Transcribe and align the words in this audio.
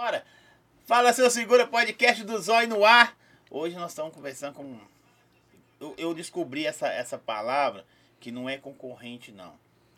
Bora! 0.00 0.24
Fala 0.86 1.12
seu 1.12 1.30
segura 1.30 1.66
podcast 1.66 2.24
do 2.24 2.40
Zóio 2.40 2.66
no 2.66 2.86
ar. 2.86 3.14
Hoje 3.50 3.76
nós 3.76 3.90
estamos 3.90 4.14
conversando 4.14 4.54
com. 4.54 4.80
Eu, 5.78 5.94
eu 5.98 6.14
descobri 6.14 6.64
essa, 6.64 6.88
essa 6.88 7.18
palavra 7.18 7.84
que 8.18 8.32
não 8.32 8.48
é 8.48 8.56
concorrente, 8.56 9.30
não. 9.30 9.52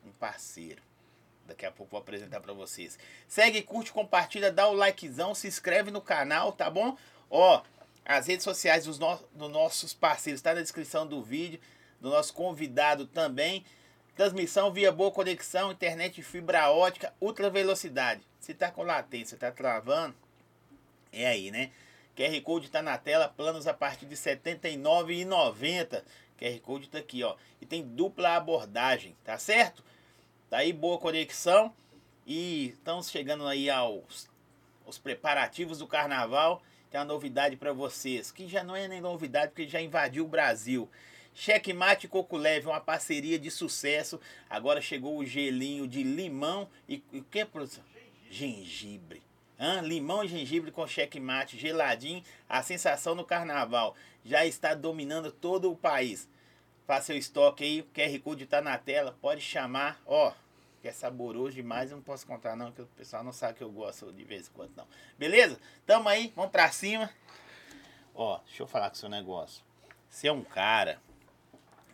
Um 0.05 0.11
parceiro. 0.11 0.83
Daqui 1.47 1.65
a 1.65 1.71
pouco 1.71 1.93
vou 1.93 2.01
apresentar 2.01 2.41
para 2.41 2.53
vocês. 2.53 2.99
Segue, 3.29 3.63
curte, 3.63 3.93
compartilha, 3.93 4.51
dá 4.51 4.67
o 4.67 4.73
likezão, 4.73 5.37
se 5.37 5.47
inscreve 5.47 5.93
no 5.93 6.01
canal, 6.01 6.51
tá 6.51 6.69
bom? 6.69 6.99
Ó, 7.31 7.63
as 8.05 8.27
redes 8.27 8.43
sociais 8.43 8.87
dos, 8.87 8.99
no, 8.99 9.21
dos 9.33 9.53
nossos 9.53 9.95
parceiros 9.95 10.43
tá 10.43 10.53
na 10.53 10.63
descrição 10.63 11.07
do 11.07 11.23
vídeo, 11.23 11.61
do 12.01 12.11
nosso 12.11 12.35
convidado 12.35 13.07
também. 13.07 13.65
Transmissão 14.17 14.73
via 14.73 14.91
boa 14.91 15.13
conexão, 15.13 15.71
internet 15.71 16.21
fibra 16.25 16.73
ótica, 16.73 17.15
ultra 17.21 17.49
velocidade. 17.49 18.32
Se 18.43 18.53
tá 18.55 18.73
com 18.73 18.83
latência, 18.83 19.39
tá 19.39 19.53
travando, 19.53 20.17
é 21.13 21.29
aí, 21.29 21.53
né? 21.53 21.71
QR 22.17 22.41
Code 22.43 22.73
tá 22.73 22.83
na 22.83 22.99
tela, 22.99 23.29
planos 23.29 23.69
a 23.69 23.73
partir 23.73 24.05
de 24.05 24.17
R$ 24.17 24.21
79,90. 24.21 26.03
QR 26.37 26.61
Code 26.61 26.89
tá 26.89 26.99
aqui, 26.99 27.23
ó. 27.23 27.37
E 27.61 27.67
tem 27.67 27.87
dupla 27.87 28.35
abordagem, 28.35 29.15
tá 29.23 29.39
certo? 29.39 29.85
Tá 30.51 30.57
aí 30.57 30.73
boa 30.73 30.99
conexão 30.99 31.73
e 32.27 32.71
estamos 32.71 33.11
chegando 33.11 33.47
aí 33.47 33.71
aos, 33.71 34.29
aos 34.85 34.99
preparativos 34.99 35.79
do 35.79 35.87
carnaval. 35.87 36.61
Tem 36.91 36.99
uma 36.99 37.07
novidade 37.07 37.57
para 37.57 37.73
vocês, 37.73 38.33
que 38.33 38.49
já 38.49 38.65
não 38.65 38.75
é 38.75 38.89
nem 38.89 39.01
novidade 39.01 39.53
porque 39.53 39.69
já 39.69 39.81
invadiu 39.81 40.25
o 40.25 40.29
Brasil. 40.29 40.91
Checkmate 41.33 42.09
Coco 42.09 42.37
Leve, 42.37 42.67
uma 42.67 42.81
parceria 42.81 43.39
de 43.39 43.53
sucesso. 43.53 44.21
Agora 44.51 44.81
chegou 44.81 45.17
o 45.17 45.25
gelinho 45.25 45.87
de 45.87 46.03
limão 46.03 46.69
e 46.89 47.05
o 47.13 47.23
que, 47.23 47.45
produção? 47.45 47.92
Gengibre. 48.33 49.23
Hã? 49.61 49.83
Limão 49.83 50.25
e 50.25 50.29
gengibre 50.29 50.73
com 50.73 50.87
checkmate, 50.87 51.59
geladinho, 51.59 52.25
a 52.49 52.63
sensação 52.63 53.15
no 53.15 53.25
carnaval. 53.25 53.95
Já 54.25 54.47
está 54.47 54.75
dominando 54.75 55.31
todo 55.31 55.71
o 55.71 55.77
país. 55.77 56.29
Faça 56.87 57.07
seu 57.07 57.17
estoque 57.17 57.63
aí, 57.63 57.81
o 57.81 57.85
QR 57.85 58.19
Code 58.21 58.45
está 58.45 58.61
na 58.61 58.77
tela, 58.79 59.17
pode 59.21 59.41
chamar. 59.43 60.01
Ó, 60.07 60.33
que 60.81 60.89
é 60.89 60.93
saboroso 60.93 61.55
demais, 61.55 61.91
eu 61.91 61.99
não 61.99 62.03
posso 62.03 62.27
contar 62.27 62.57
não, 62.57 62.73
que 62.73 62.83
o 62.83 62.87
pessoal 62.87 63.23
não 63.23 63.33
sabe 63.33 63.59
que 63.59 63.63
eu 63.63 63.71
gosto 63.71 64.11
de 64.13 64.25
vez 64.25 64.49
em 64.49 64.53
quando 64.53 64.73
não. 64.75 64.87
Beleza? 65.19 65.61
Tamo 65.87 66.09
aí, 66.09 66.33
vamos 66.35 66.51
pra 66.51 66.73
cima. 66.73 67.11
Ó, 68.15 68.41
deixa 68.47 68.63
eu 68.63 68.67
falar 68.67 68.89
com 68.89 68.97
o 68.97 68.99
seu 68.99 69.09
negócio. 69.09 69.63
Você 70.09 70.27
é 70.27 70.33
um 70.33 70.43
cara, 70.43 71.01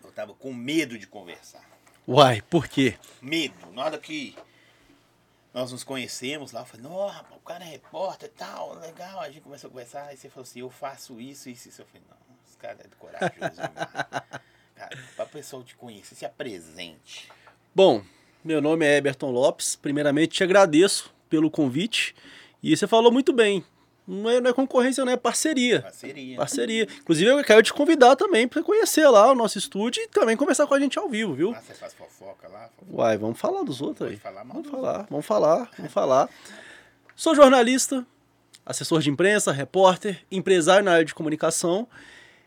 eu 0.02 0.10
tava 0.12 0.32
com 0.34 0.54
medo 0.54 0.96
de 0.98 1.06
conversar. 1.06 1.68
Uai, 2.06 2.41
por 2.42 2.66
quê? 2.66 2.96
Medo. 3.20 3.70
Na 3.72 3.84
hora 3.84 3.98
que 3.98 4.34
nós 5.52 5.72
nos 5.72 5.82
conhecemos 5.82 6.52
lá, 6.52 6.60
eu 6.60 6.66
falei, 6.66 6.86
não, 6.86 7.06
rapaz, 7.06 7.36
o 7.36 7.44
cara 7.44 7.64
é 7.64 7.68
repórter 7.68 8.28
e 8.28 8.32
tal, 8.32 8.78
legal. 8.78 9.20
A 9.20 9.30
gente 9.30 9.41
começou 9.41 9.68
a 9.68 9.70
conversar, 9.70 10.04
aí 10.04 10.16
você 10.16 10.28
falou 10.28 10.42
assim, 10.42 10.60
eu 10.60 10.70
faço 10.70 11.20
isso, 11.20 11.48
isso, 11.48 11.68
isso. 11.68 11.82
Eu 11.82 11.86
falei, 11.86 12.02
não, 12.08 12.16
esse 12.46 12.56
cara 12.56 12.78
é 12.80 12.88
corajoso. 12.98 13.60
cara, 14.76 14.98
pra 15.16 15.26
pessoa 15.26 15.64
te 15.64 15.74
conhecer, 15.74 16.14
se 16.14 16.26
apresente. 16.26 17.28
Bom, 17.74 18.02
meu 18.44 18.60
nome 18.60 18.86
é 18.86 18.96
Eberton 18.96 19.30
Lopes. 19.30 19.74
Primeiramente, 19.76 20.36
te 20.36 20.44
agradeço 20.44 21.12
pelo 21.28 21.50
convite. 21.50 22.14
E 22.62 22.76
você 22.76 22.86
falou 22.86 23.10
muito 23.10 23.32
bem. 23.32 23.64
Não 24.08 24.30
é, 24.30 24.40
não 24.40 24.50
é 24.50 24.52
concorrência, 24.54 25.04
não 25.04 25.12
é 25.12 25.16
parceria. 25.18 25.82
Parceria. 25.82 26.36
Parceria. 26.38 26.88
Inclusive, 27.00 27.30
eu 27.30 27.44
quero 27.44 27.62
te 27.62 27.74
convidar 27.74 28.16
também 28.16 28.48
para 28.48 28.62
conhecer 28.62 29.06
lá 29.06 29.30
o 29.30 29.34
nosso 29.34 29.58
estúdio 29.58 30.02
e 30.02 30.08
também 30.08 30.34
conversar 30.34 30.66
com 30.66 30.72
a 30.72 30.80
gente 30.80 30.98
ao 30.98 31.10
vivo, 31.10 31.34
viu? 31.34 31.54
Ah, 31.54 31.60
você 31.60 31.74
faz 31.74 31.92
fofoca 31.92 32.48
lá? 32.48 32.70
Fofoca. 32.74 33.02
Uai, 33.02 33.18
vamos 33.18 33.38
falar 33.38 33.62
dos 33.64 33.82
outros 33.82 34.08
aí. 34.08 34.16
Falar 34.16 34.44
Vamos 34.44 34.62
dos 34.62 34.70
falar, 34.70 35.06
vamos 35.10 35.26
falar, 35.26 35.70
vamos 35.76 35.92
falar. 35.92 36.30
Sou 37.14 37.34
jornalista, 37.34 38.06
assessor 38.64 39.00
de 39.00 39.10
imprensa, 39.10 39.52
repórter, 39.52 40.24
empresário 40.30 40.84
na 40.84 40.92
área 40.92 41.04
de 41.04 41.14
comunicação 41.14 41.86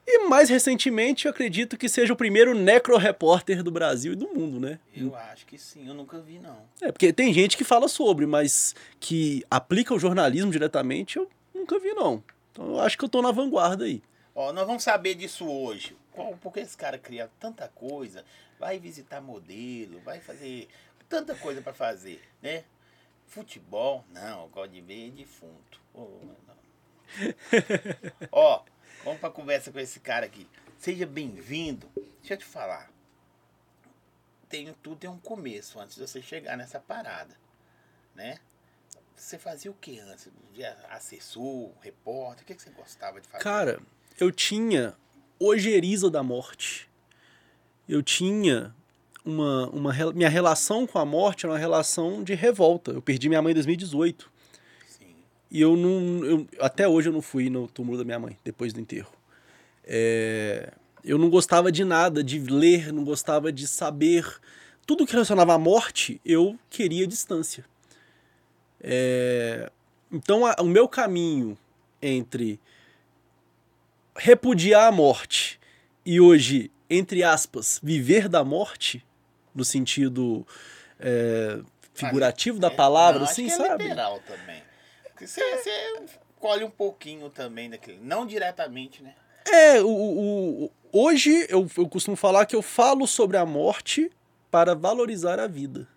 e 0.07 0.27
mais 0.27 0.49
recentemente 0.49 1.25
eu 1.25 1.31
acredito 1.31 1.77
que 1.77 1.87
seja 1.87 2.11
o 2.11 2.15
primeiro 2.15 2.55
necro-repórter 2.55 3.61
do 3.61 3.69
Brasil 3.69 4.13
e 4.13 4.16
do 4.16 4.27
mundo, 4.29 4.59
né? 4.59 4.79
Eu 4.95 5.16
acho 5.16 5.45
que 5.45 5.57
sim, 5.57 5.88
eu 5.88 5.94
nunca 5.94 6.19
vi, 6.19 6.39
não. 6.39 6.57
É, 6.81 6.91
porque 6.91 7.13
tem 7.13 7.31
gente 7.31 7.55
que 7.55 7.63
fala 7.63 7.88
sobre, 7.88 8.25
mas 8.25 8.73
que 9.00 9.45
aplica 9.50 9.94
o 9.94 10.00
jornalismo 10.00 10.51
diretamente, 10.51 11.17
eu 11.17 11.29
nunca 11.61 11.79
vi, 11.79 11.94
não. 11.94 12.23
Então 12.51 12.67
eu 12.67 12.79
acho 12.81 12.97
que 12.97 13.05
eu 13.05 13.09
tô 13.09 13.22
na 13.22 13.31
vanguarda 13.31 13.85
aí. 13.85 14.03
Ó, 14.35 14.51
nós 14.51 14.67
vamos 14.67 14.83
saber 14.83 15.16
disso 15.16 15.47
hoje. 15.47 15.95
Qual, 16.11 16.35
porque 16.38 16.59
esse 16.59 16.75
cara 16.75 16.97
cria 16.97 17.29
tanta 17.39 17.67
coisa, 17.69 18.25
vai 18.59 18.79
visitar 18.79 19.22
modelo, 19.22 20.00
vai 20.01 20.19
fazer 20.19 20.67
tanta 21.07 21.35
coisa 21.35 21.61
para 21.61 21.73
fazer, 21.73 22.21
né? 22.41 22.66
Futebol, 23.27 24.03
não, 24.09 24.50
gosto 24.50 24.71
de 24.71 24.81
ver 24.81 25.11
defunto. 25.11 25.79
Não. 25.95 26.35
Ó, 28.31 28.63
vamos 29.03 29.19
pra 29.19 29.29
conversa 29.29 29.71
com 29.71 29.79
esse 29.79 30.00
cara 30.00 30.25
aqui. 30.25 30.47
Seja 30.77 31.05
bem-vindo. 31.05 31.89
Deixa 32.19 32.33
eu 32.33 32.38
te 32.38 32.45
falar. 32.45 32.91
Tem, 34.50 34.73
tudo 34.83 34.97
tem 34.97 35.09
um 35.09 35.19
começo 35.19 35.79
antes 35.79 35.95
de 35.95 36.01
você 36.01 36.21
chegar 36.21 36.57
nessa 36.57 36.79
parada, 36.79 37.38
né? 38.13 38.39
Você 39.21 39.37
fazia 39.37 39.69
o 39.69 39.73
que 39.75 39.99
antes? 39.99 40.27
Assessor, 40.89 41.69
repórter? 41.79 42.43
O 42.43 42.47
que, 42.47 42.55
que 42.55 42.61
você 42.61 42.71
gostava 42.71 43.21
de 43.21 43.27
fazer? 43.27 43.43
Cara, 43.43 43.79
eu 44.19 44.31
tinha 44.31 44.95
ojeriza 45.39 46.09
da 46.09 46.23
morte. 46.23 46.89
Eu 47.87 48.01
tinha 48.01 48.73
uma, 49.23 49.69
uma. 49.69 49.93
Minha 50.13 50.27
relação 50.27 50.87
com 50.87 50.97
a 50.97 51.05
morte 51.05 51.45
era 51.45 51.53
uma 51.53 51.59
relação 51.59 52.23
de 52.23 52.33
revolta. 52.33 52.91
Eu 52.91 53.01
perdi 53.01 53.29
minha 53.29 53.43
mãe 53.43 53.51
em 53.51 53.53
2018. 53.53 54.31
Sim. 54.87 55.13
E 55.51 55.61
eu 55.61 55.77
não. 55.77 56.25
eu- 56.25 56.47
até 56.59 56.88
hoje 56.88 57.09
eu 57.09 57.13
não 57.13 57.21
fui 57.21 57.47
no 57.47 57.67
túmulo 57.67 57.99
da 57.99 58.03
minha 58.03 58.17
mãe, 58.19 58.39
depois 58.43 58.73
do 58.73 58.79
enterro. 58.79 59.13
É, 59.83 60.73
eu 61.03 61.19
não 61.19 61.29
gostava 61.29 61.71
de 61.71 61.85
nada, 61.85 62.23
de 62.23 62.39
ler, 62.39 62.91
não 62.91 63.03
gostava 63.03 63.51
de 63.51 63.67
saber. 63.67 64.25
Tudo 64.83 65.05
que 65.05 65.13
relacionava 65.13 65.53
à 65.53 65.59
morte, 65.59 66.19
eu 66.25 66.57
queria 66.71 67.05
distância. 67.05 67.69
É, 68.84 69.72
então, 70.12 70.46
a- 70.46 70.56
o 70.59 70.66
meu 70.66 70.88
caminho 70.88 71.58
entre 72.02 72.59
repudiar 74.16 74.88
a 74.88 74.92
morte 74.92 75.59
e 76.06 76.19
hoje, 76.19 76.72
entre 76.90 77.24
aspas, 77.24 77.80
viver 77.81 78.28
da 78.28 78.44
morte, 78.44 79.06
no 79.53 79.64
sentido 79.64 80.46
é, 81.00 81.59
figurativo 81.94 82.59
da 82.59 82.68
É, 82.68 82.72
palavra, 82.72 83.19
não, 83.19 83.24
acho 83.24 83.31
assim, 83.34 83.46
que 83.46 83.52
é 83.52 83.56
sabe? 83.56 83.84
literal 83.86 84.19
também. 84.28 84.62
Você, 85.19 85.42
você 85.58 86.03
colhe 86.40 86.63
um 86.63 86.69
pouquinho 86.69 87.30
também 87.30 87.69
daquele. 87.69 88.00
Não 88.02 88.25
diretamente, 88.25 89.02
né? 89.03 89.13
É, 89.46 89.81
o- 89.81 89.88
o- 89.88 90.72
hoje 90.92 91.46
eu, 91.50 91.68
eu 91.78 91.88
costumo 91.90 92.16
falar 92.16 92.46
que 92.46 92.56
eu 92.56 92.62
falo 92.62 93.08
sobre 93.08 93.38
a 93.38 93.46
morte 93.46 94.12
para 94.50 94.74
valorizar 94.75 95.40
a 95.40 95.48
vida. 95.48 95.88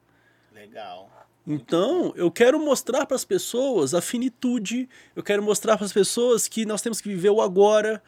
Legal. 0.53 1.11
Então, 1.47 2.13
eu 2.17 2.31
quero 2.31 2.59
mostrar 2.59 3.05
para 3.05 3.17
as 3.17 3.25
pessoas 3.25 3.93
a 3.93 4.01
finitude, 4.01 4.89
eu 5.15 5.23
quero 5.23 5.43
mostrar 5.43 5.77
para 5.77 5.85
as 5.85 5.93
pessoas 5.93 6.49
que 6.49 6.65
nós 6.65 6.81
temos 6.81 7.01
que 7.01 7.09
viver 7.09 7.31
o 7.31 7.43
agora. 7.43 8.03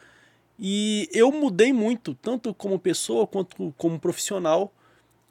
E 0.59 1.07
eu 1.13 1.31
mudei 1.31 1.71
muito, 1.71 2.15
tanto 2.15 2.51
como 2.53 2.79
pessoa 2.79 3.27
quanto 3.27 3.71
como 3.77 3.99
profissional, 3.99 4.73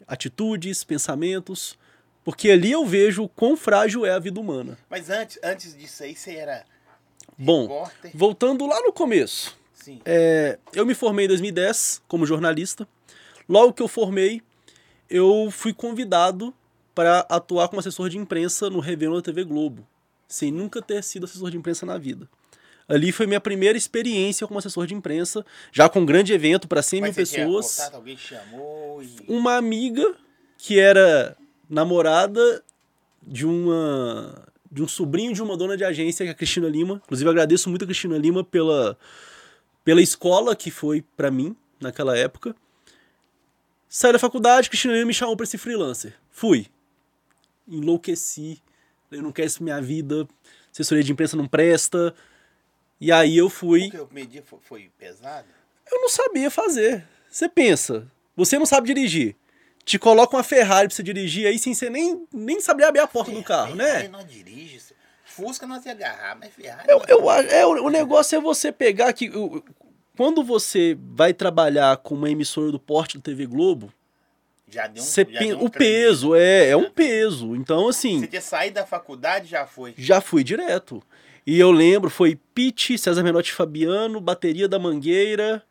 atitudes, 0.07 0.85
pensamentos, 0.85 1.77
porque 2.25 2.51
ali 2.51 2.71
eu 2.71 2.87
vejo 2.87 3.25
o 3.25 3.29
quão 3.29 3.57
frágil 3.57 4.07
é 4.07 4.13
a 4.13 4.21
vida 4.21 4.41
humana. 4.41 4.79
Mas 4.89 5.11
antes, 5.11 5.39
antes 5.43 5.77
disso 5.77 6.05
aí, 6.05 6.15
você 6.15 6.37
era 6.37 6.65
Bom, 7.37 7.63
repórter? 7.63 8.13
voltando 8.15 8.67
lá 8.67 8.81
no 8.83 8.93
começo, 8.93 9.59
Sim. 9.75 10.01
É, 10.05 10.59
eu 10.73 10.85
me 10.85 10.95
formei 10.95 11.27
em 11.27 11.29
2010 11.29 12.03
como 12.09 12.27
jornalista. 12.27 12.89
Logo 13.49 13.73
que 13.73 13.83
eu 13.83 13.87
formei, 13.87 14.43
eu 15.09 15.49
fui 15.53 15.73
convidado 15.73 16.53
para 16.97 17.27
atuar 17.29 17.69
como 17.69 17.79
assessor 17.79 18.09
de 18.09 18.17
imprensa 18.17 18.71
no 18.71 18.81
Réveillon 18.81 19.17
da 19.17 19.23
TV 19.23 19.45
Globo, 19.45 19.87
sem 20.27 20.51
nunca 20.51 20.81
ter 20.81 21.05
sido 21.05 21.25
assessor 21.25 21.51
de 21.51 21.59
imprensa 21.59 21.85
na 21.85 21.99
vida. 21.99 22.27
Ali 22.89 23.13
foi 23.13 23.27
minha 23.27 23.41
primeira 23.41 23.77
experiência 23.77 24.47
como 24.47 24.59
assessor 24.59 24.87
de 24.87 24.95
imprensa, 24.95 25.45
já 25.71 25.91
com 25.91 26.01
um 26.01 26.07
grande 26.07 26.33
evento 26.33 26.67
para 26.67 26.83
100 26.83 27.03
mil 27.03 27.13
Mas 27.15 27.29
tinha 27.29 27.45
pessoas. 27.45 27.77
contato, 27.77 27.95
alguém 27.97 28.17
chamou 28.17 29.03
e... 29.03 29.15
Uma 29.29 29.57
amiga 29.57 30.15
que 30.57 30.79
era 30.81 31.37
namorada 31.69 32.65
de 33.23 33.45
uma 33.45 34.47
de 34.73 34.83
um 34.83 34.89
sobrinho 34.89 35.35
de 35.35 35.43
uma 35.43 35.57
dona 35.57 35.77
de 35.77 35.85
agência, 35.85 36.25
que 36.25 36.29
é 36.29 36.33
a 36.33 36.35
Cristina 36.35 36.69
Lima. 36.69 37.01
Inclusive, 37.05 37.29
agradeço 37.29 37.69
muito 37.69 37.83
a 37.83 37.87
Cristina 37.87 38.17
Lima 38.17 38.43
pela, 38.43 38.99
pela 39.85 40.01
escola 40.01 40.57
que 40.57 40.71
foi 40.71 41.05
para 41.17 41.31
mim 41.31 41.55
naquela 41.81 42.17
época. 42.17 42.55
Saí 43.89 44.13
da 44.13 44.19
faculdade, 44.19 44.69
Cristina 44.71 44.95
Lima 44.95 45.07
me 45.07 45.15
chamou 45.15 45.37
para 45.37 45.45
esse 45.45 45.59
freelancer. 45.59 46.15
Fui. 46.31 46.67
Enlouqueci. 47.69 48.63
Eu 49.11 49.23
não 49.23 49.33
quero 49.33 49.47
isso 49.47 49.63
minha 49.63 49.81
vida. 49.81 50.27
Assessoria 50.73 51.03
de 51.03 51.13
imprensa 51.13 51.37
não 51.37 51.47
presta. 51.47 52.15
E 53.01 53.13
aí 53.13 53.37
eu 53.37 53.49
fui. 53.49 53.89
O 53.89 54.07
primeiro 54.07 54.31
dia 54.31 54.43
foi, 54.43 54.59
foi 54.63 54.91
pesado? 54.99 55.47
Eu 55.91 56.01
não 56.01 56.09
sabia 56.09 56.51
fazer. 56.51 57.07
Você 57.31 57.49
pensa, 57.49 58.11
você 58.35 58.59
não 58.59 58.67
sabe 58.67 58.87
dirigir. 58.89 59.37
Te 59.85 59.99
coloca 59.99 60.37
uma 60.37 60.43
Ferrari 60.43 60.89
pra 60.89 60.97
você 60.97 61.03
dirigir 61.03 61.47
aí 61.47 61.59
sem 61.59 61.73
você 61.73 61.89
nem, 61.89 62.27
nem 62.33 62.61
saber 62.61 62.85
abrir 62.85 63.01
a 63.01 63.07
porta 63.07 63.31
do 63.31 63.43
carro, 63.43 63.77
Ferrari 63.77 64.03
né? 64.05 64.09
não 64.09 64.25
dirige. 64.25 64.81
Fusca 65.25 65.67
nós 65.67 65.85
ia 65.85 65.93
agarrar, 65.93 66.37
mas 66.37 66.53
Ferrari. 66.55 66.89
Eu, 66.89 67.03
eu, 67.07 67.31
é, 67.31 67.67
o 67.67 67.85
o 67.85 67.91
negócio 67.91 68.37
é 68.37 68.41
você 68.41 68.73
pegar 68.73 69.13
que. 69.13 69.31
Quando 70.17 70.43
você 70.43 70.97
vai 70.99 71.35
trabalhar 71.35 71.99
com 71.99 72.15
uma 72.15 72.31
emissora 72.31 72.73
do 72.73 72.81
porte 72.81 73.19
do 73.19 73.23
TV 73.23 73.47
Globo, 73.47 73.93
já 74.69 74.87
deu 74.87 75.03
um, 75.03 75.07
você 75.07 75.27
já 75.31 75.39
deu 75.41 75.59
um 75.59 75.65
o 75.65 75.71
peso 75.71 76.35
é, 76.35 76.69
é 76.71 76.77
um 76.77 76.91
peso. 76.91 77.55
Então, 77.57 77.89
assim. 77.89 78.21
Você 78.21 78.27
tinha 78.27 78.41
saído 78.43 78.75
da 78.75 78.87
faculdade 78.87 79.47
já 79.49 79.67
foi. 79.67 79.95
Já 79.97 80.21
fui 80.21 80.43
direto. 80.43 81.03
E 81.47 81.59
eu 81.61 81.71
lembro, 81.71 82.11
foi 82.11 82.39
Pete, 82.55 82.99
César 82.99 83.23
Menotti 83.23 83.53
Fabiano, 83.53 84.21
bateria 84.21 84.67
da 84.69 84.79
Mangueira, 84.81 85.63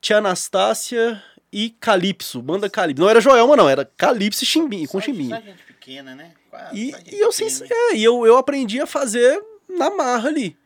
Tia 0.00 0.18
Anastácia 0.18 1.22
e 1.52 1.70
Calypso, 1.70 2.42
banda 2.42 2.68
Calypso. 2.68 3.00
Não 3.02 3.08
era 3.08 3.20
Joelma, 3.20 3.54
não, 3.54 3.68
era 3.68 3.84
Calypso 3.96 4.42
e 4.42 4.46
Chimbinha, 4.46 4.88
com. 4.88 5.00
Só 5.00 5.06
gente 5.06 5.62
pequena, 5.66 6.14
né? 6.16 6.32
Quase, 6.50 6.76
E, 6.76 6.90
e 7.14 7.20
eu, 7.20 7.30
pequena. 7.30 7.66
é, 7.70 7.94
e 7.96 8.02
eu, 8.02 8.26
eu 8.26 8.36
aprendi 8.36 8.80
a 8.80 8.86
fazer 8.86 9.40
na 9.68 9.90
marra 9.90 10.28
ali. 10.28 10.56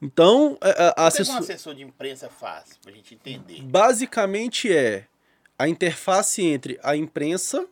Então, 0.00 0.56
a, 0.60 0.68
a- 0.68 0.88
a 0.88 0.90
O 0.90 0.94
que 0.94 1.00
um 1.00 1.04
assessor- 1.06 1.36
assessor 1.38 1.74
de 1.74 1.82
imprensa 1.82 2.28
faz, 2.28 2.78
pra 2.82 2.92
gente 2.92 3.14
entender? 3.14 3.62
basicamente 3.62 4.72
é 4.72 5.04
a 5.62 5.68
interface 5.68 6.44
entre 6.44 6.76
a 6.82 6.96
imprensa 6.96 7.64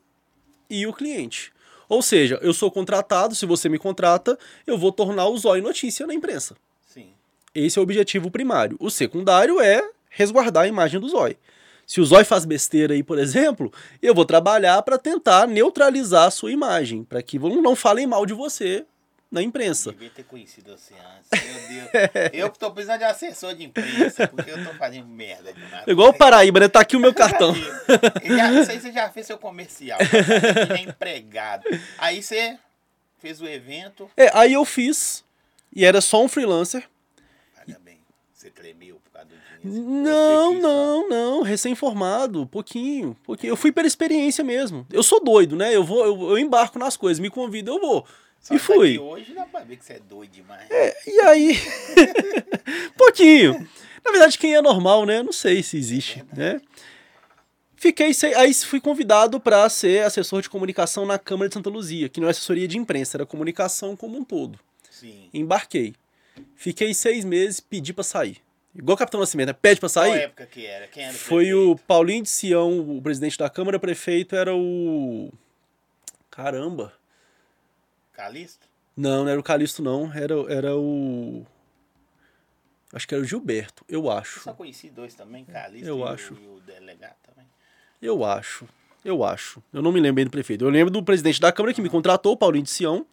e 0.69 0.87
o 0.87 0.93
cliente. 0.93 1.53
Ou 1.89 2.01
seja, 2.03 2.39
eu 2.41 2.55
sou 2.55 2.71
contratado, 2.71 3.35
se 3.35 3.45
você 3.45 3.69
me 3.69 3.81
contrata, 3.81 4.39
eu 4.65 4.79
vou 4.79 4.93
tornar 4.93 5.27
o 5.27 5.37
zóio 5.37 5.61
notícia 5.61 6.07
na 6.07 6.15
imprensa. 6.15 6.55
Sim. 6.87 7.09
Esse 7.53 7.81
é 7.81 7.81
o 7.81 7.83
objetivo 7.83 8.31
primário. 8.31 8.77
O 8.79 8.91
secundário 8.91 9.61
é 9.61 9.83
resguardar 10.09 10.63
a 10.63 10.69
imagem 10.69 11.01
do 11.01 11.09
zóio. 11.09 11.37
Se 11.85 12.01
o 12.01 12.05
zóio 12.05 12.25
faz 12.25 12.45
besteira 12.45 12.95
aí, 12.95 13.03
por 13.03 13.19
exemplo, 13.19 13.73
eu 14.01 14.15
vou 14.15 14.25
trabalhar 14.25 14.81
para 14.83 14.97
tentar 14.97 15.49
neutralizar 15.49 16.29
a 16.29 16.31
sua 16.31 16.53
imagem, 16.53 17.03
para 17.03 17.21
que 17.21 17.41
não 17.41 17.61
não 17.61 17.75
falem 17.75 18.07
mal 18.07 18.25
de 18.25 18.33
você 18.33 18.87
na 19.31 19.43
imprensa. 19.43 19.93
Devia 19.93 20.11
ter 20.11 20.25
conhecido 20.25 20.77
você 20.77 20.95
antes. 20.95 21.45
Meu 21.47 21.69
Deus. 21.69 22.31
eu 22.33 22.51
que 22.51 22.59
tô 22.59 22.71
precisando 22.73 22.99
de 22.99 23.05
assessor 23.05 23.55
de 23.55 23.65
imprensa, 23.65 24.27
porque 24.27 24.51
eu 24.51 24.65
tô 24.65 24.75
fazendo 24.75 25.07
merda 25.07 25.53
demais. 25.53 25.87
Igual 25.87 26.09
o 26.09 26.15
Paraíba, 26.15 26.61
né? 26.61 26.69
Tá 26.69 26.81
aqui 26.81 26.97
o 26.97 27.01
meu 27.01 27.15
cartão. 27.15 27.55
Já, 27.55 28.53
isso 28.61 28.71
aí 28.73 28.81
você 28.81 28.93
já 28.93 29.09
fez 29.11 29.27
seu 29.27 29.39
comercial. 29.39 29.99
Já 30.69 30.77
é 30.77 30.83
empregado. 30.83 31.65
Aí 31.99 32.23
você 32.23 32.59
fez 33.19 33.41
o 33.41 33.47
evento. 33.47 34.11
É, 34.17 34.31
aí 34.37 34.53
eu 34.53 34.65
fiz, 34.65 35.25
e 35.75 35.85
era 35.85 36.01
só 36.01 36.23
um 36.25 36.29
freelancer. 36.29 36.89
Paga 37.57 37.79
bem. 37.85 38.01
Você 38.35 38.51
tremeu 38.51 38.99
por 39.05 39.13
causa 39.13 39.29
do 39.29 39.35
dinheiro. 39.63 39.91
Não, 40.03 40.55
só- 40.55 40.59
não, 40.61 41.09
não, 41.09 41.43
recém-formado, 41.43 42.47
pouquinho, 42.47 43.17
pouquinho. 43.23 43.53
Eu 43.53 43.57
fui 43.57 43.71
pela 43.71 43.87
experiência 43.87 44.43
mesmo. 44.43 44.87
Eu 44.91 45.03
sou 45.03 45.23
doido, 45.23 45.55
né? 45.55 45.77
Eu 45.77 45.85
vou, 45.85 46.05
eu, 46.05 46.31
eu 46.31 46.39
embarco 46.39 46.79
nas 46.79 46.97
coisas, 46.97 47.21
me 47.21 47.31
convida, 47.31 47.71
eu 47.71 47.79
vou. 47.79 48.07
Só 48.41 48.55
e 48.55 48.59
que 48.59 48.65
fui. 48.65 48.99
hoje 48.99 49.35
dá 49.35 49.45
pra 49.45 49.61
ver 49.61 49.77
que 49.77 49.85
você 49.85 49.95
é 49.95 49.99
doido 50.01 50.31
demais. 50.33 50.67
E 51.07 51.21
aí, 51.21 51.57
pouquinho. 52.97 53.69
Na 54.05 54.11
verdade, 54.11 54.39
quem 54.39 54.55
é 54.55 54.63
normal, 54.63 55.05
né? 55.05 55.23
Não 55.23 55.33
sei 55.33 55.63
se 55.63 55.77
existe, 55.77 56.25
né? 56.35 56.61
Fiquei, 57.77 58.13
sem- 58.13 58.35
aí 58.35 58.53
fui 58.55 58.81
convidado 58.81 59.41
para 59.41 59.69
ser 59.69 60.05
assessor 60.05 60.43
de 60.43 60.51
comunicação 60.51 61.07
na 61.07 61.19
Câmara 61.19 61.49
de 61.49 61.55
Santa 61.55 61.71
Luzia, 61.71 62.09
que 62.09 62.21
não 62.21 62.29
é 62.29 62.31
assessoria 62.31 62.69
de 62.69 62.77
imprensa, 62.77 63.17
era 63.17 63.27
comunicação 63.27 63.97
como 63.97 64.19
um 64.19 64.25
todo. 64.25 64.59
Sim. 64.91 65.29
Embarquei. 65.33 65.95
Fiquei 66.57 66.93
seis 66.95 67.25
meses, 67.25 67.59
pedi 67.61 67.93
para 67.93 68.05
sair. 68.05 68.39
Igual 68.75 68.95
o 68.95 68.99
Capitão 68.99 69.19
Nascimento, 69.21 69.49
né? 69.49 69.53
pede 69.55 69.81
para 69.81 69.89
Qual 69.89 70.05
sair. 70.05 70.19
época 70.21 70.47
que 70.47 70.65
era? 70.65 70.87
Quem 70.89 71.05
era 71.05 71.13
o 71.13 71.17
Foi 71.17 71.45
prefeito? 71.47 71.71
o 71.73 71.77
Paulinho 71.79 72.23
de 72.23 72.29
Sião, 72.31 72.97
o 72.97 73.03
presidente 73.03 73.37
da 73.39 73.49
Câmara, 73.51 73.79
prefeito 73.81 74.37
era 74.37 74.55
o. 74.55 75.33
Caramba. 76.31 76.93
Calixto? 78.25 78.67
Não, 78.97 79.25
não 79.25 79.31
era 79.31 79.41
o 79.41 79.43
Calixto, 79.43 79.83
não. 79.83 80.13
Era, 80.13 80.35
era 80.53 80.77
o. 80.77 81.47
Acho 82.93 83.07
que 83.07 83.15
era 83.15 83.23
o 83.23 83.27
Gilberto, 83.27 83.85
eu 83.89 84.05
Eu 84.05 84.11
acho. 84.11 84.41
só 84.41 84.53
conheci 84.53 84.91
dois 84.91 85.15
também, 85.15 85.45
Calixto 85.45 85.87
Eu 85.89 86.01
e, 86.01 86.03
acho. 86.03 86.35
O, 86.35 86.37
e 86.37 86.47
o 86.49 86.61
delegado 86.61 87.17
também. 87.23 87.47
Eu 88.03 88.25
acho. 88.25 88.67
Eu 89.05 89.25
acho. 89.25 89.63
Eu 89.73 89.81
não 89.81 89.93
me 89.93 90.01
lembro 90.01 90.17
bem 90.17 90.25
do 90.27 90.31
prefeito. 90.31 90.65
Eu 90.65 90.71
lembro 90.71 90.91
do 90.93 91.03
presidente 91.03 91.41
da 91.41 91.51
Câmara 91.53 91.73
que 91.73 91.81
me 91.81 91.89
contratou, 91.89 92.33
o 92.33 92.37
Paulinho 92.37 92.65
de 92.65 92.71
Sião. 92.71 93.07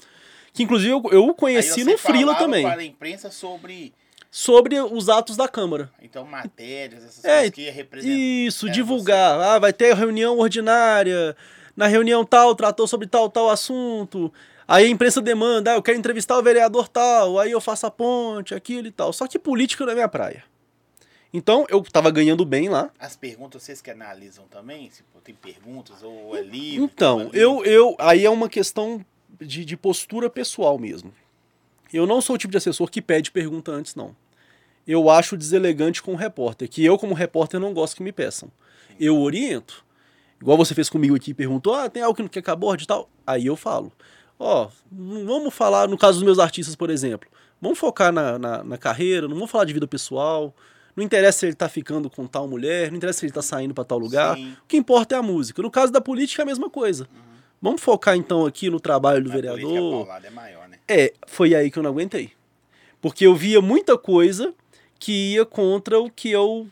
Que 0.52 0.64
inclusive 0.64 0.92
eu, 0.92 1.02
eu 1.12 1.28
o 1.28 1.34
conheci 1.34 1.84
você 1.84 1.92
no 1.92 1.98
Frila 1.98 2.36
também. 2.36 2.64
para 2.64 2.82
a 2.82 2.86
imprensa 2.86 3.30
sobre, 3.32 3.94
Sobre 4.32 4.80
os 4.82 5.08
atos 5.08 5.38
da 5.38 5.48
Câmara. 5.48 5.90
então, 6.02 6.26
matérias, 6.26 7.04
essas 7.06 7.24
É, 7.24 7.36
coisas 7.38 7.50
que 7.52 7.62
ia 7.62 7.72
representar. 7.72 8.14
Isso, 8.14 8.70
divulgar. 8.70 9.40
Ah, 9.40 9.60
vai 9.60 9.72
ter 9.72 9.94
reunião 9.96 10.38
ordinária. 10.40 11.38
Na 11.76 11.86
reunião 11.88 12.26
tal, 12.26 12.56
tratou 12.56 12.88
sobre 12.88 13.06
tal, 13.08 13.30
tal 13.30 13.50
assunto. 13.50 14.34
Aí 14.68 14.86
a 14.86 14.90
imprensa 14.90 15.22
demanda, 15.22 15.72
ah, 15.72 15.76
eu 15.76 15.82
quero 15.82 15.98
entrevistar 15.98 16.38
o 16.38 16.44
vereador 16.44 16.90
tal, 16.90 17.40
aí 17.40 17.52
eu 17.52 17.62
faço 17.62 17.86
a 17.86 17.92
ponte, 17.92 18.54
aquilo 18.54 18.88
e 18.88 18.92
tal. 18.92 19.14
Só 19.14 19.26
que 19.26 19.40
política 19.40 19.86
não 19.86 19.94
é 19.94 19.96
minha 19.96 20.10
praia. 20.10 20.44
Então, 21.34 21.66
eu 21.70 21.82
tava 21.84 22.10
ganhando 22.12 22.44
bem 22.44 22.68
lá. 22.68 22.90
As 23.00 23.16
perguntas 23.16 23.64
vocês 23.64 23.82
que 23.82 23.92
analisam 23.92 24.46
também? 24.50 24.90
Se 24.90 25.04
tem 25.24 25.36
perguntas 25.36 26.04
ou 26.04 26.36
é 26.36 26.42
livre? 26.42 26.84
Então, 26.84 27.22
é 27.22 27.30
eu, 27.34 27.58
livre? 27.58 27.72
eu. 27.72 27.96
Aí 28.00 28.26
é 28.26 28.30
uma 28.30 28.50
questão 28.50 29.06
de, 29.40 29.64
de 29.64 29.78
postura 29.78 30.30
pessoal 30.30 30.78
mesmo. 30.78 31.14
Eu 31.94 32.06
não 32.06 32.22
sou 32.22 32.36
o 32.36 32.40
tipo 32.40 32.52
de 32.52 32.58
assessor 32.58 32.90
que 32.90 33.02
pede 33.02 33.32
pergunta 33.32 33.72
antes, 33.72 33.96
não. 33.96 34.16
Eu 34.86 35.10
acho 35.10 35.38
deselegante 35.38 36.02
com 36.02 36.14
o 36.14 36.16
repórter, 36.16 36.70
que 36.70 36.84
eu, 36.84 36.98
como 36.98 37.14
repórter, 37.14 37.60
não 37.60 37.74
gosto 37.74 37.98
que 37.98 38.04
me 38.04 38.12
peçam. 38.12 38.50
Eu 39.00 39.20
oriento. 39.20 39.86
Igual 40.42 40.58
você 40.58 40.74
fez 40.74 40.90
comigo 40.90 41.16
aqui, 41.16 41.34
perguntou: 41.34 41.74
ah, 41.74 41.90
tem 41.90 42.04
algo 42.04 42.16
que 42.16 42.22
não 42.22 42.30
quer 42.30 42.42
que 42.42 42.50
aborde 42.50 42.86
e 42.86 42.88
tal? 42.88 43.10
Aí 43.26 43.46
eu 43.46 43.56
falo: 43.56 43.92
ó, 44.40 44.70
não 44.92 45.26
vamos 45.26 45.54
falar, 45.54 45.88
no 45.88 45.98
caso 45.98 46.20
dos 46.20 46.24
meus 46.26 46.40
artistas, 46.40 46.76
por 46.76 46.90
exemplo, 46.90 47.30
vamos 47.62 47.78
focar 47.78 48.12
na, 48.12 48.38
na, 48.38 48.64
na 48.64 48.78
carreira, 48.78 49.28
não 49.28 49.36
vamos 49.36 49.52
falar 49.52 49.66
de 49.66 49.74
vida 49.74 49.88
pessoal. 49.88 50.54
Não 50.96 51.04
interessa 51.04 51.38
se 51.40 51.46
ele 51.46 51.54
tá 51.54 51.70
ficando 51.70 52.10
com 52.10 52.26
tal 52.26 52.48
mulher, 52.48 52.90
não 52.90 52.98
interessa 52.98 53.20
se 53.20 53.26
ele 53.28 53.32
tá 53.32 53.42
saindo 53.44 53.72
para 53.72 53.84
tal 53.84 54.00
lugar. 54.00 54.36
Sim. 54.36 54.54
O 54.54 54.68
que 54.68 54.78
importa 54.78 55.14
é 55.14 55.18
a 55.20 55.22
música. 55.22 55.62
No 55.62 55.70
caso 55.70 55.94
da 55.94 56.02
política 56.02 56.42
é 56.42 56.44
a 56.44 56.46
mesma 56.48 56.72
coisa. 56.72 57.08
Vamos 57.62 57.82
focar 57.84 58.16
então 58.16 58.48
aqui 58.48 58.68
no 58.68 58.80
trabalho 58.80 59.24
do 59.24 59.30
A 59.30 59.34
vereador. 59.34 60.08
é 60.24 60.30
maior, 60.32 60.68
né? 60.68 60.78
É, 60.88 61.14
foi 61.28 61.54
aí 61.54 61.70
que 61.70 61.78
eu 61.78 61.84
não 61.84 61.92
aguentei. 61.92 62.32
Porque 63.00 63.28
eu 63.28 63.36
via 63.36 63.62
muita 63.62 63.96
coisa 63.96 64.56
que 64.98 65.34
ia 65.34 65.46
contra 65.46 66.00
o 66.00 66.10
que 66.10 66.32
eu 66.32 66.68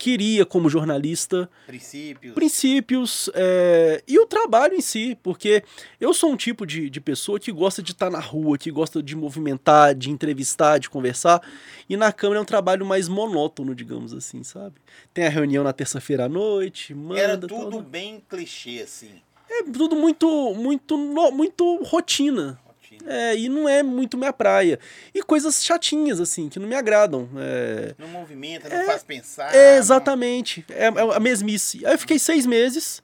queria 0.00 0.46
como 0.46 0.70
jornalista, 0.70 1.46
Princípios. 1.66 2.32
princípios 2.32 3.28
é, 3.34 4.02
e 4.08 4.18
o 4.18 4.26
trabalho 4.26 4.74
em 4.74 4.80
si, 4.80 5.14
porque 5.22 5.62
eu 6.00 6.14
sou 6.14 6.32
um 6.32 6.36
tipo 6.38 6.64
de, 6.64 6.88
de 6.88 7.02
pessoa 7.02 7.38
que 7.38 7.52
gosta 7.52 7.82
de 7.82 7.92
estar 7.92 8.08
na 8.08 8.18
rua, 8.18 8.56
que 8.56 8.70
gosta 8.70 9.02
de 9.02 9.14
movimentar, 9.14 9.94
de 9.94 10.10
entrevistar, 10.10 10.78
de 10.78 10.88
conversar, 10.88 11.42
e 11.86 11.98
na 11.98 12.10
Câmara 12.14 12.38
é 12.38 12.42
um 12.42 12.46
trabalho 12.46 12.86
mais 12.86 13.08
monótono, 13.08 13.74
digamos 13.74 14.14
assim, 14.14 14.42
sabe? 14.42 14.76
Tem 15.12 15.26
a 15.26 15.28
reunião 15.28 15.62
na 15.62 15.72
terça-feira 15.74 16.24
à 16.24 16.28
noite, 16.30 16.94
manda... 16.94 17.20
Era 17.20 17.36
tudo 17.36 17.70
tal. 17.70 17.82
bem 17.82 18.24
clichê, 18.26 18.80
assim. 18.82 19.20
É 19.50 19.64
tudo 19.64 19.94
muito, 19.94 20.54
muito, 20.54 20.96
muito 20.96 21.82
rotina. 21.84 22.58
Rotina. 22.90 23.12
É, 23.12 23.36
e 23.36 23.48
não 23.48 23.68
é 23.68 23.82
muito 23.82 24.16
minha 24.18 24.32
praia. 24.32 24.78
E 25.14 25.22
coisas 25.22 25.62
chatinhas, 25.64 26.20
assim, 26.20 26.48
que 26.48 26.58
não 26.58 26.68
me 26.68 26.74
agradam. 26.74 27.28
É, 27.36 27.94
Não 27.98 28.08
movimenta, 28.08 28.68
não 28.68 28.86
faz 28.86 29.02
pensar. 29.02 29.54
é 29.54 29.72
não- 29.72 29.78
exatamente. 29.78 30.64
É, 30.68 30.84
é 30.86 30.88
a 31.16 31.20
mesmice. 31.20 31.84
Aí 31.86 31.92
eu 31.94 31.98
fiquei 31.98 32.18
seis 32.18 32.46
meses, 32.46 33.02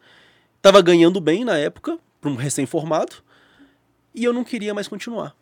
tava 0.61 0.81
ganhando 0.83 1.21
bem 1.21 1.45
na 1.45 1.57
época, 1.57 1.99
para 2.21 2.31
um 2.31 2.35
recém-formado, 2.37 3.17
e 4.15 4.25
eu 4.25 4.33
não 4.33 4.45
queria 4.45 4.75
mais 4.75 4.89
continuar. 4.89 5.35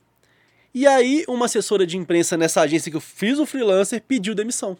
E 0.72 0.86
aí, 0.86 1.24
uma 1.28 1.46
assessora 1.46 1.86
de 1.86 1.96
imprensa 1.96 2.36
nessa 2.36 2.60
agência 2.60 2.90
que 2.90 2.96
eu 2.96 3.00
fiz 3.00 3.38
o 3.38 3.46
freelancer 3.46 4.02
pediu 4.02 4.34
demissão. 4.34 4.76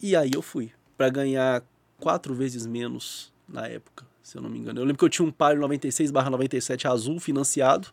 E 0.00 0.14
aí 0.14 0.30
eu 0.32 0.42
fui, 0.42 0.70
para 0.96 1.08
ganhar 1.08 1.62
quatro 1.98 2.32
vezes 2.34 2.66
menos 2.66 3.32
na 3.48 3.66
época, 3.66 4.06
se 4.22 4.36
eu 4.38 4.42
não 4.42 4.48
me 4.48 4.58
engano. 4.58 4.78
Eu 4.78 4.84
lembro 4.84 4.98
que 4.98 5.04
eu 5.04 5.08
tinha 5.08 5.26
um 5.26 5.32
Palio 5.32 5.60
96/97 5.62 6.86
azul 6.88 7.18
financiado 7.18 7.88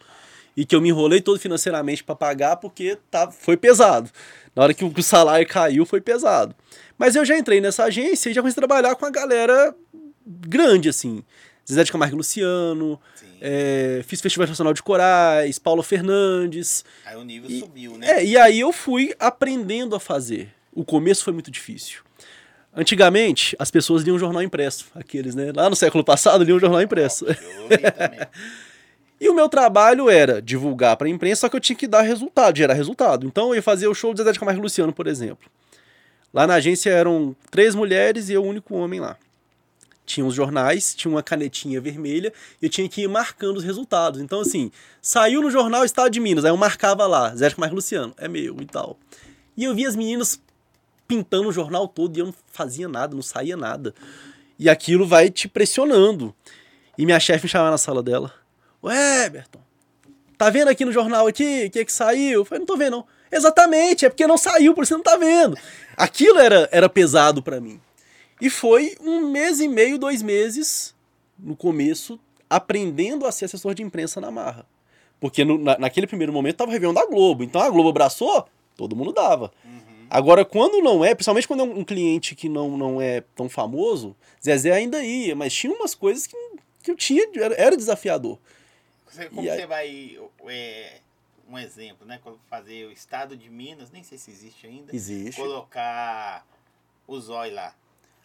e 0.55 0.65
que 0.65 0.75
eu 0.75 0.81
me 0.81 0.89
enrolei 0.89 1.21
todo 1.21 1.39
financeiramente 1.39 2.03
para 2.03 2.15
pagar 2.15 2.57
porque 2.57 2.97
tá, 3.09 3.29
foi 3.31 3.57
pesado. 3.57 4.09
Na 4.55 4.63
hora 4.63 4.73
que 4.73 4.85
o 4.85 5.03
salário 5.03 5.47
caiu, 5.47 5.85
foi 5.85 5.99
pesado. 5.99 6.55
Mas 6.97 7.15
eu 7.15 7.25
já 7.25 7.37
entrei 7.37 7.59
nessa 7.59 7.85
agência 7.85 8.29
e 8.29 8.33
já 8.33 8.41
comecei 8.41 8.61
a 8.63 8.67
trabalhar 8.67 8.95
com 8.95 9.05
a 9.05 9.09
galera 9.09 9.73
grande, 10.25 10.89
assim. 10.89 11.23
Zezé 11.67 11.83
de 11.83 11.91
Camargo 11.91 12.15
e 12.15 12.17
Luciano, 12.17 12.99
é, 13.41 14.01
fiz 14.05 14.21
Festival 14.21 14.47
Nacional 14.47 14.73
de 14.73 14.83
Corais, 14.83 15.57
Paulo 15.57 15.81
Fernandes. 15.81 16.83
Aí 17.05 17.15
o 17.15 17.23
nível 17.23 17.49
E- 17.49 17.59
subiu, 17.59 17.97
né? 17.97 18.19
É, 18.19 18.25
e 18.25 18.37
aí 18.37 18.59
eu 18.59 18.71
fui 18.71 19.13
aprendendo 19.19 19.95
a 19.95 19.99
fazer. 19.99 20.49
O 20.73 20.83
começo 20.83 21.23
foi 21.23 21.33
muito 21.33 21.49
difícil. 21.49 22.01
Antigamente, 22.75 23.55
as 23.59 23.69
pessoas 23.69 24.03
liam 24.03 24.17
jornal 24.17 24.41
impresso, 24.41 24.85
aqueles, 24.95 25.35
né? 25.35 25.51
Lá 25.55 25.69
no 25.69 25.75
século 25.75 26.03
passado, 26.03 26.43
liam 26.43 26.59
jornal 26.59 26.81
impresso. 26.81 27.25
Também. 27.25 28.19
E 29.19 29.29
o 29.29 29.33
meu 29.33 29.47
trabalho 29.47 30.09
era 30.09 30.41
divulgar 30.41 30.97
para 30.97 31.07
a 31.07 31.09
imprensa, 31.09 31.41
só 31.41 31.49
que 31.49 31.55
eu 31.55 31.59
tinha 31.59 31.75
que 31.75 31.87
dar 31.87 32.01
resultado, 32.01 32.57
gerar 32.57 32.73
resultado. 32.73 33.25
Então 33.25 33.49
eu 33.49 33.55
ia 33.55 33.61
fazer 33.61 33.87
o 33.87 33.93
show 33.93 34.13
do 34.13 34.17
Zezé 34.17 34.33
de 34.33 34.39
Camargo 34.39 34.59
e 34.59 34.63
Luciano, 34.63 34.91
por 34.91 35.07
exemplo. 35.07 35.49
Lá 36.33 36.47
na 36.47 36.55
agência 36.55 36.89
eram 36.89 37.35
três 37.51 37.75
mulheres 37.75 38.27
e 38.27 38.33
eu 38.33 38.43
o 38.43 38.47
único 38.47 38.75
homem 38.75 38.99
lá. 38.99 39.17
tinha 40.05 40.25
os 40.25 40.35
jornais, 40.35 40.93
tinha 40.93 41.11
uma 41.11 41.23
canetinha 41.23 41.79
vermelha, 41.79 42.33
e 42.61 42.65
eu 42.65 42.69
tinha 42.69 42.87
que 42.89 43.03
ir 43.03 43.07
marcando 43.07 43.57
os 43.57 43.63
resultados. 43.63 44.19
Então, 44.19 44.41
assim, 44.41 44.71
saiu 45.01 45.41
no 45.41 45.49
jornal 45.49 45.85
Estado 45.85 46.11
de 46.11 46.19
Minas, 46.19 46.43
aí 46.43 46.51
eu 46.51 46.57
marcava 46.57 47.07
lá, 47.07 47.33
Zé 47.35 47.51
Marco 47.57 47.75
Luciano, 47.75 48.13
é 48.17 48.27
meu 48.27 48.57
e 48.59 48.65
tal. 48.65 48.97
E 49.55 49.63
eu 49.63 49.73
via 49.73 49.87
as 49.87 49.95
meninas 49.95 50.41
pintando 51.07 51.47
o 51.49 51.53
jornal 51.53 51.87
todo 51.87 52.17
e 52.17 52.19
eu 52.19 52.27
não 52.27 52.33
fazia 52.51 52.87
nada, 52.87 53.15
não 53.15 53.21
saía 53.21 53.55
nada. 53.55 53.93
E 54.57 54.69
aquilo 54.69 55.05
vai 55.05 55.29
te 55.29 55.47
pressionando. 55.47 56.33
E 56.97 57.05
minha 57.05 57.19
chefe 57.19 57.45
me 57.45 57.49
chamava 57.49 57.71
na 57.71 57.77
sala 57.77 58.01
dela. 58.01 58.33
Ué, 58.83 59.29
Berton, 59.29 59.59
tá 60.37 60.49
vendo 60.49 60.67
aqui 60.67 60.83
no 60.83 60.91
jornal 60.91 61.25
aqui 61.25 61.65
o 61.67 61.71
que 61.71 61.79
é 61.79 61.85
que 61.85 61.93
saiu? 61.93 62.41
Eu 62.41 62.45
falei, 62.45 62.59
não 62.59 62.65
tô 62.65 62.75
vendo 62.75 62.97
não. 62.97 63.05
Exatamente, 63.31 64.05
é 64.05 64.09
porque 64.09 64.27
não 64.27 64.37
saiu, 64.37 64.73
por 64.73 64.85
você 64.85 64.93
não 64.93 65.01
tá 65.01 65.15
vendo. 65.15 65.57
Aquilo 65.95 66.37
era, 66.37 66.67
era 66.71 66.89
pesado 66.89 67.41
para 67.41 67.61
mim. 67.61 67.79
E 68.41 68.49
foi 68.49 68.95
um 68.99 69.29
mês 69.29 69.59
e 69.59 69.67
meio, 69.67 69.97
dois 69.97 70.21
meses, 70.21 70.93
no 71.39 71.55
começo, 71.55 72.19
aprendendo 72.49 73.25
a 73.25 73.31
ser 73.31 73.45
assessor 73.45 73.73
de 73.73 73.81
imprensa 73.81 74.19
na 74.19 74.29
marra. 74.29 74.65
Porque 75.19 75.45
no, 75.45 75.57
na, 75.57 75.77
naquele 75.77 76.05
primeiro 76.05 76.33
momento 76.33 76.57
tava 76.57 76.71
revendo 76.71 76.93
da 76.93 77.05
Globo. 77.05 77.43
Então 77.43 77.61
a 77.61 77.69
Globo 77.69 77.89
abraçou, 77.89 78.45
todo 78.75 78.95
mundo 78.95 79.13
dava. 79.13 79.51
Uhum. 79.63 79.79
Agora, 80.09 80.43
quando 80.43 80.81
não 80.81 81.03
é, 81.03 81.15
principalmente 81.15 81.47
quando 81.47 81.61
é 81.61 81.63
um 81.63 81.83
cliente 81.83 82.35
que 82.35 82.49
não, 82.49 82.77
não 82.77 83.01
é 83.01 83.21
tão 83.33 83.47
famoso, 83.47 84.15
Zezé 84.43 84.71
ainda 84.71 85.01
ia, 85.01 85.35
mas 85.35 85.53
tinha 85.53 85.73
umas 85.73 85.95
coisas 85.95 86.27
que, 86.27 86.35
que 86.83 86.91
eu 86.91 86.95
tinha, 86.95 87.25
era, 87.35 87.55
era 87.55 87.77
desafiador. 87.77 88.37
Você, 89.13 89.29
como 89.29 89.41
aí, 89.41 89.47
você 89.47 89.65
vai. 89.65 90.19
É, 90.47 90.99
um 91.47 91.57
exemplo, 91.57 92.05
né? 92.05 92.19
Fazer 92.49 92.87
o 92.87 92.91
estado 92.91 93.37
de 93.37 93.49
Minas, 93.49 93.91
nem 93.91 94.03
sei 94.03 94.17
se 94.17 94.31
existe 94.31 94.65
ainda. 94.65 94.95
Existe. 94.95 95.39
Colocar 95.39 96.45
o 97.07 97.19
zói 97.19 97.51
lá. 97.51 97.75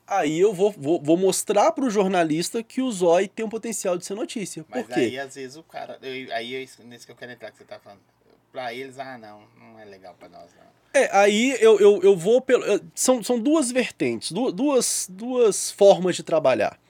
Aí 0.07 0.39
eu 0.41 0.55
vou, 0.55 0.73
vou, 0.73 1.03
vou 1.03 1.19
mostrar 1.19 1.71
para 1.73 1.85
o 1.85 1.91
jornalista 1.91 2.63
que 2.63 2.81
o 2.81 2.91
zói 2.91 3.29
tem 3.29 3.45
um 3.45 3.49
potencial 3.49 3.99
de 3.99 4.07
ser 4.07 4.15
notícia. 4.15 4.65
Mas 4.69 4.87
Por 4.87 4.95
quê? 4.95 5.01
aí, 5.01 5.19
às 5.19 5.35
vezes, 5.35 5.57
o 5.57 5.63
cara. 5.63 5.99
Eu, 6.01 6.35
aí 6.35 6.55
é 6.55 6.67
nesse 6.85 7.05
que 7.05 7.13
eu 7.13 7.17
quero 7.17 7.33
entrar 7.33 7.51
que 7.51 7.59
você 7.59 7.65
tá 7.65 7.79
falando. 7.79 8.01
Para 8.51 8.73
eles, 8.73 8.99
ah, 8.99 9.19
não, 9.19 9.43
não 9.61 9.79
é 9.79 9.85
legal 9.85 10.15
para 10.19 10.31
nós, 10.31 10.51
não. 10.55 10.69
É, 10.95 11.15
aí 11.15 11.57
eu, 11.61 11.79
eu, 11.79 12.03
eu 12.03 12.17
vou 12.17 12.41
pelo. 12.41 12.65
São, 12.95 13.23
são 13.23 13.39
duas 13.39 13.71
vertentes, 13.71 14.33
duas, 14.33 15.07
duas 15.11 15.71
formas 15.71 16.17
de 16.17 16.23
trabalhar. 16.23 16.81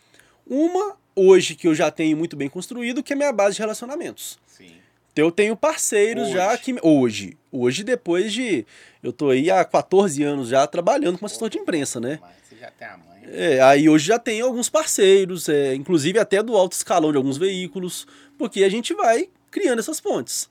Uma, 0.47 0.97
hoje, 1.18 1.54
que 1.54 1.66
eu 1.66 1.75
já 1.75 1.90
tenho 1.90 2.16
muito 2.16 2.37
bem 2.37 2.48
construído, 2.48 3.02
que 3.02 3.12
é 3.12 3.14
a 3.14 3.16
minha 3.16 3.32
base 3.32 3.56
de 3.56 3.60
relacionamentos. 3.60 4.38
Sim. 4.46 4.72
Então 5.12 5.25
eu 5.25 5.32
tenho 5.32 5.56
parceiros 5.56 6.25
hoje. 6.25 6.32
já 6.34 6.56
que. 6.56 6.76
Hoje. 6.82 7.37
Hoje, 7.50 7.82
depois 7.82 8.32
de. 8.32 8.66
Eu 9.02 9.12
tô 9.12 9.30
aí 9.30 9.50
há 9.50 9.64
14 9.64 10.22
anos 10.22 10.48
já 10.48 10.66
trabalhando 10.66 11.18
como 11.18 11.26
assessor 11.26 11.48
de 11.48 11.58
imprensa, 11.58 12.00
né? 12.00 12.18
Mas 12.20 12.30
você 12.48 12.56
já 12.56 12.70
tem 12.70 12.88
a 12.88 12.96
mãe. 12.96 13.08
É, 13.30 13.60
aí 13.60 13.88
hoje 13.88 14.06
já 14.06 14.18
tenho 14.18 14.46
alguns 14.46 14.70
parceiros, 14.70 15.48
é, 15.48 15.75
inclusive 15.75 16.18
até 16.18 16.42
do 16.42 16.56
alto 16.56 16.72
escalão 16.72 17.10
de 17.10 17.18
alguns 17.18 17.37
veículos, 17.37 18.06
porque 18.38 18.64
a 18.64 18.68
gente 18.68 18.94
vai 18.94 19.28
criando 19.50 19.80
essas 19.80 20.00
pontes. 20.00 20.48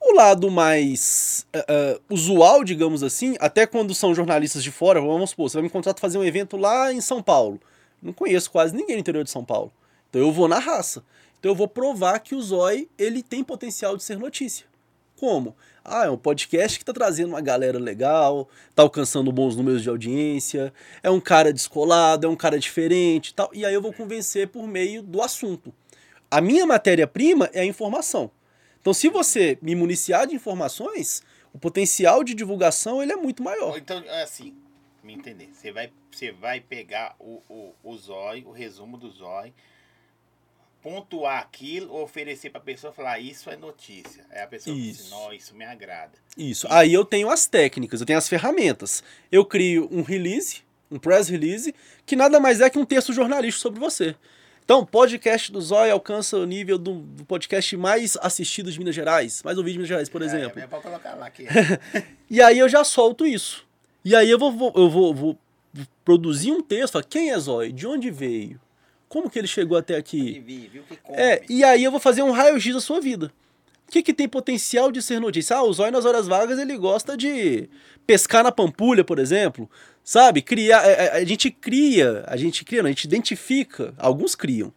O 0.00 0.14
lado 0.14 0.50
mais 0.50 1.46
uh, 1.56 1.96
uh, 1.96 2.14
usual, 2.14 2.62
digamos 2.62 3.02
assim, 3.02 3.36
até 3.40 3.66
quando 3.66 3.94
são 3.94 4.14
jornalistas 4.14 4.62
de 4.62 4.70
fora, 4.70 5.00
vamos 5.00 5.30
supor, 5.30 5.48
você 5.48 5.56
vai 5.56 5.62
me 5.62 5.70
contratar 5.70 6.00
fazer 6.00 6.18
um 6.18 6.24
evento 6.24 6.56
lá 6.56 6.92
em 6.92 7.00
São 7.00 7.22
Paulo. 7.22 7.58
Não 8.04 8.12
conheço 8.12 8.50
quase 8.50 8.76
ninguém 8.76 8.96
no 8.96 9.00
interior 9.00 9.24
de 9.24 9.30
São 9.30 9.44
Paulo. 9.44 9.72
Então 10.10 10.20
eu 10.20 10.30
vou 10.30 10.46
na 10.46 10.58
raça. 10.58 11.02
Então 11.40 11.50
eu 11.50 11.56
vou 11.56 11.66
provar 11.66 12.20
que 12.20 12.34
o 12.34 12.42
Zói 12.42 12.88
ele 12.98 13.22
tem 13.22 13.42
potencial 13.42 13.96
de 13.96 14.04
ser 14.04 14.18
notícia. 14.18 14.66
Como? 15.16 15.56
Ah, 15.82 16.06
é 16.06 16.10
um 16.10 16.16
podcast 16.16 16.78
que 16.78 16.82
está 16.82 16.92
trazendo 16.92 17.30
uma 17.30 17.40
galera 17.40 17.78
legal, 17.78 18.48
está 18.68 18.82
alcançando 18.82 19.32
bons 19.32 19.56
números 19.56 19.82
de 19.82 19.88
audiência, 19.88 20.72
é 21.02 21.10
um 21.10 21.20
cara 21.20 21.52
descolado, 21.52 22.26
é 22.26 22.30
um 22.30 22.36
cara 22.36 22.58
diferente 22.58 23.32
tal. 23.34 23.50
E 23.52 23.64
aí 23.64 23.72
eu 23.72 23.82
vou 23.82 23.92
convencer 23.92 24.48
por 24.48 24.66
meio 24.66 25.02
do 25.02 25.22
assunto. 25.22 25.72
A 26.30 26.40
minha 26.40 26.66
matéria-prima 26.66 27.48
é 27.52 27.60
a 27.60 27.64
informação. 27.64 28.30
Então, 28.80 28.92
se 28.92 29.08
você 29.08 29.56
me 29.62 29.74
municiar 29.74 30.26
de 30.26 30.34
informações, 30.34 31.22
o 31.54 31.58
potencial 31.58 32.22
de 32.22 32.34
divulgação 32.34 33.02
ele 33.02 33.12
é 33.12 33.16
muito 33.16 33.42
maior. 33.42 33.78
Então, 33.78 34.02
assim, 34.22 34.54
me 35.04 35.14
entender. 35.14 35.50
Você 35.52 35.70
vai, 35.70 35.92
você 36.10 36.32
vai 36.32 36.60
pegar 36.60 37.14
o, 37.18 37.42
o, 37.48 37.74
o 37.82 37.96
zóio, 37.96 38.48
o 38.48 38.52
resumo 38.52 38.96
do 38.96 39.10
zóio, 39.10 39.52
pontuar 40.82 41.40
aquilo, 41.40 41.96
oferecer 41.96 42.50
para 42.50 42.60
a 42.60 42.64
pessoa 42.64 42.92
falar, 42.92 43.12
ah, 43.12 43.18
isso 43.18 43.48
é 43.48 43.56
notícia. 43.56 44.24
Aí 44.30 44.42
a 44.42 44.46
pessoa 44.46 44.76
isso. 44.76 45.04
diz, 45.04 45.10
não, 45.10 45.32
isso 45.32 45.54
me 45.54 45.64
agrada. 45.64 46.12
Isso. 46.36 46.66
Aí 46.70 46.92
eu 46.92 47.04
tenho 47.04 47.30
as 47.30 47.46
técnicas, 47.46 48.00
eu 48.00 48.06
tenho 48.06 48.18
as 48.18 48.28
ferramentas. 48.28 49.02
Eu 49.30 49.44
crio 49.44 49.88
um 49.90 50.02
release, 50.02 50.62
um 50.90 50.98
press 50.98 51.28
release, 51.28 51.74
que 52.04 52.16
nada 52.16 52.38
mais 52.38 52.60
é 52.60 52.68
que 52.68 52.78
um 52.78 52.84
texto 52.84 53.12
jornalístico 53.12 53.62
sobre 53.62 53.80
você. 53.80 54.14
Então, 54.64 54.84
podcast 54.84 55.52
do 55.52 55.60
Zóia 55.60 55.92
alcança 55.92 56.38
o 56.38 56.46
nível 56.46 56.78
do, 56.78 56.94
do, 57.00 57.24
podcast 57.26 57.76
mais 57.76 58.16
assistido 58.16 58.72
de 58.72 58.78
Minas 58.78 58.94
Gerais, 58.94 59.42
mais 59.42 59.58
ouvido 59.58 59.72
de 59.72 59.78
Minas 59.78 59.88
Gerais, 59.88 60.08
por 60.08 60.22
é, 60.22 60.24
exemplo. 60.24 60.58
É, 60.58 60.66
colocar 60.66 61.14
lá 61.14 61.26
aqui. 61.26 61.46
e 62.30 62.40
aí 62.40 62.58
eu 62.58 62.68
já 62.68 62.82
solto 62.82 63.26
isso. 63.26 63.63
E 64.04 64.14
aí 64.14 64.28
eu 64.28 64.38
vou, 64.38 64.52
vou 64.52 64.72
eu 64.76 64.90
vou, 64.90 65.14
vou, 65.14 65.38
produzir 66.04 66.52
um 66.52 66.60
texto, 66.60 67.02
quem 67.08 67.30
é 67.30 67.38
Zóia? 67.38 67.72
De 67.72 67.86
onde 67.86 68.10
veio? 68.10 68.60
Como 69.08 69.30
que 69.30 69.38
ele 69.38 69.48
chegou 69.48 69.78
até 69.78 69.96
aqui? 69.96 70.40
Vive, 70.40 70.82
é, 71.08 71.42
e 71.48 71.62
aí 71.64 71.82
eu 71.82 71.90
vou 71.90 72.00
fazer 72.00 72.22
um 72.22 72.32
raio-x 72.32 72.74
da 72.74 72.80
sua 72.80 73.00
vida. 73.00 73.32
O 73.88 73.92
que, 73.92 74.02
que 74.02 74.14
tem 74.14 74.28
potencial 74.28 74.90
de 74.90 75.00
ser 75.00 75.20
notícia? 75.20 75.56
Ah, 75.56 75.62
o 75.62 75.72
Zóio 75.72 75.92
nas 75.92 76.04
horas 76.04 76.26
vagas 76.26 76.58
ele 76.58 76.76
gosta 76.76 77.16
de 77.16 77.68
pescar 78.06 78.42
na 78.42 78.50
pampulha, 78.50 79.04
por 79.04 79.18
exemplo. 79.18 79.70
Sabe? 80.02 80.42
Criar. 80.42 80.80
A, 80.80 80.88
é, 80.88 80.92
é, 80.92 81.10
a, 81.12 81.24
gente 81.24 81.50
cria, 81.50 82.24
a 82.26 82.36
gente 82.36 82.64
cria, 82.64 82.82
não, 82.82 82.88
a 82.88 82.90
gente 82.90 83.04
identifica. 83.04 83.94
Alguns 83.96 84.34
criam. 84.34 84.72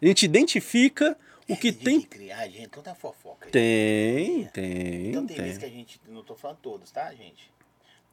A 0.00 0.06
gente 0.06 0.24
identifica 0.24 1.16
o 1.48 1.56
que 1.56 1.72
tem. 1.72 2.00
criar, 2.00 2.46
gente, 2.48 2.68
toda 2.68 2.94
fofoca. 2.94 3.48
Tem, 3.50 4.44
tem. 4.52 5.08
Então 5.08 5.26
tem, 5.26 5.36
tem 5.36 5.44
vezes 5.44 5.58
que 5.58 5.64
a 5.64 5.68
gente. 5.68 6.00
Não 6.08 6.22
tô 6.22 6.34
falando 6.36 6.58
todos, 6.58 6.90
tá, 6.90 7.12
gente? 7.12 7.50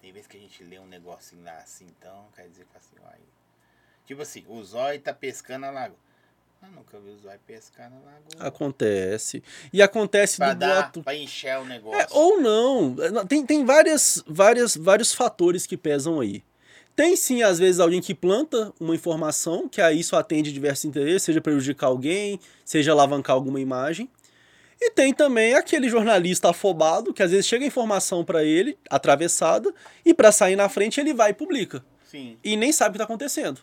Tem 0.02 0.12
vezes 0.12 0.28
que 0.28 0.38
a 0.38 0.40
gente 0.40 0.64
lê 0.64 0.80
um 0.80 0.86
negocinho 0.86 1.44
lá 1.44 1.58
assim, 1.58 1.86
então, 1.86 2.26
quer 2.36 2.48
dizer 2.48 2.66
que 2.66 2.78
assim, 2.78 2.96
ó, 3.04 3.10
aí. 3.10 3.26
Tipo 4.06 4.22
assim, 4.22 4.46
o 4.48 4.64
zóio 4.64 5.00
tá 5.02 5.14
pescando 5.14 5.66
a 5.66 5.72
lagoa. 5.72 5.98
Eu 6.64 6.70
nunca 6.70 7.00
vi 7.00 7.12
o 7.12 7.18
zóio 7.20 7.40
pescar 7.46 7.90
na 7.90 7.98
lagoa. 7.98 8.48
Acontece. 8.48 9.44
E 9.72 9.82
acontece 9.82 10.38
pra 10.38 10.54
do 10.54 10.60
dar, 10.60 10.86
boto... 10.86 11.04
Pra 11.04 11.14
encher 11.14 11.60
o 11.60 11.66
negócio. 11.66 12.02
É, 12.02 12.08
ou 12.12 12.42
não. 12.42 12.96
Tem, 13.28 13.46
tem 13.46 13.64
várias, 13.64 14.24
várias, 14.26 14.76
vários 14.76 15.14
fatores 15.14 15.68
que 15.68 15.78
pesam 15.78 16.20
aí. 16.20 16.44
Tem 16.96 17.16
sim, 17.16 17.44
às 17.44 17.60
vezes, 17.60 17.80
alguém 17.80 18.02
que 18.02 18.16
planta 18.16 18.74
uma 18.80 18.96
informação, 18.96 19.70
que 19.70 19.80
aí 19.80 20.00
isso 20.00 20.16
atende 20.16 20.52
diversos 20.52 20.86
interesses, 20.86 21.22
seja 21.24 21.40
prejudicar 21.40 21.88
alguém, 21.88 22.40
seja 22.66 22.92
alavancar 22.92 23.36
alguma 23.36 23.60
imagem. 23.60 24.10
E 24.80 24.92
tem 24.92 25.14
também 25.14 25.56
aquele 25.56 25.90
jornalista 25.90 26.50
afobado, 26.50 27.14
que 27.14 27.24
às 27.24 27.32
vezes 27.32 27.48
chega 27.48 27.66
informação 27.66 28.24
para 28.24 28.44
ele, 28.44 28.78
atravessada, 28.90 29.74
e 30.06 30.14
para 30.14 30.32
sair 30.32 30.56
na 30.56 30.70
frente 30.70 31.00
ele 31.00 31.14
vai 31.14 31.32
e 31.32 31.34
publica. 31.34 31.84
Sim. 32.04 32.38
E 32.44 32.56
nem 32.56 32.72
sabe 32.72 32.90
o 32.90 32.94
que 32.94 32.98
tá 33.00 33.04
acontecendo. 33.04 33.62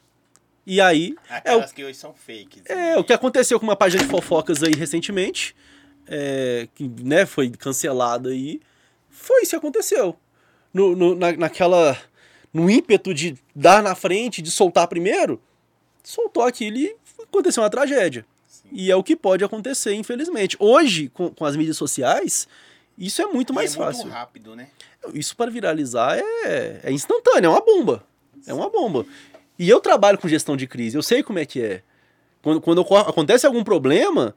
E 0.66 0.80
aí. 0.80 1.14
Aquelas 1.28 1.70
é 1.70 1.72
o, 1.72 1.74
que 1.74 1.84
hoje 1.84 1.98
são 1.98 2.14
fakes. 2.14 2.62
É, 2.66 2.74
né? 2.74 2.96
o 2.96 3.04
que 3.04 3.12
aconteceu 3.12 3.60
com 3.60 3.66
uma 3.66 3.76
página 3.76 4.02
de 4.02 4.08
fofocas 4.08 4.62
aí 4.62 4.72
recentemente, 4.72 5.54
é, 6.06 6.68
que 6.74 6.88
né, 7.02 7.26
foi 7.26 7.50
cancelada 7.50 8.30
aí, 8.30 8.60
foi 9.08 9.42
isso 9.42 9.50
que 9.50 9.56
aconteceu. 9.56 10.16
No, 10.72 10.96
no, 10.96 11.14
na, 11.14 11.32
naquela 11.32 11.96
no 12.52 12.68
ímpeto 12.70 13.12
de 13.12 13.36
dar 13.54 13.82
na 13.82 13.94
frente, 13.94 14.42
de 14.42 14.50
soltar 14.50 14.86
primeiro, 14.88 15.40
soltou 16.02 16.42
aquilo 16.42 16.76
e 16.76 16.96
aconteceu 17.22 17.62
uma 17.62 17.70
tragédia. 17.70 18.24
E 18.74 18.90
é 18.90 18.96
o 18.96 19.04
que 19.04 19.14
pode 19.14 19.44
acontecer, 19.44 19.94
infelizmente. 19.94 20.56
Hoje, 20.58 21.08
com, 21.08 21.30
com 21.30 21.44
as 21.44 21.56
mídias 21.56 21.76
sociais, 21.76 22.48
isso 22.98 23.22
é 23.22 23.26
muito 23.26 23.52
e 23.52 23.54
mais 23.54 23.74
é 23.74 23.78
fácil. 23.78 24.02
muito 24.02 24.14
rápido, 24.14 24.56
né? 24.56 24.68
Isso 25.14 25.36
para 25.36 25.48
viralizar 25.50 26.18
é, 26.18 26.80
é 26.82 26.92
instantâneo, 26.92 27.46
é 27.46 27.50
uma 27.50 27.64
bomba. 27.64 28.04
É 28.46 28.52
uma 28.52 28.68
bomba. 28.68 29.06
E 29.56 29.68
eu 29.68 29.80
trabalho 29.80 30.18
com 30.18 30.26
gestão 30.26 30.56
de 30.56 30.66
crise, 30.66 30.96
eu 30.96 31.02
sei 31.02 31.22
como 31.22 31.38
é 31.38 31.46
que 31.46 31.62
é. 31.62 31.82
Quando, 32.42 32.60
quando 32.60 32.80
acontece 32.96 33.46
algum 33.46 33.62
problema, 33.62 34.34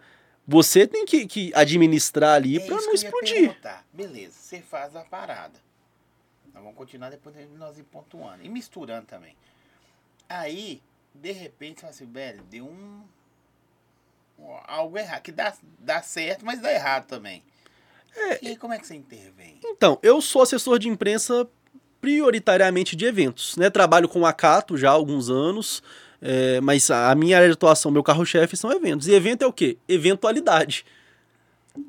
você 0.47 0.85
tem 0.85 1.03
que, 1.03 1.25
que 1.25 1.51
administrar 1.55 2.35
ali 2.35 2.57
é 2.57 2.59
para 2.59 2.75
não 2.77 2.93
explodir. 2.93 3.57
Beleza, 3.91 4.33
você 4.33 4.61
faz 4.61 4.95
a 4.95 5.01
parada. 5.01 5.59
Nós 6.53 6.63
vamos 6.63 6.77
continuar 6.77 7.09
depois 7.09 7.35
de 7.35 7.45
nós 7.57 7.77
ir 7.77 7.83
pontuando. 7.83 8.43
E 8.43 8.49
misturando 8.49 9.07
também. 9.07 9.35
Aí, 10.29 10.81
de 11.13 11.31
repente, 11.31 11.81
fala 11.81 11.91
assim, 11.91 12.05
velho, 12.05 12.43
deu 12.43 12.65
um. 12.65 13.01
Algo 14.65 14.97
errado. 14.97 15.21
Que 15.21 15.31
dá, 15.31 15.53
dá 15.79 16.01
certo, 16.01 16.45
mas 16.45 16.61
dá 16.61 16.71
errado 16.71 17.07
também. 17.07 17.43
É, 18.15 18.45
e 18.45 18.47
aí, 18.49 18.57
como 18.57 18.73
é 18.73 18.79
que 18.79 18.87
você 18.87 18.95
intervém? 18.95 19.59
Então, 19.63 19.99
eu 20.01 20.21
sou 20.21 20.41
assessor 20.41 20.79
de 20.79 20.89
imprensa 20.89 21.47
prioritariamente 22.01 22.95
de 22.95 23.05
eventos. 23.05 23.55
Né? 23.57 23.69
Trabalho 23.69 24.09
com 24.09 24.25
a 24.25 24.33
Cato 24.33 24.77
já 24.77 24.89
há 24.89 24.93
alguns 24.93 25.29
anos. 25.29 25.83
É, 26.21 26.59
mas 26.61 26.89
a 26.89 27.13
minha 27.13 27.37
área 27.37 27.47
de 27.47 27.53
atuação, 27.53 27.91
meu 27.91 28.03
carro-chefe 28.03 28.57
são 28.57 28.71
eventos. 28.71 29.07
E 29.07 29.13
evento 29.13 29.43
é 29.43 29.47
o 29.47 29.53
quê? 29.53 29.77
Eventualidade. 29.87 30.85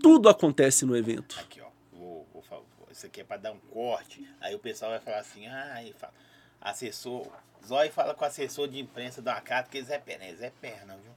Tudo 0.03 0.29
acontece 0.29 0.85
no 0.85 0.97
evento. 0.97 1.39
Aqui, 1.41 1.61
ó. 1.63 1.69
Vou, 1.93 2.27
vou, 2.33 2.43
vou, 2.43 2.89
isso 2.91 3.07
aqui 3.07 3.23
é 3.23 3.25
para 3.25 3.39
dar 3.39 3.53
um 3.53 3.59
corte. 3.71 4.29
Aí 4.41 4.55
o 4.55 4.59
pessoal 4.59 4.91
vai 4.91 5.01
falar 5.01 5.21
assim, 5.21 5.47
ah, 5.47 5.83
fala, 5.97 6.13
assessor. 6.61 7.27
Zói 7.67 7.89
fala 7.89 8.15
com 8.15 8.25
o 8.25 8.29
assessor 8.29 8.69
de 8.69 8.79
imprensa 8.79 9.23
do 9.23 9.29
Acato 9.29 9.71
que 9.71 9.79
eles 9.79 9.91
é 9.91 9.99
perna. 9.99 10.27
Eles 10.27 10.43
é 10.43 10.51
perna, 10.61 10.97
viu? 11.03 11.13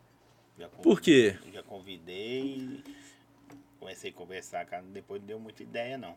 Já 0.61 0.69
Por 0.69 1.01
quê? 1.01 1.31
convidei- 1.39 1.53
Já 1.53 1.63
convidei. 1.63 2.83
Comecei 3.79 4.11
a 4.11 4.13
conversar, 4.13 4.65
cara. 4.65 4.83
Depois 4.83 5.19
não 5.21 5.27
deu 5.27 5.39
muita 5.39 5.63
ideia, 5.63 5.97
não. 5.97 6.15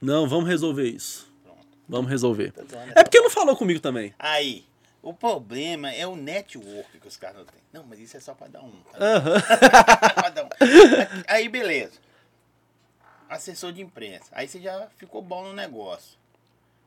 Não, 0.00 0.28
vamos 0.28 0.48
resolver 0.48 0.88
isso. 0.88 1.32
Pronto. 1.44 1.66
Vamos 1.88 2.10
resolver. 2.10 2.52
Zoando, 2.68 2.92
É 2.96 3.04
porque 3.04 3.20
não 3.20 3.30
falou 3.30 3.56
comigo 3.56 3.78
também. 3.78 4.12
Aí, 4.18 4.66
o 5.00 5.14
problema 5.14 5.92
é 5.92 6.04
o 6.06 6.16
network 6.16 6.98
que 6.98 7.06
os 7.06 7.16
caras 7.16 7.36
não 7.38 7.44
têm. 7.44 7.60
Não, 7.72 7.84
mas 7.84 8.00
isso 8.00 8.16
é 8.16 8.20
só 8.20 8.34
pra 8.34 8.48
dar 8.48 8.62
um. 8.62 8.72
Tá? 8.92 8.98
Aham. 8.98 9.40
Pra 10.14 10.28
dar 10.30 10.44
um. 10.44 10.48
Aí, 11.28 11.48
beleza. 11.48 12.00
Assessor 13.28 13.72
de 13.72 13.80
imprensa. 13.82 14.26
Aí 14.32 14.46
você 14.48 14.60
já 14.60 14.88
ficou 14.96 15.22
bom 15.22 15.44
no 15.44 15.52
negócio. 15.52 16.18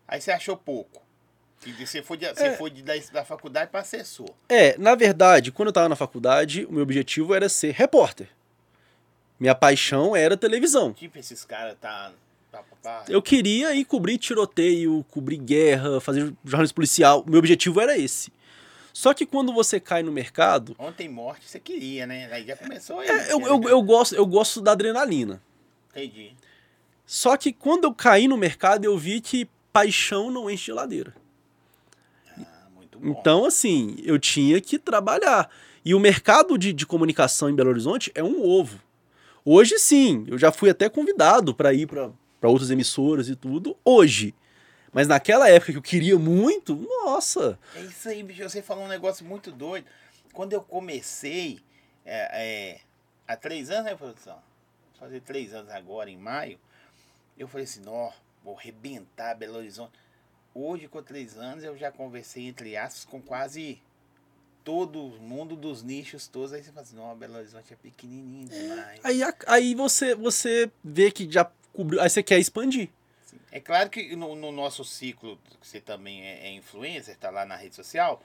Aí 0.08 0.20
você 0.22 0.32
achou 0.32 0.56
pouco. 0.58 1.02
Você 1.80 2.02
foi, 2.02 2.18
de, 2.18 2.28
você 2.28 2.56
foi 2.56 2.70
de, 2.70 2.82
da, 2.82 2.94
da 3.12 3.26
faculdade 3.26 3.70
para 3.72 3.82
assessor. 3.82 4.30
É, 4.48 4.78
na 4.78 4.96
verdade, 4.96 5.52
quando 5.52 5.68
eu 5.68 5.74
tava 5.74 5.90
na 5.90 5.96
faculdade, 5.96 6.66
o 6.66 6.72
meu 6.72 6.84
objetivo 6.84 7.34
era 7.34 7.50
ser 7.50 7.74
repórter. 7.74 8.30
Minha 9.40 9.54
paixão 9.54 10.16
era 10.16 10.38
televisão. 10.38 10.94
Tipo, 10.94 11.18
esses 11.20 11.44
caras 11.44 11.76
tá. 11.80 12.12
tá, 12.52 12.60
tá, 12.60 12.76
tá. 12.82 13.06
Eu 13.08 13.22
queria 13.22 13.74
ir 13.76 13.86
cobrir 13.86 14.18
tiroteio, 14.18 15.06
cobrir 15.12 15.38
guerra, 15.38 16.00
fazer 16.00 16.34
jornalismo 16.46 16.76
policial. 16.76 17.24
Meu 17.28 17.40
objetivo 17.40 17.82
era 17.82 17.98
esse. 17.98 18.32
Só 18.94 19.14
que 19.14 19.28
quando 19.28 19.54
você 19.54 19.80
cai 19.80 20.02
no 20.02 20.12
mercado, 20.12 20.76
Ontem 20.80 21.08
morte 21.08 21.48
você 21.48 21.60
queria, 21.60 22.08
né? 22.08 22.30
Aí 22.32 22.46
já 22.48 22.56
começou 22.56 23.00
aí. 23.00 23.08
é, 23.08 23.32
eu, 23.32 23.42
eu, 23.42 23.62
eu 23.70 23.82
gosto, 23.84 24.16
eu 24.16 24.26
gosto 24.26 24.60
da 24.60 24.72
adrenalina. 24.72 25.40
Entendi. 25.92 26.34
Só 27.06 27.38
que 27.38 27.54
quando 27.54 27.84
eu 27.84 27.94
caí 27.94 28.28
no 28.28 28.36
mercado, 28.36 28.86
eu 28.86 28.98
vi 28.98 29.22
que 29.22 29.48
paixão 29.72 30.32
não 30.32 30.50
enche 30.50 30.66
geladeira. 30.66 31.14
Então, 33.02 33.46
assim, 33.46 33.96
eu 34.04 34.20
tinha 34.20 34.60
que 34.62 34.78
trabalhar. 34.78 35.50
E 35.84 35.96
o 35.96 36.00
mercado 36.00 36.58
de, 36.58 36.74
de 36.74 36.86
comunicação 36.86 37.50
em 37.50 37.56
Belo 37.56 37.70
Horizonte 37.70 38.12
é 38.14 38.24
um 38.24 38.44
ovo. 38.44 38.80
Hoje 39.46 39.80
sim, 39.80 40.26
eu 40.28 40.38
já 40.38 40.52
fui 40.52 40.70
até 40.70 40.90
convidado 40.90 41.56
para 41.56 41.74
ir 41.74 41.88
para 41.88 42.12
outras 42.44 42.70
emissoras 42.70 43.30
e 43.30 43.36
tudo, 43.36 43.78
hoje. 43.86 44.36
Mas 44.92 45.08
naquela 45.08 45.50
época 45.50 45.72
que 45.72 45.78
eu 45.78 45.82
queria 45.82 46.18
muito, 46.20 46.76
nossa. 46.76 47.58
É 47.76 47.82
isso 47.82 48.10
aí, 48.10 48.24
bicho. 48.24 48.44
Você 48.44 48.62
falou 48.62 48.84
um 48.84 48.90
negócio 48.90 49.26
muito 49.26 49.52
doido. 49.52 49.86
Quando 50.34 50.54
eu 50.54 50.62
comecei, 50.62 51.60
é, 52.06 52.30
é, 52.34 52.80
há 53.28 53.38
três 53.38 53.70
anos, 53.70 53.86
né, 53.86 53.96
produção? 53.96 54.38
Fazer 55.00 55.22
três 55.22 55.54
anos 55.54 55.72
agora, 55.72 56.10
em 56.10 56.18
maio. 56.18 56.60
Eu 57.38 57.48
falei 57.48 57.66
assim, 57.66 57.82
ó, 57.88 58.12
vou 58.44 58.58
arrebentar 58.58 59.36
Belo 59.36 59.58
Horizonte. 59.58 59.94
Hoje, 60.60 60.88
com 60.88 61.04
três 61.04 61.38
anos, 61.38 61.64
eu 61.64 61.78
já 61.78 61.92
conversei, 61.92 62.48
entre 62.48 62.76
aspas, 62.76 63.06
com 63.06 63.22
quase 63.22 63.80
todo 64.64 65.00
mundo 65.20 65.56
dos 65.56 65.84
nichos 65.84 66.28
todos. 66.28 66.52
Aí 66.52 66.64
você 66.64 66.72
fala 66.72 66.82
assim, 66.82 66.96
não, 66.96 67.16
Belo 67.16 67.36
Horizonte 67.38 67.72
é 67.74 67.76
pequenininho 67.76 68.50
demais. 68.50 69.00
Aí, 69.04 69.22
a- 69.22 69.36
aí 69.46 69.76
você, 69.76 70.16
você 70.16 70.72
vê 70.84 71.12
que 71.12 71.32
já 71.32 71.46
cobriu, 71.72 72.02
aí 72.02 72.10
você 72.10 72.24
quer 72.24 72.40
expandir. 72.40 72.90
Sim. 73.28 73.38
É 73.52 73.60
claro 73.60 73.88
que 73.90 74.16
no, 74.16 74.36
no 74.36 74.52
nosso 74.52 74.84
ciclo, 74.84 75.38
que 75.62 75.68
você 75.68 75.80
também 75.80 76.24
é, 76.24 76.48
é 76.48 76.52
influencer, 76.54 77.16
tá 77.18 77.30
lá 77.30 77.46
na 77.46 77.56
rede 77.56 77.76
social, 77.76 78.22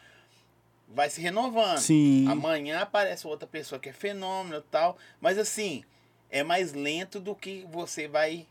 vai 0.88 1.10
se 1.10 1.20
renovando. 1.20 1.78
Sim. 1.80 2.26
Amanhã 2.28 2.80
aparece 2.80 3.26
outra 3.26 3.46
pessoa 3.46 3.78
que 3.78 3.90
é 3.90 3.92
fenômeno 3.92 4.56
e 4.56 4.70
tal. 4.70 4.96
Mas 5.20 5.36
assim, 5.36 5.84
é 6.30 6.42
mais 6.42 6.72
lento 6.72 7.20
do 7.20 7.34
que 7.34 7.66
você 7.70 8.08
vai 8.08 8.46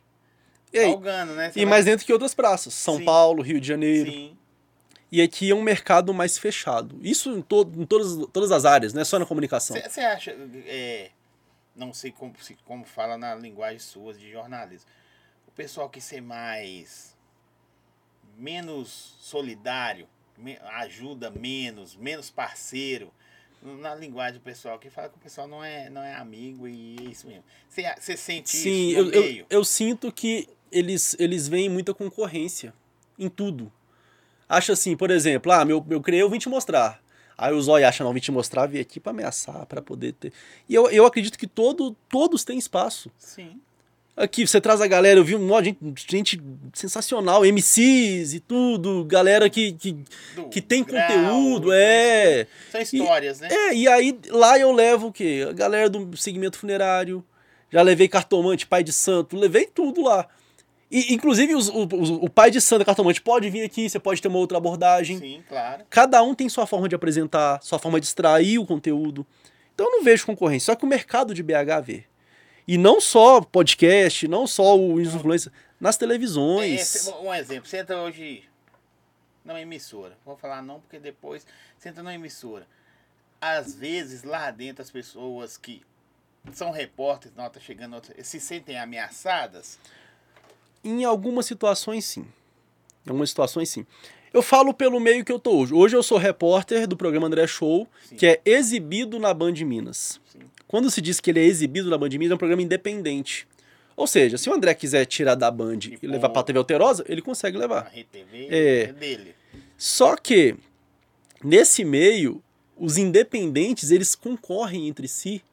E, 0.73 0.79
aí, 0.79 0.85
galgando, 0.91 1.33
né? 1.33 1.51
Você 1.51 1.59
e 1.59 1.63
vai- 1.65 1.69
mais 1.71 1.85
dentro 1.85 2.05
que 2.05 2.13
outras 2.13 2.33
praças. 2.33 2.73
São 2.73 2.97
Sim. 2.97 3.05
Paulo, 3.05 3.41
Rio 3.43 3.59
de 3.59 3.67
Janeiro. 3.67 4.11
Sim. 4.11 4.37
E 5.11 5.21
aqui 5.21 5.51
é 5.51 5.55
um 5.55 5.61
mercado 5.61 6.13
mais 6.13 6.37
fechado. 6.37 6.97
Isso 7.01 7.31
em, 7.31 7.41
to 7.41 7.69
em 7.75 7.85
todas, 7.85 8.25
todas 8.31 8.51
as 8.51 8.63
áreas, 8.63 8.93
não 8.93 9.01
é 9.01 9.05
só 9.05 9.19
na 9.19 9.25
comunicação. 9.25 9.75
Você 9.77 9.99
acha, 9.99 10.31
é, 10.65 11.11
não 11.75 11.93
sei 11.93 12.11
como, 12.11 12.33
como 12.63 12.85
fala 12.85 13.17
na 13.17 13.35
linguagem 13.35 13.79
sua 13.79 14.13
de 14.13 14.31
jornalismo, 14.31 14.89
o 15.47 15.51
pessoal 15.51 15.89
que 15.89 15.99
ser 15.99 16.21
mais, 16.21 17.13
menos 18.37 19.17
solidário, 19.19 20.07
me- 20.37 20.57
ajuda 20.75 21.29
menos, 21.29 21.95
menos 21.95 22.29
parceiro, 22.29 23.13
na 23.61 23.93
linguagem 23.95 24.39
do 24.39 24.43
pessoal 24.43 24.79
que 24.79 24.89
fala 24.89 25.09
que 25.09 25.17
o 25.17 25.19
pessoal 25.19 25.47
não 25.47 25.63
é, 25.63 25.89
não 25.89 26.01
é 26.01 26.15
amigo 26.15 26.67
e 26.67 26.97
é 26.99 27.03
isso 27.03 27.27
mesmo. 27.27 27.43
Você, 27.69 27.83
você 27.99 28.17
sente 28.17 28.49
Sim, 28.49 28.89
isso 28.89 28.99
eu, 28.99 29.05
no 29.05 29.11
eu, 29.11 29.21
meio? 29.21 29.45
eu 29.49 29.63
sinto 29.63 30.11
que 30.11 30.47
eles, 30.71 31.15
eles 31.19 31.47
veem 31.47 31.69
muita 31.69 31.93
concorrência 31.93 32.73
em 33.17 33.29
tudo. 33.29 33.71
Acha 34.49 34.73
assim, 34.73 34.97
por 34.97 35.11
exemplo, 35.11 35.51
ah, 35.51 35.63
meu, 35.63 35.85
eu 35.89 36.01
criei, 36.01 36.21
eu 36.21 36.29
vim 36.29 36.39
te 36.39 36.49
mostrar. 36.49 37.01
Aí 37.37 37.53
o 37.53 37.61
Zóio 37.61 37.87
acha, 37.87 38.03
não, 38.03 38.13
vim 38.13 38.19
te 38.19 38.31
mostrar, 38.31 38.67
vim 38.67 38.79
aqui 38.79 38.99
pra 38.99 39.11
ameaçar, 39.11 39.65
pra 39.65 39.81
poder 39.81 40.13
ter. 40.13 40.33
E 40.67 40.75
eu, 40.75 40.89
eu 40.91 41.05
acredito 41.05 41.37
que 41.37 41.47
todo, 41.47 41.95
todos 42.09 42.43
têm 42.43 42.57
espaço. 42.57 43.11
Sim. 43.17 43.59
Aqui, 44.15 44.45
você 44.45 44.59
traz 44.59 44.81
a 44.81 44.87
galera, 44.87 45.19
eu 45.19 45.23
vi 45.23 45.35
um 45.35 45.45
monte 45.47 45.71
de 45.71 45.77
gente, 45.81 46.35
gente 46.35 46.41
sensacional, 46.73 47.45
MCs 47.45 48.33
e 48.33 48.39
tudo, 48.39 49.05
galera 49.05 49.49
que, 49.49 49.71
que, 49.73 49.97
Do 50.35 50.49
que 50.49 50.61
tem 50.61 50.83
grau, 50.83 51.07
conteúdo, 51.07 51.71
é. 51.73 52.45
São 52.71 52.81
histórias, 52.81 53.39
né? 53.39 53.47
É, 53.49 53.73
e 53.73 53.87
aí 53.87 54.17
lá 54.29 54.59
eu 54.59 54.71
levo 54.71 55.07
o 55.07 55.11
quê? 55.13 55.45
A 55.49 55.53
galera 55.53 55.89
do 55.89 56.15
segmento 56.17 56.57
funerário, 56.57 57.23
já 57.71 57.81
levei 57.81 58.07
cartomante, 58.07 58.67
pai 58.67 58.83
de 58.83 58.91
santo, 58.91 59.37
levei 59.37 59.65
tudo 59.65 60.03
lá. 60.03 60.27
E, 60.91 61.13
inclusive, 61.13 61.55
os- 61.55 61.69
o 61.69 62.29
pai 62.29 62.51
de 62.51 62.59
santo, 62.59 62.83
cartomante, 62.83 63.21
pode 63.21 63.49
vir 63.49 63.63
aqui, 63.63 63.89
você 63.89 63.97
pode 63.97 64.21
ter 64.21 64.27
uma 64.27 64.39
outra 64.39 64.57
abordagem. 64.57 65.17
Sim, 65.19 65.41
claro. 65.47 65.85
Cada 65.89 66.21
um 66.21 66.35
tem 66.35 66.49
sua 66.49 66.67
forma 66.67 66.89
de 66.89 66.95
apresentar, 66.95 67.61
sua 67.63 67.79
forma 67.79 67.97
de 67.97 68.07
extrair 68.07 68.59
o 68.59 68.65
conteúdo. 68.65 69.25
Então 69.73 69.85
eu 69.87 69.91
não 69.93 70.03
vejo 70.03 70.25
concorrência, 70.25 70.65
só 70.65 70.75
que 70.75 70.83
o 70.83 70.87
mercado 70.87 71.33
de 71.33 71.41
BH 71.41 71.79
vê. 71.81 72.03
E 72.71 72.77
não 72.77 73.01
só 73.01 73.41
podcast, 73.41 74.29
não 74.29 74.47
só 74.47 74.77
o 74.79 75.01
influencer, 75.01 75.51
nas 75.77 75.97
É, 75.97 75.99
televisões. 75.99 76.81
cê- 76.87 77.11
um 77.15 77.33
exemplo, 77.33 77.67
você 77.69 77.79
entra 77.79 77.97
hoje 78.01 78.45
numa 79.43 79.59
emissora. 79.59 80.17
Vou 80.25 80.37
falar 80.37 80.61
não, 80.61 80.79
porque 80.79 80.97
depois 80.97 81.45
você 81.77 81.89
entra 81.89 82.01
numa 82.01 82.13
emissora. 82.13 82.65
Às 83.41 83.75
vezes, 83.75 84.23
lá 84.23 84.49
dentro, 84.51 84.81
as 84.81 84.89
pessoas 84.89 85.57
que 85.57 85.81
são 86.53 86.71
repórteres, 86.71 87.35
não, 87.35 87.49
tá 87.49 87.59
chegando 87.59 88.01
se 88.23 88.39
sentem 88.39 88.79
ameaçadas. 88.79 89.77
Em 90.81 91.03
algumas 91.03 91.45
situações, 91.47 92.05
sim. 92.05 92.25
Em 93.05 93.09
algumas 93.09 93.31
situações, 93.31 93.69
sim. 93.69 93.85
Eu 94.31 94.41
falo 94.41 94.73
pelo 94.73 94.97
meio 94.97 95.25
que 95.25 95.31
eu 95.31 95.39
tô 95.39 95.57
hoje. 95.57 95.73
Hoje 95.73 95.97
eu 95.97 96.01
sou 96.03 96.17
repórter 96.17 96.87
do 96.87 96.95
programa 96.95 97.27
André 97.27 97.45
Show, 97.47 97.85
Sim. 98.07 98.15
que 98.15 98.25
é 98.25 98.41
exibido 98.45 99.19
na 99.19 99.33
Band 99.33 99.55
Minas. 99.65 100.20
Quando 100.71 100.89
se 100.89 101.01
diz 101.01 101.19
que 101.19 101.29
ele 101.29 101.39
é 101.41 101.43
exibido 101.43 101.89
na 101.89 101.97
Band 101.97 102.09
Minas, 102.09 102.31
é 102.31 102.33
um 102.33 102.37
programa 102.37 102.61
independente. 102.63 103.45
Ou 103.95 104.07
seja, 104.07 104.37
se 104.37 104.49
o 104.49 104.53
André 104.53 104.73
quiser 104.73 105.05
tirar 105.05 105.35
da 105.35 105.51
Band 105.51 105.73
e 105.75 105.77
Tipo- 105.77 106.07
levar 106.07 106.29
pra 106.29 106.41
TV 106.41 106.57
Alterosa, 106.57 107.03
ele 107.07 107.21
consegue 107.21 107.57
levar. 107.57 107.91
RTV 107.93 108.47
É. 108.49 108.81
é 108.83 108.93
dele. 108.93 109.35
Só 109.77 110.15
que, 110.15 110.55
nesse 111.43 111.83
meio, 111.83 112.41
os 112.77 112.97
independentes, 112.97 113.91
eles 113.91 114.15
concorrem 114.15 114.87
entre 114.87 115.07
si, 115.07 115.43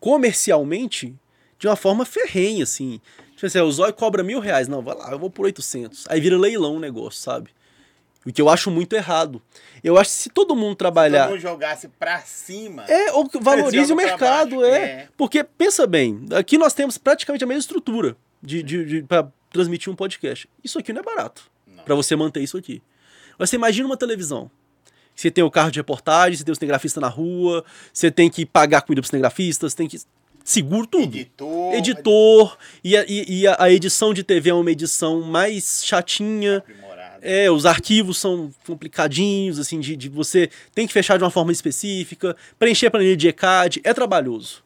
comercialmente, 0.00 1.14
de 1.58 1.66
uma 1.68 1.76
forma 1.76 2.04
ferrenha, 2.06 2.64
assim. 2.64 3.00
Tipo 3.34 3.46
assim, 3.46 3.60
o 3.60 3.70
Zóio 3.70 3.92
cobra 3.92 4.22
mil 4.22 4.40
reais. 4.40 4.66
Não, 4.68 4.80
vai 4.82 4.96
lá, 4.96 5.10
eu 5.10 5.18
vou 5.18 5.28
por 5.30 5.44
800. 5.44 6.06
Aí 6.08 6.20
vira 6.20 6.38
leilão 6.38 6.76
o 6.76 6.80
negócio, 6.80 7.20
sabe? 7.20 7.50
O 8.26 8.32
que 8.32 8.42
eu 8.42 8.48
acho 8.48 8.70
muito 8.70 8.92
errado. 8.94 9.40
Eu 9.84 9.96
acho 9.96 10.10
que 10.10 10.16
se 10.16 10.28
todo 10.30 10.56
mundo 10.56 10.72
Se 10.72 10.76
trabalhar... 10.78 11.24
todo 11.24 11.32
mundo 11.32 11.40
jogasse 11.40 11.86
pra 11.88 12.18
cima. 12.20 12.84
É, 12.88 13.12
ou 13.12 13.30
valorize 13.40 13.92
o 13.92 13.96
mercado, 13.96 14.64
é. 14.64 14.78
é. 14.78 15.08
Porque, 15.16 15.44
pensa 15.44 15.86
bem, 15.86 16.26
aqui 16.34 16.58
nós 16.58 16.74
temos 16.74 16.98
praticamente 16.98 17.44
a 17.44 17.46
mesma 17.46 17.60
estrutura 17.60 18.16
de, 18.42 18.62
de, 18.62 18.84
de, 18.84 19.02
para 19.02 19.28
transmitir 19.50 19.92
um 19.92 19.96
podcast. 19.96 20.48
Isso 20.64 20.78
aqui 20.78 20.92
não 20.92 21.00
é 21.00 21.04
barato 21.04 21.48
para 21.84 21.94
você 21.94 22.16
manter 22.16 22.42
isso 22.42 22.56
aqui. 22.58 22.82
Mas 23.38 23.50
Você 23.50 23.56
imagina 23.56 23.86
uma 23.86 23.96
televisão. 23.96 24.50
Você 25.14 25.30
tem 25.30 25.42
o 25.44 25.50
carro 25.50 25.70
de 25.70 25.78
reportagem, 25.78 26.36
você 26.36 26.44
tem 26.44 26.52
o 26.52 26.54
cinegrafista 26.56 27.00
na 27.00 27.08
rua, 27.08 27.64
você 27.92 28.10
tem 28.10 28.28
que 28.28 28.44
pagar 28.44 28.82
comida 28.82 29.00
pro 29.00 29.08
cinegrafista, 29.08 29.68
você 29.68 29.76
tem 29.76 29.88
que. 29.88 29.98
Seguro 30.44 30.86
tudo. 30.86 31.04
Editor. 31.16 31.74
Editor, 31.74 32.58
e, 32.84 32.96
a, 32.96 33.04
e, 33.08 33.46
a- 33.48 33.70
edição 33.70 34.14
de 34.14 34.22
TV 34.22 34.50
é 34.50 34.54
uma 34.54 34.70
edição 34.70 35.22
mais 35.22 35.82
chatinha. 35.84 36.62
É, 37.28 37.50
os 37.50 37.66
arquivos 37.66 38.18
são 38.18 38.54
complicadinhos, 38.64 39.58
assim, 39.58 39.80
de, 39.80 39.96
de 39.96 40.08
você 40.08 40.48
tem 40.72 40.86
que 40.86 40.92
fechar 40.92 41.18
de 41.18 41.24
uma 41.24 41.30
forma 41.30 41.50
específica, 41.50 42.36
preencher 42.56 42.86
a 42.86 42.90
planilha 42.92 43.16
de 43.16 43.26
ECAD, 43.26 43.80
é 43.82 43.92
trabalhoso. 43.92 44.62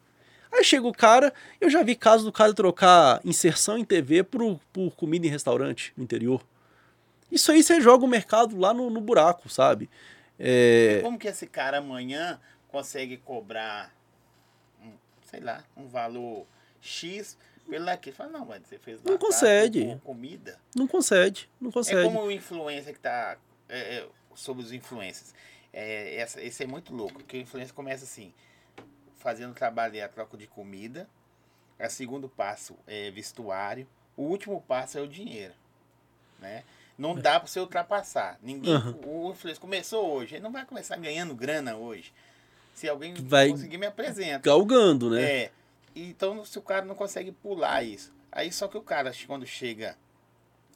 Aí 0.52 0.62
chega 0.62 0.86
o 0.86 0.92
cara, 0.92 1.32
eu 1.58 1.70
já 1.70 1.82
vi 1.82 1.94
casos 1.94 2.26
do 2.26 2.32
cara 2.32 2.52
trocar 2.52 3.18
inserção 3.24 3.78
em 3.78 3.84
TV 3.84 4.22
por, 4.22 4.60
por 4.72 4.94
comida 4.94 5.26
em 5.26 5.30
restaurante 5.30 5.90
no 5.96 6.04
interior. 6.04 6.44
Isso 7.32 7.50
aí 7.50 7.62
você 7.62 7.80
joga 7.80 8.04
o 8.04 8.08
mercado 8.08 8.58
lá 8.58 8.74
no, 8.74 8.90
no 8.90 9.00
buraco, 9.00 9.48
sabe? 9.48 9.88
É, 10.38 11.00
Como 11.02 11.18
que 11.18 11.28
esse 11.28 11.46
cara 11.46 11.78
amanhã 11.78 12.38
consegue 12.68 13.16
cobrar, 13.16 13.90
sei 15.30 15.40
lá, 15.40 15.64
um 15.74 15.88
valor 15.88 16.46
X 16.78 17.38
pelo 17.68 17.88
aqui? 17.90 18.12
Fala, 18.12 18.30
não, 18.30 18.44
mas 18.44 18.62
você 18.66 18.78
fez 18.78 19.00
Não 19.02 19.16
consegue. 19.18 19.86
com 19.86 19.98
comida. 20.00 20.58
não 20.74 20.86
consegue, 20.86 21.42
não 21.60 21.70
É 21.70 21.72
consegue. 21.72 22.02
como 22.04 22.22
o 22.24 22.30
influencer 22.30 22.92
que 22.94 23.00
tá. 23.00 23.36
é, 23.68 23.78
é, 23.98 24.06
sobre 24.34 24.62
os 24.62 24.72
influencers. 24.72 25.34
É, 25.72 26.16
essa, 26.16 26.42
esse 26.42 26.64
é 26.64 26.66
muito 26.66 26.92
louco, 26.94 27.14
porque 27.20 27.36
o 27.38 27.40
influencer 27.40 27.74
começa 27.74 28.04
assim, 28.04 28.32
fazendo 29.18 29.54
trabalho 29.54 29.94
e 29.94 30.00
a 30.00 30.08
troca 30.08 30.36
de 30.36 30.46
comida. 30.46 31.08
O 31.78 31.88
segundo 31.88 32.28
passo 32.28 32.76
é 32.86 33.10
vestuário. 33.10 33.86
O 34.16 34.22
último 34.24 34.60
passo 34.60 34.98
é 34.98 35.00
o 35.00 35.06
dinheiro. 35.08 35.54
Né? 36.38 36.64
Não 36.98 37.14
dá 37.14 37.38
para 37.40 37.48
você 37.48 37.58
ultrapassar. 37.60 38.38
Ninguém, 38.42 38.74
Uhum. 38.74 39.28
O 39.28 39.30
influencer 39.30 39.60
começou 39.60 40.10
hoje, 40.12 40.34
ele 40.34 40.42
não 40.42 40.52
vai 40.52 40.66
começar 40.66 40.96
ganhando 40.96 41.34
grana 41.34 41.76
hoje. 41.76 42.12
Se 42.74 42.88
alguém 42.88 43.14
Vai 43.14 43.50
conseguir, 43.50 43.78
me 43.78 43.86
apresenta. 43.86 44.40
Galgando, 44.40 45.10
né? 45.10 45.22
É. 45.22 45.50
Então, 45.94 46.44
se 46.44 46.58
o 46.58 46.62
cara 46.62 46.84
não 46.84 46.94
consegue 46.94 47.32
pular 47.32 47.82
isso. 47.82 48.12
Aí 48.30 48.52
só 48.52 48.68
que 48.68 48.78
o 48.78 48.82
cara, 48.82 49.12
quando 49.26 49.46
chega 49.46 49.96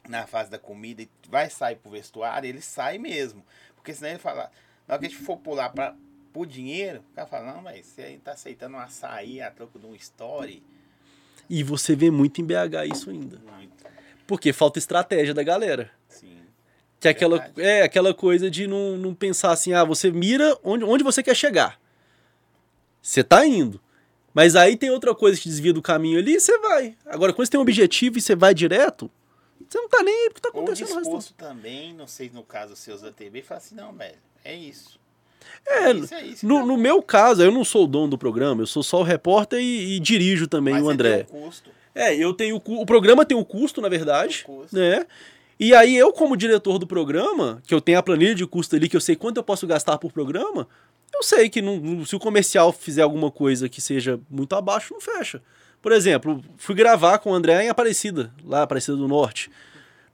na 0.08 0.26
fase 0.26 0.50
da 0.50 0.58
comida 0.58 1.02
e 1.02 1.08
vai 1.28 1.48
sair 1.48 1.76
pro 1.76 1.90
vestuário, 1.90 2.48
ele 2.48 2.60
sai 2.60 2.98
mesmo. 2.98 3.44
Porque 3.76 3.94
senão 3.94 4.10
ele 4.10 4.18
fala, 4.18 4.50
na 4.86 4.94
hora 4.94 5.00
que 5.00 5.06
a 5.06 5.08
gente 5.08 5.22
for 5.22 5.36
pular 5.36 5.70
pra, 5.70 5.94
pro 6.32 6.44
dinheiro, 6.44 7.04
o 7.12 7.14
cara 7.14 7.26
fala, 7.26 7.52
não, 7.52 7.62
mas 7.62 7.86
você 7.86 8.18
tá 8.22 8.32
aceitando 8.32 8.76
um 8.76 8.80
açaí 8.80 9.40
a 9.40 9.50
troco 9.50 9.78
de 9.78 9.86
um 9.86 9.94
story. 9.94 10.62
E 11.48 11.62
você 11.62 11.94
vê 11.94 12.10
muito 12.10 12.40
em 12.40 12.44
BH 12.44 12.92
isso 12.92 13.10
ainda. 13.10 13.38
Muito. 13.38 13.84
Porque 14.26 14.52
falta 14.52 14.78
estratégia 14.78 15.34
da 15.34 15.42
galera. 15.42 15.90
Sim. 16.08 16.38
Que 16.98 17.08
é 17.08 17.10
aquela, 17.10 17.38
Verdade. 17.38 17.62
é 17.62 17.82
aquela 17.82 18.14
coisa 18.14 18.50
de 18.50 18.66
não, 18.66 18.96
não 18.96 19.14
pensar 19.14 19.52
assim, 19.52 19.74
ah, 19.74 19.84
você 19.84 20.10
mira 20.10 20.58
onde, 20.64 20.84
onde 20.84 21.04
você 21.04 21.22
quer 21.22 21.36
chegar. 21.36 21.78
Você 23.02 23.22
tá 23.22 23.44
indo. 23.46 23.80
Mas 24.34 24.56
aí 24.56 24.76
tem 24.76 24.90
outra 24.90 25.14
coisa 25.14 25.40
que 25.40 25.48
desvia 25.48 25.72
do 25.72 25.80
caminho 25.80 26.18
ali, 26.18 26.38
você 26.40 26.58
vai. 26.58 26.96
Agora, 27.06 27.32
quando 27.32 27.46
você 27.46 27.52
tem 27.52 27.58
um 27.58 27.62
objetivo 27.62 28.18
e 28.18 28.20
você 28.20 28.34
vai 28.34 28.52
direto, 28.52 29.08
você 29.68 29.78
não 29.78 29.88
tá 29.88 30.02
nem 30.02 30.12
aí 30.12 30.30
porque 30.30 30.40
tá 30.40 30.50
Ou 30.52 30.62
acontecendo 30.62 30.90
o 30.90 30.94
resto. 30.94 31.02
disposto 31.04 31.34
também, 31.34 31.94
não 31.94 32.08
sei 32.08 32.30
no 32.34 32.42
caso 32.42 32.74
seus 32.74 33.00
da 33.00 33.12
TV, 33.12 33.42
fala 33.42 33.58
assim, 33.58 33.76
não, 33.76 33.92
velho, 33.92 34.16
é 34.44 34.54
isso. 34.54 34.98
É, 35.66 35.92
isso, 35.92 36.14
é 36.14 36.26
isso. 36.26 36.46
no, 36.46 36.60
não. 36.60 36.66
no 36.66 36.76
meu 36.76 37.02
caso, 37.02 37.42
eu 37.42 37.52
não 37.52 37.64
sou 37.64 37.84
o 37.84 37.86
dono 37.86 38.08
do 38.08 38.18
programa, 38.18 38.62
eu 38.62 38.66
sou 38.66 38.82
só 38.82 39.00
o 39.00 39.02
repórter 39.02 39.60
e, 39.60 39.96
e 39.96 40.00
dirijo 40.00 40.46
também 40.48 40.74
Mas 40.74 40.82
o 40.82 40.90
André. 40.90 41.22
tem 41.24 41.36
um 41.40 41.44
custo. 41.44 41.70
É, 41.94 42.16
eu 42.16 42.34
tenho. 42.34 42.56
o 42.56 42.84
programa 42.86 43.24
tem 43.24 43.36
um 43.36 43.44
custo, 43.44 43.80
na 43.80 43.88
verdade. 43.88 44.44
Um 44.48 44.56
custo. 44.56 44.76
Né? 44.76 45.06
E 45.60 45.72
aí, 45.72 45.96
eu, 45.96 46.12
como 46.12 46.36
diretor 46.36 46.78
do 46.78 46.86
programa, 46.86 47.62
que 47.66 47.72
eu 47.72 47.80
tenho 47.80 47.98
a 47.98 48.02
planilha 48.02 48.34
de 48.34 48.44
custo 48.46 48.74
ali, 48.74 48.88
que 48.88 48.96
eu 48.96 49.00
sei 49.00 49.14
quanto 49.14 49.36
eu 49.36 49.42
posso 49.44 49.66
gastar 49.66 49.98
por 49.98 50.10
programa, 50.12 50.66
eu 51.14 51.22
sei 51.22 51.48
que 51.48 51.62
não- 51.62 52.04
se 52.04 52.14
o 52.16 52.18
comercial 52.20 52.72
fizer 52.72 53.02
alguma 53.02 53.30
coisa 53.30 53.68
que 53.68 53.80
seja 53.80 54.20
muito 54.30 54.54
abaixo, 54.54 54.92
não 54.94 55.00
fecha. 55.00 55.42
Por 55.80 55.92
exemplo, 55.92 56.42
fui 56.56 56.74
gravar 56.74 57.18
com 57.18 57.30
o 57.30 57.34
André 57.34 57.64
em 57.64 57.68
Aparecida, 57.68 58.32
lá 58.44 58.62
Aparecida 58.62 58.96
do 58.96 59.06
Norte. 59.06 59.50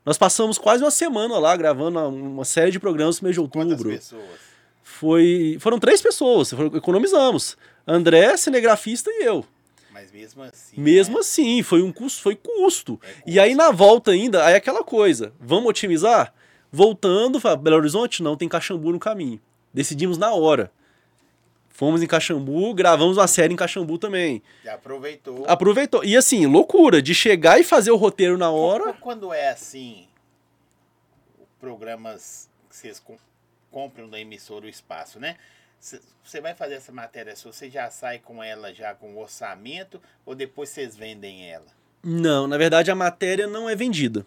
Nós 0.05 0.19
passamos 0.19 0.59
quase 0.59 0.83
uma 0.83 0.91
semana 0.91 1.39
lá 1.39 1.57
gravando 1.57 1.99
uma 2.09 2.45
série 2.45 2.71
de 2.71 2.81
programas 2.81 3.21
no 3.21 3.25
mês 3.27 3.37
de 3.37 3.41
Quantas 3.49 3.73
outubro. 3.73 3.91
pessoas? 3.91 4.51
Foi, 4.83 5.57
foram 5.61 5.79
três 5.79 6.03
pessoas, 6.03 6.53
economizamos. 6.75 7.57
André, 7.87 8.37
cinegrafista 8.37 9.11
e 9.11 9.23
eu. 9.25 9.45
Mas 9.93 10.11
mesmo 10.13 10.43
assim. 10.43 10.81
Mesmo 10.81 11.15
né? 11.15 11.21
assim, 11.21 11.63
foi 11.63 11.83
um 11.83 11.93
custo, 11.93 12.23
foi 12.23 12.35
custo. 12.35 12.99
É 13.03 13.15
E 13.27 13.39
aí 13.41 13.55
na 13.55 13.71
volta 13.71 14.11
ainda, 14.11 14.45
aí 14.45 14.55
aquela 14.55 14.83
coisa, 14.83 15.33
vamos 15.41 15.69
otimizar? 15.71 16.33
Voltando, 16.73 17.41
Belo 17.59 17.77
Horizonte 17.77 18.23
não 18.23 18.37
tem 18.37 18.49
Caxambu 18.49 18.93
no 18.93 18.99
caminho. 18.99 19.41
Decidimos 19.73 20.17
na 20.19 20.33
hora. 20.33 20.71
Fomos 21.81 22.03
em 22.03 22.07
Caxambu, 22.07 22.75
gravamos 22.75 23.17
uma 23.17 23.27
série 23.27 23.55
em 23.55 23.57
Caxambu 23.57 23.97
também. 23.97 24.43
Já 24.63 24.75
aproveitou. 24.75 25.47
Aproveitou. 25.49 26.05
E 26.05 26.15
assim, 26.15 26.45
loucura, 26.45 27.01
de 27.01 27.15
chegar 27.15 27.59
e 27.59 27.65
fazer 27.65 27.91
o 27.91 27.97
roteiro 27.97 28.37
na 28.37 28.51
hora. 28.51 28.93
Qu- 28.93 29.01
Quando 29.01 29.33
é 29.33 29.49
assim, 29.49 30.07
programas 31.59 32.51
que 32.69 32.77
vocês 32.77 33.01
com- 33.01 33.17
compram 33.71 34.11
da 34.11 34.21
emissora 34.21 34.67
o 34.67 34.69
espaço, 34.69 35.19
né? 35.19 35.37
Você 36.23 36.39
vai 36.39 36.55
fazer 36.55 36.75
essa 36.75 36.93
matéria, 36.93 37.35
se 37.35 37.45
você 37.47 37.71
já 37.71 37.91
sai 37.91 38.19
com 38.19 38.45
ela 38.45 38.75
já 38.75 38.95
com 38.95 39.15
o 39.15 39.19
orçamento 39.19 39.99
ou 40.27 40.35
depois 40.35 40.69
vocês 40.69 40.95
vendem 40.95 41.51
ela? 41.51 41.65
Não, 42.05 42.47
na 42.47 42.59
verdade 42.59 42.91
a 42.91 42.95
matéria 42.95 43.47
não 43.47 43.71
é 43.71 43.75
vendida. 43.75 44.27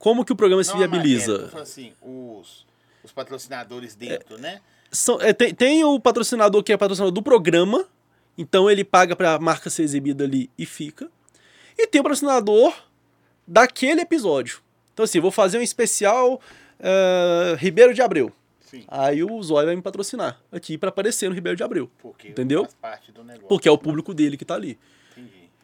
Como 0.00 0.24
que 0.24 0.32
o 0.32 0.36
programa 0.36 0.64
se 0.64 0.70
Não 0.70 0.78
a 0.78 0.80
matéria, 0.80 1.00
viabiliza? 1.04 1.48
falando 1.48 1.62
assim, 1.62 1.92
os, 2.02 2.66
os 3.04 3.12
patrocinadores 3.12 3.94
dentro, 3.94 4.36
né? 4.36 4.60
São- 4.90 5.20
é, 5.20 5.32
tem, 5.32 5.54
tem 5.54 5.84
o 5.84 5.98
patrocinador 6.00 6.62
que 6.62 6.72
é 6.72 6.76
patrocinador 6.76 7.12
do 7.12 7.22
programa, 7.22 7.84
então 8.36 8.70
ele 8.70 8.84
paga 8.84 9.14
pra 9.14 9.38
marca 9.38 9.68
ser 9.70 9.82
exibida 9.82 10.24
ali 10.24 10.50
e 10.58 10.64
fica. 10.64 11.08
E 11.76 11.86
tem 11.86 12.00
o 12.00 12.04
patrocinador 12.04 12.74
daquele 13.46 14.00
episódio. 14.00 14.60
Então, 14.92 15.04
assim, 15.04 15.20
vou 15.20 15.30
fazer 15.30 15.58
um 15.58 15.62
especial 15.62 16.40
eh, 16.80 17.56
Ribeiro 17.58 17.94
de 17.94 18.02
Abreu. 18.02 18.32
Sim. 18.60 18.84
Aí 18.88 19.22
o 19.22 19.42
Zóio 19.42 19.66
vai 19.66 19.76
me 19.76 19.80
patrocinar 19.82 20.40
aqui 20.50 20.76
pra 20.76 20.88
aparecer 20.90 21.28
no 21.28 21.34
Ribeiro 21.34 21.56
de 21.56 21.62
Abreu. 21.62 21.90
Porque 21.98 22.28
Entendeu? 22.28 22.62
faz 22.64 22.74
parte 22.74 23.12
do 23.12 23.22
negócio. 23.24 23.48
Porque 23.48 23.68
é 23.68 23.72
o 23.72 23.78
público 23.78 24.12
dele 24.12 24.36
que 24.36 24.44
tá 24.44 24.54
ali. 24.54 24.78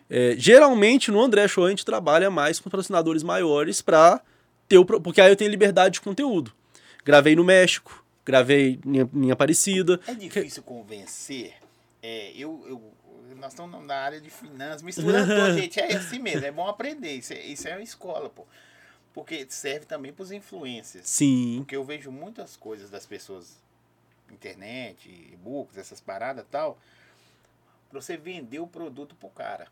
É, 0.08 0.34
geralmente 0.36 1.10
no 1.10 1.20
André 1.20 1.48
Show 1.48 1.64
a 1.64 1.70
gente 1.70 1.84
trabalha 1.84 2.30
mais 2.30 2.60
com 2.60 2.64
patrocinadores 2.70 3.22
maiores 3.22 3.80
pra 3.82 4.20
ter 4.68 4.76
o. 4.78 4.84
Porque 4.84 5.20
aí 5.20 5.30
eu 5.30 5.36
tenho 5.36 5.50
liberdade 5.50 5.94
de 5.94 6.00
conteúdo. 6.02 6.52
Gravei 7.04 7.34
no 7.34 7.42
México, 7.42 8.03
gravei 8.24 8.80
em, 8.84 9.26
em 9.26 9.30
Aparecida. 9.30 10.00
É 10.06 10.14
difícil 10.14 10.62
convencer. 10.62 11.54
É, 12.02 12.32
eu, 12.36 12.64
eu, 12.66 13.36
nós 13.36 13.52
estamos 13.52 13.84
na 13.84 13.96
área 13.96 14.20
de 14.20 14.30
finanças, 14.30 14.82
misturando 14.82 15.26
tudo, 15.34 15.58
gente. 15.58 15.80
É 15.80 15.96
assim 15.96 16.18
mesmo, 16.18 16.46
é 16.46 16.50
bom 16.50 16.66
aprender. 16.66 17.12
Isso 17.12 17.32
é, 17.32 17.40
isso 17.40 17.68
é 17.68 17.72
uma 17.72 17.82
escola, 17.82 18.30
pô. 18.30 18.46
Porque 19.12 19.46
serve 19.48 19.86
também 19.86 20.12
para 20.12 20.22
os 20.22 20.32
influencers. 20.32 21.08
Sim. 21.08 21.58
Porque 21.58 21.76
eu 21.76 21.84
vejo 21.84 22.10
muitas 22.10 22.56
coisas 22.56 22.90
das 22.90 23.06
pessoas, 23.06 23.62
internet, 24.30 25.08
e-books, 25.32 25.78
essas 25.78 26.00
paradas 26.00 26.44
tal, 26.50 26.78
pra 27.88 28.00
você 28.00 28.16
vender 28.16 28.58
o 28.58 28.66
produto 28.66 29.14
pro 29.14 29.28
cara. 29.28 29.68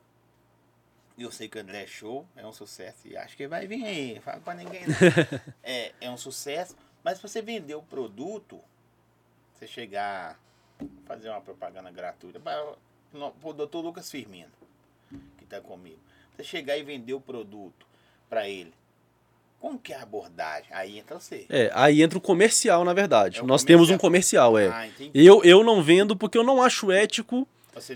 Eu 1.18 1.30
sei 1.30 1.48
que 1.48 1.58
o 1.58 1.60
André 1.60 1.86
Show 1.86 2.26
é 2.36 2.46
um 2.46 2.52
sucesso 2.52 3.06
e 3.06 3.16
acho 3.16 3.36
que 3.36 3.46
vai 3.46 3.66
vir 3.66 3.84
aí, 3.84 4.20
fala 4.20 4.40
pra 4.40 4.54
ninguém 4.54 4.86
não. 4.86 4.94
é, 5.62 5.92
é 6.00 6.10
um 6.10 6.16
sucesso, 6.16 6.74
mas 7.04 7.18
pra 7.18 7.28
você 7.28 7.42
vender 7.42 7.74
o 7.74 7.82
produto, 7.82 8.60
você 9.54 9.66
chegar, 9.66 10.38
fazer 11.06 11.28
uma 11.28 11.40
propaganda 11.40 11.90
gratuita, 11.90 12.40
para 12.40 12.76
o 13.42 13.52
doutor 13.52 13.80
Lucas 13.80 14.10
Firmino, 14.10 14.50
que 15.38 15.44
tá 15.44 15.60
comigo, 15.60 15.98
você 16.34 16.44
chegar 16.44 16.76
e 16.76 16.82
vender 16.82 17.14
o 17.14 17.20
produto 17.20 17.86
pra 18.28 18.48
ele, 18.48 18.72
como 19.60 19.78
que 19.78 19.92
é 19.92 19.96
a 19.96 20.02
abordagem? 20.02 20.68
Aí 20.72 20.98
entra 20.98 21.20
você. 21.20 21.46
É, 21.48 21.70
aí 21.72 22.02
entra 22.02 22.18
o 22.18 22.20
comercial, 22.20 22.84
na 22.84 22.92
verdade. 22.92 23.38
É 23.38 23.42
Nós 23.44 23.62
temos 23.62 23.90
um 23.90 23.96
comercial. 23.96 24.50
comercial, 24.50 24.88
é. 24.88 24.90
Ah. 24.90 25.10
Eu, 25.14 25.44
eu 25.44 25.62
não 25.62 25.80
vendo 25.80 26.16
porque 26.16 26.36
eu 26.36 26.42
não 26.42 26.60
acho 26.60 26.90
ético 26.90 27.46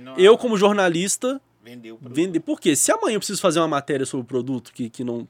não 0.00 0.16
eu, 0.16 0.38
como 0.38 0.56
jornalista, 0.56 1.40
vendeu 1.62 1.96
o 1.96 1.98
produto. 1.98 2.16
vender. 2.16 2.40
Por 2.40 2.60
quê? 2.60 2.74
Se 2.74 2.90
amanhã 2.90 3.16
eu 3.16 3.20
preciso 3.20 3.40
fazer 3.40 3.58
uma 3.58 3.68
matéria 3.68 4.06
sobre 4.06 4.24
o 4.24 4.26
produto 4.26 4.72
que, 4.72 4.88
que 4.88 5.04
não. 5.04 5.28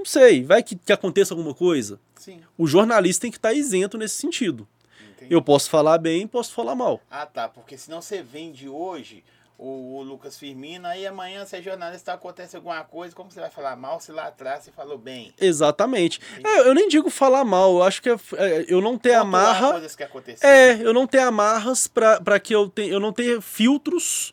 Não 0.00 0.04
sei, 0.06 0.42
vai 0.42 0.62
que, 0.62 0.76
que 0.76 0.92
aconteça 0.94 1.34
alguma 1.34 1.52
coisa. 1.54 2.00
Sim, 2.16 2.40
O 2.56 2.66
jornalista 2.66 3.20
tem 3.22 3.30
que 3.30 3.36
estar 3.36 3.52
isento 3.52 3.98
nesse 3.98 4.14
sentido. 4.16 4.66
entendi. 5.12 5.32
Eu 5.34 5.42
posso 5.42 5.68
falar 5.68 5.98
bem, 5.98 6.26
posso 6.26 6.52
falar 6.54 6.74
mal. 6.74 7.00
Ah, 7.10 7.26
tá, 7.26 7.48
porque 7.48 7.76
senão 7.76 8.00
você 8.00 8.22
vende 8.22 8.66
hoje 8.66 9.22
o, 9.58 10.02
Lucas 10.02 10.38
Firmino, 10.38 10.86
aí 10.86 11.06
amanhã 11.06 11.44
você 11.44 11.58
é 11.58 11.62
jornalista, 11.62 12.14
acontece 12.14 12.56
alguma 12.56 12.82
coisa, 12.82 13.14
como 13.14 13.30
você 13.30 13.40
vai 13.40 13.50
falar 13.50 13.76
mal 13.76 14.00
se 14.00 14.10
lá 14.10 14.28
atrás 14.28 14.64
você 14.64 14.72
falou 14.72 14.96
bem? 14.96 15.34
Exatamente. 15.38 16.18
É, 16.42 16.60
eu 16.60 16.72
nem 16.72 16.88
digo 16.88 17.10
falar 17.10 17.44
mal, 17.44 17.72
eu 17.74 17.82
acho 17.82 18.00
que 18.00 18.08
é, 18.08 18.16
é, 18.38 18.64
eu 18.68 18.80
não 18.80 18.96
ter 18.96 19.10
Pontuar 19.10 19.20
amarra. 19.26 19.70
coisas 19.72 19.94
que 19.94 20.02
aconteceram. 20.02 20.50
É, 20.54 20.80
eu 20.82 20.94
não 20.94 21.06
ter 21.06 21.18
amarras 21.20 21.86
pra, 21.86 22.18
pra 22.22 22.40
que 22.40 22.54
eu 22.54 22.70
tenha. 22.70 22.90
Eu 22.90 23.00
não 23.00 23.12
ter 23.12 23.42
filtros 23.42 24.32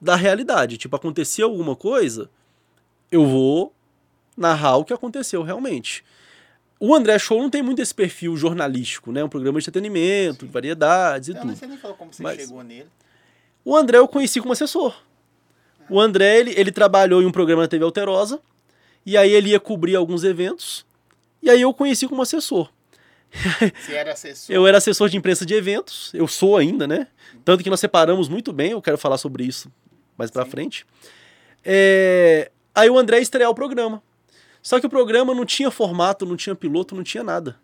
da 0.00 0.14
realidade. 0.14 0.78
Tipo, 0.78 0.94
aconteceu 0.94 1.48
alguma 1.48 1.74
coisa, 1.74 2.30
eu 3.10 3.26
vou 3.26 3.72
narrar 4.36 4.76
o 4.76 4.84
que 4.84 4.92
aconteceu 4.92 5.42
realmente. 5.42 6.04
O 6.80 6.94
André 6.94 7.18
Show 7.18 7.40
não 7.40 7.48
tem 7.50 7.62
muito 7.62 7.80
esse 7.80 7.94
perfil 7.94 8.36
jornalístico, 8.36 9.12
né? 9.12 9.22
Um 9.22 9.28
programa 9.28 9.58
de 9.60 9.64
entretenimento, 9.64 10.46
Sim. 10.46 10.50
variedades 10.52 11.28
e 11.28 11.32
Não, 11.32 11.40
tudo. 11.42 11.50
mas 11.50 11.58
você 11.58 11.66
nem 11.66 11.78
falou 11.78 11.96
como 11.96 12.12
você 12.12 12.22
Mas- 12.22 12.40
chegou 12.40 12.62
nele. 12.62 12.88
O 13.64 13.76
André 13.76 13.98
eu 13.98 14.08
conheci 14.08 14.40
como 14.40 14.52
assessor. 14.52 14.92
O 15.88 16.00
André, 16.00 16.40
ele, 16.40 16.54
ele 16.56 16.72
trabalhou 16.72 17.22
em 17.22 17.26
um 17.26 17.30
programa 17.30 17.62
na 17.62 17.68
TV 17.68 17.84
Alterosa, 17.84 18.40
e 19.06 19.16
aí 19.16 19.30
ele 19.32 19.50
ia 19.50 19.60
cobrir 19.60 19.94
alguns 19.94 20.24
eventos, 20.24 20.84
e 21.40 21.48
aí 21.50 21.60
eu 21.60 21.72
conheci 21.74 22.08
como 22.08 22.22
assessor. 22.22 22.68
Você 23.32 23.92
era 23.94 24.12
assessor. 24.12 24.54
Eu 24.54 24.66
era 24.66 24.78
assessor 24.78 25.08
de 25.08 25.16
imprensa 25.16 25.46
de 25.46 25.54
eventos, 25.54 26.10
eu 26.14 26.26
sou 26.26 26.56
ainda, 26.56 26.86
né? 26.86 27.06
Tanto 27.44 27.62
que 27.62 27.70
nós 27.70 27.80
separamos 27.80 28.28
muito 28.28 28.52
bem, 28.52 28.72
eu 28.72 28.82
quero 28.82 28.98
falar 28.98 29.18
sobre 29.18 29.44
isso 29.44 29.70
mais 30.18 30.30
pra 30.30 30.44
Sim. 30.44 30.50
frente. 30.50 30.86
É, 31.64 32.50
Aí 32.74 32.88
o 32.88 32.98
André 32.98 33.18
ia 33.18 33.22
estrear 33.22 33.50
o 33.50 33.54
programa. 33.54 34.02
Só 34.62 34.78
que 34.78 34.86
o 34.86 34.90
programa 34.90 35.34
não 35.34 35.44
tinha 35.44 35.70
formato, 35.70 36.24
não 36.24 36.36
tinha 36.36 36.54
piloto, 36.54 36.94
não 36.94 37.02
tinha 37.02 37.24
nada. 37.24 37.58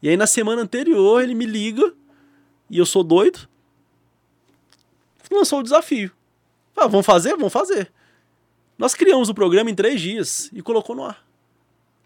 E 0.00 0.08
aí 0.08 0.16
na 0.16 0.26
semana 0.26 0.62
anterior 0.62 1.22
ele 1.22 1.34
me 1.34 1.44
liga, 1.44 1.92
e 2.70 2.78
eu 2.78 2.86
sou 2.86 3.02
doido, 3.02 3.48
lançou 5.30 5.60
o 5.60 5.62
desafio. 5.62 6.10
Ah, 6.76 6.86
vamos 6.86 7.04
fazer? 7.04 7.36
Vamos 7.36 7.52
fazer. 7.52 7.92
Nós 8.78 8.94
criamos 8.94 9.28
o 9.28 9.34
programa 9.34 9.70
em 9.70 9.74
três 9.74 10.00
dias 10.00 10.48
e 10.52 10.62
colocou 10.62 10.94
no 10.94 11.04
ar. 11.04 11.26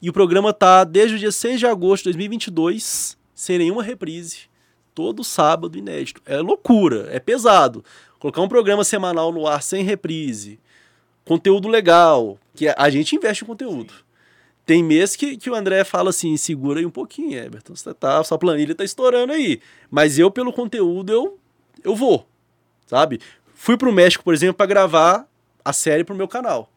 E 0.01 0.09
o 0.09 0.13
programa 0.13 0.53
tá 0.53 0.83
desde 0.85 1.17
o 1.17 1.19
dia 1.19 1.31
6 1.31 1.61
de 1.61 1.67
agosto 1.67 2.05
de 2.05 2.11
2022 2.11 3.17
sem 3.35 3.59
nenhuma 3.59 3.83
reprise, 3.83 4.49
todo 4.95 5.25
sábado 5.25 5.77
inédito. 5.77 6.23
É 6.25 6.39
loucura, 6.39 7.09
é 7.11 7.19
pesado. 7.19 7.85
Colocar 8.19 8.41
um 8.41 8.49
programa 8.49 8.85
semanal 8.85 9.33
no 9.33 9.47
ar 9.47 9.63
sem 9.63 9.85
reprise, 9.85 10.61
conteúdo 11.25 11.69
legal, 11.69 12.39
que 12.55 12.69
a 12.69 12.91
gente 12.91 13.17
investe 13.17 13.45
em 13.45 13.47
conteúdo. 13.47 13.95
Tem 14.65 14.83
mês 14.83 15.17
que, 15.17 15.37
que 15.37 15.51
o 15.51 15.55
André 15.55 15.83
fala 15.85 16.11
assim, 16.11 16.37
segura 16.37 16.79
aí 16.79 16.87
um 16.87 16.91
pouquinho, 16.91 17.39
Everton, 17.39 17.75
você 17.75 17.93
tá, 17.93 18.23
sua 18.23 18.39
planilha 18.39 18.75
tá 18.75 18.85
estourando 18.85 19.33
aí. 19.33 19.61
Mas 19.91 20.19
eu, 20.19 20.31
pelo 20.31 20.53
conteúdo, 20.53 21.13
eu, 21.13 21.39
eu 21.83 21.97
vou, 21.97 22.27
sabe? 22.87 23.21
Fui 23.55 23.77
pro 23.77 23.93
México, 23.93 24.23
por 24.23 24.35
exemplo, 24.35 24.55
para 24.55 24.67
gravar 24.67 25.29
a 25.65 25.73
série 25.73 26.05
pro 26.05 26.15
meu 26.15 26.29
canal. 26.29 26.71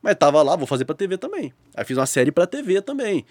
Mas 0.00 0.16
tava 0.16 0.42
lá, 0.42 0.56
vou 0.56 0.66
fazer 0.66 0.84
pra 0.84 0.94
TV 0.94 1.16
também. 1.16 1.52
Aí 1.74 1.84
fiz 1.84 1.96
uma 1.96 2.06
série 2.06 2.32
pra 2.32 2.46
TV 2.46 2.80
também. 2.80 3.24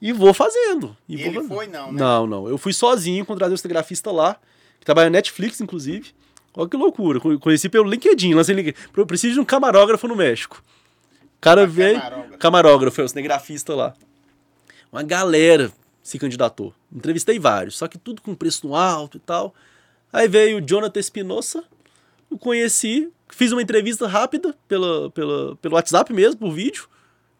E 0.00 0.12
vou 0.12 0.32
fazendo. 0.32 0.96
E, 1.08 1.16
vou 1.16 1.26
ele 1.26 1.34
fazendo. 1.34 1.54
foi 1.54 1.66
não, 1.66 1.92
né? 1.92 1.98
Não, 1.98 2.26
não. 2.26 2.48
Eu 2.48 2.56
fui 2.56 2.72
sozinho, 2.72 3.24
contratei 3.24 3.54
um 3.54 3.56
cinegrafista 3.56 4.10
lá, 4.10 4.36
que 4.78 4.86
trabalha 4.86 5.10
na 5.10 5.18
Netflix, 5.18 5.60
inclusive. 5.60 6.12
Olha 6.54 6.68
que 6.68 6.76
loucura. 6.76 7.20
Con- 7.20 7.38
Conheci 7.38 7.68
pelo 7.68 7.88
LinkedIn. 7.88 8.34
Lancei 8.34 8.54
LinkedIn. 8.54 8.78
Eu 8.96 9.06
preciso 9.06 9.34
de 9.34 9.40
um 9.40 9.44
camarógrafo 9.44 10.06
no 10.08 10.16
México. 10.16 10.62
O 11.36 11.40
cara 11.40 11.62
Ah, 11.62 11.66
veio. 11.66 11.98
camarógrafo. 12.00 12.38
Camarógrafo, 12.38 13.00
é 13.00 13.04
o 13.04 13.08
cinegrafista 13.08 13.74
lá. 13.74 13.94
Uma 14.92 15.02
galera 15.02 15.70
se 16.02 16.18
candidatou. 16.18 16.74
Entrevistei 16.92 17.38
vários, 17.38 17.76
só 17.78 17.86
que 17.86 17.96
tudo 17.98 18.20
com 18.20 18.34
preço 18.34 18.66
no 18.66 18.74
alto 18.74 19.16
e 19.16 19.20
tal. 19.20 19.54
Aí 20.12 20.26
veio 20.26 20.58
o 20.58 20.60
Jonathan 20.60 20.98
Espinosa, 20.98 21.62
o 22.28 22.36
conheci, 22.36 23.08
fiz 23.28 23.52
uma 23.52 23.62
entrevista 23.62 24.08
rápida 24.08 24.56
pela, 24.66 25.08
pela, 25.10 25.54
pelo 25.56 25.74
WhatsApp 25.76 26.12
mesmo, 26.12 26.40
por 26.40 26.50
vídeo. 26.52 26.88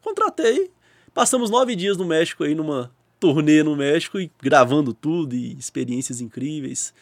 Contratei. 0.02 0.70
Passamos 1.12 1.50
nove 1.50 1.74
dias 1.74 1.96
no 1.96 2.04
México 2.04 2.44
aí, 2.44 2.54
numa 2.54 2.90
turnê 3.18 3.62
no 3.64 3.74
México 3.74 4.20
e 4.20 4.30
gravando 4.40 4.94
tudo 4.94 5.34
e 5.34 5.54
experiências 5.58 6.20
incríveis. 6.20 6.94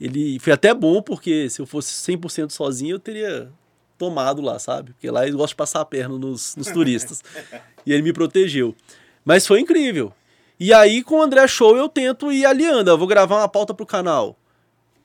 Ele 0.00 0.38
foi 0.38 0.52
até 0.52 0.74
bom 0.74 1.00
porque 1.00 1.48
se 1.48 1.60
eu 1.60 1.66
fosse 1.66 1.94
100% 2.12 2.50
sozinho 2.50 2.96
eu 2.96 2.98
teria 2.98 3.50
tomado 3.96 4.42
lá, 4.42 4.58
sabe? 4.58 4.92
Porque 4.92 5.10
lá 5.10 5.22
eles 5.22 5.34
gostam 5.34 5.48
de 5.48 5.56
passar 5.56 5.80
a 5.80 5.84
perna 5.84 6.18
nos, 6.18 6.56
nos 6.56 6.68
turistas. 6.68 7.22
e 7.86 7.92
ele 7.92 8.02
me 8.02 8.12
protegeu. 8.12 8.74
Mas 9.24 9.46
foi 9.46 9.60
incrível. 9.60 10.12
E 10.58 10.72
aí 10.72 11.02
com 11.02 11.16
o 11.16 11.22
André 11.22 11.46
Show 11.46 11.76
eu 11.76 11.88
tento 11.88 12.32
ir 12.32 12.44
aliando. 12.44 12.90
Eu 12.90 12.98
vou 12.98 13.06
gravar 13.06 13.38
uma 13.38 13.48
pauta 13.48 13.72
pro 13.72 13.86
canal. 13.86 14.36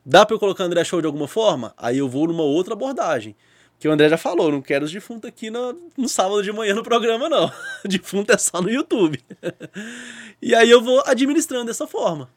Dá 0.05 0.25
pra 0.25 0.35
eu 0.35 0.39
colocar 0.39 0.63
André 0.63 0.83
Show 0.83 1.01
de 1.01 1.07
alguma 1.07 1.27
forma? 1.27 1.73
Aí 1.77 1.97
eu 1.97 2.09
vou 2.09 2.27
numa 2.27 2.43
outra 2.43 2.73
abordagem. 2.73 3.35
Que 3.79 3.87
o 3.87 3.91
André 3.91 4.09
já 4.09 4.17
falou, 4.17 4.51
não 4.51 4.61
quero 4.61 4.83
os 4.83 4.91
defuntos 4.91 5.29
aqui 5.29 5.49
no, 5.49 5.71
no 5.95 6.09
sábado 6.09 6.43
de 6.43 6.51
manhã 6.51 6.73
no 6.75 6.83
programa, 6.83 7.29
não. 7.29 7.49
Defunto 7.85 8.33
é 8.33 8.37
só 8.37 8.61
no 8.61 8.69
YouTube. 8.69 9.23
e 10.41 10.53
aí 10.53 10.69
eu 10.69 10.81
vou 10.81 11.01
administrando 11.05 11.65
dessa 11.65 11.87
forma. 11.87 12.29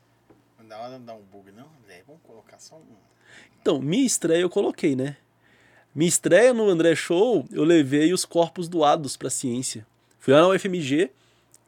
Não 0.61 0.69
dá 0.69 0.79
hora 0.79 0.99
de 1.01 1.05
dar 1.05 1.15
um 1.15 1.23
bug, 1.23 1.51
não, 1.51 1.67
Um. 2.71 2.97
Então, 3.61 3.81
minha 3.81 4.07
estreia 4.07 4.43
eu 4.43 4.51
coloquei, 4.51 4.95
né? 4.95 5.17
Minha 5.95 6.09
estreia 6.09 6.55
no 6.55 6.69
André 6.69 6.95
Show, 6.95 7.45
eu 7.51 7.65
levei 7.65 8.13
os 8.13 8.25
corpos 8.25 8.69
doados 8.69 9.17
pra 9.17 9.29
ciência. 9.29 9.87
Fui 10.19 10.33
lá 10.33 10.41
na 10.41 10.49
UFMG 10.49 11.11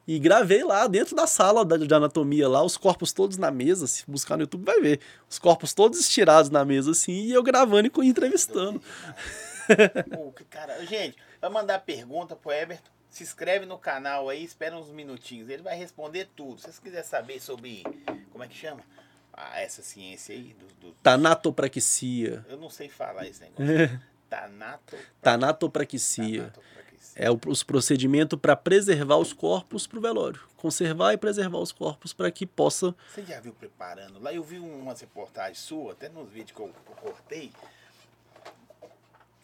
e 0.07 0.18
gravei 0.18 0.62
lá 0.62 0.87
dentro 0.87 1.16
da 1.16 1.26
sala 1.26 1.64
de 1.64 1.94
anatomia 1.94 2.48
lá, 2.48 2.62
os 2.62 2.76
corpos 2.76 3.12
todos 3.12 3.37
na 3.37 3.50
mesa. 3.50 3.87
Se 3.87 4.04
buscar 4.07 4.37
no 4.37 4.42
YouTube 4.42 4.64
vai 4.64 4.80
ver. 4.80 5.00
Os 5.28 5.38
corpos 5.38 5.74
todos 5.74 5.98
estirados 5.98 6.50
na 6.50 6.64
mesa 6.64 6.90
assim 6.90 7.24
e 7.24 7.33
eu 7.33 7.42
gravando 7.42 7.90
e 8.02 8.07
entrevistando. 8.07 8.80
Cara. 10.50 10.85
Gente, 10.87 11.16
vai 11.40 11.50
mandar 11.50 11.80
pergunta 11.80 12.37
pro 12.37 12.52
Everton. 12.52 12.90
Se 13.11 13.22
inscreve 13.22 13.64
no 13.64 13.78
canal 13.78 14.28
aí, 14.28 14.42
espera 14.42 14.76
uns 14.76 14.90
minutinhos. 14.90 15.48
Ele 15.48 15.62
vai 15.62 15.76
responder 15.76 16.28
tudo. 16.35 16.61
Se 16.61 16.72
você 16.72 16.80
quiser 16.83 17.02
saber 17.02 17.40
sobre. 17.40 17.83
Como 18.33 18.42
é 18.42 18.48
que 18.48 18.57
chama? 18.57 18.80
Ah, 19.37 19.61
essa 19.61 19.83
ciência 19.83 20.35
aí. 20.35 20.55
Do, 20.81 20.88
do- 20.88 20.94
Tanatopraxia. 21.03 22.44
eu 22.49 22.57
não 22.57 22.70
sei 22.70 22.88
falar 22.88 23.27
esse 23.27 23.40
negócio. 23.42 24.01
Tanato. 24.31 24.97
Tanatopraxia. 25.20 26.42
Tanatopraxia. 26.44 26.64
É 27.16 27.31
o- 27.31 27.38
os 27.47 27.62
procedimentos 27.62 28.38
para 28.40 28.57
preservar 28.57 29.16
os 29.18 29.33
corpos 29.33 29.87
para 29.87 29.99
o 29.99 30.03
velório. 30.03 30.40
Conservar 30.57 31.12
e 31.12 31.16
preservar 31.16 31.59
os 31.59 31.70
corpos 31.73 32.12
para 32.12 32.31
que 32.31 32.47
possa 32.47 32.94
Você 33.12 33.23
já 33.25 33.38
viu 33.40 33.53
preparando? 33.53 34.20
Lá 34.20 34.33
eu 34.33 34.42
vi 34.42 34.59
umas 34.59 35.01
reportagens 35.01 35.59
suas, 35.59 35.92
até 35.92 36.09
nos 36.09 36.29
vídeos 36.31 36.53
que 36.57 36.61
eu, 36.62 36.68
que 36.68 36.90
eu 36.92 36.97
cortei. 36.97 37.53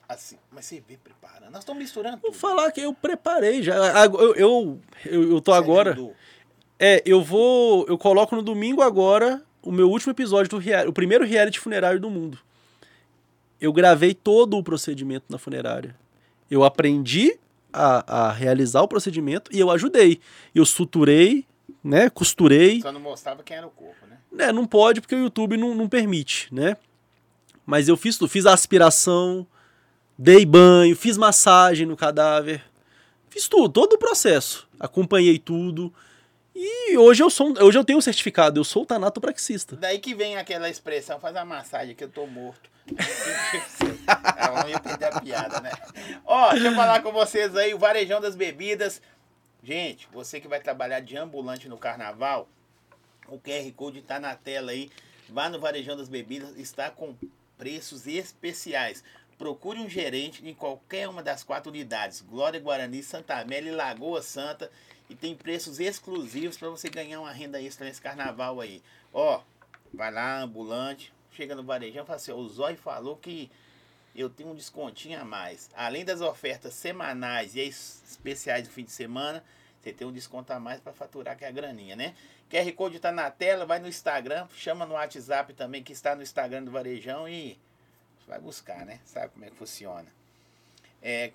Assim, 0.08 0.36
mas 0.50 0.66
você 0.66 0.80
vê 0.80 0.96
preparando. 0.96 1.50
Nós 1.52 1.60
estamos 1.60 1.80
misturando 1.82 2.16
Vou 2.16 2.30
tudo. 2.32 2.40
falar 2.40 2.72
que 2.72 2.80
eu 2.80 2.92
preparei 2.92 3.62
já. 3.62 3.76
Eu, 4.04 4.34
eu, 4.34 4.80
eu, 5.04 5.30
eu 5.34 5.40
tô 5.40 5.52
agora. 5.52 5.92
Ajudou. 5.92 6.14
É, 6.78 7.00
eu 7.06 7.22
vou. 7.22 7.86
Eu 7.86 7.96
coloco 7.96 8.34
no 8.34 8.42
domingo 8.42 8.82
agora 8.82 9.40
o 9.62 9.70
meu 9.70 9.90
último 9.90 10.12
episódio 10.12 10.50
do 10.50 10.58
reality, 10.58 10.88
o 10.88 10.92
primeiro 10.92 11.24
reality 11.24 11.58
funerário 11.58 12.00
do 12.00 12.10
mundo. 12.10 12.38
Eu 13.60 13.72
gravei 13.72 14.14
todo 14.14 14.56
o 14.56 14.62
procedimento 14.62 15.26
na 15.28 15.38
funerária. 15.38 15.94
Eu 16.50 16.64
aprendi 16.64 17.38
a, 17.72 18.28
a 18.28 18.32
realizar 18.32 18.82
o 18.82 18.88
procedimento 18.88 19.50
e 19.54 19.60
eu 19.60 19.70
ajudei. 19.70 20.20
Eu 20.54 20.64
suturei, 20.64 21.44
né? 21.84 22.08
Costurei. 22.08 22.80
Só 22.80 22.90
não 22.90 23.00
mostrava 23.00 23.42
quem 23.42 23.56
era 23.56 23.66
o 23.66 23.70
corpo, 23.70 24.06
né? 24.06 24.16
né, 24.32 24.52
não 24.52 24.66
pode 24.66 25.00
porque 25.00 25.14
o 25.14 25.22
YouTube 25.24 25.56
não, 25.56 25.74
não 25.74 25.88
permite, 25.88 26.52
né? 26.52 26.76
Mas 27.66 27.88
eu 27.88 27.96
fiz 27.96 28.16
tudo, 28.16 28.28
fiz 28.28 28.46
a 28.46 28.54
aspiração, 28.54 29.46
dei 30.18 30.44
banho, 30.44 30.96
fiz 30.96 31.16
massagem 31.16 31.86
no 31.86 31.96
cadáver, 31.96 32.62
fiz 33.28 33.48
tudo, 33.48 33.68
todo 33.68 33.92
o 33.94 33.98
processo, 33.98 34.68
acompanhei 34.78 35.38
tudo. 35.38 35.92
E 36.54 36.96
hoje 36.96 37.22
eu 37.22 37.30
sou, 37.30 37.54
hoje 37.62 37.78
eu 37.78 37.84
tenho 37.84 37.98
um 37.98 38.02
certificado, 38.02 38.58
eu 38.58 38.64
sou 38.64 38.84
tanatopraxista. 38.84 39.76
Daí 39.76 39.98
que 39.98 40.14
vem 40.14 40.36
aquela 40.36 40.68
expressão, 40.68 41.20
faz 41.20 41.36
a 41.36 41.44
massagem 41.44 41.94
que 41.94 42.02
eu 42.02 42.08
tô 42.08 42.26
morto. 42.26 42.68
Ela 44.36 44.62
não 44.62 44.68
ia 44.68 44.80
perder 44.80 45.04
a 45.04 45.20
piada, 45.20 45.60
né? 45.60 45.70
Ó, 46.24 46.50
deixa 46.50 46.68
eu 46.68 46.74
falar 46.74 47.02
com 47.02 47.12
vocês 47.12 47.56
aí, 47.56 47.72
o 47.72 47.78
Varejão 47.78 48.20
das 48.20 48.34
Bebidas. 48.34 49.00
Gente, 49.62 50.08
você 50.12 50.40
que 50.40 50.48
vai 50.48 50.60
trabalhar 50.60 51.00
de 51.00 51.16
ambulante 51.16 51.68
no 51.68 51.78
carnaval, 51.78 52.48
o 53.28 53.38
QR 53.38 53.70
Code 53.76 54.02
tá 54.02 54.18
na 54.18 54.34
tela 54.34 54.72
aí. 54.72 54.90
Vá 55.28 55.48
no 55.48 55.60
Varejão 55.60 55.96
das 55.96 56.08
Bebidas, 56.08 56.56
está 56.56 56.90
com 56.90 57.14
preços 57.56 58.06
especiais. 58.06 59.04
Procure 59.38 59.78
um 59.78 59.88
gerente 59.88 60.46
em 60.46 60.52
qualquer 60.52 61.08
uma 61.08 61.22
das 61.22 61.44
quatro 61.44 61.70
unidades: 61.70 62.20
Glória 62.20 62.58
Guarani, 62.58 63.02
Santa 63.02 63.36
Amélia 63.36 63.70
e 63.70 63.74
Lagoa 63.74 64.20
Santa. 64.20 64.70
E 65.10 65.16
tem 65.16 65.34
preços 65.34 65.80
exclusivos 65.80 66.56
para 66.56 66.70
você 66.70 66.88
ganhar 66.88 67.20
uma 67.20 67.32
renda 67.32 67.60
extra 67.60 67.84
nesse 67.84 68.00
carnaval 68.00 68.60
aí. 68.60 68.80
Ó, 69.12 69.42
vai 69.92 70.12
lá, 70.12 70.40
ambulante, 70.40 71.12
chega 71.32 71.52
no 71.56 71.64
varejão 71.64 72.04
e 72.04 72.06
fala 72.06 72.16
assim: 72.16 72.30
o 72.30 72.48
Zói 72.48 72.76
falou 72.76 73.16
que 73.16 73.50
eu 74.14 74.30
tenho 74.30 74.50
um 74.50 74.54
descontinho 74.54 75.20
a 75.20 75.24
mais. 75.24 75.68
Além 75.74 76.04
das 76.04 76.20
ofertas 76.20 76.74
semanais 76.74 77.56
e 77.56 77.60
especiais 77.60 78.68
do 78.68 78.72
fim 78.72 78.84
de 78.84 78.92
semana, 78.92 79.42
você 79.82 79.92
tem 79.92 80.06
um 80.06 80.12
desconto 80.12 80.52
a 80.52 80.60
mais 80.60 80.80
para 80.80 80.92
faturar, 80.92 81.36
que 81.36 81.44
é 81.44 81.48
a 81.48 81.52
graninha, 81.52 81.96
né? 81.96 82.14
QR 82.48 82.72
Code 82.72 82.96
está 82.96 83.10
na 83.10 83.30
tela, 83.32 83.66
vai 83.66 83.80
no 83.80 83.88
Instagram, 83.88 84.46
chama 84.54 84.86
no 84.86 84.94
WhatsApp 84.94 85.54
também, 85.54 85.82
que 85.82 85.92
está 85.92 86.14
no 86.14 86.22
Instagram 86.22 86.62
do 86.62 86.70
Varejão 86.70 87.28
e 87.28 87.58
vai 88.28 88.38
buscar, 88.38 88.86
né? 88.86 89.00
Sabe 89.04 89.32
como 89.32 89.44
é 89.44 89.50
que 89.50 89.56
funciona. 89.56 90.06
É, 91.02 91.32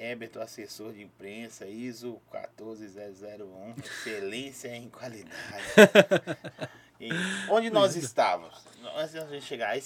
Everton, 0.00 0.40
assessor 0.40 0.92
de 0.92 1.02
imprensa, 1.02 1.66
ISO 1.66 2.20
14001, 2.30 3.74
excelência 3.84 4.74
em 4.76 4.88
qualidade. 4.88 5.34
E 7.00 7.10
onde 7.48 7.70
nós 7.70 7.94
estávamos? 7.94 8.52
Antes 8.96 9.12
de 9.12 9.18
a 9.18 9.26
gente 9.26 9.44
chegar, 9.44 9.78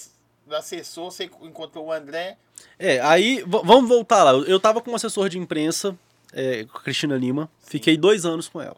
do 0.47 0.55
assessor, 0.55 1.11
você 1.11 1.25
encontrou 1.43 1.85
o 1.85 1.91
André, 1.91 2.37
É, 2.79 2.99
aí 3.01 3.43
vamos 3.45 3.87
voltar 3.87 4.23
lá. 4.23 4.31
Eu- 4.31 4.45
Eu 4.45 4.59
tava 4.59 4.81
com 4.81 4.89
um 4.89 4.95
assessor 4.95 5.29
de 5.29 5.37
imprensa, 5.37 5.95
é, 6.31 6.63
com 6.65 6.75
a 6.77 6.81
Cristina 6.81 7.15
Lima, 7.15 7.51
fiquei 7.59 7.95
dois 7.97 8.25
anos 8.25 8.47
com 8.49 8.59
ela. 8.59 8.77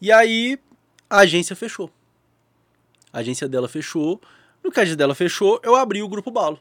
E 0.00 0.12
aí 0.12 0.56
a 1.10 1.18
agência 1.18 1.56
fechou. 1.56 1.90
A 3.12 3.18
agência 3.18 3.48
dela 3.48 3.68
fechou. 3.68 4.20
No 4.62 4.70
agência 4.70 4.94
dela 4.96 5.14
fechou, 5.14 5.58
eu 5.64 5.74
abri 5.74 6.02
o 6.04 6.08
Grupo 6.08 6.30
Balo. 6.30 6.60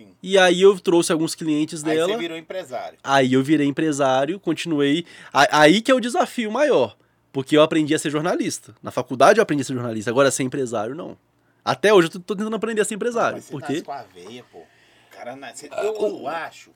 Sim. 0.00 0.16
E 0.22 0.38
aí 0.38 0.62
eu 0.62 0.78
trouxe 0.78 1.12
alguns 1.12 1.34
clientes 1.34 1.84
Aí 1.84 1.94
dela. 1.94 2.12
você 2.12 2.18
virou 2.18 2.36
empresário. 2.36 2.98
Aí 3.02 3.32
eu 3.32 3.42
virei 3.42 3.66
empresário, 3.66 4.40
continuei. 4.40 5.04
Aí 5.32 5.80
que 5.80 5.90
é 5.90 5.94
o 5.94 6.00
desafio 6.00 6.50
maior. 6.50 6.96
Porque 7.32 7.56
eu 7.56 7.62
aprendi 7.62 7.94
a 7.94 7.98
ser 7.98 8.10
jornalista. 8.10 8.74
Na 8.82 8.90
faculdade 8.90 9.38
eu 9.38 9.42
aprendi 9.42 9.62
a 9.62 9.64
ser 9.64 9.74
jornalista. 9.74 10.10
Agora, 10.10 10.30
ser 10.30 10.42
empresário, 10.42 10.94
não. 10.94 11.16
Até 11.64 11.92
hoje 11.92 12.08
eu 12.08 12.20
tô, 12.20 12.34
tentando 12.34 12.56
aprender 12.56 12.80
a 12.80 12.84
ser 12.84 12.94
empresário. 12.94 13.36
Mas 13.36 13.44
você 13.44 13.50
porque 13.52 13.82
com 13.82 13.92
a 13.92 14.02
veia, 14.02 14.44
pô. 14.50 14.62
Cara, 15.10 15.36
nasce... 15.36 15.68
eu, 15.70 15.94
eu 15.94 16.26
acho 16.26 16.72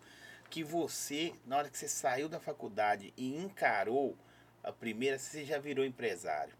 que 0.51 0.63
você, 0.63 1.33
na 1.47 1.57
hora 1.57 1.69
que 1.69 1.77
você 1.77 1.89
saiu 1.89 2.29
da 2.29 2.39
faculdade 2.39 3.13
e 3.17 3.37
encarou 3.37 4.17
a 4.63 4.71
primeira, 4.71 5.19
você 5.19 5.45
já 5.45 5.59
virou 5.59 5.85
empresário. 5.85 6.53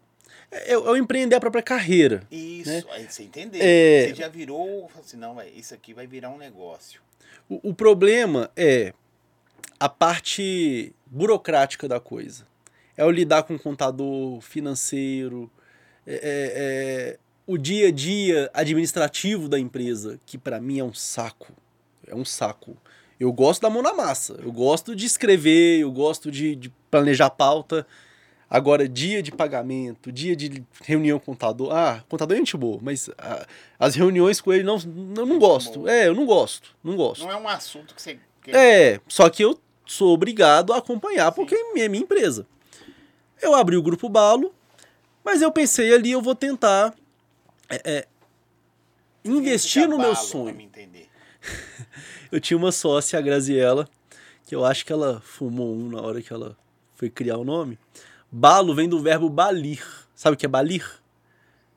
Eu, 0.67 0.85
eu 0.85 0.97
empreender 0.97 1.35
a 1.35 1.39
própria 1.39 1.63
carreira. 1.63 2.23
Isso, 2.31 2.69
Né? 2.69 2.83
aí 2.91 3.05
você 3.09 3.23
entendeu. 3.23 3.61
É. 3.63 4.07
Você 4.07 4.15
já 4.15 4.27
virou, 4.27 4.89
assim, 4.99 5.17
não, 5.17 5.35
véio, 5.35 5.51
isso 5.55 5.73
aqui 5.73 5.93
vai 5.93 6.07
virar 6.07 6.29
um 6.29 6.37
negócio. 6.37 7.01
O, 7.49 7.69
o 7.69 7.73
problema 7.73 8.49
é 8.55 8.93
a 9.79 9.89
parte 9.89 10.93
burocrática 11.05 11.87
da 11.87 11.99
coisa. 11.99 12.45
É 12.97 13.03
o 13.03 13.11
lidar 13.11 13.43
com 13.43 13.55
o 13.55 13.59
contador 13.59 14.39
financeiro, 14.41 15.51
é, 16.07 16.19
é, 16.23 17.19
o 17.45 17.57
dia 17.57 17.89
a 17.89 17.91
dia 17.91 18.49
administrativo 18.53 19.49
da 19.49 19.59
empresa, 19.59 20.19
que 20.25 20.37
para 20.37 20.59
mim 20.59 20.79
é 20.79 20.83
um 20.83 20.93
saco. 20.93 21.53
É 22.07 22.15
um 22.15 22.23
saco. 22.25 22.77
Eu 23.19 23.31
gosto 23.31 23.61
da 23.61 23.69
mão 23.69 23.81
na 23.81 23.93
massa. 23.93 24.39
Eu 24.43 24.51
gosto 24.51 24.95
de 24.95 25.05
escrever, 25.05 25.79
eu 25.79 25.91
gosto 25.91 26.31
de, 26.31 26.55
de 26.55 26.69
planejar 26.89 27.29
pauta. 27.29 27.85
Agora, 28.55 28.87
dia 28.87 29.21
de 29.21 29.33
pagamento, 29.33 30.13
dia 30.13 30.33
de 30.33 30.63
reunião 30.81 31.19
com 31.19 31.33
contador. 31.33 31.75
Ah, 31.75 32.01
contador 32.07 32.37
é 32.37 32.39
gente 32.39 32.55
boa, 32.55 32.79
mas 32.81 33.09
ah, 33.17 33.45
as 33.77 33.95
reuniões 33.95 34.39
com 34.39 34.53
ele 34.53 34.63
não, 34.63 34.77
eu 35.17 35.25
não 35.25 35.37
gosto. 35.37 35.85
É, 35.89 36.07
eu 36.07 36.15
não 36.15 36.25
gosto. 36.25 36.73
Não 36.81 36.95
gosto. 36.95 37.25
Não 37.25 37.31
é 37.33 37.35
um 37.35 37.49
assunto 37.49 37.93
que 37.93 38.01
você. 38.01 38.17
É, 38.47 39.01
só 39.09 39.29
que 39.29 39.43
eu 39.43 39.59
sou 39.85 40.13
obrigado 40.13 40.71
a 40.71 40.77
acompanhar, 40.77 41.33
Sim. 41.33 41.35
porque 41.35 41.53
é 41.53 41.89
minha 41.89 42.01
empresa. 42.01 42.47
Eu 43.41 43.53
abri 43.53 43.75
o 43.75 43.83
grupo 43.83 44.07
Balo, 44.07 44.55
mas 45.21 45.41
eu 45.41 45.51
pensei 45.51 45.93
ali, 45.93 46.11
eu 46.11 46.21
vou 46.21 46.33
tentar 46.33 46.95
é, 47.69 47.81
é, 47.83 48.07
investir 49.25 49.85
no 49.85 49.97
meu 49.97 50.15
sonho. 50.15 50.71
eu 52.31 52.39
tinha 52.39 52.55
uma 52.55 52.71
sócia, 52.71 53.19
a 53.19 53.21
Graziella, 53.21 53.85
que 54.47 54.55
eu 54.55 54.63
acho 54.63 54.85
que 54.85 54.93
ela 54.93 55.19
fumou 55.19 55.75
um 55.75 55.89
na 55.89 56.01
hora 56.01 56.21
que 56.21 56.31
ela 56.31 56.55
foi 56.93 57.09
criar 57.09 57.35
o 57.35 57.43
nome. 57.43 57.77
Balo 58.37 58.75
vem 58.75 58.89
do 58.89 58.99
verbo 58.99 59.29
balir. 59.29 59.81
Sabe 60.13 60.35
o 60.35 60.37
que 60.37 60.45
é 60.45 60.49
balir? 60.49 60.85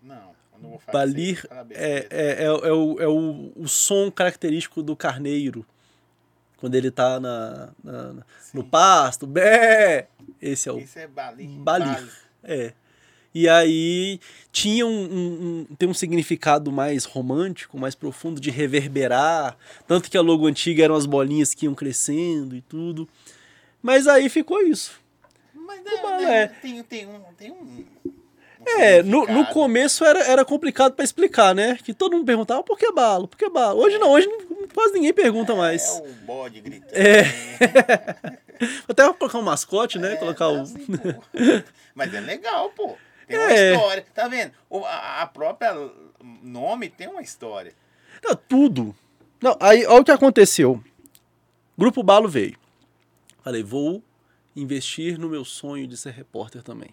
Não, 0.02 0.34
não 0.60 0.70
vou 0.70 0.78
falar 0.80 1.06
Balir 1.06 1.46
é, 1.70 2.08
é, 2.10 2.42
é, 2.42 2.44
é, 2.44 2.50
o, 2.50 3.00
é 3.00 3.06
o, 3.06 3.52
o 3.54 3.68
som 3.68 4.10
característico 4.10 4.82
do 4.82 4.96
carneiro. 4.96 5.64
Quando 6.56 6.74
ele 6.74 6.90
tá 6.90 7.20
na, 7.20 7.70
na 7.84 8.14
no 8.52 8.64
pasto. 8.64 9.24
Bé! 9.24 10.08
Esse 10.42 10.68
é 10.68 10.72
o. 10.72 10.80
Esse 10.80 10.98
é 10.98 11.06
balir. 11.06 11.48
Balir. 11.48 11.86
balir. 11.86 12.12
É. 12.42 12.72
E 13.32 13.48
aí 13.48 14.18
tinha 14.50 14.84
um, 14.84 14.90
um, 14.90 15.66
um, 15.70 15.76
tem 15.76 15.88
um 15.88 15.94
significado 15.94 16.72
mais 16.72 17.04
romântico, 17.04 17.78
mais 17.78 17.94
profundo 17.94 18.40
de 18.40 18.50
reverberar. 18.50 19.56
Tanto 19.86 20.10
que 20.10 20.18
a 20.18 20.20
logo 20.20 20.44
antiga 20.44 20.82
eram 20.82 20.96
as 20.96 21.06
bolinhas 21.06 21.54
que 21.54 21.66
iam 21.66 21.74
crescendo 21.74 22.56
e 22.56 22.60
tudo. 22.62 23.08
Mas 23.80 24.08
aí 24.08 24.28
ficou 24.28 24.60
isso. 24.60 25.06
Mas 25.68 25.84
né, 25.84 26.18
né, 26.20 26.42
é. 26.42 26.46
tem, 26.46 26.82
tem 26.82 27.06
um. 27.06 27.20
Tem 27.36 27.50
um... 27.52 27.84
É, 28.78 29.02
no, 29.02 29.26
no 29.26 29.46
começo 29.46 30.04
era, 30.04 30.20
era 30.24 30.44
complicado 30.44 30.94
para 30.94 31.04
explicar, 31.04 31.54
né? 31.54 31.78
Que 31.84 31.92
todo 31.92 32.12
mundo 32.12 32.24
perguntava 32.24 32.62
por 32.62 32.78
que 32.78 32.90
balo, 32.90 33.28
por 33.28 33.36
que 33.36 33.48
balo. 33.50 33.80
Hoje 33.80 33.98
não, 33.98 34.10
hoje 34.10 34.26
quase 34.74 34.94
ninguém 34.94 35.12
pergunta 35.12 35.52
é, 35.52 35.56
mais. 35.56 35.98
É 35.98 36.02
o 36.02 36.12
bode 36.24 36.60
gritando. 36.60 36.92
É. 36.94 37.22
Até 38.88 39.12
colocar 39.12 39.38
um 39.38 39.42
mascote, 39.42 39.98
né? 39.98 40.14
É, 40.14 40.16
colocar 40.16 40.48
o. 40.48 40.62
Assim, 40.62 40.86
Mas 41.94 42.12
é 42.14 42.20
legal, 42.20 42.70
pô. 42.70 42.96
Tem 43.26 43.38
uma 43.38 43.52
é. 43.52 43.74
história. 43.74 44.06
Tá 44.14 44.26
vendo? 44.26 44.52
O, 44.70 44.84
a, 44.84 45.22
a, 45.22 45.26
própria 45.26 45.76
nome 46.42 46.88
tem 46.88 47.08
uma 47.08 47.20
história. 47.20 47.74
Não, 48.24 48.34
tudo. 48.34 48.96
Não, 49.40 49.56
aí, 49.60 49.84
olha 49.86 50.00
o 50.00 50.04
que 50.04 50.10
aconteceu. 50.10 50.82
Grupo 51.76 52.02
Balo 52.02 52.28
veio. 52.28 52.56
Falei, 53.44 53.62
vou 53.62 54.02
investir 54.60 55.18
no 55.18 55.28
meu 55.28 55.44
sonho 55.44 55.86
de 55.86 55.96
ser 55.96 56.10
repórter 56.10 56.62
também. 56.62 56.90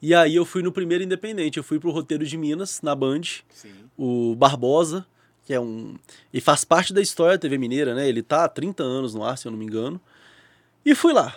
E 0.00 0.14
aí 0.14 0.34
eu 0.34 0.44
fui 0.44 0.62
no 0.62 0.70
primeiro 0.70 1.02
independente, 1.02 1.56
eu 1.56 1.64
fui 1.64 1.78
pro 1.78 1.90
roteiro 1.90 2.26
de 2.26 2.36
Minas, 2.36 2.82
na 2.82 2.94
Band. 2.94 3.22
Sim. 3.50 3.72
O 3.96 4.34
Barbosa, 4.34 5.06
que 5.44 5.54
é 5.54 5.60
um. 5.60 5.96
E 6.32 6.40
faz 6.40 6.64
parte 6.64 6.92
da 6.92 7.00
história 7.00 7.36
da 7.36 7.40
TV 7.40 7.56
Mineira, 7.56 7.94
né? 7.94 8.08
Ele 8.08 8.22
tá 8.22 8.44
há 8.44 8.48
30 8.48 8.82
anos 8.82 9.14
no 9.14 9.24
ar, 9.24 9.38
se 9.38 9.46
eu 9.46 9.52
não 9.52 9.58
me 9.58 9.64
engano. 9.64 10.00
E 10.84 10.94
fui 10.94 11.12
lá. 11.12 11.34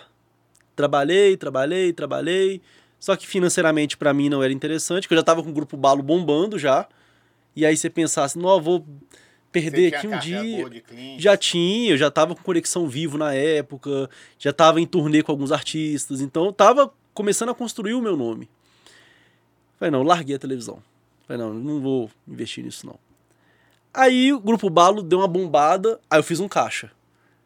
Trabalhei, 0.76 1.36
trabalhei, 1.36 1.92
trabalhei. 1.92 2.60
Só 3.00 3.16
que 3.16 3.26
financeiramente 3.26 3.96
para 3.96 4.12
mim 4.12 4.28
não 4.28 4.42
era 4.42 4.52
interessante, 4.52 5.04
porque 5.04 5.14
eu 5.14 5.18
já 5.18 5.24
tava 5.24 5.42
com 5.42 5.50
o 5.50 5.52
grupo 5.52 5.76
Balo 5.76 6.02
bombando 6.02 6.58
já. 6.58 6.86
E 7.54 7.64
aí 7.64 7.76
você 7.76 7.88
pensasse, 7.88 8.38
não, 8.38 8.60
vou 8.60 8.86
perder 9.60 9.94
aqui 9.94 10.06
um 10.06 10.18
dia. 10.18 10.82
Já 11.18 11.36
tinha, 11.36 11.90
eu 11.90 11.96
já 11.96 12.10
tava 12.10 12.34
com 12.34 12.42
conexão 12.42 12.88
vivo 12.88 13.18
na 13.18 13.34
época, 13.34 14.08
já 14.38 14.52
tava 14.52 14.80
em 14.80 14.86
turnê 14.86 15.22
com 15.22 15.32
alguns 15.32 15.52
artistas, 15.52 16.20
então 16.20 16.46
eu 16.46 16.52
tava 16.52 16.92
começando 17.14 17.50
a 17.50 17.54
construir 17.54 17.94
o 17.94 18.02
meu 18.02 18.16
nome. 18.16 18.48
Falei, 19.78 19.90
não, 19.90 20.02
larguei 20.02 20.36
a 20.36 20.38
televisão. 20.38 20.82
Falei, 21.26 21.42
não, 21.42 21.54
não 21.54 21.80
vou 21.80 22.10
investir 22.26 22.64
nisso 22.64 22.86
não. 22.86 22.98
Aí 23.92 24.32
o 24.32 24.40
grupo 24.40 24.68
Balo 24.70 25.02
deu 25.02 25.18
uma 25.18 25.28
bombada, 25.28 26.00
aí 26.10 26.18
eu 26.18 26.22
fiz 26.22 26.40
um 26.40 26.48
caixa. 26.48 26.90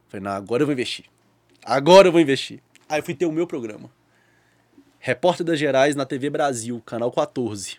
Falei, 0.08 0.24
não, 0.24 0.32
agora 0.32 0.62
eu 0.62 0.66
vou 0.66 0.72
investir. 0.72 1.06
Agora 1.64 2.08
eu 2.08 2.12
vou 2.12 2.20
investir. 2.20 2.60
Aí 2.88 3.00
eu 3.00 3.04
fui 3.04 3.14
ter 3.14 3.26
o 3.26 3.32
meu 3.32 3.46
programa. 3.46 3.90
Repórter 4.98 5.44
das 5.44 5.58
Gerais 5.58 5.96
na 5.96 6.04
TV 6.04 6.30
Brasil, 6.30 6.80
canal 6.84 7.10
14. 7.10 7.78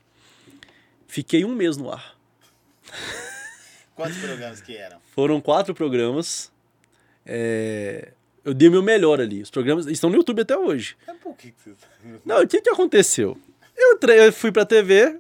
Fiquei 1.08 1.46
um 1.46 1.54
mês 1.54 1.78
no 1.78 1.92
ar. 1.92 2.18
Quantos 4.04 4.20
programas 4.20 4.62
que 4.62 4.76
eram? 4.76 4.98
Foram 5.16 5.40
quatro 5.40 5.74
programas. 5.74 6.52
É... 7.26 8.10
Eu 8.44 8.54
dei 8.54 8.68
o 8.68 8.72
meu 8.72 8.84
melhor 8.84 9.22
ali. 9.22 9.42
Os 9.42 9.50
programas 9.50 9.86
estão 9.88 10.10
no 10.10 10.18
YouTube 10.18 10.42
até 10.42 10.58
hoje. 10.58 10.98
É 11.08 11.14
por 11.14 11.34
que 11.38 11.54
você... 11.58 11.72
Tá 11.72 11.88
Não, 12.26 12.42
o 12.42 12.48
que, 12.48 12.60
que 12.60 12.70
aconteceu? 12.70 13.38
Eu, 13.78 13.98
tre... 13.98 14.28
eu 14.28 14.34
fui 14.34 14.52
pra 14.52 14.66
TV. 14.66 15.18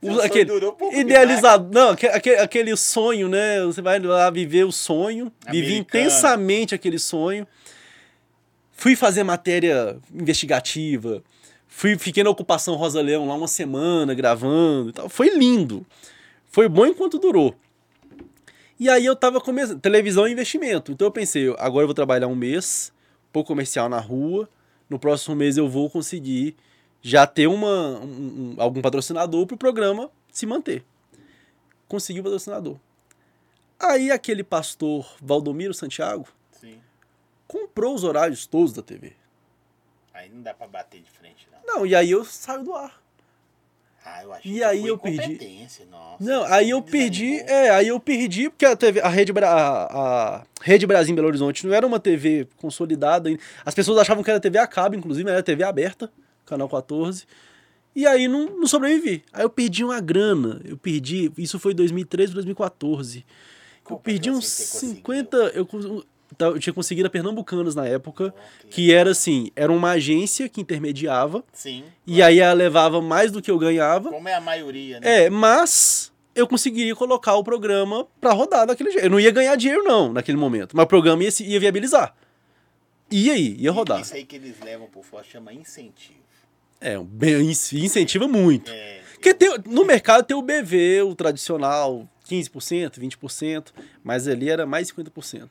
O, 0.00 0.20
aquele 0.20 0.50
um 0.52 0.92
idealizado. 0.98 1.68
Não, 1.70 1.90
aquele, 1.90 2.36
aquele 2.36 2.76
sonho, 2.76 3.28
né? 3.28 3.62
Você 3.62 3.82
vai 3.82 3.98
lá 3.98 4.30
viver 4.30 4.64
o 4.64 4.72
sonho. 4.72 5.30
Vivi 5.50 5.76
intensamente 5.76 6.74
aquele 6.74 6.98
sonho. 6.98 7.46
Fui 8.72 8.96
fazer 8.96 9.22
matéria 9.22 9.98
investigativa. 10.14 11.22
Fui, 11.68 11.98
fiquei 11.98 12.24
na 12.24 12.30
ocupação 12.30 12.74
Rosa 12.74 13.02
Leão 13.02 13.28
lá 13.28 13.34
uma 13.34 13.48
semana 13.48 14.14
gravando 14.14 14.88
e 14.88 14.92
tal. 14.92 15.08
Foi 15.10 15.28
lindo. 15.36 15.84
Foi 16.50 16.68
bom 16.68 16.86
enquanto 16.86 17.18
durou. 17.18 17.54
E 18.82 18.90
aí 18.90 19.06
eu 19.06 19.14
tava 19.14 19.40
começando. 19.40 19.80
Televisão 19.80 20.26
é 20.26 20.30
investimento. 20.32 20.90
Então 20.90 21.06
eu 21.06 21.12
pensei, 21.12 21.54
agora 21.56 21.84
eu 21.84 21.86
vou 21.86 21.94
trabalhar 21.94 22.26
um 22.26 22.34
mês, 22.34 22.92
pouco 23.32 23.46
comercial 23.46 23.88
na 23.88 24.00
rua. 24.00 24.48
No 24.90 24.98
próximo 24.98 25.36
mês 25.36 25.56
eu 25.56 25.68
vou 25.68 25.88
conseguir 25.88 26.56
já 27.00 27.24
ter 27.24 27.46
uma, 27.46 28.00
um, 28.00 28.56
algum 28.58 28.82
patrocinador 28.82 29.46
para 29.46 29.54
o 29.54 29.56
programa 29.56 30.10
se 30.32 30.46
manter. 30.46 30.84
Consegui 31.86 32.18
o 32.18 32.24
patrocinador. 32.24 32.76
Aí 33.78 34.10
aquele 34.10 34.42
pastor 34.42 35.14
Valdomiro 35.22 35.72
Santiago 35.72 36.26
comprou 37.46 37.94
os 37.94 38.02
horários 38.02 38.46
todos 38.46 38.72
da 38.72 38.82
TV. 38.82 39.12
Aí 40.12 40.28
não 40.28 40.42
dá 40.42 40.54
pra 40.54 40.66
bater 40.66 41.00
de 41.00 41.10
frente, 41.12 41.46
não. 41.52 41.76
Não, 41.76 41.86
e 41.86 41.94
aí 41.94 42.10
eu 42.10 42.24
saio 42.24 42.64
do 42.64 42.74
ar. 42.74 43.00
Ah, 44.04 44.22
eu 44.24 44.32
acho 44.32 44.48
e 44.48 44.64
aí 44.64 44.86
eu 44.86 44.98
perdi. 44.98 45.38
Nossa, 45.90 46.16
não, 46.18 46.44
aí 46.44 46.70
eu 46.70 46.82
perdi. 46.82 47.36
É, 47.40 47.70
aí 47.70 47.88
eu 47.88 48.00
perdi, 48.00 48.50
porque 48.50 48.66
a 48.66 48.74
TV, 48.74 49.00
a 49.00 49.08
Rede, 49.08 49.32
a, 49.40 49.46
a 49.46 50.46
Rede 50.60 50.86
Brasil 50.86 51.12
em 51.12 51.14
Belo 51.14 51.28
Horizonte 51.28 51.66
não 51.66 51.74
era 51.74 51.86
uma 51.86 52.00
TV 52.00 52.48
consolidada. 52.56 53.30
As 53.64 53.74
pessoas 53.74 53.98
achavam 53.98 54.24
que 54.24 54.30
era 54.30 54.40
TV 54.40 54.58
a 54.58 54.66
cabo, 54.66 54.96
inclusive, 54.96 55.30
era 55.30 55.42
TV 55.42 55.62
aberta, 55.62 56.10
canal 56.44 56.68
14. 56.68 57.24
E 57.94 58.06
aí 58.06 58.26
não, 58.26 58.46
não 58.46 58.66
sobrevivi. 58.66 59.22
Aí 59.32 59.44
eu 59.44 59.50
perdi 59.50 59.84
uma 59.84 60.00
grana. 60.00 60.60
Eu 60.64 60.76
perdi. 60.76 61.30
Isso 61.36 61.58
foi 61.58 61.74
2013, 61.74 62.32
2014. 62.32 63.24
Como 63.84 63.98
eu 63.98 64.02
perdi 64.02 64.30
uns 64.30 64.46
50. 64.46 65.36
Eu, 65.54 65.68
eu 66.40 66.58
tinha 66.58 66.72
conseguido 66.72 67.06
a 67.06 67.10
Pernambucanos 67.10 67.74
na 67.74 67.86
época, 67.86 68.34
que 68.70 68.92
era 68.92 69.10
assim, 69.10 69.50
era 69.54 69.72
uma 69.72 69.92
agência 69.92 70.48
que 70.48 70.60
intermediava. 70.60 71.44
Sim. 71.52 71.84
E 72.06 72.16
claro. 72.16 72.28
aí 72.28 72.40
ela 72.40 72.52
levava 72.52 73.00
mais 73.00 73.30
do 73.30 73.42
que 73.42 73.50
eu 73.50 73.58
ganhava. 73.58 74.10
Como 74.10 74.28
é 74.28 74.34
a 74.34 74.40
maioria, 74.40 75.00
né? 75.00 75.24
É, 75.24 75.30
mas 75.30 76.12
eu 76.34 76.46
conseguiria 76.46 76.94
colocar 76.96 77.34
o 77.36 77.44
programa 77.44 78.06
para 78.20 78.32
rodar 78.32 78.66
daquele 78.66 78.90
jeito. 78.90 79.04
Eu 79.04 79.10
não 79.10 79.20
ia 79.20 79.30
ganhar 79.30 79.54
dinheiro 79.56 79.82
não, 79.82 80.12
naquele 80.12 80.38
momento, 80.38 80.76
mas 80.76 80.84
o 80.84 80.88
programa 80.88 81.22
ia, 81.22 81.30
ia 81.40 81.60
viabilizar. 81.60 82.14
E 83.10 83.30
aí, 83.30 83.56
ia 83.58 83.70
rodar. 83.70 84.00
Isso 84.00 84.14
aí 84.14 84.24
que 84.24 84.36
eles 84.36 84.58
levam 84.60 84.86
por 84.88 85.04
fora 85.04 85.22
chama 85.22 85.52
incentivo. 85.52 86.22
É, 86.80 86.98
bem, 86.98 87.48
incentiva 87.50 88.26
muito. 88.26 88.70
É, 88.70 89.00
Porque 89.12 89.28
eu... 89.28 89.34
tem, 89.34 89.72
no 89.72 89.84
mercado 89.84 90.24
tem 90.24 90.36
o 90.36 90.42
BV, 90.42 91.02
o 91.02 91.14
tradicional, 91.14 92.08
15%, 92.28 92.98
20%, 92.98 93.66
mas 94.02 94.26
ali 94.26 94.48
era 94.48 94.66
mais 94.66 94.90
50%. 94.90 95.50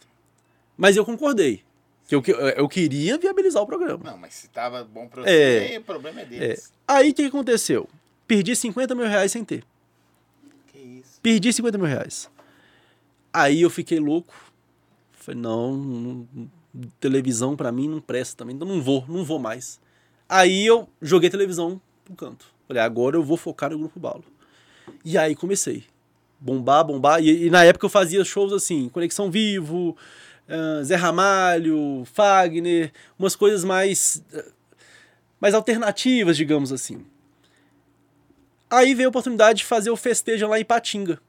Mas 0.81 0.97
eu 0.97 1.05
concordei. 1.05 1.61
Que 2.07 2.15
eu, 2.15 2.23
eu 2.23 2.67
queria 2.67 3.15
viabilizar 3.15 3.61
o 3.61 3.67
programa. 3.67 4.03
Não, 4.03 4.17
mas 4.17 4.33
se 4.33 4.49
tava 4.49 4.83
bom 4.83 5.07
pra 5.07 5.21
você, 5.21 5.75
é, 5.75 5.77
o 5.77 5.83
problema 5.83 6.21
é 6.21 6.25
deles. 6.25 6.73
É. 6.87 6.93
Aí 6.95 7.11
o 7.11 7.13
que 7.13 7.23
aconteceu? 7.23 7.87
Perdi 8.25 8.55
50 8.55 8.95
mil 8.95 9.05
reais 9.05 9.31
sem 9.31 9.45
ter. 9.45 9.63
Que 10.65 10.79
isso? 10.79 11.21
Perdi 11.21 11.53
50 11.53 11.77
mil 11.77 11.85
reais. 11.85 12.31
Aí 13.31 13.61
eu 13.61 13.69
fiquei 13.69 13.99
louco. 13.99 14.33
Falei, 15.11 15.39
não, 15.39 15.77
não 15.77 16.27
televisão 16.99 17.55
para 17.55 17.71
mim 17.71 17.87
não 17.87 18.01
presta 18.01 18.37
também, 18.37 18.55
então 18.55 18.67
não 18.67 18.81
vou, 18.81 19.05
não 19.07 19.23
vou 19.23 19.37
mais. 19.37 19.79
Aí 20.27 20.65
eu 20.65 20.89
joguei 20.99 21.29
televisão 21.29 21.79
pro 22.03 22.15
canto. 22.15 22.47
Falei, 22.67 22.81
agora 22.81 23.15
eu 23.15 23.23
vou 23.23 23.37
focar 23.37 23.69
no 23.69 23.77
Grupo 23.77 23.99
Balo. 23.99 24.23
E 25.05 25.15
aí 25.15 25.35
comecei. 25.35 25.83
Bombar, 26.39 26.83
bombar. 26.83 27.23
E, 27.23 27.45
e 27.45 27.49
na 27.51 27.63
época 27.63 27.85
eu 27.85 27.89
fazia 27.89 28.25
shows 28.25 28.51
assim, 28.51 28.89
Conexão 28.89 29.29
Vivo, 29.29 29.95
uh, 30.51 30.83
Zé 30.83 30.95
Ramalho, 30.95 32.03
Fagner, 32.05 32.91
umas 33.17 33.35
coisas 33.35 33.63
mais, 33.63 34.23
uh, 34.33 34.51
mais 35.39 35.53
alternativas, 35.53 36.35
digamos 36.35 36.71
assim. 36.71 37.05
Aí 38.69 38.93
veio 38.93 39.07
a 39.07 39.09
oportunidade 39.09 39.59
de 39.59 39.65
fazer 39.65 39.89
o 39.89 39.97
festejo 39.97 40.47
lá 40.47 40.59
em 40.59 40.65
Patinga. 40.65 41.19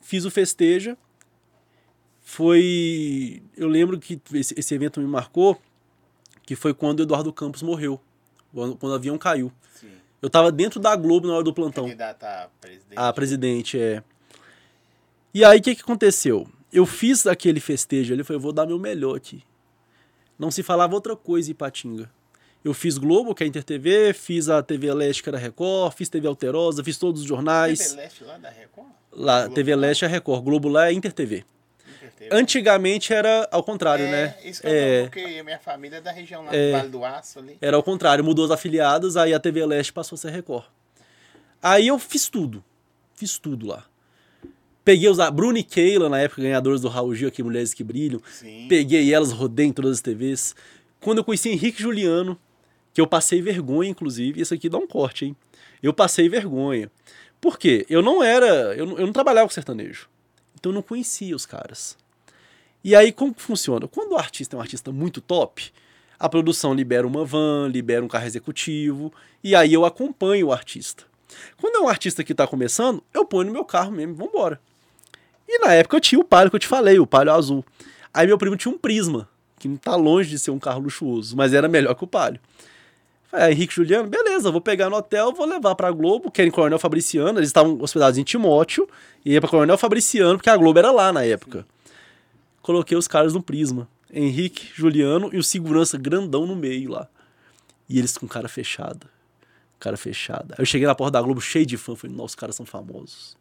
Fiz 0.00 0.24
o 0.24 0.30
festeja. 0.30 0.96
Foi. 2.22 3.42
Eu 3.56 3.68
lembro 3.68 3.98
que 3.98 4.20
esse, 4.34 4.54
esse 4.56 4.74
evento 4.74 5.00
me 5.00 5.06
marcou, 5.06 5.60
que 6.44 6.54
foi 6.54 6.72
quando 6.72 7.00
o 7.00 7.02
Eduardo 7.02 7.32
Campos 7.32 7.62
morreu. 7.62 8.00
Quando, 8.54 8.76
quando 8.76 8.92
o 8.92 8.94
avião 8.94 9.18
caiu. 9.18 9.52
Sim. 9.74 9.90
Eu 10.22 10.30
tava 10.30 10.52
dentro 10.52 10.78
da 10.78 10.94
Globo 10.94 11.26
na 11.26 11.34
hora 11.34 11.44
do 11.44 11.52
plantão. 11.52 11.84
Candidata 11.84 12.44
a 12.44 12.48
presidente. 12.60 12.98
A 12.98 13.12
presidente, 13.12 13.80
é. 13.80 14.02
E 15.32 15.44
aí, 15.44 15.58
o 15.58 15.62
que, 15.62 15.74
que 15.74 15.82
aconteceu? 15.82 16.48
Eu 16.72 16.86
fiz 16.86 17.26
aquele 17.26 17.60
festejo 17.60 18.12
ali, 18.12 18.20
eu 18.20 18.24
falei, 18.24 18.38
eu 18.38 18.42
vou 18.42 18.52
dar 18.52 18.66
meu 18.66 18.78
melhor 18.78 19.16
aqui. 19.16 19.42
Não 20.38 20.50
se 20.50 20.62
falava 20.62 20.94
outra 20.94 21.16
coisa 21.16 21.50
em 21.50 21.54
Patinga. 21.54 22.10
Eu 22.64 22.74
fiz 22.74 22.98
Globo, 22.98 23.34
que 23.34 23.42
é 23.42 23.46
a 23.46 23.48
InterTV, 23.48 24.12
fiz 24.12 24.48
a 24.48 24.62
TV 24.62 24.92
Leste, 24.92 25.22
que 25.22 25.28
era 25.28 25.38
Record, 25.38 25.94
fiz 25.94 26.08
TV 26.08 26.26
Alterosa, 26.28 26.84
fiz 26.84 26.98
todos 26.98 27.22
os 27.22 27.26
jornais. 27.26 27.78
TV 27.78 28.02
Leste 28.02 28.24
lá 28.24 28.38
da 28.38 28.50
Record? 28.50 28.88
Lá, 29.12 29.40
Globo 29.42 29.54
TV? 29.54 29.76
Leste 29.76 30.04
é 30.04 30.08
Record, 30.08 30.44
Globo 30.44 30.68
lá 30.68 30.88
é 30.88 30.92
InterTV. 30.92 31.44
InterTV. 31.96 32.28
Antigamente 32.30 33.12
era 33.14 33.48
ao 33.50 33.62
contrário, 33.64 34.04
é, 34.04 34.10
né? 34.10 34.36
Isso 34.44 34.60
que 34.60 34.68
É, 34.68 35.02
porque 35.04 35.42
minha 35.42 35.58
família 35.58 35.96
é 35.96 36.00
da 36.00 36.12
região 36.12 36.44
lá 36.44 36.54
É. 36.54 36.70
do 36.72 36.76
Vale 36.76 36.88
do 36.90 37.04
Aço 37.04 37.38
ali. 37.38 37.56
Era 37.60 37.76
ao 37.76 37.82
contrário, 37.82 38.22
mudou 38.22 38.44
as 38.44 38.50
afiliadas, 38.50 39.16
aí 39.16 39.32
a 39.32 39.40
TV 39.40 39.64
Leste 39.64 39.92
passou 39.92 40.16
a 40.16 40.18
ser 40.18 40.30
Record. 40.30 40.66
Aí 41.62 41.88
eu 41.88 41.98
fiz 41.98 42.28
tudo. 42.28 42.62
Fiz 43.14 43.38
tudo 43.38 43.66
lá. 43.66 43.84
Peguei 44.90 45.08
os. 45.08 45.20
A 45.20 45.30
Bruna 45.30 45.60
e 45.60 45.62
Keila, 45.62 46.08
na 46.08 46.18
época, 46.18 46.42
ganhadoras 46.42 46.80
do 46.80 46.88
Raul 46.88 47.14
Gil, 47.14 47.28
aqui, 47.28 47.44
Mulheres 47.44 47.72
que 47.72 47.84
Brilham. 47.84 48.20
Sim. 48.28 48.66
Peguei 48.68 49.14
elas, 49.14 49.30
rodei 49.30 49.66
em 49.66 49.72
todas 49.72 49.92
as 49.92 50.00
TVs. 50.00 50.52
Quando 50.98 51.18
eu 51.18 51.24
conheci 51.24 51.48
Henrique 51.48 51.80
Juliano, 51.80 52.36
que 52.92 53.00
eu 53.00 53.06
passei 53.06 53.40
vergonha, 53.40 53.88
inclusive, 53.88 54.40
isso 54.40 54.52
aqui 54.52 54.68
dá 54.68 54.78
um 54.78 54.88
corte, 54.88 55.26
hein? 55.26 55.36
Eu 55.80 55.92
passei 55.92 56.28
vergonha. 56.28 56.90
Por 57.40 57.56
quê? 57.56 57.86
Eu 57.88 58.02
não 58.02 58.20
era. 58.20 58.74
Eu 58.74 58.84
não, 58.84 58.98
eu 58.98 59.06
não 59.06 59.12
trabalhava 59.12 59.46
com 59.46 59.54
sertanejo. 59.54 60.08
Então 60.58 60.72
eu 60.72 60.74
não 60.74 60.82
conhecia 60.82 61.36
os 61.36 61.46
caras. 61.46 61.96
E 62.82 62.96
aí, 62.96 63.12
como 63.12 63.32
que 63.32 63.42
funciona? 63.42 63.86
Quando 63.86 64.10
o 64.10 64.16
artista 64.16 64.56
é 64.56 64.58
um 64.58 64.60
artista 64.60 64.90
muito 64.90 65.20
top, 65.20 65.70
a 66.18 66.28
produção 66.28 66.74
libera 66.74 67.06
uma 67.06 67.24
van, 67.24 67.68
libera 67.68 68.04
um 68.04 68.08
carro 68.08 68.26
executivo, 68.26 69.12
e 69.44 69.54
aí 69.54 69.72
eu 69.72 69.84
acompanho 69.84 70.48
o 70.48 70.52
artista. 70.52 71.04
Quando 71.60 71.76
é 71.76 71.80
um 71.80 71.88
artista 71.88 72.24
que 72.24 72.32
está 72.32 72.44
começando, 72.44 73.00
eu 73.14 73.24
ponho 73.24 73.46
no 73.46 73.52
meu 73.52 73.64
carro 73.64 73.92
mesmo, 73.92 74.16
vambora. 74.16 74.60
E 75.52 75.58
na 75.58 75.74
época 75.74 75.96
eu 75.96 76.00
tinha 76.00 76.20
o 76.20 76.24
Palio 76.24 76.48
que 76.48 76.54
eu 76.54 76.60
te 76.60 76.68
falei, 76.68 77.00
o 77.00 77.06
Palio 77.06 77.32
azul. 77.32 77.64
Aí 78.14 78.24
meu 78.24 78.38
primo 78.38 78.56
tinha 78.56 78.72
um 78.72 78.78
Prisma, 78.78 79.28
que 79.58 79.66
não 79.66 79.76
tá 79.76 79.96
longe 79.96 80.30
de 80.30 80.38
ser 80.38 80.52
um 80.52 80.60
carro 80.60 80.80
luxuoso, 80.80 81.36
mas 81.36 81.52
era 81.52 81.68
melhor 81.68 81.94
que 81.96 82.04
o 82.04 82.06
Palio. 82.06 82.38
Falei, 83.26 83.46
ah, 83.46 83.50
Henrique 83.50 83.74
Juliano, 83.74 84.08
beleza, 84.08 84.50
vou 84.50 84.60
pegar 84.60 84.88
no 84.88 84.96
hotel, 84.96 85.32
vou 85.32 85.46
levar 85.46 85.74
pra 85.74 85.90
Globo, 85.90 86.30
que 86.30 86.40
era 86.40 86.48
em 86.48 86.52
Coronel 86.52 86.78
Fabriciano, 86.78 87.38
eles 87.38 87.48
estavam 87.48 87.80
hospedados 87.80 88.16
em 88.16 88.22
Timóteo, 88.22 88.88
e 89.24 89.32
ia 89.32 89.40
pra 89.40 89.50
Coronel 89.50 89.76
Fabriciano, 89.76 90.36
porque 90.36 90.50
a 90.50 90.56
Globo 90.56 90.78
era 90.78 90.92
lá 90.92 91.12
na 91.12 91.24
época. 91.24 91.66
Coloquei 92.62 92.96
os 92.96 93.08
caras 93.08 93.32
no 93.32 93.42
Prisma. 93.42 93.88
Henrique, 94.12 94.70
Juliano 94.74 95.30
e 95.32 95.38
o 95.38 95.42
segurança 95.42 95.98
grandão 95.98 96.46
no 96.46 96.54
meio 96.54 96.90
lá. 96.90 97.08
E 97.88 97.98
eles 97.98 98.16
com 98.16 98.26
cara 98.26 98.48
fechada. 98.48 99.06
Cara 99.78 99.96
fechada. 99.96 100.54
Eu 100.58 100.66
cheguei 100.66 100.86
na 100.86 100.94
porta 100.94 101.12
da 101.12 101.22
Globo 101.22 101.40
cheio 101.40 101.66
de 101.66 101.76
fã, 101.76 101.96
falei, 101.96 102.14
nossa, 102.14 102.26
os 102.26 102.34
caras 102.34 102.54
são 102.54 102.66
famosos. 102.66 103.36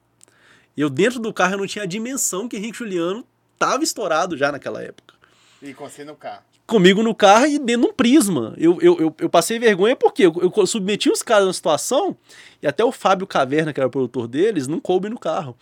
Eu 0.79 0.89
dentro 0.89 1.19
do 1.19 1.33
carro 1.33 1.53
eu 1.55 1.57
não 1.59 1.67
tinha 1.67 1.83
a 1.83 1.87
dimensão 1.87 2.47
que 2.47 2.57
Henrique 2.57 2.77
Juliano 2.77 3.25
tava 3.57 3.83
estourado 3.83 4.37
já 4.37 4.51
naquela 4.51 4.81
época 4.81 5.13
E 5.61 5.73
com 5.73 5.89
você 5.89 6.03
no 6.05 6.15
carro. 6.15 6.43
comigo 6.65 7.03
no 7.03 7.13
carro 7.13 7.47
e 7.47 7.59
dentro 7.59 7.81
de 7.81 7.87
um 7.89 7.93
prisma. 7.93 8.53
Eu, 8.57 8.79
eu, 8.81 8.97
eu, 8.99 9.15
eu 9.19 9.29
passei 9.29 9.59
vergonha 9.59 9.95
porque 9.95 10.25
eu, 10.25 10.53
eu 10.55 10.65
submeti 10.67 11.09
os 11.09 11.21
caras 11.21 11.47
na 11.47 11.53
situação 11.53 12.15
e 12.61 12.67
até 12.67 12.83
o 12.83 12.91
Fábio 12.91 13.27
Caverna, 13.27 13.73
que 13.73 13.79
era 13.79 13.87
o 13.87 13.91
produtor 13.91 14.27
deles, 14.27 14.67
não 14.67 14.79
coube 14.79 15.09
no 15.09 15.19
carro. 15.19 15.57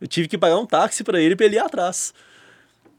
Eu 0.00 0.06
tive 0.06 0.26
que 0.28 0.36
pagar 0.36 0.58
um 0.58 0.66
táxi 0.66 1.04
pra 1.04 1.20
ele 1.20 1.36
pra 1.36 1.46
ele 1.46 1.56
ir 1.56 1.60
atrás. 1.60 2.12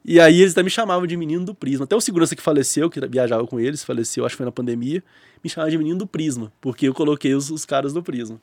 E 0.06 0.22
aí 0.22 0.40
eles 0.40 0.54
até 0.54 0.64
me 0.64 0.70
chamavam 0.70 1.06
de 1.06 1.18
menino 1.18 1.44
do 1.44 1.54
Prisma. 1.54 1.84
Até 1.84 1.96
o 1.96 2.00
segurança 2.00 2.34
que 2.36 2.42
faleceu, 2.42 2.90
que 2.90 3.06
viajava 3.08 3.46
com 3.46 3.60
eles, 3.60 3.84
faleceu, 3.84 4.26
acho 4.26 4.34
que 4.34 4.38
foi 4.38 4.46
na 4.46 4.52
pandemia, 4.54 5.04
me 5.44 5.50
chamava 5.50 5.70
de 5.70 5.78
menino 5.78 6.00
do 6.00 6.08
Prisma, 6.08 6.52
porque 6.62 6.88
eu 6.88 6.94
coloquei 6.94 7.36
os, 7.36 7.52
os 7.52 7.66
caras 7.66 7.92
do 7.92 8.02
Prisma. 8.02 8.40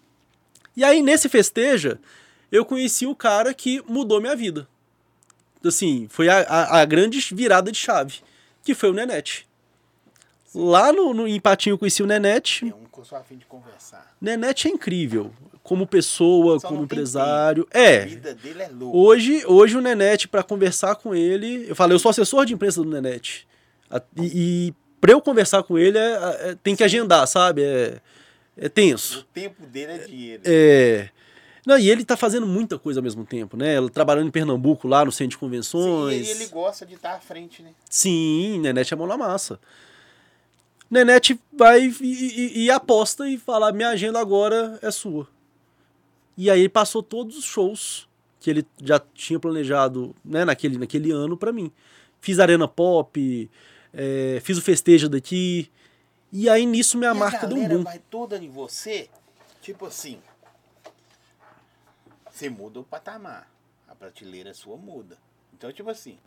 E 0.76 0.84
aí 0.84 1.00
nesse 1.02 1.28
festeja, 1.28 1.98
eu 2.54 2.64
conheci 2.64 3.06
o 3.06 3.14
cara 3.14 3.52
que 3.52 3.82
mudou 3.88 4.20
minha 4.20 4.36
vida. 4.36 4.68
Assim, 5.64 6.06
foi 6.10 6.28
a, 6.28 6.40
a, 6.40 6.80
a 6.80 6.84
grande 6.84 7.18
virada 7.34 7.72
de 7.72 7.78
chave, 7.78 8.20
que 8.62 8.74
foi 8.74 8.90
o 8.90 8.92
Nenete. 8.92 9.46
Lá 10.54 10.92
no, 10.92 11.12
no 11.12 11.26
em 11.26 11.40
Patinho 11.40 11.74
eu 11.74 11.78
conheci 11.78 12.02
o 12.02 12.06
Nenete. 12.06 12.68
É 12.68 12.74
um 12.74 12.84
que 12.84 12.98
eu 13.00 13.04
sou 13.04 13.18
afim 13.18 13.36
de 13.36 13.44
conversar. 13.46 14.14
Nenete 14.20 14.68
é 14.68 14.70
incrível, 14.70 15.32
como 15.62 15.86
pessoa, 15.86 16.60
Só 16.60 16.68
como 16.68 16.84
empresário. 16.84 17.66
A 17.74 17.78
É, 17.78 18.04
vida 18.06 18.34
dele 18.34 18.62
é 18.62 18.68
louca. 18.68 18.96
Hoje, 18.96 19.42
hoje 19.46 19.76
o 19.76 19.80
Nenete, 19.80 20.28
para 20.28 20.42
conversar 20.42 20.94
com 20.96 21.14
ele, 21.14 21.66
eu 21.68 21.74
falei, 21.74 21.94
eu 21.94 21.98
sou 21.98 22.10
assessor 22.10 22.44
de 22.46 22.54
imprensa 22.54 22.82
do 22.82 22.88
Nenete. 22.90 23.48
A- 23.90 24.00
E, 24.20 24.68
e 24.68 24.74
para 25.00 25.12
eu 25.12 25.20
conversar 25.20 25.62
com 25.64 25.76
ele, 25.78 25.98
é- 25.98 26.50
é- 26.50 26.56
tem 26.62 26.76
que 26.76 26.84
agendar, 26.84 27.26
sabe? 27.26 27.62
É, 27.62 28.00
é 28.56 28.66
O 28.66 28.70
tenso. 28.70 29.26
tempo 29.34 29.66
dele 29.66 29.92
é 29.92 29.98
dinheiro. 29.98 30.42
É. 30.44 31.08
Não, 31.66 31.78
e 31.78 31.88
ele 31.90 32.04
tá 32.04 32.16
fazendo 32.16 32.46
muita 32.46 32.78
coisa 32.78 33.00
ao 33.00 33.04
mesmo 33.04 33.24
tempo, 33.24 33.56
né? 33.56 33.76
Ele 33.76 33.88
Trabalhando 33.88 34.28
em 34.28 34.30
Pernambuco, 34.30 34.86
lá 34.86 35.04
no 35.04 35.10
centro 35.10 35.30
de 35.30 35.34
Sim, 35.36 35.40
convenções. 35.40 36.26
e 36.26 36.30
ele 36.30 36.46
gosta 36.48 36.84
de 36.84 36.94
estar 36.94 37.14
à 37.14 37.20
frente, 37.20 37.62
né? 37.62 37.70
Sim, 37.88 38.60
Nenete 38.60 38.92
é 38.92 38.96
mão 38.96 39.06
na 39.06 39.16
massa. 39.16 39.58
Nenete 40.90 41.38
vai 41.52 41.86
e, 42.00 42.04
e- 42.04 42.64
e 42.64 42.70
aposta 42.70 43.28
e 43.28 43.38
fala: 43.38 43.72
minha 43.72 43.88
agenda 43.88 44.20
agora 44.20 44.78
é 44.82 44.90
sua. 44.90 45.26
E 46.36 46.50
aí 46.50 46.60
ele 46.60 46.68
passou 46.68 47.02
todos 47.02 47.36
os 47.38 47.44
shows 47.44 48.06
que 48.40 48.50
ele 48.50 48.66
já 48.82 49.00
tinha 49.14 49.40
planejado 49.40 50.14
né, 50.24 50.44
naquele, 50.44 50.76
naquele 50.76 51.10
ano 51.10 51.36
pra 51.36 51.52
mim. 51.52 51.72
Fiz 52.20 52.38
Arena 52.38 52.68
Pop, 52.68 53.50
é, 53.92 54.40
fiz 54.44 54.58
o 54.58 54.62
festejo 54.62 55.08
daqui. 55.08 55.70
E 56.30 56.48
aí 56.48 56.66
nisso 56.66 56.98
minha 56.98 57.12
E 57.12 57.14
marca 57.14 57.46
deu 57.46 57.56
um 57.56 57.68
boom. 57.68 57.82
vai 57.84 58.00
toda 58.10 58.36
em 58.36 58.48
você, 58.50 59.08
tipo 59.62 59.86
assim, 59.86 60.18
você 62.34 62.50
muda 62.50 62.80
o 62.80 62.84
patamar, 62.84 63.48
a 63.86 63.94
prateleira 63.94 64.52
sua 64.52 64.76
muda. 64.76 65.16
Então, 65.52 65.72
tipo 65.72 65.88
assim, 65.88 66.18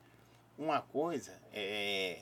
uma 0.57 0.81
coisa 0.81 1.33
é 1.53 2.21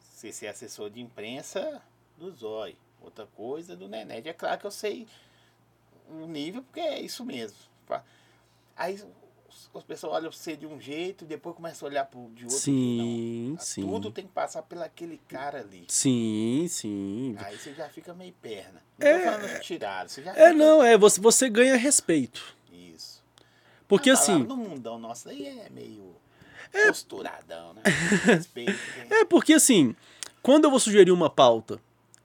você 0.00 0.32
ser 0.32 0.48
assessor 0.48 0.90
de 0.90 1.00
imprensa 1.00 1.80
do 2.18 2.30
Zói, 2.32 2.76
outra 3.00 3.26
coisa 3.36 3.76
do 3.76 3.88
Nenete. 3.88 4.28
É 4.28 4.32
claro 4.32 4.58
que 4.60 4.66
eu 4.66 4.70
sei 4.70 5.06
o 6.10 6.26
nível, 6.26 6.62
porque 6.64 6.80
é 6.80 7.00
isso 7.00 7.24
mesmo. 7.24 7.56
Aí 8.76 9.00
as 9.72 9.84
pessoas 9.84 10.12
olham 10.14 10.32
você 10.32 10.56
de 10.56 10.66
um 10.66 10.80
jeito, 10.80 11.24
depois 11.24 11.54
começam 11.54 11.86
a 11.86 11.90
olhar 11.90 12.04
pro, 12.06 12.28
de 12.34 12.42
outro. 12.44 12.58
Sim, 12.58 13.50
Não, 13.52 13.58
sim. 13.60 13.82
Tudo 13.82 14.10
tem 14.10 14.26
que 14.26 14.32
passar 14.32 14.62
pelaquele 14.62 15.18
cara 15.28 15.60
ali. 15.60 15.84
Sim, 15.88 16.66
sim. 16.68 17.36
Aí 17.38 17.56
você 17.56 17.72
já 17.74 17.88
fica 17.88 18.12
meio 18.12 18.32
perna. 18.42 18.82
Não 18.98 19.06
É. 19.06 19.18
tô 19.18 19.24
falando 19.42 19.60
tirado, 19.60 20.08
você 20.08 20.22
já 20.22 20.32
É, 20.32 20.34
fica- 20.34 20.52
não, 20.54 20.82
é, 20.82 20.98
você, 20.98 21.20
você 21.20 21.48
ganha 21.48 21.76
respeito. 21.76 22.56
Isso. 22.74 23.22
Porque 23.88 24.10
Ah, 24.10 24.14
tá 24.14 24.20
assim. 24.20 24.42
No 24.44 24.56
mundão 24.56 24.98
nosso 24.98 25.28
aí 25.28 25.46
é 25.46 25.68
meio 25.70 26.14
posturadão, 26.86 27.74
né? 27.74 27.82
Respeito. 28.24 28.72
né? 28.72 29.06
É 29.20 29.24
porque 29.24 29.52
assim, 29.54 29.94
quando 30.42 30.64
eu 30.64 30.70
vou 30.70 30.80
sugerir 30.80 31.10
uma 31.12 31.30
pauta 31.30 31.78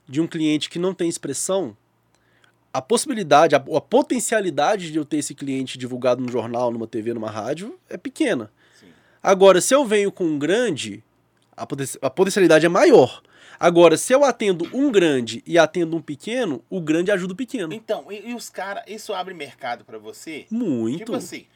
de 0.08 0.20
um 0.20 0.26
cliente 0.26 0.68
que 0.68 0.78
não 0.78 0.92
tem 0.94 1.08
expressão, 1.08 1.76
a 2.72 2.80
possibilidade, 2.82 3.54
a, 3.54 3.58
a 3.58 3.80
potencialidade 3.80 4.90
de 4.90 4.98
eu 4.98 5.04
ter 5.04 5.18
esse 5.18 5.34
cliente 5.34 5.76
divulgado 5.78 6.22
no 6.22 6.30
jornal, 6.30 6.70
numa 6.70 6.86
TV, 6.86 7.12
numa 7.14 7.30
rádio 7.30 7.78
é 7.88 7.96
pequena. 7.96 8.50
Sim. 8.78 8.88
Agora, 9.22 9.60
se 9.60 9.74
eu 9.74 9.84
venho 9.84 10.10
com 10.10 10.24
um 10.24 10.38
grande, 10.38 11.02
a, 11.56 11.66
poten- 11.66 11.98
a 12.00 12.10
potencialidade 12.10 12.64
é 12.66 12.68
maior. 12.68 13.22
Agora, 13.60 13.98
se 13.98 14.10
eu 14.14 14.24
atendo 14.24 14.64
um 14.74 14.90
grande 14.90 15.42
e 15.46 15.58
atendo 15.58 15.94
um 15.94 16.00
pequeno, 16.00 16.64
o 16.70 16.80
grande 16.80 17.12
ajuda 17.12 17.34
o 17.34 17.36
pequeno. 17.36 17.74
Então, 17.74 18.10
e, 18.10 18.30
e 18.30 18.34
os 18.34 18.48
caras, 18.48 18.82
isso 18.86 19.12
abre 19.12 19.34
mercado 19.34 19.84
pra 19.84 19.98
você? 19.98 20.46
Muito. 20.50 20.96
Tipo 20.96 21.14
assim, 21.14 21.46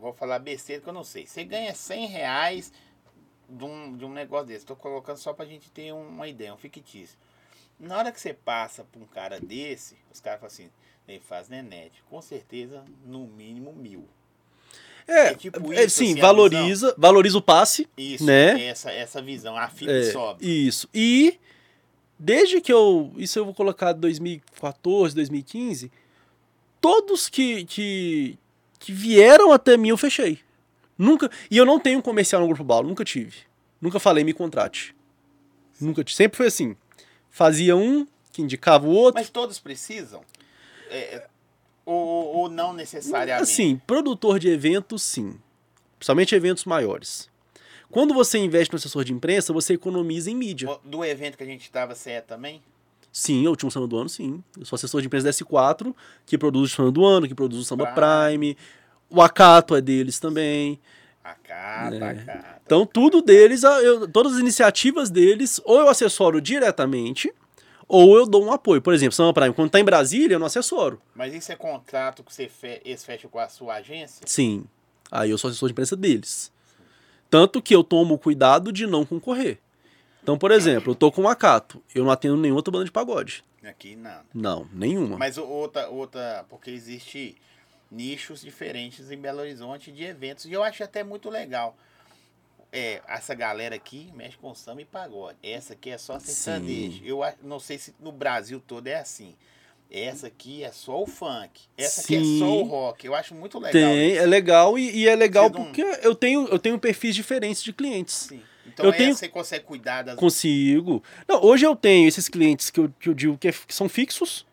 vou 0.00 0.12
falar 0.12 0.40
besteira 0.40 0.82
que 0.82 0.88
eu 0.88 0.92
não 0.92 1.04
sei. 1.04 1.28
Você 1.28 1.44
ganha 1.44 1.72
100 1.72 2.06
reais 2.08 2.72
de 3.48 3.64
um, 3.64 3.96
de 3.96 4.04
um 4.04 4.12
negócio 4.12 4.48
desse. 4.48 4.66
Tô 4.66 4.74
colocando 4.74 5.16
só 5.16 5.32
pra 5.32 5.46
gente 5.46 5.70
ter 5.70 5.92
uma 5.92 6.26
ideia, 6.26 6.52
um 6.52 6.58
fictício. 6.58 7.16
Na 7.78 7.96
hora 7.96 8.10
que 8.10 8.20
você 8.20 8.34
passa 8.34 8.82
pra 8.82 9.00
um 9.00 9.06
cara 9.06 9.38
desse, 9.38 9.96
os 10.12 10.18
caras 10.18 10.40
falam 10.40 10.52
assim, 10.52 10.70
ele 11.06 11.20
faz 11.20 11.48
nenete. 11.48 12.02
Com 12.10 12.20
certeza, 12.20 12.84
no 13.04 13.28
mínimo 13.28 13.72
mil. 13.72 14.08
É, 15.06 15.28
é 15.28 15.34
tipo 15.34 15.72
é, 15.72 15.84
isso, 15.84 15.96
sim, 15.96 16.12
assim, 16.12 16.20
valoriza, 16.20 16.94
valoriza 16.96 17.38
o 17.38 17.42
passe, 17.42 17.88
Isso, 17.96 18.24
Né? 18.24 18.66
essa, 18.66 18.90
essa 18.90 19.20
visão. 19.20 19.56
A 19.56 19.68
FIP 19.68 19.90
É, 19.90 20.12
sobe. 20.12 20.66
Isso. 20.66 20.88
E 20.94 21.38
desde 22.18 22.60
que 22.60 22.72
eu. 22.72 23.12
Isso 23.16 23.38
eu 23.38 23.44
vou 23.44 23.54
colocar 23.54 23.92
2014, 23.92 25.14
2015. 25.14 25.90
Todos 26.80 27.28
que, 27.28 27.64
que, 27.64 28.38
que 28.78 28.92
vieram 28.92 29.52
até 29.52 29.76
mim 29.76 29.88
eu 29.88 29.96
fechei. 29.96 30.38
Nunca. 30.96 31.30
E 31.50 31.56
eu 31.56 31.64
não 31.64 31.78
tenho 31.78 31.98
um 31.98 32.02
comercial 32.02 32.40
no 32.40 32.46
Grupo 32.46 32.64
Balo, 32.64 32.88
nunca 32.88 33.04
tive. 33.04 33.38
Nunca 33.80 33.98
falei 33.98 34.24
me 34.24 34.32
contrate. 34.32 34.94
Nunca 35.80 36.04
tive. 36.04 36.16
Sempre 36.16 36.36
foi 36.36 36.46
assim. 36.46 36.76
Fazia 37.30 37.74
um, 37.76 38.06
que 38.32 38.42
indicava 38.42 38.86
o 38.86 38.90
outro. 38.90 39.20
Mas 39.20 39.28
todos 39.28 39.58
precisam? 39.58 40.22
é, 40.94 41.26
ou, 41.84 42.36
ou 42.36 42.48
não 42.48 42.72
necessariamente? 42.72 43.42
Assim, 43.42 43.80
produtor 43.86 44.38
de 44.38 44.48
eventos, 44.48 45.02
sim. 45.02 45.38
Principalmente 45.98 46.34
eventos 46.34 46.64
maiores. 46.64 47.30
Quando 47.90 48.12
você 48.12 48.38
investe 48.38 48.72
no 48.72 48.76
assessor 48.76 49.04
de 49.04 49.12
imprensa, 49.12 49.52
você 49.52 49.74
economiza 49.74 50.30
em 50.30 50.34
mídia. 50.34 50.68
Do 50.84 51.04
evento 51.04 51.36
que 51.38 51.44
a 51.44 51.46
gente 51.46 51.62
estava, 51.62 51.94
você 51.94 52.12
é 52.12 52.20
também? 52.20 52.60
Sim, 53.12 53.46
o 53.46 53.50
último 53.50 53.70
samba 53.70 53.86
do 53.86 53.96
ano, 53.96 54.08
sim. 54.08 54.42
Eu 54.58 54.64
sou 54.64 54.74
assessor 54.74 55.00
de 55.00 55.06
imprensa 55.06 55.26
da 55.26 55.30
S4, 55.30 55.94
que 56.26 56.36
produz 56.36 56.72
o 56.72 56.74
samba 56.74 56.90
do 56.90 57.04
ano, 57.04 57.28
que 57.28 57.34
produz 57.34 57.60
o 57.60 57.64
samba 57.64 57.86
Prime. 57.86 58.54
Prime. 58.54 58.58
O 59.08 59.22
Acato 59.22 59.76
é 59.76 59.80
deles 59.80 60.18
também. 60.18 60.80
Acato, 61.22 61.94
é. 61.94 62.10
Acato. 62.10 62.60
Então, 62.66 62.84
tudo 62.84 63.22
deles, 63.22 63.62
eu, 63.62 64.08
todas 64.08 64.34
as 64.34 64.40
iniciativas 64.40 65.10
deles, 65.10 65.60
ou 65.64 65.78
eu 65.78 65.88
assessoro 65.88 66.40
diretamente, 66.40 67.32
ou 67.88 68.16
eu 68.16 68.26
dou 68.26 68.44
um 68.44 68.52
apoio. 68.52 68.82
Por 68.82 68.94
exemplo, 68.94 69.14
Samba 69.14 69.32
Prime, 69.32 69.54
quando 69.54 69.66
está 69.66 69.80
em 69.80 69.84
Brasília, 69.84 70.34
eu 70.34 70.38
não 70.38 70.46
assessoro. 70.46 71.00
Mas 71.14 71.34
isso 71.34 71.52
é 71.52 71.56
contrato 71.56 72.22
que 72.22 72.32
você 72.32 72.48
fe 72.48 72.80
eles 72.84 73.04
fecham 73.04 73.30
com 73.30 73.38
a 73.38 73.48
sua 73.48 73.74
agência? 73.74 74.26
Sim. 74.26 74.64
Aí 75.10 75.30
eu 75.30 75.38
sou 75.38 75.48
assessor 75.48 75.68
de 75.68 75.72
imprensa 75.72 75.96
deles. 75.96 76.52
Tanto 77.30 77.60
que 77.60 77.74
eu 77.74 77.82
tomo 77.82 78.18
cuidado 78.18 78.72
de 78.72 78.86
não 78.86 79.04
concorrer. 79.04 79.58
Então, 80.22 80.38
por 80.38 80.50
exemplo, 80.50 80.92
eu 80.92 80.94
tô 80.94 81.12
com 81.12 81.22
o 81.22 81.28
Acato, 81.28 81.82
eu 81.94 82.02
não 82.02 82.10
atendo 82.10 82.36
nenhuma 82.36 82.58
outra 82.58 82.72
banda 82.72 82.84
de 82.86 82.90
pagode. 82.90 83.44
Aqui 83.62 83.94
nada. 83.94 84.24
Não, 84.32 84.66
nenhuma. 84.72 85.18
Mas 85.18 85.36
outra, 85.36 85.88
outra, 85.88 86.44
porque 86.48 86.70
existe 86.70 87.36
nichos 87.90 88.40
diferentes 88.40 89.10
em 89.10 89.18
Belo 89.18 89.40
Horizonte 89.40 89.92
de 89.92 90.04
eventos 90.04 90.46
e 90.46 90.52
eu 90.52 90.62
acho 90.62 90.82
até 90.82 91.04
muito 91.04 91.30
legal. 91.30 91.76
É, 92.76 93.00
essa 93.06 93.34
galera 93.36 93.76
aqui 93.76 94.10
mexe 94.16 94.36
com 94.36 94.52
samba 94.52 94.82
e 94.82 94.84
pagode. 94.84 95.38
Essa 95.44 95.74
aqui 95.74 95.90
é 95.90 95.98
só 95.98 96.18
sertanejo. 96.18 97.04
Eu 97.04 97.20
não 97.40 97.60
sei 97.60 97.78
se 97.78 97.94
no 98.00 98.10
Brasil 98.10 98.60
todo 98.60 98.88
é 98.88 98.96
assim. 98.96 99.36
Essa 99.88 100.26
aqui 100.26 100.64
é 100.64 100.72
só 100.72 101.00
o 101.00 101.06
funk. 101.06 101.62
Essa 101.78 102.02
Sim. 102.02 102.16
aqui 102.16 102.34
é 102.34 102.38
só 102.40 102.58
o 102.58 102.62
rock. 102.64 103.06
Eu 103.06 103.14
acho 103.14 103.32
muito 103.32 103.60
legal. 103.60 103.72
Tem, 103.72 104.10
isso. 104.10 104.22
é 104.22 104.26
legal 104.26 104.76
e, 104.76 104.90
e 104.90 105.08
é 105.08 105.14
legal 105.14 105.48
Você 105.48 105.56
porque 105.56 105.84
não... 105.84 105.94
eu 105.94 106.14
tenho, 106.16 106.48
eu 106.48 106.58
tenho 106.58 106.76
perfis 106.76 107.14
diferentes 107.14 107.62
de 107.62 107.72
clientes. 107.72 108.26
Sim. 108.28 108.42
Então 108.66 108.86
eu 108.86 108.92
é, 108.92 108.96
tenho... 108.96 109.14
você 109.14 109.28
consegue 109.28 109.64
cuidar 109.64 110.02
das. 110.02 110.16
Consigo. 110.16 111.00
Não, 111.28 111.44
hoje 111.44 111.64
eu 111.64 111.76
tenho 111.76 112.08
esses 112.08 112.28
clientes 112.28 112.70
que 112.70 112.80
eu, 112.80 112.92
que 112.98 113.08
eu 113.08 113.14
digo 113.14 113.38
que, 113.38 113.46
é, 113.46 113.52
que 113.52 113.72
são 113.72 113.88
fixos. 113.88 114.44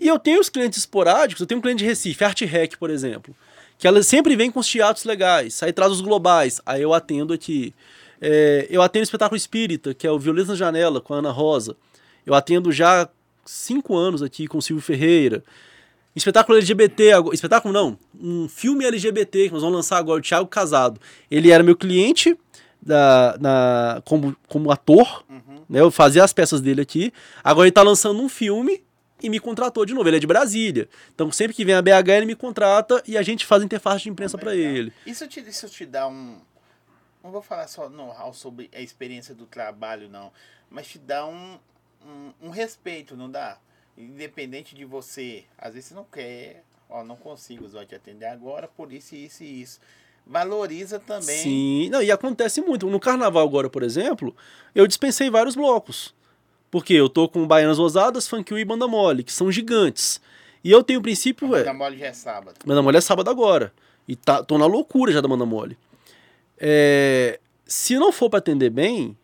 E 0.00 0.08
eu 0.08 0.18
tenho 0.18 0.40
os 0.40 0.48
clientes 0.48 0.80
esporádicos. 0.80 1.40
Eu 1.40 1.46
tenho 1.46 1.58
um 1.58 1.62
cliente 1.62 1.78
de 1.78 1.84
Recife, 1.84 2.24
Art 2.24 2.40
Rec, 2.40 2.76
por 2.76 2.90
exemplo. 2.90 3.36
Que 3.80 3.88
ela 3.88 4.02
sempre 4.02 4.36
vem 4.36 4.50
com 4.50 4.60
os 4.60 4.68
teatros 4.68 5.06
legais. 5.06 5.62
Aí 5.62 5.72
traz 5.72 5.90
os 5.90 6.02
globais. 6.02 6.60
Aí 6.66 6.82
eu 6.82 6.92
atendo 6.92 7.32
aqui. 7.32 7.74
É, 8.20 8.66
eu 8.68 8.82
atendo 8.82 9.02
o 9.02 9.04
espetáculo 9.04 9.38
espírita, 9.38 9.94
que 9.94 10.06
é 10.06 10.10
o 10.10 10.18
Violeta 10.18 10.48
na 10.48 10.54
Janela, 10.54 11.00
com 11.00 11.14
a 11.14 11.16
Ana 11.16 11.30
Rosa. 11.30 11.74
Eu 12.26 12.34
atendo 12.34 12.70
já 12.70 13.08
cinco 13.46 13.96
anos 13.96 14.22
aqui 14.22 14.46
com 14.46 14.58
o 14.58 14.62
Silvio 14.62 14.84
Ferreira. 14.84 15.42
Espetáculo 16.14 16.58
LGBT, 16.58 17.12
espetáculo 17.32 17.72
não, 17.72 17.96
um 18.20 18.48
filme 18.48 18.84
LGBT 18.84 19.46
que 19.46 19.54
nós 19.54 19.62
vamos 19.62 19.76
lançar 19.76 19.96
agora, 19.96 20.18
o 20.18 20.22
Thiago 20.22 20.46
Casado. 20.46 21.00
Ele 21.30 21.50
era 21.50 21.62
meu 21.62 21.74
cliente 21.74 22.36
da, 22.82 23.36
na, 23.40 24.02
como, 24.04 24.36
como 24.46 24.70
ator, 24.70 25.24
uhum. 25.30 25.62
né? 25.68 25.80
Eu 25.80 25.90
fazia 25.90 26.22
as 26.22 26.34
peças 26.34 26.60
dele 26.60 26.82
aqui. 26.82 27.12
Agora 27.42 27.66
ele 27.66 27.70
está 27.70 27.82
lançando 27.82 28.20
um 28.20 28.28
filme 28.28 28.82
e 29.22 29.28
me 29.28 29.40
contratou 29.40 29.84
de 29.84 29.94
novo. 29.94 30.08
Ele 30.08 30.16
é 30.16 30.20
de 30.20 30.26
Brasília. 30.26 30.88
Então 31.14 31.30
sempre 31.30 31.54
que 31.54 31.64
vem 31.64 31.74
a 31.74 31.82
BH 31.82 32.08
ele 32.10 32.26
me 32.26 32.34
contrata 32.34 33.02
e 33.06 33.16
a 33.16 33.22
gente 33.22 33.46
faz 33.46 33.62
interface 33.62 34.04
de 34.04 34.10
imprensa 34.10 34.38
para 34.38 34.54
ele. 34.54 34.92
Isso 35.06 35.26
te, 35.26 35.40
isso 35.40 35.68
te 35.68 35.86
dá 35.86 36.08
um. 36.08 36.38
Não 37.22 37.30
vou 37.30 37.42
falar 37.42 37.68
só 37.68 37.88
know-how 37.88 38.32
sobre 38.32 38.70
a 38.74 38.80
experiência 38.80 39.34
do 39.34 39.46
trabalho, 39.46 40.08
não. 40.08 40.32
Mas 40.70 40.86
te 40.86 40.98
dá 40.98 41.26
um, 41.26 41.58
um, 42.04 42.32
um 42.46 42.50
respeito, 42.50 43.16
não 43.16 43.30
dá? 43.30 43.58
Independente 43.96 44.74
de 44.74 44.84
você. 44.84 45.44
Às 45.58 45.74
vezes 45.74 45.88
você 45.88 45.94
não 45.94 46.04
quer. 46.04 46.64
Ó, 46.88 47.04
não 47.04 47.16
consigo 47.16 47.68
só 47.68 47.84
te 47.84 47.94
atender 47.94 48.26
agora, 48.26 48.66
por 48.66 48.92
isso, 48.92 49.14
isso 49.14 49.44
e 49.44 49.62
isso 49.62 49.80
valoriza 50.26 51.00
também. 51.00 51.42
Sim, 51.42 51.88
não, 51.90 52.02
e 52.02 52.10
acontece 52.10 52.60
muito. 52.60 52.88
No 52.88 53.00
carnaval 53.00 53.46
agora, 53.46 53.68
por 53.68 53.82
exemplo, 53.82 54.34
eu 54.74 54.86
dispensei 54.86 55.28
vários 55.28 55.56
blocos. 55.56 56.14
Porque 56.70 56.94
eu 56.94 57.08
tô 57.08 57.28
com 57.28 57.46
Baianas 57.46 57.78
Ousadas, 57.78 58.28
Funk 58.28 58.54
e 58.54 58.64
Banda 58.64 58.86
Mole, 58.86 59.24
que 59.24 59.32
são 59.32 59.50
gigantes. 59.50 60.20
E 60.62 60.70
eu 60.70 60.84
tenho 60.84 61.00
o 61.00 61.02
princípio... 61.02 61.48
Banda 61.48 61.72
Mole 61.72 61.98
já 61.98 62.06
é 62.06 62.12
sábado. 62.12 62.56
Banda 62.64 62.82
Mole 62.82 62.96
é 62.96 63.00
sábado 63.00 63.28
agora. 63.30 63.72
E 64.06 64.14
tá, 64.14 64.42
tô 64.42 64.58
na 64.58 64.66
loucura 64.66 65.10
já 65.12 65.20
da 65.20 65.28
Banda 65.28 65.46
Mole. 65.46 65.76
É, 66.58 67.40
se 67.66 67.98
não 67.98 68.12
for 68.12 68.28
para 68.28 68.38
atender 68.38 68.70
bem, 68.70 69.16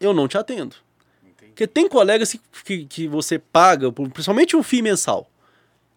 eu 0.00 0.12
não 0.12 0.28
te 0.28 0.36
atendo. 0.36 0.76
Entendi. 1.24 1.50
Porque 1.50 1.66
tem 1.66 1.88
colegas 1.88 2.32
que, 2.32 2.40
que, 2.64 2.84
que 2.84 3.08
você 3.08 3.38
paga, 3.38 3.90
principalmente 3.90 4.54
o 4.54 4.62
FII 4.62 4.82
mensal. 4.82 5.30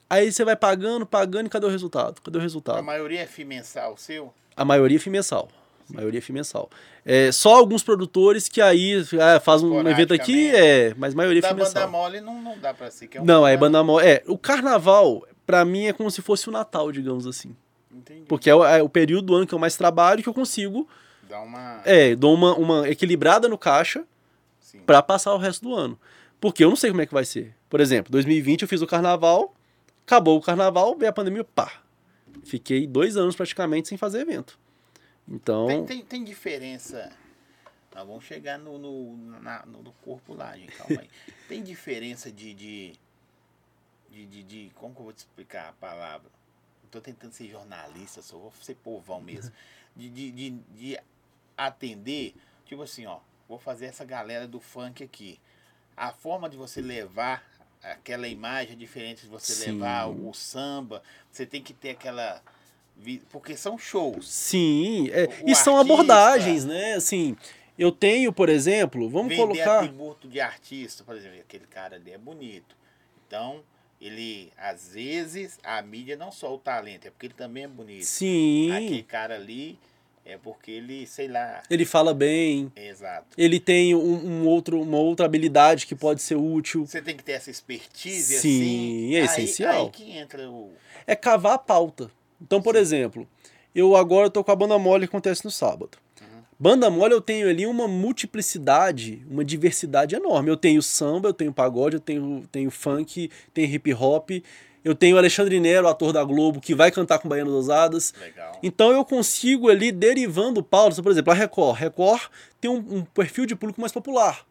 Aí 0.10 0.32
você 0.32 0.46
vai 0.46 0.56
pagando, 0.56 1.06
pagando 1.06 1.48
e 1.48 1.50
cadê 1.50 1.66
o 1.66 1.70
resultado? 1.70 2.22
Cadê 2.22 2.38
o 2.38 2.42
resultado? 2.42 2.78
A 2.78 2.82
maioria 2.82 3.22
é 3.22 3.26
FII 3.26 3.44
mensal 3.44 3.98
seu? 3.98 4.34
A 4.56 4.64
maioria 4.64 4.98
é 4.98 5.00
FII 5.00 5.12
mensal. 5.12 5.50
A 5.90 5.94
maioria 5.96 6.18
é 6.18 6.22
FII 6.22 6.34
mensal. 6.34 6.70
É, 7.06 7.32
só 7.32 7.56
alguns 7.56 7.84
produtores 7.84 8.48
que 8.48 8.62
aí 8.62 9.04
é, 9.14 9.40
faz 9.40 9.64
um 9.64 9.88
evento 9.88 10.14
aqui, 10.14 10.50
é, 10.50 10.94
mas 10.98 11.14
a 11.14 11.18
maioria 11.18 11.40
é 11.40 11.48
FII 11.48 11.54
mensal. 11.54 11.74
banda 11.74 11.88
mole 11.88 12.22
não, 12.22 12.42
não 12.42 12.58
dá 12.60 12.74
pra 12.74 12.92
ser. 12.92 13.08
Que 13.08 13.18
é 13.18 13.22
um 13.22 13.26
não, 13.26 13.48
é 13.48 13.56
banda 13.56 13.84
mole. 13.84 14.06
É, 14.06 14.24
o 14.28 14.38
carnaval, 14.38 15.26
pra 15.46 15.64
mim, 15.64 15.86
é 15.86 15.94
como 15.94 16.12
se 16.12 16.22
fosse 16.22 16.50
o 16.50 16.52
Natal, 16.52 16.92
digamos 16.92 17.26
assim. 17.26 17.56
Entendi. 17.92 18.26
Porque 18.28 18.50
é 18.50 18.56
o, 18.56 18.66
é 18.66 18.82
o 18.82 18.90
período 18.90 19.28
do 19.28 19.36
ano 19.36 19.48
que 19.48 19.54
eu 19.54 19.60
mais 19.60 19.76
trabalho 19.76 20.22
que 20.22 20.30
eu 20.30 20.34
consigo. 20.34 20.88
Dá 21.28 21.40
uma. 21.40 21.82
É, 21.86 22.16
dou 22.16 22.34
uma, 22.34 22.56
uma 22.56 22.90
equilibrada 22.90 23.48
no 23.48 23.58
caixa 23.58 24.06
para 24.86 25.02
passar 25.02 25.34
o 25.34 25.38
resto 25.38 25.64
do 25.64 25.74
ano. 25.74 26.00
Porque 26.40 26.64
eu 26.64 26.70
não 26.70 26.76
sei 26.76 26.92
como 26.92 27.02
é 27.02 27.06
que 27.06 27.14
vai 27.14 27.26
ser. 27.26 27.56
Por 27.70 27.80
exemplo, 27.80 28.12
2020 28.12 28.62
eu 28.62 28.68
fiz 28.68 28.82
o 28.82 28.88
carnaval, 28.88 29.54
acabou 30.06 30.38
o 30.38 30.42
carnaval, 30.42 30.96
veio 30.98 31.10
a 31.10 31.14
pandemia, 31.14 31.44
pá. 31.44 31.72
Fiquei 32.44 32.88
dois 32.88 33.18
anos 33.18 33.36
praticamente 33.36 33.88
sem 33.88 33.98
fazer 33.98 34.22
evento. 34.22 34.58
Então. 35.28 35.68
Tem, 35.68 35.86
tem, 35.86 36.06
tem 36.06 36.24
diferença. 36.24 37.12
Nós 37.94 38.08
vamos 38.08 38.26
chegar 38.26 38.58
no, 38.58 38.78
no, 38.78 39.18
na, 39.42 39.66
no 39.66 39.92
corpo 40.04 40.34
lá, 40.34 40.56
gente. 40.56 40.76
Calma 40.76 41.02
aí. 41.02 41.10
tem 41.50 41.64
diferença 41.64 42.32
de, 42.32 42.54
de, 42.54 42.94
de, 44.10 44.26
de, 44.26 44.44
de. 44.44 44.72
Como 44.76 44.94
que 44.94 45.00
eu 45.00 45.04
vou 45.06 45.14
te 45.14 45.20
explicar 45.20 45.70
a 45.70 45.74
palavra? 45.74 46.30
Estou 46.86 47.02
tentando 47.02 47.34
ser 47.34 47.50
jornalista, 47.50 48.22
só 48.22 48.38
vou 48.38 48.54
ser 48.62 48.76
povão 48.76 49.22
mesmo. 49.22 49.52
De, 49.98 50.12
de, 50.12 50.32
de, 50.32 50.50
de 50.52 51.00
atender, 51.58 52.36
tipo 52.68 52.84
assim, 52.84 53.08
ó. 53.08 53.20
Vou 53.50 53.58
fazer 53.58 53.88
essa 53.88 54.06
galera 54.06 54.48
do 54.48 54.60
funk 54.60 55.04
aqui. 55.04 55.40
A 55.96 56.12
forma 56.12 56.48
de 56.48 56.56
você 56.56 56.82
levar 56.82 57.44
aquela 57.82 58.28
imagem 58.28 58.78
diferente 58.78 59.24
de 59.24 59.28
você 59.28 59.54
Sim. 59.54 59.72
levar 59.72 60.06
o 60.06 60.32
samba, 60.36 61.02
você 61.32 61.48
tem 61.48 61.64
que 61.64 61.74
ter 61.74 61.90
aquela 61.90 62.44
porque 63.30 63.56
são 63.56 63.78
shows. 63.78 64.28
Sim, 64.28 65.10
é, 65.12 65.28
e 65.46 65.56
são 65.56 65.78
abordagens, 65.78 66.66
né? 66.66 66.94
Assim, 66.94 67.36
eu 67.78 67.92
tenho, 67.92 68.34
por 68.34 68.50
exemplo, 68.50 69.10
vamos 69.10 69.30
vender 69.30 69.42
colocar. 69.42 69.80
atributo 69.80 70.28
de 70.28 70.40
artista, 70.40 71.04
por 71.04 71.16
exemplo, 71.16 71.40
aquele 71.40 71.66
cara 71.68 71.96
ali 71.96 72.12
é 72.12 72.18
bonito. 72.18 72.76
Então, 73.28 73.62
ele, 74.02 74.52
às 74.58 74.90
vezes, 74.90 75.60
a 75.64 75.82
mídia 75.82 76.16
não 76.16 76.32
só 76.32 76.54
o 76.54 76.58
talento, 76.58 77.08
é 77.08 77.12
porque 77.12 77.28
ele 77.28 77.34
também 77.34 77.64
é 77.64 77.68
bonito. 77.68 78.06
Sim. 78.06 78.72
Aquele 78.72 79.04
cara 79.04 79.36
ali 79.36 79.78
é 80.26 80.38
porque 80.38 80.72
ele, 80.72 81.08
sei 81.08 81.28
lá. 81.28 81.64
Ele 81.70 81.86
fala 81.86 82.14
bem. 82.14 82.72
Exato. 82.76 83.28
Ele 83.38 83.60
tem 83.60 83.96
um, 83.96 84.44
um 84.44 84.46
outro, 84.46 84.82
uma 84.82 84.98
outra 84.98 85.26
habilidade 85.26 85.88
que 85.88 85.96
pode 85.96 86.22
ser 86.22 86.36
útil. 86.36 86.86
Você 86.86 87.02
tem 87.02 87.16
que 87.16 87.24
ter 87.24 87.34
essa 87.34 87.50
expertise 87.50 88.38
Sim, 88.40 89.16
assim. 89.16 89.16
é 89.16 89.20
essencial. 89.24 89.86
Aí 89.86 89.92
que 89.92 90.12
entra 90.18 90.50
o. 90.50 90.72
É 91.06 91.16
cavar 91.16 91.54
a 91.54 91.58
pauta. 91.58 92.12
Então, 92.42 92.62
por 92.62 92.76
exemplo, 92.76 93.28
eu 93.74 93.96
agora 93.96 94.30
tô 94.30 94.44
com 94.44 94.52
a 94.52 94.56
banda 94.56 94.78
mole 94.78 95.08
que 95.08 95.10
acontece 95.10 95.44
no 95.46 95.52
sábado. 95.52 95.98
Banda 96.60 96.90
mole 96.90 97.14
eu 97.14 97.22
tenho 97.22 97.48
ali 97.48 97.68
uma 97.68 97.88
multiplicidade, 97.88 99.24
uma 99.30 99.46
diversidade 99.46 100.16
enorme. 100.16 100.50
Eu 100.50 100.58
tenho 100.58 100.82
samba, 100.82 101.30
eu 101.30 101.34
tenho 101.34 101.54
pagode, 101.54 101.98
eu 101.98 102.00
tenho, 102.00 102.44
tenho 102.52 102.72
funk, 102.72 103.30
tenho 103.54 103.68
hip 103.68 103.94
hop. 103.94 104.32
Eu 104.84 104.96
tenho 104.96 105.16
o 105.16 105.20
Alexandre 105.20 105.60
Nero, 105.60 105.88
ator 105.88 106.14
da 106.14 106.24
Globo, 106.24 106.62
que 106.62 106.74
vai 106.74 106.90
cantar 106.90 107.20
com 107.20 107.28
Baianas 107.28 107.54
Ousadas. 107.54 108.14
Legal. 108.20 108.58
Então 108.64 108.92
eu 108.92 109.04
consigo 109.04 109.70
ali, 109.70 109.92
derivando 109.92 110.64
pautas, 110.64 111.00
por 111.00 111.12
exemplo, 111.12 111.32
a 111.32 111.36
Record. 111.36 111.78
Record 111.78 112.22
tem 112.60 112.72
um, 112.72 112.78
um, 112.78 113.04
perfil 113.04 113.46
de 113.46 113.56
público 113.56 113.82
mais 113.82 113.92
popular. 113.92 114.46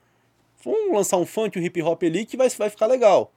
Vamos 0.62 0.94
lançar 0.94 1.16
um 1.16 1.26
funk, 1.26 1.58
um 1.58 1.62
hip 1.62 1.80
hop 1.82 2.02
ali 2.04 2.24
que 2.24 2.36
vai, 2.36 2.48
vai 2.50 2.70
ficar 2.70 2.86
legal. 2.86 3.32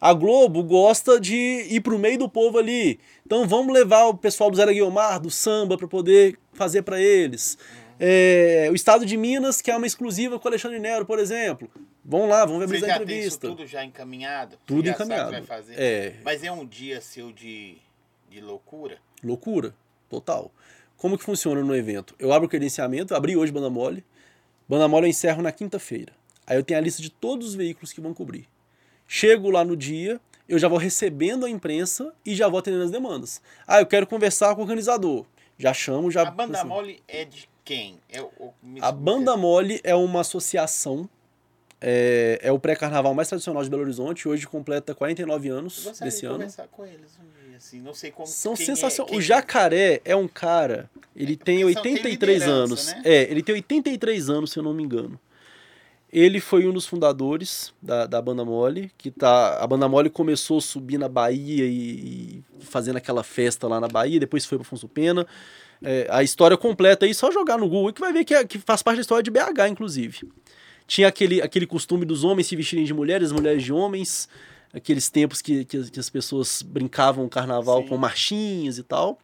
A 0.00 0.12
Globo 0.12 0.62
gosta 0.62 1.20
de 1.20 1.66
ir 1.70 1.80
pro 1.80 1.98
meio 1.98 2.18
do 2.18 2.28
povo 2.28 2.58
ali. 2.58 3.00
Então 3.24 3.46
vamos 3.46 3.72
levar 3.72 4.06
o 4.06 4.14
pessoal 4.14 4.50
do 4.50 4.56
Zé 4.56 4.66
Guiomar, 4.66 5.20
do 5.20 5.30
samba, 5.30 5.78
para 5.78 5.88
poder 5.88 6.38
fazer 6.52 6.82
para 6.82 7.00
eles. 7.00 7.56
É, 7.98 8.68
o 8.70 8.74
Estado 8.74 9.06
de 9.06 9.16
Minas, 9.16 9.60
que 9.60 9.70
é 9.70 9.76
uma 9.76 9.86
exclusiva 9.86 10.38
com 10.38 10.46
o 10.46 10.50
Alexandre 10.50 10.78
Nero, 10.78 11.06
por 11.06 11.18
exemplo. 11.18 11.70
Vão 12.04 12.28
lá, 12.28 12.44
vamos 12.44 12.68
ver 12.68 12.84
a 12.84 12.96
entrevista. 12.96 13.48
tudo 13.48 13.66
já 13.66 13.84
encaminhado? 13.84 14.58
Tudo 14.66 14.88
encaminhado. 14.88 15.30
vai 15.30 15.42
fazer? 15.42 15.74
É. 15.78 16.16
Mas 16.22 16.44
é 16.44 16.52
um 16.52 16.66
dia 16.66 17.00
seu 17.00 17.32
de, 17.32 17.78
de 18.28 18.40
loucura? 18.40 18.98
Loucura, 19.22 19.74
total. 20.10 20.52
Como 20.98 21.16
que 21.16 21.24
funciona 21.24 21.62
no 21.62 21.74
evento? 21.74 22.14
Eu 22.18 22.32
abro 22.32 22.46
o 22.46 22.48
credenciamento, 22.48 23.14
abri 23.14 23.36
hoje 23.36 23.52
Banda 23.52 23.70
Mole. 23.70 24.04
Banda 24.68 24.88
Mole 24.88 25.06
eu 25.06 25.10
encerro 25.10 25.42
na 25.42 25.52
quinta-feira. 25.52 26.12
Aí 26.46 26.56
eu 26.56 26.64
tenho 26.64 26.78
a 26.78 26.82
lista 26.82 27.00
de 27.00 27.10
todos 27.10 27.48
os 27.48 27.54
veículos 27.54 27.92
que 27.92 28.00
vão 28.00 28.12
cobrir. 28.12 28.46
Chego 29.06 29.50
lá 29.50 29.64
no 29.64 29.76
dia, 29.76 30.20
eu 30.48 30.58
já 30.58 30.68
vou 30.68 30.78
recebendo 30.78 31.46
a 31.46 31.50
imprensa 31.50 32.12
e 32.24 32.34
já 32.34 32.48
vou 32.48 32.58
atendendo 32.58 32.84
as 32.84 32.90
demandas. 32.90 33.40
Ah, 33.66 33.80
eu 33.80 33.86
quero 33.86 34.06
conversar 34.06 34.54
com 34.54 34.60
o 34.60 34.64
organizador. 34.64 35.24
Já 35.58 35.72
chamo, 35.72 36.10
já. 36.10 36.22
A 36.22 36.30
banda 36.30 36.64
mole 36.64 37.00
é 37.06 37.24
de 37.24 37.48
quem? 37.64 37.98
É 38.10 38.20
o, 38.20 38.52
A. 38.80 38.92
Banda 38.92 39.36
Mole 39.36 39.80
é 39.84 39.94
uma 39.94 40.20
associação. 40.20 41.08
É, 41.80 42.38
é 42.42 42.50
o 42.52 42.58
pré-carnaval 42.58 43.12
mais 43.14 43.28
tradicional 43.28 43.62
de 43.62 43.68
Belo 43.70 43.82
Horizonte. 43.82 44.26
Hoje 44.28 44.46
completa 44.46 44.94
49 44.94 45.48
Eu 45.48 45.56
anos 45.58 45.74
gostaria 45.84 46.04
desse 46.10 46.20
de 46.20 46.26
ano. 46.26 46.34
conversar 46.36 46.66
com 46.68 46.84
eles 46.84 47.18
um 47.20 47.46
dia, 47.48 47.56
assim. 47.56 47.80
Não 47.80 47.92
sei 47.94 48.10
como. 48.10 48.26
São 48.26 48.54
é- 48.54 48.56
sensacionais. 48.56 49.10
quem 49.10 49.18
o 49.18 49.20
é. 49.20 49.22
Jacaré 49.24 50.00
é 50.04 50.16
um 50.16 50.26
cara. 50.26 50.90
Ele 51.14 51.36
são- 51.36 51.44
tem 51.44 51.64
83 51.64 52.40
liderança, 52.42 52.50
anos. 52.64 52.86
né? 52.94 53.02
É, 53.04 53.22
ele 53.30 53.42
tem 53.42 53.54
83 53.54 54.28
anos, 54.30 54.50
se 54.52 54.58
eu 54.58 54.62
não 54.62 54.72
me 54.74 54.82
engano. 54.82 55.18
Ele 56.14 56.38
foi 56.38 56.64
um 56.64 56.72
dos 56.72 56.86
fundadores 56.86 57.74
da, 57.82 58.06
da 58.06 58.22
Banda 58.22 58.44
Mole, 58.44 58.92
que 58.96 59.10
tá. 59.10 59.58
A 59.58 59.66
Banda 59.66 59.88
Mole 59.88 60.08
começou 60.08 60.58
a 60.58 60.60
subir 60.60 60.96
na 60.96 61.08
Bahia 61.08 61.64
e, 61.66 61.72
e 62.38 62.44
fazendo 62.60 62.96
aquela 62.96 63.24
festa 63.24 63.66
lá 63.66 63.80
na 63.80 63.88
Bahia, 63.88 64.20
depois 64.20 64.46
foi 64.46 64.56
para 64.56 64.64
Afonso 64.64 64.86
Pena. 64.88 65.26
É, 65.82 66.06
a 66.08 66.22
história 66.22 66.56
completa 66.56 67.04
aí, 67.04 67.12
só 67.12 67.32
jogar 67.32 67.58
no 67.58 67.68
Google 67.68 67.92
que 67.92 68.00
vai 68.00 68.12
ver 68.12 68.24
que, 68.24 68.32
é- 68.32 68.44
que 68.44 68.60
faz 68.60 68.80
parte 68.80 68.98
da 68.98 69.00
história 69.00 69.24
de 69.24 69.30
BH, 69.30 69.68
inclusive. 69.68 70.30
Tinha 70.86 71.08
aquele, 71.08 71.42
aquele 71.42 71.66
costume 71.66 72.04
dos 72.04 72.22
homens 72.22 72.46
se 72.46 72.54
vestirem 72.54 72.84
de 72.84 72.94
mulheres, 72.94 73.32
mulheres 73.32 73.64
de 73.64 73.72
homens, 73.72 74.28
aqueles 74.72 75.10
tempos 75.10 75.42
que, 75.42 75.64
que, 75.64 75.90
que 75.90 75.98
as 75.98 76.08
pessoas 76.08 76.62
brincavam 76.62 77.24
o 77.24 77.28
carnaval 77.28 77.82
Sim. 77.82 77.88
com 77.88 77.96
marchinhas 77.96 78.78
e 78.78 78.84
tal. 78.84 79.18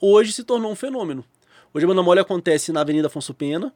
Hoje 0.00 0.32
se 0.32 0.42
tornou 0.42 0.72
um 0.72 0.74
fenômeno. 0.74 1.24
Hoje 1.72 1.84
a 1.84 1.88
Banda 1.88 2.02
Mole 2.02 2.18
acontece 2.18 2.72
na 2.72 2.80
Avenida 2.80 3.06
Afonso 3.06 3.32
Pena, 3.32 3.72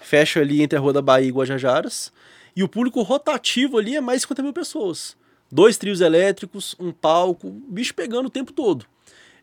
fecha 0.00 0.40
ali 0.40 0.62
entre 0.62 0.76
a 0.78 0.80
Rua 0.80 0.92
da 0.92 1.02
Bahia 1.02 1.28
e 1.28 1.32
Guajajaras, 1.32 2.12
e 2.56 2.62
o 2.62 2.68
público 2.68 3.02
rotativo 3.02 3.78
ali 3.78 3.96
é 3.96 4.00
mais 4.00 4.18
de 4.18 4.22
50 4.22 4.42
mil 4.42 4.52
pessoas. 4.52 5.16
Dois 5.52 5.76
trios 5.76 6.00
elétricos, 6.00 6.76
um 6.78 6.92
palco, 6.92 7.48
o 7.48 7.50
bicho 7.50 7.94
pegando 7.94 8.26
o 8.26 8.30
tempo 8.30 8.52
todo. 8.52 8.86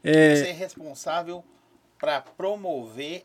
É, 0.03 0.36
Você 0.36 0.47
é 0.47 0.51
responsável 0.53 1.43
para 1.99 2.22
promover 2.22 3.24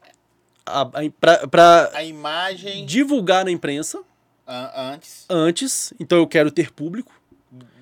a, 0.66 0.80
a, 0.82 0.88
pra, 1.20 1.46
pra 1.46 1.90
a 1.94 2.04
imagem 2.04 2.84
divulgar 2.86 3.44
na 3.44 3.50
imprensa 3.50 4.02
an- 4.46 4.70
antes, 4.92 5.26
antes, 5.28 5.92
então 6.00 6.18
eu 6.18 6.26
quero 6.26 6.50
ter 6.50 6.72
público. 6.72 7.12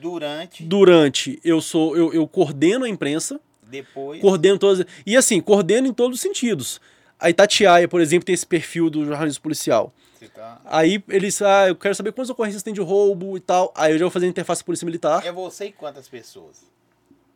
durante, 0.01 0.65
Durante, 0.65 1.41
eu 1.45 1.61
sou 1.61 1.97
eu, 1.97 2.13
eu 2.13 2.27
coordeno 2.27 2.85
a 2.85 2.89
imprensa, 2.89 3.41
depois. 3.63 4.21
coordeno 4.21 4.59
todas. 4.59 4.85
E 5.07 5.17
assim, 5.17 5.41
coordeno 5.41 5.87
em 5.87 5.93
todos 5.95 6.17
os 6.17 6.21
sentidos. 6.23 6.81
A 7.21 7.29
Itatiaia, 7.31 7.87
por 7.87 8.01
exemplo, 8.01 8.25
tem 8.25 8.35
esse 8.35 8.47
perfil 8.47 8.89
do 8.89 9.05
jornalismo 9.05 9.43
policial. 9.43 9.93
Tá- 10.35 10.61
Aí 10.66 11.03
eles, 11.09 11.41
ah, 11.43 11.68
eu 11.68 11.77
quero 11.77 11.95
saber 11.95 12.12
quantas 12.12 12.31
ocorrências 12.31 12.62
tem 12.62 12.73
de 12.75 12.81
roubo 12.81 13.37
e 13.37 13.41
tal. 13.41 13.73
Aí 13.77 13.93
eu 13.93 13.99
já 13.99 14.05
vou 14.05 14.11
fazer 14.11 14.27
a 14.27 14.29
interface 14.29 14.62
polícia 14.64 14.85
militar. 14.85 15.25
É 15.27 15.33
você 15.33 15.66
e 15.66 15.73
quantas 15.73 16.09
pessoas? 16.09 16.62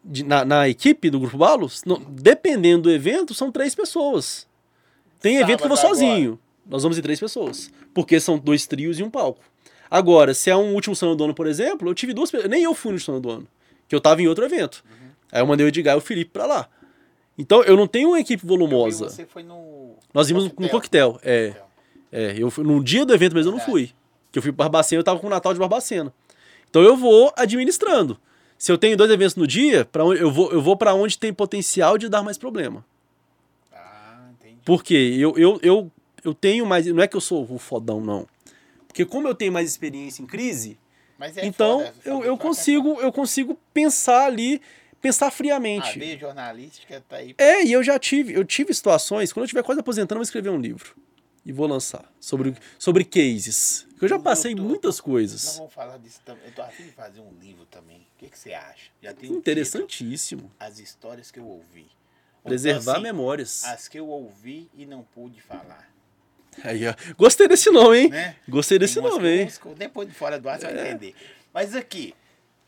De- 0.05 0.23
na, 0.23 0.45
na 0.45 0.69
equipe 0.69 1.09
do 1.11 1.19
Grupo 1.19 1.37
Balos, 1.39 1.83
dependendo 2.11 2.83
do 2.85 2.91
evento, 2.91 3.33
são 3.35 3.51
três 3.51 3.75
pessoas. 3.75 4.47
Tem 5.21 5.37
evento 5.37 5.59
que 5.59 5.65
eu 5.65 5.69
vou 5.69 5.77
Sábado 5.77 5.95
sozinho. 5.97 6.39
Nós 6.67 6.83
vamos 6.83 6.99
em 6.99 7.03
três 7.03 7.19
pessoas. 7.21 7.71
Porque 7.95 8.21
são 8.21 8.39
dois 8.39 8.67
trios 8.67 8.99
e 8.99 9.03
um 9.03 9.11
palco. 9.11 9.43
Agora, 9.91 10.35
se 10.35 10.51
é 10.51 10.57
um 10.57 10.75
último 10.75 10.95
São 10.97 11.15
do 11.17 11.25
ano, 11.25 11.35
por 11.35 11.47
exemplo, 11.47 11.89
eu 11.89 11.95
tive 11.95 12.13
duas 12.13 12.31
pessoas. 12.31 12.51
Nem 12.51 12.63
eu 12.65 12.75
fui 12.75 12.93
no 12.93 12.99
São 13.01 13.21
do 13.21 13.31
ano. 13.31 13.49
Que 13.89 13.95
eu 13.95 14.01
tava 14.01 14.21
em 14.23 14.27
outro 14.29 14.45
evento. 14.45 14.85
Aí 15.33 15.41
eu 15.41 15.47
mandei 15.47 15.65
o 15.65 15.69
Edgar 15.69 15.95
e 15.95 15.99
o 15.99 16.01
Felipe 16.01 16.31
pra 16.33 16.47
lá. 16.47 16.69
Então 17.37 17.63
eu 17.63 17.77
não 17.77 17.87
tenho 17.87 18.11
uma 18.11 18.21
equipe 18.21 18.47
volumosa. 18.47 19.09
Você 19.09 19.27
foi 19.27 19.43
no. 19.43 19.97
Nós 20.13 20.29
vimos 20.29 20.45
no 20.45 20.69
coquetel. 20.69 21.19
É. 21.23 21.55
É, 22.13 22.35
eu 22.39 22.49
fui, 22.49 22.63
no 22.63 22.83
dia 22.83 23.05
do 23.05 23.13
evento 23.13 23.35
mesmo 23.35 23.49
eu 23.49 23.57
não 23.57 23.59
Verdade. 23.59 23.89
fui. 23.89 23.95
Que 24.31 24.39
eu 24.39 24.43
fui 24.43 24.53
para 24.53 24.65
Barbacena, 24.65 25.01
eu 25.01 25.05
tava 25.05 25.19
com 25.19 25.27
o 25.27 25.31
Natal 25.31 25.53
de 25.53 25.59
Barbacena. 25.59 26.15
Então 26.71 26.81
eu 26.83 26.97
vou 26.97 27.33
administrando. 27.37 28.17
Se 28.57 28.71
eu 28.71 28.79
tenho 28.79 28.97
dois 28.97 29.11
eventos 29.11 29.35
no 29.35 29.47
dia, 29.49 29.85
para 29.85 30.05
eu 30.05 30.31
vou 30.31 30.53
eu 30.53 30.63
vou 30.63 30.77
para 30.77 30.95
onde 30.95 31.19
tem 31.19 31.33
potencial 31.33 31.99
de 31.99 32.09
dar 32.09 32.23
mais 32.23 32.39
problema. 32.39 32.85
Ah, 33.73 34.29
entendi. 34.41 34.61
Porque 34.65 34.95
eu, 34.95 35.37
eu, 35.37 35.59
eu, 35.61 35.91
eu 36.25 36.33
tenho 36.33 36.65
mais, 36.65 36.87
não 36.87 37.03
é 37.03 37.09
que 37.09 37.17
eu 37.17 37.21
sou 37.21 37.45
o 37.51 37.59
fodão 37.59 38.01
não. 38.01 38.29
Porque 38.87 39.05
como 39.05 39.27
eu 39.27 39.35
tenho 39.35 39.53
mais 39.53 39.69
experiência 39.69 40.23
em 40.23 40.27
crise, 40.27 40.79
Mas 41.19 41.37
é 41.37 41.45
então 41.45 41.81
foda, 41.81 41.95
eu, 42.05 42.25
eu 42.25 42.37
pra 42.37 42.47
consigo 42.47 43.01
eu 43.01 43.13
consigo 43.13 43.59
pensar 43.73 44.27
ali, 44.27 44.63
pensar 45.05 45.27
caralho. 45.27 45.35
A 45.35 45.37
friamente. 45.37 45.99
veia 45.99 46.19
jornalística 46.19 47.05
tá 47.09 47.17
aí. 47.17 47.35
É, 47.39 47.65
e 47.65 47.73
eu 47.73 47.83
já 47.83 47.99
tive, 47.99 48.33
eu 48.33 48.45
tive 48.45 48.73
situações, 48.73 49.33
quando 49.33 49.43
eu 49.43 49.47
estiver 49.47 49.63
quase 49.63 49.81
aposentando, 49.81 50.15
eu 50.17 50.21
vou 50.21 50.23
escrever 50.25 50.51
um 50.51 50.61
livro. 50.61 50.95
E 51.47 51.53
vou 51.53 51.67
lançar. 51.67 52.11
Sobre, 52.19 52.55
sobre 52.79 53.05
cases. 53.05 53.87
Eu 54.01 54.09
já 54.09 54.19
passei 54.19 54.55
tô- 54.55 54.63
muitas 54.63 54.97
Nós 54.97 55.01
coisas. 55.01 55.57
vamos 55.59 55.75
falar 55.75 55.99
disso 55.99 56.21
também. 56.25 56.43
Eu 56.47 56.53
tô 56.53 56.63
afim 56.63 56.85
de 56.85 56.93
fazer 56.93 57.21
um 57.21 57.33
livro 57.39 57.67
também. 57.67 57.99
O 57.99 58.19
que, 58.19 58.31
que 58.31 58.39
você 58.39 58.55
acha? 58.55 58.91
Já 59.03 59.11
tem 59.13 59.15
um 59.15 59.21
título, 59.21 59.39
Interessantíssimo. 59.39 60.51
As 60.59 60.79
histórias 60.79 61.31
que 61.31 61.39
eu 61.39 61.47
ouvi. 61.47 61.87
Ou 62.43 62.49
Preservar 62.49 62.95
assim, 62.95 63.03
memórias. 63.03 63.63
As 63.65 63.89
que 63.89 63.99
eu 63.99 64.09
ouvi 64.09 64.71
e 64.75 64.87
não 64.87 65.03
pude 65.03 65.41
falar. 65.43 65.93
Aí, 66.63 66.87
ó. 66.87 66.95
Gostei 67.19 67.47
desse 67.47 67.71
nome, 67.71 67.99
hein? 67.99 68.09
Né? 68.09 68.37
Gostei 68.49 68.79
desse 68.79 69.01
nome, 69.01 69.29
hein? 69.29 69.49
Depois 69.77 70.09
de 70.09 70.15
fora 70.15 70.39
do 70.41 70.49
ar 70.49 70.59
você 70.59 70.73
vai 70.73 70.89
entender. 70.89 71.15
Mas 71.53 71.75
aqui, 71.75 72.15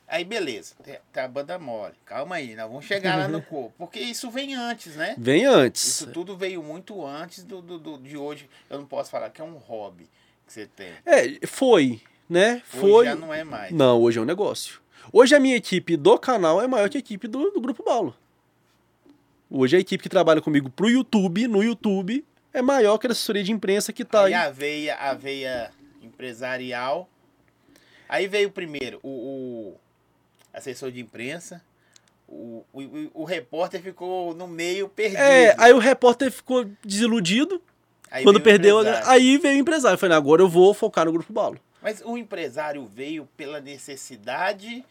aí 0.09 0.25
beleza, 0.25 0.75
a 1.15 1.29
banda 1.29 1.59
mole. 1.59 1.95
Calma 2.05 2.37
aí, 2.37 2.55
nós 2.55 2.69
vamos 2.69 2.85
chegar 2.85 3.17
lá 3.17 3.29
no 3.29 3.41
corpo. 3.43 3.75
Porque 3.79 3.99
isso 4.01 4.31
vem 4.31 4.55
antes, 4.55 4.97
né? 4.97 5.15
Vem 5.19 5.45
antes. 5.45 5.87
Isso 5.87 6.07
tudo 6.09 6.37
veio 6.37 6.63
muito 6.63 7.05
antes 7.05 7.43
do, 7.45 7.61
do, 7.63 7.79
do- 7.79 7.99
de 7.99 8.17
hoje. 8.17 8.49
Eu 8.71 8.79
não 8.79 8.87
posso 8.87 9.11
falar 9.11 9.31
que 9.31 9.41
é 9.41 9.45
um 9.45 9.57
hobby 9.57 10.09
que 10.47 10.53
você 10.53 10.67
tem. 10.67 10.93
É, 11.05 11.47
foi, 11.47 12.01
né? 12.29 12.63
Hoje 12.73 12.81
Foi. 12.81 13.05
já 13.07 13.15
não 13.17 13.33
é 13.35 13.43
mais. 13.45 13.73
Não, 13.73 14.01
hoje 14.01 14.19
é 14.19 14.23
um 14.23 14.27
negócio. 14.27 14.81
Hoje 15.13 15.35
a 15.35 15.41
minha 15.41 15.57
equipe 15.57 15.97
do 15.97 16.19
canal 16.19 16.61
é 16.63 16.67
maior 16.67 16.89
que 16.89 16.97
a 16.97 17.01
equipe 17.01 17.27
do, 17.29 17.51
do 17.51 17.61
Grupo 17.61 17.83
Balo. 17.85 18.15
Hoje 19.49 19.77
a 19.77 19.81
equipe 19.81 20.03
que 20.03 20.09
trabalha 20.09 20.41
comigo 20.41 20.69
pro 20.69 20.89
YouTube, 20.91 21.47
no 21.47 21.63
YouTube, 21.63 22.25
é 22.53 22.61
maior 22.61 22.99
que 22.99 23.07
a 23.07 23.11
assessoria 23.13 23.45
de 23.45 23.53
imprensa 23.53 23.93
que 23.93 24.05
tá 24.05 24.25
aí 24.25 24.35
aí. 24.35 24.47
a 24.47 24.51
veia, 24.51 24.97
a 24.97 25.15
veia 25.15 25.71
empresarial. 26.03 27.09
Aí 28.09 28.27
veio 28.27 28.51
primeiro 28.51 28.99
o, 29.03 29.09
o 29.09 29.81
assessor 30.57 30.91
de 30.91 31.01
imprensa. 31.01 31.63
O, 32.29 32.65
o, 32.73 33.11
o- 33.23 33.25
repórter 33.25 33.81
ficou 33.81 34.35
no 34.35 34.49
meio 34.49 34.89
perdido. 34.89 35.21
É, 35.21 35.55
aí 35.59 35.73
o 35.73 35.79
repórter 35.79 36.33
ficou 36.33 36.67
desiludido 36.85 37.63
Aí 38.11 38.25
quando 38.25 38.41
perdeu. 38.41 38.81
empresário. 38.81 39.09
Aí 39.09 39.39
veio 39.39 39.57
o 39.57 39.61
empresário. 39.61 39.95
Eu 39.95 39.99
falei, 39.99 40.17
agora 40.17 40.43
eu 40.43 40.49
vou 40.49 40.75
focar 40.75 41.05
no 41.05 41.13
Grupo 41.13 41.33
Balo. 41.33 41.61
Mas 41.81 42.03
o 42.05 42.19
empresário 42.19 42.85
veio 42.93 43.29
pela 43.37 43.61
necessidade, 43.61 44.85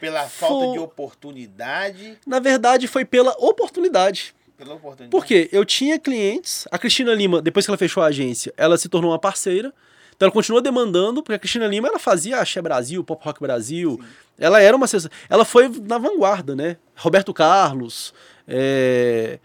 pela 0.00 0.28
falta 0.28 0.64
Foi- 0.66 0.72
de 0.72 0.78
oportunidade, 0.80 2.18
Na 2.26 2.40
verdade, 2.40 2.88
foi 2.88 3.04
pela 3.04 3.32
oportunidade. 3.38 4.34
pela 4.56 4.74
oportunidade. 4.74 5.10
Por 5.10 5.24
quê? 5.24 5.48
Eu 5.52 5.64
tinha 5.64 5.98
clientes. 5.98 6.66
A 6.70 6.78
Cristina 6.78 7.14
Lima, 7.14 7.40
depois 7.40 7.64
que 7.64 7.70
ela 7.70 7.78
fechou 7.78 8.02
a 8.02 8.06
agência, 8.06 8.52
ela 8.56 8.76
se 8.76 8.88
tornou 8.88 9.12
uma 9.12 9.18
parceira. 9.20 9.72
Então 10.20 10.26
ela 10.26 10.34
continua 10.34 10.60
demandando, 10.60 11.22
porque 11.22 11.32
a 11.32 11.38
Cristina 11.38 11.66
Lima 11.66 11.88
ela 11.88 11.98
fazia 11.98 12.42
Axé 12.42 12.60
Brasil, 12.60 13.02
Pop 13.02 13.24
Rock 13.24 13.40
Brasil. 13.40 13.98
Sim. 13.98 14.06
Ela 14.38 14.60
era 14.60 14.76
uma. 14.76 14.84
Ela 15.30 15.46
foi 15.46 15.66
na 15.70 15.96
vanguarda, 15.96 16.54
né? 16.54 16.76
Roberto 16.94 17.32
Carlos. 17.32 18.12
é, 18.46 19.38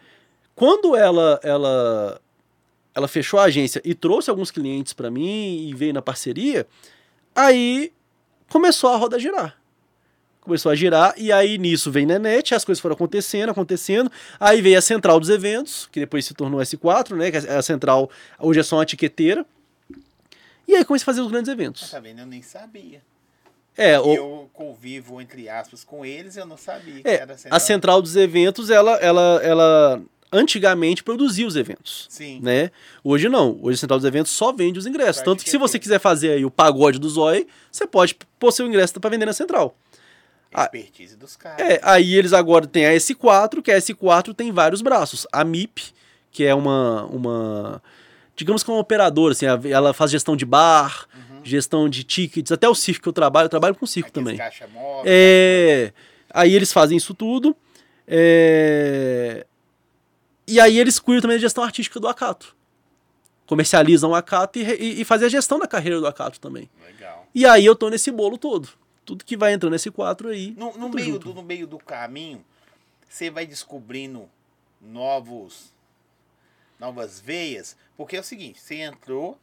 Quando 0.54 0.94
ela, 0.94 1.40
ela, 1.42 2.20
ela 2.94 3.08
fechou 3.08 3.40
a 3.40 3.44
agência 3.44 3.82
e 3.86 3.96
trouxe 3.96 4.30
alguns 4.30 4.52
clientes 4.52 4.92
para 4.92 5.10
mim 5.10 5.66
e 5.66 5.74
veio 5.74 5.94
na 5.94 6.02
parceria, 6.02 6.68
aí 7.34 7.94
começou 8.50 8.90
a 8.90 8.98
roda 8.98 9.18
girar. 9.18 9.56
Começou 10.42 10.74
a 10.74 10.76
girar, 10.76 11.14
e 11.16 11.32
aí 11.32 11.58
nisso 11.58 11.90
vem 11.90 12.06
Nenete, 12.06 12.54
as 12.54 12.66
coisas 12.66 12.82
foram 12.82 12.96
acontecendo, 12.96 13.50
acontecendo. 13.50 14.12
Aí 14.38 14.62
veio 14.62 14.78
a 14.78 14.82
central 14.82 15.22
dos 15.22 15.30
eventos, 15.30 15.88
que 15.90 16.02
depois 16.02 16.26
se 16.26 16.34
tornou 16.34 16.60
S4, 16.60 17.16
né? 17.16 17.32
Que 17.32 17.38
é 17.38 17.56
a 17.56 17.62
central 17.62 18.10
hoje 18.38 18.60
é 18.60 18.64
só 18.64 18.76
uma 18.76 18.84
etiqueteira. 18.84 19.46
E 20.68 20.76
aí 20.76 20.86
comecei 20.86 21.04
a 21.04 21.06
fazer 21.06 21.22
os 21.22 21.32
grandes 21.32 21.52
eventos. 21.52 21.90
Tá 21.90 22.00
vendo? 22.00 22.20
Eu 22.20 22.26
nem 22.26 22.42
sabia. 22.42 23.02
É, 23.78 24.00
o, 24.00 24.14
Eu 24.14 24.50
convivo, 24.54 25.20
entre 25.22 25.50
aspas, 25.50 25.84
com 25.84 26.06
eles, 26.06 26.38
eu 26.38 26.46
não 26.46 26.58
sabia 26.58 27.02
que 27.02 27.08
é 27.08 27.16
era 27.16 27.36
a 27.50 27.60
central 27.60 28.02
dos 28.02 28.16
eventos, 28.16 28.70
ela, 28.70 28.96
ela, 28.98 29.42
ela 29.44 30.02
antigamente 30.32 31.04
produzia 31.04 31.46
os 31.46 31.56
eventos. 31.56 32.08
Sim. 32.10 32.40
Né? 32.42 32.72
Hoje 33.04 33.28
não. 33.28 33.60
Hoje 33.62 33.76
a 33.76 33.80
central 33.80 34.00
dos 34.00 34.08
eventos 34.08 34.32
só 34.32 34.54
vende 34.54 34.80
os 34.80 34.86
ingressos. 34.86 35.18
Só 35.18 35.24
Tanto 35.24 35.44
que 35.44 35.50
se 35.50 35.58
você 35.58 35.78
quiser 35.78 36.00
fazer 36.00 36.32
aí 36.32 36.46
o 36.46 36.52
pagode 36.52 37.00
do 37.00 37.10
Zói, 37.10 37.48
você 37.72 37.86
pode 37.86 38.16
pôr 38.40 38.52
seu 38.52 38.66
ingresso 38.66 39.00
para 39.00 39.10
vender 39.10 39.26
na 39.26 39.34
central. 39.34 39.78
Expertise 40.58 41.18
dos 41.18 41.36
caras. 41.36 41.60
É, 41.60 41.80
aí 41.84 42.16
eles 42.16 42.32
agora 42.32 42.66
têm 42.66 42.86
a 42.86 42.94
S4, 42.94 43.62
que 43.62 43.72
a 43.72 43.78
S4 43.78 44.34
tem 44.34 44.54
vários 44.54 44.82
braços. 44.82 45.28
A 45.32 45.44
MIP, 45.44 45.94
que 46.32 46.46
é 46.46 46.56
uma, 46.56 47.04
uma 47.06 47.84
digamos 48.36 48.64
que 48.64 48.70
é 48.70 48.74
uma 48.74 48.80
operadora, 48.80 49.32
assim, 49.32 49.46
ela 49.46 49.94
faz 49.94 50.12
gestão 50.12 50.36
de 50.36 50.46
bar, 50.46 51.08
gestão 51.44 51.88
de 51.88 52.04
tickets, 52.04 52.52
até 52.52 52.68
o 52.68 52.76
circo 52.76 53.04
que 53.04 53.10
eu 53.10 53.14
trabalho, 53.14 53.46
eu 53.46 53.50
trabalho 53.50 53.76
com 53.76 53.86
circo 53.86 54.10
Aqueles 54.10 54.26
também. 54.26 54.38
Caixa 54.38 54.68
móvel. 54.68 55.04
É, 55.06 55.94
aí 56.30 56.54
eles 56.54 56.74
fazem 56.74 56.98
isso 56.98 57.14
tudo. 57.14 57.56
é, 58.08 59.46
e 60.48 60.60
aí 60.60 60.78
eles 60.78 61.00
cuidam 61.00 61.22
também 61.24 61.38
da 61.38 61.42
gestão 61.42 61.64
artística 61.64 62.00
do 62.00 62.08
Acato. 62.08 62.56
Comercializam 63.48 64.12
o 64.12 64.16
Acato 64.16 64.60
e, 64.60 64.64
e, 64.64 65.02
e 65.02 65.06
fazem 65.06 65.28
a 65.28 65.30
gestão 65.30 65.60
da 65.60 65.68
carreira 65.68 66.00
do 66.00 66.08
Acato 66.08 66.40
também. 66.40 66.70
Legal. 66.84 67.28
E 67.34 67.46
aí 67.46 67.66
eu 67.66 67.76
tô 67.76 67.90
nesse 67.90 68.12
bolo 68.12 68.38
todo. 68.38 68.70
tudo 69.06 69.24
que 69.24 69.38
vai 69.38 69.54
entrando 69.54 69.74
nesse 69.74 69.92
4 69.92 70.30
aí. 70.30 70.54
No, 70.58 70.76
no 70.78 70.90
meio 70.90 71.14
junto. 71.14 71.28
do, 71.30 71.34
no 71.36 71.44
meio 71.44 71.68
do 71.68 71.78
caminho, 71.78 72.44
você 73.08 73.30
vai 73.30 73.46
descobrindo 73.46 74.28
novos 74.82 75.74
novas 76.80 77.20
veias, 77.20 77.76
porque 77.96 78.18
é 78.18 78.20
o 78.20 78.24
seguinte, 78.24 78.60
você 78.60 78.76
entrou, 78.76 79.38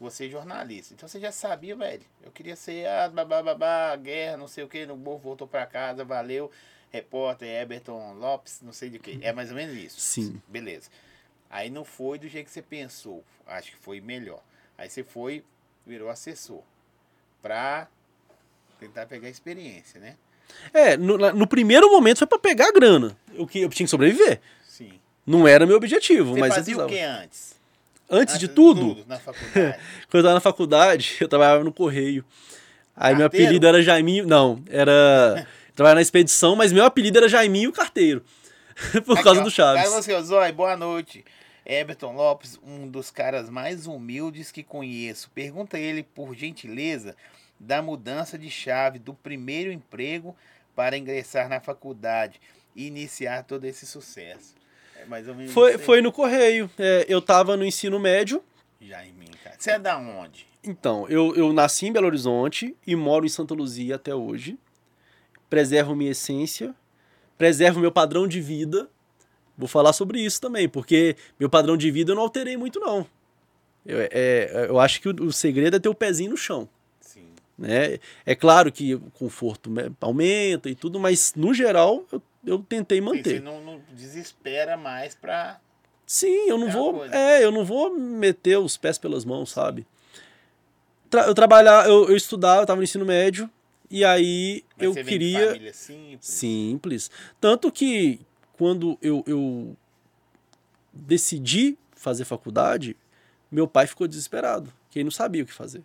você 0.00 0.26
é 0.26 0.30
jornalista, 0.30 0.94
então 0.94 1.08
você 1.08 1.18
já 1.18 1.32
sabia, 1.32 1.74
velho, 1.74 2.04
eu 2.22 2.30
queria 2.30 2.54
ser 2.56 2.86
a 2.86 3.08
babá, 3.08 3.96
guerra, 3.96 4.36
não 4.36 4.48
sei 4.48 4.64
o 4.64 4.68
que, 4.68 4.86
no 4.86 4.96
povo 4.96 5.18
voltou 5.18 5.46
pra 5.46 5.66
casa, 5.66 6.04
valeu, 6.04 6.50
repórter 6.90 7.48
Eberton 7.48 8.14
Lopes, 8.14 8.60
não 8.62 8.72
sei 8.72 8.90
de 8.90 8.98
que, 8.98 9.18
é 9.22 9.32
mais 9.32 9.50
ou 9.50 9.56
menos 9.56 9.76
isso. 9.76 10.00
Sim. 10.00 10.40
Beleza. 10.46 10.90
Aí 11.50 11.70
não 11.70 11.84
foi 11.84 12.18
do 12.18 12.28
jeito 12.28 12.46
que 12.46 12.52
você 12.52 12.62
pensou, 12.62 13.24
acho 13.46 13.70
que 13.70 13.76
foi 13.76 14.00
melhor. 14.00 14.42
Aí 14.76 14.88
você 14.88 15.02
foi, 15.02 15.44
virou 15.86 16.08
assessor, 16.10 16.62
pra 17.42 17.88
tentar 18.78 19.06
pegar 19.06 19.28
experiência, 19.28 20.00
né? 20.00 20.16
É, 20.72 20.96
no, 20.96 21.18
no 21.18 21.46
primeiro 21.46 21.90
momento 21.90 22.18
foi 22.18 22.26
pra 22.26 22.38
pegar 22.38 22.68
a 22.68 22.72
grana. 22.72 23.16
Eu, 23.34 23.46
que, 23.46 23.60
eu 23.60 23.68
tinha 23.68 23.86
que 23.86 23.90
sobreviver. 23.90 24.40
Não 25.28 25.46
era 25.46 25.66
meu 25.66 25.76
objetivo, 25.76 26.32
Você 26.34 26.40
mas 26.40 26.50
eu 26.50 26.54
fazia 26.56 26.76
o 26.76 26.86
precisava. 26.86 27.16
que 27.18 27.22
antes? 27.24 27.54
Antes 28.10 28.38
de 28.38 28.48
tudo, 28.48 29.04
Na 29.06 29.18
faculdade. 29.20 29.78
quando 30.10 30.14
eu 30.18 30.22
tava 30.22 30.34
na 30.34 30.40
faculdade, 30.40 31.16
eu 31.20 31.28
trabalhava 31.28 31.62
no 31.62 31.72
correio. 31.72 32.24
Aí 32.96 33.14
meu 33.14 33.24
Carteiro? 33.24 33.46
apelido 33.46 33.66
era 33.66 33.82
Jaiminho. 33.82 34.26
Não, 34.26 34.62
era. 34.70 34.90
eu 35.36 35.46
trabalhava 35.76 35.96
na 35.96 36.02
expedição, 36.02 36.56
mas 36.56 36.72
meu 36.72 36.84
apelido 36.84 37.18
era 37.18 37.28
Jaiminho 37.28 37.70
Carteiro. 37.72 38.24
Por 39.04 39.14
Aqui, 39.14 39.24
causa 39.24 39.40
ó. 39.40 39.44
do 39.44 39.50
Chaves. 39.50 39.84
Aí 39.84 39.90
você, 39.90 40.12
ó, 40.14 40.20
Zói, 40.22 40.50
boa 40.52 40.76
noite. 40.76 41.24
Eberton 41.66 42.14
Lopes, 42.14 42.58
um 42.66 42.88
dos 42.88 43.10
caras 43.10 43.50
mais 43.50 43.86
humildes 43.86 44.50
que 44.50 44.62
conheço. 44.62 45.30
Pergunta 45.34 45.76
a 45.76 45.80
ele, 45.80 46.02
por 46.02 46.34
gentileza, 46.34 47.14
da 47.60 47.82
mudança 47.82 48.38
de 48.38 48.48
chave 48.48 48.98
do 48.98 49.12
primeiro 49.12 49.70
emprego 49.70 50.34
para 50.74 50.96
ingressar 50.96 51.46
na 51.48 51.60
faculdade 51.60 52.40
e 52.74 52.86
iniciar 52.86 53.42
todo 53.44 53.64
esse 53.66 53.84
sucesso. 53.84 54.54
É 54.98 55.48
Foi, 55.48 55.78
foi 55.78 56.00
no 56.00 56.10
correio. 56.10 56.70
É, 56.78 57.06
eu 57.08 57.22
tava 57.22 57.56
no 57.56 57.64
ensino 57.64 57.98
médio. 57.98 58.42
Já 58.80 59.04
em 59.04 59.12
mim, 59.12 59.30
cara. 59.42 59.56
Você 59.58 59.70
é 59.70 59.78
da 59.78 59.96
onde? 59.96 60.46
Então, 60.62 61.08
eu, 61.08 61.34
eu 61.36 61.52
nasci 61.52 61.86
em 61.86 61.92
Belo 61.92 62.06
Horizonte 62.06 62.76
e 62.86 62.96
moro 62.96 63.24
em 63.24 63.28
Santa 63.28 63.54
Luzia 63.54 63.94
até 63.94 64.14
hoje. 64.14 64.58
Preservo 65.48 65.94
minha 65.94 66.10
essência, 66.10 66.74
preservo 67.38 67.80
meu 67.80 67.92
padrão 67.92 68.26
de 68.26 68.40
vida. 68.40 68.88
Vou 69.56 69.68
falar 69.68 69.92
sobre 69.92 70.20
isso 70.20 70.40
também, 70.40 70.68
porque 70.68 71.16
meu 71.38 71.48
padrão 71.48 71.76
de 71.76 71.90
vida 71.90 72.12
eu 72.12 72.16
não 72.16 72.22
alterei 72.22 72.56
muito, 72.56 72.78
não. 72.78 73.06
Eu, 73.86 73.98
é, 74.10 74.66
eu 74.68 74.78
acho 74.78 75.00
que 75.00 75.08
o, 75.08 75.24
o 75.24 75.32
segredo 75.32 75.76
é 75.76 75.80
ter 75.80 75.88
o 75.88 75.94
pezinho 75.94 76.32
no 76.32 76.36
chão. 76.36 76.68
Sim. 77.00 77.28
Né? 77.56 77.98
É 78.26 78.34
claro 78.34 78.70
que 78.70 78.94
o 78.94 79.10
conforto 79.14 79.70
aumenta 80.00 80.68
e 80.68 80.74
tudo, 80.74 81.00
mas 81.00 81.32
no 81.34 81.54
geral 81.54 82.04
eu, 82.12 82.22
eu 82.48 82.58
tentei 82.60 83.00
Você 83.00 83.04
manter. 83.16 83.42
não, 83.42 83.60
não 83.62 83.80
desespera 83.92 84.76
mais 84.76 85.14
pra. 85.14 85.60
Sim, 86.06 86.48
eu 86.48 86.56
não 86.58 86.70
vou. 86.70 86.94
coisa. 86.94 87.14
É, 87.14 87.44
eu 87.44 87.50
não 87.52 87.64
vou 87.64 87.94
meter 87.96 88.58
os 88.58 88.76
pés 88.76 88.96
pelas 88.98 89.24
mãos, 89.24 89.50
sabe? 89.50 89.86
Tra- 91.10 91.26
eu 91.26 91.34
trabalhava, 91.34 91.88
eu, 91.88 92.08
eu 92.08 92.16
estudava, 92.16 92.62
eu 92.62 92.66
tava 92.66 92.78
no 92.78 92.84
ensino 92.84 93.04
médio, 93.04 93.48
e 93.90 94.04
aí 94.04 94.64
Mas 94.76 94.84
eu 94.86 94.92
você 94.92 95.02
vem 95.02 95.18
de 95.18 95.24
queria. 95.26 95.46
família 95.48 95.72
simples. 95.74 96.18
Simples. 96.28 97.10
Tanto 97.40 97.70
que 97.72 98.20
quando 98.56 98.98
eu, 99.02 99.22
eu 99.26 99.76
decidi 100.92 101.76
fazer 101.92 102.24
faculdade, 102.24 102.96
meu 103.50 103.66
pai 103.66 103.86
ficou 103.86 104.06
desesperado, 104.08 104.72
que 104.90 104.98
ele 104.98 105.04
não 105.04 105.10
sabia 105.10 105.42
o 105.42 105.46
que 105.46 105.52
fazer. 105.52 105.82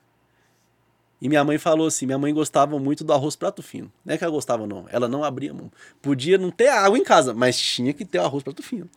E 1.23 1.29
minha 1.29 1.43
mãe 1.43 1.57
falou 1.57 1.87
assim: 1.87 2.05
minha 2.05 2.17
mãe 2.17 2.33
gostava 2.33 2.77
muito 2.77 3.01
do 3.03 3.13
arroz 3.13 3.33
prato 3.35 3.63
fino. 3.63 3.89
Não 4.03 4.13
é 4.13 4.17
que 4.17 4.23
ela 4.25 4.33
gostava, 4.33 4.67
não. 4.67 4.85
Ela 4.89 5.07
não 5.07 5.23
abria 5.23 5.53
mão. 5.53 5.71
Podia 6.01 6.37
não 6.37 6.51
ter 6.51 6.67
água 6.67 6.97
em 6.99 7.03
casa, 7.03 7.33
mas 7.33 7.57
tinha 7.57 7.93
que 7.93 8.03
ter 8.03 8.19
o 8.19 8.23
arroz 8.23 8.43
prato 8.43 8.61
fino. 8.61 8.89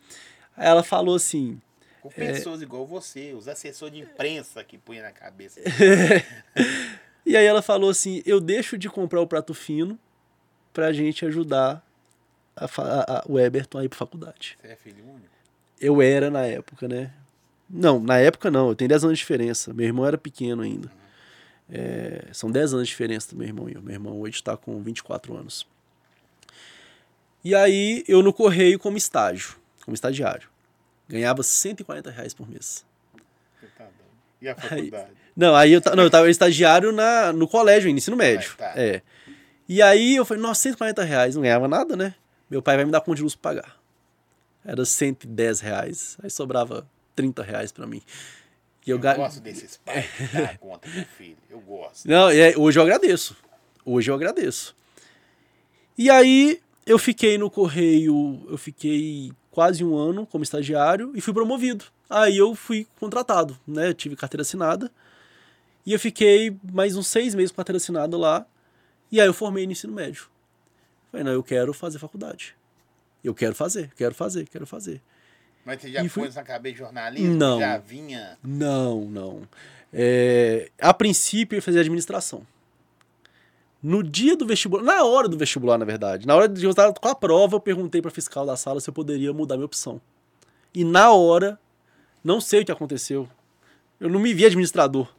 Aí 0.57 0.67
ela 0.67 0.83
falou 0.83 1.15
assim: 1.15 1.59
Com 2.01 2.09
É. 2.09 2.33
pessoas 2.33 2.61
igual 2.61 2.85
você, 2.85 3.33
os 3.33 3.47
assessores 3.47 3.93
de 3.95 4.01
imprensa 4.01 4.61
que 4.63 4.77
punha 4.77 5.01
na 5.03 5.11
cabeça. 5.11 5.61
E 7.25 7.35
aí 7.35 7.45
ela 7.45 7.61
falou 7.61 7.89
assim: 7.89 8.21
eu 8.25 8.39
deixo 8.39 8.77
de 8.77 8.89
comprar 8.89 9.19
o 9.21 9.27
prato 9.27 9.53
fino 9.53 9.99
pra 10.73 10.93
gente 10.93 11.25
ajudar 11.25 11.85
a, 12.55 12.65
a- 12.65 13.17
a- 13.19 13.23
o 13.27 13.37
Eberton 13.39 13.79
a 13.79 13.83
ir 13.83 13.89
pra 13.89 13.97
faculdade. 13.99 14.57
Você 14.61 14.67
é 14.67 14.75
filho 14.77 15.03
único? 15.03 15.27
Eu 15.79 16.01
era 16.01 16.29
na 16.31 16.45
época, 16.45 16.87
né? 16.87 17.11
Não, 17.69 17.99
na 17.99 18.17
época 18.17 18.49
não, 18.49 18.69
eu 18.69 18.75
tenho 18.75 18.87
10 18.87 19.03
anos 19.03 19.17
de 19.17 19.23
diferença. 19.23 19.73
Meu 19.73 19.85
irmão 19.85 20.05
era 20.05 20.17
pequeno 20.17 20.61
ainda. 20.61 20.89
É, 21.69 22.27
são 22.31 22.49
10 22.49 22.73
anos 22.73 22.87
de 22.87 22.91
diferença 22.91 23.29
do 23.29 23.37
meu 23.37 23.47
irmão 23.47 23.69
e 23.69 23.73
eu. 23.73 23.81
Meu 23.81 23.93
irmão 23.93 24.19
hoje 24.19 24.41
tá 24.41 24.55
com 24.55 24.81
24 24.81 25.35
anos. 25.35 25.67
E 27.43 27.53
aí 27.53 28.03
eu 28.07 28.21
no 28.21 28.33
correio 28.33 28.79
como 28.79 28.97
estágio, 28.97 29.55
como 29.83 29.95
estagiário. 29.95 30.49
Ganhava 31.07 31.43
140 31.43 32.09
reais 32.09 32.33
por 32.33 32.49
mês. 32.49 32.85
E 34.41 34.47
a 34.47 34.55
faculdade? 34.55 35.11
Não, 35.35 35.55
aí 35.55 35.73
eu, 35.73 35.81
não, 35.95 36.03
eu 36.03 36.09
tava 36.09 36.29
estagiário 36.29 36.91
na, 36.91 37.31
no 37.33 37.47
colégio, 37.47 37.91
no 37.91 37.97
ensino 37.97 38.15
médio. 38.15 38.55
tá. 38.57 38.73
É. 38.75 39.01
E 39.67 39.81
aí 39.81 40.15
eu 40.15 40.25
falei, 40.25 40.41
nossa, 40.41 40.61
140 40.61 41.03
reais, 41.03 41.35
não 41.35 41.41
ganhava 41.41 41.67
nada, 41.67 41.95
né? 41.95 42.15
Meu 42.49 42.61
pai 42.61 42.75
vai 42.77 42.85
me 42.85 42.91
dar 42.91 43.01
conta 43.01 43.17
de 43.17 43.23
luz 43.23 43.35
pra 43.35 43.51
pagar. 43.51 43.77
Era 44.63 44.85
110 44.85 45.59
reais. 45.59 46.17
Aí 46.23 46.29
sobrava 46.29 46.87
30 47.15 47.43
reais 47.43 47.71
pra 47.71 47.85
mim. 47.85 48.01
E 48.87 48.89
eu, 48.89 48.97
Eu 48.97 49.15
gosto 49.15 49.41
desses 49.41 49.75
pais 49.75 50.05
que 50.15 50.23
dá 50.27 50.57
conta 50.57 50.89
do 50.89 51.05
filho. 51.05 51.37
Eu 51.49 51.59
gosto. 51.59 52.07
Não, 52.07 52.29
é, 52.29 52.55
hoje 52.57 52.79
eu 52.79 52.83
agradeço. 52.83 53.35
Hoje 53.85 54.09
eu 54.09 54.15
agradeço. 54.15 54.73
E 55.97 56.09
aí 56.09 56.61
eu 56.85 56.97
fiquei 56.97 57.37
no 57.37 57.51
correio, 57.51 58.45
eu 58.49 58.57
fiquei 58.57 59.33
quase 59.51 59.83
um 59.83 59.93
ano 59.97 60.25
como 60.25 60.41
estagiário 60.41 61.11
e 61.13 61.19
fui 61.19 61.33
promovido. 61.33 61.83
Aí 62.09 62.37
eu 62.37 62.55
fui 62.55 62.87
contratado, 62.97 63.59
né? 63.67 63.93
Tive 63.93 64.15
carteira 64.15 64.43
assinada. 64.43 64.89
E 65.85 65.91
eu 65.91 65.99
fiquei 65.99 66.57
mais 66.71 66.95
uns 66.95 67.07
seis 67.07 67.35
meses 67.35 67.51
com 67.51 67.57
carteira 67.57 67.77
assinada 67.77 68.17
lá. 68.17 68.45
E 69.11 69.19
aí 69.19 69.27
eu 69.27 69.33
formei 69.33 69.65
no 69.65 69.73
ensino 69.73 69.91
médio. 69.91 70.29
Falei, 71.11 71.25
não, 71.25 71.33
eu 71.33 71.43
quero 71.43 71.73
fazer 71.73 71.99
faculdade. 71.99 72.55
Eu 73.21 73.33
quero 73.33 73.53
fazer, 73.53 73.91
quero 73.97 74.15
fazer, 74.15 74.47
quero 74.47 74.65
fazer. 74.65 75.01
Mas 75.67 75.81
você 75.81 75.91
já 75.91 76.01
E 76.01 76.07
fui- 76.07 76.23
pôs 76.23 76.35
na 76.35 76.43
cabeça 76.43 76.73
de 76.75 76.79
jornalismo? 76.79 77.35
Não. 77.35 77.59
Já 77.59 77.77
vinha. 77.77 78.37
Não, 78.41 79.01
não. 79.03 79.41
É, 79.91 80.71
a 80.79 80.93
princípio 80.93 81.55
eu 81.55 81.57
ia 81.57 81.61
fazer 81.61 81.81
administração. 81.81 82.47
No 83.83 84.01
dia 84.01 84.37
do 84.37 84.45
vestibular, 84.47 84.81
na 84.81 85.03
hora 85.03 85.27
do 85.27 85.37
vestibular, 85.37 85.77
na 85.77 85.83
verdade, 85.83 86.25
na 86.25 86.33
hora 86.35 86.47
de 86.47 86.63
eu 86.63 86.69
estar 86.71 86.91
com 86.93 87.07
a 87.09 87.13
prova, 87.13 87.57
eu 87.57 87.59
perguntei 87.59 88.01
para 88.01 88.09
fiscal 88.09 88.45
da 88.45 88.55
sala 88.55 88.79
se 88.79 88.89
eu 88.89 88.93
poderia 88.93 89.33
mudar 89.33 89.55
minha 89.57 89.65
opção. 89.65 89.99
E 90.73 90.85
na 90.85 91.11
hora, 91.11 91.59
não 92.23 92.39
sei 92.39 92.61
o 92.61 92.65
que 92.65 92.71
aconteceu. 92.71 93.27
Eu 93.99 94.09
não 94.09 94.21
me 94.21 94.33
vi 94.33 94.45
administrador. 94.45 95.13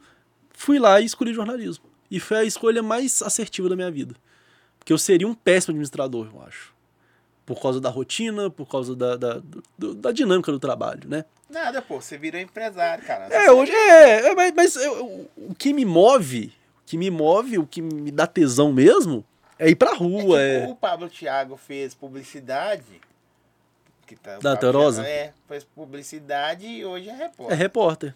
Fui 0.49 0.79
lá 0.79 0.99
e 0.99 1.05
escolhi 1.05 1.31
jornalismo. 1.31 1.85
E 2.09 2.19
foi 2.19 2.37
a 2.37 2.43
escolha 2.43 2.81
mais 2.81 3.21
assertiva 3.21 3.69
da 3.69 3.75
minha 3.75 3.91
vida. 3.91 4.15
Porque 4.79 4.91
eu 4.91 4.97
seria 4.97 5.27
um 5.27 5.35
péssimo 5.35 5.73
administrador, 5.73 6.27
eu 6.33 6.41
acho. 6.41 6.73
Por 7.49 7.59
causa 7.59 7.81
da 7.81 7.89
rotina, 7.89 8.47
por 8.47 8.67
causa 8.69 8.95
da, 8.95 9.15
da, 9.17 9.41
do- 9.75 9.95
da 9.95 10.11
dinâmica 10.11 10.51
do 10.51 10.59
trabalho, 10.59 11.09
né? 11.09 11.25
Nada, 11.49 11.81
pô. 11.81 11.99
Você 11.99 12.15
virou 12.15 12.39
empresário, 12.39 13.03
cara. 13.03 13.25
É, 13.33 13.51
hoje 13.51 13.71
é, 13.71 14.27
é, 14.27 14.35
mas, 14.35 14.53
mas 14.55 14.75
eu- 14.75 15.27
o 15.35 15.55
que 15.57 15.73
me 15.73 15.83
move, 15.83 16.53
o 16.83 16.85
que 16.85 16.95
me 16.95 17.09
move, 17.09 17.57
o 17.57 17.65
que 17.65 17.81
me 17.81 18.11
dá 18.11 18.27
tesão 18.27 18.71
mesmo, 18.71 19.25
é 19.57 19.67
ir 19.67 19.75
pra 19.75 19.93
É 19.93 19.95
rua, 19.95 20.21
tipo, 20.21 20.37
é. 20.37 20.67
O 20.67 20.75
Pablo 20.75 21.09
Thiago 21.09 21.57
fez 21.57 21.95
publicidade. 21.95 23.01
Que 24.05 24.15
tá, 24.15 24.37
Da? 24.37 24.55
Thiago, 24.55 25.07
É, 25.07 25.33
fez 25.47 25.63
publicidade 25.63 26.67
e 26.67 26.85
hoje 26.85 27.09
é 27.09 27.31
É 27.49 27.55
repórter. 27.55 28.15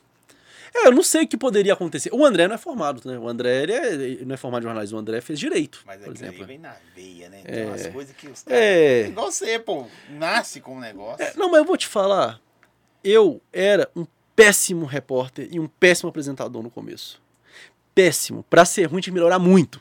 É, 0.76 0.88
eu 0.88 0.92
não 0.92 1.04
sei 1.04 1.24
o 1.24 1.28
que 1.28 1.38
poderia 1.38 1.74
acontecer. 1.74 2.10
O 2.12 2.26
André 2.26 2.48
não 2.48 2.56
é 2.56 2.58
formado, 2.58 3.02
né? 3.08 3.18
O 3.18 3.28
André 3.28 3.64
é- 3.66 4.26
não 4.26 4.34
é 4.34 4.38
formado 4.38 4.64
em 4.64 4.66
jornalismo, 4.66 4.98
o 4.98 5.00
André 5.02 5.22
fez 5.22 5.40
direito, 5.40 5.82
Mas 5.86 5.98
por 6.02 6.10
aquilo 6.10 6.26
aí 6.26 6.30
exemplo. 6.32 6.48
vem 6.48 6.58
na 6.58 6.76
veia, 6.96 7.30
né? 7.30 7.42
Tem 7.44 7.66
umas 7.68 7.88
coisas 7.88 8.16
que 8.16 8.28
os 8.28 8.42
caras. 8.44 8.60
É. 8.60 9.08
Igual 9.08 9.32
você, 9.32 9.60
pô. 9.60 9.86
Nasce 10.10 10.60
com 10.62 10.76
um 10.76 10.80
negócio. 10.80 11.24
É, 11.24 11.34
Não, 11.36 11.50
mas 11.52 11.60
eu 11.60 11.66
vou 11.66 11.78
te 11.78 11.88
falar. 11.88 12.42
Eu 13.04 13.40
era 13.52 13.90
um 13.96 14.06
péssimo 14.36 14.86
repórter 14.86 15.48
e 15.52 15.60
um 15.60 15.68
péssimo 15.68 16.10
apresentador 16.10 16.64
no 16.64 16.72
começo. 16.72 17.22
Péssimo. 17.94 18.44
Pra 18.50 18.66
ser 18.66 18.86
ruim, 18.86 19.00
tinha 19.02 19.12
que 19.12 19.16
melhorar 19.16 19.38
muito. 19.38 19.80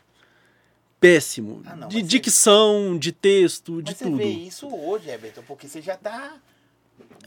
Péssimo. 1.01 1.63
Ah, 1.67 1.75
não, 1.75 1.89
de 1.89 1.97
você- 2.01 2.03
dicção, 2.07 2.97
de 2.99 3.11
texto, 3.13 3.83
de 3.83 3.91
Mas 3.91 3.99
você 3.99 4.05
tudo. 4.05 4.17
vê 4.19 4.25
isso 4.25 4.69
hoje, 4.69 5.09
Everton, 5.11 5.43
porque 5.49 5.67
você 5.67 5.81
já 5.83 5.97
tá. 5.97 6.37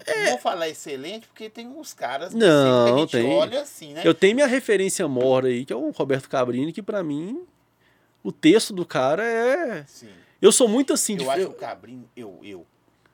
É. 0.06 0.30
Vou 0.32 0.38
falar 0.40 0.70
excelente, 0.70 1.28
porque 1.28 1.50
tem 1.50 1.68
uns 1.68 1.94
caras 1.94 2.32
que 2.34 2.40
Não, 2.40 2.86
sempre 2.86 2.94
a 2.94 2.98
gente 3.02 3.12
tem. 3.12 3.34
olha 3.36 3.62
assim, 3.62 3.94
né? 3.94 4.02
Eu 4.06 4.14
tenho 4.14 4.36
minha 4.36 4.48
referência 4.48 5.08
mora 5.08 5.48
aí, 5.48 5.66
que 5.66 5.74
é 5.74 5.76
o 5.76 5.90
Roberto 5.92 6.30
Cabrini, 6.30 6.72
que 6.74 6.82
pra 6.84 7.02
mim 7.04 7.46
o 8.24 8.32
texto 8.32 8.74
do 8.74 8.86
cara 8.86 9.24
é. 9.24 9.84
Sim. 9.88 10.14
Eu 10.42 10.52
sou 10.52 10.68
muito 10.68 10.94
assim 10.94 11.16
de. 11.18 11.24
eu 11.24 11.32
acho 11.32 11.42
eu- 11.42 11.50
que 11.50 11.56
o 11.56 11.60
Cabrinho, 11.60 12.10
eu, 12.16 12.40
eu, 12.44 12.66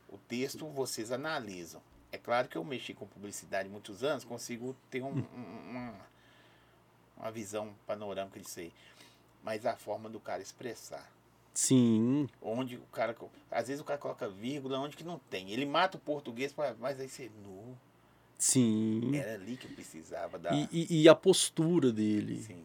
o 0.09 0.17
texto 0.17 0.65
vocês 0.67 1.11
analisam. 1.11 1.81
É 2.11 2.17
claro 2.17 2.47
que 2.49 2.57
eu 2.57 2.63
mexi 2.63 2.93
com 2.93 3.05
publicidade 3.05 3.69
muitos 3.69 4.03
anos, 4.03 4.25
consigo 4.25 4.75
ter 4.89 5.01
um- 5.01 5.07
um- 5.09 5.69
uma, 5.69 5.93
uma 7.17 7.31
visão 7.31 7.69
panorâmica 7.87 8.39
disso 8.39 8.59
aí. 8.59 8.71
mas 9.43 9.65
a 9.65 9.75
forma 9.75 10.09
do 10.09 10.19
cara 10.19 10.41
expressar. 10.41 11.09
Sim. 11.53 12.27
Onde 12.41 12.77
o 12.77 12.81
cara. 12.91 13.15
Às 13.49 13.67
vezes 13.67 13.81
o 13.81 13.85
cara 13.85 13.99
coloca 13.99 14.27
vírgula 14.29 14.79
onde 14.79 14.95
que 14.95 15.03
não 15.03 15.19
tem. 15.29 15.51
Ele 15.51 15.65
mata 15.65 15.97
o 15.97 15.99
português, 15.99 16.53
mas 16.79 16.99
aí 16.99 17.09
você. 17.09 17.29
Nu. 17.43 17.77
Sim. 18.37 19.15
Era 19.15 19.35
ali 19.35 19.57
que 19.57 19.67
precisava 19.67 20.39
da. 20.39 20.51
E, 20.53 20.67
e, 20.71 21.01
e, 21.03 21.09
a 21.09 21.13
postura 21.13 21.91
dele. 21.91 22.41
Sim. 22.41 22.63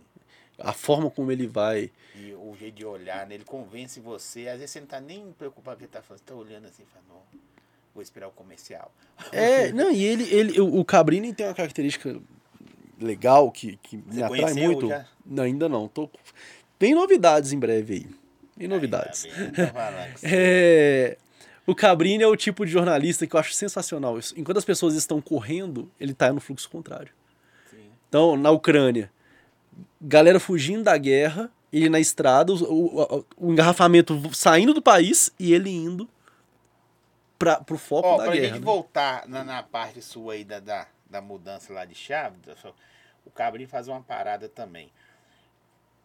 A 0.58 0.72
forma 0.72 1.10
como 1.10 1.30
ele 1.30 1.46
vai. 1.46 1.90
E 2.14 2.32
o 2.32 2.56
jeito 2.58 2.76
de 2.76 2.84
olhar, 2.84 3.26
né? 3.26 3.34
Ele 3.34 3.44
convence 3.44 4.00
você. 4.00 4.48
Às 4.48 4.58
vezes 4.58 4.70
você 4.70 4.80
não 4.80 4.86
tá 4.86 5.00
nem 5.00 5.32
preocupado 5.32 5.76
que 5.76 5.84
ele 5.84 5.92
tá 5.92 6.00
falando. 6.00 6.20
Você 6.20 6.24
tá 6.24 6.34
olhando 6.34 6.66
assim 6.66 6.82
e 6.82 6.86
fala, 6.86 7.04
não, 7.08 7.40
vou 7.92 8.02
esperar 8.02 8.28
o 8.28 8.32
comercial. 8.32 8.90
É, 9.32 9.70
não, 9.74 9.90
e 9.90 10.02
ele, 10.02 10.32
ele 10.32 10.60
o, 10.60 10.80
o 10.80 10.84
Cabrini 10.84 11.34
tem 11.34 11.46
uma 11.46 11.54
característica 11.54 12.18
legal 12.98 13.50
que, 13.50 13.76
que 13.82 13.98
me 13.98 14.22
atrai 14.22 14.54
muito. 14.54 14.88
Já? 14.88 15.06
Não, 15.26 15.42
ainda 15.42 15.68
não. 15.68 15.88
Tô... 15.88 16.08
Tem 16.78 16.94
novidades 16.94 17.52
em 17.52 17.58
breve 17.58 17.94
aí. 17.94 18.25
Tem 18.58 18.68
novidades. 18.68 19.26
é, 20.22 21.16
o 21.66 21.74
Cabrini 21.74 22.22
é 22.22 22.26
o 22.26 22.36
tipo 22.36 22.64
de 22.64 22.72
jornalista 22.72 23.26
que 23.26 23.36
eu 23.36 23.40
acho 23.40 23.52
sensacional. 23.52 24.18
Enquanto 24.36 24.58
as 24.58 24.64
pessoas 24.64 24.94
estão 24.94 25.20
correndo, 25.20 25.90
ele 26.00 26.12
está 26.12 26.32
no 26.32 26.40
fluxo 26.40 26.70
contrário. 26.70 27.12
Sim. 27.70 27.90
Então, 28.08 28.36
na 28.36 28.50
Ucrânia, 28.50 29.10
galera 30.00 30.40
fugindo 30.40 30.84
da 30.84 30.96
guerra, 30.96 31.50
ele 31.72 31.88
na 31.88 32.00
estrada, 32.00 32.52
o, 32.52 32.56
o, 32.56 33.24
o 33.36 33.52
engarrafamento 33.52 34.18
saindo 34.32 34.72
do 34.72 34.80
país 34.80 35.32
e 35.38 35.52
ele 35.52 35.70
indo 35.70 36.08
para 37.38 37.62
o 37.70 37.76
foco 37.76 38.08
Ó, 38.08 38.16
da 38.16 38.24
pra 38.24 38.32
guerra. 38.32 38.46
Pra 38.46 38.54
gente 38.54 38.60
né? 38.60 38.64
voltar 38.64 39.28
na, 39.28 39.44
na, 39.44 39.62
parte 39.62 40.00
sua 40.00 40.34
aí 40.34 40.44
da, 40.44 40.60
da, 40.60 40.86
da 41.08 41.20
mudança 41.20 41.72
lá 41.72 41.84
de 41.84 41.94
chave, 41.94 42.36
o 43.24 43.30
Cabrini 43.30 43.66
faz 43.66 43.88
uma 43.88 44.00
parada 44.00 44.48
também. 44.48 44.90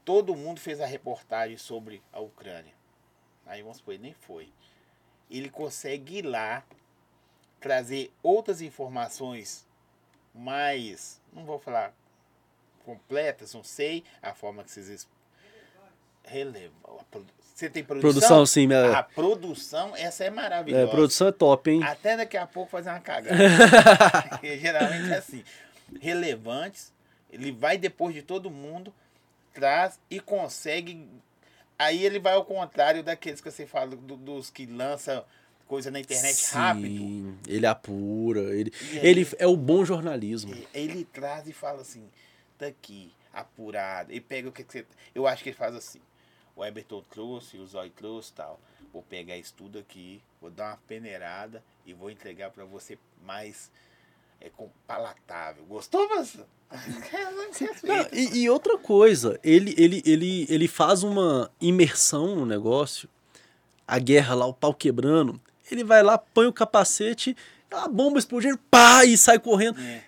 Todo 0.04 0.36
mundo 0.36 0.60
fez 0.60 0.80
a 0.82 0.86
reportagem 0.86 1.58
sobre 1.58 2.02
a 2.12 2.20
Ucrânia. 2.20 2.74
Aí 3.45 3.62
vamos 3.62 3.78
supor, 3.78 3.93
ele 3.93 4.04
nem 4.04 4.14
foi. 4.14 4.52
Ele 5.30 5.49
consegue 5.49 6.18
ir 6.18 6.22
lá, 6.24 6.64
trazer 7.60 8.12
outras 8.24 8.62
informações 8.62 9.68
mais, 10.34 11.22
não 11.34 11.45
vou 11.45 11.60
falar 11.60 11.93
completas, 12.86 13.54
não 13.54 13.64
sei 13.64 14.04
a 14.22 14.34
forma 14.34 14.64
que 14.64 14.72
vocês 14.72 15.08
relevam. 16.24 16.72
Você 17.54 17.70
tem 17.70 17.84
produção? 17.84 18.12
Produção, 18.12 18.45
sim. 18.45 18.66
Minha... 18.66 18.97
A 18.97 19.04
produção, 19.04 19.95
essa 19.95 20.24
é 20.24 20.30
maravilhosa. 20.30 20.84
É, 20.84 20.88
a 20.88 20.89
produção 20.89 21.28
é 21.28 21.32
top, 21.32 21.70
hein? 21.70 21.84
Até 21.84 22.18
daqui 22.18 22.38
a 22.38 22.47
pouco 22.47 22.72
fazer 22.72 22.89
uma 22.89 22.99
cagada. 22.99 23.36
geralmente 24.41 25.12
é 25.12 25.18
assim. 25.18 25.43
Relevantes, 25.99 26.91
ele 27.30 27.52
vai 27.52 27.78
depois 27.78 28.16
de 28.16 28.22
todo 28.22 28.49
mundo, 28.49 28.93
traz 29.54 29.99
e 30.10 30.20
consegue. 30.20 31.08
Aí 31.78 32.06
ele 32.06 32.20
vai 32.20 32.34
ao 32.34 32.45
contrário 32.45 33.04
daqueles 33.04 33.41
que 33.41 33.49
você 33.49 33.66
fala, 33.66 33.95
do, 33.95 34.16
dos 34.16 34.49
que 34.49 34.66
lançam 34.66 35.26
coisa 35.68 35.89
na 35.89 35.99
internet 35.99 36.36
Sim, 36.36 36.56
rápido. 36.56 37.38
Ele 37.47 37.66
apura, 37.66 38.41
ele, 38.56 38.74
ele, 38.91 39.22
ele 39.22 39.28
é 39.39 39.47
o 39.47 39.56
bom 39.56 39.86
jornalismo. 39.86 40.52
Ele, 40.52 40.68
ele 40.74 41.06
traz 41.06 41.47
e 41.47 41.54
fala 41.54 41.82
assim, 41.82 42.08
tá 42.58 42.68
aqui, 42.68 43.12
apurado. 43.34 44.12
Ele 44.12 44.22
pega 44.22 44.49
o 44.49 44.52
que 44.52 44.64
você. 44.64 44.86
Eu 45.16 45.26
acho 45.26 45.41
que 45.41 45.49
ele 45.49 45.58
faz 45.58 45.74
assim. 45.74 46.02
O 46.56 46.66
Everton 46.66 47.02
trouxe, 47.10 47.58
o 47.58 47.66
Zói 47.66 47.89
trouxe 47.89 48.34
tal. 48.34 48.60
Vou 48.91 49.02
pegar 49.02 49.38
isso 49.38 49.54
tudo 49.58 49.80
aqui, 49.80 50.22
vou 50.41 50.52
dar 50.52 50.72
uma 50.72 50.78
peneirada 50.88 51.64
e 51.86 51.93
vou 51.93 52.12
entregar 52.12 52.52
para 52.52 52.66
você 52.66 52.97
mais 53.24 53.72
é, 54.42 54.50
com, 54.50 54.70
palatável. 54.88 55.64
Gostou, 55.66 56.08
mas 56.10 56.38
Não, 57.84 58.08
e, 58.14 58.44
e, 58.44 58.50
outra 58.50 58.78
coisa, 58.78 59.39
ele, 59.44 59.76
ele, 59.78 60.02
ele, 60.06 60.46
ele 60.50 60.68
faz 60.68 61.04
uma 61.04 61.52
imersão 61.60 62.36
no 62.36 62.46
negócio, 62.46 63.10
a 63.86 64.00
guerra 64.00 64.36
lá, 64.36 64.46
o 64.46 64.54
pau 64.54 64.74
quebrando, 64.74 65.39
ele 65.70 65.84
vai 65.84 66.02
lá, 66.02 66.18
põe 66.18 66.48
o 66.48 66.54
capacete, 66.54 67.36
a 67.70 67.89
bomba 67.89 68.18
explodindo, 68.18 68.58
pá, 68.70 69.04
e 69.06 69.18
sai 69.18 69.38
correndo. 69.38 69.80
É. 69.82 70.04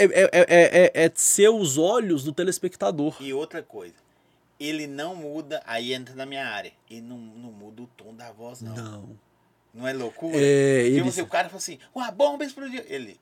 É, 0.00 0.04
é, 0.04 0.30
é, 0.32 0.46
é, 0.48 1.04
é 1.06 1.12
ser 1.14 1.48
os 1.48 1.76
olhos 1.76 2.22
do 2.22 2.32
telespectador. 2.32 3.16
E 3.20 3.34
outra 3.34 3.62
coisa, 3.62 3.96
ele 4.58 4.86
não 4.86 5.14
muda, 5.14 5.60
aí 5.66 5.92
entra 5.92 6.14
na 6.14 6.24
minha 6.24 6.46
área, 6.46 6.72
ele 6.88 7.02
não, 7.02 7.18
não 7.18 7.50
muda 7.50 7.82
o 7.82 7.86
tom 7.96 8.14
da 8.14 8.30
voz, 8.30 8.62
não. 8.62 8.74
Não. 8.74 9.18
Não 9.74 9.86
é 9.86 9.92
loucura? 9.92 10.36
É, 10.36 10.86
ele... 10.86 11.02
Você, 11.02 11.20
o 11.20 11.26
cara 11.26 11.48
fala 11.48 11.58
assim, 11.58 11.78
uma 11.94 12.10
bomba 12.10 12.44
explodiu. 12.44 12.82
Ele, 12.86 13.20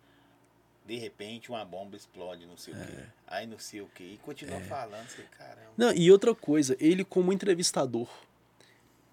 de 0.87 0.97
repente 0.97 1.51
uma 1.51 1.65
bomba 1.65 1.97
explode, 1.97 2.47
não 2.47 2.57
sei 2.57 2.73
o 2.73 2.77
quê. 2.77 2.93
É. 2.97 3.05
Aí 3.27 3.47
não 3.47 3.59
sei 3.59 3.81
o 3.81 3.91
quê. 3.95 4.05
E 4.15 4.19
continua 4.19 4.59
é. 4.59 4.61
falando, 4.61 5.09
sei, 5.09 5.25
caramba. 5.37 5.73
Não, 5.77 5.93
e 5.93 6.11
outra 6.11 6.35
coisa, 6.35 6.77
ele 6.79 7.05
como 7.05 7.33
entrevistador. 7.33 8.09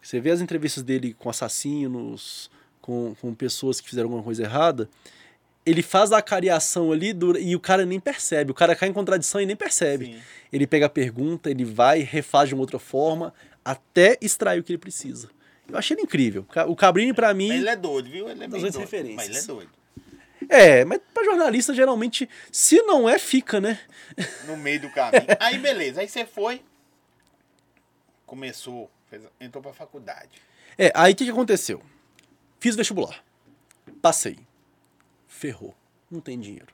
Você 0.02 0.20
vê 0.20 0.32
as 0.32 0.42
entrevistas 0.42 0.84
dele 0.84 1.14
com 1.14 1.30
assassinos, 1.30 2.52
com, 2.82 3.16
com 3.20 3.34
pessoas 3.34 3.80
que 3.82 3.90
fizeram 3.90 4.08
alguma 4.08 4.24
coisa 4.24 4.44
errada. 4.44 4.90
Ele 5.66 5.82
faz 5.82 6.12
a 6.12 6.22
cariação 6.22 6.92
ali 6.92 7.16
e 7.40 7.56
o 7.56 7.60
cara 7.60 7.86
nem 7.86 8.00
percebe. 8.00 8.52
O 8.52 8.54
cara 8.54 8.76
cai 8.76 8.90
em 8.90 8.94
contradição 8.94 9.40
e 9.40 9.46
nem 9.46 9.56
percebe. 9.56 10.08
Sim. 10.08 10.22
Ele 10.52 10.68
pega 10.68 10.88
a 10.88 10.90
pergunta, 10.90 11.50
ele 11.50 11.64
vai, 11.64 12.00
refaz 12.00 12.50
de 12.50 12.54
uma 12.54 12.62
outra 12.62 12.78
forma, 12.78 13.34
até 13.64 14.18
extrair 14.22 14.60
o 14.60 14.64
que 14.64 14.74
ele 14.74 14.78
precisa. 14.78 15.30
Eu 15.70 15.78
achei 15.78 15.96
ele 15.96 16.04
incrível. 16.04 16.46
O 16.68 16.76
Cabrini, 16.76 17.14
para 17.14 17.34
mim. 17.34 17.48
Mas 17.48 17.60
ele 17.60 17.70
é 17.70 17.76
doido, 17.78 18.10
viu? 18.10 18.30
Ele 18.30 18.44
é 18.44 18.48
bem 18.48 18.62
doido. 18.62 18.78
Referências. 18.78 19.16
Mas 19.16 19.30
ele 19.30 19.38
é 19.38 19.44
doido. 19.44 19.83
É, 20.50 20.86
mas 20.86 21.00
pra 21.14 21.24
jornalista, 21.24 21.74
geralmente, 21.74 22.30
se 22.52 22.82
não 22.84 23.08
é, 23.08 23.18
fica, 23.20 23.60
né? 23.60 23.80
No 24.46 24.58
meio 24.58 24.82
do 24.82 24.90
caminho. 24.90 25.26
Aí, 25.40 25.58
beleza. 25.58 26.02
Aí 26.02 26.08
você 26.08 26.26
foi, 26.26 26.62
começou, 28.26 28.90
fez, 29.10 29.24
entrou 29.40 29.62
pra 29.62 29.74
faculdade. 29.74 30.42
É, 30.78 30.92
aí 30.96 31.14
o 31.14 31.16
que, 31.16 31.26
que 31.26 31.32
aconteceu? 31.32 31.82
Fiz 32.60 32.76
vestibular. 32.76 33.24
Passei. 34.02 34.40
Ferrou. 35.28 35.76
Não 36.10 36.20
tem 36.20 36.40
dinheiro. 36.40 36.74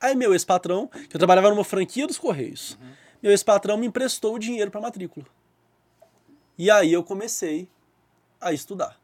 Aí 0.00 0.14
meu 0.14 0.32
ex-patrão, 0.32 0.86
que 0.86 1.16
eu 1.16 1.18
trabalhava 1.18 1.50
numa 1.50 1.64
franquia 1.64 2.06
dos 2.06 2.18
Correios, 2.18 2.78
uhum. 2.80 2.92
meu 3.22 3.32
ex-patrão 3.32 3.76
me 3.76 3.86
emprestou 3.86 4.34
o 4.34 4.38
dinheiro 4.38 4.70
pra 4.70 4.80
matrícula. 4.80 5.26
E 6.56 6.70
aí 6.70 6.92
eu 6.92 7.02
comecei 7.02 7.68
a 8.40 8.52
estudar 8.52 8.97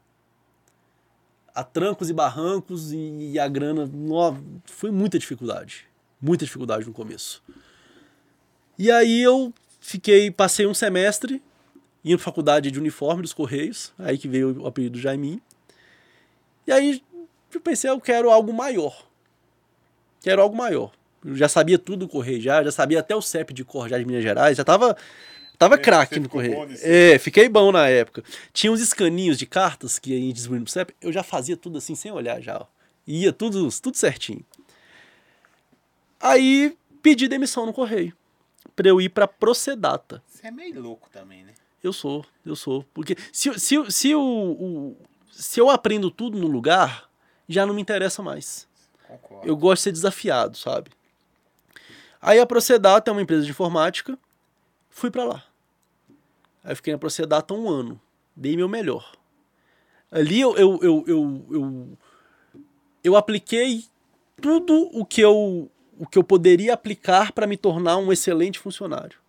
a 1.55 1.63
trancos 1.63 2.09
e 2.09 2.13
barrancos 2.13 2.91
e 2.91 3.39
a 3.39 3.47
grana. 3.47 3.89
No, 3.91 4.37
foi 4.65 4.91
muita 4.91 5.17
dificuldade. 5.17 5.87
Muita 6.21 6.43
dificuldade 6.43 6.85
no 6.85 6.91
começo. 6.91 7.41
E 8.77 8.91
aí 8.91 9.21
eu 9.21 9.53
fiquei, 9.79 10.29
passei 10.29 10.67
um 10.67 10.73
semestre 10.73 11.41
indo 12.03 12.17
para 12.17 12.25
faculdade 12.25 12.69
de 12.69 12.77
uniforme 12.77 13.21
dos 13.21 13.33
Correios, 13.33 13.91
aí 13.97 14.17
que 14.17 14.27
veio 14.27 14.61
o 14.61 14.67
apelido 14.67 14.99
Jaimin. 14.99 15.41
E 16.67 16.71
aí 16.71 17.01
eu 17.53 17.61
pensei, 17.61 17.89
eu 17.89 17.99
quero 17.99 18.29
algo 18.29 18.53
maior. 18.53 19.07
Quero 20.21 20.41
algo 20.41 20.55
maior. 20.55 20.91
Eu 21.23 21.35
já 21.35 21.47
sabia 21.47 21.79
tudo 21.79 22.05
do 22.05 22.07
Correio 22.07 22.41
já, 22.41 22.63
já 22.63 22.71
sabia 22.71 22.99
até 22.99 23.15
o 23.15 23.21
CEP 23.21 23.53
de 23.53 23.63
cor 23.63 23.89
já 23.89 23.97
de 23.97 24.05
Minas 24.05 24.21
Gerais, 24.21 24.57
já 24.57 24.61
estava 24.61 24.95
Tava 25.57 25.75
é, 25.75 25.77
craque 25.77 26.19
no 26.19 26.29
correio. 26.29 26.67
É, 26.81 27.17
fiquei 27.17 27.47
bom 27.47 27.71
na 27.71 27.87
época. 27.87 28.23
Tinha 28.51 28.71
uns 28.71 28.81
escaninhos 28.81 29.37
de 29.37 29.45
cartas 29.45 29.97
que 29.99 30.13
a 30.13 30.19
gente 30.19 30.33
distribuía 30.33 30.61
no 30.61 30.67
CEP, 30.67 30.95
eu 31.01 31.11
já 31.11 31.23
fazia 31.23 31.55
tudo 31.55 31.77
assim, 31.77 31.95
sem 31.95 32.11
olhar 32.11 32.41
já. 32.41 32.57
Ó. 32.59 32.65
Ia 33.07 33.31
tudo, 33.31 33.69
tudo 33.81 33.95
certinho. 33.95 34.43
Aí 36.19 36.77
pedi 37.01 37.27
demissão 37.27 37.65
no 37.65 37.73
correio. 37.73 38.13
Pra 38.75 38.89
eu 38.89 38.99
ir 38.99 39.09
pra 39.09 39.27
Procedata. 39.27 40.21
Você 40.27 40.47
é 40.47 40.51
meio 40.51 40.81
louco 40.81 41.09
também, 41.09 41.43
né? 41.43 41.53
Eu 41.81 41.93
sou, 41.93 42.25
eu 42.45 42.55
sou. 42.55 42.83
Porque 42.93 43.15
se, 43.31 43.57
se, 43.59 43.91
se, 43.91 44.15
o, 44.15 44.21
o, 44.21 44.97
se 45.31 45.59
eu 45.59 45.69
aprendo 45.69 46.09
tudo 46.09 46.37
no 46.37 46.47
lugar, 46.47 47.09
já 47.47 47.65
não 47.65 47.73
me 47.73 47.81
interessa 47.81 48.21
mais. 48.23 48.67
Concordo. 49.07 49.47
Eu 49.47 49.55
gosto 49.55 49.81
de 49.81 49.83
ser 49.83 49.91
desafiado, 49.91 50.57
sabe? 50.57 50.89
Aí 52.19 52.39
a 52.39 52.45
Procedata 52.45 53.09
é 53.09 53.11
uma 53.11 53.21
empresa 53.21 53.45
de 53.45 53.51
informática 53.51 54.17
Fui 54.95 55.11
para 55.11 55.25
lá. 55.25 55.43
Aí 56.63 56.73
fiquei 56.73 56.93
na 56.93 56.97
Procedata 56.97 57.53
um 57.53 57.69
ano. 57.69 57.99
Dei 58.33 58.55
meu 58.55 58.69
melhor. 58.69 59.11
Ali 60.09 60.39
eu, 60.39 60.55
eu, 60.55 60.79
eu, 60.81 61.03
eu, 61.05 61.45
eu, 61.51 61.97
eu 63.03 63.15
apliquei 63.17 63.83
tudo 64.41 64.89
o 64.93 65.05
que 65.05 65.19
eu, 65.19 65.69
o 65.99 66.07
que 66.07 66.17
eu 66.17 66.23
poderia 66.23 66.73
aplicar 66.73 67.33
para 67.33 67.45
me 67.45 67.57
tornar 67.57 67.97
um 67.97 68.09
excelente 68.09 68.57
funcionário. 68.57 69.19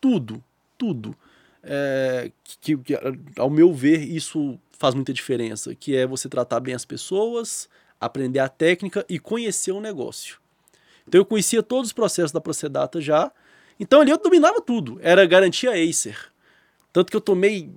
Tudo, 0.00 0.42
tudo. 0.78 1.14
É, 1.62 2.32
que, 2.62 2.78
que, 2.78 2.94
ao 3.36 3.50
meu 3.50 3.74
ver, 3.74 4.00
isso 4.08 4.58
faz 4.78 4.94
muita 4.94 5.12
diferença, 5.12 5.74
que 5.74 5.94
é 5.94 6.06
você 6.06 6.30
tratar 6.30 6.60
bem 6.60 6.74
as 6.74 6.86
pessoas, 6.86 7.68
aprender 8.00 8.38
a 8.38 8.48
técnica 8.48 9.04
e 9.06 9.18
conhecer 9.18 9.72
o 9.72 9.82
negócio. 9.82 10.38
Então 11.06 11.20
eu 11.20 11.26
conhecia 11.26 11.62
todos 11.62 11.88
os 11.88 11.92
processos 11.92 12.32
da 12.32 12.40
Procedata 12.40 13.02
já, 13.02 13.30
então 13.78 14.00
ali 14.00 14.10
eu 14.10 14.18
dominava 14.18 14.60
tudo. 14.60 14.98
Era 15.02 15.26
garantia 15.26 15.72
Acer. 15.72 16.18
Tanto 16.92 17.10
que 17.10 17.16
eu 17.16 17.20
tomei 17.20 17.70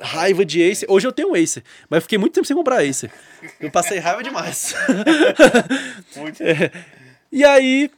raiva 0.00 0.44
de 0.44 0.62
Acer. 0.62 0.86
Hoje 0.90 1.06
eu 1.06 1.12
tenho 1.12 1.30
um 1.30 1.34
Acer, 1.34 1.62
mas 1.88 2.02
fiquei 2.02 2.18
muito 2.18 2.34
tempo 2.34 2.46
sem 2.46 2.56
comprar 2.56 2.82
Acer. 2.82 3.12
Eu 3.60 3.70
passei 3.70 3.98
raiva 3.98 4.22
demais. 4.22 4.74
Muito. 6.16 6.42
É. 6.42 6.70
E 7.30 7.44
aí 7.44 7.90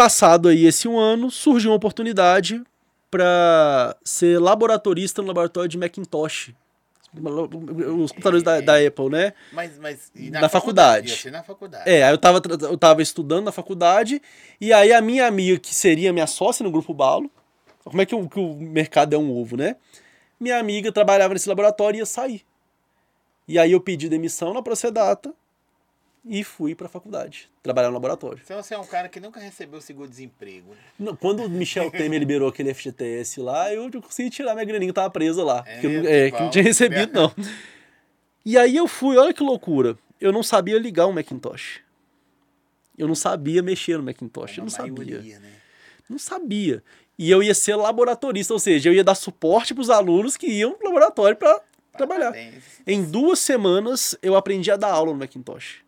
passado 0.00 0.48
aí 0.48 0.64
esse 0.64 0.88
um 0.88 0.98
ano, 0.98 1.30
surgiu 1.30 1.70
uma 1.70 1.76
oportunidade 1.76 2.62
para 3.10 3.94
ser 4.02 4.40
laboratorista 4.40 5.20
no 5.20 5.28
laboratório 5.28 5.68
de 5.68 5.76
Macintosh. 5.76 6.54
Os 7.12 8.12
computadores 8.12 8.42
da, 8.42 8.60
da 8.60 8.76
Apple, 8.76 9.08
né? 9.08 9.32
Mas, 9.52 9.78
mas 9.78 10.12
e 10.14 10.30
Na 10.30 10.48
faculdade. 10.48 11.10
Ser 11.16 11.30
na 11.30 11.42
faculdade. 11.42 11.88
É, 11.88 12.04
aí 12.04 12.12
eu 12.12 12.18
tava, 12.18 12.40
eu 12.62 12.78
tava 12.78 13.02
estudando 13.02 13.44
na 13.44 13.52
faculdade, 13.52 14.22
e 14.60 14.72
aí 14.72 14.92
a 14.92 15.00
minha 15.00 15.26
amiga, 15.26 15.58
que 15.58 15.74
seria 15.74 16.12
minha 16.12 16.26
sócia 16.26 16.62
no 16.62 16.70
Grupo 16.70 16.94
Balo, 16.94 17.30
como 17.84 18.00
é 18.00 18.06
que 18.06 18.14
o, 18.14 18.28
que 18.28 18.38
o 18.38 18.54
mercado 18.54 19.14
é 19.14 19.18
um 19.18 19.32
ovo, 19.32 19.56
né? 19.56 19.76
Minha 20.38 20.58
amiga 20.58 20.92
trabalhava 20.92 21.34
nesse 21.34 21.48
laboratório 21.48 21.98
e 21.98 22.00
ia 22.00 22.06
sair. 22.06 22.42
E 23.48 23.58
aí 23.58 23.72
eu 23.72 23.80
pedi 23.80 24.08
demissão 24.08 24.54
na 24.54 24.62
Procedata 24.62 25.34
e 26.24 26.44
fui 26.44 26.74
pra 26.74 26.88
faculdade, 26.88 27.48
trabalhar 27.62 27.88
no 27.88 27.94
laboratório. 27.94 28.40
Então 28.44 28.62
você 28.62 28.74
é 28.74 28.78
um 28.78 28.86
cara 28.86 29.08
que 29.08 29.18
nunca 29.20 29.40
recebeu 29.40 29.80
seguro-desemprego. 29.80 30.74
Não, 30.98 31.16
Quando 31.16 31.42
o 31.44 31.48
Michel 31.48 31.90
Temer 31.92 32.18
liberou 32.20 32.48
aquele 32.48 32.74
FGTS 32.74 33.40
lá, 33.40 33.72
eu 33.72 33.90
consegui 34.02 34.28
tirar 34.30 34.54
minha 34.54 34.64
graninha 34.66 34.90
que 34.90 34.94
tava 34.94 35.10
presa 35.10 35.42
lá. 35.42 35.64
É 35.66 35.80
que, 35.80 35.86
eu, 35.86 35.90
não- 35.90 36.02
mesmo? 36.02 36.08
é, 36.14 36.30
que 36.30 36.36
eu 36.36 36.40
não 36.42 36.50
tinha 36.50 36.64
recebido, 36.64 37.12
não. 37.12 37.34
E 38.44 38.56
aí 38.58 38.76
eu 38.76 38.86
fui, 38.86 39.16
olha 39.16 39.32
que 39.32 39.42
loucura. 39.42 39.96
Eu 40.20 40.32
não 40.32 40.42
sabia 40.42 40.78
ligar 40.78 41.06
um 41.06 41.12
Macintosh. 41.12 41.80
Eu 42.98 43.08
não 43.08 43.14
sabia 43.14 43.62
mexer 43.62 43.96
no 43.96 44.02
Macintosh. 44.02 44.58
Eu 44.58 44.64
Uma 44.64 44.70
não 44.70 44.76
sabia. 44.76 44.92
maioria, 44.92 45.38
né? 45.38 45.52
Não 46.08 46.18
sabia. 46.18 46.82
E 47.18 47.30
eu 47.30 47.42
ia 47.42 47.54
ser 47.54 47.76
laboratorista, 47.76 48.52
ou 48.52 48.58
seja, 48.58 48.88
eu 48.88 48.94
ia 48.94 49.04
dar 49.04 49.14
suporte 49.14 49.74
pros 49.74 49.88
alunos 49.90 50.36
que 50.36 50.46
iam 50.46 50.72
pro 50.72 50.88
laboratório 50.88 51.36
para 51.36 51.60
trabalhar. 51.96 52.32
Em 52.86 53.02
duas 53.04 53.38
semanas 53.38 54.16
eu 54.22 54.34
aprendi 54.36 54.70
a 54.70 54.76
dar 54.76 54.90
aula 54.92 55.12
no 55.12 55.18
Macintosh. 55.18 55.82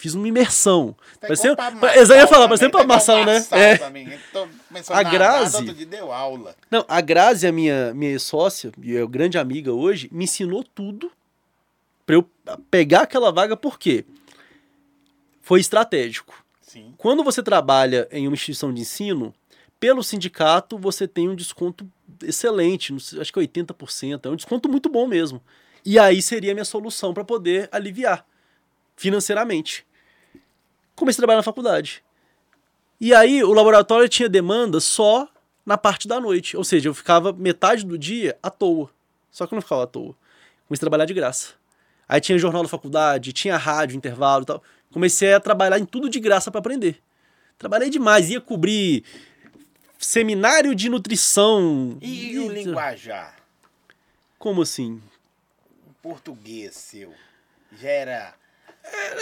Fiz 0.00 0.14
uma 0.14 0.26
imersão. 0.26 0.96
Tá 1.20 1.28
Parecia, 1.28 1.52
igual 1.52 1.56
pra 1.72 1.78
pa- 1.78 1.94
eu 1.94 2.00
ia 2.06 2.26
falar, 2.26 2.48
também, 2.48 2.48
parecia 2.48 2.70
tá 2.70 2.78
pra 2.78 2.82
igual 2.84 2.86
maçã, 2.96 3.24
né? 3.26 3.34
Marçal 3.34 3.58
É. 3.58 4.98
A 4.98 5.02
Grazi- 5.02 5.56
aula. 6.10 6.56
Não, 6.70 6.84
a 6.88 7.00
Grazi, 7.02 7.46
a 7.46 7.52
minha, 7.52 7.92
minha 7.92 8.18
sócia, 8.18 8.72
e 8.82 8.96
é 8.96 9.06
grande 9.06 9.36
amiga 9.36 9.74
hoje, 9.74 10.08
me 10.10 10.24
ensinou 10.24 10.64
tudo 10.64 11.12
pra 12.06 12.14
eu 12.16 12.26
pegar 12.70 13.02
aquela 13.02 13.30
vaga, 13.30 13.58
por 13.58 13.78
quê? 13.78 14.06
Foi 15.42 15.60
estratégico. 15.60 16.32
Sim. 16.62 16.94
Quando 16.96 17.22
você 17.22 17.42
trabalha 17.42 18.08
em 18.10 18.26
uma 18.26 18.34
instituição 18.34 18.72
de 18.72 18.80
ensino, 18.80 19.34
pelo 19.78 20.02
sindicato 20.02 20.78
você 20.78 21.06
tem 21.06 21.28
um 21.28 21.34
desconto 21.34 21.86
excelente, 22.22 22.94
acho 23.20 23.30
que 23.32 23.38
80%, 23.38 24.24
é 24.26 24.28
um 24.30 24.36
desconto 24.36 24.66
muito 24.66 24.88
bom 24.88 25.06
mesmo. 25.06 25.42
E 25.84 25.98
aí 25.98 26.22
seria 26.22 26.52
a 26.52 26.54
minha 26.54 26.64
solução 26.64 27.12
para 27.12 27.22
poder 27.24 27.68
aliviar 27.70 28.24
financeiramente. 28.96 29.84
Comecei 30.94 31.18
a 31.18 31.22
trabalhar 31.22 31.38
na 31.38 31.42
faculdade. 31.42 32.02
E 33.00 33.14
aí 33.14 33.42
o 33.42 33.52
laboratório 33.52 34.08
tinha 34.08 34.28
demanda 34.28 34.78
só 34.80 35.28
na 35.64 35.78
parte 35.78 36.06
da 36.06 36.20
noite, 36.20 36.56
ou 36.56 36.64
seja, 36.64 36.88
eu 36.88 36.94
ficava 36.94 37.32
metade 37.32 37.86
do 37.86 37.96
dia 37.96 38.38
à 38.42 38.50
toa. 38.50 38.90
Só 39.30 39.46
que 39.46 39.54
eu 39.54 39.56
não 39.56 39.62
ficava 39.62 39.84
à 39.84 39.86
toa. 39.86 40.14
Comecei 40.66 40.82
a 40.82 40.88
trabalhar 40.88 41.04
de 41.06 41.14
graça. 41.14 41.54
Aí 42.08 42.20
tinha 42.20 42.36
jornal 42.38 42.62
da 42.62 42.68
faculdade, 42.68 43.32
tinha 43.32 43.56
rádio, 43.56 43.96
intervalo 43.96 44.42
e 44.42 44.46
tal. 44.46 44.62
Comecei 44.92 45.32
a 45.32 45.40
trabalhar 45.40 45.78
em 45.78 45.84
tudo 45.84 46.08
de 46.08 46.18
graça 46.18 46.50
para 46.50 46.58
aprender. 46.58 47.00
Trabalhei 47.56 47.88
demais, 47.88 48.30
ia 48.30 48.40
cobrir 48.40 49.04
seminário 49.98 50.74
de 50.74 50.88
nutrição. 50.88 51.96
E, 52.00 52.38
o 52.38 52.50
linguajar? 52.50 53.36
Como 54.38 54.62
assim? 54.62 55.00
O 55.86 55.92
português 56.02 56.74
seu? 56.74 57.12
Já 57.78 57.88
era. 57.88 58.34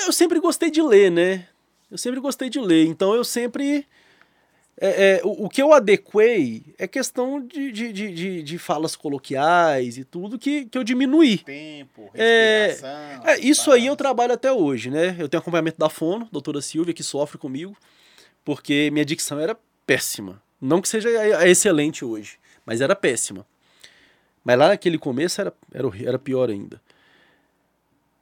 Eu 0.07 0.13
sempre 0.13 0.41
gostei 0.41 0.71
de 0.71 0.81
ler, 0.81 1.11
né? 1.11 1.47
Eu 1.91 1.97
sempre 1.97 2.21
gostei 2.21 2.51
de 2.51 2.61
ler, 2.61 2.87
então 2.87 3.15
eu 3.15 3.25
sempre. 3.25 3.87
é, 4.79 5.17
é, 5.17 5.21
o, 5.25 5.47
o 5.47 5.49
que 5.49 5.63
eu 5.63 5.73
adequei 5.73 6.63
é 6.79 6.87
questão 6.87 7.41
de, 7.41 7.73
de, 7.73 7.93
de, 7.93 8.43
de, 8.43 8.59
falas 8.59 8.95
coloquiais 8.95 9.97
e 9.97 10.05
tudo 10.05 10.39
que, 10.39 10.67
que 10.67 10.77
eu 10.77 10.85
diminuí. 10.85 11.39
Tempo, 11.39 12.11
É, 12.15 12.69
respiração. 12.69 13.27
É, 13.27 13.39
isso 13.41 13.73
aí 13.73 13.87
eu 13.87 13.97
trabalho 13.97 14.35
até 14.35 14.53
hoje, 14.53 14.91
né? 14.91 15.17
Eu 15.19 15.29
tenho 15.29 15.41
acompanhamento 15.41 15.79
da 15.79 15.89
Fono, 15.89 16.29
doutora 16.31 16.61
Silvia, 16.61 16.93
que 16.93 17.03
sofre 17.03 17.39
comigo, 17.39 17.77
porque 18.45 18.91
minha 18.93 19.05
dicção 19.05 19.41
era 19.41 19.57
péssima. 19.87 20.43
Não 20.61 20.83
que 20.83 20.89
seja 20.89 21.09
excelente 21.49 22.05
hoje, 22.05 22.39
mas 22.67 22.81
era 22.81 22.95
péssima. 22.95 23.47
Mas 24.45 24.59
lá 24.59 24.69
naquele 24.69 24.99
começo 24.99 25.41
era, 25.41 25.53
era, 25.73 25.89
era 26.05 26.19
pior 26.19 26.51
ainda. 26.51 26.81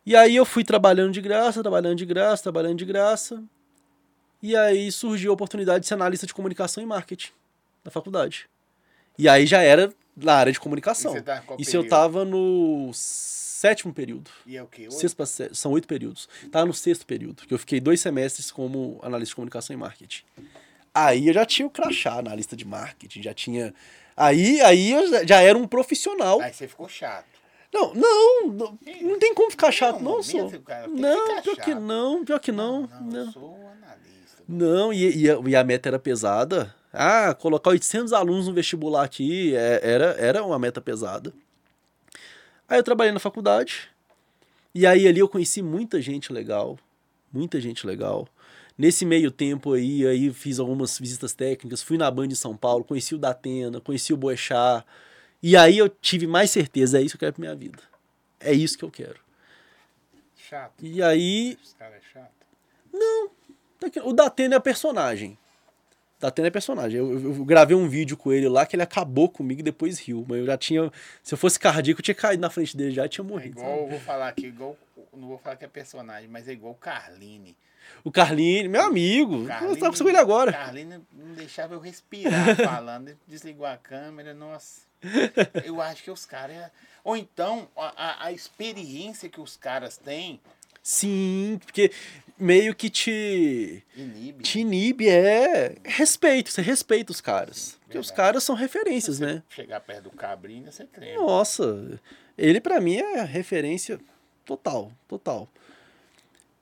E 0.05 0.15
aí 0.15 0.37
eu 0.37 0.45
fui 0.45 0.63
trabalhando 0.63 1.13
de 1.13 1.21
graça, 1.21 1.61
trabalhando 1.61 1.97
de 1.97 2.07
graça, 2.07 2.45
trabalhando 2.45 2.79
de 2.79 2.85
graça. 2.85 3.43
E 4.43 4.55
aí 4.57 4.91
surgiu 4.93 5.31
a 5.31 5.35
oportunidade 5.35 5.81
de 5.81 5.87
ser 5.87 5.95
analista 5.95 6.27
de 6.27 6.35
comunicação 6.35 6.83
e 6.83 6.87
marketing 6.87 7.31
na 7.85 7.91
faculdade. 7.91 8.49
E 9.19 9.29
aí 9.29 9.47
já 9.47 9.63
era 9.63 9.93
na 10.17 10.35
área 10.35 10.53
de 10.53 10.61
comunicação. 10.61 11.17
E 11.17 11.23
tá 11.23 11.43
Isso 11.59 11.77
eu 11.77 11.89
tava 11.89 12.25
no 12.25 12.91
sétimo 12.95 13.93
período. 13.93 14.31
E 14.47 14.57
é 14.57 14.63
o 14.63 14.67
quê? 14.67 14.91
Sexto 14.91 15.17
pra 15.17 15.27
sé- 15.27 15.51
são 15.53 15.73
oito 15.73 15.89
períodos. 15.89 16.29
Tava 16.53 16.67
no 16.67 16.75
sexto 16.75 17.07
período, 17.07 17.47
que 17.47 17.53
eu 17.55 17.59
fiquei 17.59 17.81
dois 17.81 18.01
semestres 18.01 18.51
como 18.51 18.99
analista 19.03 19.31
de 19.33 19.37
comunicação 19.37 19.75
e 19.75 19.79
marketing. 19.79 20.23
Aí 20.95 21.29
eu 21.29 21.35
já 21.35 21.45
tinha 21.45 21.67
o 21.67 21.71
crachá 21.71 22.19
analista 22.19 22.55
de 22.57 22.65
marketing, 22.65 23.23
já 23.23 23.35
tinha. 23.35 23.75
Aí, 24.17 24.61
aí 24.63 24.93
eu 24.93 25.27
já- 25.27 25.41
era 25.43 25.57
um 25.59 25.67
profissional. 25.67 26.41
Aí 26.41 26.53
você 26.53 26.69
ficou 26.69 26.89
chato. 26.89 27.27
Não, 27.73 27.93
não, 27.93 28.47
não, 28.47 28.79
não 29.03 29.19
tem 29.19 29.35
como 29.35 29.51
ficar 29.51 29.71
chato, 29.73 29.97
não, 29.97 30.13
momento, 30.13 30.25
sou. 30.51 30.61
cara, 30.61 30.87
Não, 30.89 31.43
pior 31.43 31.57
que 31.57 31.75
não, 31.75 32.25
pior 32.25 32.39
que 32.39 32.53
não. 32.53 32.83
Não, 32.83 33.01
Não, 33.03 33.25
eu 33.27 33.33
sou 33.33 33.55
analista. 33.83 34.16
Não 34.49 34.93
e, 34.93 35.25
e, 35.25 35.31
a, 35.31 35.39
e 35.47 35.57
a 35.57 35.65
meta 35.65 35.89
era 35.89 35.99
pesada. 35.99 36.75
Ah, 36.93 37.35
colocar 37.35 37.71
800 37.71 38.13
alunos 38.13 38.49
no 38.49 38.55
vestibular 38.55 39.05
aqui 39.05 39.55
é- 39.55 39.81
era, 39.83 40.05
era 40.19 40.45
uma 40.45 40.59
meta 40.59 40.81
pesada. 40.81 41.33
Aí 42.69 42.79
eu 42.79 42.83
trabalhei 42.83 43.13
na 43.13 43.21
faculdade. 43.21 43.89
E 44.75 44.87
aí 44.87 45.07
ali 45.07 45.21
eu 45.21 45.29
conheci 45.29 45.63
muita 45.63 46.01
gente 46.01 46.33
legal. 46.33 46.79
Muita 47.33 47.61
gente 47.61 47.87
legal. 47.87 48.29
Nesse 48.79 49.05
meio 49.07 49.31
tempo 49.31 49.73
aí, 49.73 50.07
aí 50.07 50.33
fiz 50.33 50.59
algumas 50.59 50.99
visitas 50.99 51.33
técnicas, 51.33 51.83
fui 51.83 51.97
na 51.97 52.11
Band 52.11 52.29
de 52.29 52.37
São 52.37 52.57
Paulo, 52.57 52.85
conheci 52.85 53.15
o 53.15 53.19
Datena, 53.19 53.81
conheci 53.81 54.13
o 54.13 54.17
Boechat. 54.17 54.85
E 55.43 55.57
aí 55.57 55.79
eu 55.79 55.89
tive 55.89 56.27
mais 56.27 56.51
certeza, 56.51 56.99
é 56.99 57.03
isso 57.03 57.17
que 57.17 57.25
eu 57.25 57.29
quero 57.29 57.35
pra 57.35 57.41
minha 57.41 57.55
vida. 57.55 57.83
É 58.39 58.53
isso 58.53 58.77
que 58.77 58.85
eu 58.85 58.91
quero. 58.91 59.19
Chato. 60.37 60.85
E 60.85 61.03
aí, 61.03 61.59
Os 61.63 61.73
caras 61.73 61.97
é 61.97 62.01
chato. 62.13 62.33
O 64.05 64.13
Datena 64.13 64.57
é 64.57 64.61
personagem. 64.61 65.37
Datena 66.19 66.49
é 66.49 66.51
personagem. 66.51 66.99
Eu, 66.99 67.13
eu- 67.13 67.35
eu 67.37 67.45
gravei 67.45 67.77
um 67.77 67.89
vídeo 67.89 68.17
com 68.17 68.33
ele 68.33 68.49
lá 68.49 68.65
que 68.65 68.75
ele 68.75 68.83
acabou 68.83 69.29
comigo 69.29 69.61
e 69.61 69.63
depois 69.63 69.99
riu. 69.99 70.25
Mas 70.29 70.39
eu 70.39 70.47
já 70.47 70.57
tinha. 70.57 70.91
Se 71.23 71.35
eu 71.35 71.39
fosse 71.39 71.59
cardíaco, 71.59 72.01
eu 72.01 72.05
tinha 72.05 72.15
caído 72.15 72.41
na 72.41 72.49
frente 72.51 72.77
dele 72.77 72.93
já 72.93 73.05
e 73.05 73.09
tinha 73.09 73.25
É 73.25 73.29
morrido. 73.29 73.59
igual, 73.61 73.79
eu 73.81 73.89
vou 73.89 74.01
falar 74.01 74.29
aqui, 74.29 74.47
igual. 74.47 74.77
Não 75.13 75.29
vou 75.29 75.39
falar 75.39 75.57
que 75.57 75.65
é 75.65 75.69
personagem, 75.69 76.29
mas 76.29 76.49
é 76.49 76.53
igual 76.53 76.73
o 76.73 76.77
Carline. 76.77 77.57
O 78.03 78.11
Carline, 78.11 78.69
meu 78.69 78.83
amigo. 78.83 79.43
Eu 79.43 79.47
Carline 79.47 79.77
tava 79.79 79.97
com 79.97 80.09
ele 80.09 80.19
agora. 80.19 80.53
Carline 80.53 81.01
não 81.13 81.35
deixava 81.35 81.75
eu 81.75 81.81
respirar 81.81 82.57
falando. 82.57 83.09
Ele 83.09 83.19
Desligou 83.29 83.67
a 83.67 83.77
câmera, 83.77 84.33
nossa. 84.35 84.81
Eu 85.65 85.81
acho 85.81 86.03
que 86.03 86.11
os 86.11 86.25
caras. 86.27 86.71
Ou 87.05 87.17
então, 87.17 87.69
a, 87.77 87.93
a- 87.97 88.27
a 88.27 88.33
experiência 88.33 89.29
que 89.29 89.41
os 89.41 89.57
caras 89.57 89.97
têm 89.97 90.41
Sim, 90.83 91.59
porque 91.65 91.91
meio 92.39 92.75
que 92.75 92.91
te. 92.91 93.83
inibe. 93.97 94.45
Te 94.45 94.61
inibe 94.61 95.09
é 95.09 95.77
respeito. 95.85 96.51
Você 96.51 96.63
respeita 96.63 97.13
os 97.13 97.21
caras. 97.21 97.79
Porque 97.85 97.99
os 97.99 98.11
caras 98.11 98.45
são 98.45 98.55
referências, 98.55 99.19
né? 99.19 99.43
Chegar 99.49 99.81
perto 99.81 100.05
do 100.05 100.11
cabrinho, 100.11 100.71
você 100.71 100.85
treme. 100.85 101.17
Nossa. 101.17 102.01
Ele 102.37 102.61
pra 102.61 102.81
mim 102.81 102.97
é 102.97 103.23
referência 103.23 103.99
total. 104.45 104.93
Total. 105.09 105.49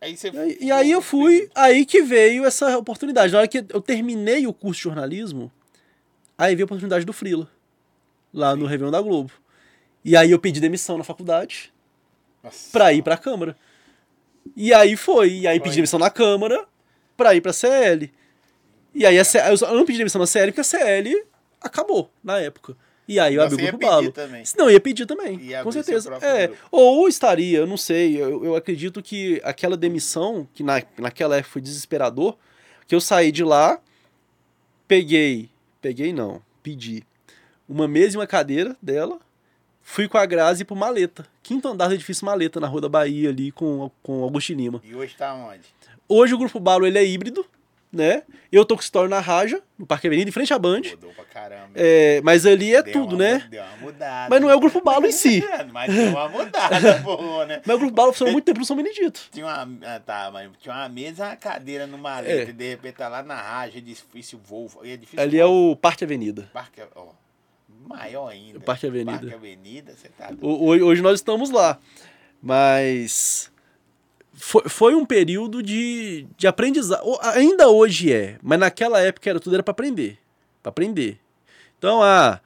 Aí 0.00 0.16
você 0.16 0.30
E 0.30 0.38
aí, 0.38 0.58
e 0.60 0.72
aí 0.72 0.90
eu 0.90 1.00
fui, 1.00 1.48
aí 1.54 1.86
que 1.86 2.02
veio 2.02 2.44
essa 2.44 2.76
oportunidade. 2.76 3.32
Na 3.32 3.38
hora 3.38 3.48
que 3.48 3.64
eu 3.68 3.80
terminei 3.80 4.46
o 4.46 4.52
curso 4.52 4.78
de 4.78 4.84
jornalismo, 4.84 5.50
aí 6.36 6.54
veio 6.54 6.64
a 6.64 6.66
oportunidade 6.66 7.06
do 7.06 7.12
Frila, 7.12 7.50
lá 8.32 8.54
no 8.54 8.66
Réveillon 8.66 8.90
da 8.90 9.00
Globo. 9.00 9.32
E 10.04 10.14
aí 10.14 10.30
eu 10.30 10.38
pedi 10.38 10.60
demissão 10.60 10.98
na 10.98 11.04
faculdade 11.04 11.72
pra 12.70 12.92
ir 12.92 13.02
pra 13.02 13.16
Câmara. 13.16 13.56
E 14.56 14.72
aí 14.72 14.96
foi, 14.96 15.30
e 15.30 15.46
aí 15.48 15.58
Foi. 15.58 15.64
pedi 15.64 15.76
demissão 15.76 15.98
na 15.98 16.10
Câmara 16.10 16.66
pra 17.16 17.34
ir 17.34 17.40
pra 17.40 17.52
CL. 17.52 18.10
E 18.94 19.04
aí 19.04 19.18
a 19.18 19.22
eu 19.50 19.74
não 19.74 19.84
pedi 19.84 19.98
demissão 19.98 20.20
na 20.20 20.26
CL 20.26 20.52
porque 20.52 20.60
a 20.60 20.64
CL 20.64 21.24
acabou 21.60 22.10
na 22.22 22.38
época. 22.38 22.76
E 23.06 23.18
aí 23.20 23.34
eu 23.34 23.42
abri 23.42 23.64
o 23.64 23.68
grupo 23.68 23.86
Balo. 23.86 24.12
também. 24.12 24.42
Não, 24.56 24.70
ia 24.70 24.80
pedir 24.80 25.04
também, 25.04 25.38
Ia 25.40 25.62
com 25.62 25.70
certeza. 25.70 26.16
É, 26.22 26.46
grupo. 26.46 26.62
ou 26.70 27.06
estaria, 27.08 27.58
eu 27.58 27.66
não 27.66 27.76
sei. 27.76 28.16
Eu, 28.16 28.44
eu 28.44 28.56
acredito 28.56 29.02
que 29.02 29.40
aquela 29.44 29.76
demissão, 29.76 30.48
que 30.54 30.62
na, 30.62 30.82
naquela 30.96 31.36
época 31.36 31.52
foi 31.52 31.60
desesperador, 31.62 32.36
que 32.86 32.94
eu 32.94 33.00
saí 33.00 33.30
de 33.30 33.44
lá, 33.44 33.78
peguei, 34.88 35.50
peguei 35.82 36.12
não, 36.12 36.40
pedi 36.62 37.04
uma 37.68 37.86
mesa 37.88 38.16
e 38.16 38.18
uma 38.18 38.26
cadeira 38.26 38.76
dela, 38.80 39.18
fui 39.84 40.08
com 40.08 40.18
a 40.18 40.26
Grazi 40.26 40.64
pro 40.64 40.74
Maleta, 40.74 41.24
quinto 41.42 41.68
andar 41.68 41.86
do 41.88 41.94
edifício 41.94 42.24
Maleta, 42.26 42.58
na 42.58 42.66
Rua 42.66 42.80
da 42.80 42.88
Bahia 42.88 43.28
ali 43.28 43.52
com, 43.52 43.90
com 44.02 44.24
Augusto 44.24 44.52
Lima. 44.54 44.80
E 44.82 44.94
hoje 44.94 45.14
tá 45.16 45.32
onde? 45.34 45.62
Hoje 46.08 46.34
o 46.34 46.38
Grupo 46.38 46.58
Balo 46.58 46.86
ele 46.86 46.98
é 46.98 47.04
híbrido, 47.04 47.46
né? 47.92 48.24
Eu 48.50 48.64
tô 48.64 48.74
com 48.74 48.80
o 48.80 48.82
escritório 48.82 49.08
na 49.08 49.20
Raja, 49.20 49.62
no 49.78 49.86
Parque 49.86 50.06
Avenida, 50.06 50.28
em 50.28 50.32
frente 50.32 50.52
à 50.52 50.58
Band. 50.58 50.82
Mudou 50.90 51.12
pra 51.12 51.24
caramba. 51.24 51.70
É, 51.74 52.20
mas 52.22 52.44
ali 52.44 52.74
é 52.74 52.82
Deu 52.82 52.92
tudo, 52.92 53.14
uma 53.16 53.24
né? 53.24 53.46
Deu 53.50 53.62
uma 53.62 53.76
mudada. 53.76 54.30
Mas 54.30 54.40
não 54.40 54.50
é 54.50 54.54
o 54.56 54.60
Grupo 54.60 54.80
Balo 54.80 55.06
em 55.06 55.12
si. 55.12 55.42
mas 55.72 55.92
deu 55.94 56.10
uma 56.10 56.28
mudada, 56.28 57.00
pô, 57.04 57.44
né? 57.44 57.62
Mas 57.64 57.76
o 57.76 57.78
Grupo 57.78 57.94
Balo 57.94 58.12
funcionou 58.12 58.32
muito 58.32 58.44
tempo 58.44 58.58
no 58.58 58.64
São 58.64 58.76
Benedito. 58.76 59.28
Tinha 59.30 59.46
uma, 59.46 59.68
ah, 59.94 60.00
tá, 60.00 60.30
mas 60.32 60.50
tinha 60.60 60.74
uma 60.74 60.88
mesa 60.88 61.24
e 61.24 61.28
uma 61.28 61.36
cadeira 61.36 61.84
É. 61.84 61.86
maleta. 61.86 62.50
E 62.50 62.52
de 62.52 62.70
repente 62.70 62.94
tá 62.96 63.08
lá 63.08 63.22
na 63.22 63.40
rádio, 63.40 63.78
edifício 63.78 64.38
Volvo. 64.44 64.84
Edifício 64.84 65.20
Ali 65.20 65.38
é 65.38 65.46
o 65.46 65.76
Parque 65.76 66.04
Avenida. 66.04 66.50
Parque, 66.52 66.82
ó, 66.94 67.06
maior 67.86 68.28
ainda. 68.28 68.60
Parque 68.60 68.86
Avenida. 68.86 69.12
Parque 69.18 69.34
Avenida, 69.34 69.94
você 69.94 70.08
tá 70.08 70.30
doido. 70.30 70.84
Hoje, 70.84 71.02
nós 71.02 71.14
estamos 71.20 71.50
lá. 71.50 71.78
Mas 72.42 73.50
foi, 74.32 74.68
foi 74.68 74.94
um 74.94 75.04
período 75.06 75.62
de, 75.62 76.26
de 76.36 76.46
aprendizado. 76.46 77.02
Ainda 77.22 77.68
hoje 77.68 78.12
é, 78.12 78.38
mas 78.42 78.58
naquela 78.58 79.00
época 79.00 79.30
era 79.30 79.40
tudo 79.40 79.54
era 79.54 79.62
para 79.62 79.72
aprender. 79.72 80.18
Para 80.62 80.70
aprender. 80.70 81.18
Então, 81.78 82.02
ah, 82.02 82.40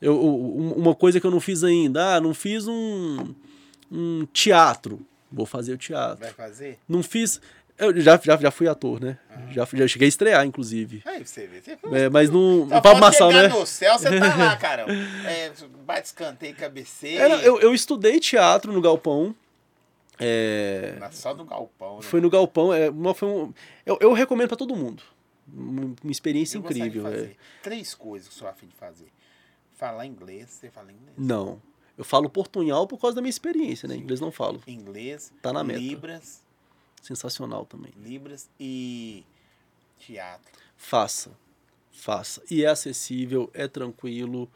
eu, 0.00 0.18
um- 0.22 0.72
uma 0.72 0.94
coisa 0.94 1.20
que 1.20 1.26
eu 1.26 1.30
não 1.30 1.40
fiz 1.40 1.62
ainda, 1.64 2.16
ah, 2.16 2.20
não 2.20 2.32
fiz 2.34 2.66
um, 2.66 3.34
um 3.90 4.26
teatro. 4.32 5.00
Vou 5.30 5.46
fazer 5.46 5.72
o 5.74 5.78
teatro. 5.78 6.20
Vai 6.20 6.32
fazer? 6.32 6.78
Não 6.88 7.02
fiz. 7.02 7.40
Eu 7.76 8.00
já, 8.00 8.16
já, 8.22 8.36
já 8.36 8.50
fui 8.50 8.68
ator, 8.68 9.00
né? 9.00 9.18
Já, 9.50 9.64
já 9.72 9.88
cheguei 9.88 10.06
a 10.06 10.08
estrear, 10.08 10.46
inclusive. 10.46 11.02
Aí 11.04 11.26
você 11.26 11.46
vê. 11.46 11.60
Você 11.60 11.78
É, 11.92 12.08
mas 12.08 12.30
não. 12.30 12.68
Só 13.12 13.30
chegar 13.30 13.42
né? 13.42 13.48
no 13.48 13.66
céu, 13.66 13.98
você 13.98 14.18
tá 14.18 14.36
lá, 14.36 14.56
caramba. 14.58 14.92
É, 14.92 15.52
bate 15.84 16.06
escanteio, 16.06 16.54
cabeceio. 16.54 17.20
É, 17.20 17.46
eu, 17.46 17.60
eu 17.60 17.74
estudei 17.74 18.20
teatro 18.20 18.72
no 18.72 18.80
Galpão. 18.80 19.34
É, 20.18 20.96
Só 21.10 21.34
no 21.34 21.44
galpão, 21.44 21.96
né? 21.96 22.02
Foi 22.02 22.20
no 22.20 22.30
Galpão. 22.30 22.72
É, 22.72 22.88
uma, 22.88 23.12
foi 23.14 23.28
um, 23.28 23.52
eu, 23.84 23.98
eu 24.00 24.12
recomendo 24.12 24.48
pra 24.48 24.56
todo 24.56 24.76
mundo. 24.76 25.02
Uma, 25.52 25.94
experiência 26.08 26.56
Eu 26.56 26.60
incrível. 26.60 27.08
é. 27.08 27.30
Três 27.62 27.94
coisas 27.94 28.28
que 28.28 28.34
eu 28.34 28.38
sou 28.38 28.48
afim 28.48 28.66
de 28.68 28.74
fazer. 28.74 29.08
Falar 29.76 30.06
inglês, 30.06 30.50
você 30.50 30.70
fala 30.70 30.92
inglês? 30.92 31.16
Não. 31.18 31.60
Eu 31.98 32.04
falo 32.04 32.30
portunhol 32.30 32.86
por 32.86 32.98
causa 33.00 33.16
da 33.16 33.22
minha 33.22 33.30
experiência, 33.30 33.88
né? 33.88 33.96
Inglês 33.96 34.20
não 34.20 34.30
falo. 34.30 34.62
Inglês, 34.66 35.32
Tá 35.42 35.52
na 35.52 35.64
meta. 35.64 35.80
Libras, 35.80 36.43
Sensacional 37.04 37.66
também. 37.66 37.92
Libras 38.02 38.48
e 38.58 39.22
teatro. 39.98 40.50
Faça. 40.74 41.30
Faça. 41.92 42.42
E 42.50 42.64
é 42.64 42.68
acessível, 42.68 43.50
é 43.52 43.68
tranquilo, 43.68 44.50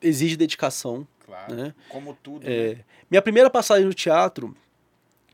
exige 0.00 0.34
dedicação. 0.34 1.06
Claro. 1.26 1.54
Né? 1.54 1.74
Como 1.90 2.14
tudo. 2.22 2.48
É, 2.48 2.76
né? 2.76 2.84
minha 3.10 3.20
primeira 3.20 3.50
passagem 3.50 3.84
no 3.84 3.92
teatro, 3.92 4.56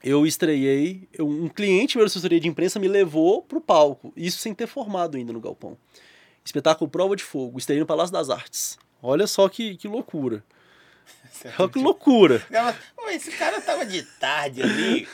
eu 0.03 0.27
estreiei. 0.27 1.09
eu- 1.13 1.29
um 1.29 1.49
cliente 1.49 1.97
meu 1.97 2.05
da 2.05 2.11
assessoria 2.11 2.41
de 2.41 2.49
imprensa 2.49 2.81
me 2.81 2.89
levou 2.89 3.41
pro 3.41 3.61
palco. 3.61 4.13
Isso 4.17 4.39
sem 4.39 4.53
ter 4.53 4.67
formado 4.67 5.17
ainda 5.17 5.33
no 5.33 5.41
Galpão. 5.41 5.79
Espetáculo 6.45 6.91
Prova 6.91 7.15
de 7.15 7.23
Fogo. 7.23 7.57
Estreiei 7.57 7.81
no 7.81 7.87
Palácio 7.87 8.13
das 8.13 8.31
Artes. 8.31 8.77
Olha 9.01 9.29
só 9.29 9.49
que, 9.49 9.77
que 9.77 9.87
loucura. 9.87 10.45
Olha 11.57 11.69
que 11.69 11.79
loucura. 11.79 12.45
Esse 13.11 13.31
cara 13.33 13.61
tava 13.61 13.87
de 13.87 14.03
tarde 14.03 14.61
ali, 14.61 15.09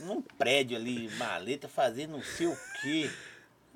num 0.00 0.20
prédio 0.22 0.76
ali, 0.76 1.08
maleta, 1.16 1.68
fazendo 1.68 2.12
não 2.12 2.22
sei 2.22 2.46
o 2.46 2.56
quê. 2.82 3.10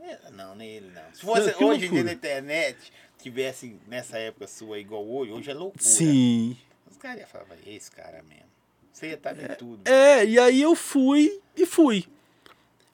É, 0.01 0.19
Não, 0.33 0.55
nem 0.55 0.69
ele 0.69 0.91
não. 0.95 1.03
Se 1.15 1.21
fosse 1.23 1.53
Não, 1.61 1.69
hoje 1.69 1.87
em 1.87 1.91
dia 1.91 2.03
na 2.05 2.13
internet, 2.13 2.93
tivesse 3.23 3.77
nessa 3.87 4.19
época 4.19 4.47
sua 4.49 4.79
igual 4.79 5.07
hoje, 5.09 5.31
hoje 5.33 5.51
é 5.51 5.55
loucura. 5.55 5.83
Sim. 5.85 6.57
Os 6.91 6.97
caras 6.97 7.21
iam 7.21 7.29
falar, 7.29 7.47
"É 7.67 7.73
esse 7.73 7.91
cara 7.91 8.23
mesmo. 8.29 8.47
Você 8.93 9.09
ia 9.09 9.15
estar 9.15 9.33
em 9.33 9.55
tudo. 9.57 9.89
É, 9.89 10.25
e 10.27 10.39
aí 10.39 10.61
eu 10.61 10.75
fui 10.75 11.41
e 11.57 11.65
fui. 11.65 12.05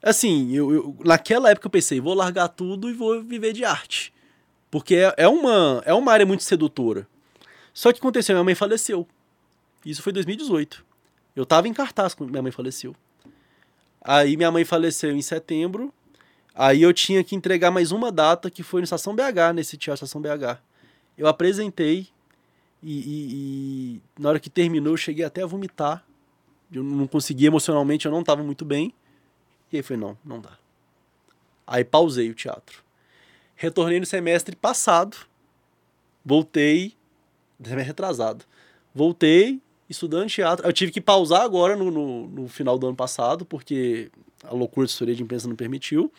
Assim, 0.02 0.54
eu, 0.54 0.72
eu- 0.72 0.96
naquela 1.04 1.50
época 1.50 1.66
eu 1.66 1.70
pensei, 1.70 2.00
vou 2.00 2.14
largar 2.14 2.48
tudo 2.48 2.88
e 2.88 2.92
vou 2.92 3.22
viver 3.22 3.52
de 3.52 3.64
arte. 3.64 4.12
Porque 4.70 4.94
é, 4.96 5.14
é 5.16 5.28
uma, 5.28 5.82
é 5.86 5.92
uma 5.94 6.12
área 6.12 6.26
muito 6.26 6.44
sedutora. 6.44 7.08
Só 7.72 7.92
que 7.92 7.98
aconteceu, 7.98 8.34
minha 8.34 8.44
mãe 8.44 8.54
faleceu. 8.54 9.08
Isso 9.84 10.02
foi 10.02 10.10
em 10.10 10.14
2018. 10.14 10.84
Eu 11.34 11.46
tava 11.46 11.66
em 11.68 11.72
cartaz 11.72 12.14
quando 12.14 12.30
minha 12.30 12.42
mãe 12.42 12.52
faleceu. 12.52 12.94
Aí 14.10 14.38
minha 14.38 14.50
mãe 14.50 14.64
faleceu 14.64 15.14
em 15.14 15.20
setembro. 15.20 15.92
Aí 16.54 16.80
eu 16.80 16.94
tinha 16.94 17.22
que 17.22 17.36
entregar 17.36 17.70
mais 17.70 17.92
uma 17.92 18.10
data 18.10 18.50
que 18.50 18.62
foi 18.62 18.80
no 18.80 18.84
Estação 18.84 19.14
BH, 19.14 19.52
nesse 19.54 19.76
teatro 19.76 20.06
Estação 20.06 20.18
BH. 20.18 20.58
Eu 21.18 21.26
apresentei 21.26 22.08
e, 22.82 22.98
e- 23.00 23.28
e 23.34 24.00
na 24.18 24.30
hora 24.30 24.40
que 24.40 24.48
terminou 24.48 24.94
eu 24.94 24.96
cheguei 24.96 25.26
até 25.26 25.42
a 25.42 25.46
vomitar. 25.46 26.02
Eu 26.72 26.82
não 26.82 27.06
consegui 27.06 27.44
emocionalmente, 27.44 28.06
eu 28.06 28.10
não 28.12 28.20
estava 28.20 28.42
muito 28.42 28.64
bem. 28.64 28.94
E 29.70 29.76
aí 29.76 29.82
foi 29.82 29.98
não, 29.98 30.16
não 30.24 30.40
dá. 30.40 30.56
Aí 31.66 31.84
pausei 31.84 32.30
o 32.30 32.34
teatro. 32.34 32.82
Retornei 33.56 34.00
no 34.00 34.06
semestre 34.06 34.56
passado. 34.56 35.18
Voltei, 36.24 36.94
semestre 37.60 37.82
retrasado. 37.82 38.42
Voltei 38.94 39.60
estudando 39.88 40.28
teatro. 40.28 40.66
Eu 40.66 40.72
tive 40.72 40.92
que 40.92 41.00
pausar 41.00 41.42
agora 41.42 41.76
no, 41.76 41.90
no, 41.90 42.28
no 42.28 42.48
final 42.48 42.78
do 42.78 42.86
ano 42.86 42.96
passado, 42.96 43.44
porque 43.44 44.10
a 44.44 44.52
loucura 44.52 44.86
de 44.86 44.92
história 44.92 45.14
de 45.14 45.22
imprensa 45.22 45.48
não 45.48 45.56
permitiu. 45.56 46.12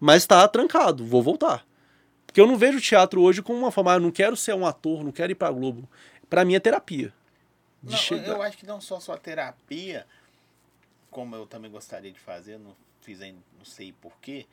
Mas 0.00 0.26
tá 0.26 0.46
trancado, 0.46 1.04
vou 1.04 1.22
voltar. 1.22 1.66
Porque 2.26 2.40
eu 2.40 2.46
não 2.46 2.56
vejo 2.56 2.80
teatro 2.80 3.20
hoje 3.22 3.42
como 3.42 3.58
uma 3.58 3.70
forma, 3.72 3.92
ah, 3.92 3.96
eu 3.96 4.00
não 4.00 4.10
quero 4.10 4.36
ser 4.36 4.54
um 4.54 4.64
ator, 4.66 5.02
não 5.02 5.10
quero 5.10 5.32
ir 5.32 5.34
pra 5.34 5.50
Globo. 5.50 5.88
Pra 6.30 6.44
mim 6.44 6.54
é 6.54 6.60
terapia. 6.60 7.12
De 7.82 7.92
Não, 7.92 7.98
chegar- 7.98 8.28
eu 8.28 8.42
acho 8.42 8.58
que 8.58 8.66
não 8.66 8.80
só 8.80 9.00
sua 9.00 9.16
terapia, 9.16 10.06
como 11.10 11.34
eu 11.34 11.46
também 11.46 11.70
gostaria 11.70 12.12
de 12.12 12.18
fazer, 12.20 12.58
não 12.58 12.74
fiz 13.00 13.20
ainda, 13.20 13.38
não 13.56 13.64
sei 13.64 13.92
porquê. 13.92 14.46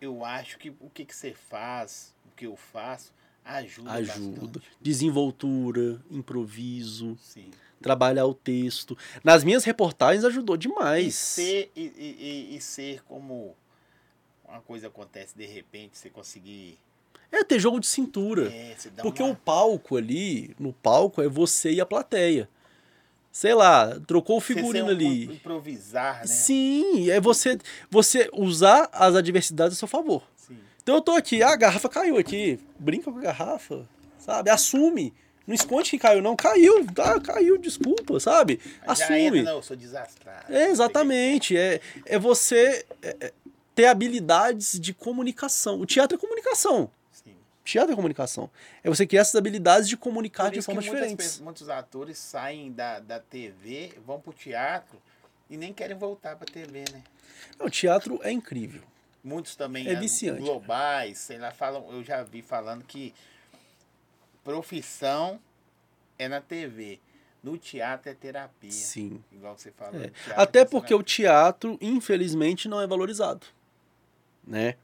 Eu 0.00 0.24
acho 0.24 0.58
que 0.58 0.70
o 0.80 0.90
que, 0.90 1.04
que 1.04 1.14
você 1.14 1.32
faz, 1.32 2.14
o 2.26 2.36
que 2.36 2.46
eu 2.46 2.56
faço, 2.56 3.12
ajuda, 3.44 3.92
ajuda. 3.92 4.40
bastante. 4.40 4.70
Desenvoltura, 4.80 6.02
improviso, 6.10 7.16
Sim. 7.20 7.50
Trabalhar 7.80 8.26
o 8.26 8.34
texto. 8.34 8.96
Nas 9.22 9.44
minhas 9.44 9.64
reportagens 9.64 10.24
ajudou 10.24 10.56
E 10.56 10.58
demais. 10.58 11.14
ser, 11.14 11.70
e, 11.76 11.82
e- 11.96 12.16
e- 12.52 12.56
e 12.56 12.60
ser 12.60 13.02
como 13.04 13.54
uma 14.48 14.60
coisa 14.60 14.86
acontece 14.88 15.36
de 15.36 15.46
repente, 15.46 15.98
você 15.98 16.08
conseguir. 16.10 16.78
É 17.30 17.42
ter 17.44 17.58
jogo 17.58 17.80
de 17.80 17.86
cintura. 17.86 18.48
É, 18.52 18.74
você 18.76 18.90
Porque 19.02 19.22
uma- 19.22 19.32
o 19.32 19.36
palco 19.36 19.96
ali, 19.96 20.54
no 20.58 20.72
palco, 20.72 21.20
é 21.20 21.28
você 21.28 21.72
e 21.72 21.80
a 21.80 21.86
plateia. 21.86 22.48
Sei 23.32 23.52
lá, 23.52 23.98
trocou 24.06 24.38
o 24.38 24.40
você 24.40 24.54
figurino 24.54 24.86
um- 24.86 24.90
ali. 24.90 25.24
Improvisar, 25.24 26.20
né? 26.20 26.26
Sim, 26.26 27.10
é 27.10 27.20
você, 27.20 27.58
você 27.90 28.30
usar 28.32 28.88
as 28.92 29.14
adversidades 29.14 29.76
a 29.76 29.78
seu 29.78 29.88
favor. 29.88 30.22
Sim. 30.36 30.56
Então 30.82 30.94
eu 30.94 31.02
tô 31.02 31.12
aqui, 31.12 31.42
a 31.42 31.54
garrafa 31.56 31.88
caiu 31.88 32.16
aqui. 32.16 32.58
Brinca 32.78 33.12
com 33.12 33.18
a 33.18 33.22
garrafa, 33.22 33.86
sabe? 34.18 34.48
Assume. 34.48 35.12
Não 35.46 35.54
esconde 35.54 35.90
que 35.90 35.98
caiu, 35.98 36.20
não. 36.20 36.34
Caiu, 36.34 36.84
tá, 36.92 37.20
caiu, 37.20 37.56
desculpa, 37.56 38.18
sabe? 38.18 38.60
Assume. 38.86 39.42
não, 39.42 39.52
eu 39.56 39.62
sou 39.62 39.76
desastrado. 39.76 40.52
É, 40.52 40.68
exatamente. 40.70 41.56
É, 41.56 41.80
é 42.04 42.18
você 42.18 42.84
é, 43.00 43.16
é, 43.20 43.32
ter 43.74 43.86
habilidades 43.86 44.78
de 44.80 44.92
comunicação. 44.92 45.80
O 45.80 45.86
teatro 45.86 46.16
é 46.16 46.20
comunicação. 46.20 46.90
Sim. 47.12 47.34
Teatro 47.64 47.92
é 47.92 47.96
comunicação. 47.96 48.50
É 48.82 48.88
você 48.88 49.06
criar 49.06 49.20
essas 49.20 49.36
habilidades 49.36 49.88
de 49.88 49.96
comunicar 49.96 50.50
de 50.50 50.58
diferentes. 50.58 51.14
pessoas- 51.14 51.40
muitos 51.40 51.68
atores 51.68 52.18
saem 52.18 52.72
da, 52.72 52.98
da 52.98 53.20
TV, 53.20 53.92
vão 54.04 54.20
pro 54.20 54.32
teatro 54.32 55.00
e 55.48 55.56
nem 55.56 55.72
querem 55.72 55.96
voltar 55.96 56.34
pra 56.34 56.46
TV, 56.46 56.84
né? 56.92 57.02
Não, 57.58 57.66
o 57.66 57.70
teatro 57.70 58.18
é 58.24 58.32
incrível. 58.32 58.82
Muitos 59.22 59.54
também 59.56 59.88
É 59.88 59.94
viciante. 59.94 60.40
globais, 60.40 61.18
sei 61.18 61.38
lá, 61.38 61.50
falam, 61.50 61.86
eu 61.92 62.02
já 62.02 62.22
vi 62.22 62.42
falando 62.42 62.84
que 62.84 63.12
profissão 64.46 65.40
é 66.16 66.28
na 66.28 66.40
TV. 66.40 67.00
No 67.42 67.58
teatro 67.58 68.10
é 68.10 68.14
terapia. 68.14 68.70
Sim. 68.70 69.22
Igual 69.32 69.58
você 69.58 69.72
falou. 69.72 70.00
É. 70.00 70.12
Até 70.36 70.60
é 70.60 70.64
porque 70.64 70.94
o 70.94 71.02
terapia. 71.02 71.14
teatro, 71.16 71.78
infelizmente, 71.80 72.68
não 72.68 72.80
é 72.80 72.86
valorizado. 72.86 73.44
Né? 74.46 74.76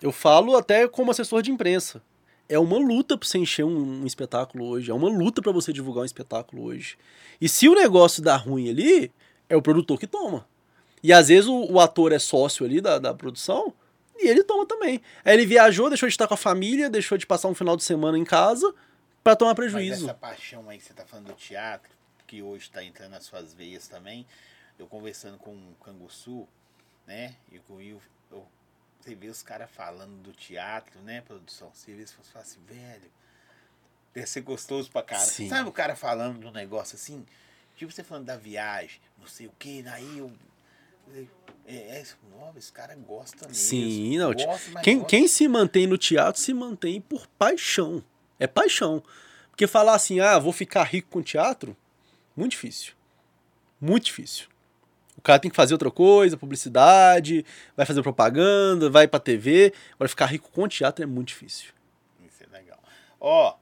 Eu 0.00 0.12
falo 0.12 0.56
até 0.56 0.86
como 0.86 1.10
assessor 1.10 1.42
de 1.42 1.50
imprensa. 1.50 2.00
É 2.48 2.56
uma 2.58 2.78
luta 2.78 3.18
para 3.18 3.26
você 3.26 3.38
encher 3.38 3.64
um, 3.64 4.02
um 4.02 4.06
espetáculo 4.06 4.64
hoje. 4.64 4.92
É 4.92 4.94
uma 4.94 5.08
luta 5.08 5.42
para 5.42 5.50
você 5.50 5.72
divulgar 5.72 6.02
um 6.02 6.06
espetáculo 6.06 6.62
hoje. 6.62 6.96
E 7.40 7.48
se 7.48 7.68
o 7.68 7.74
negócio 7.74 8.22
dá 8.22 8.36
ruim 8.36 8.70
ali, 8.70 9.10
é 9.48 9.56
o 9.56 9.62
produtor 9.62 9.98
que 9.98 10.06
toma. 10.06 10.46
E 11.02 11.12
às 11.12 11.28
vezes 11.28 11.48
o, 11.48 11.72
o 11.72 11.80
ator 11.80 12.12
é 12.12 12.18
sócio 12.20 12.64
ali 12.64 12.80
da, 12.80 12.98
da 12.98 13.12
produção 13.12 13.74
e 14.16 14.28
ele 14.28 14.42
toma 14.44 14.66
também. 14.66 15.00
Aí 15.24 15.34
ele 15.34 15.46
viajou, 15.46 15.88
deixou 15.88 16.08
de 16.08 16.12
estar 16.14 16.26
com 16.28 16.34
a 16.34 16.36
família, 16.36 16.88
deixou 16.90 17.16
de 17.18 17.26
passar 17.26 17.48
um 17.48 17.54
final 17.54 17.76
de 17.76 17.84
semana 17.84 18.16
em 18.18 18.24
casa 18.24 18.72
para 19.22 19.34
tomar 19.36 19.50
Mas 19.50 19.56
prejuízo. 19.56 20.04
essa 20.04 20.14
paixão 20.14 20.68
aí 20.68 20.78
que 20.78 20.84
você 20.84 20.94
tá 20.94 21.04
falando 21.04 21.26
do 21.26 21.32
teatro, 21.34 21.90
que 22.26 22.42
hoje 22.42 22.70
tá 22.70 22.82
entrando 22.82 23.10
nas 23.12 23.24
suas 23.24 23.52
veias 23.54 23.88
também, 23.88 24.26
eu 24.78 24.86
conversando 24.86 25.38
com 25.38 25.52
o 25.54 25.74
Canguçu, 25.84 26.46
né? 27.06 27.34
E 27.50 27.58
com 27.60 27.74
o 27.74 27.76
Will, 27.76 28.00
eu- 28.30 28.46
você 29.00 29.14
vê 29.14 29.28
os 29.28 29.42
caras 29.42 29.70
falando 29.70 30.22
do 30.22 30.32
teatro, 30.32 30.98
né, 31.00 31.20
produção? 31.20 31.70
Você 31.72 31.92
vê, 31.94 32.06
você 32.06 32.14
fala 32.32 32.44
assim, 32.44 32.60
velho, 32.66 33.10
deve 34.14 34.26
ser 34.26 34.40
gostoso 34.42 34.90
pra 34.90 35.02
cara. 35.02 35.20
Sim. 35.24 35.48
Sabe 35.48 35.68
o 35.68 35.72
cara 35.72 35.94
falando 35.96 36.38
de 36.40 36.46
um 36.46 36.50
negócio 36.52 36.96
assim? 36.96 37.26
Tipo 37.76 37.90
você 37.92 38.04
falando 38.04 38.26
da 38.26 38.36
viagem, 38.36 39.00
não 39.18 39.26
sei 39.26 39.46
o 39.48 39.52
que, 39.58 39.84
aí 39.88 40.18
eu 40.18 40.32
É, 41.66 41.98
é, 41.98 42.04
nossa, 42.38 42.58
esse 42.58 42.72
cara 42.72 42.94
gosta 42.94 43.46
mesmo. 43.46 43.54
Sim, 43.54 44.18
não. 44.18 44.32
Gosta, 44.32 44.80
Quem, 44.82 44.98
gosta. 44.98 45.08
quem 45.08 45.26
se 45.28 45.48
mantém 45.48 45.86
no 45.86 45.96
teatro 45.96 46.40
se 46.40 46.52
mantém 46.52 47.00
por 47.00 47.26
paixão. 47.26 48.04
É 48.38 48.46
paixão. 48.46 49.02
Porque 49.50 49.66
falar 49.66 49.94
assim, 49.94 50.20
ah, 50.20 50.38
vou 50.38 50.52
ficar 50.52 50.82
rico 50.82 51.08
com 51.08 51.22
teatro, 51.22 51.76
muito 52.36 52.52
difícil. 52.52 52.92
Muito 53.80 54.06
difícil. 54.06 54.48
O 55.16 55.22
cara 55.22 55.38
tem 55.38 55.50
que 55.50 55.56
fazer 55.56 55.72
outra 55.72 55.90
coisa, 55.90 56.36
publicidade, 56.36 57.46
vai 57.76 57.86
fazer 57.86 58.02
propaganda, 58.02 58.90
vai 58.90 59.06
pra 59.06 59.20
TV. 59.20 59.72
Agora 59.94 60.08
ficar 60.08 60.26
rico 60.26 60.50
com 60.50 60.66
teatro 60.68 61.02
é 61.02 61.06
muito 61.06 61.28
difícil. 61.28 61.72
Isso 62.26 62.42
é 62.42 62.46
legal. 62.58 62.78
Ó, 63.20 63.54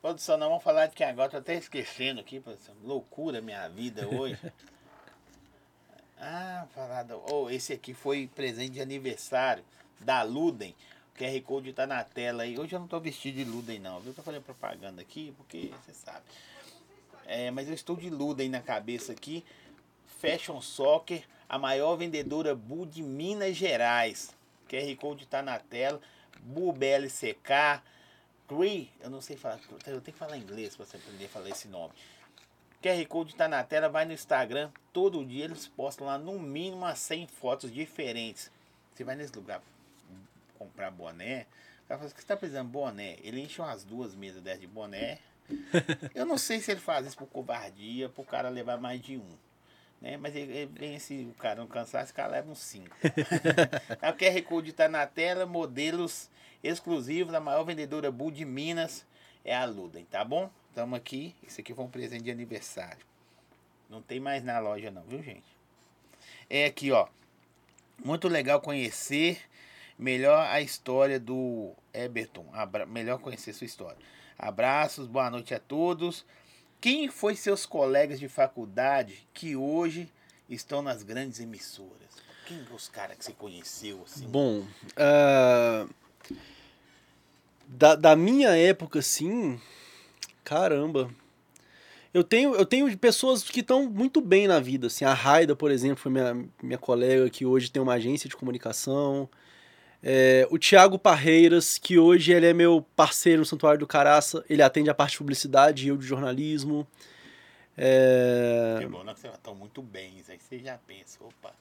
produção, 0.00 0.38
nós 0.38 0.48
vamos 0.48 0.62
falar 0.62 0.86
de 0.86 0.94
que 0.94 1.02
agora, 1.02 1.28
tô 1.28 1.36
até 1.36 1.56
esquecendo 1.56 2.20
aqui, 2.20 2.40
produção. 2.40 2.74
Loucura 2.82 3.42
minha 3.42 3.68
vida 3.68 4.08
hoje. 4.08 4.38
ah, 6.22 6.66
falar 6.72 7.02
do... 7.02 7.20
oh, 7.32 7.50
esse 7.50 7.72
aqui 7.72 7.92
foi 7.92 8.30
presente 8.32 8.74
de 8.74 8.80
aniversário 8.80 9.64
da 9.98 10.22
Ludem. 10.22 10.74
O 11.12 11.18
QR 11.18 11.42
Code 11.42 11.72
tá 11.72 11.84
na 11.84 12.04
tela 12.04 12.44
aí. 12.44 12.56
Hoje 12.58 12.74
eu 12.74 12.80
não 12.80 12.86
tô 12.86 13.00
vestido 13.00 13.38
de 13.38 13.44
Ludem 13.44 13.80
não, 13.80 13.98
viu? 14.00 14.14
Tô 14.14 14.22
fazendo 14.22 14.44
propaganda 14.44 15.02
aqui, 15.02 15.34
porque 15.36 15.72
você 15.84 15.92
sabe. 15.92 16.24
É, 17.26 17.50
mas 17.50 17.66
eu 17.66 17.74
estou 17.74 17.96
de 17.96 18.08
Ludem 18.08 18.48
na 18.48 18.60
cabeça 18.60 19.12
aqui. 19.12 19.44
Fashion 20.20 20.60
Soccer, 20.60 21.24
a 21.48 21.58
maior 21.58 21.96
vendedora 21.96 22.54
Bull 22.54 22.86
de 22.86 23.02
Minas 23.02 23.56
Gerais. 23.56 24.32
QR 24.68 24.96
Code 24.96 25.26
tá 25.26 25.42
na 25.42 25.58
tela. 25.58 26.00
Bull 26.40 26.72
BLCK. 26.72 27.82
Cree, 28.46 28.90
eu 29.00 29.10
não 29.10 29.20
sei 29.20 29.36
falar, 29.36 29.58
eu 29.86 30.00
tenho 30.00 30.02
que 30.02 30.12
falar 30.12 30.36
inglês 30.36 30.76
para 30.76 30.84
você 30.84 30.96
aprender 30.96 31.24
a 31.24 31.28
falar 31.28 31.48
esse 31.48 31.66
nome. 31.68 31.92
QR 32.82 33.06
Code 33.06 33.36
tá 33.36 33.46
na 33.46 33.62
tela, 33.62 33.88
vai 33.88 34.04
no 34.04 34.12
Instagram. 34.12 34.70
Todo 34.92 35.24
dia 35.24 35.44
eles 35.44 35.68
postam 35.68 36.06
lá 36.06 36.18
no 36.18 36.38
mínimo 36.38 36.78
umas 36.78 36.98
100 36.98 37.28
fotos 37.28 37.72
diferentes. 37.72 38.50
Você 38.92 39.04
vai 39.04 39.14
nesse 39.14 39.34
lugar 39.34 39.62
comprar 40.58 40.90
boné. 40.90 41.46
O 41.84 41.88
cara 41.88 41.98
fala, 41.98 42.10
"O 42.10 42.14
que 42.14 42.20
você 42.20 42.26
tá 42.26 42.36
precisando 42.36 42.66
de 42.66 42.72
boné? 42.72 43.16
Ele 43.22 43.40
enche 43.40 43.60
umas 43.60 43.84
duas 43.84 44.14
mesas 44.14 44.42
dessas 44.42 44.60
de 44.60 44.66
boné. 44.66 45.20
Eu 46.14 46.26
não 46.26 46.36
sei 46.36 46.60
se 46.60 46.72
ele 46.72 46.80
faz 46.80 47.06
isso 47.06 47.16
por 47.16 47.26
covardia, 47.28 48.08
pro 48.08 48.24
cara 48.24 48.48
levar 48.48 48.78
mais 48.78 49.00
de 49.00 49.16
um. 49.16 49.38
Né? 50.00 50.16
Mas 50.16 50.34
ele, 50.34 50.52
ele 50.52 50.72
vem 50.74 50.96
esse, 50.96 51.24
o 51.30 51.34
cara 51.34 51.60
não 51.60 51.68
cansar, 51.68 52.02
esse 52.02 52.12
cara 52.12 52.32
leva 52.32 52.50
uns 52.50 52.58
cinco. 52.58 52.96
O 54.02 54.16
QR 54.16 54.42
Code 54.42 54.72
tá 54.72 54.88
na 54.88 55.06
tela, 55.06 55.46
modelos 55.46 56.28
exclusivos 56.62 57.32
da 57.32 57.40
maior 57.40 57.62
vendedora 57.62 58.10
Bull 58.10 58.32
de 58.32 58.44
Minas 58.44 59.06
é 59.44 59.54
a 59.54 59.64
Ludem, 59.64 60.04
tá 60.04 60.24
bom? 60.24 60.50
Estamos 60.72 60.96
aqui. 60.96 61.34
Isso 61.46 61.60
aqui 61.60 61.74
foi 61.74 61.84
um 61.84 61.90
presente 61.90 62.24
de 62.24 62.30
aniversário. 62.30 63.04
Não 63.90 64.00
tem 64.00 64.18
mais 64.18 64.42
na 64.42 64.58
loja 64.58 64.90
não, 64.90 65.02
viu 65.02 65.22
gente? 65.22 65.44
É 66.48 66.64
aqui, 66.64 66.90
ó. 66.90 67.08
Muito 68.02 68.26
legal 68.26 68.58
conhecer 68.58 69.38
melhor 69.98 70.46
a 70.48 70.62
história 70.62 71.20
do 71.20 71.74
Eberton. 71.92 72.46
Abra... 72.54 72.86
Melhor 72.86 73.18
conhecer 73.18 73.52
sua 73.52 73.66
história. 73.66 73.98
Abraços, 74.38 75.06
boa 75.06 75.30
noite 75.30 75.54
a 75.54 75.58
todos. 75.60 76.24
Quem 76.80 77.06
foi 77.10 77.36
seus 77.36 77.66
colegas 77.66 78.18
de 78.18 78.26
faculdade 78.26 79.28
que 79.34 79.54
hoje 79.54 80.10
estão 80.48 80.80
nas 80.80 81.02
grandes 81.02 81.38
emissoras? 81.38 82.16
Quem 82.46 82.66
os 82.74 82.88
caras 82.88 83.18
que 83.18 83.26
você 83.26 83.32
conheceu 83.34 84.02
assim? 84.06 84.26
Bom, 84.26 84.66
ah, 84.96 85.86
da, 87.68 87.94
da 87.94 88.16
minha 88.16 88.56
época, 88.56 89.02
sim, 89.02 89.60
caramba. 90.44 91.10
Eu 92.14 92.22
tenho, 92.22 92.54
eu 92.54 92.66
tenho 92.66 92.96
pessoas 92.98 93.42
que 93.42 93.60
estão 93.60 93.88
muito 93.88 94.20
bem 94.20 94.46
na 94.46 94.60
vida. 94.60 94.88
Assim, 94.88 95.04
a 95.04 95.14
Raida, 95.14 95.56
por 95.56 95.70
exemplo, 95.70 95.96
foi 95.96 96.12
minha, 96.12 96.44
minha 96.62 96.78
colega 96.78 97.28
que 97.30 97.46
hoje 97.46 97.70
tem 97.70 97.80
uma 97.82 97.94
agência 97.94 98.28
de 98.28 98.36
comunicação. 98.36 99.28
É, 100.02 100.46
o 100.50 100.58
Thiago 100.58 100.98
Parreiras, 100.98 101.78
que 101.78 101.98
hoje 101.98 102.32
ele 102.32 102.44
é 102.46 102.52
meu 102.52 102.84
parceiro 102.94 103.38
no 103.40 103.46
Santuário 103.46 103.80
do 103.80 103.86
Caraça, 103.86 104.44
ele 104.50 104.60
atende 104.62 104.90
a 104.90 104.94
parte 104.94 105.12
de 105.12 105.18
publicidade 105.18 105.86
e 105.86 105.88
eu 105.88 105.96
de 105.96 106.04
jornalismo. 106.04 106.86
É, 107.78 108.76
Que 108.80 108.86
bom, 108.86 109.02
né? 109.02 109.14
Vocês 109.16 109.32
estão 109.32 109.54
muito 109.54 109.80
bem. 109.82 110.22
Aí 110.28 110.38
você 110.38 110.58
já 110.58 110.76
pensa, 110.86 111.18
opa. 111.24 111.54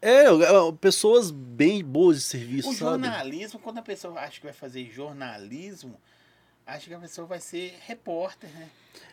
é, 0.00 0.24
é, 0.24 0.72
pessoas 0.80 1.30
bem 1.30 1.84
boas 1.84 2.16
de 2.18 2.22
serviço, 2.22 2.70
O 2.70 2.72
sabe? 2.72 3.02
jornalismo, 3.04 3.58
quando 3.60 3.78
a 3.78 3.82
pessoa 3.82 4.18
acha 4.20 4.38
que 4.40 4.46
vai 4.46 4.54
fazer 4.54 4.90
jornalismo, 4.90 6.00
acha 6.68 6.86
que 6.86 6.94
a 6.94 6.98
pessoa 6.98 7.26
vai 7.26 7.40
ser 7.40 7.74
repórter, 7.86 8.50
né? 8.50 8.68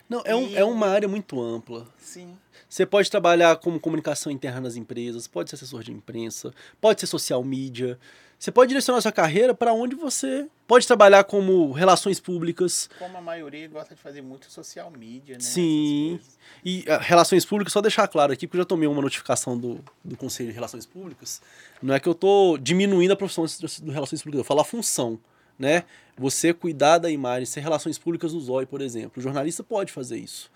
Não, 0.08 0.22
é, 0.24 0.36
um, 0.36 0.56
é 0.56 0.64
uma 0.64 0.86
área 0.88 1.08
muito 1.08 1.42
ampla. 1.42 1.88
Sim. 1.98 2.36
Você 2.68 2.84
pode 2.84 3.10
trabalhar 3.10 3.56
como 3.56 3.80
comunicação 3.80 4.30
interna 4.30 4.60
nas 4.60 4.76
empresas, 4.76 5.26
pode 5.26 5.50
ser 5.50 5.56
assessor 5.56 5.82
de 5.82 5.90
imprensa, 5.90 6.52
pode 6.80 7.00
ser 7.00 7.06
social 7.06 7.42
media. 7.42 7.98
Você 8.38 8.52
pode 8.52 8.68
direcionar 8.68 9.00
sua 9.00 9.10
carreira 9.10 9.54
para 9.54 9.72
onde 9.72 9.96
você 9.96 10.46
pode 10.66 10.86
trabalhar 10.86 11.24
como 11.24 11.72
relações 11.72 12.20
públicas. 12.20 12.90
Como 12.98 13.16
a 13.16 13.20
maioria 13.20 13.66
gosta 13.66 13.94
de 13.94 14.00
fazer 14.00 14.20
muito 14.20 14.50
social 14.50 14.90
media, 14.90 15.36
né? 15.36 15.40
Sim. 15.40 16.20
E 16.62 16.84
ah, 16.86 16.98
relações 16.98 17.46
públicas, 17.46 17.72
só 17.72 17.80
deixar 17.80 18.06
claro 18.06 18.32
aqui, 18.32 18.46
porque 18.46 18.58
eu 18.58 18.62
já 18.62 18.66
tomei 18.66 18.86
uma 18.86 19.00
notificação 19.00 19.58
do, 19.58 19.82
do 20.04 20.16
Conselho 20.16 20.50
de 20.50 20.54
Relações 20.54 20.84
Públicas. 20.84 21.40
Não 21.82 21.94
é 21.94 22.00
que 22.00 22.08
eu 22.08 22.14
tô 22.14 22.58
diminuindo 22.58 23.12
a 23.12 23.16
profissão 23.16 23.46
de 23.46 23.56
de 23.56 23.90
relações 23.90 24.20
públicas, 24.20 24.40
eu 24.40 24.44
falo 24.44 24.60
a 24.60 24.64
função. 24.64 25.18
Né? 25.58 25.84
Você 26.18 26.52
cuidar 26.52 26.98
da 26.98 27.10
imagem, 27.10 27.46
ser 27.46 27.60
relações 27.60 27.98
públicas 27.98 28.32
no 28.32 28.40
ZOI, 28.40 28.66
por 28.66 28.80
exemplo. 28.80 29.12
O 29.18 29.22
jornalista 29.22 29.62
pode 29.62 29.92
fazer 29.92 30.18
isso. 30.18 30.50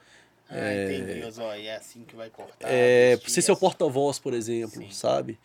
Ah, 0.48 0.74
entendi. 0.74 1.40
Ó, 1.40 1.52
é 1.54 1.76
assim 1.76 2.02
que 2.04 2.16
vai 2.16 2.28
cortar. 2.28 2.68
É, 2.68 3.18
ser 3.26 3.40
seu 3.42 3.52
essa- 3.54 3.60
porta-voz, 3.60 4.18
por 4.18 4.34
exemplo, 4.34 4.82
Sim. 4.82 4.90
sabe? 4.90 5.38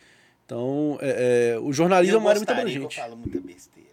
Então, 0.44 0.98
é, 1.00 1.54
é, 1.54 1.58
o 1.58 1.72
jornalismo 1.72 2.16
é 2.16 2.18
uma 2.20 2.30
área 2.30 2.40
muito 2.40 2.50
abrangente. 2.50 2.98
Eu 2.98 3.02
falo 3.02 3.16
muita 3.16 3.40
besteira. 3.40 3.86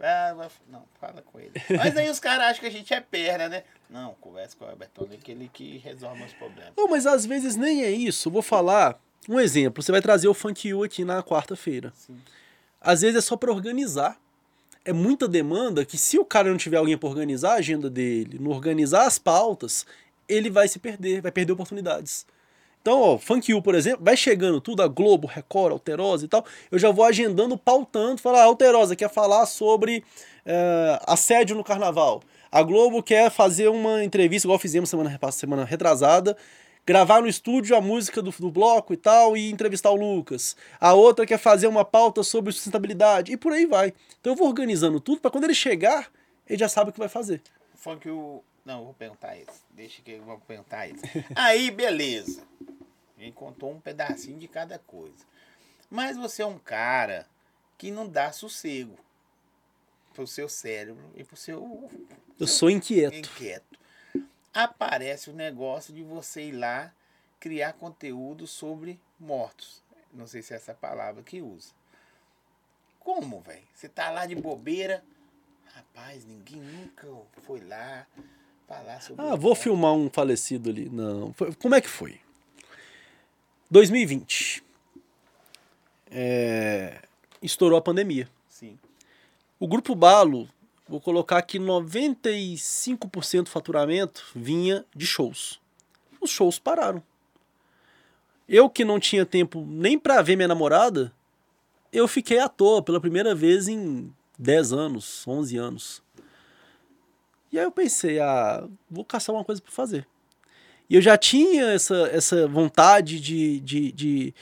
Ah, 0.00 0.48
não, 0.70 0.84
fala 1.00 1.22
com 1.22 1.40
ele. 1.40 1.50
Mas 1.76 1.96
aí 1.96 2.08
os 2.08 2.20
caras 2.20 2.46
acham 2.46 2.60
que 2.60 2.66
a 2.66 2.70
gente 2.70 2.94
é 2.94 3.00
perna, 3.00 3.48
né? 3.48 3.64
Não, 3.90 4.14
conversa 4.20 4.56
com 4.56 4.64
o 4.64 4.68
Albertone, 4.68 5.16
que 5.18 5.32
ele 5.32 5.50
que 5.52 5.78
resolve 5.78 6.18
meus 6.20 6.32
problemas. 6.34 6.72
Não, 6.76 6.88
mas 6.88 7.04
às 7.04 7.26
vezes 7.26 7.56
nem 7.56 7.82
é 7.82 7.90
isso. 7.90 8.30
Vou 8.30 8.42
falar 8.42 9.00
um 9.28 9.40
exemplo. 9.40 9.82
Você 9.82 9.90
vai 9.90 10.00
trazer 10.00 10.28
o 10.28 10.34
Funk 10.34 10.68
You 10.68 10.84
aqui 10.84 11.04
na 11.04 11.22
quarta-feira. 11.22 11.92
Sim. 11.96 12.16
Às 12.80 13.00
vezes 13.00 13.16
é 13.16 13.20
só 13.20 13.36
para 13.36 13.50
organizar. 13.50 14.16
É 14.88 14.92
muita 14.94 15.28
demanda 15.28 15.84
que 15.84 15.98
se 15.98 16.18
o 16.18 16.24
cara 16.24 16.48
não 16.48 16.56
tiver 16.56 16.78
alguém 16.78 16.96
para 16.96 17.10
organizar 17.10 17.50
a 17.50 17.56
agenda 17.56 17.90
dele, 17.90 18.38
não 18.40 18.50
organizar 18.50 19.06
as 19.06 19.18
pautas, 19.18 19.84
ele 20.26 20.48
vai 20.48 20.66
se 20.66 20.78
perder, 20.78 21.20
vai 21.20 21.30
perder 21.30 21.52
oportunidades. 21.52 22.24
Então, 22.80 22.98
ó, 22.98 23.18
Funk 23.18 23.52
You, 23.52 23.60
por 23.60 23.74
exemplo, 23.74 24.02
vai 24.02 24.16
chegando 24.16 24.62
tudo, 24.62 24.82
a 24.82 24.88
Globo, 24.88 25.26
Record, 25.26 25.72
Alterosa 25.72 26.24
e 26.24 26.28
tal, 26.28 26.42
eu 26.70 26.78
já 26.78 26.90
vou 26.90 27.04
agendando, 27.04 27.58
pautando, 27.58 28.22
falar, 28.22 28.40
ah, 28.40 28.44
Alterosa 28.44 28.96
quer 28.96 29.10
falar 29.10 29.44
sobre 29.44 30.02
eh, 30.46 30.98
assédio 31.06 31.54
no 31.54 31.62
carnaval. 31.62 32.22
A 32.50 32.62
Globo 32.62 33.02
quer 33.02 33.30
fazer 33.30 33.68
uma 33.68 34.02
entrevista, 34.02 34.46
igual 34.46 34.58
fizemos 34.58 34.88
semana, 34.88 35.20
semana 35.32 35.66
retrasada, 35.66 36.34
gravar 36.88 37.20
no 37.20 37.28
estúdio 37.28 37.76
a 37.76 37.82
música 37.82 38.22
do, 38.22 38.30
do 38.30 38.50
bloco 38.50 38.94
e 38.94 38.96
tal, 38.96 39.36
e 39.36 39.50
entrevistar 39.50 39.90
o 39.90 39.94
Lucas. 39.94 40.56
A 40.80 40.94
outra 40.94 41.26
quer 41.26 41.36
fazer 41.36 41.66
uma 41.66 41.84
pauta 41.84 42.22
sobre 42.22 42.50
sustentabilidade, 42.50 43.30
e 43.30 43.36
por 43.36 43.52
aí 43.52 43.66
vai. 43.66 43.92
Então 44.18 44.32
eu 44.32 44.36
vou 44.36 44.48
organizando 44.48 44.98
tudo 44.98 45.20
para 45.20 45.30
quando 45.30 45.44
ele 45.44 45.52
chegar, 45.52 46.10
ele 46.48 46.58
já 46.58 46.66
sabe 46.66 46.88
o 46.88 46.92
que 46.94 46.98
vai 46.98 47.10
fazer. 47.10 47.42
Funk 47.74 48.08
o. 48.08 48.42
Não, 48.64 48.84
vou 48.86 48.94
perguntar 48.94 49.36
isso. 49.36 49.62
Deixa 49.70 50.00
que 50.00 50.12
eu 50.12 50.22
vou 50.22 50.38
perguntar 50.38 50.88
isso. 50.88 51.02
Aí, 51.36 51.70
beleza. 51.70 52.42
A 53.18 53.20
gente 53.20 53.34
contou 53.34 53.70
um 53.70 53.80
pedacinho 53.80 54.38
de 54.38 54.48
cada 54.48 54.78
coisa. 54.78 55.26
Mas 55.90 56.16
você 56.16 56.40
é 56.40 56.46
um 56.46 56.58
cara 56.58 57.26
que 57.76 57.90
não 57.90 58.08
dá 58.08 58.32
sossego 58.32 58.96
pro 60.14 60.26
seu 60.26 60.48
cérebro 60.48 61.04
e 61.14 61.22
pro 61.22 61.36
seu 61.36 61.90
Eu 62.40 62.46
sou 62.46 62.70
inquieto. 62.70 63.14
inquieto. 63.14 63.77
Aparece 64.62 65.30
o 65.30 65.32
negócio 65.32 65.94
de 65.94 66.02
você 66.02 66.48
ir 66.48 66.52
lá 66.52 66.92
criar 67.38 67.74
conteúdo 67.74 68.44
sobre 68.44 68.98
mortos. 69.20 69.80
Não 70.12 70.26
sei 70.26 70.42
se 70.42 70.52
é 70.52 70.56
essa 70.56 70.74
palavra 70.74 71.22
que 71.22 71.40
usa. 71.40 71.70
Como, 72.98 73.40
velho? 73.40 73.62
Você 73.72 73.88
tá 73.88 74.10
lá 74.10 74.26
de 74.26 74.34
bobeira. 74.34 75.04
Rapaz, 75.72 76.24
ninguém 76.24 76.60
nunca 76.60 77.06
foi 77.42 77.60
lá 77.60 78.04
falar 78.66 79.00
sobre. 79.00 79.24
Ah, 79.24 79.36
vou 79.36 79.54
filmar 79.54 79.92
um 79.92 80.10
falecido 80.10 80.70
ali. 80.70 80.88
Não. 80.88 81.32
Foi- 81.34 81.54
Como 81.54 81.76
é 81.76 81.80
que 81.80 81.88
foi? 81.88 82.20
2020. 83.70 84.64
É, 86.10 87.00
Estourou 87.40 87.78
a 87.78 87.82
pandemia. 87.82 88.28
Sim. 88.48 88.76
O 89.60 89.68
Grupo 89.68 89.94
Balo, 89.94 90.48
vou 90.88 91.00
colocar 91.00 91.42
que 91.42 91.58
95% 91.58 93.44
do 93.44 93.50
faturamento 93.50 94.24
vinha 94.34 94.84
de 94.94 95.06
shows. 95.06 95.60
Os 96.20 96.30
shows 96.30 96.58
pararam. 96.58 97.02
Eu 98.48 98.70
que 98.70 98.84
não 98.84 98.98
tinha 98.98 99.26
tempo 99.26 99.64
nem 99.68 99.98
pra 99.98 100.22
ver 100.22 100.36
minha 100.36 100.48
namorada, 100.48 101.12
eu 101.92 102.08
fiquei 102.08 102.38
à 102.38 102.48
toa 102.48 102.82
pela 102.82 103.00
primeira 103.00 103.34
vez 103.34 103.68
em 103.68 104.12
10 104.38 104.72
anos, 104.72 105.26
11 105.28 105.56
anos. 105.58 106.02
E 107.52 107.58
aí 107.58 107.64
eu 107.64 107.72
pensei, 107.72 108.18
ah, 108.20 108.66
vou 108.90 109.04
caçar 109.04 109.34
uma 109.34 109.44
coisa 109.44 109.60
pra 109.60 109.70
fazer. 109.70 110.06
E 110.88 110.94
eu 110.94 111.02
já 111.02 111.18
tinha 111.18 111.66
essa, 111.66 112.08
essa 112.12 112.48
vontade 112.48 113.20
de, 113.20 113.60
de, 113.60 113.92
de 113.92 114.34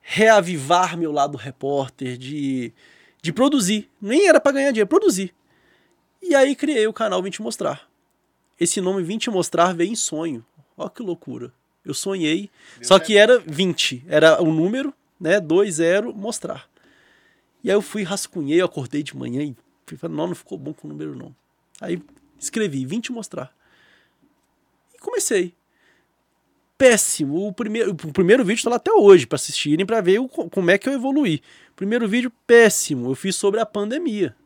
reavivar 0.00 0.96
meu 0.96 1.12
lado 1.12 1.36
repórter, 1.36 2.16
de, 2.16 2.72
de 3.20 3.32
produzir. 3.32 3.90
Nem 4.00 4.26
era 4.26 4.40
para 4.40 4.52
ganhar 4.52 4.70
dinheiro, 4.70 4.88
produzir. 4.88 5.34
E 6.22 6.34
aí 6.34 6.54
criei 6.54 6.86
o 6.86 6.92
canal 6.92 7.22
Vim 7.22 7.30
Te 7.30 7.42
Mostrar. 7.42 7.88
Esse 8.58 8.80
nome 8.80 9.02
Vim 9.02 9.18
Te 9.18 9.28
Mostrar 9.28 9.74
veio 9.74 9.90
em 9.90 9.96
sonho. 9.96 10.44
Olha 10.76 10.88
que 10.88 11.02
loucura. 11.02 11.52
Eu 11.84 11.92
sonhei, 11.92 12.48
só 12.80 12.98
que 12.98 13.16
era 13.16 13.40
20. 13.40 14.04
Era 14.06 14.40
o 14.40 14.52
número, 14.52 14.94
né? 15.20 15.40
2, 15.40 15.74
0, 15.74 16.14
mostrar. 16.14 16.70
E 17.62 17.70
aí 17.70 17.76
eu 17.76 17.82
fui, 17.82 18.04
rascunhei, 18.04 18.60
eu 18.60 18.66
acordei 18.66 19.02
de 19.02 19.16
manhã 19.16 19.42
e 19.42 19.56
fui 19.84 19.98
falando, 19.98 20.16
não, 20.16 20.26
não 20.28 20.34
ficou 20.34 20.56
bom 20.56 20.72
com 20.72 20.86
o 20.86 20.90
número 20.90 21.16
não. 21.16 21.34
Aí 21.80 22.00
escrevi, 22.38 22.86
20 22.86 23.10
mostrar. 23.10 23.52
E 24.94 24.98
comecei. 24.98 25.54
Péssimo. 26.78 27.48
O 27.48 27.52
primeiro, 27.52 27.90
o 27.90 28.12
primeiro 28.12 28.44
vídeo 28.44 28.62
tá 28.62 28.70
lá 28.70 28.76
até 28.76 28.92
hoje 28.92 29.26
para 29.26 29.36
assistirem, 29.36 29.84
para 29.84 30.00
ver 30.00 30.20
o, 30.20 30.28
como 30.28 30.70
é 30.70 30.78
que 30.78 30.88
eu 30.88 30.92
evoluí. 30.92 31.42
Primeiro 31.74 32.06
vídeo 32.06 32.32
péssimo, 32.46 33.10
eu 33.10 33.14
fiz 33.16 33.34
sobre 33.34 33.58
a 33.58 33.66
pandemia. 33.66 34.36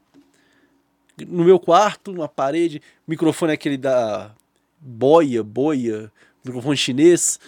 No 1.18 1.44
meu 1.44 1.58
quarto, 1.58 2.12
uma 2.12 2.28
parede, 2.28 2.82
o 3.06 3.10
microfone 3.10 3.52
é 3.52 3.54
aquele 3.54 3.78
da 3.78 4.34
boia, 4.78 5.42
boia, 5.42 6.12
microfone 6.44 6.76
chinês. 6.76 7.40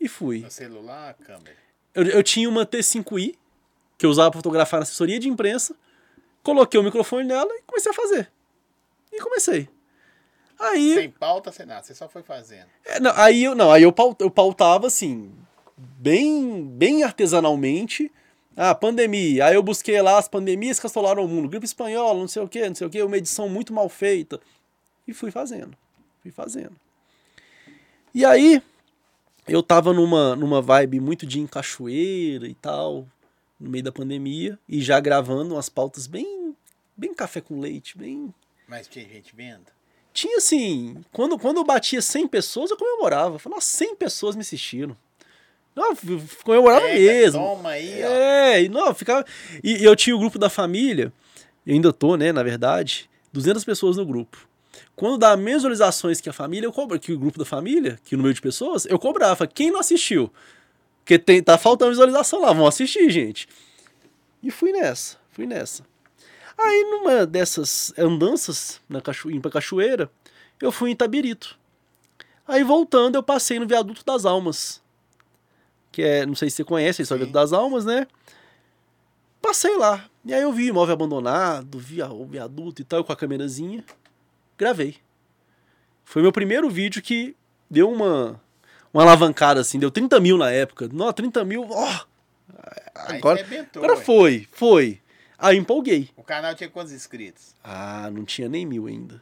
E 0.00 0.08
fui. 0.08 0.40
No 0.40 0.50
celular, 0.50 1.14
câmera. 1.14 1.56
Eu, 1.94 2.04
eu 2.04 2.22
tinha 2.22 2.48
uma 2.48 2.66
T5i, 2.66 3.36
que 3.96 4.06
eu 4.06 4.10
usava 4.10 4.30
para 4.30 4.38
fotografar 4.38 4.80
na 4.80 4.82
assessoria 4.82 5.18
de 5.20 5.28
imprensa. 5.28 5.76
Coloquei 6.42 6.80
o 6.80 6.82
microfone 6.82 7.24
nela 7.24 7.52
e 7.54 7.62
comecei 7.62 7.92
a 7.92 7.94
fazer. 7.94 8.30
E 9.12 9.20
comecei. 9.20 9.68
Aí. 10.58 10.94
Sem 10.94 11.10
pauta, 11.10 11.52
sem 11.52 11.66
nada. 11.66 11.82
Você 11.82 11.94
só 11.94 12.08
foi 12.08 12.22
fazendo. 12.22 12.66
É, 12.84 12.98
não, 12.98 13.12
aí 13.16 13.44
eu 13.44 13.54
não, 13.54 13.70
aí 13.70 13.82
eu, 13.82 13.92
paut, 13.92 14.20
eu 14.20 14.30
pautava 14.30 14.86
assim, 14.86 15.32
bem, 15.76 16.64
bem 16.66 17.02
artesanalmente. 17.02 18.10
Ah, 18.56 18.74
pandemia. 18.74 19.46
Aí 19.46 19.54
eu 19.54 19.62
busquei 19.62 20.00
lá 20.02 20.18
as 20.18 20.28
pandemias 20.28 20.78
que 20.78 20.86
assolaram 20.86 21.24
o 21.24 21.28
mundo. 21.28 21.48
Gripe 21.48 21.64
espanhola, 21.64 22.18
não 22.18 22.28
sei 22.28 22.42
o 22.42 22.48
que, 22.48 22.68
não 22.68 22.74
sei 22.74 22.86
o 22.86 22.90
que, 22.90 23.02
uma 23.02 23.16
edição 23.16 23.48
muito 23.48 23.72
mal 23.72 23.88
feita. 23.88 24.40
E 25.06 25.12
fui 25.12 25.30
fazendo. 25.30 25.76
Fui 26.22 26.30
fazendo. 26.30 26.76
E 28.14 28.24
aí, 28.24 28.62
eu 29.48 29.62
tava 29.62 29.92
numa, 29.92 30.36
numa 30.36 30.60
vibe 30.60 31.00
muito 31.00 31.26
de 31.26 31.40
em 31.40 31.46
cachoeira 31.46 32.46
e 32.46 32.54
tal, 32.54 33.06
no 33.58 33.70
meio 33.70 33.82
da 33.82 33.90
pandemia, 33.90 34.58
e 34.68 34.82
já 34.82 35.00
gravando 35.00 35.54
umas 35.54 35.68
pautas 35.68 36.06
bem, 36.06 36.54
bem 36.96 37.14
café 37.14 37.40
com 37.40 37.58
leite, 37.58 37.96
bem 37.96 38.34
Mas 38.68 38.86
tinha 38.86 39.08
gente 39.08 39.34
vendo? 39.34 39.72
tinha 40.12 40.36
assim, 40.36 41.02
quando, 41.10 41.38
quando 41.38 41.56
eu 41.56 41.64
batia 41.64 42.02
100 42.02 42.28
pessoas, 42.28 42.70
eu 42.70 42.76
comemorava. 42.76 43.38
Falava, 43.38 43.56
nossa, 43.56 43.76
100 43.78 43.96
pessoas 43.96 44.36
me 44.36 44.42
assistiram. 44.42 44.96
Não, 45.74 45.90
eu 45.90 46.22
comemorava 46.44 46.82
Pega, 46.82 46.98
mesmo. 46.98 47.40
Toma 47.40 47.70
aí, 47.70 48.02
ó. 48.04 48.06
É, 48.06 48.62
e 48.62 48.68
não, 48.68 48.88
eu 48.88 48.94
ficava. 48.94 49.24
E 49.62 49.82
eu 49.82 49.96
tinha 49.96 50.14
o 50.14 50.18
grupo 50.18 50.38
da 50.38 50.50
família, 50.50 51.12
e 51.64 51.72
ainda 51.72 51.92
tô, 51.92 52.16
né, 52.16 52.30
na 52.30 52.42
verdade, 52.42 53.08
200 53.32 53.64
pessoas 53.64 53.96
no 53.96 54.04
grupo. 54.04 54.46
Quando 54.94 55.18
dá 55.18 55.36
menos 55.36 55.62
visualizações 55.62 56.20
que 56.20 56.28
a 56.28 56.32
família, 56.32 56.66
eu 56.66 56.72
cobro, 56.72 56.98
que 56.98 57.12
o 57.12 57.18
grupo 57.18 57.38
da 57.38 57.44
família, 57.44 57.98
que 58.04 58.14
o 58.14 58.18
número 58.18 58.34
de 58.34 58.40
pessoas, 58.40 58.84
eu 58.86 58.98
cobrava. 58.98 59.46
Quem 59.46 59.70
não 59.70 59.80
assistiu? 59.80 60.30
Porque 60.98 61.18
tem, 61.18 61.42
tá 61.42 61.56
faltando 61.56 61.90
visualização 61.90 62.40
lá, 62.40 62.52
vão 62.52 62.66
assistir, 62.66 63.10
gente. 63.10 63.48
E 64.42 64.50
fui 64.50 64.72
nessa, 64.72 65.16
fui 65.30 65.46
nessa. 65.46 65.84
Aí, 66.58 66.84
numa 66.90 67.26
dessas 67.26 67.92
andanças 67.98 68.80
na 68.88 69.00
cacho... 69.00 69.30
indo 69.30 69.40
pra 69.40 69.50
cachoeira, 69.50 70.10
eu 70.60 70.70
fui 70.70 70.90
em 70.90 70.92
Itabirito. 70.92 71.58
Aí, 72.46 72.62
voltando, 72.62 73.16
eu 73.16 73.22
passei 73.22 73.58
no 73.58 73.66
Viaduto 73.66 74.04
das 74.04 74.24
Almas. 74.24 74.81
Que 75.92 76.02
é, 76.02 76.26
não 76.26 76.34
sei 76.34 76.48
se 76.50 76.56
você 76.56 76.64
conhece, 76.64 77.02
é 77.02 77.04
o 77.04 77.06
Sim. 77.06 77.30
Das 77.30 77.52
Almas, 77.52 77.84
né? 77.84 78.06
Passei 79.40 79.76
lá. 79.76 80.04
E 80.24 80.32
aí 80.32 80.42
eu 80.42 80.52
vi 80.52 80.68
imóvel 80.68 80.94
abandonado, 80.94 81.78
vi 81.78 82.00
a- 82.00 82.08
o 82.10 82.24
viaduto 82.24 82.80
e 82.80 82.84
tal, 82.84 83.04
com 83.04 83.12
a 83.12 83.16
câmerazinha. 83.16 83.84
Gravei. 84.56 84.96
Foi 86.04 86.22
meu 86.22 86.32
primeiro 86.32 86.70
vídeo 86.70 87.02
que 87.02 87.36
deu 87.70 87.90
uma, 87.90 88.40
uma 88.92 89.02
alavancada, 89.02 89.60
assim. 89.60 89.78
Deu 89.78 89.90
30 89.90 90.18
mil 90.20 90.38
na 90.38 90.50
época. 90.50 90.88
Não, 90.92 91.12
30 91.12 91.44
mil, 91.44 91.66
ó. 91.70 92.00
Aí 92.94 93.18
Agora, 93.18 93.40
arrebentou, 93.40 93.82
agora 93.84 94.00
foi, 94.00 94.46
foi. 94.52 95.00
Aí 95.38 95.56
empolguei. 95.58 96.08
O 96.16 96.22
canal 96.22 96.54
tinha 96.54 96.68
quantos 96.70 96.92
inscritos? 96.92 97.54
Ah, 97.64 98.08
não 98.12 98.24
tinha 98.24 98.48
nem 98.48 98.64
mil 98.64 98.86
ainda. 98.86 99.20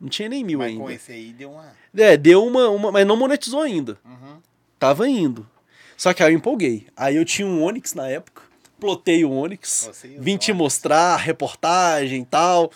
Não 0.00 0.08
tinha 0.08 0.28
nem 0.28 0.44
mil 0.44 0.60
Mas 0.60 0.68
ainda. 0.68 0.80
com 0.84 0.90
esse 0.90 1.10
aí 1.10 1.32
deu 1.32 1.50
uma... 1.50 1.72
É, 1.96 2.16
deu 2.16 2.46
uma, 2.46 2.68
uma. 2.68 2.92
Mas 2.92 3.04
não 3.04 3.16
monetizou 3.16 3.60
ainda. 3.62 3.98
Uhum. 4.04 4.38
Tava 4.78 5.08
indo. 5.08 5.48
Só 5.98 6.14
que 6.14 6.22
aí 6.22 6.32
eu 6.32 6.36
empolguei. 6.38 6.86
Aí 6.96 7.16
eu 7.16 7.24
tinha 7.26 7.46
um 7.46 7.62
Onix 7.62 7.92
na 7.92 8.08
época. 8.08 8.42
Plotei 8.80 9.24
o 9.24 9.32
Onix. 9.32 9.90
Você 9.92 10.06
os 10.06 10.24
Vim 10.24 10.36
te 10.38 10.52
mostrar, 10.52 11.16
reportagem 11.16 12.22
e 12.22 12.24
tal. 12.24 12.70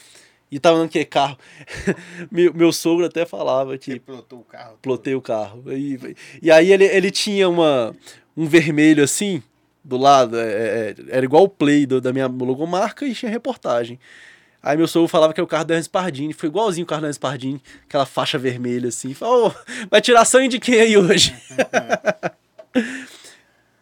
E 0.51 0.59
tava 0.59 0.77
andando 0.77 0.91
que 0.91 1.05
carro. 1.05 1.39
meu, 2.31 2.53
meu 2.53 2.73
sogro 2.73 3.07
até 3.07 3.25
falava 3.25 3.71
Você 3.73 3.79
que 3.79 4.01
plotou 4.01 4.41
o 4.41 4.45
carro. 4.45 4.71
todo. 4.73 4.79
plotei 4.83 5.15
o 5.15 5.21
carro. 5.23 5.63
E, 5.73 6.17
e 6.43 6.51
aí 6.51 6.71
ele, 6.73 6.85
ele 6.85 7.11
tinha 7.11 7.49
uma, 7.49 7.95
um 8.37 8.45
vermelho 8.47 9.03
assim, 9.05 9.43
do 9.85 9.97
lado. 9.97 10.37
é, 10.39 10.43
é, 10.91 10.95
era 11.09 11.25
igual 11.25 11.45
o 11.45 11.49
play 11.49 11.87
do- 11.87 12.01
da 12.01 12.13
minha 12.13 12.27
logomarca 12.27 13.07
e 13.07 13.15
tinha 13.15 13.31
reportagem. 13.31 13.99
Aí 14.63 14.77
meu 14.77 14.87
sogro 14.89 15.09
falava 15.09 15.33
que 15.33 15.41
é 15.41 15.43
o 15.43 15.47
carro 15.47 15.65
da 15.65 15.75
Hans 15.77 15.89
Pardini. 15.89 16.33
Foi 16.33 16.49
igualzinho 16.49 16.85
o 16.85 16.87
carro 16.89 17.03
da 17.03 17.09
Hans 17.09 17.19
Pardini, 17.19 17.63
aquela 17.89 18.05
faixa 18.05 18.37
vermelha 18.39 18.89
assim. 18.91 19.15
Falou, 19.15 19.49
"Ô, 19.49 19.53
vai 19.91 20.01
tirar 20.01 20.25
sangue 20.25 20.49
de 20.49 20.59
quem 20.61 20.81
aí 20.81 20.97
hoje? 20.97 21.35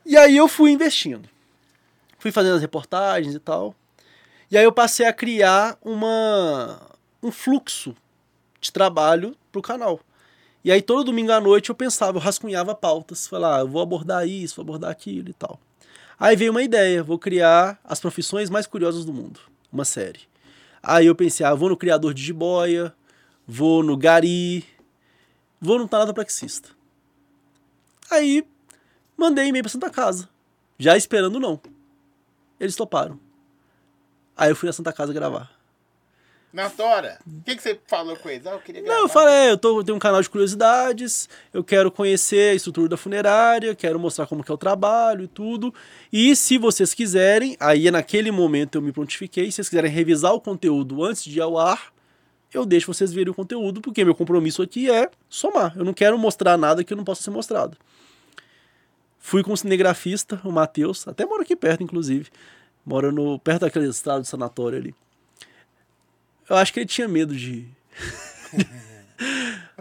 e 0.05 0.17
aí 0.17 0.37
eu 0.37 0.49
fui 0.49 0.71
investindo. 0.71 1.29
Fui 2.19 2.31
fazendo 2.31 2.57
as 2.57 2.61
reportagens 2.61 3.35
e 3.35 3.39
tal. 3.39 3.75
E 4.51 4.59
aí 4.59 4.65
eu 4.65 4.73
passei 4.73 5.07
a 5.07 5.13
criar 5.13 5.79
uma, 5.81 6.81
um 7.23 7.31
fluxo 7.31 7.95
de 8.61 8.73
trabalho 8.73 9.37
pro 9.53 9.63
canal. 9.63 10.01
E 10.63 10.71
aí 10.71 10.83
todo 10.83 11.05
domingo 11.05 11.33
à 11.33 11.41
noite 11.41 11.71
eu 11.71 11.75
pensava, 11.75 12.19
eu 12.19 12.23
rascunhava 12.23 12.75
pautas, 12.75 13.27
falava, 13.27 13.63
ah, 13.63 13.65
vou 13.65 13.81
abordar 13.81 14.29
isso, 14.29 14.57
vou 14.57 14.63
abordar 14.63 14.91
aquilo 14.91 15.31
e 15.31 15.33
tal. 15.33 15.59
Aí 16.19 16.37
veio 16.37 16.51
uma 16.51 16.63
ideia, 16.63 17.03
vou 17.03 17.19
criar 17.19 17.81
as 17.83 17.99
profissões 17.99 18.51
mais 18.51 18.67
curiosas 18.67 19.07
do 19.07 19.13
mundo, 19.13 19.41
uma 19.73 19.87
série. 19.87 20.21
Aí 20.83 21.07
eu 21.07 21.15
pensei, 21.15 21.47
ah, 21.47 21.55
vou 21.55 21.71
no 21.71 21.77
criador 21.77 22.13
de 22.13 22.23
jiboia, 22.23 22.93
vou 23.47 23.83
no 23.83 23.97
gari, 23.97 24.67
vou 25.59 25.79
no 25.79 25.89
tanatopraxista. 25.89 26.69
Aí 28.11 28.45
mandei 29.21 29.47
e-mail 29.47 29.63
pra 29.63 29.71
Santa 29.71 29.91
Casa, 29.91 30.29
já 30.79 30.97
esperando 30.97 31.39
não. 31.39 31.61
Eles 32.59 32.75
toparam. 32.75 33.19
Aí 34.37 34.51
eu 34.51 34.57
fui 34.57 34.67
na 34.67 34.73
Santa 34.73 34.93
Casa 34.93 35.13
gravar. 35.13 35.51
Na 36.53 36.69
Tora, 36.69 37.19
o 37.25 37.43
que, 37.45 37.55
que 37.55 37.63
você 37.63 37.79
falou 37.87 38.17
com 38.17 38.29
eles? 38.29 38.45
Ah, 38.45 38.51
eu 38.53 38.59
queria 38.59 38.81
Não, 38.81 38.89
gravar. 38.89 39.03
eu 39.05 39.09
falei, 39.09 39.35
é, 39.35 39.51
eu, 39.53 39.57
tô, 39.57 39.79
eu 39.79 39.85
tenho 39.85 39.95
um 39.95 40.01
canal 40.01 40.21
de 40.21 40.29
curiosidades, 40.29 41.29
eu 41.55 41.63
quero 41.63 41.93
conhecer 41.93 42.51
a 42.51 42.55
estrutura 42.55 42.89
da 42.89 42.97
funerária, 42.97 43.73
quero 43.73 44.01
mostrar 44.01 44.27
como 44.27 44.43
que 44.43 44.51
é 44.51 44.55
o 44.55 44.59
trabalho 44.59 45.23
e 45.25 45.29
tudo. 45.29 45.73
E 46.13 46.35
se 46.35 46.59
vocês 46.59 46.93
quiserem, 46.93 47.57
aí 47.61 47.89
naquele 47.91 48.33
momento 48.33 48.75
eu 48.77 48.83
me 48.83 48.91
prontifiquei, 48.91 49.45
se 49.47 49.53
vocês 49.57 49.69
quiserem 49.69 49.91
revisar 49.93 50.33
o 50.35 50.41
conteúdo 50.41 51.05
antes 51.05 51.23
de 51.23 51.39
ir 51.39 51.41
ao 51.41 51.57
ar, 51.57 51.93
eu 52.53 52.67
deixo 52.67 52.93
vocês 52.93 53.13
verem 53.13 53.31
o 53.31 53.35
conteúdo, 53.35 53.81
porque 53.81 54.05
meu 54.05 54.15
compromisso 54.15 54.61
aqui 54.61 54.91
é 54.91 55.09
somar. 55.29 55.73
Eu 55.77 55.85
não 55.85 55.95
quero 55.95 56.19
mostrar 56.19 56.57
nada 56.59 56.83
que 56.83 56.97
não 56.97 57.05
possa 57.05 57.23
ser 57.23 57.31
mostrado. 57.31 57.77
Fui 59.21 59.45
com 59.45 59.53
o 59.53 59.57
cinegrafista, 59.57 60.41
o 60.43 60.51
Matheus, 60.51 61.07
até 61.07 61.25
mora 61.25 61.43
aqui 61.43 61.55
perto, 61.55 61.85
inclusive. 61.85 62.29
Mora 62.85 63.13
no, 63.13 63.39
perto 63.39 63.61
daquele 63.61 63.89
estrado 63.89 64.23
do 64.23 64.27
sanatório 64.27 64.79
ali. 64.79 64.95
Eu 66.49 66.57
acho 66.57 66.73
que 66.73 66.81
ele 66.81 66.87
tinha 66.87 67.07
medo 67.07 67.37
de, 67.37 67.69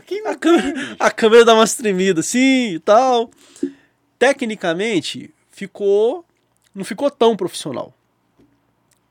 Quem 0.10 0.26
a 0.26 0.36
câmera, 0.36 0.96
a 1.00 1.12
câmera 1.12 1.46
dá 1.46 1.54
umas 1.54 1.76
tremidas 1.76 2.26
assim 2.26 2.74
e 2.74 2.80
tal. 2.80 3.30
Tecnicamente, 4.18 5.32
ficou. 5.52 6.26
Não 6.74 6.84
ficou 6.84 7.12
tão 7.12 7.38
profissional. 7.38 7.94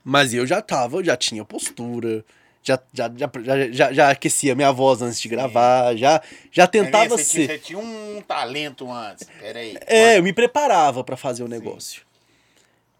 Mas 0.03 0.33
eu 0.33 0.45
já 0.45 0.61
tava, 0.61 1.01
já 1.01 1.15
tinha 1.15 1.45
postura, 1.45 2.25
já, 2.61 2.79
já, 2.93 3.11
já, 3.15 3.71
já, 3.71 3.93
já, 3.93 4.09
aquecia 4.11 4.53
minha 4.55 4.71
voz 4.71 5.01
antes 5.01 5.19
de 5.19 5.27
gravar, 5.29 5.95
já, 5.95 6.21
já 6.51 6.67
tentava 6.67 7.09
você, 7.09 7.23
ser. 7.23 7.47
Tinha, 7.47 7.47
você 7.47 7.59
tinha 7.59 7.79
um 7.79 8.21
talento 8.21 8.91
antes. 8.91 9.27
Peraí. 9.39 9.77
É, 9.87 10.17
eu 10.17 10.23
me 10.23 10.33
preparava 10.33 11.03
pra 11.03 11.17
fazer 11.17 11.43
o 11.43 11.47
negócio. 11.47 12.03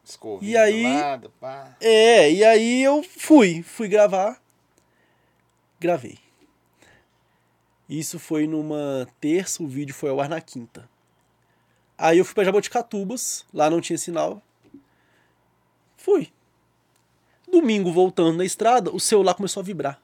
Escovinha 0.03 0.52
E 0.52 0.57
aí- 0.57 0.84
do 0.84 0.90
lado, 0.94 1.34
pá. 1.40 1.76
É, 1.80 2.31
e 2.31 2.44
aí 2.44 2.81
eu 2.84 3.03
fui, 3.03 3.61
fui 3.61 3.88
gravar. 3.88 4.41
Gravei. 5.80 6.18
Isso 7.88 8.18
foi 8.19 8.45
numa 8.48 9.07
terça, 9.19 9.61
o 9.64 9.68
vídeo 9.68 9.94
foi 9.95 10.10
ao 10.10 10.19
ar 10.22 10.30
na 10.30 10.40
quinta. 10.41 10.88
Aí 11.98 12.18
eu 12.18 12.26
fui 12.26 12.34
pra 12.36 12.44
Jaboticatubas, 12.44 13.45
lá 13.53 13.69
não 13.69 13.81
tinha 13.81 13.98
sinal. 13.98 14.41
Fui. 15.98 16.31
Domingo, 17.51 17.91
voltando 17.91 18.38
na 18.38 18.45
estrada, 18.45 18.91
o 18.91 18.99
celular 18.99 19.34
começou 19.34 19.61
a 19.61 19.63
vibrar. 19.63 19.99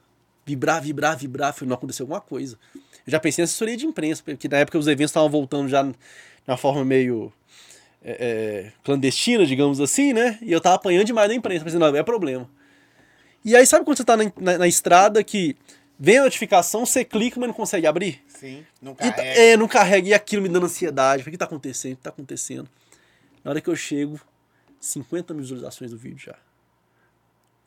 Vibrar, 0.45 0.81
vibrar, 0.81 1.17
vibrar. 1.17 1.53
Falei, 1.53 1.69
não 1.69 1.75
aconteceu 1.75 2.03
alguma 2.03 2.21
coisa. 2.21 2.57
Eu 2.75 3.11
já 3.11 3.19
pensei 3.19 3.41
em 3.41 3.45
assessoria 3.45 3.77
de 3.77 3.85
imprensa, 3.85 4.21
porque 4.23 4.47
na 4.47 4.57
época 4.57 4.77
os 4.77 4.87
eventos 4.87 5.11
estavam 5.11 5.29
voltando 5.29 5.67
já 5.69 5.81
de 5.83 5.93
uma 6.47 6.57
forma 6.57 6.83
meio 6.85 7.31
é, 8.03 8.11
é, 8.67 8.71
clandestina, 8.83 9.45
digamos 9.45 9.79
assim, 9.81 10.13
né? 10.13 10.37
E 10.41 10.51
eu 10.51 10.61
tava 10.61 10.75
apanhando 10.75 11.05
demais 11.05 11.27
na 11.29 11.35
imprensa. 11.35 11.63
Pensei, 11.63 11.79
não, 11.79 11.95
é 11.95 12.03
problema. 12.03 12.49
E 13.43 13.55
aí, 13.55 13.65
sabe 13.65 13.85
quando 13.85 13.97
você 13.97 14.03
tá 14.03 14.17
na, 14.17 14.31
na, 14.39 14.57
na 14.59 14.67
estrada 14.67 15.23
que 15.23 15.55
vem 15.99 16.17
a 16.17 16.23
notificação, 16.23 16.85
você 16.85 17.05
clica, 17.05 17.39
mas 17.39 17.47
não 17.47 17.53
consegue 17.53 17.85
abrir? 17.85 18.23
Sim, 18.27 18.65
não 18.81 18.93
E 18.93 18.95
tá- 18.95 19.11
carrega. 19.13 19.39
é, 19.39 19.57
não 19.57 19.67
carrega. 19.67 20.07
E 20.09 20.13
aquilo 20.13 20.41
me 20.41 20.49
dando 20.49 20.65
ansiedade. 20.65 21.21
O 21.21 21.31
que 21.31 21.37
tá 21.37 21.45
acontecendo? 21.45 21.93
O 21.93 21.97
que 21.97 22.03
tá 22.03 22.09
acontecendo? 22.09 22.67
Na 23.43 23.51
hora 23.51 23.61
que 23.61 23.69
eu 23.69 23.75
chego, 23.75 24.19
50 24.79 25.33
mil 25.33 25.43
visualizações 25.43 25.91
do 25.91 25.97
vídeo 25.97 26.17
já. 26.19 26.35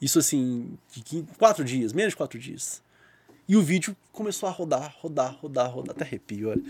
Isso 0.01 0.19
assim, 0.19 0.79
de 0.95 1.25
quatro 1.39 1.65
dias, 1.65 1.93
menos 1.93 2.13
de 2.13 2.17
quatro 2.17 2.39
dias. 2.39 2.83
E 3.49 3.57
o 3.57 3.63
vídeo 3.63 3.97
começou 4.13 4.49
a 4.49 4.53
rodar, 4.53 4.95
rodar, 5.01 5.35
rodar, 5.41 5.71
rodar. 5.71 5.95
Até 5.97 6.05
arrepio, 6.05 6.51
olha. 6.51 6.63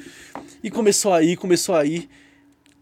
E 0.63 0.71
começou 0.71 1.13
aí, 1.13 1.37
começou 1.37 1.75
aí. 1.75 2.09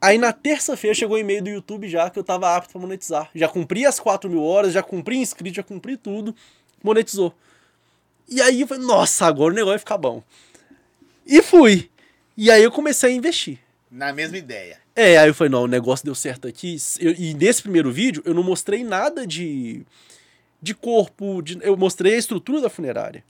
Aí 0.00 0.18
na 0.18 0.32
terça-feira 0.32 0.94
chegou 0.94 1.16
o 1.16 1.18
e-mail 1.20 1.42
do 1.42 1.48
YouTube 1.48 1.88
já 1.88 2.10
que 2.10 2.18
eu 2.18 2.22
tava 2.24 2.54
apto 2.54 2.72
pra 2.72 2.80
monetizar. 2.80 3.30
Já 3.34 3.48
cumpri 3.48 3.86
as 3.86 3.98
4 3.98 4.28
mil 4.28 4.42
horas, 4.42 4.72
já 4.74 4.82
cumpri 4.82 5.16
inscrito, 5.16 5.56
já 5.56 5.62
cumpri 5.62 5.96
tudo. 5.96 6.34
Monetizou. 6.82 7.34
E 8.28 8.40
aí 8.42 8.60
eu 8.60 8.66
falei, 8.66 8.84
nossa, 8.84 9.24
agora 9.26 9.52
o 9.52 9.54
negócio 9.54 9.72
vai 9.72 9.78
ficar 9.78 9.96
bom. 9.98 10.22
E 11.26 11.40
fui. 11.42 11.90
E 12.36 12.50
aí 12.50 12.62
eu 12.62 12.70
comecei 12.70 13.10
a 13.10 13.14
investir. 13.14 13.58
Na 13.90 14.12
mesma 14.12 14.36
ideia. 14.36 14.78
É, 14.94 15.16
aí 15.16 15.28
eu 15.28 15.34
falei, 15.34 15.50
não, 15.50 15.62
o 15.62 15.66
negócio 15.68 16.04
deu 16.04 16.14
certo 16.14 16.46
aqui. 16.46 16.76
Eu- 17.00 17.14
e 17.16 17.32
nesse 17.34 17.62
primeiro 17.62 17.90
vídeo 17.90 18.22
eu 18.26 18.34
não 18.34 18.42
mostrei 18.42 18.84
nada 18.84 19.26
de, 19.26 19.86
de 20.66 20.74
corpo, 20.74 21.40
de- 21.42 21.58
eu 21.62 21.76
mostrei 21.76 22.14
a 22.14 22.18
estrutura 22.18 22.60
da 22.60 22.68
funerária. 22.68 23.24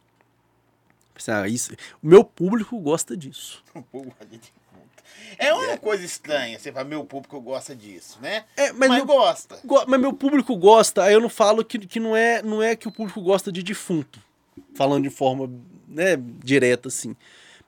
Ah, 1.28 1.48
isso, 1.48 1.72
o 2.02 2.06
meu 2.06 2.24
público 2.24 2.78
gosta 2.78 3.16
disso. 3.16 3.62
É 5.38 5.52
uma 5.52 5.76
coisa 5.76 6.04
estranha. 6.04 6.58
Você 6.58 6.70
fala, 6.70 6.84
meu 6.84 7.04
público 7.04 7.40
gosta 7.40 7.74
disso, 7.74 8.18
né? 8.20 8.44
É, 8.56 8.70
mas 8.72 8.88
Mas, 8.88 8.96
meu- 8.98 9.06
gosta. 9.06 9.58
Go- 9.64 9.84
Mas 9.86 10.00
meu 10.00 10.12
público 10.12 10.56
gosta, 10.56 11.02
aí 11.02 11.14
eu 11.14 11.20
não 11.20 11.28
falo 11.28 11.64
que, 11.64 11.78
que 11.78 11.98
não, 11.98 12.14
é, 12.16 12.42
não 12.42 12.62
é 12.62 12.76
que 12.76 12.86
o 12.88 12.92
público 12.92 13.20
gosta 13.20 13.50
de 13.50 13.62
defunto, 13.62 14.20
falando 14.74 15.02
de 15.04 15.10
forma 15.10 15.50
né, 15.88 16.16
direta 16.42 16.88
assim. 16.88 17.16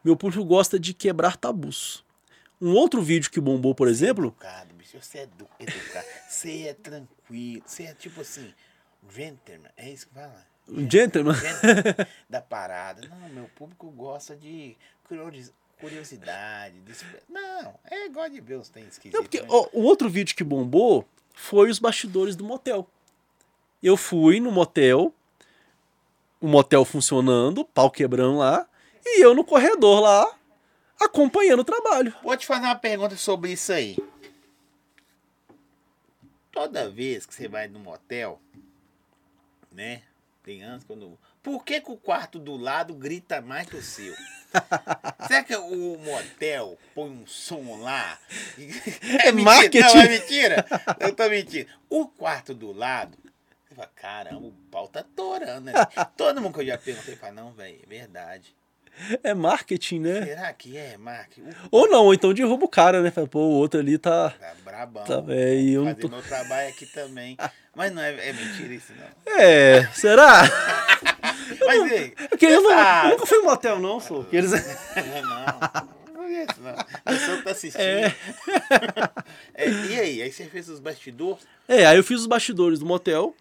Meu 0.04 0.16
público 0.16 0.44
gosta 0.44 0.78
de 0.78 0.94
quebrar 0.94 1.36
tabus. 1.36 2.04
Um 2.60 2.72
outro 2.72 3.02
vídeo 3.02 3.30
que 3.30 3.40
bombou, 3.40 3.74
por 3.74 3.88
exemplo, 3.88 4.26
Educado, 4.26 4.74
bicho. 4.74 4.96
Você 5.00 5.18
é 5.18 5.22
edu- 5.24 5.48
educado. 5.60 6.06
Você 6.28 6.62
é 6.68 6.74
tranquilo. 6.74 7.62
Você 7.66 7.82
é 7.84 7.94
tipo 7.94 8.20
assim, 8.20 8.52
gentleman. 9.10 9.70
É 9.76 9.90
isso 9.90 10.06
que 10.08 10.14
fala? 10.14 10.46
um 10.70 10.90
gentleman. 10.90 11.34
Gentleman 11.34 12.06
da 12.28 12.42
parada. 12.42 13.06
Não, 13.08 13.28
meu 13.30 13.44
público 13.56 13.90
gosta 13.90 14.36
de 14.36 14.76
curios- 15.04 15.50
curiosidade. 15.80 16.78
de- 16.80 16.94
Não, 17.28 17.74
é 17.90 18.06
igual 18.06 18.28
de 18.28 18.40
ver 18.40 18.56
os 18.56 18.68
tem 18.68 18.84
esquisito. 18.84 19.14
Não, 19.14 19.22
porque 19.22 19.40
né? 19.40 19.46
ó, 19.50 19.66
o 19.72 19.82
outro 19.82 20.10
vídeo 20.10 20.36
que 20.36 20.44
bombou 20.44 21.06
foi 21.32 21.70
os 21.70 21.78
bastidores 21.78 22.36
do 22.36 22.44
motel. 22.44 22.86
Eu 23.82 23.96
fui 23.96 24.40
no 24.40 24.50
motel, 24.52 25.14
o 26.40 26.46
motel 26.48 26.84
funcionando, 26.84 27.64
pau 27.64 27.90
quebrando 27.90 28.36
lá, 28.38 28.68
e 29.06 29.24
eu 29.24 29.34
no 29.34 29.44
corredor 29.44 30.00
lá, 30.00 30.36
acompanhando 31.00 31.60
o 31.60 31.64
trabalho. 31.64 32.12
Vou 32.22 32.36
te 32.36 32.44
fazer 32.46 32.66
uma 32.66 32.74
pergunta 32.76 33.16
sobre 33.16 33.52
isso 33.52 33.72
aí. 33.72 33.96
Toda 36.52 36.90
vez 36.90 37.24
que 37.24 37.34
você 37.34 37.46
vai 37.48 37.68
no 37.68 37.78
motel, 37.78 38.40
né? 39.78 40.02
Tem 40.42 40.62
anos 40.62 40.82
quando. 40.82 41.16
Por 41.40 41.64
que, 41.64 41.80
que 41.80 41.90
o 41.90 41.96
quarto 41.96 42.38
do 42.38 42.56
lado 42.56 42.94
grita 42.94 43.40
mais 43.40 43.68
que 43.68 43.76
o 43.76 43.82
seu? 43.82 44.12
Será 45.28 45.44
que 45.44 45.54
o 45.54 45.96
motel 45.98 46.76
põe 46.94 47.10
um 47.10 47.26
som 47.26 47.76
lá? 47.80 48.18
É 49.24 49.30
marketing. 49.30 49.86
Não, 49.86 50.00
é 50.00 50.08
mentira. 50.08 50.66
Eu 50.98 51.14
tô 51.14 51.28
mentindo. 51.28 51.70
O 51.88 52.08
quarto 52.08 52.54
do 52.54 52.72
lado, 52.72 53.16
caramba, 53.94 54.48
o 54.48 54.52
pau 54.70 54.88
tá 54.88 55.04
torando, 55.14 55.66
né? 55.66 55.72
Todo 56.16 56.40
mundo 56.40 56.54
que 56.54 56.60
eu 56.60 56.66
já 56.66 56.78
perguntei 56.78 57.14
fala, 57.14 57.32
não, 57.32 57.52
velho, 57.52 57.78
é 57.80 57.86
verdade. 57.86 58.56
É 59.22 59.32
marketing, 59.34 60.00
né? 60.00 60.24
Será 60.24 60.52
que 60.52 60.76
é, 60.76 60.96
Mark? 60.98 61.30
O 61.70 61.78
Ou 61.78 61.88
não, 61.88 62.04
ou 62.06 62.14
então 62.14 62.32
derruba 62.34 62.64
o 62.64 62.68
cara, 62.68 63.00
né? 63.00 63.12
Pô, 63.30 63.38
o 63.40 63.52
outro 63.54 63.78
ali 63.80 63.96
tá. 63.98 64.30
Tá 64.30 64.52
brabão. 64.64 65.04
Tá, 65.04 65.22
é, 65.28 65.54
e 65.56 65.74
eu 65.74 65.84
não 65.84 65.90
Fazer 65.94 66.00
tô- 66.02 66.08
meu 66.08 66.22
trabalho 66.22 66.68
aqui 66.68 66.86
também. 66.86 67.36
Mas 67.74 67.92
não 67.92 68.02
é, 68.02 68.28
é 68.28 68.32
mentira 68.32 68.74
isso, 68.74 68.92
não. 68.98 69.34
É, 69.40 69.86
será? 69.94 70.42
Mas 71.66 71.90
e 71.90 71.94
aí? 71.94 72.10
Porque 72.28 72.46
eu, 72.46 72.62
não, 72.62 72.70
Ah. 72.72 73.02
eu 73.04 73.10
nunca 73.10 73.26
fui 73.26 73.38
em 73.38 73.42
motel, 73.44 73.78
não, 73.78 74.00
sou. 74.00 74.22
Porque 74.24 74.36
eles... 74.36 74.50
Não, 74.52 76.14
não 76.14 76.24
é 76.24 76.42
isso, 76.44 76.60
não. 76.60 76.70
A 76.72 77.10
pessoa 77.12 77.42
tá 77.42 77.50
assistindo. 77.52 77.80
É. 77.80 78.14
É, 79.54 79.68
e 79.68 80.00
aí? 80.00 80.22
Aí 80.22 80.30
você 80.32 80.44
fez 80.44 80.68
os 80.68 80.78
bastidores? 80.78 81.44
É, 81.66 81.84
aí 81.84 81.96
eu 81.96 82.04
fiz 82.04 82.20
os 82.20 82.26
bastidores 82.26 82.78
do 82.78 82.86
motel. 82.86 83.34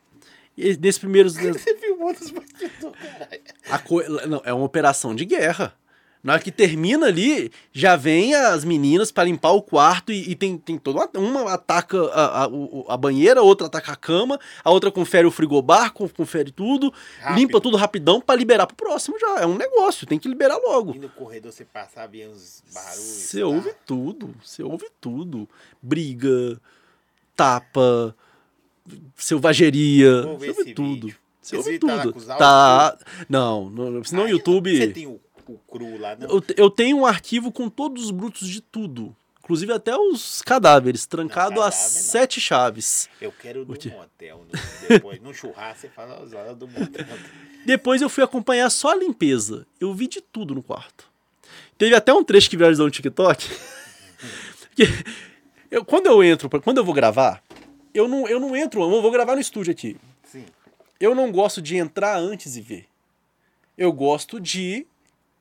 Nesses 0.57 0.97
primeiros. 0.97 1.35
Você 1.38 1.75
filmou 1.77 2.11
os 2.11 2.31
bastidores, 2.31 2.97
caralho. 2.99 3.41
A 3.69 3.77
co... 3.79 4.01
não, 4.27 4.41
é 4.43 4.51
uma 4.51 4.65
operação 4.65 5.13
de 5.13 5.23
guerra. 5.25 5.73
Na 6.23 6.34
hora 6.34 6.41
que 6.41 6.51
termina 6.51 7.05
ali, 7.05 7.51
já 7.71 7.95
vem 7.95 8.34
as 8.34 8.65
meninas 8.65 9.11
para 9.11 9.23
limpar 9.25 9.51
o 9.51 9.61
quarto 9.61 10.11
e, 10.11 10.31
e 10.31 10.35
tem, 10.35 10.57
tem 10.57 10.77
toda 10.77 11.07
uma, 11.19 11.41
uma 11.41 11.53
ataca 11.53 12.03
a, 12.07 12.43
a, 12.43 12.49
a 12.89 12.97
banheira, 12.97 13.39
a 13.39 13.43
outra 13.43 13.67
ataca 13.67 13.93
a 13.93 13.95
cama, 13.95 14.38
a 14.63 14.71
outra 14.71 14.91
confere 14.91 15.27
o 15.27 15.31
frigobar, 15.31 15.93
con- 15.93 16.09
confere 16.09 16.51
tudo, 16.51 16.91
Rápido. 17.19 17.38
limpa 17.39 17.61
tudo 17.61 17.77
rapidão 17.77 18.19
para 18.19 18.35
liberar 18.35 18.65
pro 18.65 18.75
próximo 18.75 19.17
já. 19.19 19.41
É 19.41 19.45
um 19.45 19.55
negócio, 19.55 20.07
tem 20.07 20.17
que 20.19 20.27
liberar 20.27 20.57
logo. 20.57 20.95
E 20.95 20.99
no 20.99 21.07
corredor 21.07 21.53
você 21.53 21.63
passava 21.63 22.17
e 22.17 22.27
uns 22.27 22.63
barulhos. 22.73 22.97
Você 22.97 23.39
tá? 23.39 23.45
ouve 23.47 23.73
tudo, 23.85 24.35
você 24.43 24.63
ouve 24.63 24.88
tudo. 24.99 25.47
Briga, 25.81 26.59
tapa, 27.35 28.13
selvageria, 29.15 30.22
você 30.23 30.49
ouve 30.49 30.73
tudo. 30.73 31.07
vídeo. 31.07 31.15
Você 31.41 31.55
Esse 31.57 31.69
ouve 31.69 31.80
tá 31.80 32.01
tudo. 32.01 32.26
Tá. 32.26 32.97
Não, 33.30 33.69
não 33.69 34.03
senão 34.03 34.26
o 34.26 34.27
YouTube. 34.30 34.77
Você 34.77 34.88
tem 34.89 35.07
o, 35.07 35.19
o 35.47 35.57
cru 35.59 35.97
lá, 35.97 36.15
não? 36.15 36.27
Eu, 36.30 36.41
te- 36.41 36.55
eu 36.57 36.69
tenho 36.69 36.97
um 36.97 37.05
arquivo 37.05 37.51
com 37.51 37.69
todos 37.69 38.05
os 38.05 38.11
brutos 38.11 38.47
de 38.49 38.59
tudo. 38.61 39.15
Inclusive 39.41 39.72
até 39.72 39.95
os 39.95 40.41
cadáveres, 40.41 41.05
trancado 41.05 41.61
a 41.61 41.65
cadáver 41.65 41.77
não. 41.77 41.89
sete 41.89 42.41
chaves. 42.41 43.07
Eu 43.22 43.31
quero 43.31 43.64
do 43.64 43.72
Ute- 43.73 43.89
motel. 43.89 44.45
no- 44.51 44.88
depois, 44.89 45.22
no 45.22 45.34
churrasco, 45.34 45.80
você 45.81 45.88
fala 45.88 46.22
as 46.22 46.34
horas 46.34 46.57
do 46.57 46.68
motel. 46.68 47.05
Depois 47.65 48.01
eu 48.01 48.09
fui 48.09 48.23
acompanhar 48.23 48.69
só 48.69 48.91
a 48.91 48.95
limpeza. 48.95 49.65
Eu 49.80 49.93
vi 49.93 50.07
de 50.07 50.19
tudo 50.22 50.53
no 50.55 50.61
quarto. 50.64 51.05
Teve 51.77 51.95
até 51.95 52.14
um 52.14 52.23
trecho 52.23 52.49
que 52.49 52.57
viralizou 52.57 52.85
no 52.85 52.91
TikTok. 52.91 53.45
que 54.76 54.84
eu, 55.72 55.84
quando 55.85 56.07
eu 56.07 56.23
entro, 56.23 56.49
pra- 56.49 56.59
quando 56.59 56.77
eu 56.77 56.84
vou 56.85 56.93
gravar, 56.93 57.41
eu 57.98 58.07
não, 58.07 58.28
eu 58.28 58.40
não 58.40 58.56
entro, 58.56 58.82
eu 58.82 59.02
vou 59.02 59.11
gravar 59.11 59.34
no 59.34 59.41
estúdio 59.41 59.72
aqui. 59.72 59.98
Sim. 60.24 60.45
Eu 60.99 61.15
não 61.15 61.32
gosto 61.32 61.61
de 61.61 61.78
entrar 61.78 62.18
antes 62.18 62.56
e 62.56 62.61
ver. 62.61 62.86
Eu 63.76 63.91
gosto 63.91 64.40
de 64.40 64.86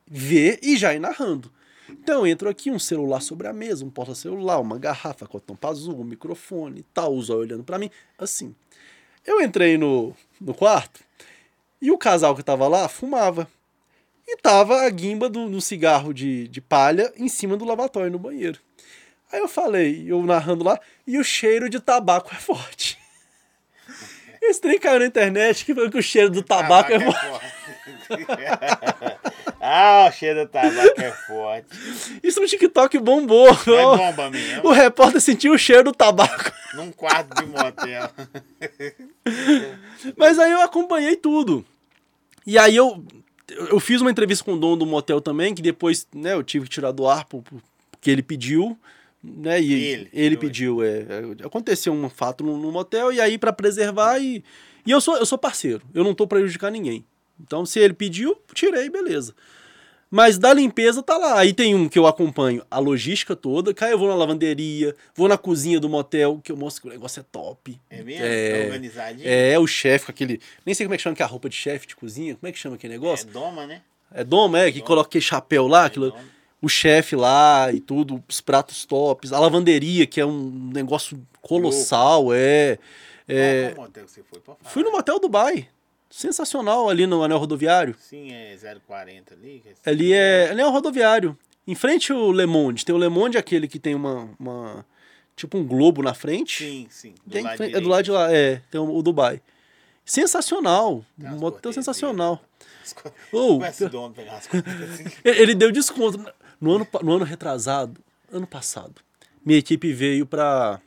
ver 0.07 0.59
e 0.63 0.75
já 0.75 0.93
ir 0.93 0.99
narrando. 0.99 1.51
Então 1.87 2.21
eu 2.21 2.27
entro 2.27 2.49
aqui, 2.49 2.71
um 2.71 2.79
celular 2.79 3.21
sobre 3.21 3.47
a 3.47 3.53
mesa, 3.53 3.85
um 3.85 3.89
porta-celular, 3.91 4.59
uma 4.59 4.79
garrafa 4.79 5.27
com 5.27 5.37
a 5.37 5.39
tampa 5.39 5.69
azul, 5.69 5.99
um 5.99 6.03
microfone 6.03 6.79
e 6.79 6.83
tal, 6.93 7.13
o 7.13 7.21
zóio 7.21 7.41
olhando 7.41 7.63
pra 7.63 7.77
mim, 7.77 7.91
assim. 8.17 8.55
Eu 9.23 9.39
entrei 9.41 9.77
no, 9.77 10.15
no 10.41 10.53
quarto 10.53 11.01
e 11.79 11.91
o 11.91 11.97
casal 11.97 12.35
que 12.35 12.43
tava 12.43 12.67
lá 12.67 12.87
fumava. 12.87 13.47
E 14.27 14.35
tava 14.37 14.81
a 14.81 14.89
guimba 14.89 15.29
do, 15.29 15.49
do 15.49 15.61
cigarro 15.61 16.11
de, 16.11 16.47
de 16.47 16.59
palha 16.59 17.13
em 17.15 17.29
cima 17.29 17.55
do 17.55 17.63
lavatório 17.63 18.11
no 18.11 18.19
banheiro. 18.19 18.59
Aí 19.31 19.39
eu 19.39 19.47
falei, 19.47 20.05
eu 20.07 20.21
narrando 20.23 20.63
lá, 20.63 20.79
e 21.05 21.17
o 21.17 21.23
cheiro 21.23 21.69
de 21.69 21.79
tabaco 21.79 22.29
é 22.33 22.37
forte. 22.37 22.97
Esse 24.41 24.61
trem 24.61 24.79
caiu 24.79 24.99
na 24.99 25.05
internet 25.05 25.65
que 25.65 25.73
falou 25.73 25.89
que 25.89 25.97
o 25.97 26.03
cheiro 26.03 26.29
do 26.29 26.41
tabaco, 26.41 26.91
é 26.93 26.99
forte. 26.99 27.25
forte. 27.27 27.57
ah, 29.59 30.07
o 30.09 30.11
cheiro 30.13 30.45
do 30.45 30.49
tabaco 30.49 31.01
é 31.01 31.11
forte. 31.11 31.67
Isso 32.23 32.39
no 32.39 32.47
TikTok 32.47 32.97
bombou. 32.99 33.49
É 33.49 33.97
bomba 33.97 34.29
mesmo. 34.29 34.67
O 34.67 34.71
repórter 34.71 35.19
sentiu 35.19 35.53
o 35.53 35.57
cheiro 35.57 35.83
do 35.85 35.91
tabaco. 35.91 36.51
Num 36.75 36.91
quarto 36.91 37.35
de 37.35 37.45
motel. 37.47 38.09
Mas 40.15 40.39
aí 40.39 40.51
eu 40.51 40.61
acompanhei 40.61 41.15
tudo. 41.15 41.65
E 42.45 42.57
aí 42.57 42.75
eu, 42.75 43.03
eu 43.49 43.79
fiz 43.79 43.99
uma 43.99 44.11
entrevista 44.11 44.45
com 44.45 44.53
o 44.53 44.59
dono 44.59 44.77
do 44.77 44.85
motel 44.85 45.19
também, 45.19 45.53
que 45.53 45.61
depois 45.61 46.07
né, 46.15 46.33
eu 46.33 46.43
tive 46.43 46.65
que 46.65 46.71
tirar 46.71 46.91
do 46.91 47.07
ar 47.07 47.25
por- 47.25 47.41
por- 47.41 47.61
porque 47.91 48.09
ele 48.11 48.23
pediu. 48.23 48.77
Né, 49.37 49.61
e 49.61 49.73
Ele, 49.73 50.09
ele, 50.13 50.37
pediu. 50.37 50.83
É, 50.83 50.99
é, 51.41 51.45
aconteceu 51.45 51.91
um 51.93 52.09
fato 52.09 52.43
no, 52.43 52.57
no 52.57 52.71
motel, 52.71 53.11
e 53.11 53.19
aí 53.19 53.37
para 53.37 53.51
preservar. 53.51 54.19
E, 54.19 54.43
e 54.85 54.91
eu, 54.91 55.01
sou, 55.01 55.17
eu 55.17 55.25
sou 55.25 55.37
parceiro, 55.37 55.81
eu 55.93 56.03
não 56.03 56.13
tô 56.13 56.25
prejudicando 56.27 56.73
ninguém. 56.73 57.05
Então, 57.39 57.65
se 57.65 57.79
ele 57.79 57.93
pediu, 57.93 58.35
tirei, 58.53 58.89
beleza. 58.89 59.35
Mas 60.09 60.37
da 60.37 60.53
limpeza 60.53 61.03
tá 61.03 61.17
lá. 61.17 61.37
Aí 61.39 61.51
tem 61.53 61.75
um 61.75 61.89
que 61.89 61.99
eu 61.99 62.07
acompanho 62.07 62.63
a 62.71 62.79
logística 62.79 63.35
toda. 63.35 63.73
Cara, 63.73 63.91
eu 63.91 63.99
vou 63.99 64.07
na 64.07 64.15
lavanderia, 64.15 64.95
vou 65.13 65.27
na 65.27 65.37
cozinha 65.37 65.81
do 65.81 65.89
motel, 65.89 66.39
que 66.41 66.49
eu 66.49 66.55
mostro 66.55 66.83
que 66.83 66.87
o 66.87 66.91
negócio 66.91 67.19
é 67.19 67.25
top. 67.29 67.77
É 67.89 68.01
mesmo? 68.01 68.23
É, 68.25 68.59
Tá 68.59 68.65
organizadinho? 68.67 69.27
É, 69.27 69.59
o 69.59 69.67
chefe 69.67 70.05
com 70.05 70.11
aquele. 70.11 70.39
Nem 70.65 70.73
sei 70.73 70.85
como 70.85 70.93
é 70.93 70.97
que 70.97 71.03
chama 71.03 71.13
que 71.15 71.21
é 71.21 71.25
a 71.25 71.27
roupa 71.27 71.49
de 71.49 71.55
chefe 71.57 71.85
de 71.87 71.95
cozinha. 71.95 72.35
Como 72.35 72.47
é 72.47 72.53
que 72.53 72.57
chama 72.57 72.75
aquele 72.75 72.93
É 72.93 72.97
negócio? 72.97 73.27
doma, 73.27 73.67
né? 73.67 73.81
É, 74.13 74.23
doma, 74.23 74.59
é, 74.61 74.71
que 74.71 74.77
Doma. 74.77 74.87
coloca 74.87 75.09
aquele 75.09 75.21
chapéu 75.25 75.67
lá, 75.67 75.83
É 75.83 75.87
aquilo, 75.87 76.11
doma. 76.11 76.23
O 76.61 76.67
chefe 76.67 77.15
lá 77.15 77.71
e 77.71 77.79
tudo, 77.79 78.23
os 78.27 78.41
pratos 78.41 78.85
tops, 78.85 79.31
a 79.31 79.39
lavanderia, 79.39 80.05
que 80.07 80.19
é 80.19 80.25
um 80.25 80.71
negócio 80.73 81.19
colossal, 81.41 82.33
é. 82.33 82.77
é 83.27 83.71
Qual 83.75 83.85
motel 83.87 84.05
que 84.05 84.11
você 84.11 84.23
foi? 84.23 84.41
Fui 84.63 84.83
no 84.83 84.91
motel 84.91 85.19
Dubai. 85.19 85.67
Sensacional 86.09 86.89
ali 86.89 87.05
no 87.05 87.21
anel 87.21 87.37
rodoviário. 87.37 87.93
Sim, 87.99 88.31
é 88.31 88.55
040 88.87 89.33
ali. 89.33 89.61
que 89.63 89.89
Ali 89.89 90.13
é 90.13 90.49
anel 90.51 90.71
rodoviário. 90.71 91.37
Em 91.67 91.75
frente 91.75 92.13
o 92.13 92.31
Le 92.31 92.45
Monde. 92.45 92.85
Tem 92.85 92.95
o 92.95 92.97
Le 92.97 93.09
Monde, 93.09 93.37
aquele 93.37 93.67
que 93.67 93.77
tem 93.77 93.93
uma. 93.93 94.29
uma 94.39 94.85
tipo 95.35 95.57
um 95.57 95.65
globo 95.67 96.01
na 96.01 96.13
frente. 96.13 96.63
Sim, 96.63 96.87
sim. 96.89 97.13
Do 97.25 97.33
Tem, 97.33 97.43
lado 97.43 97.63
é 97.63 97.81
do 97.81 97.89
lado 97.89 98.03
de 98.03 98.11
lá, 98.11 98.31
é. 98.33 98.61
Tem 98.71 98.79
o, 98.79 98.95
o 98.95 99.03
Dubai. 99.03 99.41
Sensacional. 100.05 101.03
Um 101.21 101.35
motel 101.37 101.73
sensacional. 101.73 102.41
As 102.83 102.93
co- 102.93 103.11
Ô, 103.33 103.57
Conhece 103.57 103.83
o 103.83 103.89
dono 103.89 104.13
pegar 104.13 104.37
as 104.37 104.47
coisas 104.47 104.81
assim. 104.91 105.03
Ele 105.25 105.53
deu 105.53 105.69
desconto. 105.71 106.25
No 106.59 106.75
ano, 106.75 106.87
no 107.03 107.15
ano 107.15 107.25
retrasado, 107.25 108.01
ano 108.31 108.47
passado, 108.47 109.01
minha 109.45 109.59
equipe 109.59 109.93
veio 109.93 110.25
pra, 110.25 110.81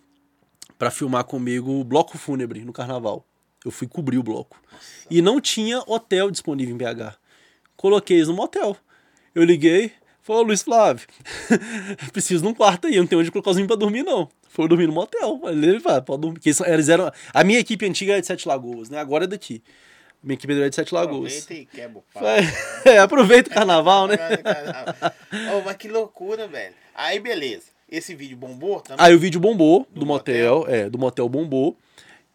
pra 0.79 0.91
filmar 0.91 1.25
comigo 1.25 1.81
o 1.81 1.85
bloco 1.85 2.19
fúnebre 2.19 2.65
no 2.65 2.73
carnaval. 2.73 3.25
Eu 3.65 3.71
fui 3.71 3.87
cobrir 3.87 4.19
o 4.19 4.23
bloco. 4.23 4.61
E 5.11 5.21
não 5.23 5.41
tinha 5.41 5.83
hotel 5.87 6.31
disponível 6.31 6.75
em 6.75 6.79
BH. 6.79 7.17
Coloquei 7.77 8.17
eles 8.17 8.29
no 8.29 8.35
motel. 8.35 8.77
Eu 9.35 9.45
liguei, 9.45 9.93
falou, 10.23 10.43
Luiz 10.43 10.63
Flávio, 10.63 11.07
preciso 12.13 12.43
de 12.43 12.49
um 12.49 12.55
quarto 12.55 12.87
aí, 12.87 12.97
eu 12.97 13.03
não 13.03 13.07
tenho 13.07 13.21
onde 13.21 13.31
colocar 13.31 13.51
os 13.51 13.57
meninos 13.57 13.77
pra 13.77 13.81
dormir, 13.81 14.03
não. 14.03 14.29
Foi 14.49 14.67
dormir 14.67 14.89
no 14.89 14.93
motel. 14.93 15.41
Ele 15.45 15.79
falou, 15.79 16.03
pode 16.03 16.21
dormir. 16.23 16.41
Eles, 16.45 16.89
eram, 16.89 17.13
a 17.33 17.45
minha 17.45 17.61
equipe 17.61 17.87
antiga 17.87 18.13
era 18.13 18.21
de 18.21 18.27
Sete 18.27 18.49
Lagoas, 18.49 18.91
né? 18.91 18.99
Agora 18.99 19.25
é 19.25 19.27
daqui. 19.29 19.63
Minha 20.23 20.35
equipe 20.35 20.55
de 20.55 20.75
Sete 20.75 20.95
Lagoas. 20.95 21.43
Aproveita 21.43 21.55
e 21.55 21.67
quebra 21.67 21.99
o 21.99 22.05
pau. 22.13 22.23
É, 22.85 22.99
aproveita 22.99 23.51
o 23.51 23.55
carnaval, 23.55 24.07
né? 24.07 24.17
oh, 25.57 25.63
mas 25.65 25.77
que 25.77 25.89
loucura, 25.89 26.47
velho. 26.47 26.75
Aí, 26.95 27.19
beleza. 27.19 27.65
Esse 27.91 28.15
vídeo 28.15 28.37
bombou 28.37 28.81
também? 28.81 29.05
Aí 29.05 29.15
o 29.15 29.19
vídeo 29.19 29.41
bombou 29.41 29.87
do, 29.91 30.01
Do 30.01 30.07
motel, 30.07 30.65
é, 30.69 30.89
do 30.89 30.99
motel 30.99 31.29
bombou. 31.29 31.77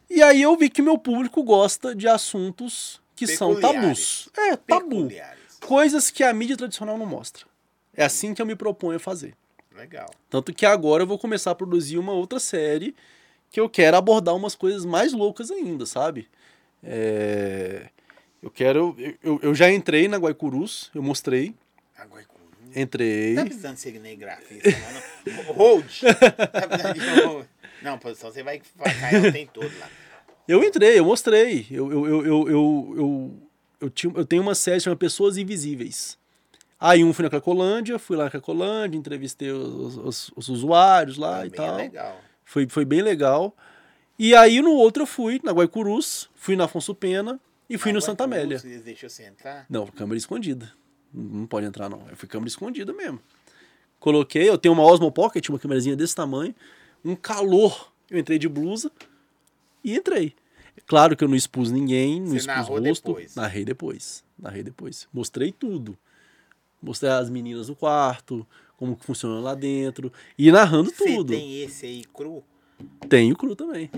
E 0.10 0.22
aí 0.22 0.41
eu 0.41 0.56
vi 0.57 0.70
que 0.70 0.82
meu 0.82 0.98
público 0.98 1.41
gosta 1.44 1.95
de 1.95 2.07
assuntos 2.07 3.02
que 3.16 3.26
são 3.26 3.60
tabus. 3.60 4.30
Peculiares. 4.34 4.53
É, 4.53 4.56
tabu. 4.57 4.90
Peculiares. 4.90 5.40
Coisas 5.62 6.12
que 6.12 6.24
a 6.24 6.34
mídia 6.34 6.57
tradicional 6.57 6.98
não 6.98 7.06
mostra. 7.06 7.45
É 7.95 8.03
assim 8.03 8.34
que 8.34 8.41
eu 8.41 8.45
me 8.45 8.56
proponho 8.56 8.98
a 8.98 8.99
fazer. 8.99 9.34
Legal. 9.76 10.10
Tanto 10.30 10.53
que 10.53 10.66
agora 10.66 11.03
eu 11.03 11.07
vou 11.07 11.18
começar 11.18 11.52
a 11.52 11.56
produzir 11.56 11.98
uma 11.98 12.12
outra 12.12 12.40
série 12.40 12.95
que 13.49 13.60
eu 13.60 13.70
quero 13.70 13.95
abordar 13.95 14.36
umas 14.36 14.56
coisas 14.56 14.86
mais 14.86 15.14
loucas 15.14 15.49
ainda, 15.49 15.86
sabe? 15.86 16.28
É, 16.86 17.90
Eu 18.41 18.52
quero. 18.52 18.95
Eu, 19.24 19.40
eu- 19.41 19.56
já 19.56 19.72
entrei 19.72 20.07
na 20.07 20.18
Guaicurus, 20.18 20.91
eu 20.94 21.02
mostrei. 21.02 21.56
Agora, 21.98 22.24
Entrei. 22.76 23.34
Tá 23.36 23.45
precisando 23.45 23.76
de 23.76 23.80
cinegrafista, 23.82 24.70
não? 24.70 25.53
Hold! 25.53 26.02
Tá 26.52 26.68
precisando. 26.68 27.48
Não, 27.82 27.98
produção, 27.98 28.32
você 28.32 28.44
vai 28.44 28.62
cair, 28.99 29.32
tem 29.32 29.48
todo 29.48 29.72
lá. 29.80 29.90
Eu 30.48 30.64
entrei, 30.64 30.99
eu 30.99 31.06
mostrei. 31.06 31.66
Eu, 31.72 31.91
eu, 31.91 32.06
eu, 32.06 32.26
eu, 32.26 32.49
eu, 32.49 32.94
eu, 32.98 33.34
eu, 33.82 33.90
tinha, 33.90 34.14
eu 34.16 34.26
tenho 34.26 34.41
uma 34.41 34.53
série 34.56 34.80
chamada 34.80 34.99
Pessoas 34.99 35.38
Invisíveis. 35.38 36.18
Aí 36.80 37.03
um 37.03 37.14
fui 37.14 37.24
na 37.24 37.30
Cracolândia, 37.30 37.98
fui 37.98 38.16
lá 38.18 38.26
na 38.26 38.30
Cracolândia, 38.30 38.98
entrevistei 38.98 39.49
os, 39.52 39.98
os, 39.98 40.32
os 40.36 40.49
usuários 40.49 41.18
lá 41.18 41.45
e 41.45 41.49
Também 41.49 41.66
é 41.66 41.70
tal. 41.70 41.78
legal. 41.78 42.22
Foi, 42.44 42.68
foi 42.70 42.86
bem 42.86 43.02
legal. 43.02 43.56
E 44.17 44.33
aí 44.35 44.61
no 44.61 44.71
outro 44.71 45.03
eu 45.03 45.07
fui 45.07 45.39
na 45.43 45.51
Guaicurus, 45.51 46.29
fui 46.35 46.55
na 46.55 46.65
Afonso 46.65 46.95
Pena 46.95 47.39
e 47.69 47.77
fui 47.77 47.91
no 47.91 47.97
Mas 47.97 48.05
Santa 48.05 48.23
Amélia. 48.23 48.59
Vocês 48.59 48.83
deixam 48.83 49.09
você 49.09 49.23
entrar? 49.25 49.65
Não, 49.69 49.85
câmera 49.87 50.17
escondida. 50.17 50.71
Não 51.13 51.45
pode 51.45 51.65
entrar, 51.65 51.89
não. 51.89 52.07
Eu 52.09 52.15
fui 52.15 52.27
câmera 52.27 52.47
escondida 52.47 52.93
mesmo. 52.93 53.19
Coloquei, 53.99 54.47
eu 54.49 54.57
tenho 54.57 54.73
uma 54.73 54.83
Osmo 54.83 55.11
Pocket, 55.11 55.47
uma 55.49 55.59
câmerazinha 55.59 55.95
desse 55.95 56.15
tamanho, 56.15 56.53
um 57.03 57.15
calor. 57.15 57.91
Eu 58.09 58.19
entrei 58.19 58.37
de 58.37 58.47
blusa 58.47 58.91
e 59.83 59.95
entrei. 59.95 60.33
Claro 60.85 61.15
que 61.15 61.23
eu 61.23 61.27
não 61.27 61.35
expus 61.35 61.71
ninguém, 61.71 62.19
não 62.19 62.27
Você 62.31 62.37
expus 62.37 62.67
rosto. 62.67 62.81
depois. 62.81 63.35
Narrei 63.35 63.65
depois. 63.65 64.23
Narrei 64.37 64.61
depois. 64.63 65.07
Mostrei 65.11 65.51
tudo. 65.51 65.97
Mostrei 66.81 67.11
as 67.11 67.29
meninas 67.29 67.67
do 67.67 67.75
quarto, 67.75 68.45
como 68.77 68.95
que 68.95 69.05
funciona 69.05 69.39
lá 69.39 69.55
dentro. 69.55 70.11
E 70.37 70.51
narrando 70.51 70.91
Você 70.91 71.05
tudo. 71.15 71.29
tem 71.33 71.63
esse 71.63 71.85
aí 71.85 72.03
cru? 72.13 72.43
Tenho 73.10 73.35
cru 73.35 73.56
também. 73.56 73.89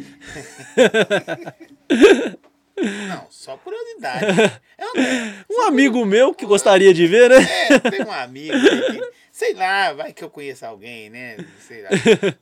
Não, 3.07 3.25
só 3.29 3.57
curiosidade. 3.57 4.25
É 4.79 5.51
um, 5.51 5.61
amigo 5.63 6.05
meu 6.05 6.33
que 6.35 6.45
gostaria 6.45 6.93
de 6.93 7.07
ver, 7.07 7.31
né? 7.31 7.37
é, 7.71 7.79
tem 7.79 8.03
um 8.05 8.11
amigo 8.11 8.53
que, 8.53 9.11
sei 9.31 9.55
lá, 9.55 9.91
vai 9.93 10.13
que 10.13 10.23
eu 10.23 10.29
conheço 10.29 10.63
alguém, 10.67 11.09
né? 11.09 11.35
Sei 11.59 11.81
lá. 11.81 11.89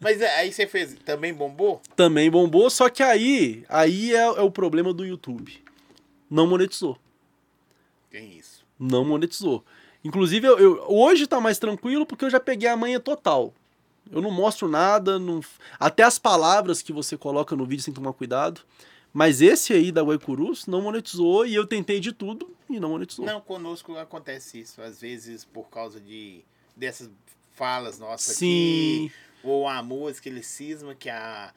Mas 0.02 0.20
é, 0.22 0.36
aí 0.36 0.52
você 0.52 0.68
fez, 0.68 0.95
também 1.06 1.34
bombou? 1.34 1.82
também 1.95 2.30
bombou, 2.30 2.70
só 2.70 2.90
que 2.90 3.02
aí, 3.02 3.64
aí 3.70 4.14
é, 4.14 4.18
é 4.18 4.41
o 4.41 4.52
problema 4.52 4.94
do 4.94 5.06
YouTube. 5.06 5.64
Não 6.30 6.45
monetizou. 6.45 6.98
Tem 8.12 8.38
isso. 8.38 8.66
Não 8.78 9.06
monetizou. 9.06 9.64
Inclusive, 10.03 10.45
eu, 10.45 10.60
eu- 10.60 10.86
hoje 10.90 11.26
tá 11.28 11.40
mais 11.40 11.57
tranquilo 11.57 12.06
porque 12.06 12.26
eu 12.26 12.30
já 12.30 12.40
peguei 12.41 12.68
a 12.68 12.76
manha 12.76 12.99
total. 12.99 13.53
Eu 14.11 14.22
não 14.22 14.32
mostro 14.32 14.68
nada, 14.68 15.18
não, 15.18 15.41
até 15.80 16.03
as 16.03 16.19
palavras 16.19 16.82
que 16.82 16.94
você 16.94 17.18
coloca 17.18 17.56
no 17.56 17.65
vídeo 17.65 17.84
sem 17.84 17.94
tomar 17.94 18.14
cuidado. 18.14 18.61
Mas 19.11 19.41
esse 19.41 19.72
aí 19.72 19.91
da 19.91 20.02
Guaicurus 20.03 20.68
não 20.68 20.82
monetizou 20.82 21.45
e 21.45 21.56
eu 21.56 21.65
tentei 21.65 21.99
de 21.99 22.11
tudo 22.11 22.53
e 22.69 22.80
não 22.80 22.90
monetizou. 22.90 23.26
Não, 23.26 23.40
conosco 23.40 23.95
acontece 23.98 24.60
isso. 24.60 24.82
Às 24.82 24.99
vezes 24.99 25.45
por 25.45 25.69
causa 25.69 26.02
de 26.02 26.44
dessas 26.76 27.10
falas 27.53 27.98
nossas 27.98 28.36
Sim. 28.36 29.06
aqui. 29.06 29.11
Ou 29.41 29.68
a 29.68 29.82
música, 29.82 30.27
ele 30.27 30.44
cisma 30.44 30.94
que 30.94 31.10
a, 31.10 31.53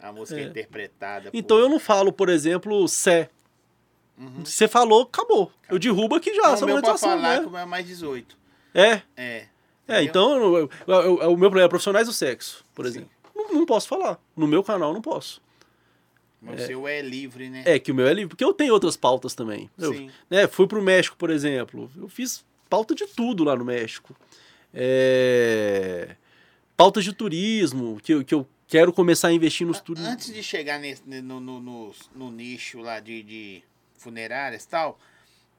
a 0.00 0.12
música 0.12 0.40
é, 0.40 0.44
É. 0.44 0.46
interpretada. 0.46 1.30
Então 1.34 1.58
por... 1.58 1.62
eu 1.62 1.68
não 1.68 1.78
falo, 1.78 2.12
por 2.12 2.28
exemplo, 2.28 2.88
Sé. 2.88 3.28
Uhum. 4.16 4.44
Você 4.44 4.66
falou, 4.68 5.02
acabou. 5.02 5.52
Eu 5.68 5.78
derrubo 5.78 6.14
aqui 6.14 6.32
já, 6.34 6.42
Não, 6.42 6.54
essa 6.54 6.66
monetização, 6.66 7.10
falar 7.10 7.36
né? 7.36 7.40
que 7.40 7.46
o 7.46 7.50
meu 7.50 7.60
é 7.60 7.66
mais 7.66 7.86
18. 7.86 8.38
É, 8.72 9.02
É. 9.16 9.46
É, 9.86 10.02
então 10.02 10.56
eu- 10.56 10.68
o 10.88 11.36
meu 11.36 11.50
problema 11.50 11.66
é 11.66 11.68
profissionais 11.68 12.06
do 12.06 12.12
sexo, 12.12 12.64
por 12.74 12.86
exemplo. 12.86 13.10
Não, 13.34 13.52
não 13.52 13.66
posso 13.66 13.86
falar. 13.88 14.18
No 14.36 14.46
meu 14.46 14.62
canal 14.62 14.92
não 14.94 15.02
posso. 15.02 15.42
Mas 16.40 16.62
o 16.62 16.66
seu 16.66 16.86
é 16.88 17.00
livre, 17.00 17.48
né? 17.48 17.62
É 17.66 17.78
que 17.78 17.90
o 17.90 17.94
meu 17.94 18.06
é 18.06 18.12
livre, 18.12 18.28
porque 18.30 18.44
eu 18.44 18.52
tenho 18.52 18.72
outras 18.74 18.96
pautas 18.96 19.34
também. 19.34 19.70
Eu, 19.78 19.94
Sim. 19.94 20.10
né, 20.28 20.46
fui 20.46 20.66
pro 20.66 20.82
México, 20.82 21.16
por 21.16 21.30
exemplo. 21.30 21.90
Eu 21.96 22.08
fiz 22.08 22.44
pauta 22.68 22.94
de 22.94 23.06
tudo 23.06 23.44
lá 23.44 23.56
no 23.56 23.64
México. 23.64 24.14
É, 24.72 26.16
Pautas 26.76 27.04
de 27.04 27.12
turismo, 27.12 28.00
que, 28.02 28.12
eu- 28.14 28.24
que 28.24 28.34
eu 28.34 28.46
quero 28.66 28.92
começar 28.92 29.28
a 29.28 29.32
investir 29.32 29.64
nos 29.66 29.80
turismos. 29.80 30.10
Antes 30.12 30.32
de 30.34 30.42
chegar 30.42 30.78
nesse, 30.80 31.02
no, 31.06 31.38
no, 31.40 31.60
no, 31.60 31.94
no 32.14 32.30
nicho 32.32 32.80
lá 32.80 32.98
de, 33.00 33.22
de 33.22 33.62
funerárias 33.96 34.64
e 34.64 34.68
tal, 34.68 34.98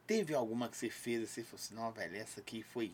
teve 0.06 0.34
alguma 0.34 0.68
que 0.68 0.76
você 0.76 0.90
fez 0.90 1.22
e 1.24 1.28
você 1.28 1.42
falou 1.44 1.56
assim, 1.64 1.74
não, 1.76 1.92
velho, 1.92 2.16
essa 2.18 2.42
aqui 2.42 2.62
foi 2.64 2.92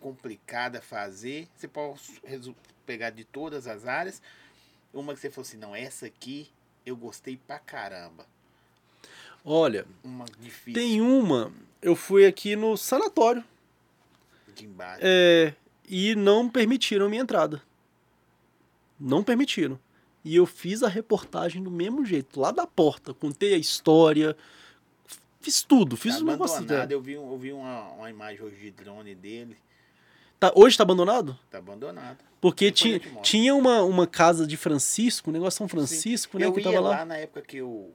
complicada 0.00 0.78
a 0.78 0.82
fazer. 0.82 1.48
Você 1.56 1.68
pode 1.68 2.00
pegar 2.86 3.10
de 3.10 3.24
todas 3.24 3.66
as 3.66 3.86
áreas. 3.86 4.22
Uma 4.92 5.14
que 5.14 5.20
você 5.20 5.30
falou 5.30 5.46
assim, 5.46 5.56
não, 5.56 5.74
essa 5.74 6.06
aqui 6.06 6.48
eu 6.84 6.96
gostei 6.96 7.36
pra 7.36 7.58
caramba. 7.58 8.26
Olha, 9.44 9.86
Uma 10.02 10.26
tem 10.74 11.00
uma. 11.00 11.52
Eu 11.80 11.96
fui 11.96 12.26
aqui 12.26 12.56
no 12.56 12.76
sanatório 12.76 13.42
de 14.54 14.66
embaixo. 14.66 15.00
é, 15.02 15.54
e 15.88 16.14
não 16.14 16.48
permitiram 16.48 17.08
minha 17.08 17.22
entrada. 17.22 17.62
Não 18.98 19.24
permitiram. 19.24 19.78
E 20.22 20.36
eu 20.36 20.44
fiz 20.44 20.82
a 20.82 20.88
reportagem 20.88 21.62
do 21.62 21.70
mesmo 21.70 22.04
jeito, 22.04 22.38
lá 22.38 22.50
da 22.50 22.66
porta. 22.66 23.14
Contei 23.14 23.54
a 23.54 23.56
história, 23.56 24.36
fiz 25.40 25.62
tudo, 25.62 25.96
fiz 25.96 26.16
tá 26.16 26.20
um 26.20 26.26
negócio. 26.26 26.66
Eu 26.90 27.00
vi, 27.00 27.12
eu 27.14 27.38
vi 27.38 27.52
uma, 27.52 27.88
uma 27.92 28.10
imagem 28.10 28.42
hoje 28.42 28.56
de 28.56 28.70
drone 28.70 29.14
dele. 29.14 29.56
Tá, 30.40 30.50
hoje 30.56 30.76
tá 30.76 30.82
abandonado? 30.82 31.38
Tá 31.50 31.58
abandonado. 31.58 32.18
Porque 32.40 32.70
Depois 32.70 33.28
tinha, 33.28 33.54
uma, 33.54 33.82
uma 33.82 34.06
casa 34.06 34.46
de 34.46 34.56
Francisco, 34.56 35.28
um 35.28 35.32
negócio 35.34 35.58
São 35.58 35.68
Francisco, 35.68 36.38
né? 36.38 36.46
eu 36.46 36.52
Que 36.54 36.60
ia 36.60 36.64
tava 36.64 36.80
lá. 36.80 36.90
lá. 36.90 37.04
na 37.04 37.18
época 37.18 37.42
que 37.42 37.58
eu 37.58 37.94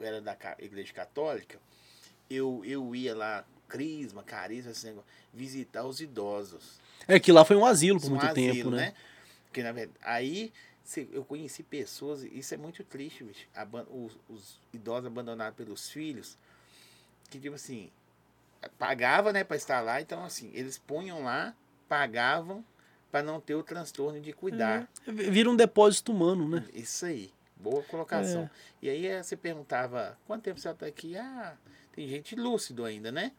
era 0.00 0.20
da 0.20 0.36
igreja 0.58 0.92
católica, 0.92 1.60
eu, 2.28 2.62
eu 2.64 2.94
ia 2.96 3.14
lá, 3.14 3.44
crisma, 3.68 4.24
carisma, 4.24 4.72
esse 4.72 4.86
negócio, 4.86 5.08
visitar 5.32 5.84
os 5.84 6.00
idosos. 6.00 6.80
É 7.06 7.20
que 7.20 7.30
lá 7.30 7.44
foi 7.44 7.54
um 7.56 7.64
asilo 7.64 8.00
por 8.00 8.08
Um 8.08 8.10
muito 8.10 8.26
asilo, 8.26 8.54
tempo, 8.54 8.70
né? 8.70 8.92
Porque, 9.46 9.62
na 9.62 9.70
verdade, 9.70 9.98
aí 10.02 10.52
eu 11.12 11.24
conheci 11.24 11.62
pessoas, 11.62 12.24
isso 12.24 12.52
é 12.52 12.56
muito 12.56 12.82
triste, 12.82 13.22
bicho. 13.22 13.46
os, 13.90 14.18
os 14.28 14.60
idosos 14.72 15.06
abandonados 15.06 15.56
pelos 15.56 15.88
filhos, 15.88 16.36
que 17.30 17.38
tipo 17.38 17.54
assim, 17.54 17.90
pagava, 18.78 19.32
né, 19.32 19.44
para 19.44 19.56
estar 19.56 19.80
lá. 19.80 20.00
Então, 20.00 20.24
assim, 20.24 20.50
eles 20.52 20.76
punham 20.78 21.22
lá, 21.22 21.54
pagavam 21.88 22.64
para 23.10 23.22
não 23.22 23.40
ter 23.40 23.54
o 23.54 23.62
transtorno 23.62 24.20
de 24.20 24.32
cuidar. 24.32 24.88
É, 25.06 25.10
vira 25.10 25.50
um 25.50 25.56
depósito 25.56 26.12
humano, 26.12 26.48
né? 26.48 26.64
Isso 26.74 27.06
aí. 27.06 27.30
Boa 27.56 27.82
colocação. 27.82 28.42
É. 28.42 28.50
E 28.82 28.90
aí 28.90 29.06
eh, 29.06 29.22
você 29.22 29.36
perguntava, 29.36 30.16
quanto 30.26 30.42
tempo 30.42 30.60
você 30.60 30.68
está 30.68 30.86
aqui? 30.86 31.16
Ah, 31.16 31.56
tem 31.92 32.06
gente 32.06 32.36
lúcido 32.36 32.84
ainda, 32.84 33.10
né? 33.10 33.32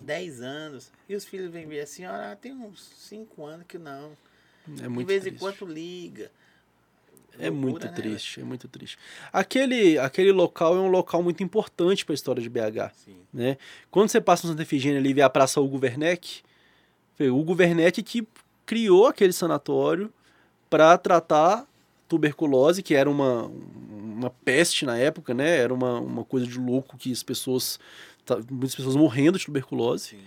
10 0.00 0.42
anos. 0.42 0.92
E 1.08 1.14
os 1.14 1.24
filhos 1.24 1.50
vêm 1.50 1.66
ver 1.66 1.80
a 1.80 1.86
senhora, 1.86 2.32
ah, 2.32 2.36
tem 2.36 2.52
uns 2.52 2.84
5 2.98 3.44
anos 3.44 3.66
que 3.66 3.78
não. 3.78 4.16
É 4.82 4.88
muito 4.88 5.06
De 5.06 5.12
vez 5.12 5.22
triste. 5.22 5.36
em 5.36 5.38
quando 5.38 5.72
liga. 5.72 6.30
É 7.38 7.50
Loucura, 7.50 7.70
muito 7.70 7.86
né, 7.86 7.92
triste, 7.92 8.40
é 8.40 8.44
muito 8.44 8.68
triste. 8.68 8.96
Aquele, 9.32 9.98
aquele 9.98 10.30
local 10.30 10.76
é 10.76 10.80
um 10.80 10.88
local 10.88 11.20
muito 11.22 11.42
importante 11.42 12.04
para 12.04 12.12
a 12.12 12.14
história 12.14 12.40
de 12.40 12.48
BH. 12.48 12.92
Sim. 12.94 13.16
Né? 13.32 13.58
Quando 13.90 14.08
você 14.08 14.20
passa 14.20 14.46
no 14.46 14.52
Santa 14.52 14.62
Efigênia 14.62 15.00
ali 15.00 15.10
e 15.10 15.14
vê 15.14 15.22
a 15.22 15.28
Praça 15.28 15.60
Hugo 15.60 15.80
Werneck, 15.82 16.42
foi 17.16 17.30
o 17.30 17.44
Werneck 17.52 18.02
que 18.02 18.26
criou 18.66 19.06
aquele 19.06 19.32
sanatório 19.32 20.12
para 20.68 20.96
tratar 20.98 21.66
tuberculose, 22.08 22.82
que 22.82 22.94
era 22.94 23.08
uma, 23.08 23.50
uma 23.90 24.30
peste 24.44 24.84
na 24.84 24.96
época, 24.96 25.32
né? 25.34 25.58
Era 25.58 25.72
uma, 25.72 26.00
uma 26.00 26.24
coisa 26.24 26.46
de 26.46 26.58
louco 26.58 26.96
que 26.96 27.12
as 27.12 27.22
pessoas, 27.22 27.78
muitas 28.50 28.74
pessoas 28.74 28.96
morrendo 28.96 29.38
de 29.38 29.44
tuberculose. 29.44 30.10
Sim. 30.10 30.20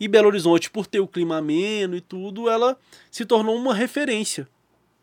E 0.00 0.08
Belo 0.08 0.28
Horizonte, 0.28 0.70
por 0.70 0.86
ter 0.86 1.00
o 1.00 1.06
clima 1.06 1.36
ameno 1.36 1.94
e 1.94 2.00
tudo, 2.00 2.48
ela 2.48 2.76
se 3.10 3.24
tornou 3.24 3.56
uma 3.56 3.74
referência 3.74 4.48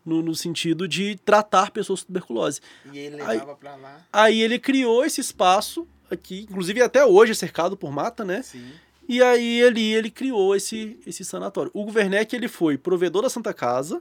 no, 0.04 0.22
no 0.22 0.34
sentido 0.34 0.86
de 0.86 1.16
tratar 1.24 1.70
pessoas 1.70 2.00
com 2.00 2.08
tuberculose. 2.08 2.60
E 2.92 2.98
ele 2.98 3.16
levava 3.16 3.54
pra 3.54 3.76
lá. 3.76 4.06
Aí 4.12 4.42
ele 4.42 4.58
criou 4.58 5.04
esse 5.04 5.20
espaço 5.20 5.86
aqui, 6.10 6.46
inclusive 6.50 6.82
até 6.82 7.04
hoje 7.04 7.32
é 7.32 7.34
cercado 7.34 7.76
por 7.76 7.90
mata, 7.90 8.24
né? 8.24 8.42
Sim. 8.42 8.72
E 9.10 9.20
aí 9.24 9.60
ele, 9.60 9.82
ele 9.92 10.08
criou 10.08 10.54
esse, 10.54 10.96
esse 11.04 11.24
sanatório. 11.24 11.68
O 11.74 11.84
Werneck 11.90 12.32
ele 12.32 12.46
foi 12.46 12.78
provedor 12.78 13.22
da 13.22 13.28
Santa 13.28 13.52
Casa 13.52 14.00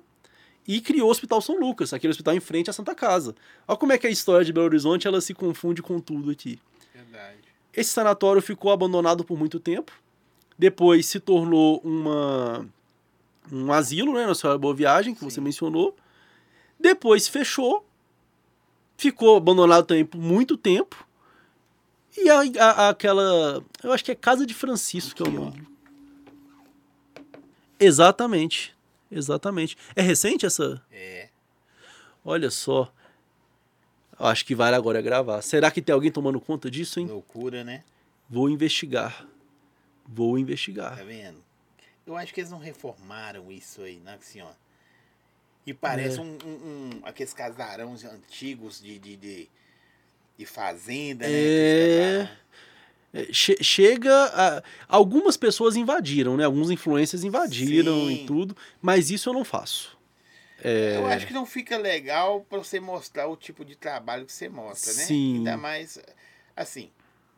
e 0.68 0.80
criou 0.80 1.08
o 1.08 1.12
Hospital 1.12 1.42
São 1.42 1.60
Lucas, 1.60 1.92
aquele 1.94 2.12
hospital 2.12 2.36
em 2.36 2.40
frente 2.40 2.70
à 2.70 2.74
Santa 2.74 2.94
Casa. 2.94 3.34
Olha 3.68 3.76
como 3.76 3.92
é 3.92 3.98
que 3.98 4.06
a 4.06 4.10
história 4.12 4.46
de 4.46 4.54
Belo 4.54 4.68
Horizonte 4.68 5.08
ela 5.08 5.20
se 5.20 5.34
confunde 5.34 5.82
com 5.82 6.00
tudo 6.00 6.30
aqui. 6.30 6.60
Verdade. 6.94 7.40
Esse 7.76 7.90
sanatório 7.90 8.40
ficou 8.40 8.72
abandonado 8.72 9.24
por 9.24 9.36
muito 9.36 9.60
tempo. 9.60 9.92
Depois 10.60 11.08
se 11.08 11.20
tornou 11.20 11.82
uma, 11.84 12.70
um 13.52 13.74
asilo, 13.74 14.14
né? 14.14 14.28
Na 14.28 14.36
Senhora 14.36 14.60
Boa 14.60 14.76
Viagem, 14.76 15.16
que 15.16 15.22
Sim. 15.22 15.30
você 15.32 15.42
mencionou. 15.42 15.98
Depois 16.80 17.28
fechou. 17.28 17.84
Ficou 18.96 19.38
abandonado 19.38 19.88
também 19.88 20.06
por 20.06 20.22
muito 20.22 20.56
tempo. 20.56 21.04
E 22.24 22.30
a, 22.30 22.42
a- 22.66 22.90
aquela. 22.90 23.64
Eu 23.84 23.92
acho 23.94 24.04
que 24.04 24.12
é 24.12 24.16
Casa 24.16 24.46
de 24.46 24.54
Francisco, 24.54 25.16
que 25.16 25.24
é 25.24 25.26
o 25.28 25.32
nome. 25.32 25.68
Exatamente. 27.80 28.76
Exatamente. 29.12 29.78
É 29.96 30.02
recente 30.02 30.46
essa? 30.46 30.82
É. 30.92 31.30
Olha 32.24 32.52
só. 32.52 32.92
Acho 34.18 34.46
que 34.46 34.54
vale 34.54 34.76
agora 34.76 35.02
gravar. 35.02 35.42
Será 35.42 35.72
que 35.72 35.82
tem 35.82 35.94
alguém 35.94 36.12
tomando 36.12 36.40
conta 36.42 36.70
disso, 36.70 37.00
hein? 37.00 37.08
Loucura, 37.08 37.64
né? 37.64 37.84
Vou 38.30 38.50
investigar. 38.50 39.26
Vou 40.06 40.34
Tá 40.36 40.40
investigar. 40.42 41.06
vendo? 41.06 41.42
Eu 42.06 42.18
acho 42.18 42.34
que 42.34 42.42
eles 42.42 42.52
não 42.52 42.60
reformaram 42.60 43.52
isso 43.52 43.82
aí, 43.82 43.98
né, 44.00 44.18
senhor? 44.22 44.54
E 45.66 45.74
parece 45.74 46.18
É. 46.18 46.22
um, 46.22 46.38
um, 46.44 46.50
um- 46.50 47.02
aqueles 47.04 47.34
casarões 47.34 48.04
antigos 48.04 48.82
de, 48.82 48.98
de, 49.00 49.16
de, 49.16 49.50
de 50.40 50.46
fazenda, 50.46 51.28
né? 51.28 51.34
É. 51.34 52.30
É, 53.12 53.34
che- 53.34 53.62
chega 53.62 54.14
a... 54.14 54.64
Algumas 54.88 55.36
pessoas 55.36 55.76
invadiram, 55.76 56.38
né? 56.38 56.46
Alguns 56.46 56.70
influencers 56.72 57.24
invadiram 57.26 58.08
Sim. 58.08 58.14
e 58.14 58.26
tudo, 58.26 58.56
mas 58.82 59.10
isso 59.10 59.30
eu 59.30 59.34
não 59.34 59.44
faço. 59.44 59.98
É, 60.64 60.96
Eu 60.98 61.08
acho 61.08 61.26
que 61.28 61.34
não 61.34 61.46
fica 61.46 61.78
legal 61.78 62.46
pra 62.48 62.60
você 62.60 62.80
mostrar 62.80 63.28
o 63.28 63.36
tipo 63.36 63.66
de 63.66 63.76
trabalho 63.76 64.26
que 64.26 64.32
você 64.32 64.48
mostra, 64.48 64.94
né? 64.94 65.04
Sim. 65.04 65.38
Ainda 65.38 65.58
mais, 65.58 66.00
assim, 66.56 66.92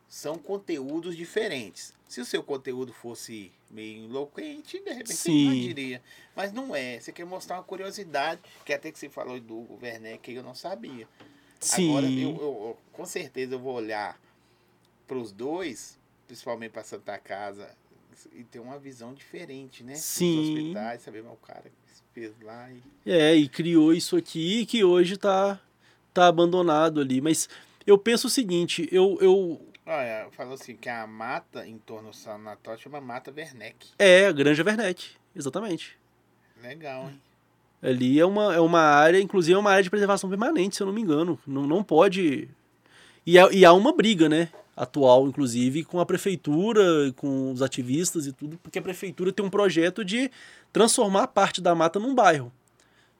são 0.08 0.36
conteúdos 0.36 1.16
diferentes. 1.16 1.94
Se 2.06 2.20
o 2.20 2.24
seu 2.26 2.42
conteúdo 2.42 2.92
fosse 2.92 3.50
meio 3.70 4.04
eloquente, 4.04 4.78
de 4.78 4.90
repente 4.90 5.14
você 5.14 5.30
Sim. 5.30 5.46
invadiria. 5.46 6.02
Mas 6.36 6.52
não 6.52 6.76
é. 6.76 7.00
Você 7.00 7.10
quer 7.12 7.24
mostrar 7.24 7.56
uma 7.56 7.62
curiosidade, 7.64 8.40
que 8.66 8.72
até 8.74 8.92
que 8.92 8.98
você 8.98 9.08
falou 9.08 9.40
do 9.40 9.66
Werneck, 9.82 10.18
que 10.30 10.34
eu 10.34 10.42
não 10.42 10.54
sabia. 10.54 11.08
Sim. 11.62 11.90
Agora, 11.90 12.06
eu, 12.10 12.30
eu- 12.40 12.78
com 12.92 13.06
certeza 13.06 13.54
eu 13.54 13.58
vou 13.58 13.74
olhar 13.74 14.18
para 15.06 15.16
os 15.16 15.32
dois, 15.32 15.98
principalmente 16.26 16.72
para 16.72 16.82
Santa 16.84 17.16
Casa, 17.18 17.70
e 18.34 18.44
ter 18.44 18.58
uma 18.60 18.78
visão 18.78 19.14
diferente, 19.14 19.82
né? 19.82 19.94
Dos 19.94 20.02
Sim. 20.02 20.40
hospitais, 20.40 21.02
saber, 21.02 21.20
o 21.20 21.36
cara 21.36 21.64
fez 22.12 22.32
lá 22.42 22.70
e... 22.70 22.82
É, 23.10 23.34
e 23.34 23.48
criou 23.48 23.92
isso 23.94 24.16
aqui 24.16 24.66
que 24.66 24.84
hoje 24.84 25.16
tá, 25.16 25.60
tá 26.12 26.26
abandonado 26.28 27.00
ali. 27.00 27.20
Mas 27.20 27.48
eu 27.86 27.96
penso 27.98 28.26
o 28.26 28.30
seguinte, 28.30 28.88
eu, 28.92 29.18
eu 29.20 29.60
Olha, 29.84 30.28
falou 30.32 30.54
assim 30.54 30.76
que 30.76 30.88
a 30.88 31.06
mata 31.06 31.66
em 31.66 31.78
torno 31.78 32.10
do 32.10 32.16
sanatório 32.16 32.80
chama 32.80 33.00
Mata 33.00 33.32
Werneck. 33.34 33.88
é 33.98 34.26
a 34.26 34.32
Granja 34.32 34.62
Werneck, 34.62 35.16
exatamente. 35.34 35.98
Legal, 36.62 37.08
hein? 37.10 37.20
Ali 37.82 38.20
é 38.20 38.24
uma, 38.24 38.54
é 38.54 38.60
uma 38.60 38.80
área, 38.80 39.20
inclusive 39.20 39.54
é 39.54 39.58
uma 39.58 39.70
área 39.70 39.82
de 39.82 39.90
preservação 39.90 40.30
permanente, 40.30 40.76
se 40.76 40.82
eu 40.82 40.86
não 40.86 40.94
me 40.94 41.00
engano. 41.02 41.38
Não, 41.46 41.66
não 41.66 41.82
pode. 41.82 42.48
E, 43.26 43.38
há- 43.38 43.50
e 43.52 43.64
há 43.64 43.72
uma 43.72 43.92
briga, 43.92 44.28
né? 44.28 44.48
Atual, 44.76 45.26
inclusive, 45.26 45.84
com 45.84 46.00
a 46.00 46.06
prefeitura, 46.06 47.12
com 47.16 47.52
os 47.52 47.60
ativistas 47.60 48.26
e 48.26 48.32
tudo, 48.32 48.56
porque 48.62 48.78
a 48.78 48.82
prefeitura 48.82 49.32
tem 49.32 49.44
um 49.44 49.50
projeto 49.50 50.04
de 50.04 50.30
transformar 50.72 51.26
parte 51.26 51.60
da 51.60 51.74
mata 51.74 51.98
num 51.98 52.14
bairro. 52.14 52.52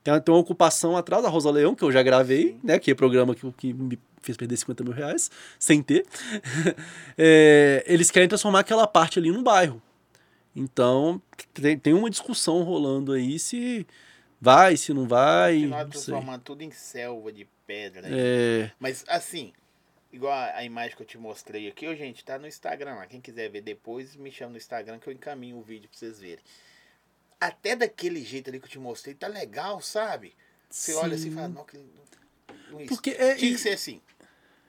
Tem, 0.02 0.18
tem 0.20 0.34
uma 0.34 0.40
ocupação 0.40 0.96
atrás 0.96 1.22
da 1.22 1.28
Rosa 1.28 1.50
Leão, 1.50 1.74
que 1.74 1.82
eu 1.82 1.92
já 1.92 2.02
gravei, 2.02 2.56
né? 2.62 2.78
Que 2.78 2.92
é 2.92 2.94
programa 2.94 3.34
que, 3.34 3.50
que 3.52 3.74
me 3.74 3.98
fez 4.22 4.36
perder 4.36 4.56
50 4.56 4.84
mil 4.84 4.92
reais, 4.92 5.30
sem 5.58 5.82
ter. 5.82 6.06
É, 7.18 7.84
eles 7.86 8.10
querem 8.10 8.28
transformar 8.28 8.60
aquela 8.60 8.86
parte 8.86 9.18
ali 9.18 9.30
num 9.30 9.42
bairro. 9.42 9.82
Então, 10.54 11.20
tem, 11.54 11.78
tem 11.78 11.92
uma 11.92 12.10
discussão 12.10 12.62
rolando 12.62 13.12
aí 13.12 13.38
se 13.38 13.86
vai, 14.42 14.76
se 14.76 14.92
não 14.92 15.06
vai. 15.06 15.54
Continuar 15.54 15.84
Não 15.84 15.92
sei. 15.92 16.00
transformando 16.02 16.42
tudo 16.42 16.62
em 16.62 16.70
selva 16.70 17.32
de 17.32 17.46
pedra. 17.66 18.02
né? 18.02 18.08
É, 18.12 18.72
Mas 18.78 19.04
assim, 19.08 19.52
igual 20.12 20.32
a, 20.32 20.56
a 20.56 20.64
imagem 20.64 20.96
que 20.96 21.02
eu 21.02 21.06
te 21.06 21.16
mostrei 21.16 21.68
aqui, 21.68 21.86
ô, 21.86 21.94
gente, 21.94 22.24
tá 22.24 22.38
no 22.38 22.46
Instagram 22.46 22.94
lá. 22.96 23.06
Quem 23.06 23.20
quiser 23.20 23.48
ver 23.48 23.60
depois, 23.62 24.16
me 24.16 24.30
chama 24.32 24.50
no 24.52 24.56
Instagram 24.56 24.98
que 24.98 25.08
eu 25.08 25.12
encaminho 25.12 25.56
o 25.58 25.62
vídeo 25.62 25.88
pra 25.88 25.98
vocês 25.98 26.18
verem. 26.18 26.44
Até 27.40 27.74
daquele 27.76 28.22
jeito 28.22 28.50
ali 28.50 28.58
que 28.60 28.66
eu 28.66 28.70
te 28.70 28.78
mostrei, 28.78 29.14
tá 29.14 29.26
legal, 29.26 29.80
sabe? 29.80 30.34
Você 30.68 30.94
olha 30.94 31.14
assim 31.14 31.28
e 31.28 31.30
sim. 31.30 31.34
fala, 31.36 31.48
não, 31.48 31.64
que 31.64 31.76
não, 31.78 32.78
não 32.80 32.86
Porque 32.86 33.10
é- 33.10 33.34
Tinha 33.34 33.52
que 33.52 33.58
ser 33.58 33.70
assim. 33.70 34.00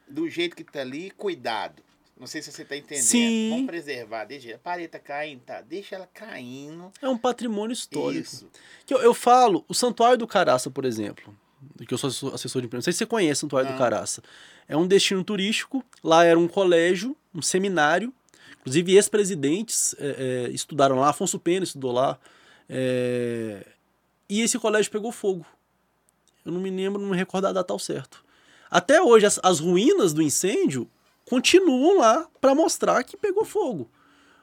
Do 0.08 0.30
jeito 0.30 0.56
que 0.56 0.64
tá 0.64 0.82
ali, 0.82 1.10
cuidado. 1.12 1.82
Não 2.24 2.28
sei 2.28 2.42
se 2.42 2.54
você 2.54 2.64
tá 2.64 2.78
entendendo. 2.78 3.04
Sim. 3.04 3.50
Vamos 3.50 3.66
preservar. 3.66 4.24
Deixa, 4.24 4.56
a 4.56 4.58
parede 4.58 4.88
tá 4.88 4.98
caindo, 4.98 5.42
tá? 5.42 5.60
Deixa 5.60 5.96
ela 5.96 6.08
caindo. 6.08 6.90
é 7.02 7.10
um 7.10 7.18
patrimônio 7.18 7.74
histórico. 7.74 8.22
Isso. 8.22 8.50
Que 8.86 8.94
eu, 8.94 9.00
eu 9.02 9.14
falo, 9.14 9.66
o 9.68 9.74
Santuário 9.74 10.18
do 10.18 10.26
Caraça, 10.26 10.72
por 10.72 10.86
exemplo, 10.86 11.36
que 11.86 11.94
eu 11.94 11.98
sou 11.98 12.08
assessor- 12.34 12.62
de 12.62 12.68
imprensa, 12.68 12.78
não 12.78 12.82
sei 12.84 12.94
se 12.94 13.00
você 13.00 13.06
conhece 13.06 13.40
o 13.40 13.42
Santuário 13.42 13.68
do 13.68 13.74
Não. 13.74 13.78
Caraça. 13.78 14.24
É 14.70 14.78
um 14.78 14.88
destino 14.88 15.22
turístico, 15.22 15.84
lá 16.02 16.24
era 16.24 16.40
um 16.40 16.48
colégio, 16.48 17.14
um 17.36 17.42
seminário, 17.42 18.14
inclusive 18.62 18.94
ex-presidentes 18.96 19.94
é, 20.00 20.46
é, 20.48 20.50
estudaram 20.52 20.96
lá, 21.02 21.10
Afonso 21.10 21.38
Pena 21.38 21.66
estudou 21.66 21.92
lá, 21.92 22.18
é, 22.70 23.68
e 24.30 24.40
esse 24.40 24.58
colégio 24.58 24.90
pegou 24.90 25.12
fogo. 25.12 25.46
Eu 26.46 26.54
não 26.54 26.62
me 26.62 26.70
lembro, 26.70 27.02
não 27.02 27.10
me 27.10 27.18
recordo 27.18 27.48
a 27.48 27.52
data 27.52 27.74
ao 27.74 27.80
certo. 27.80 28.24
Até 28.72 29.02
hoje, 29.02 29.26
as, 29.26 29.42
as 29.44 29.60
ruínas 29.60 30.14
do 30.14 30.22
incêndio 30.22 30.90
continuam 31.26 31.98
lá 32.00 32.28
para 32.42 32.54
mostrar 32.56 33.04
que 33.04 33.18
pegou 33.18 33.46
fogo. 33.46 33.90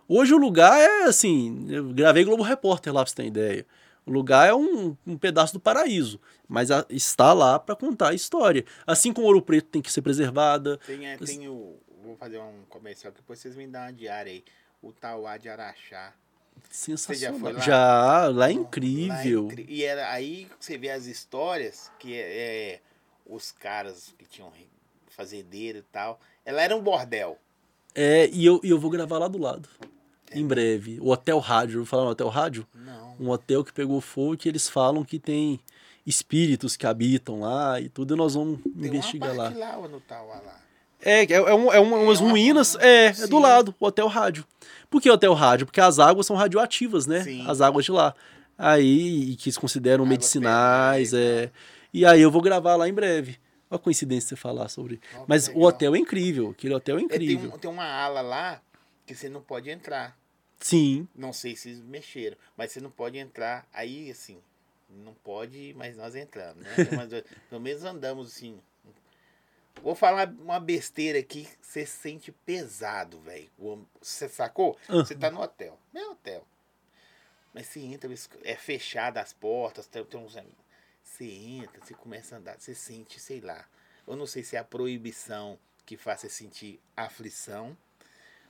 Hoje 0.08 0.34
o 0.34 0.38
lugar 0.38 0.78
é 0.80 1.04
assim, 1.04 1.66
eu 1.70 1.92
gravei 1.92 2.24
Globo 2.24 2.42
Repórter 2.42 2.92
lá 2.92 3.02
pra 3.02 3.10
você 3.10 3.16
ter 3.16 3.26
ideia. 3.26 3.66
O 4.04 4.10
lugar 4.10 4.48
é 4.48 4.54
um, 4.54 4.96
um 5.06 5.16
pedaço 5.16 5.52
do 5.52 5.60
paraíso, 5.60 6.20
mas 6.48 6.70
a- 6.70 6.84
está 6.90 7.32
lá 7.32 7.58
para 7.60 7.76
contar 7.76 8.08
a 8.08 8.14
história. 8.14 8.64
Assim 8.86 9.12
como 9.12 9.26
Ouro 9.26 9.42
Preto 9.42 9.68
tem 9.68 9.82
que 9.82 9.92
ser 9.92 10.02
preservada. 10.02 10.78
Tem, 10.86 11.06
é, 11.06 11.16
tem 11.16 11.48
o. 11.48 11.76
Vou 12.02 12.16
fazer 12.16 12.38
um 12.38 12.62
comercial 12.68 13.12
que 13.12 13.20
depois 13.20 13.38
vocês 13.38 13.54
me 13.54 13.66
dão 13.68 13.82
uma 13.82 13.92
diária 13.92 14.32
aí. 14.32 14.42
O 14.82 14.90
Tauá 14.90 15.36
de 15.36 15.48
Araxá. 15.50 16.12
Sensacional. 16.70 17.38
foi 17.38 17.52
lá? 17.52 17.60
Já, 17.60 17.76
lá 17.76 18.28
é 18.28 18.30
Lá 18.30 18.48
é 18.48 18.52
incrível. 18.52 19.44
incri- 19.44 19.66
E 19.68 19.84
era 19.84 20.10
aí 20.10 20.48
você 20.58 20.76
vê 20.78 20.90
as 20.90 21.06
histórias 21.06 21.92
que 21.98 22.14
é, 22.14 22.72
é, 22.74 22.80
os 23.26 23.52
caras 23.52 24.14
que 24.18 24.24
tinham 24.24 24.50
fazendeiro 25.08 25.78
e 25.78 25.82
tal. 25.82 26.18
Ela 26.44 26.62
era 26.62 26.76
um 26.76 26.82
bordel. 26.82 27.38
É, 27.94 28.28
e 28.32 28.44
eu, 28.46 28.60
e 28.62 28.70
eu 28.70 28.78
vou 28.78 28.90
gravar 28.90 29.18
lá 29.18 29.28
do 29.28 29.38
lado. 29.38 29.68
É. 30.30 30.38
Em 30.38 30.46
breve. 30.46 30.98
O 31.00 31.10
Hotel 31.10 31.38
Rádio. 31.38 31.78
Vou 31.78 31.86
falar 31.86 32.04
no 32.04 32.10
Hotel 32.10 32.28
Rádio? 32.28 32.66
Não. 32.74 33.16
Um 33.18 33.28
hotel 33.30 33.62
que 33.64 33.72
pegou 33.72 34.00
fogo 34.00 34.36
que 34.36 34.48
eles 34.48 34.68
falam 34.68 35.04
que 35.04 35.18
tem 35.18 35.60
espíritos 36.06 36.76
que 36.76 36.86
habitam 36.86 37.40
lá 37.40 37.78
e 37.80 37.88
tudo, 37.88 38.14
e 38.14 38.16
nós 38.16 38.34
vamos 38.34 38.60
Tem 38.62 38.86
investigar 38.88 39.36
lá. 39.36 39.50
lá. 39.54 39.76
no 39.88 40.00
Tauá 40.00 40.36
lá. 40.36 40.58
É, 41.02 41.24
é, 41.24 41.32
é, 41.32 41.54
um, 41.54 41.72
é 41.72 41.80
um- 41.80 42.04
umas 42.04 42.18
É 42.20 42.22
uma- 42.22 42.30
ruínas. 42.30 42.76
É, 42.76 43.06
é 43.06 43.12
Sim. 43.12 43.28
do 43.28 43.38
lado, 43.38 43.74
o 43.78 43.86
Hotel 43.86 44.06
Rádio. 44.06 44.44
Por 44.88 45.00
que 45.00 45.10
Hotel 45.10 45.32
Rádio? 45.34 45.66
Porque 45.66 45.80
as 45.80 45.98
águas 45.98 46.26
são 46.26 46.36
radioativas, 46.36 47.06
né? 47.06 47.22
Sim. 47.22 47.44
As 47.46 47.60
águas 47.60 47.84
de 47.84 47.92
lá. 47.92 48.14
Aí, 48.56 49.36
que 49.36 49.50
se 49.50 49.58
consideram 49.58 50.04
medicinais, 50.06 51.12
é. 51.14 51.50
E 51.92 52.04
aí 52.04 52.20
eu 52.20 52.30
vou 52.30 52.42
gravar 52.42 52.76
lá 52.76 52.88
em 52.88 52.92
breve. 52.92 53.38
Olha 53.70 53.76
a 53.76 53.78
coincidência 53.78 54.30
você 54.30 54.36
falar 54.36 54.68
sobre. 54.68 54.96
Que 54.98 55.06
Mas 55.28 55.46
o 55.46 55.52
legal. 55.52 55.62
hotel 55.68 55.94
é 55.94 55.98
incrível. 55.98 56.50
Aquele 56.50 56.74
hotel 56.74 56.98
é 56.98 57.02
É, 57.02 57.06
tem, 57.06 57.16
incrível. 57.16 57.58
tem 57.58 57.70
uma 57.70 57.84
ala 57.86 58.20
lá 58.20 58.60
que 59.06 59.14
você 59.14 59.28
não 59.28 59.40
pode 59.40 59.70
entrar. 59.70 60.18
Sim. 60.58 61.06
Não 61.14 61.32
sei 61.32 61.56
se 61.56 61.70
mexeram, 61.74 62.36
mas 62.56 62.72
você 62.72 62.80
não 62.80 62.90
pode 62.90 63.16
entrar. 63.16 63.66
Aí, 63.72 64.10
assim, 64.10 64.38
não 64.90 65.14
pode, 65.14 65.72
mas 65.76 65.96
nós 65.96 66.14
entramos, 66.16 66.62
né? 66.64 66.70
Duas- 67.08 67.24
Pelo 67.48 67.60
menos 67.60 67.84
andamos 67.84 68.26
assim. 68.28 68.60
Vou 69.82 69.94
falar 69.94 70.28
uma 70.28 70.60
besteira 70.60 71.18
aqui, 71.18 71.48
você 71.62 71.86
se 71.86 71.96
sente 71.96 72.30
pesado, 72.32 73.18
velho. 73.20 73.48
O- 73.58 73.78
Você 74.02 74.28
sacou? 74.28 74.76
Ah. 74.88 74.94
Você 74.96 75.14
tá 75.14 75.30
no 75.30 75.40
hotel. 75.40 75.78
Não 75.94 76.00
é 76.02 76.08
hotel. 76.10 76.44
Mas 77.54 77.66
você 77.66 77.80
entra, 77.80 78.12
é 78.44 78.54
fechada 78.56 79.20
as 79.20 79.32
portas, 79.32 79.86
tem, 79.86 80.04
tem 80.04 80.20
uns. 80.20 80.36
Você 81.02 81.24
entra, 81.24 81.80
você 81.84 81.94
começa 81.94 82.34
a 82.34 82.38
andar, 82.38 82.56
você 82.58 82.74
sente, 82.74 83.20
sei 83.20 83.40
lá. 83.40 83.64
Eu 84.06 84.16
não 84.16 84.26
sei 84.26 84.42
se 84.42 84.56
é 84.56 84.58
a 84.58 84.64
proibição 84.64 85.58
que 85.84 85.96
faz 85.96 86.20
você 86.20 86.28
sentir 86.28 86.80
aflição, 86.96 87.76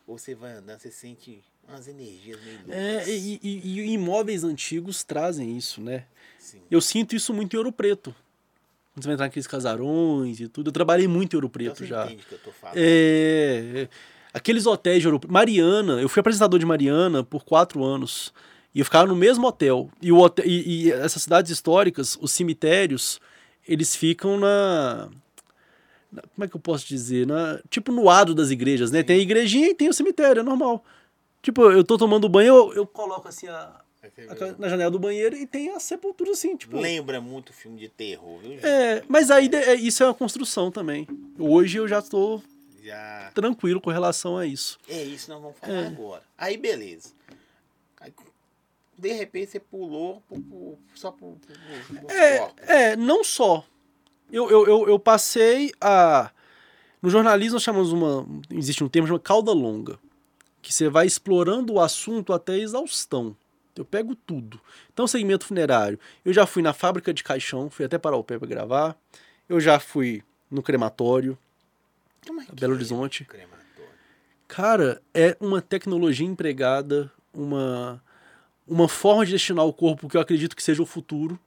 ou 0.07 0.19
você 0.19 0.35
vai 0.35 0.53
andando, 0.53 0.79
você 0.79 0.91
sente 0.91 1.43
umas 1.67 1.89
energias 1.89 2.41
meio 2.43 2.59
loucas. 2.59 2.75
É, 2.77 3.09
e, 3.11 3.41
e- 3.43 3.81
e 3.81 3.93
imóveis 3.93 4.45
antigos 4.45 5.03
trazem 5.05 5.57
isso, 5.57 5.81
né? 5.81 6.05
Sim. 6.39 6.61
Eu 6.71 6.81
sinto 6.81 7.15
isso 7.17 7.33
muito 7.33 7.55
em 7.55 7.59
Ouro 7.59 7.73
Preto. 7.73 8.15
Quando 8.93 9.03
você 9.05 9.09
vai 9.09 9.15
entrar 9.15 9.27
naqueles 9.27 9.47
casarões 9.47 10.41
e 10.41 10.49
tudo. 10.49 10.69
Eu 10.69 10.73
trabalhei 10.73 11.07
muito 11.07 11.35
em 11.35 11.37
Ouro 11.37 11.47
Então 11.47 11.51
Preto 11.75 11.79
você 11.79 11.87
já. 11.87 12.05
entende 12.07 12.23
o 12.25 12.27
que 12.27 12.35
eu 12.35 12.39
tô 12.41 12.53
falando. 12.53 12.77
É, 12.79 13.83
é. 13.83 13.89
Aqueles 14.33 14.67
hotéis 14.67 15.01
de 15.01 15.07
Ouro 15.09 15.21
Preto. 15.21 15.33
Mariana, 15.33 16.01
eu 16.01 16.09
fui 16.09 16.21
apresentador 16.21 16.59
de 16.59 16.67
Mariana 16.67 17.23
por 17.25 17.45
quatro 17.45 17.83
anos. 17.85 18.33
E 18.75 18.79
eu 18.79 18.85
ficava 18.85 19.07
no 19.07 19.17
mesmo 19.17 19.47
hotel. 19.47 19.91
E, 20.01 20.13
o 20.13 20.19
hotel, 20.19 20.47
e, 20.47 20.87
e 20.87 20.93
essas 20.93 21.23
cidades 21.23 21.51
históricas, 21.51 22.17
os 22.21 22.33
cemitérios, 22.33 23.21
eles 23.67 23.95
ficam 23.97 24.39
na. 24.39 25.09
Como 26.35 26.45
é 26.45 26.49
que 26.49 26.57
eu 26.57 26.61
posso 26.61 26.87
dizer? 26.87 27.27
Na, 27.27 27.61
tipo 27.69 27.93
no 27.93 28.05
lado 28.05 28.35
das 28.35 28.51
igrejas, 28.51 28.91
né? 28.91 29.03
Tem 29.03 29.17
a 29.17 29.23
igrejinha 29.23 29.69
e 29.71 29.75
tem 29.75 29.89
o 29.89 29.95
cemitério, 29.95 30.41
é 30.41 30.43
normal. 30.43 30.85
Tipo, 31.43 31.71
eu 31.71 31.83
tô 31.85 31.97
tomando 31.97 32.29
banho, 32.29 32.55
eu, 32.55 32.75
eu 32.75 32.87
coloco 32.87 33.27
assim 33.29 33.49
a, 33.49 33.81
você 34.03 34.23
a 34.45 34.55
na 34.59 34.69
janela 34.69 34.91
do 34.91 34.99
banheiro 34.99 35.37
e 35.37 35.47
tem 35.47 35.71
a 35.71 35.81
sepultura 35.81 36.31
assim, 36.33 36.57
tipo. 36.57 36.79
Lembra 36.79 37.21
muito 37.21 37.53
filme 37.53 37.79
de 37.79 37.89
terror, 37.89 38.39
viu, 38.39 38.53
gente? 38.53 38.67
É, 38.67 39.03
mas 39.09 39.31
aí 39.31 39.49
é, 39.53 39.75
isso 39.75 40.03
é 40.03 40.07
uma 40.07 40.15
construção 40.15 40.71
também. 40.71 41.07
Hoje 41.39 41.79
eu 41.79 41.87
já 41.87 41.99
estou 41.99 42.43
Já... 42.83 43.31
tranquilo 43.35 43.81
com 43.81 43.91
relação 43.91 44.37
a 44.37 44.47
isso. 44.47 44.79
É 44.89 45.03
isso 45.03 45.27
que 45.27 45.31
nós 45.33 45.43
vamos 45.43 45.59
falar 45.59 45.73
É. 45.73 45.87
agora. 45.87 46.23
Aí, 46.37 46.57
beleza. 46.57 47.11
De 49.01 49.13
repente, 49.13 49.51
você 49.53 49.61
pulou 49.61 50.23
pro- 50.29 50.41
pro- 50.43 50.79
só 50.95 51.11
pro, 51.11 51.37
pro, 51.37 51.55
pro, 51.87 52.01
pro 52.01 52.11
É, 52.15 52.53
é, 52.67 52.97
não 52.97 53.25
só. 53.25 53.65
Eu, 54.31 54.51
eu, 54.51 54.67
eu, 54.67 54.89
eu 54.89 54.99
passei 54.99 55.73
a. 55.81 56.31
No 57.03 57.09
jornalismo 57.09 57.55
nós 57.55 57.63
chamamos 57.63 57.93
uma. 57.93 58.27
Existe 58.51 58.85
um 58.85 58.89
termo 58.89 59.09
chamado 59.09 59.23
cauda 59.23 59.53
longa. 59.53 59.99
Que 60.63 60.73
você 60.75 60.89
vai 60.89 61.07
explorando 61.07 61.73
o 61.75 61.81
assunto 61.81 62.33
até 62.33 62.53
a 62.53 62.59
exaustão. 62.59 63.35
Eu 63.75 63.85
pego 63.85 64.15
tudo. 64.15 64.61
Então, 64.93 65.07
segmento 65.07 65.47
funerário. 65.47 65.99
Eu 66.25 66.33
já 66.35 66.45
fui 66.47 66.63
na 66.63 66.75
fábrica 66.75 67.15
de 67.15 67.25
caixão, 67.25 67.71
fui 67.71 67.87
até 67.87 67.97
para 67.97 68.15
o 68.17 68.23
pé 68.23 68.39
para 68.39 68.47
gravar. 68.47 68.97
Eu 69.49 69.59
já 69.59 69.81
fui 69.81 70.23
no 70.51 70.63
crematório, 70.63 71.39
Como 72.27 72.43
é 72.43 72.45
que 72.45 72.55
Belo 72.55 72.75
é 72.75 72.77
Horizonte. 72.77 73.23
o 73.23 73.27
crematório? 73.27 73.61
Cara, 74.47 75.01
é 75.15 75.37
uma 75.41 75.63
tecnologia 75.63 76.27
empregada, 76.27 77.11
uma, 77.33 78.03
uma 78.71 78.89
forma 78.89 79.27
de 79.27 79.33
destinar 79.33 79.67
o 79.67 79.73
corpo 79.73 80.09
que 80.09 80.17
eu 80.17 80.21
acredito 80.21 80.55
que 80.55 80.63
seja 80.63 80.83
o 80.83 80.87
futuro. 80.87 81.39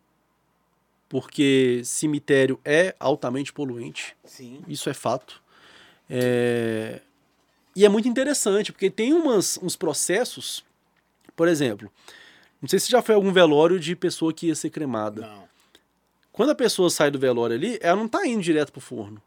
Porque 1.07 1.81
cemitério 1.85 2.59
é 2.65 2.95
altamente 2.99 3.53
poluente, 3.53 4.15
Sim. 4.25 4.63
isso 4.67 4.89
é 4.89 4.93
fato. 4.93 5.41
É, 6.09 7.01
E 7.75 7.85
é 7.85 7.89
muito 7.89 8.07
interessante, 8.07 8.71
porque 8.71 8.89
tem 8.89 9.13
umas, 9.13 9.59
uns 9.61 9.75
processos, 9.75 10.65
por 11.35 11.47
exemplo, 11.47 11.91
não 12.59 12.67
sei 12.67 12.79
se 12.79 12.89
já 12.89 13.01
foi 13.01 13.13
algum 13.13 13.31
velório 13.31 13.79
de 13.79 13.95
pessoa 13.95 14.33
que 14.33 14.47
ia 14.47 14.55
ser 14.55 14.71
cremada. 14.71 15.21
Não. 15.21 15.43
Quando 16.31 16.49
a 16.49 16.55
pessoa 16.55 16.89
sai 16.89 17.11
do 17.11 17.19
velório 17.19 17.55
ali, 17.55 17.77
ela 17.79 17.95
não 17.95 18.07
tá 18.07 18.25
indo 18.25 18.41
direto 18.41 18.71
pro 18.71 18.81
forno. 18.81 19.21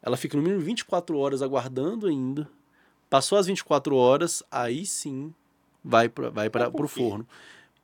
Ela 0.00 0.16
fica 0.16 0.36
no 0.36 0.42
mínimo 0.42 0.60
24 0.60 1.18
horas 1.18 1.42
aguardando 1.42 2.06
ainda. 2.06 2.48
Passou 3.10 3.36
as 3.36 3.46
24 3.46 3.96
horas, 3.96 4.44
aí 4.48 4.86
sim 4.86 5.34
vai 5.84 6.08
para 6.08 6.30
vai 6.30 6.50
pra, 6.50 6.70
por 6.70 6.78
pro 6.78 6.88
quê? 6.88 6.94
forno. 6.94 7.26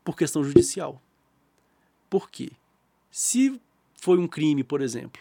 Por 0.05 0.17
questão 0.17 0.43
judicial. 0.43 1.01
Por 2.09 2.31
quê? 2.31 2.51
Se 3.11 3.61
foi 3.95 4.19
um 4.19 4.27
crime, 4.27 4.63
por 4.63 4.81
exemplo, 4.81 5.21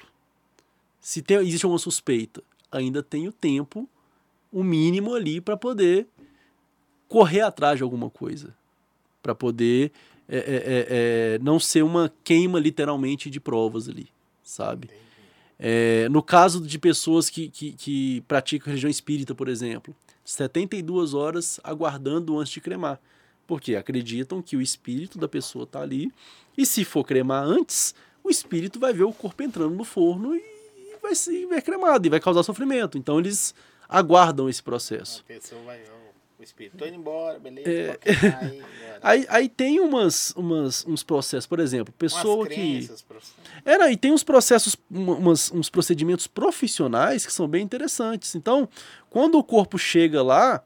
se 0.99 1.21
tem, 1.21 1.37
existe 1.37 1.65
alguma 1.65 1.79
suspeita, 1.79 2.43
ainda 2.71 3.01
tem 3.01 3.27
o 3.27 3.31
tempo, 3.31 3.87
o 4.51 4.63
mínimo 4.63 5.13
ali 5.13 5.41
para 5.41 5.57
poder 5.57 6.07
correr 7.07 7.41
atrás 7.41 7.77
de 7.77 7.83
alguma 7.83 8.09
coisa. 8.09 8.55
Para 9.21 9.33
poder 9.33 9.91
é, 10.29 10.37
é, 10.37 10.41
é, 10.41 10.87
é, 11.35 11.39
não 11.39 11.59
ser 11.59 11.83
uma 11.83 12.11
queima 12.23 12.59
literalmente 12.59 13.29
de 13.29 13.39
provas 13.39 13.87
ali, 13.87 14.09
sabe? 14.43 14.89
É, 15.59 16.07
no 16.09 16.21
caso 16.21 16.61
de 16.61 16.77
pessoas 16.77 17.29
que, 17.29 17.49
que, 17.49 17.71
que 17.71 18.21
praticam 18.27 18.67
religião 18.67 18.89
espírita, 18.89 19.33
por 19.33 19.47
exemplo, 19.47 19.95
72 20.27 21.13
horas 21.13 21.57
aguardando 21.63 22.37
antes 22.37 22.51
de 22.51 22.59
cremar. 22.59 22.99
Porque 23.47 23.77
acreditam 23.77 24.41
que 24.41 24.57
o 24.57 24.61
espírito 24.61 25.17
da 25.17 25.27
pessoa 25.27 25.63
está 25.63 25.81
ali, 25.81 26.11
e 26.57 26.65
se 26.65 26.83
for 26.83 27.05
cremar 27.05 27.45
antes, 27.45 27.95
o 28.21 28.29
espírito 28.29 28.77
vai 28.77 28.91
ver 28.91 29.05
o 29.05 29.13
corpo 29.13 29.41
entrando 29.41 29.73
no 29.73 29.85
forno 29.85 30.35
e 30.35 30.43
vai 31.01 31.15
ser 31.15 31.47
cremado, 31.61 32.05
e 32.05 32.09
vai 32.09 32.19
causar 32.19 32.43
sofrimento. 32.43 32.97
Então 32.97 33.19
eles 33.19 33.55
aguardam 33.87 34.49
esse 34.49 34.61
processo. 34.61 35.23
A 35.23 35.27
pessoa 35.33 35.61
vai, 35.63 35.81
ó, 35.81 36.06
o 36.39 36.43
espírito, 36.43 36.77
tô 36.77 36.85
indo 36.85 36.95
embora, 36.95 37.39
beleza, 37.39 37.69
É. 37.69 37.99
aí. 38.41 38.63
Aí, 38.99 39.25
aí 39.29 39.47
tem 39.49 39.79
umas, 39.79 40.31
umas, 40.35 40.83
uns 40.87 41.03
processos, 41.03 41.45
por 41.45 41.59
exemplo, 41.59 41.93
pessoa 41.99 42.37
Umas 42.37 42.47
que. 42.47 42.55
crenças, 42.55 43.01
professor. 43.03 43.35
Era, 43.63 43.91
e 43.91 43.95
tem 43.95 44.11
uns 44.11 44.23
processos, 44.23 44.75
um- 44.91 45.11
umas, 45.13 45.51
uns 45.51 45.69
procedimentos 45.69 46.25
profissionais 46.25 47.23
que 47.23 47.31
são 47.31 47.47
bem 47.47 47.63
interessantes. 47.63 48.33
Então, 48.33 48.67
quando 49.07 49.37
o 49.37 49.43
corpo 49.43 49.77
chega 49.77 50.23
lá, 50.23 50.63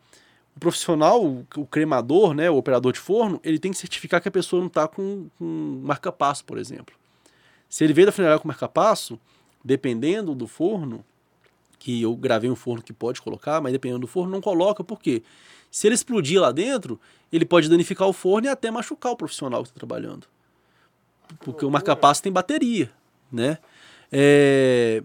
o 0.56 0.60
profissional, 0.62 1.22
o, 1.26 1.66
cremador, 1.70 2.34
né, 2.34 2.50
o 2.50 2.56
operador 2.56 2.94
de 2.94 3.00
forno, 3.00 3.38
ele 3.44 3.60
tem 3.60 3.72
que 3.74 3.78
certificar 3.78 4.22
que 4.22 4.30
a 4.30 4.32
pessoa 4.32 4.62
não 4.62 4.68
está 4.68 4.88
com, 4.88 5.28
com 5.38 5.82
marca-passo, 5.84 6.46
por 6.46 6.58
exemplo. 6.58 6.96
Se 7.68 7.84
ele 7.84 7.92
veio 7.94 8.06
da 8.08 8.14
funerária 8.14 8.40
com 8.40 8.48
marca-passo, 8.48 9.20
dependendo 9.64 10.34
do 10.34 10.48
forno, 10.48 11.04
que 11.80 12.02
eu 12.02 12.16
gravei 12.16 12.50
um 12.50 12.56
forno 12.56 12.82
que 12.82 12.94
pode 12.94 13.22
colocar, 13.22 13.60
mas 13.60 13.74
dependendo 13.74 14.00
do 14.02 14.08
forno, 14.08 14.32
não 14.32 14.40
coloca, 14.42 14.84
por 14.86 15.02
quê? 15.02 15.22
Se 15.72 15.88
ele 15.88 15.96
explodir 15.96 16.40
lá 16.40 16.52
dentro, 16.52 17.00
ele 17.32 17.46
pode 17.46 17.70
danificar 17.70 18.08
o 18.08 18.14
forno 18.14 18.48
e 18.48 18.50
até 18.50 18.70
machucar 18.70 19.14
o 19.14 19.16
profissional 19.18 19.64
que 19.64 19.70
está 19.70 19.80
trabalhando. 19.80 20.28
Porque 21.40 21.66
o 21.66 21.72
marca-passo 21.72 22.22
tem 22.22 22.32
bateria, 22.32 22.92
né? 23.32 23.58
É, 24.12 25.02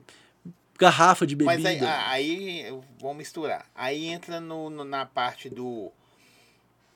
Garrafa 0.78 1.26
de 1.26 1.34
bebida. 1.36 1.56
Mas 1.56 1.64
aí, 1.64 2.64
aí 2.66 2.80
vou 2.98 3.14
misturar. 3.14 3.64
Aí 3.74 4.06
entra 4.06 4.40
no, 4.40 4.68
no- 4.68 4.84
na 4.84 5.06
parte 5.06 5.48
do. 5.48 5.90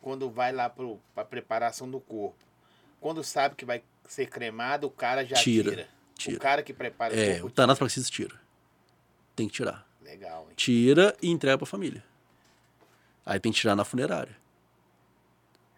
Quando 0.03 0.29
vai 0.31 0.53
lá 0.53 0.69
para 0.69 0.87
a 1.17 1.25
preparação 1.25 1.89
do 1.91 2.01
corpo. 2.01 2.37
Quando 3.01 3.23
sabe 3.23 3.55
que 3.55 3.65
vai 3.65 3.83
ser 4.09 4.27
cremado, 4.27 4.87
o 4.87 4.91
cara 4.91 5.25
já 5.25 5.37
Tira, 5.37 5.71
tira. 5.71 5.89
tira. 6.15 6.37
O 6.37 6.41
cara 6.41 6.63
que 6.63 6.73
prepara 6.75 7.15
É, 7.15 7.35
o 7.35 7.37
o 7.37 7.41
corpo. 7.43 7.55
Tanato 7.57 7.87
tira. 8.11 8.35
Tem 9.37 9.47
que 9.47 9.55
tirar. 9.55 9.87
Legal, 10.03 10.47
hein? 10.49 10.55
Tira 10.57 11.17
e 11.23 11.31
entrega 11.31 11.57
pra 11.57 11.67
família. 11.67 12.05
Aí 13.31 13.39
tem 13.39 13.53
que 13.53 13.61
tirar 13.61 13.77
na 13.77 13.85
funerária. 13.85 14.37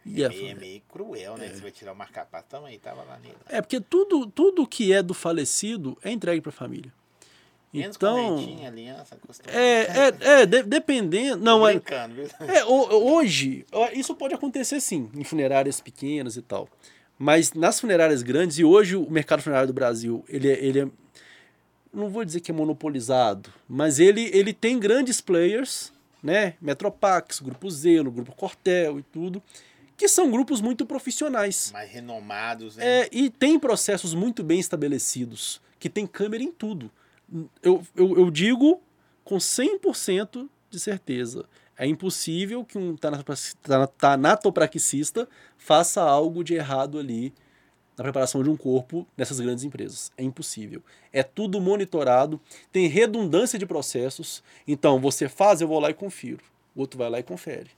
E 0.07 0.23
É 0.23 0.27
a 0.27 0.29
meio, 0.31 0.49
é 0.49 0.55
meio 0.55 0.83
cruel, 0.91 1.37
né? 1.37 1.49
Você 1.49 1.61
vai 1.61 1.70
tirar 1.70 1.93
o 1.93 1.95
marca-passo 1.97 2.47
também, 2.49 2.79
tava 2.79 3.03
lá 3.03 3.19
nele. 3.19 3.37
É, 3.47 3.61
porque 3.61 3.79
tudo, 3.79 4.27
tudo 4.27 4.66
que 4.66 4.91
é 4.91 5.03
do 5.03 5.12
falecido 5.12 5.99
é 6.03 6.11
entregue 6.11 6.41
pra 6.41 6.51
família. 6.51 6.91
Menos 7.74 7.95
Então. 7.97 8.16
correntinha, 8.16 8.69
aliança, 8.69 9.16
costuma. 9.27 9.55
É, 9.55 9.83
é, 9.83 10.41
é 10.43 10.47
de- 10.47 10.62
dependendo. 10.62 11.45
Não, 11.45 11.69
é? 11.69 11.74
É, 12.49 12.65
ho- 12.65 13.15
hoje, 13.15 13.66
isso 13.93 14.15
pode 14.15 14.33
acontecer 14.33 14.81
sim, 14.81 15.11
em 15.15 15.23
funerárias 15.24 15.79
pequenas 15.79 16.37
e 16.39 16.43
tal. 16.43 16.69
Mas 17.19 17.53
nas 17.53 17.79
funerárias 17.79 18.23
grandes, 18.23 18.59
e 18.59 18.65
hoje 18.65 18.97
o 18.97 19.11
mercado 19.11 19.43
funerário 19.43 19.69
do 19.69 19.74
Brasil, 19.74 20.24
ele 20.27 20.51
é, 20.51 20.65
ele 20.65 20.81
é 20.81 20.87
não 21.93 22.09
vou 22.09 22.24
dizer 22.24 22.41
que 22.41 22.51
é 22.51 22.55
monopolizado, 22.55 23.53
mas 23.69 23.99
ele, 23.99 24.31
ele 24.33 24.55
tem 24.55 24.79
grandes 24.79 25.20
players, 25.20 25.93
né? 26.23 26.55
Metropax, 26.61 27.40
Grupo 27.40 27.70
Zelo, 27.70 28.11
Grupo 28.11 28.35
Cortel 28.35 28.99
e 28.99 29.03
tudo, 29.03 29.43
que 29.97 30.09
são 30.09 30.31
grupos 30.31 30.61
muito 30.61 30.86
profissionais. 30.86 31.70
Mais 31.73 31.90
renomados, 31.90 32.77
né? 32.77 33.03
É, 33.03 33.09
e 33.11 33.31
tem 33.31 33.59
processos 33.59 34.15
muito 34.15 34.43
bem 34.43 34.61
estabelecidos, 34.61 35.61
que 35.78 35.89
tem 35.89 36.07
câmera 36.07 36.43
em 36.43 36.53
tudo. 36.53 36.90
Eu, 37.62 37.82
eu, 37.94 38.19
eu 38.19 38.31
digo 38.31 38.81
com 39.24 39.36
100% 39.36 40.49
de 40.70 40.81
certeza. 40.81 41.44
É 41.77 41.86
impossível 41.86 42.65
que 42.65 42.78
um 42.78 42.97
tanatopraxista 43.99 45.28
faça 45.57 46.03
algo 46.03 46.44
de 46.44 46.55
errado 46.55 46.99
ali 46.99 47.32
na 47.97 48.05
preparação 48.05 48.43
de 48.43 48.51
um 48.51 48.56
corpo 48.56 49.06
nessas 49.16 49.40
grandes 49.40 49.64
empresas. 49.64 50.10
É 50.16 50.23
impossível. 50.23 50.82
É 51.12 51.23
tudo 51.23 51.60
monitorado, 51.60 52.40
tem 52.70 52.86
redundância 52.86 53.59
de 53.59 53.66
processos. 53.66 54.43
Então, 54.66 55.01
você 55.01 55.28
faz, 55.28 55.60
eu 55.60 55.69
vou 55.69 55.78
lá 55.78 55.90
e 55.90 55.94
confiro. 55.94 56.44
O 56.74 56.81
outro 56.81 56.98
vai 56.98 57.10
lá 57.10 57.19
e 57.19 57.23
confere. 57.23 57.70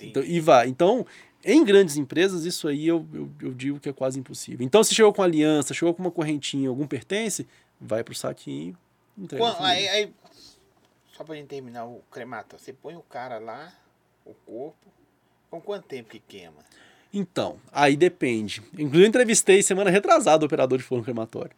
Então, 0.00 0.22
e 0.22 0.38
vai. 0.38 0.68
Então, 0.68 1.06
em 1.44 1.64
grandes 1.64 1.96
empresas, 1.96 2.44
isso 2.44 2.68
aí 2.68 2.86
eu, 2.86 3.06
eu, 3.12 3.30
eu, 3.40 3.54
digo 3.54 3.80
que 3.80 3.88
é 3.88 3.92
quase 3.92 4.18
impossível. 4.18 4.64
Então, 4.64 4.82
se 4.84 4.94
chegou 4.94 5.12
com 5.12 5.22
aliança, 5.22 5.74
chegou 5.74 5.94
com 5.94 6.02
uma 6.02 6.10
correntinha, 6.10 6.68
algum 6.68 6.86
pertence, 6.86 7.46
vai 7.80 8.04
pro 8.04 8.14
saquinho, 8.14 8.76
entrega. 9.16 9.44
Quando, 9.44 9.64
aí, 9.64 9.88
aí, 9.88 10.14
só 11.16 11.24
pra 11.24 11.34
gente 11.34 11.48
terminar 11.48 11.84
o 11.84 12.02
crematório, 12.10 12.62
você 12.62 12.72
põe 12.72 12.96
o 12.96 13.02
cara 13.02 13.38
lá, 13.38 13.72
o 14.24 14.34
corpo, 14.34 14.86
com 15.50 15.60
quanto 15.60 15.86
tempo 15.86 16.10
que 16.10 16.20
queima? 16.20 16.64
Então, 17.12 17.56
aí 17.72 17.96
depende. 17.96 18.62
Inclusive, 18.74 19.04
eu 19.04 19.08
entrevistei 19.08 19.62
semana 19.62 19.90
retrasada 19.90 20.44
o 20.44 20.46
operador 20.46 20.78
de 20.78 20.84
forno 20.84 21.04
crematório. 21.04 21.52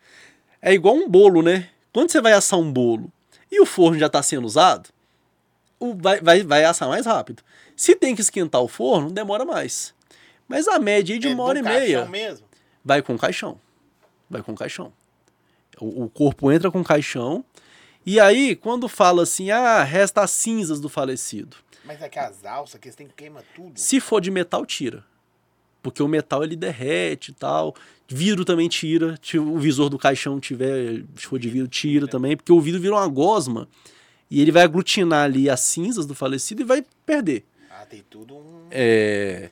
É 0.62 0.72
igual 0.72 0.94
um 0.94 1.08
bolo, 1.08 1.42
né? 1.42 1.68
Quando 1.92 2.10
você 2.10 2.20
vai 2.20 2.32
assar 2.32 2.58
um 2.58 2.72
bolo 2.72 3.10
e 3.50 3.60
o 3.60 3.66
forno 3.66 3.98
já 3.98 4.06
está 4.06 4.22
sendo 4.22 4.44
usado, 4.44 4.90
o, 5.78 5.94
vai, 5.94 6.20
vai, 6.20 6.42
vai 6.42 6.64
assar 6.64 6.88
mais 6.88 7.06
rápido. 7.06 7.42
Se 7.74 7.96
tem 7.96 8.14
que 8.14 8.20
esquentar 8.20 8.60
o 8.60 8.68
forno, 8.68 9.10
demora 9.10 9.44
mais. 9.44 9.94
Mas 10.46 10.68
a 10.68 10.78
média 10.78 11.18
de 11.18 11.28
é 11.28 11.34
uma 11.34 11.44
hora 11.44 11.58
e 11.58 11.62
meia. 11.62 12.04
Mesmo? 12.06 12.46
Vai 12.84 13.02
com 13.02 13.16
caixão. 13.18 13.60
Vai 14.28 14.42
com 14.42 14.54
caixão. 14.54 14.92
O, 15.80 16.04
o 16.04 16.08
corpo 16.10 16.52
entra 16.52 16.70
com 16.70 16.84
caixão 16.84 17.44
e 18.04 18.18
aí, 18.18 18.56
quando 18.56 18.88
fala 18.88 19.22
assim, 19.22 19.50
ah, 19.50 19.82
resta 19.82 20.22
as 20.22 20.30
cinzas 20.30 20.80
do 20.80 20.88
falecido. 20.88 21.56
Mas 21.84 22.00
é 22.00 22.08
que 22.08 22.18
as 22.18 22.44
alças, 22.44 22.80
que 22.80 22.88
eles 22.88 22.96
têm 22.96 23.06
que 23.06 23.14
queimar 23.14 23.44
tudo. 23.54 23.78
Se 23.78 24.00
for 24.00 24.20
de 24.20 24.30
metal, 24.30 24.64
tira. 24.64 25.04
Porque 25.82 26.02
o 26.02 26.08
metal 26.08 26.44
ele 26.44 26.56
derrete 26.56 27.30
e 27.30 27.34
tal. 27.34 27.74
Vidro 28.06 28.44
também 28.44 28.68
tira. 28.68 29.18
Se 29.22 29.38
o 29.38 29.58
visor 29.58 29.88
do 29.88 29.98
caixão 29.98 30.40
tiver, 30.40 31.02
se 31.16 31.26
for 31.26 31.38
de 31.38 31.48
vidro, 31.48 31.68
tira 31.68 32.06
também. 32.06 32.36
Porque 32.36 32.52
o 32.52 32.60
vidro 32.60 32.80
vira 32.80 32.94
uma 32.94 33.08
gosma. 33.08 33.68
E 34.30 34.40
ele 34.40 34.52
vai 34.52 34.62
aglutinar 34.62 35.24
ali 35.24 35.50
as 35.50 35.60
cinzas 35.60 36.06
do 36.06 36.14
falecido 36.14 36.62
e 36.62 36.64
vai 36.64 36.84
perder. 37.04 37.44
Ah, 37.70 37.84
tem 37.84 38.04
tudo 38.08 38.36
um. 38.36 38.66
É. 38.70 39.50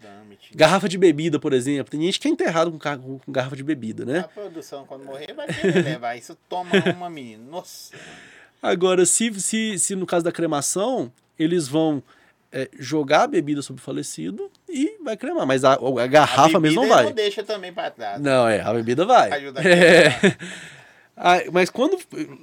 Garrafa 0.54 0.88
de 0.88 0.96
bebida, 0.96 1.38
por 1.38 1.52
exemplo. 1.52 1.90
Tem 1.90 2.00
gente 2.02 2.20
que 2.20 2.28
é 2.28 2.30
enterrado 2.30 2.70
com, 2.70 2.78
com 2.78 3.32
garrafa 3.32 3.56
de 3.56 3.62
bebida, 3.62 4.04
né? 4.04 4.20
A 4.20 4.28
produção, 4.28 4.84
quando 4.86 5.04
morrer, 5.04 5.34
vai 5.34 5.46
levar. 5.82 6.16
Isso 6.16 6.36
toma 6.48 6.70
uma 6.96 7.10
menina. 7.10 7.42
Nossa. 7.50 7.94
Agora, 8.62 9.04
se, 9.04 9.32
se, 9.40 9.78
se 9.78 9.94
no 9.94 10.06
caso 10.06 10.24
da 10.24 10.32
cremação, 10.32 11.12
eles 11.38 11.68
vão 11.68 12.02
é, 12.52 12.68
jogar 12.78 13.24
a 13.24 13.26
bebida 13.26 13.62
sobre 13.62 13.80
o 13.80 13.84
falecido 13.84 14.50
e 14.68 14.98
vai 15.02 15.16
cremar. 15.16 15.46
Mas 15.46 15.64
a, 15.64 15.74
a 15.74 16.06
garrafa 16.06 16.58
a 16.58 16.60
mesmo 16.60 16.82
não 16.82 16.88
vai. 16.88 17.04
não 17.04 17.12
deixa 17.12 17.42
também 17.42 17.72
para 17.72 17.90
trás. 17.90 18.20
Não, 18.20 18.48
é, 18.48 18.60
a 18.60 18.72
bebida 18.72 19.04
vai. 19.04 19.30
Ajuda 19.32 19.62
é. 19.62 20.36
ah, 21.16 21.38
mas 21.52 21.70
quando. 21.70 21.98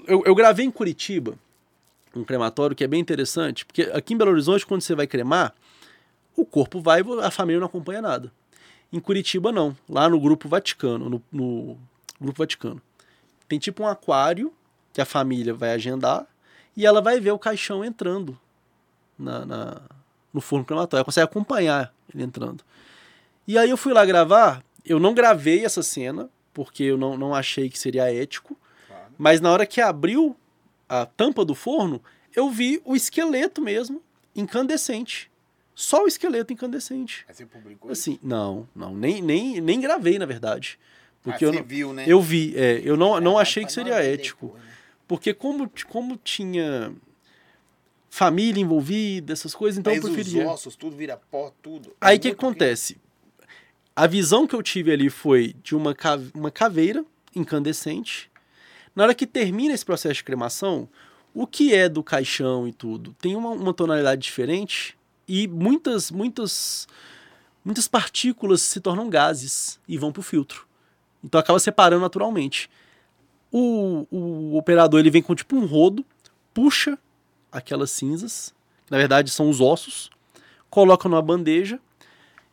Eu, 0.07 0.23
eu 0.25 0.35
gravei 0.35 0.65
em 0.65 0.71
Curitiba 0.71 1.35
um 2.15 2.23
crematório 2.23 2.75
que 2.75 2.83
é 2.83 2.87
bem 2.87 2.99
interessante, 2.99 3.65
porque 3.65 3.83
aqui 3.93 4.13
em 4.13 4.17
Belo 4.17 4.31
Horizonte, 4.31 4.65
quando 4.65 4.81
você 4.81 4.95
vai 4.95 5.05
cremar, 5.05 5.53
o 6.35 6.45
corpo 6.45 6.79
vai 6.79 7.01
a 7.21 7.31
família 7.31 7.59
não 7.59 7.67
acompanha 7.67 8.01
nada. 8.01 8.31
Em 8.91 8.99
Curitiba, 8.99 9.51
não. 9.51 9.75
Lá 9.89 10.07
no 10.07 10.19
Grupo 10.19 10.47
Vaticano, 10.47 11.09
no, 11.09 11.21
no 11.31 11.77
Grupo 12.19 12.37
Vaticano. 12.37 12.81
Tem 13.47 13.59
tipo 13.59 13.83
um 13.83 13.87
aquário 13.87 14.53
que 14.93 15.01
a 15.01 15.05
família 15.05 15.53
vai 15.53 15.71
agendar 15.71 16.25
e 16.77 16.85
ela 16.85 17.01
vai 17.01 17.19
ver 17.19 17.31
o 17.31 17.39
caixão 17.39 17.83
entrando 17.83 18.37
na, 19.17 19.45
na 19.45 19.81
no 20.35 20.41
forno 20.41 20.65
crematório. 20.65 20.99
Ela 20.99 21.05
consegue 21.05 21.23
acompanhar 21.23 21.93
ele 22.13 22.23
entrando. 22.23 22.63
E 23.47 23.57
aí 23.57 23.69
eu 23.69 23.77
fui 23.77 23.93
lá 23.93 24.05
gravar. 24.05 24.61
Eu 24.83 24.99
não 24.99 25.13
gravei 25.13 25.63
essa 25.63 25.81
cena, 25.81 26.29
porque 26.53 26.83
eu 26.83 26.97
não, 26.97 27.17
não 27.17 27.33
achei 27.33 27.69
que 27.69 27.79
seria 27.79 28.13
ético. 28.13 28.57
Claro. 28.85 29.05
Mas 29.17 29.39
na 29.39 29.49
hora 29.49 29.65
que 29.65 29.79
abriu 29.79 30.35
a 30.89 31.05
tampa 31.05 31.45
do 31.45 31.55
forno, 31.55 32.01
eu 32.35 32.49
vi 32.49 32.81
o 32.83 32.95
esqueleto 32.95 33.61
mesmo, 33.61 34.03
incandescente. 34.35 35.31
Só 35.73 36.03
o 36.03 36.07
esqueleto 36.07 36.53
incandescente. 36.53 37.25
Mas 37.27 37.37
você 37.37 37.45
publicou 37.45 37.91
Assim, 37.91 38.13
isso? 38.13 38.21
não, 38.21 38.67
não, 38.75 38.93
nem, 38.93 39.21
nem, 39.21 39.59
nem 39.61 39.79
gravei, 39.79 40.19
na 40.19 40.25
verdade. 40.25 40.77
Porque 41.23 41.45
ah, 41.45 41.47
eu 41.47 41.53
você 41.53 41.59
não, 41.59 41.65
viu, 41.65 41.93
né? 41.93 42.03
Eu 42.07 42.21
vi, 42.21 42.53
é, 42.55 42.81
eu 42.83 42.95
não, 42.95 43.19
não 43.19 43.37
achei 43.37 43.65
que 43.65 43.71
seria 43.71 43.95
ético. 43.95 44.53
Né? 44.53 44.61
Porque 45.07 45.33
como, 45.33 45.69
como 45.89 46.17
tinha 46.17 46.93
família 48.09 48.61
envolvida, 48.61 49.33
essas 49.33 49.53
coisas, 49.53 49.77
então 49.77 49.93
Mas 49.93 50.03
eu 50.03 50.11
preferia. 50.11 50.45
Os 50.45 50.53
ossos, 50.53 50.75
tudo 50.75 50.95
vira 50.95 51.17
pó, 51.29 51.53
tudo. 51.61 51.89
É 51.89 51.93
Aí 52.01 52.17
o 52.17 52.19
que 52.19 52.29
acontece? 52.29 52.97
A 53.95 54.07
visão 54.07 54.45
que 54.45 54.55
eu 54.55 54.63
tive 54.63 54.91
ali 54.91 55.09
foi 55.09 55.55
de 55.63 55.75
uma, 55.75 55.93
cave... 55.93 56.31
uma 56.33 56.51
caveira 56.51 57.05
incandescente. 57.35 58.29
Na 58.95 59.03
hora 59.03 59.13
que 59.13 59.27
termina 59.27 59.73
esse 59.73 59.85
processo 59.85 60.15
de 60.15 60.23
cremação, 60.23 60.87
o 61.33 61.45
que 61.45 61.73
é 61.73 61.89
do 61.89 62.01
caixão 62.01 62.67
e 62.67 62.71
tudo 62.71 63.13
tem 63.19 63.35
uma, 63.35 63.49
uma 63.49 63.73
tonalidade 63.73 64.21
diferente 64.21 64.97
e 65.27 65.47
muitas, 65.47 66.09
muitas, 66.09 66.87
muitas 67.63 67.87
partículas 67.87 68.61
se 68.61 68.79
tornam 68.79 69.09
gases 69.09 69.79
e 69.87 69.97
vão 69.97 70.11
para 70.11 70.21
o 70.21 70.23
filtro. 70.23 70.65
Então 71.23 71.39
acaba 71.39 71.59
separando 71.59 72.01
naturalmente. 72.01 72.69
O, 73.51 74.07
o 74.09 74.57
operador 74.57 74.99
ele 74.99 75.09
vem 75.09 75.21
com 75.21 75.35
tipo 75.35 75.55
um 75.55 75.65
rodo, 75.65 76.05
puxa 76.53 76.97
aquelas 77.55 77.91
cinzas, 77.91 78.53
que 78.85 78.91
na 78.91 78.97
verdade 78.97 79.31
são 79.31 79.49
os 79.49 79.61
ossos, 79.61 80.09
coloca 80.69 81.07
numa 81.07 81.21
bandeja. 81.21 81.79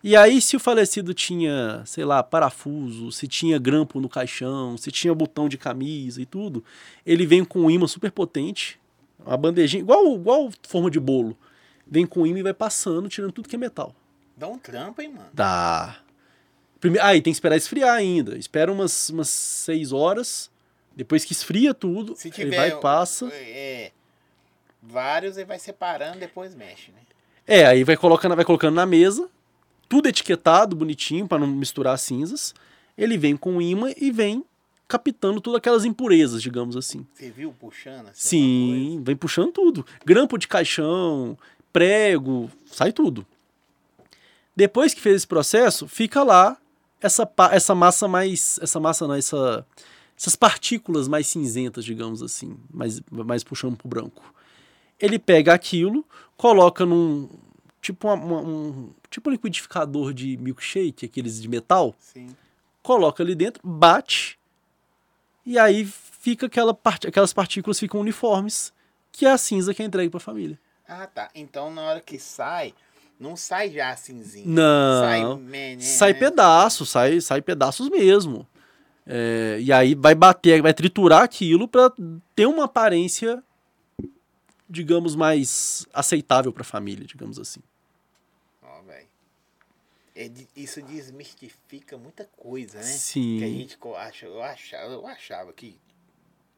E 0.04 0.16
aí, 0.16 0.40
se 0.40 0.56
o 0.56 0.60
falecido 0.60 1.14
tinha, 1.14 1.82
sei 1.86 2.04
lá, 2.04 2.22
parafuso, 2.22 3.12
se 3.12 3.28
tinha 3.28 3.58
grampo 3.58 4.00
no 4.00 4.08
caixão, 4.08 4.76
se 4.76 4.90
tinha 4.90 5.14
botão 5.14 5.48
de 5.48 5.56
camisa 5.56 6.20
e 6.20 6.26
tudo, 6.26 6.64
ele 7.06 7.24
vem 7.24 7.44
com 7.44 7.60
um 7.60 7.70
imã 7.70 7.86
super 7.86 8.10
potente, 8.10 8.80
uma 9.24 9.36
bandejinha, 9.36 9.80
igual, 9.80 10.14
igual 10.14 10.50
forma 10.66 10.90
de 10.90 10.98
bolo. 10.98 11.36
Vem 11.86 12.06
com 12.06 12.26
imã 12.26 12.38
e 12.38 12.42
vai 12.42 12.54
passando, 12.54 13.08
tirando 13.08 13.32
tudo 13.32 13.48
que 13.48 13.54
é 13.54 13.58
metal. 13.58 13.94
Dá 14.36 14.48
um 14.48 14.58
trampo, 14.58 15.00
hein, 15.02 15.12
mano? 15.12 15.28
Dá. 15.32 15.96
Primeiro, 16.80 17.06
aí 17.06 17.18
ah, 17.18 17.22
tem 17.22 17.32
que 17.32 17.36
esperar 17.36 17.56
esfriar 17.56 17.94
ainda. 17.94 18.36
Espera 18.36 18.72
umas, 18.72 19.08
umas 19.10 19.28
seis 19.28 19.92
horas. 19.92 20.50
Depois 20.96 21.24
que 21.24 21.32
esfria 21.32 21.72
tudo, 21.72 22.16
ele 22.36 22.56
vai 22.56 22.70
e 22.70 22.80
passa. 22.80 23.28
É, 23.32 23.92
vários, 24.82 25.36
ele 25.36 25.46
vai 25.46 25.59
separando, 25.59 26.18
depois 26.18 26.54
mexe, 26.54 26.90
né? 26.90 27.00
É, 27.46 27.66
aí 27.66 27.84
vai 27.84 27.96
colocando, 27.96 28.36
vai 28.36 28.44
colocando 28.44 28.74
na 28.74 28.86
mesa, 28.86 29.28
tudo 29.88 30.09
etiquetado, 30.09 30.76
bonitinho, 30.76 31.26
para 31.26 31.38
não 31.38 31.46
misturar 31.46 31.98
cinzas. 31.98 32.54
Ele 32.96 33.16
vem 33.16 33.36
com 33.36 33.60
imã 33.60 33.92
e 33.96 34.10
vem 34.10 34.44
captando 34.86 35.40
todas 35.40 35.59
aquelas 35.59 35.84
impurezas, 35.84 36.42
digamos 36.42 36.76
assim. 36.76 37.06
Você 37.14 37.30
viu 37.30 37.54
puxando? 37.59 38.09
Assim, 38.09 38.14
Sim, 38.14 39.02
vem 39.02 39.16
puxando 39.16 39.52
tudo. 39.52 39.86
Grampo 40.04 40.36
de 40.36 40.46
caixão, 40.46 41.38
prego, 41.72 42.50
sai 42.66 42.92
tudo. 42.92 43.26
Depois 44.54 44.92
que 44.92 45.00
fez 45.00 45.16
esse 45.16 45.26
processo, 45.26 45.88
fica 45.88 46.22
lá 46.22 46.59
essa, 47.00 47.28
essa 47.50 47.74
massa 47.74 48.06
mais. 48.06 48.59
Essa 48.62 48.78
massa 48.78 49.09
não, 49.09 49.14
essa 49.14 49.66
essas 50.16 50.36
partículas 50.36 51.09
mais 51.09 51.26
cinzentas, 51.26 51.84
digamos 51.84 52.22
assim, 52.22 52.56
mais, 52.72 53.00
mais 53.10 53.42
puxando 53.42 53.76
para 53.76 53.86
o 53.86 53.90
branco. 53.90 54.22
Ele 55.04 55.18
pega 55.18 55.52
aquilo, 55.52 56.04
coloca 56.36 56.86
num 56.86 57.28
tipo 57.80 58.08
uma, 58.08 58.14
uma, 58.14 58.40
um 58.40 58.90
tipo 59.10 59.28
um 59.28 59.32
liquidificador 59.32 60.14
de 60.14 60.36
milkshake, 60.36 61.06
aqueles 61.06 61.42
de 61.42 61.48
metal, 61.48 61.94
Sim. 61.98 62.34
coloca 62.82 63.22
ali 63.22 63.34
dentro, 63.34 63.60
bate 63.64 64.38
e 65.44 65.58
aí 65.58 65.84
fica 65.84 66.46
aquela 66.46 66.72
part, 66.72 67.06
aquelas 67.06 67.32
partículas 67.32 67.78
ficam 67.78 68.00
uniformes, 68.00 68.72
que 69.10 69.26
é 69.26 69.30
a 69.30 69.38
cinza 69.38 69.74
que 69.74 69.82
é 69.82 69.84
entregue 69.84 70.10
para 70.10 70.18
a 70.18 70.20
família. 70.20 70.58
Ah, 70.88 71.06
tá. 71.06 71.28
Então 71.34 71.72
na 71.72 71.82
hora 71.82 72.00
que 72.00 72.18
sai, 72.18 72.72
não 73.18 73.36
sai 73.36 73.70
já 73.70 73.94
cinzinho. 73.96 74.48
Não. 74.48 75.02
Sai, 75.02 75.80
sai 75.80 76.14
pedaço, 76.14 76.86
sai, 76.86 77.20
sai 77.20 77.42
pedaços 77.42 77.88
mesmo. 77.90 78.46
É, 79.04 79.58
e 79.60 79.72
aí 79.72 79.96
vai 79.96 80.14
bater, 80.14 80.62
vai 80.62 80.72
triturar 80.72 81.22
aquilo 81.22 81.66
para 81.66 81.92
ter 82.36 82.46
uma 82.46 82.64
aparência, 82.64 83.42
digamos, 84.72 85.14
mais 85.14 85.86
aceitável 85.92 86.52
para 86.52 86.62
a 86.62 86.64
família, 86.64 87.06
digamos 87.06 87.38
assim. 87.38 87.60
Ó, 88.62 88.80
oh, 88.80 88.82
velho. 88.84 89.06
É, 90.16 90.30
isso 90.56 90.80
desmistifica 90.82 91.98
muita 91.98 92.24
coisa, 92.36 92.78
né? 92.78 92.84
Sim. 92.84 93.38
Que 93.38 93.44
a 93.44 93.48
gente 93.48 93.78
acha, 93.96 94.26
eu 94.26 94.42
achava, 94.42 94.92
eu 94.92 95.06
achava 95.06 95.52
que 95.52 95.78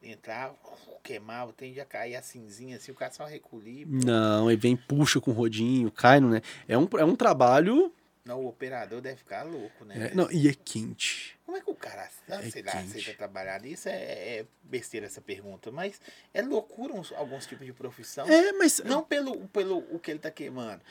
entrava, 0.01 0.55
queimava, 1.03 1.51
tende 1.51 1.81
a 1.81 1.85
cair 1.85 2.15
a 2.15 2.21
cinzinha 2.21 2.77
assim, 2.77 2.91
o 2.91 2.95
cara 2.95 3.11
só 3.11 3.25
recolhia. 3.25 3.85
Não, 3.87 4.49
ele 4.49 4.59
vem, 4.59 4.77
puxa 4.77 5.19
com 5.19 5.31
o 5.31 5.33
rodinho, 5.33 5.91
cai, 5.91 6.21
não 6.21 6.29
né? 6.29 6.41
É 6.67 6.77
um, 6.77 6.87
é 6.97 7.03
um 7.03 7.15
trabalho 7.15 7.91
Não, 8.25 8.39
o 8.41 8.47
operador 8.47 9.01
deve 9.01 9.17
ficar 9.17 9.43
louco, 9.43 9.85
né? 9.85 10.09
É, 10.11 10.15
não, 10.15 10.31
e 10.31 10.47
é 10.49 10.53
quente. 10.55 11.37
Como 11.45 11.55
é 11.55 11.61
que 11.61 11.69
o 11.69 11.75
cara, 11.75 12.09
ah, 12.27 12.41
É 12.43 12.49
sei 12.49 12.63
lá, 12.63 12.71
aceita 12.71 13.13
trabalhar 13.13 13.61
nisso? 13.61 13.87
É, 13.87 13.93
é 14.39 14.45
besteira 14.63 15.05
essa 15.05 15.21
pergunta, 15.21 15.71
mas 15.71 16.01
é 16.33 16.41
loucura 16.41 16.93
uns- 16.93 17.11
alguns 17.13 17.45
tipos 17.45 17.67
de 17.67 17.71
profissão. 17.71 18.27
É, 18.27 18.51
mas 18.53 18.81
Não 18.83 19.03
pelo, 19.03 19.47
pelo 19.49 19.77
o 19.91 19.99
que 19.99 20.09
ele 20.09 20.19
tá 20.19 20.31
queimando. 20.31 20.81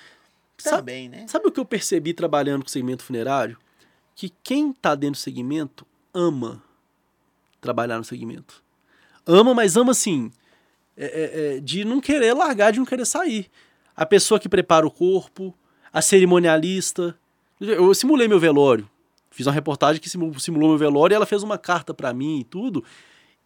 Sabe- 0.56 0.76
Também, 0.76 1.08
né? 1.08 1.26
sabe 1.26 1.48
o 1.48 1.50
que 1.50 1.58
eu 1.58 1.64
percebi 1.64 2.14
trabalhando 2.14 2.62
com 2.62 2.68
o 2.68 2.70
segmento 2.70 3.02
funerário? 3.02 3.58
Que 4.14 4.28
quem 4.44 4.72
tá 4.72 4.94
dentro 4.94 5.18
do 5.18 5.22
segmento 5.22 5.84
ama 6.14 6.62
trabalhar 7.60 7.98
no 7.98 8.04
segmento. 8.04 8.62
Ama, 9.26 9.52
mas 9.54 9.76
ama 9.76 9.90
assim, 9.90 10.30
é, 10.96 11.06
é, 11.06 11.56
é, 11.56 11.60
de 11.60 11.84
não 11.84 12.00
querer 12.00 12.32
largar, 12.32 12.70
de 12.70 12.78
não 12.78 12.86
querer 12.86 13.04
sair. 13.04 13.50
A 13.96 14.06
pessoa 14.06 14.38
que 14.38 14.48
prepara 14.48 14.86
o 14.86 14.90
corpo, 14.90 15.52
a 15.92 16.00
cerimonialista. 16.00 17.18
Eu 17.60 17.94
simulei 17.94 18.28
meu 18.28 18.38
velório. 18.40 18.88
Fiz 19.30 19.46
uma 19.46 19.52
reportagem 19.52 20.00
que 20.00 20.08
simu- 20.08 20.38
simulou 20.38 20.70
meu 20.70 20.78
velório 20.78 21.14
e 21.14 21.16
ela 21.16 21.26
fez 21.26 21.42
uma 21.42 21.58
carta 21.58 21.92
pra 21.92 22.12
mim 22.12 22.40
e 22.40 22.44
tudo. 22.44 22.84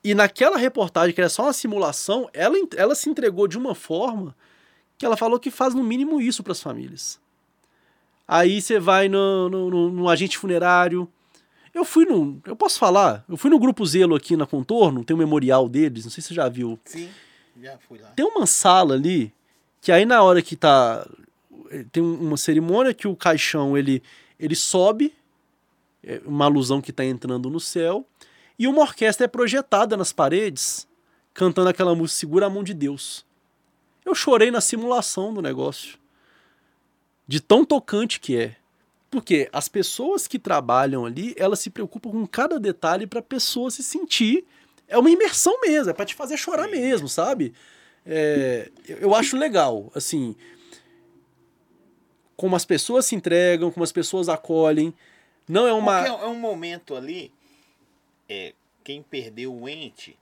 E 0.04 0.14
naquela 0.14 0.56
reportagem, 0.56 1.14
que 1.14 1.20
era 1.20 1.28
só 1.30 1.44
uma 1.44 1.52
simulação, 1.52 2.28
ela, 2.32 2.56
ela 2.76 2.94
se 2.94 3.08
entregou 3.08 3.48
de 3.48 3.58
uma 3.58 3.74
forma 3.74 4.34
que 4.96 5.04
ela 5.06 5.16
falou 5.16 5.38
que 5.38 5.50
faz 5.50 5.74
no 5.74 5.82
mínimo 5.82 6.20
isso 6.20 6.42
pras 6.42 6.62
famílias. 6.62 7.18
Aí 8.26 8.60
você 8.60 8.78
vai 8.78 9.08
no, 9.08 9.48
no, 9.48 9.70
no- 9.70 9.90
no 9.90 10.08
agente 10.08 10.36
funerário. 10.36 11.08
Eu 11.72 11.84
fui 11.84 12.04
no. 12.04 12.40
Eu 12.44 12.56
posso 12.56 12.78
falar? 12.78 13.24
Eu 13.28 13.36
fui 13.36 13.50
no 13.50 13.58
Grupo 13.58 13.84
Zelo 13.86 14.14
aqui 14.14 14.36
na 14.36 14.46
Contorno, 14.46 15.04
tem 15.04 15.14
um 15.14 15.18
memorial 15.18 15.68
deles, 15.68 16.04
não 16.04 16.10
sei 16.10 16.22
se 16.22 16.28
você 16.28 16.34
já 16.34 16.48
viu. 16.48 16.78
Sim, 16.84 17.08
já 17.62 17.78
fui 17.78 17.98
lá. 17.98 18.08
Tem 18.10 18.24
uma 18.26 18.46
sala 18.46 18.94
ali 18.94 19.32
que 19.80 19.92
aí 19.92 20.04
na 20.04 20.22
hora 20.22 20.42
que 20.42 20.56
tá. 20.56 21.06
Tem 21.92 22.02
um- 22.02 22.20
uma 22.20 22.36
cerimônia 22.36 22.94
que 22.94 23.08
o 23.08 23.16
caixão 23.16 23.76
ele, 23.76 24.02
ele 24.38 24.54
sobe, 24.54 25.14
é 26.02 26.20
uma 26.24 26.44
alusão 26.44 26.80
que 26.80 26.92
tá 26.92 27.04
entrando 27.04 27.50
no 27.50 27.60
céu, 27.60 28.06
e 28.58 28.66
uma 28.66 28.82
orquestra 28.82 29.24
é 29.24 29.28
projetada 29.28 29.96
nas 29.96 30.12
paredes, 30.12 30.86
cantando 31.34 31.68
aquela 31.68 31.94
música 31.94 32.20
Segura 32.20 32.46
a 32.46 32.50
Mão 32.50 32.64
de 32.64 32.74
Deus. 32.74 33.24
Eu 34.04 34.14
chorei 34.14 34.50
na 34.50 34.60
simulação 34.60 35.32
do 35.34 35.42
negócio. 35.42 35.98
De 37.26 37.40
tão 37.40 37.64
tocante 37.64 38.18
que 38.18 38.36
é. 38.36 38.56
Porque 39.10 39.48
as 39.52 39.68
pessoas 39.68 40.26
que 40.26 40.38
trabalham 40.38 41.04
ali, 41.04 41.34
elas 41.36 41.60
se 41.60 41.70
preocupam 41.70 42.10
com 42.10 42.26
cada 42.26 42.58
detalhe 42.58 43.06
para 43.06 43.20
a 43.20 43.22
pessoa 43.22 43.70
se 43.70 43.82
sentir. 43.82 44.44
É 44.86 44.98
uma 44.98 45.10
imersão 45.10 45.60
mesmo, 45.60 45.90
é 45.90 45.92
para 45.92 46.06
te 46.06 46.14
fazer 46.14 46.36
chorar 46.36 46.68
mesmo, 46.68 47.08
sabe? 47.08 47.52
É, 48.04 48.70
eu 48.86 49.14
acho 49.14 49.36
legal, 49.36 49.92
assim, 49.94 50.34
como 52.38 52.54
as 52.54 52.64
pessoas 52.64 53.04
se 53.04 53.16
entregam, 53.16 53.68
como 53.68 53.82
as 53.82 53.90
pessoas 53.90 54.28
acolhem. 54.28 54.94
Não 55.48 55.66
é 55.66 55.72
uma. 55.72 56.04
Porque 56.04 56.24
é 56.24 56.26
um 56.28 56.38
momento 56.38 56.94
ali, 56.94 57.34
é, 58.28 58.54
quem 58.84 59.02
perdeu 59.02 59.52
o 59.52 59.68
ente, 59.68 60.16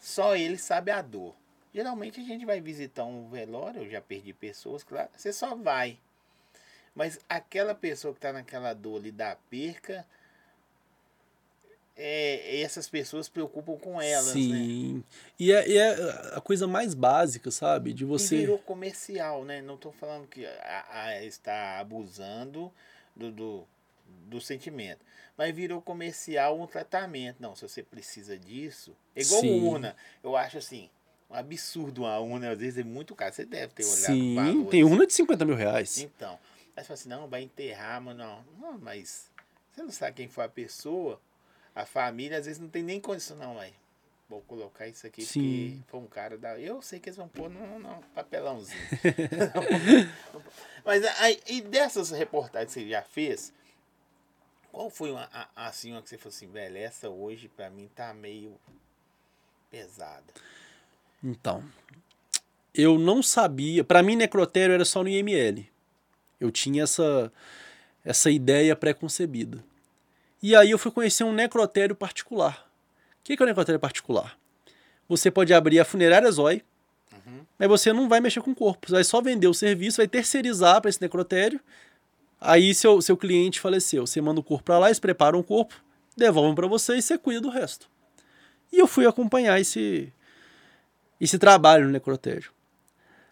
só 0.00 0.34
ele 0.34 0.58
sabe 0.58 0.90
a 0.90 1.00
dor. 1.00 1.32
Geralmente 1.72 2.20
a 2.20 2.24
gente 2.24 2.44
vai 2.44 2.60
visitar 2.60 3.04
um 3.04 3.28
velório, 3.28 3.82
eu 3.82 3.90
já 3.90 4.00
perdi 4.00 4.32
pessoas, 4.32 4.82
claro, 4.82 5.08
você 5.16 5.32
só 5.32 5.54
vai. 5.54 5.96
Mas 6.92 7.20
aquela 7.28 7.74
pessoa 7.74 8.12
que 8.12 8.18
está 8.18 8.32
naquela 8.32 8.72
dor 8.72 8.96
ali 8.96 9.12
da 9.12 9.36
perca, 9.48 10.04
é, 11.96 12.60
essas 12.60 12.88
pessoas 12.88 13.28
preocupam 13.28 13.76
com 13.76 14.00
elas, 14.00 14.34
né? 14.34 14.40
Sim. 14.58 15.04
E 15.38 15.52
é, 15.52 15.68
e 15.68 15.76
é 15.78 15.90
a 16.34 16.40
coisa 16.40 16.66
mais 16.66 16.94
básica, 16.94 17.50
sabe? 17.50 17.92
De 17.92 18.04
E 18.04 18.06
você. 18.06 18.36
virou 18.38 18.58
comercial, 18.58 19.44
né? 19.44 19.62
Não 19.62 19.74
estou 19.76 19.92
falando 19.92 20.26
que 20.26 20.44
a, 20.44 20.86
a- 20.90 21.24
está 21.24 21.78
abusando 21.78 22.72
do, 23.14 23.30
do, 23.30 23.64
do 24.26 24.40
sentimento. 24.40 25.04
Mas 25.36 25.54
virou 25.54 25.80
comercial 25.80 26.60
um 26.60 26.66
tratamento. 26.66 27.36
Não, 27.40 27.54
se 27.56 27.62
você 27.62 27.82
precisa 27.82 28.38
disso. 28.38 28.96
É 29.14 29.22
igual 29.22 29.40
Sim. 29.40 29.66
urna. 29.68 29.96
Eu 30.22 30.36
acho 30.36 30.58
assim, 30.58 30.88
um 31.30 31.34
absurdo 31.34 32.02
uma 32.02 32.18
urna, 32.18 32.50
às 32.50 32.58
vezes 32.58 32.78
é 32.78 32.84
muito 32.84 33.14
caro. 33.14 33.34
Você 33.34 33.44
deve 33.44 33.72
ter 33.72 33.84
olhado 33.84 34.14
Sim, 34.14 34.34
valor, 34.34 34.66
tem 34.70 34.82
assim. 34.82 34.92
uma 34.92 35.06
de 35.06 35.12
50 35.12 35.44
mil 35.44 35.56
reais. 35.56 35.98
Então. 35.98 36.38
Aí 36.76 36.82
você 36.82 36.88
fala 36.88 36.94
assim, 36.94 37.08
não, 37.08 37.28
vai 37.28 37.42
enterrar, 37.42 38.00
mas 38.00 38.16
não. 38.16 38.44
Não, 38.60 38.78
mas 38.78 39.30
você 39.72 39.82
não 39.82 39.90
sabe 39.92 40.16
quem 40.16 40.28
foi 40.28 40.44
a 40.44 40.48
pessoa, 40.48 41.20
a 41.74 41.84
família, 41.84 42.38
às 42.38 42.46
vezes 42.46 42.60
não 42.60 42.68
tem 42.68 42.82
nem 42.82 43.00
condição, 43.00 43.36
não, 43.36 43.54
mas 43.54 43.72
vou 44.28 44.40
colocar 44.42 44.86
isso 44.86 45.06
aqui 45.06 45.22
Sim. 45.24 45.40
porque 45.82 45.90
foi 45.90 46.00
um 46.00 46.06
cara 46.06 46.38
da. 46.38 46.58
Eu 46.58 46.80
sei 46.80 46.98
que 47.00 47.08
eles 47.08 47.16
vão 47.16 47.28
pôr 47.28 47.50
num, 47.50 47.78
num 47.78 48.00
papelãozinho. 48.14 48.80
mas 50.84 51.04
aí, 51.20 51.40
e 51.46 51.60
dessas 51.60 52.10
reportagens 52.10 52.72
que 52.74 52.80
você 52.80 52.88
já 52.88 53.02
fez, 53.02 53.52
qual 54.72 54.90
foi 54.90 55.10
uma, 55.10 55.28
a- 55.32 55.48
assim, 55.66 55.92
uma 55.92 56.02
que 56.02 56.08
você 56.08 56.18
falou 56.18 56.34
assim, 56.34 56.48
velho, 56.50 56.76
essa 56.78 57.08
hoje 57.08 57.48
pra 57.48 57.70
mim 57.70 57.88
tá 57.94 58.12
meio 58.14 58.58
pesada. 59.70 60.24
Então, 61.22 61.64
eu 62.74 62.98
não 62.98 63.22
sabia. 63.22 63.82
Pra 63.84 64.02
mim, 64.02 64.16
necrotério 64.16 64.74
era 64.74 64.84
só 64.84 65.02
no 65.02 65.08
IML. 65.08 65.66
Eu 66.40 66.50
tinha 66.50 66.82
essa, 66.82 67.32
essa 68.04 68.30
ideia 68.30 68.76
pré-concebida. 68.76 69.64
E 70.46 70.54
aí 70.54 70.72
eu 70.72 70.78
fui 70.78 70.90
conhecer 70.90 71.24
um 71.24 71.32
necrotério 71.32 71.96
particular. 71.96 72.70
O 73.18 73.24
que 73.24 73.34
que 73.34 73.42
é 73.42 73.46
o 73.46 73.48
necrotério 73.48 73.80
particular? 73.80 74.38
Você 75.08 75.30
pode 75.30 75.54
abrir 75.54 75.80
a 75.80 75.86
funerária 75.86 76.30
Zói, 76.30 76.62
Uhum. 77.10 77.46
mas 77.58 77.66
você 77.66 77.94
não 77.94 78.10
vai 78.10 78.20
mexer 78.20 78.42
com 78.42 78.50
o 78.50 78.54
corpo. 78.54 78.86
Você 78.86 78.92
vai 78.92 79.04
só 79.04 79.22
vender 79.22 79.46
o 79.46 79.54
serviço, 79.54 79.96
vai 79.96 80.06
terceirizar 80.06 80.82
para 80.82 80.90
esse 80.90 81.00
necrotério. 81.00 81.58
Aí 82.38 82.74
seu, 82.74 83.00
seu 83.00 83.16
cliente 83.16 83.58
faleceu. 83.58 84.06
Você 84.06 84.20
manda 84.20 84.38
o 84.38 84.42
corpo 84.42 84.64
para 84.64 84.78
lá, 84.78 84.88
eles 84.88 85.00
preparam 85.00 85.38
o 85.38 85.42
corpo, 85.42 85.82
devolvem 86.14 86.54
para 86.54 86.66
você 86.66 86.94
e 86.96 87.00
você 87.00 87.16
cuida 87.16 87.40
do 87.40 87.48
resto. 87.48 87.88
E 88.70 88.78
eu 88.78 88.86
fui 88.86 89.06
acompanhar 89.06 89.58
esse, 89.58 90.12
esse 91.18 91.38
trabalho 91.38 91.86
no 91.86 91.90
necrotério. 91.90 92.52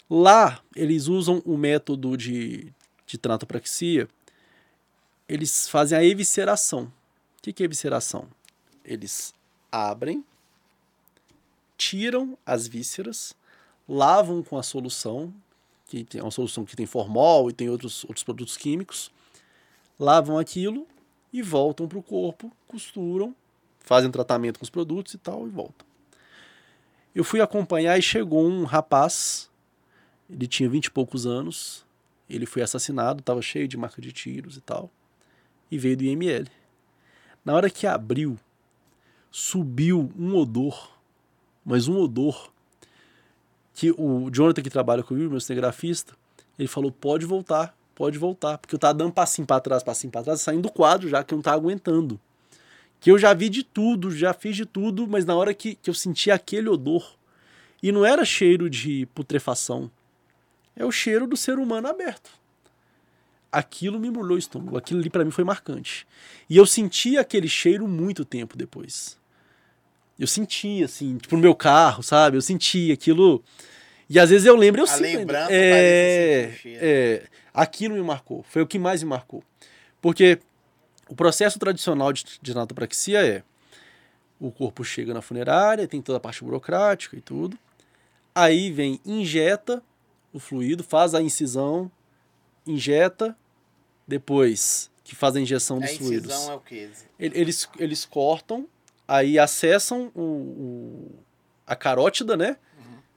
Lá, 0.08 0.62
eles 0.74 1.08
usam 1.08 1.42
o 1.44 1.58
método 1.58 2.16
de, 2.16 2.72
de 3.04 3.18
tanatopraxia, 3.18 4.08
eles 5.28 5.68
fazem 5.68 5.98
a 5.98 6.02
evisceração. 6.02 6.90
Que 7.42 7.52
que 7.52 7.64
é 7.64 7.66
evisceração? 7.66 8.28
Eles 8.84 9.34
abrem, 9.70 10.24
tiram 11.76 12.38
as 12.46 12.68
vísceras, 12.68 13.34
lavam 13.88 14.44
com 14.44 14.56
a 14.56 14.62
solução, 14.62 15.34
que 15.86 16.06
é 16.14 16.22
uma 16.22 16.30
solução 16.30 16.64
que 16.64 16.76
tem 16.76 16.86
formol 16.86 17.50
e 17.50 17.52
tem 17.52 17.68
outros, 17.68 18.04
outros 18.04 18.22
produtos 18.22 18.56
químicos, 18.56 19.10
lavam 19.98 20.38
aquilo 20.38 20.86
e 21.32 21.42
voltam 21.42 21.88
para 21.88 21.98
o 21.98 22.02
corpo, 22.02 22.52
costuram, 22.68 23.34
fazem 23.80 24.10
tratamento 24.10 24.60
com 24.60 24.64
os 24.64 24.70
produtos 24.70 25.14
e 25.14 25.18
tal 25.18 25.46
e 25.46 25.50
voltam. 25.50 25.86
Eu 27.12 27.24
fui 27.24 27.40
acompanhar 27.40 27.98
e 27.98 28.02
chegou 28.02 28.46
um 28.46 28.64
rapaz, 28.64 29.50
ele 30.30 30.46
tinha 30.46 30.68
vinte 30.68 30.86
e 30.86 30.90
poucos 30.90 31.26
anos, 31.26 31.84
ele 32.30 32.46
foi 32.46 32.62
assassinado, 32.62 33.20
estava 33.20 33.42
cheio 33.42 33.66
de 33.66 33.76
marca 33.76 34.00
de 34.00 34.12
tiros 34.12 34.56
e 34.56 34.60
tal, 34.60 34.88
e 35.70 35.76
veio 35.76 35.96
do 35.96 36.04
IML. 36.04 36.61
Na 37.44 37.54
hora 37.54 37.68
que 37.68 37.86
abriu, 37.86 38.38
subiu 39.30 40.12
um 40.16 40.36
odor, 40.36 40.90
mas 41.64 41.88
um 41.88 41.98
odor, 41.98 42.52
que 43.74 43.90
o 43.90 44.30
Jonathan 44.30 44.62
que 44.62 44.70
trabalha 44.70 45.02
comigo, 45.02 45.30
meu 45.30 45.40
cinegrafista, 45.40 46.14
ele 46.58 46.68
falou, 46.68 46.92
pode 46.92 47.26
voltar, 47.26 47.76
pode 47.94 48.18
voltar, 48.18 48.58
porque 48.58 48.74
eu 48.74 48.78
tava 48.78 48.94
dando 48.94 49.12
passinho 49.12 49.46
para 49.46 49.60
trás, 49.60 49.82
passinho 49.82 50.12
para 50.12 50.22
trás, 50.22 50.40
saindo 50.40 50.62
do 50.62 50.70
quadro 50.70 51.08
já, 51.08 51.24
que 51.24 51.34
eu 51.34 51.36
não 51.36 51.42
tava 51.42 51.56
aguentando. 51.56 52.20
Que 53.00 53.10
eu 53.10 53.18
já 53.18 53.34
vi 53.34 53.48
de 53.48 53.64
tudo, 53.64 54.10
já 54.10 54.32
fiz 54.32 54.54
de 54.54 54.64
tudo, 54.64 55.08
mas 55.08 55.24
na 55.24 55.34
hora 55.34 55.52
que, 55.52 55.74
que 55.74 55.90
eu 55.90 55.94
senti 55.94 56.30
aquele 56.30 56.68
odor, 56.68 57.16
e 57.82 57.90
não 57.90 58.04
era 58.04 58.24
cheiro 58.24 58.70
de 58.70 59.06
putrefação, 59.06 59.90
é 60.76 60.84
o 60.84 60.92
cheiro 60.92 61.26
do 61.26 61.36
ser 61.36 61.58
humano 61.58 61.88
aberto. 61.88 62.30
Aquilo 63.52 64.00
me 64.00 64.08
embrulhou 64.08 64.36
o 64.36 64.38
estômago, 64.38 64.78
aquilo 64.78 64.98
ali 65.00 65.10
para 65.10 65.24
mim 65.24 65.30
foi 65.30 65.44
marcante. 65.44 66.06
E 66.48 66.56
eu 66.56 66.64
senti 66.64 67.18
aquele 67.18 67.46
cheiro 67.46 67.86
muito 67.86 68.24
tempo 68.24 68.56
depois. 68.56 69.18
Eu 70.18 70.26
senti, 70.26 70.82
assim, 70.82 71.18
tipo, 71.18 71.36
no 71.36 71.42
meu 71.42 71.54
carro, 71.54 72.02
sabe? 72.02 72.36
Eu 72.36 72.42
senti 72.42 72.90
aquilo. 72.90 73.44
E 74.08 74.18
às 74.18 74.30
vezes 74.30 74.46
eu 74.46 74.56
lembro, 74.56 74.80
eu 74.80 74.84
A 74.84 74.88
sinto. 74.88 75.02
lembrança 75.02 75.52
é, 75.52 76.52
cheiro. 76.60 76.78
é, 76.82 77.22
aquilo 77.52 77.94
me 77.94 78.02
marcou. 78.02 78.42
Foi 78.48 78.62
o 78.62 78.66
que 78.66 78.78
mais 78.78 79.02
me 79.02 79.08
marcou. 79.10 79.42
Porque 80.00 80.38
o 81.08 81.14
processo 81.14 81.58
tradicional 81.58 82.12
de, 82.12 82.24
de 82.40 82.52
tanatopraxia 82.52 83.24
é 83.26 83.42
o 84.40 84.50
corpo 84.50 84.82
chega 84.82 85.12
na 85.14 85.22
funerária, 85.22 85.86
tem 85.86 86.00
toda 86.02 86.16
a 86.16 86.20
parte 86.20 86.42
burocrática 86.42 87.16
e 87.16 87.20
tudo. 87.20 87.56
Aí 88.34 88.70
vem, 88.72 88.98
injeta 89.04 89.82
o 90.32 90.38
fluido, 90.40 90.82
faz 90.82 91.14
a 91.14 91.22
incisão, 91.22 91.90
injeta, 92.66 93.36
depois 94.16 94.90
que 95.02 95.14
faz 95.14 95.34
a 95.36 95.40
injeção 95.40 95.78
dos 95.80 95.90
A 95.90 95.94
fluidos. 95.96 96.32
é 96.48 96.54
o 96.54 96.60
quê? 96.60 96.90
Ele- 97.18 97.38
Eles, 97.40 97.68
eles 97.78 98.04
cortam, 98.04 98.68
aí 99.08 99.38
acessam 99.38 100.12
o, 100.14 100.20
o- 100.22 101.10
a 101.66 101.74
carótida, 101.74 102.36
né? 102.36 102.56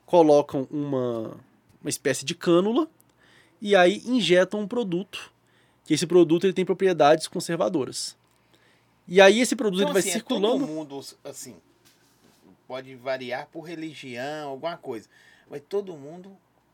Colocam 0.06 0.68
uma, 0.72 1.38
uma 1.82 1.90
espécie 1.90 2.24
de 2.24 2.34
cânula 2.36 2.88
e 3.62 3.76
aí 3.76 4.02
injetam 4.06 4.62
um 4.62 4.68
produto 4.68 5.32
que 5.84 5.94
esse 5.94 6.08
produto 6.08 6.46
ele 6.46 6.54
tem 6.54 6.64
propriedades 6.66 7.28
conservadoras. 7.28 8.16
E 9.08 9.20
aí 9.20 9.40
esse 9.42 9.56
produto 9.56 9.82
Então, 9.82 9.88
ele 9.90 9.94
vai 9.94 10.00
assim, 10.00 10.10
é 10.10 10.14
circulando. 10.14 10.60
todo 10.66 10.68
mundo, 10.74 11.00
assim, 11.24 11.56
pode 12.68 12.96
variar 12.96 13.48
por 13.52 13.62
religião, 13.62 14.50
alguma 14.50 14.78
coisa. 14.78 15.08
Mas 15.50 15.62
todo 15.68 15.94
mundo 15.98 16.32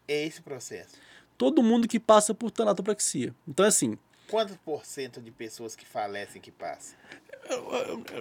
é 0.08 0.26
esse 0.26 0.42
processo. 0.42 0.96
todo 1.38 1.64
mundo 1.64 1.88
que 1.88 2.00
passa 2.00 2.34
por 2.36 2.52
tanatopraxia. 2.52 3.34
Então, 3.48 3.66
assim, 3.66 3.98
Quantos 4.32 4.56
por 4.58 4.86
cento 4.86 5.22
de 5.22 5.30
pessoas 5.30 5.76
que 5.76 5.86
falecem 5.86 6.42
que 6.42 6.52
passam? 6.52 6.98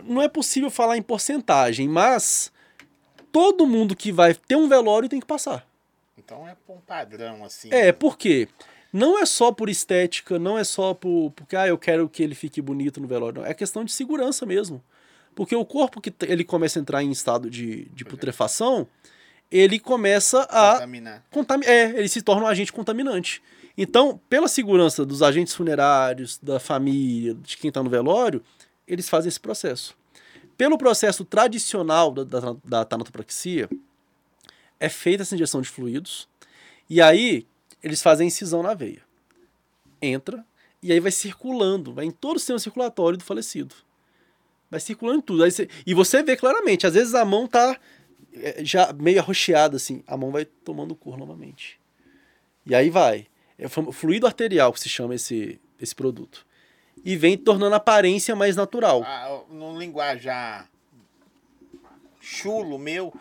não 0.04 0.20
é 0.20 0.28
possível 0.28 0.70
falar 0.70 0.96
em 0.96 1.02
porcentagem, 1.02 1.88
mas 1.88 2.52
todo 3.30 3.66
mundo 3.66 3.94
que 3.94 4.10
vai 4.10 4.34
ter 4.34 4.56
um 4.56 4.68
velório 4.68 5.08
tem 5.08 5.20
que 5.20 5.26
passar. 5.26 5.66
Então 6.18 6.48
é 6.48 6.56
um 6.68 6.80
padrão, 6.80 7.44
assim. 7.44 7.68
É, 7.72 7.92
por 7.92 8.18
quê? 8.18 8.48
Não 8.92 9.18
é 9.18 9.24
só 9.24 9.52
por 9.52 9.68
estética, 9.68 10.38
não 10.38 10.58
é 10.58 10.64
só 10.64 10.92
por, 10.94 11.30
porque 11.36 11.54
ah, 11.54 11.68
eu 11.68 11.78
quero 11.78 12.08
que 12.08 12.22
ele 12.22 12.34
fique 12.34 12.60
bonito 12.60 13.00
no 13.00 13.06
velório. 13.06 13.40
Não. 13.40 13.46
É 13.46 13.54
questão 13.54 13.84
de 13.84 13.92
segurança 13.92 14.44
mesmo. 14.44 14.82
Porque 15.34 15.54
o 15.54 15.64
corpo 15.64 16.00
que 16.00 16.12
ele 16.26 16.44
começa 16.44 16.78
a 16.78 16.82
entrar 16.82 17.02
em 17.02 17.10
estado 17.10 17.48
de, 17.48 17.84
de 17.90 18.04
putrefação, 18.04 18.86
ele 19.50 19.78
começa 19.78 20.42
a 20.42 20.72
Contaminar. 20.72 21.24
contami 21.30 21.66
é, 21.66 21.90
ele 21.90 22.08
se 22.08 22.20
torna 22.20 22.42
um 22.42 22.46
agente 22.48 22.72
contaminante. 22.72 23.40
Então, 23.82 24.20
pela 24.28 24.46
segurança 24.46 25.06
dos 25.06 25.22
agentes 25.22 25.54
funerários, 25.54 26.36
da 26.36 26.60
família, 26.60 27.32
de 27.32 27.56
quem 27.56 27.68
está 27.68 27.82
no 27.82 27.88
velório, 27.88 28.42
eles 28.86 29.08
fazem 29.08 29.30
esse 29.30 29.40
processo. 29.40 29.96
Pelo 30.54 30.76
processo 30.76 31.24
tradicional 31.24 32.12
da, 32.12 32.24
da, 32.24 32.56
da 32.62 32.84
tanatopraxia, 32.84 33.70
é 34.78 34.90
feita 34.90 35.22
essa 35.22 35.34
injeção 35.34 35.62
de 35.62 35.70
fluidos, 35.70 36.28
e 36.90 37.00
aí 37.00 37.46
eles 37.82 38.02
fazem 38.02 38.26
incisão 38.26 38.62
na 38.62 38.74
veia. 38.74 39.00
Entra, 40.02 40.44
e 40.82 40.92
aí 40.92 41.00
vai 41.00 41.10
circulando, 41.10 41.94
vai 41.94 42.04
em 42.04 42.10
todo 42.10 42.36
o 42.36 42.38
sistema 42.38 42.58
circulatório 42.58 43.16
do 43.16 43.24
falecido. 43.24 43.74
Vai 44.70 44.80
circulando 44.80 45.22
tudo. 45.22 45.42
Aí 45.42 45.50
você- 45.50 45.70
e 45.86 45.94
você 45.94 46.22
vê 46.22 46.36
claramente, 46.36 46.86
às 46.86 46.92
vezes 46.92 47.14
a 47.14 47.24
mão 47.24 47.46
tá 47.46 47.80
é, 48.34 48.62
já 48.62 48.92
meio 48.92 49.20
arroxeada, 49.20 49.76
assim, 49.76 50.04
a 50.06 50.18
mão 50.18 50.30
vai 50.30 50.44
tomando 50.44 50.94
cor 50.94 51.16
novamente. 51.16 51.80
E 52.66 52.74
aí 52.74 52.90
vai. 52.90 53.26
É 53.60 53.68
fluido 53.68 54.26
arterial 54.26 54.72
que 54.72 54.80
se 54.80 54.88
chama 54.88 55.14
esse, 55.14 55.60
esse 55.80 55.94
produto. 55.94 56.46
E 57.04 57.16
vem 57.16 57.36
tornando 57.36 57.74
a 57.74 57.76
aparência 57.78 58.34
mais 58.34 58.56
natural. 58.56 59.02
Ah, 59.04 59.40
no 59.50 59.78
linguajar 59.78 60.68
chulo 62.20 62.78
meu, 62.78 63.12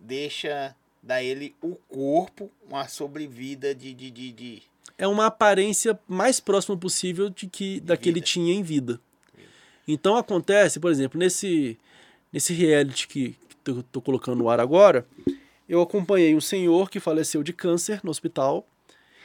deixa 0.00 0.74
da 1.02 1.22
ele 1.22 1.54
o 1.60 1.74
corpo 1.88 2.50
uma 2.68 2.86
sobrevida 2.88 3.74
de, 3.74 3.92
de, 3.94 4.10
de, 4.10 4.32
de- 4.32 4.62
É 4.98 5.06
uma 5.06 5.26
aparência 5.26 5.98
mais 6.06 6.38
próxima 6.38 6.76
possível 6.76 7.28
de 7.28 7.46
que 7.46 7.80
da 7.80 7.96
que 7.96 8.08
ele 8.08 8.20
tinha 8.20 8.54
em 8.54 8.62
vida. 8.62 9.00
Então 9.88 10.16
acontece, 10.16 10.78
por 10.78 10.90
exemplo, 10.92 11.18
nesse, 11.18 11.76
nesse 12.32 12.52
reality 12.52 13.08
que, 13.08 13.36
que 13.64 13.70
eu 13.70 13.82
tô 13.82 14.00
colocando 14.00 14.38
no 14.38 14.48
ar 14.48 14.60
agora, 14.60 15.04
eu 15.68 15.80
acompanhei 15.82 16.36
um 16.36 16.40
senhor 16.40 16.88
que 16.88 17.00
faleceu 17.00 17.42
de 17.42 17.52
câncer 17.52 18.00
no 18.04 18.10
hospital. 18.10 18.64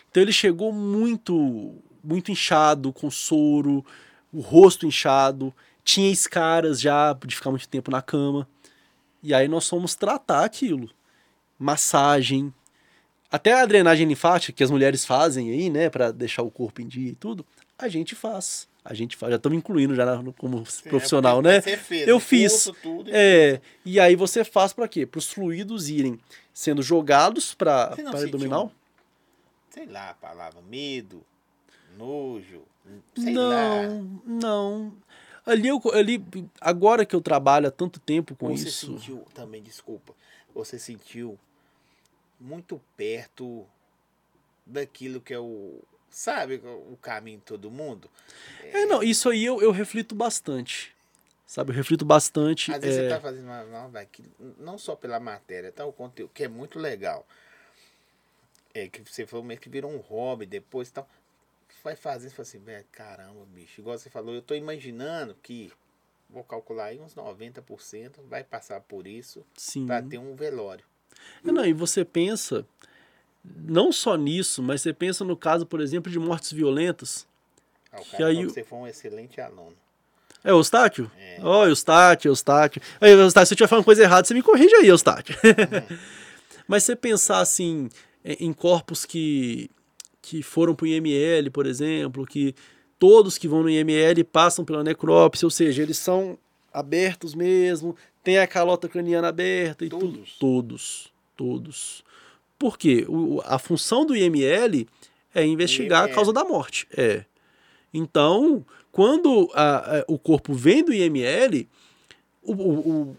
Então 0.10 0.22
ele 0.24 0.32
chegou 0.34 0.72
muito, 0.72 1.76
muito 2.04 2.32
inchado, 2.32 2.92
com 2.94 3.10
soro, 3.12 3.86
o 4.32 4.40
rosto 4.40 4.86
inchado, 4.86 5.54
tinha 5.84 6.12
escaras 6.12 6.80
já 6.82 7.14
de 7.26 7.36
ficar 7.36 7.50
muito 7.50 7.68
tempo 7.68 7.92
na 7.92 8.02
cama. 8.02 8.48
E 9.24 9.34
aí 9.34 9.48
nós 9.48 9.68
fomos 9.68 9.96
tratar 9.96 10.44
aquilo. 10.46 10.90
Massagem, 11.60 12.54
até 13.32 13.54
a 13.54 13.66
drenagem 13.66 14.08
linfática 14.08 14.54
que 14.54 14.64
as 14.64 14.70
mulheres 14.72 15.04
fazem 15.06 15.50
aí, 15.52 15.70
né, 15.70 15.90
Pra 15.90 16.12
deixar 16.12 16.44
o 16.44 16.52
corpo 16.52 16.82
em 16.82 16.88
dia 16.88 17.12
e 17.12 17.16
tudo, 17.16 17.46
a 17.78 17.88
gente 17.88 18.14
faz. 18.16 18.68
A 18.86 18.94
gente 18.94 19.18
faz, 19.18 19.32
já 19.32 19.36
estamos 19.38 19.58
incluindo 19.58 19.94
já 19.96 20.06
na- 20.06 20.32
como 20.34 20.64
profissional, 20.88 21.40
é, 21.40 21.42
né? 21.42 21.62
Você 21.62 21.78
fez, 21.78 22.08
Eu 22.08 22.20
fiz. 22.22 22.72
tudo, 22.82 23.10
É, 23.12 23.60
e 23.84 24.00
aí 24.00 24.16
você 24.16 24.46
faz 24.46 24.72
pra 24.72 24.88
quê? 24.88 25.06
Para 25.06 25.20
os 25.20 25.28
fluidos 25.30 25.90
irem 25.90 26.18
sendo 26.54 26.82
jogados 26.82 27.54
para 27.54 27.88
para 27.90 28.20
abdominal? 28.22 28.72
Sei 29.78 29.86
lá 29.86 30.10
a 30.10 30.14
palavra, 30.16 30.60
medo, 30.64 31.24
nojo, 31.96 32.64
sei 33.16 33.36
lá. 33.36 33.88
Não, 33.88 34.22
não. 34.26 34.94
Ali, 35.46 35.68
eu, 35.68 35.80
ali, 35.94 36.26
agora 36.60 37.06
que 37.06 37.16
eu 37.16 37.22
trabalho 37.22 37.68
há 37.68 37.72
tanto 37.72 38.00
tempo 38.00 38.36
com 38.36 38.50
você 38.50 38.68
isso, 38.68 38.88
sentiu 38.88 39.26
também, 39.36 39.62
desculpa, 39.62 40.14
você 40.54 40.80
sentiu 40.80 41.38
muito 42.40 42.82
perto 42.98 43.66
daquilo 44.66 45.22
que 45.22 45.34
é 45.34 45.40
o, 45.40 45.80
sabe, 46.10 46.56
o 46.56 46.98
caminho 47.00 47.38
de 47.38 47.46
todo 47.46 47.70
mundo? 47.70 48.10
é 48.64 48.86
não, 48.88 49.04
isso 49.04 49.30
aí 49.30 49.46
eu, 49.46 49.62
eu 49.62 49.72
reflito 49.72 50.16
bastante, 50.16 50.94
sabe? 51.46 51.72
Eu 51.72 51.76
reflito 51.76 52.04
bastante. 52.04 52.72
Às 52.72 52.82
vezes 52.82 53.00
é, 53.00 53.04
você 53.04 53.10
tá 53.10 53.22
fazendo 53.22 53.46
uma 53.46 54.00
aqui, 54.00 54.24
não 54.58 54.78
só 54.78 54.96
pela 54.96 55.20
matéria, 55.20 55.72
tá? 55.72 55.86
O 55.86 55.94
conteúdo, 55.94 56.32
que 56.34 56.44
é 56.44 56.48
muito 56.48 56.80
legal. 56.80 57.26
É 58.78 58.88
que 58.88 59.02
você 59.02 59.26
falou 59.26 59.46
meio 59.46 59.60
que 59.60 59.70
virou 59.70 59.92
um 59.92 59.98
hobby 59.98 60.46
depois 60.46 60.90
e 60.90 60.94
tal. 60.94 61.10
Vai 61.84 61.96
fazendo, 61.96 62.30
você 62.30 62.36
fala 62.36 62.48
assim, 62.48 62.60
velho, 62.60 62.86
caramba, 62.92 63.46
bicho. 63.54 63.80
Igual 63.82 63.98
você 63.98 64.10
falou, 64.10 64.36
eu 64.36 64.42
tô 64.42 64.54
imaginando 64.54 65.36
que, 65.42 65.72
vou 66.30 66.44
calcular 66.44 66.86
aí, 66.86 67.00
uns 67.00 67.16
90% 67.16 68.12
vai 68.28 68.44
passar 68.44 68.82
por 68.82 69.08
isso 69.08 69.46
para 69.86 70.02
ter 70.02 70.18
um 70.18 70.36
velório. 70.36 70.84
É, 71.46 71.52
Não, 71.52 71.66
e 71.66 71.74
você 71.74 72.04
pensa 72.04 72.66
não 73.44 73.92
só 73.92 74.16
nisso, 74.16 74.62
mas 74.62 74.82
você 74.82 74.94
pensa 74.94 75.24
no 75.24 75.38
caso, 75.38 75.66
por 75.66 75.80
exemplo, 75.80 76.12
de 76.12 76.20
mortes 76.20 76.52
violentas. 76.52 77.26
Ah, 77.92 78.00
Que 78.02 78.24
aí 78.24 78.46
você 78.46 78.64
foi 78.64 78.80
um 78.80 78.88
excelente 78.88 79.40
aluno. 79.40 79.76
É 80.44 80.54
o 80.54 80.58
Eustáquio? 80.58 81.12
É. 81.18 81.40
Ó, 81.42 81.66
Eustáquio, 81.66 82.30
Eustáquio. 82.30 82.82
Aí, 83.02 83.12
Eustáquio, 83.12 83.48
se 83.48 83.54
eu 83.54 83.56
estiver 83.56 83.68
falando 83.68 83.86
coisa 83.86 84.04
errada, 84.04 84.28
você 84.28 84.34
me 84.34 84.42
corrige 84.42 84.74
aí, 84.76 84.88
Eustáquio. 84.88 85.36
Mas 86.68 86.84
você 86.84 86.96
pensar 86.96 87.40
assim, 87.40 87.90
em 88.28 88.48
em 88.48 88.54
corpos 88.54 89.06
que, 89.06 89.70
que 90.22 90.44
foram 90.44 90.76
para 90.76 90.84
o 90.84 90.88
IML, 90.88 91.50
por 91.52 91.66
exemplo, 91.66 92.26
que 92.26 92.54
todos 93.00 93.38
que 93.38 93.48
vão 93.48 93.64
no 93.64 93.70
IML 93.70 94.24
passam 94.26 94.66
pela 94.66 94.84
necrópsia, 94.84 95.46
ou 95.46 95.52
seja, 95.52 95.82
eles 95.82 95.98
são 95.98 96.38
abertos 96.74 97.34
mesmo, 97.34 97.96
tem 98.24 98.38
a 98.38 98.46
calota 98.48 98.90
craniana 98.90 99.30
aberta 99.30 99.86
e 99.86 99.90
tudo. 99.90 100.08
Todos? 100.18 100.38
Todos. 100.40 101.14
Todos. 101.38 102.04
Por 102.60 102.78
quê? 102.78 103.06
O- 103.08 103.42
a 103.46 103.58
função 103.60 104.06
do 104.06 104.16
IML 104.16 104.88
é 105.34 105.46
investigar 105.46 106.02
a 106.02 106.06
IML. 106.06 106.16
causa 106.16 106.34
da 106.34 106.44
morte. 106.44 106.88
É. 106.96 107.24
Então, 107.94 108.66
quando 108.92 109.50
a- 109.54 110.00
a- 110.00 110.06
o 110.08 110.18
corpo 110.20 110.54
vem 110.54 110.84
do 110.84 110.92
IML, 110.94 111.68
o- 112.42 112.54
o- 112.54 113.16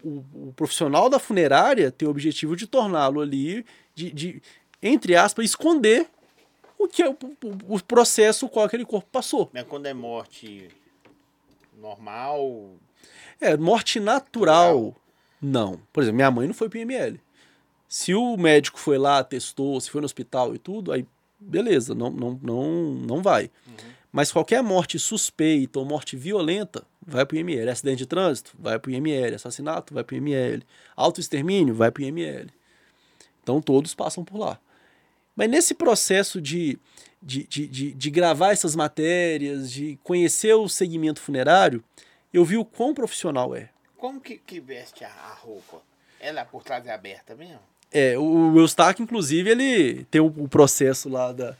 o 0.49 0.53
profissional 0.55 1.09
da 1.09 1.19
funerária 1.19 1.91
tem 1.91 2.07
o 2.07 2.11
objetivo 2.11 2.55
de 2.55 2.67
torná-lo 2.67 3.21
ali, 3.21 3.65
de, 3.95 4.11
de, 4.11 4.41
entre 4.81 5.15
aspas, 5.15 5.45
esconder 5.45 6.07
o 6.77 6.87
que 6.87 7.01
é 7.03 7.09
o, 7.09 7.13
o- 7.13 7.75
o 7.75 7.83
processo 7.83 8.45
o 8.45 8.49
qual 8.49 8.65
aquele 8.65 8.85
corpo 8.85 9.07
passou. 9.11 9.49
Mas 9.53 9.63
quando 9.67 9.85
é 9.85 9.93
morte 9.93 10.69
normal, 11.77 12.71
É, 13.41 13.55
morte 13.55 13.99
natural, 13.99 14.95
não. 15.41 15.79
Por 15.93 16.03
exemplo, 16.03 16.17
minha 16.17 16.31
mãe 16.31 16.47
não 16.47 16.53
foi 16.53 16.67
pro 16.69 16.79
IML. 16.79 17.19
Se 17.87 18.13
o 18.13 18.35
médico 18.37 18.79
foi 18.79 18.97
lá, 18.97 19.23
testou, 19.23 19.79
se 19.79 19.89
foi 19.89 20.01
no 20.01 20.05
hospital 20.05 20.53
e 20.53 20.59
tudo, 20.59 20.91
aí 20.91 21.05
beleza, 21.39 21.95
não, 21.95 22.09
não, 22.11 22.39
não, 22.43 22.71
não 22.93 23.21
vai. 23.21 23.49
Mas 24.11 24.31
qualquer 24.31 24.61
morte 24.63 24.97
suspeita 24.99 25.79
ou 25.79 25.85
morte 25.85 26.15
violenta, 26.17 26.83
vai 27.05 27.25
pro 27.25 27.37
IML. 27.37 27.69
Acidente 27.69 27.99
de 27.99 28.05
trânsito, 28.07 28.51
vai 28.59 28.77
pro 28.79 28.91
IML. 28.91 29.35
Assassinato, 29.35 29.93
vai 29.93 30.03
pro 30.03 30.15
IML. 30.15 30.63
Autoextermínio, 30.95 31.73
vai 31.75 31.91
pro 31.91 32.03
IML. 32.03 32.47
Então 33.41 33.61
todos 33.61 33.93
passam 33.95 34.23
por 34.25 34.37
lá. 34.37 34.59
Mas 35.35 35.49
nesse 35.49 35.73
processo 35.73 36.41
de, 36.41 36.77
de, 37.21 37.43
de, 37.45 37.67
de, 37.67 37.93
de 37.93 38.09
gravar 38.09 38.51
essas 38.51 38.75
matérias, 38.75 39.71
de 39.71 39.97
conhecer 40.03 40.53
o 40.53 40.67
segmento 40.67 41.21
funerário, 41.21 41.83
eu 42.33 42.45
vi 42.45 42.57
o 42.57 42.65
quão 42.65 42.93
profissional 42.93 43.55
é. 43.55 43.69
como 43.97 44.19
que, 44.19 44.37
que 44.37 44.59
veste 44.59 45.03
a, 45.03 45.09
a 45.09 45.33
roupa? 45.33 45.81
Ela 46.19 46.43
por 46.45 46.63
trás 46.63 46.85
é 46.85 46.93
aberta 46.93 47.35
mesmo? 47.35 47.61
É, 47.91 48.17
o 48.17 48.39
o 48.53 48.59
Eustáquio, 48.59 49.03
inclusive, 49.03 49.49
ele 49.49 50.03
tem 50.05 50.21
o, 50.21 50.27
o 50.27 50.47
processo 50.47 51.09
lá 51.09 51.31
da, 51.31 51.55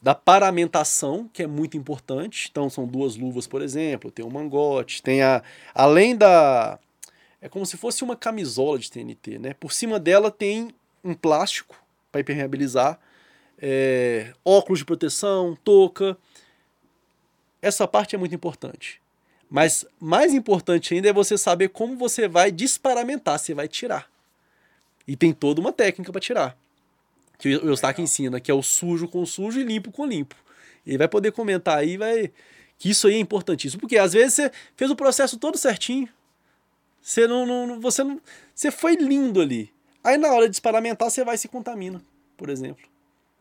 da 0.00 0.14
paramentação, 0.14 1.30
que 1.32 1.42
é 1.42 1.46
muito 1.46 1.76
importante. 1.76 2.48
Então, 2.50 2.68
são 2.68 2.86
duas 2.86 3.16
luvas, 3.16 3.46
por 3.46 3.62
exemplo, 3.62 4.10
tem 4.10 4.24
um 4.24 4.30
mangote, 4.30 5.02
tem 5.02 5.22
a. 5.22 5.42
Além 5.74 6.16
da. 6.16 6.78
É 7.40 7.48
como 7.48 7.64
se 7.64 7.76
fosse 7.76 8.04
uma 8.04 8.16
camisola 8.16 8.78
de 8.78 8.90
TNT, 8.90 9.38
né? 9.38 9.54
Por 9.54 9.72
cima 9.72 9.98
dela 9.98 10.30
tem 10.30 10.74
um 11.02 11.14
plástico 11.14 11.81
para 12.12 12.20
impermeabilizar, 12.20 13.00
é, 13.58 14.34
óculos 14.44 14.80
de 14.80 14.84
proteção, 14.84 15.56
touca. 15.64 16.16
Essa 17.60 17.88
parte 17.88 18.14
é 18.14 18.18
muito 18.18 18.34
importante. 18.34 19.00
Mas 19.48 19.84
mais 19.98 20.34
importante 20.34 20.94
ainda 20.94 21.08
é 21.08 21.12
você 21.12 21.36
saber 21.38 21.68
como 21.70 21.96
você 21.96 22.28
vai 22.28 22.52
desparamentar, 22.52 23.38
você 23.38 23.54
vai 23.54 23.66
tirar. 23.66 24.10
E 25.06 25.16
tem 25.16 25.32
toda 25.32 25.60
uma 25.60 25.72
técnica 25.72 26.12
para 26.12 26.20
tirar. 26.20 26.56
que 27.38 27.56
o 27.56 27.68
Eustáquio 27.68 28.02
ensina, 28.02 28.40
que 28.40 28.50
é 28.50 28.54
o 28.54 28.62
sujo 28.62 29.08
com 29.08 29.26
sujo 29.26 29.58
e 29.58 29.64
limpo 29.64 29.90
com 29.90 30.06
limpo. 30.06 30.36
Ele 30.86 30.98
vai 30.98 31.08
poder 31.08 31.32
comentar 31.32 31.78
aí, 31.78 31.96
vai 31.96 32.30
que 32.78 32.90
isso 32.90 33.06
aí 33.06 33.14
é 33.14 33.18
importantíssimo, 33.18 33.80
porque 33.80 33.96
às 33.96 34.12
vezes 34.12 34.34
você 34.34 34.52
fez 34.76 34.90
o 34.90 34.96
processo 34.96 35.38
todo 35.38 35.56
certinho, 35.56 36.08
você 37.00 37.28
não, 37.28 37.46
não 37.46 37.80
você 37.80 38.02
não, 38.02 38.20
você 38.52 38.72
foi 38.72 38.96
lindo 38.96 39.40
ali. 39.40 39.72
Aí 40.02 40.16
na 40.16 40.32
hora 40.32 40.48
de 40.48 40.54
experimentar 40.54 41.10
você 41.10 41.24
vai 41.24 41.36
e 41.36 41.38
se 41.38 41.48
contamina, 41.48 42.02
por 42.36 42.48
exemplo. 42.48 42.84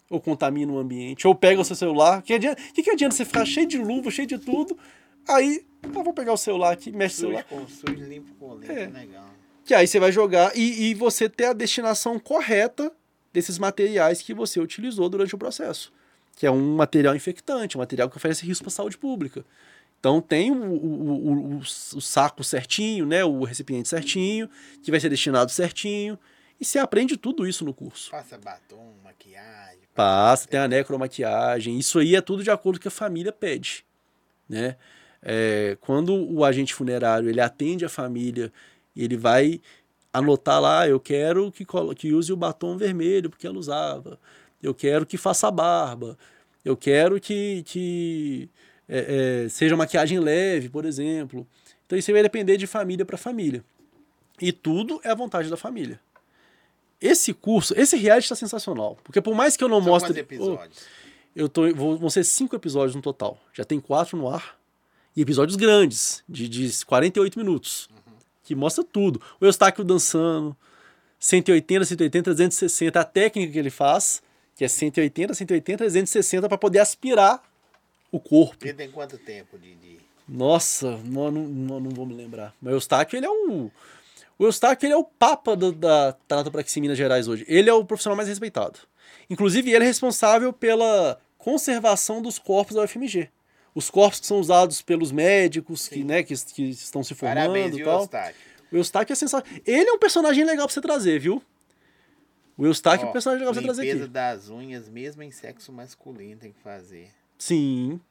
Ou 0.10 0.20
contamina 0.20 0.72
o 0.72 0.78
ambiente, 0.78 1.28
ou 1.28 1.34
pega 1.34 1.62
o 1.62 1.66
seu 1.66 1.76
celular. 1.76 2.22
Que, 2.22 2.34
adianta, 2.34 2.62
que, 2.74 2.84
que 2.84 2.92
adianta 2.92 3.16
você 3.16 3.26
ficar 3.26 3.46
cheio 3.46 3.68
de 3.68 3.78
luva, 3.78 4.12
cheio 4.12 4.28
de 4.28 4.38
tudo, 4.38 4.78
aí, 5.28 5.66
ah, 5.84 6.04
vou 6.04 6.14
pegar 6.14 6.34
o 6.34 6.38
celular 6.38 6.74
aqui, 6.74 6.92
mexe 6.92 7.16
o 7.16 7.20
celular. 7.20 7.44
Com 7.46 7.68
sujo, 7.68 8.04
limpo 8.04 8.34
com 8.36 8.56
limpo, 8.56 8.72
é. 8.72 8.88
legal. 8.88 9.30
Que 9.64 9.74
aí 9.74 9.88
você 9.88 10.00
vai 10.00 10.12
jogar 10.12 10.56
e, 10.56 10.90
e 10.90 10.94
você 10.94 11.30
ter 11.30 11.46
a 11.46 11.54
destinação 11.54 12.20
correta 12.20 12.92
desses 13.32 13.58
materiais 13.58 14.22
que 14.22 14.34
você 14.34 14.60
utilizou 14.60 15.08
durante 15.08 15.34
o 15.34 15.38
processo. 15.38 15.94
Que 16.36 16.46
é 16.46 16.52
um 16.52 16.76
material 16.76 17.16
infectante, 17.16 17.78
um 17.78 17.80
material 17.80 18.10
que 18.10 18.18
oferece 18.18 18.46
risco 18.46 18.64
para 18.64 18.72
a 18.72 18.76
saúde 18.76 18.98
pública. 18.98 19.46
Então 20.00 20.20
tem 20.20 20.52
o, 20.52 20.56
o, 20.56 21.58
o, 21.58 21.58
o, 21.60 22.02
saco 22.02 22.44
certinho, 22.44 23.06
né, 23.06 23.24
o 23.24 23.44
recipiente 23.44 23.88
certinho, 23.88 24.50
que 24.82 24.90
vai 24.90 25.00
ser 25.00 25.10
destinado 25.10 25.52
certinho. 25.52 26.18
E 26.62 26.66
você 26.66 26.78
aprende 26.78 27.18
tudo 27.18 27.48
isso 27.48 27.66
no 27.66 27.74
curso. 27.74 28.12
Passa 28.12 28.38
batom, 28.38 28.94
maquiagem. 29.04 29.80
Passa, 29.96 30.48
tem 30.48 30.60
a 30.60 30.68
necromaquiagem. 30.68 31.80
Isso 31.80 31.98
aí 31.98 32.16
é 32.16 32.22
tudo 32.22 32.44
de 32.44 32.52
acordo 32.52 32.76
com 32.76 32.82
o 32.82 32.82
que 32.84 32.88
a 32.88 32.92
família 32.92 33.32
pede. 33.32 33.84
Né? 34.48 34.76
É, 35.24 35.76
quando 35.82 36.14
o 36.14 36.46
agente 36.46 36.76
funerário 36.76 37.28
ele 37.28 37.42
atende 37.42 37.84
a 37.84 37.90
família, 37.90 38.54
ele 38.96 39.18
vai 39.18 39.60
anotar 40.14 40.62
lá, 40.62 40.88
eu 40.88 41.00
quero 41.00 41.52
que, 41.52 41.66
que 41.96 42.14
use 42.14 42.32
o 42.32 42.38
batom 42.38 42.78
vermelho, 42.78 43.32
porque 43.32 43.48
ela 43.48 43.58
usava. 43.58 44.20
Eu 44.62 44.76
quero 44.76 45.04
que 45.04 45.18
faça 45.18 45.50
barba. 45.50 46.16
Eu 46.64 46.78
quero 46.78 47.20
que, 47.20 47.64
que 47.64 48.50
é, 48.88 49.46
é, 49.46 49.50
seja 49.50 49.76
maquiagem 49.76 50.20
leve, 50.20 50.70
por 50.70 50.86
exemplo. 50.86 51.48
Então 51.88 51.98
isso 51.98 52.12
vai 52.12 52.22
depender 52.22 52.56
de 52.58 52.68
família 52.68 53.04
para 53.04 53.18
família. 53.18 53.66
E 54.40 54.52
tudo 54.52 55.02
é 55.04 55.10
a 55.10 55.16
vontade 55.16 55.50
da 55.50 55.58
família. 55.58 56.00
Esse 57.02 57.34
curso, 57.34 57.74
esse 57.76 57.98
reality 57.98 58.26
está 58.26 58.36
sensacional. 58.36 58.98
Porque 59.04 59.20
por 59.20 59.34
mais 59.34 59.58
que 59.58 59.64
eu 59.64 59.68
não 59.68 59.82
São 59.82 59.92
mostre. 59.92 60.20
episódios? 60.20 60.78
Oh, 60.78 61.02
eu 61.36 61.50
tô, 61.50 61.74
vou, 61.74 61.98
vão 61.98 62.10
ser 62.10 62.24
cinco 62.24 62.56
episódios 62.56 62.96
no 62.96 63.02
total. 63.02 63.40
Já 63.54 63.64
tem 63.64 63.80
quatro 63.80 64.18
no 64.18 64.30
ar. 64.30 64.60
E 65.16 65.22
episódios 65.22 65.58
grandes, 65.58 66.24
de, 66.28 66.48
de 66.48 66.86
48 66.86 67.38
minutos. 67.38 67.90
Uhum. 67.90 68.14
Que 68.44 68.56
mostra 68.56 68.84
tudo. 68.84 69.22
O 69.42 69.46
Eustáquio 69.46 69.84
dançando, 69.84 70.56
180, 71.20 71.86
180, 71.86 72.24
360. 72.24 73.00
A 73.00 73.04
técnica 73.04 73.52
que 73.52 73.60
ele 73.60 73.70
faz, 73.70 74.22
que 74.56 74.64
é 74.64 74.68
180, 74.68 75.34
180, 75.34 75.78
360, 75.80 76.48
para 76.48 76.58
poder 76.58 76.80
aspirar 76.80 77.44
o 78.12 78.20
corpo. 78.20 78.66
Ele 78.66 78.74
tem 78.74 78.92
quanto 78.92 79.18
tempo 79.18 79.58
de. 79.58 79.76
de... 79.76 79.98
Nossa, 80.28 80.98
não, 81.04 81.30
não, 81.30 81.80
não 81.80 81.90
vou 81.92 82.06
me 82.06 82.14
lembrar. 82.14 82.54
Mas 82.62 82.74
o 82.74 82.76
Eustáquio, 82.78 83.18
ele 83.18 83.26
é 83.26 83.30
o. 83.30 83.72
O 84.42 84.46
Eustáquio, 84.46 84.88
ele 84.88 84.94
é 84.96 84.98
o 84.98 85.04
papa 85.04 85.56
do, 85.56 85.72
da 85.72 86.14
Tanatopraxia 86.28 86.80
em 86.80 86.82
Minas 86.82 86.98
Gerais 86.98 87.28
hoje. 87.28 87.46
Ele 87.48 87.70
é 87.70 87.74
o 87.76 87.86
profissional 87.86 88.18
mais 88.18 88.28
respeitado. 88.28 88.80
Inclusive, 89.30 89.70
ele 89.70 89.84
é 89.84 89.88
responsável 89.88 90.52
pela 90.52 91.22
conservação 91.38 92.24
dos 92.24 92.40
corpos 92.40 92.76
da 92.76 92.82
UFMG. 92.82 93.30
Os 93.76 93.92
corpos 93.92 94.20
que 94.20 94.26
são 94.26 94.40
usados 94.40 94.82
pelos 94.82 95.12
médicos 95.12 95.88
que, 95.88 96.04
né, 96.04 96.24
que, 96.24 96.34
que 96.36 96.72
estão 96.72 97.04
se 97.04 97.14
formando 97.14 97.36
Parabéns, 97.36 97.78
e 97.78 97.84
tal. 97.84 98.00
Eustáquio. 98.00 98.42
O 98.72 98.78
Eustáquio 98.78 99.14
é 99.14 99.16
sensacional. 99.16 99.62
Ele 99.64 99.88
é 99.88 99.94
um 99.94 100.00
personagem 100.00 100.44
legal 100.44 100.66
pra 100.66 100.74
você 100.74 100.82
trazer, 100.82 101.20
viu? 101.20 101.40
O 102.58 102.66
Eustáquio 102.66 103.06
é 103.06 103.10
um 103.10 103.14
personagem 103.14 103.46
legal 103.46 103.54
pra 103.54 103.62
você 103.62 103.68
trazer 103.68 103.82
aqui. 103.84 103.92
Limpeza 103.92 104.12
das 104.12 104.50
unhas, 104.50 104.90
mesmo 104.90 105.22
em 105.22 105.30
sexo 105.30 105.72
masculino, 105.72 106.42
tem 106.42 106.52
que 106.52 106.62
fazer. 106.62 107.12
Sim. 107.38 108.02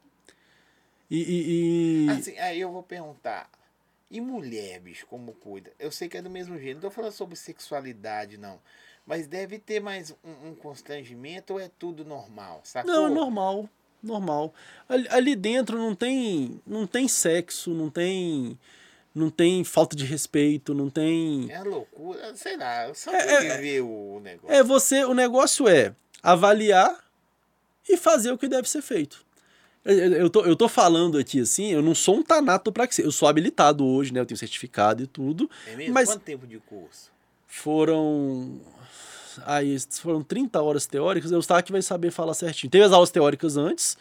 E, 1.11 1.19
e, 1.19 2.07
e... 2.07 2.11
Assim, 2.11 2.39
aí 2.39 2.61
eu 2.61 2.70
vou 2.70 2.85
perguntar. 2.85 3.51
E 4.11 4.20
mulher, 4.20 4.81
bicho, 4.81 5.07
como 5.07 5.32
cuida? 5.32 5.70
Eu 5.78 5.93
sei 5.93 6.09
que 6.09 6.16
é 6.16 6.23
do 6.23 6.28
mesmo 6.28 6.59
jeito. 6.59 6.77
Não 6.77 6.82
tô 6.82 6.91
falando 6.91 7.12
sobre 7.12 7.37
sexualidade, 7.37 8.37
não. 8.37 8.61
Mas 9.07 9.27
deve 9.27 9.59
ter 9.59 9.81
mais 9.81 10.15
um, 10.24 10.49
um 10.49 10.55
constrangimento 10.55 11.55
ou 11.55 11.61
é 11.61 11.70
tudo 11.78 12.05
normal, 12.05 12.61
sacou? 12.65 12.91
Não, 12.91 13.07
é 13.07 13.11
normal. 13.11 13.69
Normal. 14.03 14.53
Ali, 14.89 15.09
ali, 15.11 15.37
dentro 15.37 15.78
não 15.78 15.95
tem, 15.95 16.61
não 16.66 16.87
tem 16.87 17.07
sexo, 17.07 17.70
não 17.70 17.91
tem 17.91 18.59
não 19.15 19.28
tem 19.28 19.65
falta 19.65 19.97
de 19.97 20.05
respeito, 20.05 20.73
não 20.73 20.89
tem. 20.89 21.51
É 21.51 21.62
loucura, 21.62 22.35
sei 22.35 22.57
lá, 22.57 22.93
só 22.95 23.12
é, 23.12 23.57
viver 23.57 23.78
é, 23.78 23.82
o 23.82 24.20
negócio. 24.23 24.57
É, 24.57 24.62
você, 24.62 25.05
o 25.05 25.15
negócio 25.15 25.69
é 25.69 25.95
avaliar 26.23 27.05
e 27.89 27.97
fazer 27.97 28.31
o 28.31 28.39
que 28.39 28.49
deve 28.49 28.69
ser 28.69 28.82
feito. 28.82 29.24
Eu 29.85 30.28
tô, 30.28 30.44
eu 30.44 30.55
tô 30.55 30.69
falando 30.69 31.16
aqui 31.16 31.40
assim, 31.40 31.73
eu 31.73 31.81
não 31.81 31.94
sou 31.94 32.16
um 32.16 32.23
tanato 32.23 32.70
para 32.70 32.86
que 32.86 33.01
eu 33.01 33.11
sou 33.11 33.27
habilitado 33.28 33.85
hoje, 33.85 34.12
né? 34.12 34.20
Eu 34.20 34.27
tenho 34.27 34.36
certificado 34.36 35.02
e 35.02 35.07
tudo. 35.07 35.51
É 35.66 35.74
mesmo? 35.74 35.94
Mas 35.94 36.11
Quanto 36.11 36.23
tempo 36.23 36.47
de 36.47 36.59
curso? 36.59 37.11
Foram. 37.47 38.61
Aí 39.47 39.77
foram 40.01 40.23
30 40.23 40.61
horas 40.61 40.86
teóricas, 40.86 41.31
o 41.32 41.62
que 41.62 41.73
vai 41.73 41.81
saber 41.81 42.11
falar 42.11 42.35
certinho. 42.35 42.70
Teve 42.70 42.85
as 42.85 42.93
aulas 42.93 43.11
teóricas 43.11 43.57
antes 43.57 43.97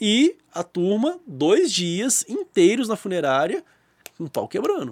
e 0.00 0.36
a 0.52 0.62
turma, 0.62 1.18
dois 1.26 1.72
dias 1.72 2.24
inteiros 2.28 2.86
na 2.86 2.94
funerária, 2.94 3.64
com 4.16 4.24
um 4.24 4.28
pau 4.28 4.46
quebrando 4.46 4.90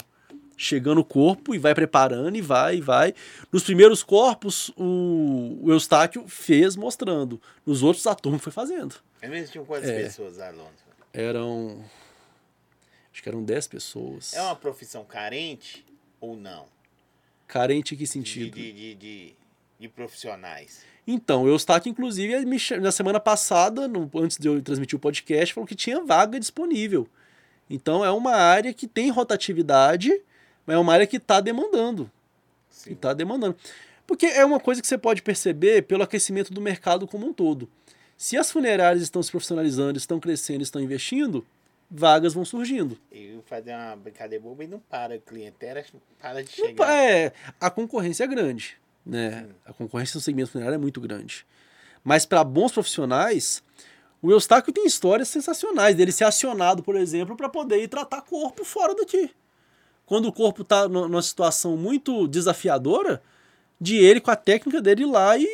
chegando 0.63 0.99
o 0.99 1.05
corpo 1.05 1.55
e 1.55 1.59
vai 1.59 1.75
preparando 1.75 2.37
e 2.37 2.41
vai 2.41 2.77
e 2.77 2.81
vai. 2.81 3.15
Nos 3.51 3.65
primeiros 3.65 4.03
corpos, 4.03 4.71
o, 4.77 5.59
o 5.63 5.71
Eustáquio 5.71 6.27
fez 6.29 6.77
mostrando. 6.77 7.41
Nos 7.67 7.83
outros, 7.83 8.07
a 8.07 8.15
turma 8.15 8.39
foi 8.39 8.53
fazendo. 8.53 8.95
É 9.21 9.29
mesmo? 9.29 9.53
Tinham 9.53 9.65
quantas 9.65 9.91
é, 9.91 10.05
pessoas, 10.05 10.39
Alonso? 10.39 10.71
Eram. 11.13 11.85
Acho 13.13 13.23
que 13.23 13.29
eram 13.29 13.43
10 13.43 13.67
pessoas. 13.67 14.33
É 14.35 14.41
uma 14.41 14.57
profissão 14.57 15.05
carente 15.05 15.85
ou 16.21 16.37
não? 16.37 16.67
Carente 17.47 17.95
em 17.95 17.99
que 17.99 18.07
sentido? 18.07 18.55
De, 18.55 18.73
de, 18.73 18.95
de, 18.95 19.35
de 19.79 19.89
profissionais. 19.89 20.83
Então, 21.07 21.43
o 21.43 21.49
Eustáquio, 21.49 21.91
inclusive, 21.91 22.33
na 22.81 22.93
semana 22.93 23.19
passada, 23.19 23.89
no, 23.89 24.09
antes 24.15 24.39
de 24.39 24.47
eu 24.47 24.63
transmitir 24.63 24.97
o 24.97 25.01
podcast, 25.01 25.53
falou 25.53 25.67
que 25.67 25.75
tinha 25.75 26.03
vaga 26.05 26.39
disponível. 26.39 27.07
Então, 27.69 28.05
é 28.05 28.11
uma 28.11 28.35
área 28.35 28.73
que 28.73 28.87
tem 28.87 29.11
rotatividade 29.11 30.23
mas 30.67 30.77
é 30.77 30.79
uma 30.79 30.93
área 30.93 31.07
que 31.07 31.17
está 31.17 31.41
demandando. 31.41 32.11
Está 32.87 33.13
demandando. 33.13 33.57
Porque 34.07 34.27
é 34.27 34.45
uma 34.45 34.61
coisa 34.61 34.81
que 34.81 34.87
você 34.87 34.99
pode 34.99 35.23
perceber 35.23 35.83
pelo 35.83 36.03
aquecimento 36.03 36.53
do 36.53 36.61
mercado 36.61 37.07
como 37.07 37.27
um 37.27 37.33
todo. 37.33 37.69
Se 38.17 38.37
as 38.37 38.51
funerárias 38.51 39.03
estão 39.03 39.23
se 39.23 39.31
profissionalizando, 39.31 39.99
estão 39.99 40.21
crescendo, 40.21 40.63
estão 40.63 40.81
investindo, 40.81 41.45
vagas 41.91 42.35
vão 42.35 42.45
surgindo. 42.45 42.99
E 43.11 43.39
fazer 43.47 43.73
uma 43.73 43.97
brincadeira 43.97 44.43
boba 44.43 44.65
e 44.65 44.67
não 44.67 44.79
para, 44.79 45.15
a 45.15 45.19
clientela 45.19 45.85
para 46.21 46.43
de 46.43 46.51
chegar. 46.51 46.91
É, 46.91 47.33
a 47.61 47.71
concorrência 47.71 48.25
é 48.25 48.27
grande. 48.27 48.77
Né? 49.05 49.49
A 49.67 49.73
concorrência 49.73 50.17
no 50.17 50.23
segmento 50.23 50.51
funerário 50.53 50.77
é 50.77 50.79
muito 50.79 51.01
grande. 51.01 51.45
Mas 52.05 52.25
para 52.27 52.45
bons 52.45 52.73
profissionais, 52.73 53.63
o 54.21 54.31
Eustáquio 54.31 54.73
tem 54.73 54.87
histórias 54.87 55.29
sensacionais 55.29 55.97
dele 55.97 56.13
ser 56.13 56.25
acionado, 56.25 56.83
por 56.83 56.97
exemplo, 56.97 57.37
para 57.37 57.49
poder 57.49 57.83
ir 57.83 57.89
tratar 57.89 58.23
corpo 58.23 58.65
fora 58.65 58.95
daqui 58.95 59.31
quando 60.07 60.27
o 60.27 60.33
corpo 60.33 60.63
está 60.63 60.89
numa 60.89 61.23
situação 61.23 61.77
muito 61.77 62.27
desafiadora, 62.27 63.23
de 63.81 63.97
ele 63.97 64.21
com 64.21 64.31
a 64.31 64.37
técnica 64.37 64.81
dele 64.81 65.03
ir 65.03 65.07
lá 65.07 65.37
e, 65.37 65.47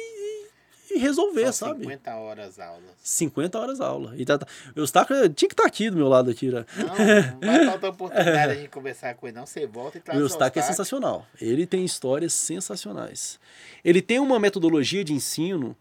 e 0.90 0.98
resolver, 0.98 1.46
Só 1.46 1.66
sabe? 1.66 1.84
50 1.84 2.14
horas 2.16 2.58
aula. 2.58 2.82
50 3.02 3.58
horas 3.58 3.80
aula. 3.80 4.14
E 4.16 4.24
tá, 4.24 4.36
tá, 4.38 4.46
eu 4.74 4.86
tinha 5.28 5.48
que 5.48 5.54
estar 5.54 5.62
tá 5.62 5.66
aqui 5.66 5.88
do 5.88 5.96
meu 5.96 6.08
lado 6.08 6.30
aqui, 6.30 6.50
né? 6.50 6.64
Não, 6.76 6.86
não 6.86 7.40
vai 7.40 7.66
faltar 7.66 7.90
oportunidade 7.90 8.60
de 8.60 8.68
conversar 8.68 9.14
com 9.14 9.26
ele, 9.26 9.36
não. 9.36 9.46
Você 9.46 9.66
volta 9.66 9.98
e 9.98 10.00
traz 10.00 10.18
o 10.18 10.22
Eustáquio 10.22 10.60
é 10.60 10.62
sensacional. 10.62 11.26
Ele 11.40 11.66
tem 11.66 11.84
histórias 11.84 12.34
sensacionais. 12.34 13.38
Ele 13.84 14.02
tem 14.02 14.18
uma 14.18 14.38
metodologia 14.38 15.04
de 15.04 15.12
ensino 15.12 15.76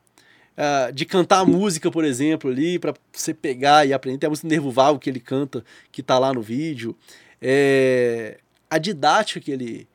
Uh, 0.57 0.91
de 0.91 1.06
cantar 1.06 1.41
a 1.41 1.45
música, 1.45 1.91
por 1.91 2.03
exemplo, 2.03 2.49
ali, 2.49 2.80
para 2.80 2.91
você 3.14 3.31
pegar 3.31 3.85
e 3.85 3.94
aprender. 3.94 4.18
Tem 4.18 4.26
a 4.26 4.31
música 4.31 4.48
Nervo 4.48 4.72
Vago 4.72 4.98
que 4.98 5.07
ele 5.07 5.19
canta, 5.19 5.64
que 5.91 6.02
tá 6.02 6.18
lá 6.18 6.34
no 6.34 6.41
vídeo. 6.41 6.98
É, 7.39 8.39
a 8.69 8.77
didática 8.77 9.39
que 9.39 9.52
ele, 9.52 9.88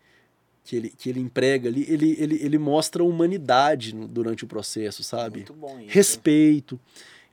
que 0.65 0.77
ele, 0.77 0.91
que 0.91 1.09
ele 1.09 1.21
emprega 1.21 1.69
ali, 1.69 1.85
ele, 1.89 2.17
ele, 2.19 2.43
ele 2.43 2.59
mostra 2.59 3.05
humanidade 3.05 3.95
no, 3.95 4.07
durante 4.07 4.45
o 4.45 4.47
processo, 4.47 5.03
sabe? 5.03 5.39
Muito 5.39 5.55
bom 5.55 5.79
isso. 5.81 5.91
Respeito. 5.91 6.81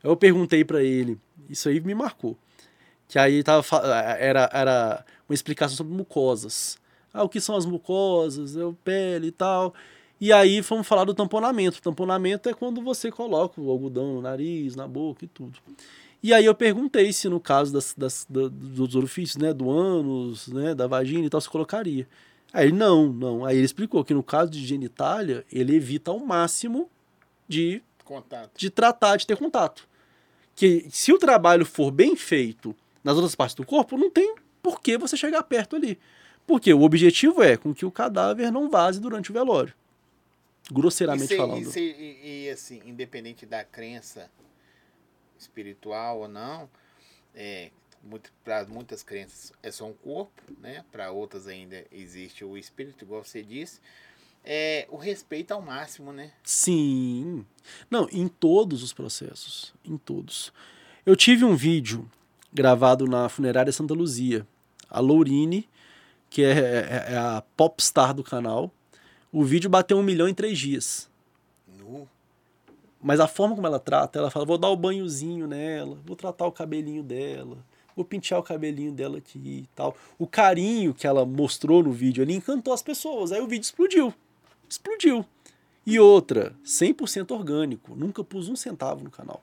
Eu 0.03 0.15
perguntei 0.15 0.63
para 0.63 0.83
ele, 0.83 1.19
isso 1.49 1.69
aí 1.69 1.79
me 1.79 1.93
marcou. 1.93 2.37
Que 3.07 3.17
aí 3.17 3.43
tava, 3.43 3.65
era, 4.19 4.49
era 4.53 5.05
uma 5.27 5.33
explicação 5.33 5.75
sobre 5.75 5.93
mucosas. 5.93 6.77
Ah, 7.13 7.23
o 7.23 7.29
que 7.29 7.41
são 7.41 7.55
as 7.55 7.65
mucosas, 7.65 8.55
é 8.55 8.63
o 8.63 8.73
pele 8.73 9.27
e 9.27 9.31
tal. 9.31 9.73
E 10.21 10.33
aí 10.33 10.61
fomos 10.61 10.87
falar 10.87 11.05
do 11.05 11.13
tamponamento. 11.13 11.79
O 11.79 11.81
tamponamento 11.81 12.49
é 12.49 12.53
quando 12.53 12.81
você 12.81 13.11
coloca 13.11 13.59
o 13.59 13.69
algodão 13.69 14.13
no 14.13 14.21
nariz, 14.21 14.75
na 14.75 14.87
boca 14.87 15.25
e 15.25 15.27
tudo. 15.27 15.57
E 16.21 16.33
aí 16.33 16.43
eu 16.45 16.53
perguntei 16.53 17.13
se 17.13 17.29
no 17.29 17.39
caso 17.39 17.71
das, 17.71 17.95
das, 17.97 18.27
dos 18.29 18.95
orifícios, 18.95 19.37
né, 19.37 19.53
do 19.53 19.69
ânus, 19.71 20.47
né, 20.49 20.75
da 20.75 20.85
vagina 20.85 21.25
e 21.25 21.29
tal, 21.29 21.39
se 21.39 21.49
colocaria. 21.49 22.07
Aí 22.51 22.65
ele, 22.67 22.75
não, 22.75 23.07
não. 23.13 23.45
Aí 23.45 23.55
ele 23.55 23.65
explicou 23.65 24.03
que 24.03 24.13
no 24.13 24.23
caso 24.23 24.51
de 24.51 24.65
genitália, 24.65 25.45
ele 25.51 25.75
evita 25.75 26.11
ao 26.11 26.19
máximo 26.19 26.89
de, 27.47 27.81
Contato. 28.03 28.51
de 28.57 28.69
tratar, 28.69 29.15
de 29.17 29.25
ter 29.25 29.37
contato. 29.37 29.87
Que 30.55 30.87
se 30.89 31.13
o 31.13 31.17
trabalho 31.17 31.65
for 31.65 31.89
bem 31.89 32.15
feito 32.17 32.75
nas 33.03 33.15
outras 33.15 33.33
partes 33.35 33.55
do 33.55 33.65
corpo, 33.65 33.97
não 33.97 34.09
tem 34.09 34.35
por 34.61 34.81
que 34.81 34.97
você 34.97 35.15
chegar 35.15 35.41
perto 35.43 35.75
ali. 35.77 35.97
Porque 36.45 36.73
o 36.73 36.81
objetivo 36.81 37.41
é 37.41 37.55
com 37.55 37.73
que 37.73 37.85
o 37.85 37.91
cadáver 37.91 38.51
não 38.51 38.69
vaze 38.69 38.99
durante 38.99 39.29
o 39.29 39.33
velório. 39.33 39.73
Grosseiramente 40.71 41.25
e, 41.25 41.27
se- 41.29 41.37
falando. 41.37 41.61
E, 41.61 41.65
se- 41.65 41.79
e- 41.79 42.45
e, 42.45 42.49
assim, 42.49 42.81
independente 42.85 43.45
da 43.45 43.63
crença 43.63 44.29
espiritual 45.39 46.19
ou 46.21 46.27
não, 46.27 46.69
é, 47.33 47.71
para 48.43 48.65
muitas 48.65 49.03
crenças 49.03 49.51
é 49.61 49.71
só 49.71 49.85
um 49.85 49.93
corpo, 49.93 50.41
né? 50.61 50.83
Para 50.91 51.11
outras 51.11 51.47
ainda 51.47 51.85
existe 51.91 52.43
o 52.45 52.57
espírito, 52.57 53.03
igual 53.03 53.23
você 53.23 53.43
disse. 53.43 53.79
É, 54.43 54.87
o 54.89 54.95
respeito 54.95 55.51
ao 55.53 55.61
máximo, 55.61 56.13
né? 56.13 56.31
Sim. 56.43 57.45
Não, 57.89 58.07
em 58.11 58.27
todos 58.27 58.81
os 58.83 58.93
processos. 58.93 59.73
Em 59.83 59.97
todos. 59.97 60.53
Eu 61.05 61.15
tive 61.15 61.43
um 61.43 61.55
vídeo 61.55 62.09
gravado 62.53 63.05
na 63.05 63.27
funerária 63.27 63.71
Santa 63.71 63.93
Luzia. 63.93 64.47
A 64.89 64.99
Lourine, 65.01 65.67
que 66.29 66.41
é, 66.43 66.51
é- 66.51 67.05
é 67.13 67.17
a 67.17 67.43
popstar 67.57 68.13
do 68.13 68.23
canal. 68.23 68.71
O 69.31 69.43
vídeo 69.43 69.69
bateu 69.69 69.97
um 69.97 70.03
milhão 70.03 70.27
em 70.27 70.33
três 70.33 70.57
dias. 70.57 71.08
Mas 73.01 73.19
a 73.19 73.27
forma 73.27 73.55
como 73.55 73.67
ela 73.67 73.79
trata, 73.79 74.19
ela 74.19 74.29
fala: 74.29 74.45
vou 74.45 74.57
dar 74.57 74.69
o 74.69 74.75
banhozinho 74.75 75.47
nela, 75.47 75.97
vou 76.05 76.15
tratar 76.15 76.45
o 76.45 76.51
cabelinho 76.51 77.01
dela, 77.01 77.57
vou 77.95 78.03
pentear 78.03 78.39
o 78.39 78.43
cabelinho 78.43 78.91
dela 78.91 79.17
aqui 79.17 79.39
e 79.39 79.69
tal. 79.75 79.95
O 80.17 80.27
carinho 80.27 80.93
que 80.93 81.07
ela 81.07 81.25
mostrou 81.25 81.81
no 81.81 81.91
vídeo 81.91 82.23
ali 82.23 82.33
encantou 82.33 82.73
as 82.73 82.81
pessoas. 82.81 83.31
Aí 83.31 83.41
o 83.41 83.47
vídeo 83.47 83.63
explodiu. 83.63 84.13
Explodiu. 84.67 85.25
E 85.85 85.99
outra, 85.99 86.53
100% 86.63 87.31
orgânico. 87.31 87.95
Nunca 87.95 88.23
pus 88.23 88.47
um 88.49 88.55
centavo 88.55 89.03
no 89.03 89.09
canal. 89.09 89.41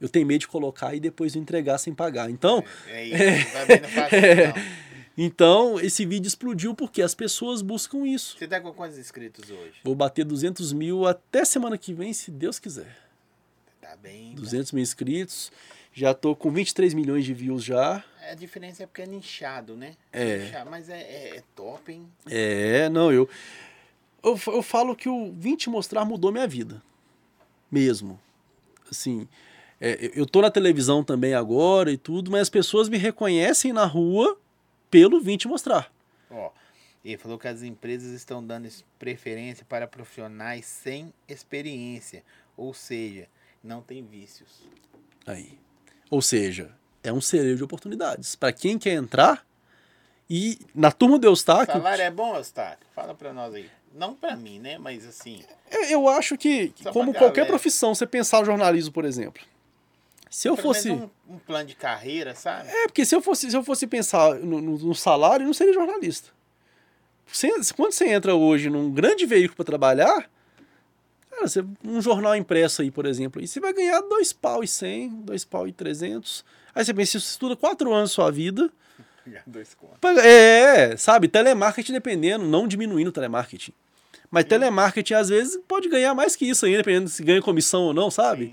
Eu 0.00 0.08
tenho 0.08 0.26
medo 0.26 0.40
de 0.40 0.48
colocar 0.48 0.94
e 0.94 1.00
depois 1.00 1.36
entregar 1.36 1.76
sem 1.78 1.92
pagar. 1.92 2.30
Então, 2.30 2.64
É 2.88 3.04
isso. 3.04 3.52
Também 3.52 3.80
não 3.80 3.88
faço 3.88 4.14
isso, 4.14 4.24
não. 4.56 4.89
Então 5.22 5.78
esse 5.80 6.06
vídeo 6.06 6.28
explodiu 6.28 6.74
porque 6.74 7.02
as 7.02 7.14
pessoas 7.14 7.60
buscam 7.62 8.06
isso. 8.06 8.36
Você 8.38 8.48
tá 8.48 8.60
com 8.60 8.72
quantos 8.72 8.96
inscritos 8.98 9.50
hoje? 9.50 9.74
Vou 9.84 9.94
bater 9.94 10.24
200 10.24 10.72
mil 10.72 11.06
até 11.06 11.44
semana 11.44 11.76
que 11.76 11.92
vem, 11.92 12.12
se 12.12 12.30
Deus 12.30 12.58
quiser. 12.58 12.96
Tá 13.80 13.96
bem. 13.96 14.34
tá. 14.34 14.40
200 14.40 14.72
mil 14.72 14.82
inscritos. 14.82 15.50
Já 15.92 16.14
tô 16.14 16.36
com 16.36 16.50
23 16.50 16.94
milhões 16.94 17.24
de 17.24 17.34
views 17.34 17.64
já. 17.64 18.04
A 18.30 18.34
diferença 18.34 18.84
é 18.84 18.86
porque 18.86 19.02
é 19.02 19.06
nichado, 19.06 19.76
né? 19.76 19.94
É. 20.12 20.38
Nichado, 20.44 20.70
Mas 20.70 20.88
é, 20.88 21.00
é- 21.00 21.36
é 21.38 21.42
top, 21.56 21.90
hein? 21.92 22.06
É, 22.28 22.88
não, 22.88 23.12
eu, 23.12 23.28
eu. 24.22 24.40
Eu 24.46 24.62
falo 24.62 24.94
que 24.94 25.08
o 25.08 25.32
Vim 25.32 25.56
Te 25.56 25.68
Mostrar 25.68 26.04
mudou 26.04 26.30
minha 26.30 26.46
vida. 26.46 26.80
Mesmo. 27.70 28.20
Assim. 28.90 29.26
é, 29.80 30.12
eu 30.14 30.26
tô 30.26 30.40
na 30.40 30.50
televisão 30.50 31.02
também 31.02 31.34
agora 31.34 31.90
e 31.90 31.96
tudo, 31.96 32.30
mas 32.30 32.42
as 32.42 32.50
pessoas 32.50 32.88
me 32.88 32.96
reconhecem 32.96 33.72
na 33.72 33.84
rua 33.84 34.38
pelo 34.90 35.20
Vim 35.20 35.36
Te 35.36 35.46
Mostrar. 35.48 35.92
Ó, 36.30 36.50
ele 37.04 37.16
falou 37.16 37.38
que 37.38 37.48
as 37.48 37.62
empresas 37.62 38.12
estão 38.12 38.44
dando 38.44 38.68
preferência 38.98 39.64
para 39.68 39.86
profissionais 39.86 40.66
sem 40.66 41.12
experiência, 41.28 42.22
ou 42.56 42.74
seja, 42.74 43.28
não 43.62 43.80
tem 43.82 44.04
vícios. 44.04 44.48
Aí. 45.26 45.58
Ou 46.10 46.20
seja, 46.20 46.74
é 47.02 47.12
um 47.12 47.20
celeiro 47.20 47.56
de 47.56 47.64
oportunidades. 47.64 48.34
Para 48.34 48.52
quem 48.52 48.78
quer 48.78 48.94
entrar. 48.94 49.46
E 50.32 50.58
na 50.72 50.92
turma 50.92 51.18
do 51.18 51.26
Eustáquio. 51.26 51.74
Salário 51.74 52.02
é 52.04 52.10
bom, 52.10 52.36
Eustáquio? 52.36 52.86
Fala 52.94 53.14
pra 53.14 53.32
nós 53.32 53.52
aí. 53.52 53.68
Não 53.92 54.14
pra 54.14 54.36
mim, 54.36 54.60
né? 54.60 54.78
Mas 54.78 55.04
assim, 55.04 55.42
Eu, 55.68 55.82
eu 55.84 56.08
acho 56.08 56.38
que, 56.38 56.72
Só 56.80 56.92
como 56.92 57.12
qualquer 57.12 57.40
galera. 57.40 57.48
profissão, 57.48 57.92
você 57.92 58.06
pensar 58.06 58.40
o 58.40 58.44
jornalismo, 58.44 58.92
por 58.92 59.04
exemplo. 59.04 59.42
Se 60.30 60.48
eu 60.48 60.54
pelo 60.54 60.68
fosse. 60.68 60.90
um, 60.92 61.10
um 61.28 61.38
plano 61.38 61.66
de 61.66 61.74
carreira, 61.74 62.34
sabe? 62.36 62.68
É, 62.68 62.86
porque 62.86 63.04
se 63.04 63.14
eu 63.14 63.20
fosse, 63.20 63.50
se 63.50 63.56
eu 63.56 63.64
fosse 63.64 63.86
pensar 63.86 64.36
no, 64.36 64.60
no- 64.60 64.78
no 64.78 64.94
salário, 64.94 65.42
eu 65.42 65.46
não 65.48 65.52
seria 65.54 65.74
jornalista. 65.74 66.30
Você- 67.26 67.50
quando 67.76 67.92
você 67.92 68.08
entra 68.08 68.34
hoje 68.34 68.70
num 68.70 68.90
grande 68.92 69.26
veículo 69.26 69.56
para 69.56 69.64
trabalhar, 69.64 70.30
cara, 71.30 71.48
você- 71.48 71.64
um 71.84 72.00
jornal 72.00 72.34
impresso 72.36 72.80
aí, 72.82 72.90
por 72.90 73.06
exemplo, 73.06 73.42
e 73.42 73.48
você 73.48 73.58
vai 73.60 73.72
ganhar 73.72 74.00
dois 74.02 74.32
pau 74.32 74.62
e 74.62 74.68
cem, 74.68 75.08
dois 75.24 75.44
pau 75.44 75.66
e 75.66 75.72
trezentos. 75.72 76.44
Aí 76.74 76.84
você 76.84 76.94
pensa, 76.94 77.12
você 77.12 77.18
estuda 77.18 77.56
quatro 77.56 77.92
anos 77.92 78.12
sua 78.12 78.30
vida. 78.30 78.70
Dois 79.46 79.76
É, 80.24 80.96
sabe, 80.96 81.28
telemarketing 81.28 81.92
dependendo, 81.92 82.44
não 82.46 82.66
diminuindo 82.66 83.08
o 83.08 83.12
telemarketing. 83.12 83.72
Mas 84.30 84.44
telemarketing, 84.44 85.14
às 85.14 85.28
vezes, 85.28 85.60
pode 85.68 85.88
ganhar 85.88 86.14
mais 86.14 86.34
que 86.36 86.48
isso 86.48 86.64
ainda, 86.66 86.78
dependendo 86.78 87.08
se 87.08 87.22
ganha 87.22 87.42
comissão 87.42 87.82
ou 87.82 87.92
não, 87.94 88.10
sabe? 88.10 88.46
Sim. 88.46 88.52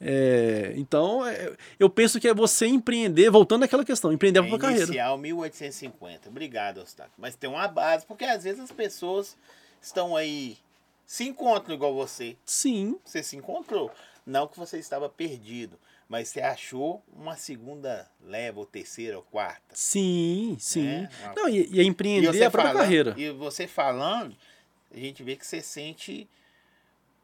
É, 0.00 0.74
então, 0.76 1.26
é, 1.26 1.56
eu 1.78 1.90
penso 1.90 2.20
que 2.20 2.28
é 2.28 2.34
você 2.34 2.66
empreender, 2.66 3.30
voltando 3.30 3.64
àquela 3.64 3.84
questão, 3.84 4.12
empreender 4.12 4.38
É 4.40 4.48
para 4.48 4.58
carreira. 4.58 4.84
inicial 4.84 5.18
1850. 5.18 6.28
Obrigado, 6.28 6.78
Eustáquio. 6.80 7.12
Mas 7.18 7.34
tem 7.34 7.50
uma 7.50 7.66
base, 7.66 8.06
porque 8.06 8.24
às 8.24 8.44
vezes 8.44 8.60
as 8.60 8.70
pessoas 8.70 9.36
estão 9.82 10.14
aí, 10.14 10.56
se 11.04 11.24
encontram 11.24 11.74
igual 11.74 11.92
você. 11.94 12.36
Sim, 12.44 12.96
Você 13.04 13.22
se 13.22 13.36
encontrou. 13.36 13.90
Não 14.24 14.46
que 14.46 14.58
você 14.58 14.78
estava 14.78 15.08
perdido, 15.08 15.78
mas 16.08 16.28
você 16.28 16.40
achou 16.42 17.02
uma 17.16 17.34
segunda 17.36 18.08
leva, 18.22 18.60
ou 18.60 18.66
terceira, 18.66 19.16
ou 19.16 19.22
quarta. 19.22 19.62
sim, 19.72 20.56
sim. 20.60 20.86
É, 20.86 21.08
Não, 21.34 21.48
e, 21.48 21.66
e 21.74 21.80
é 21.80 21.82
empreender 21.82 22.28
a 22.28 22.50
própria 22.50 22.72
falando- 22.72 22.76
carreira. 22.82 23.14
E 23.16 23.30
você 23.30 23.66
falando, 23.66 24.36
a 24.94 24.98
gente 24.98 25.22
vê 25.24 25.34
que 25.34 25.46
você 25.46 25.60
sente 25.62 26.28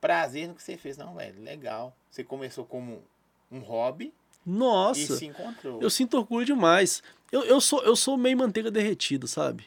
prazer 0.01 0.49
no 0.49 0.55
que 0.55 0.63
você 0.63 0.77
fez. 0.77 0.97
Não, 0.97 1.15
velho, 1.15 1.41
legal. 1.43 1.95
Você 2.15 2.23
começou 2.23 2.65
como 2.65 3.03
um 3.51 3.59
hobby 3.59 4.13
e 4.47 4.49
Nossa, 4.49 5.17
se 5.17 5.27
encontrou. 5.27 5.83
eu 5.83 5.91
sinto 5.91 6.17
orgulho 6.17 6.47
demais. 6.47 7.03
Eu, 7.33 7.43
eu, 7.43 7.61
sou, 7.61 7.83
eu 7.83 7.97
sou 7.97 8.17
meio 8.17 8.39
manteiga 8.39 8.71
derretida, 8.71 9.27
sabe? 9.27 9.65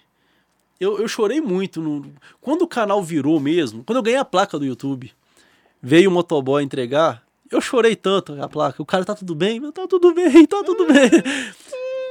Eu, 0.79 0.97
eu 0.97 1.09
chorei 1.09 1.41
muito. 1.41 1.81
No... 1.81 2.09
Quando 2.39 2.61
o 2.61 2.67
canal 2.67 3.03
virou 3.03 3.37
mesmo, 3.37 3.83
quando 3.83 3.97
eu 3.97 4.01
ganhei 4.01 4.17
a 4.17 4.23
placa 4.23 4.57
do 4.57 4.63
YouTube, 4.63 5.11
veio 5.81 6.09
o 6.09 6.13
motoboy 6.13 6.63
entregar, 6.63 7.21
eu 7.51 7.59
chorei 7.59 7.97
tanto 7.97 8.41
a 8.41 8.47
placa. 8.47 8.81
O 8.81 8.85
cara 8.85 9.03
tá 9.03 9.13
tudo 9.13 9.35
bem? 9.35 9.59
Tá 9.73 9.85
tudo 9.85 10.13
bem, 10.13 10.45
tá 10.45 10.63
tudo 10.63 10.87
bem. 10.87 11.11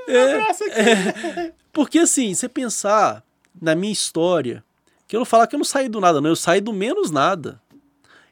É, 0.06 0.38
Nossa, 0.38 0.64
que- 0.68 1.52
Porque 1.72 2.00
assim, 2.00 2.34
você 2.34 2.46
pensar 2.46 3.24
na 3.58 3.74
minha 3.74 3.92
história, 3.92 4.62
que 5.08 5.16
eu 5.16 5.20
não 5.20 5.24
falar 5.24 5.46
que 5.46 5.54
eu 5.56 5.58
não 5.58 5.64
saí 5.64 5.88
do 5.88 5.98
nada, 5.98 6.20
não, 6.20 6.28
eu 6.28 6.36
saí 6.36 6.60
do 6.60 6.74
menos 6.74 7.10
nada. 7.10 7.58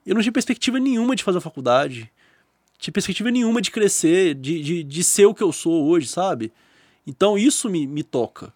Eu 0.06 0.14
não 0.14 0.22
tinha 0.22 0.32
perspectiva 0.32 0.78
nenhuma 0.78 1.16
de 1.16 1.24
fazer 1.24 1.38
a 1.38 1.40
faculdade. 1.40 2.10
Tinha 2.78 2.92
perspectiva 2.92 3.30
nenhuma 3.30 3.62
de 3.62 3.70
crescer, 3.70 4.34
de, 4.34 4.62
de, 4.62 4.82
de 4.82 5.04
ser 5.04 5.26
o 5.26 5.34
que 5.34 5.42
eu 5.42 5.52
sou 5.52 5.86
hoje, 5.86 6.06
sabe? 6.06 6.52
Então 7.06 7.38
isso 7.38 7.68
me, 7.68 7.86
me 7.86 8.02
toca. 8.02 8.52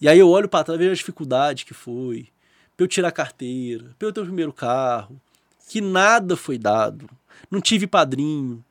E 0.00 0.08
aí 0.08 0.18
eu 0.18 0.28
olho 0.28 0.48
para 0.48 0.64
trás 0.64 0.78
vejo 0.78 0.92
a 0.92 0.96
dificuldade 0.96 1.64
que 1.64 1.74
foi. 1.74 2.28
Pra 2.76 2.84
eu 2.84 2.88
tirar 2.88 3.08
a 3.08 3.12
carteira, 3.12 3.94
pra 3.98 4.08
eu 4.08 4.12
ter 4.12 4.20
o 4.20 4.24
primeiro 4.24 4.52
carro. 4.52 5.20
Que 5.68 5.80
nada 5.80 6.36
foi 6.36 6.58
dado. 6.58 7.08
Não 7.50 7.60
tive 7.60 7.86
padrinho. 7.86 8.64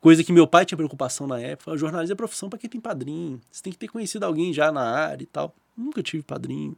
Coisa 0.00 0.24
que 0.24 0.32
meu 0.32 0.46
pai 0.46 0.64
tinha 0.64 0.76
preocupação 0.76 1.26
na 1.26 1.38
época. 1.40 1.76
Jornalismo 1.76 2.12
é 2.12 2.16
profissão 2.16 2.48
para 2.48 2.58
quem 2.58 2.70
tem 2.70 2.80
padrinho. 2.80 3.40
Você 3.50 3.62
tem 3.62 3.72
que 3.72 3.78
ter 3.78 3.88
conhecido 3.88 4.24
alguém 4.24 4.52
já 4.52 4.70
na 4.70 4.82
área 4.82 5.22
e 5.22 5.26
tal. 5.26 5.54
Nunca 5.76 6.02
tive 6.02 6.22
padrinho. 6.22 6.76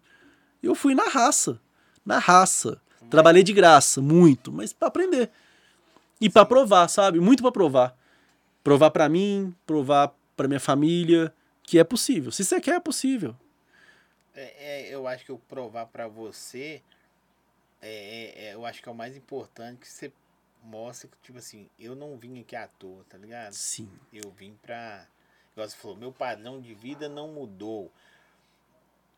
Eu 0.63 0.75
fui 0.75 0.95
na 0.95 1.09
raça. 1.09 1.61
Na 2.05 2.19
raça. 2.19 2.81
Trabalhei 3.11 3.43
de 3.43 3.53
graça, 3.53 4.01
muito, 4.01 4.51
mas 4.53 4.73
para 4.73 4.89
aprender. 4.89 5.31
E 6.21 6.31
para 6.31 6.47
provar, 6.47 6.89
sabe? 6.89 7.21
Muito 7.21 7.43
para 7.43 7.53
provar. 7.53 7.97
Provar 8.63 8.91
para 8.91 9.09
mim, 9.09 9.55
provar 9.67 10.15
para 10.37 10.49
minha 10.49 10.61
família 10.61 11.33
que 11.63 11.79
é 11.79 11.85
possível. 11.85 12.31
Se 12.31 12.45
você 12.45 12.61
quer, 12.61 12.77
é 12.77 12.81
possível. 12.81 13.37
É, 14.35 14.55
é, 14.59 14.95
eu 14.95 15.07
acho 15.07 15.25
que 15.25 15.31
eu 15.31 15.39
provar 15.49 15.87
pra 15.87 16.09
você, 16.09 16.83
é, 17.81 17.89
é, 17.89 18.45
é, 18.47 18.55
eu 18.55 18.65
acho 18.65 18.83
que 18.83 18.89
é 18.89 18.93
o 18.93 18.95
mais 18.95 19.17
importante 19.17 19.81
que 19.81 19.89
você 19.89 20.13
mostra 20.63 21.09
que, 21.09 21.17
tipo 21.23 21.39
assim, 21.39 21.69
eu 21.79 21.95
não 21.95 22.17
vim 22.17 22.41
aqui 22.41 22.57
à 22.57 22.67
toa, 22.67 23.05
tá 23.09 23.19
ligado? 23.19 23.53
Sim. 23.53 23.91
Eu 24.13 24.31
vim 24.31 24.57
pra. 24.63 25.07
Igual 25.53 25.69
você 25.69 25.77
falou, 25.77 25.97
meu 25.97 26.13
padrão 26.13 26.61
de 26.61 26.73
vida 26.73 27.09
não 27.09 27.29
mudou. 27.29 27.91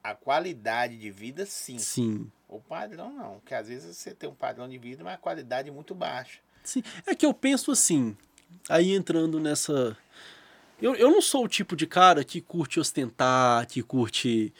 A 0.05 0.15
qualidade 0.15 0.99
de 0.99 1.11
vida, 1.11 1.47
sim. 1.47 1.79
Sim. 1.79 2.31
O 2.47 2.61
padrão 2.61 3.11
não. 3.11 3.41
Porque 3.41 3.55
às 3.55 3.69
vezes 3.69 3.97
você 3.97 4.13
tem 4.13 4.29
um 4.29 4.35
padrão 4.35 4.69
de 4.69 4.77
vida, 4.77 5.03
mas 5.03 5.15
a 5.15 5.17
qualidade 5.17 5.71
é 5.71 5.73
muito 5.73 5.95
baixa. 5.95 6.41
Sim. 6.63 6.83
É 7.07 7.15
que 7.15 7.25
eu 7.25 7.33
penso 7.33 7.71
assim, 7.73 8.15
aí 8.69 8.93
entrando 8.93 9.41
nessa. 9.41 9.97
Eu, 10.81 10.95
eu 10.95 11.11
não 11.11 11.23
sou 11.23 11.47
o 11.47 11.49
tipo 11.49 11.75
de 11.75 11.87
cara 11.87 12.23
que 12.23 12.43
curte 12.43 12.79
ostentar, 12.79 13.67
que 13.67 13.83
curte. 13.83 14.53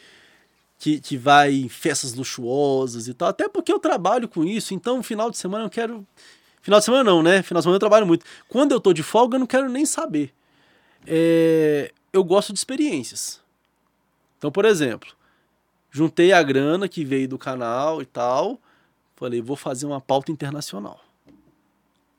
Que, 0.79 0.99
que 0.99 1.15
vai 1.15 1.53
em 1.53 1.69
festas 1.69 2.15
luxuosas 2.15 3.07
e 3.07 3.13
tal. 3.13 3.29
Até 3.29 3.47
porque 3.47 3.71
eu 3.71 3.79
trabalho 3.79 4.27
com 4.27 4.43
isso, 4.43 4.73
então 4.73 5.01
final 5.03 5.29
de 5.29 5.37
semana 5.37 5.65
eu 5.65 5.69
quero. 5.69 6.05
Final 6.61 6.79
de 6.79 6.85
semana 6.85 7.03
não, 7.03 7.21
né? 7.21 7.43
Final 7.43 7.61
de 7.61 7.63
semana 7.63 7.75
eu 7.75 7.79
trabalho 7.79 8.07
muito. 8.07 8.25
Quando 8.49 8.71
eu 8.71 8.79
tô 8.81 8.91
de 8.91 9.03
folga, 9.03 9.35
eu 9.35 9.39
não 9.39 9.47
quero 9.47 9.69
nem 9.69 9.85
saber. 9.85 10.33
É, 11.05 11.93
eu 12.11 12.23
gosto 12.23 12.51
de 12.51 12.57
experiências. 12.57 13.39
Então, 14.37 14.51
por 14.51 14.65
exemplo, 14.65 15.15
juntei 15.95 16.33
a 16.33 16.43
grana 16.43 16.89
que 16.89 17.05
veio 17.05 17.25
do 17.25 17.37
canal 17.37 18.01
e 18.01 18.05
tal. 18.05 18.59
Falei, 19.15 19.41
vou 19.41 19.55
fazer 19.55 19.85
uma 19.85 20.01
pauta 20.01 20.29
internacional. 20.29 20.99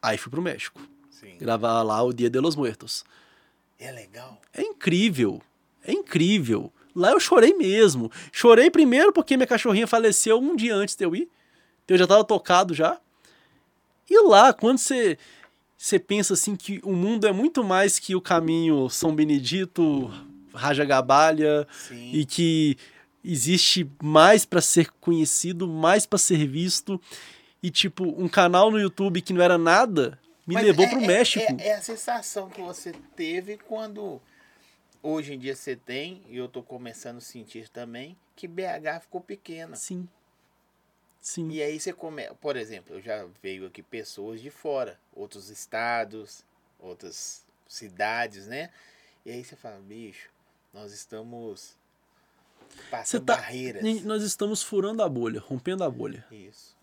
Aí 0.01 0.17
fui 0.17 0.31
pro 0.31 0.41
México. 0.41 0.81
Sim. 1.11 1.37
Gravar 1.39 1.83
lá 1.83 2.03
o 2.03 2.11
Dia 2.11 2.31
de 2.31 2.41
los 2.41 2.57
Muertos. 2.57 3.05
É 3.79 3.93
legal. 3.93 4.41
É 4.55 4.63
incrível. 4.63 5.43
É 5.85 5.93
incrível. 5.93 6.73
Lá 6.95 7.11
eu 7.11 7.21
chorei 7.21 7.53
mesmo. 7.53 8.11
Chorei 8.33 8.71
primeiro 8.71 9.13
porque 9.13 9.37
minha 9.37 9.47
cachorrinha 9.47 9.87
faleceu 9.87 10.39
um 10.39 10.57
dia 10.57 10.75
antes 10.75 10.97
de 10.97 11.05
eu 11.05 11.15
ir. 11.15 11.29
Então 11.85 11.97
eu 11.97 11.99
já 11.99 12.07
tava 12.07 12.25
tocado 12.25 12.73
já. 12.73 12.99
E 14.09 14.19
lá, 14.27 14.55
quando 14.55 14.79
você 14.79 15.19
você 15.77 15.99
pensa 15.99 16.33
assim 16.33 16.57
que 16.57 16.81
o 16.83 16.95
mundo 16.95 17.27
é 17.27 17.33
muito 17.33 17.63
mais 17.63 17.99
que 17.99 18.17
o 18.17 18.23
caminho 18.23 18.89
São 18.89 19.15
Benedito, 19.15 20.11
Raja 20.55 20.87
Gabalha 20.87 21.69
Sim. 21.71 22.11
e 22.15 22.25
que 22.25 22.79
existe 23.31 23.91
mais 24.03 24.45
para 24.45 24.61
ser 24.61 24.91
conhecido, 25.01 25.67
mais 25.67 26.07
para 26.07 26.19
ser 26.19 26.47
visto 26.47 27.01
e 27.63 27.71
tipo 27.71 28.05
um 28.05 28.29
canal 28.29 28.71
no 28.71 28.79
YouTube 28.79 29.21
que 29.21 29.33
não 29.33 29.43
era 29.43 29.59
nada 29.59 30.19
me 30.47 30.55
Mas 30.55 30.65
levou 30.65 30.85
é- 30.85 30.89
pro 30.91 31.01
é- 31.01 31.07
México. 31.07 31.45
É, 31.61 31.69
é 31.69 31.75
a 31.75 31.83
sensação 31.83 32.49
que 32.49 32.61
você 32.61 32.93
teve 33.17 33.59
quando 33.59 34.23
hoje 35.03 35.35
em 35.35 35.39
dia 35.39 35.57
você 35.57 35.75
tem, 35.75 36.23
e 36.29 36.37
eu 36.37 36.49
tô 36.49 36.63
começando 36.63 37.19
a 37.19 37.21
sentir 37.21 37.69
também, 37.69 38.17
que 38.37 38.47
BH 38.47 39.01
ficou 39.03 39.21
pequena. 39.21 39.75
Sim. 39.77 40.09
Sim. 41.21 41.51
E 41.51 41.61
aí 41.61 41.81
você 41.81 41.93
come, 41.93 42.23
por 42.41 42.57
exemplo, 42.57 42.95
eu 42.95 43.03
já 43.03 43.27
veio 43.43 43.67
aqui 43.67 43.83
pessoas 43.83 44.41
de 44.41 44.51
fora, 44.51 45.01
outros 45.13 45.51
estados, 45.51 46.45
outras 46.79 47.45
cidades, 47.67 48.47
né? 48.47 48.71
E 49.25 49.33
aí 49.33 49.43
você 49.43 49.57
fala, 49.57 49.81
bicho, 49.81 50.31
nós 50.73 50.93
estamos 50.93 51.76
passando 52.91 53.25
tá, 53.25 53.37
barreiras. 53.37 54.05
nós 54.05 54.23
estamos 54.23 54.63
furando 54.63 55.03
a 55.03 55.09
bolha, 55.09 55.41
rompendo 55.41 55.85
a 55.85 55.91
bolha. 55.91 56.25
Isso. 56.31 56.77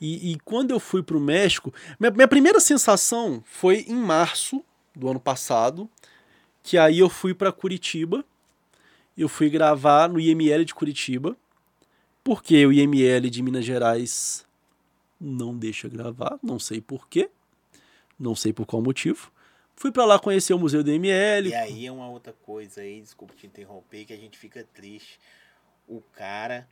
E, 0.00 0.32
e 0.32 0.40
quando 0.40 0.70
eu 0.70 0.80
fui 0.80 1.02
pro 1.02 1.20
México, 1.20 1.72
minha, 1.98 2.10
minha 2.10 2.28
primeira 2.28 2.58
sensação 2.58 3.42
foi 3.44 3.84
em 3.86 3.94
março 3.94 4.64
do 4.94 5.08
ano 5.08 5.20
passado, 5.20 5.88
que 6.62 6.78
aí 6.78 6.98
eu 6.98 7.08
fui 7.08 7.34
para 7.34 7.52
Curitiba. 7.52 8.24
Eu 9.16 9.28
fui 9.28 9.50
gravar 9.50 10.08
no 10.08 10.18
IML 10.18 10.64
de 10.64 10.74
Curitiba, 10.74 11.36
porque 12.24 12.64
o 12.64 12.72
IML 12.72 13.28
de 13.28 13.42
Minas 13.42 13.64
Gerais 13.64 14.46
não 15.20 15.54
deixa 15.56 15.88
gravar, 15.88 16.38
não 16.42 16.58
sei 16.58 16.80
por 16.80 17.06
quê, 17.06 17.28
não 18.18 18.34
sei 18.34 18.52
por 18.52 18.64
qual 18.64 18.80
motivo. 18.80 19.30
Fui 19.80 19.90
para 19.90 20.04
lá 20.04 20.18
conhecer 20.18 20.52
o 20.52 20.58
museu 20.58 20.84
do 20.84 20.90
IML. 20.90 21.48
E 21.48 21.54
aí 21.54 21.86
é 21.86 21.90
uma 21.90 22.06
outra 22.06 22.34
coisa 22.34 22.82
aí, 22.82 23.00
desculpa 23.00 23.32
te 23.34 23.46
interromper, 23.46 24.04
que 24.04 24.12
a 24.12 24.16
gente 24.16 24.36
fica 24.36 24.62
triste. 24.74 25.18
O 25.88 26.02
cara 26.02 26.68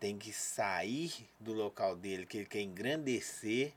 tem 0.00 0.16
que 0.16 0.32
sair 0.32 1.12
do 1.38 1.52
local 1.52 1.94
dele, 1.94 2.24
que 2.24 2.38
ele 2.38 2.46
quer 2.46 2.62
engrandecer, 2.62 3.74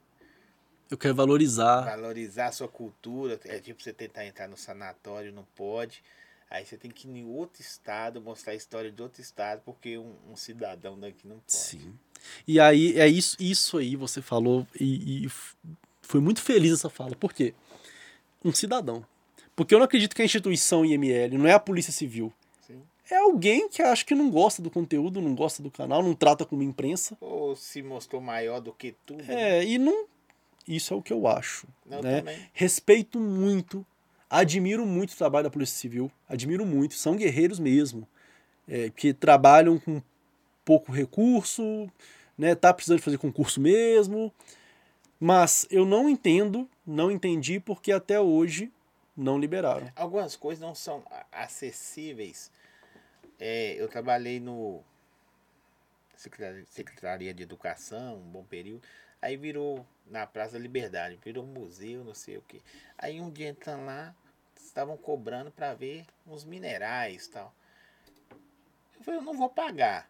Eu 0.89 0.97
quero 0.97 1.14
valorizar. 1.14 1.81
valorizar 1.81 2.45
a 2.45 2.51
sua 2.53 2.69
cultura. 2.69 3.38
É 3.43 3.60
tipo 3.60 3.84
você 3.84 3.91
tentar 3.91 4.26
entrar 4.26 4.47
no 4.47 4.56
sanatório, 4.56 5.34
não 5.34 5.45
pode. 5.57 6.01
Aí 6.49 6.65
você 6.65 6.77
tem 6.77 6.89
que 6.89 7.06
ir 7.06 7.11
em 7.18 7.26
outro 7.26 7.61
estado, 7.61 8.22
mostrar 8.22 8.53
a 8.53 8.56
história 8.56 8.89
de 8.89 9.01
outro 9.01 9.22
estado, 9.22 9.61
porque 9.65 9.97
um, 9.97 10.15
um 10.31 10.38
cidadão 10.38 10.97
daqui 10.97 11.27
não 11.27 11.35
pode. 11.39 11.51
Sim. 11.51 11.99
E 12.47 12.61
aí, 12.61 12.97
é 12.97 13.10
isso, 13.10 13.35
isso 13.41 13.77
aí 13.77 13.97
você 13.97 14.22
falou 14.22 14.65
e, 14.80 15.26
e 15.26 15.31
foi 16.01 16.22
muito 16.22 16.41
feliz 16.41 16.72
essa 16.72 16.89
fala. 16.89 17.14
Por 17.14 17.34
quê? 17.34 17.53
Um 18.44 18.53
cidadão. 18.53 19.06
Porque 19.56 19.74
eu 19.74 19.80
não 19.80 19.86
acredito 19.86 20.16
que 20.16 20.22
a 20.22 20.26
instituição 20.26 20.86
IML 20.86 21.38
não 21.38 21.48
é 21.48 21.53
a 21.53 21.60
Polícia 21.60 21.91
Civil. 21.91 22.32
Sim. 22.66 22.82
É 23.10 23.18
alguém 23.18 23.68
que 23.68 23.82
acho 23.82 24.06
que 24.06 24.16
não 24.16 24.30
gosta 24.30 24.61
do 24.61 24.70
conteúdo, 24.70 25.22
não 25.22 25.36
gosta 25.36 25.61
do 25.61 25.70
canal, 25.70 26.02
não 26.02 26.14
trata 26.14 26.45
como 26.45 26.64
imprensa. 26.64 27.18
Ou 27.20 27.56
se 27.56 27.82
mostrou 27.82 28.22
maior 28.22 28.61
do 28.61 28.72
que 28.72 28.95
tudo. 29.06 29.24
né? 29.24 29.60
É, 29.60 29.66
e 29.66 29.78
não. 29.78 30.06
Isso 30.68 30.94
é 30.94 30.98
o 30.98 31.02
que 31.02 31.11
eu 31.11 31.28
acho. 31.28 31.68
Não, 31.86 32.02
né? 32.02 32.20
também. 32.20 32.38
Respeito 32.53 33.20
muito, 33.20 33.86
admiro 34.30 34.86
muito 34.86 35.11
o 35.11 35.18
trabalho 35.18 35.45
da 35.45 35.49
Polícia 35.49 35.76
Civil, 35.76 36.11
admiro 36.28 36.66
muito, 36.66 36.94
são 36.94 37.16
guerreiros 37.16 37.60
mesmo, 37.60 38.07
é, 38.68 38.90
que 38.90 39.11
trabalham 39.11 39.80
com 39.80 40.02
pouco 40.64 40.91
recurso, 40.91 41.90
né, 42.38 42.53
tá 42.53 42.72
precisando 42.72 43.02
fazer 43.02 43.18
concurso 43.18 43.60
mesmo, 43.60 44.32
mas 45.20 45.66
eu 45.72 45.86
não 45.86 46.07
entendo, 46.07 46.70
não 46.90 47.11
entendi 47.11 47.60
porque 47.60 47.91
até 47.91 48.20
hoje 48.20 48.74
não 49.16 49.40
liberaram. 49.40 49.91
Algumas 49.95 50.36
coisas 50.36 50.60
não 50.60 50.74
são 50.74 51.03
acessíveis. 51.32 52.52
É, 53.40 53.74
eu 53.74 53.88
trabalhei 53.88 54.40
no 54.40 54.84
Secretaria, 56.16 57.34
de 57.34 57.44
Educação, 57.44 58.18
um 58.18 58.32
bom 58.32 58.44
período. 58.44 58.82
Aí 59.22 59.38
virou 59.38 59.86
na 60.07 60.26
Praça 60.26 60.53
da 60.53 60.60
Liberdade, 60.60 61.20
virou 61.24 61.45
museu, 61.45 62.03
não 62.03 62.16
sei 62.16 62.38
o 62.38 62.41
que. 62.41 62.61
Aí 62.98 63.22
um 63.22 63.30
dia 63.30 63.49
entrando 63.49 63.86
lá, 63.86 64.16
estavam 64.56 64.98
cobrando 64.98 65.52
para 65.52 65.74
ver 65.76 66.06
uns 66.26 66.44
minerais 66.44 67.28
tal. 67.28 67.53
Eu 68.98 69.03
falei, 69.03 69.20
eu 69.20 69.24
não 69.24 69.38
vou 69.38 69.49
pagar. 69.49 70.10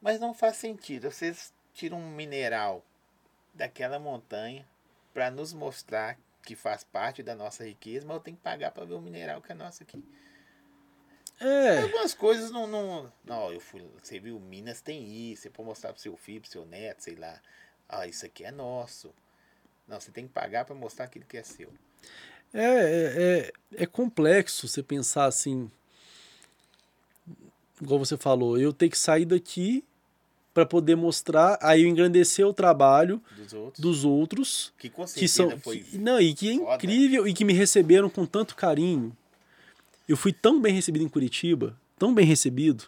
Mas 0.00 0.20
não 0.20 0.32
faz 0.32 0.56
sentido. 0.56 1.10
Vocês 1.10 1.52
tiram 1.74 1.98
um 1.98 2.10
mineral 2.10 2.84
daquela 3.54 3.98
montanha 3.98 4.66
para 5.12 5.30
nos 5.30 5.52
mostrar 5.52 6.18
que 6.42 6.56
faz 6.56 6.82
parte 6.82 7.22
da 7.22 7.34
nossa 7.34 7.64
riqueza, 7.64 8.06
mas 8.06 8.16
eu 8.16 8.22
tenho 8.22 8.36
que 8.36 8.42
pagar 8.42 8.72
para 8.72 8.84
ver 8.84 8.94
o 8.94 9.00
mineral 9.00 9.40
que 9.40 9.52
é 9.52 9.54
nosso 9.54 9.82
aqui. 9.82 10.02
É, 11.40 11.80
Algumas 11.80 12.14
coisas 12.14 12.50
não, 12.50 12.66
não. 12.66 13.12
Não, 13.24 13.52
eu 13.52 13.60
fui. 13.60 13.84
Você 14.02 14.20
viu, 14.20 14.38
Minas 14.38 14.80
tem 14.80 15.32
isso. 15.32 15.42
Você 15.42 15.50
pode 15.50 15.68
mostrar 15.68 15.92
pro 15.92 16.00
seu 16.00 16.16
filho, 16.16 16.40
pro 16.40 16.50
seu 16.50 16.64
neto, 16.64 17.02
sei 17.02 17.16
lá. 17.16 17.40
Ah, 17.88 18.06
isso 18.06 18.24
aqui 18.24 18.44
é 18.44 18.50
nosso. 18.50 19.12
Não, 19.88 19.98
você 20.00 20.10
tem 20.10 20.26
que 20.26 20.32
pagar 20.32 20.64
para 20.64 20.74
mostrar 20.74 21.06
aquilo 21.06 21.24
que 21.24 21.36
é 21.36 21.42
seu. 21.42 21.72
É, 22.54 22.64
é, 22.64 23.52
é, 23.76 23.82
é 23.82 23.86
complexo 23.86 24.68
você 24.68 24.82
pensar 24.82 25.24
assim. 25.24 25.70
Igual 27.80 27.98
você 27.98 28.16
falou, 28.16 28.58
eu 28.58 28.72
tenho 28.72 28.92
que 28.92 28.98
sair 28.98 29.24
daqui 29.24 29.84
para 30.54 30.66
poder 30.66 30.96
mostrar, 30.96 31.58
aí 31.62 31.82
engrandecer 31.86 32.46
o 32.46 32.52
trabalho 32.52 33.20
Dos 33.36 33.52
outros. 33.52 33.80
dos 33.80 34.04
outros 34.04 34.72
Que 34.78 34.90
que 35.14 35.28
são 35.28 35.58
foi. 35.58 35.78
que- 35.80 35.98
não 35.98 36.20
e 36.20 36.34
que 36.34 36.50
é 36.50 36.56
foda. 36.58 36.74
incrível 36.76 37.26
e 37.26 37.32
que 37.32 37.44
me 37.44 37.52
receberam 37.52 38.10
com 38.10 38.26
tanto 38.26 38.54
carinho. 38.54 39.16
Eu 40.08 40.16
fui 40.16 40.32
tão 40.32 40.60
bem 40.60 40.74
recebido 40.74 41.04
em 41.04 41.08
Curitiba, 41.08 41.76
tão 41.98 42.12
bem 42.14 42.26
recebido. 42.26 42.84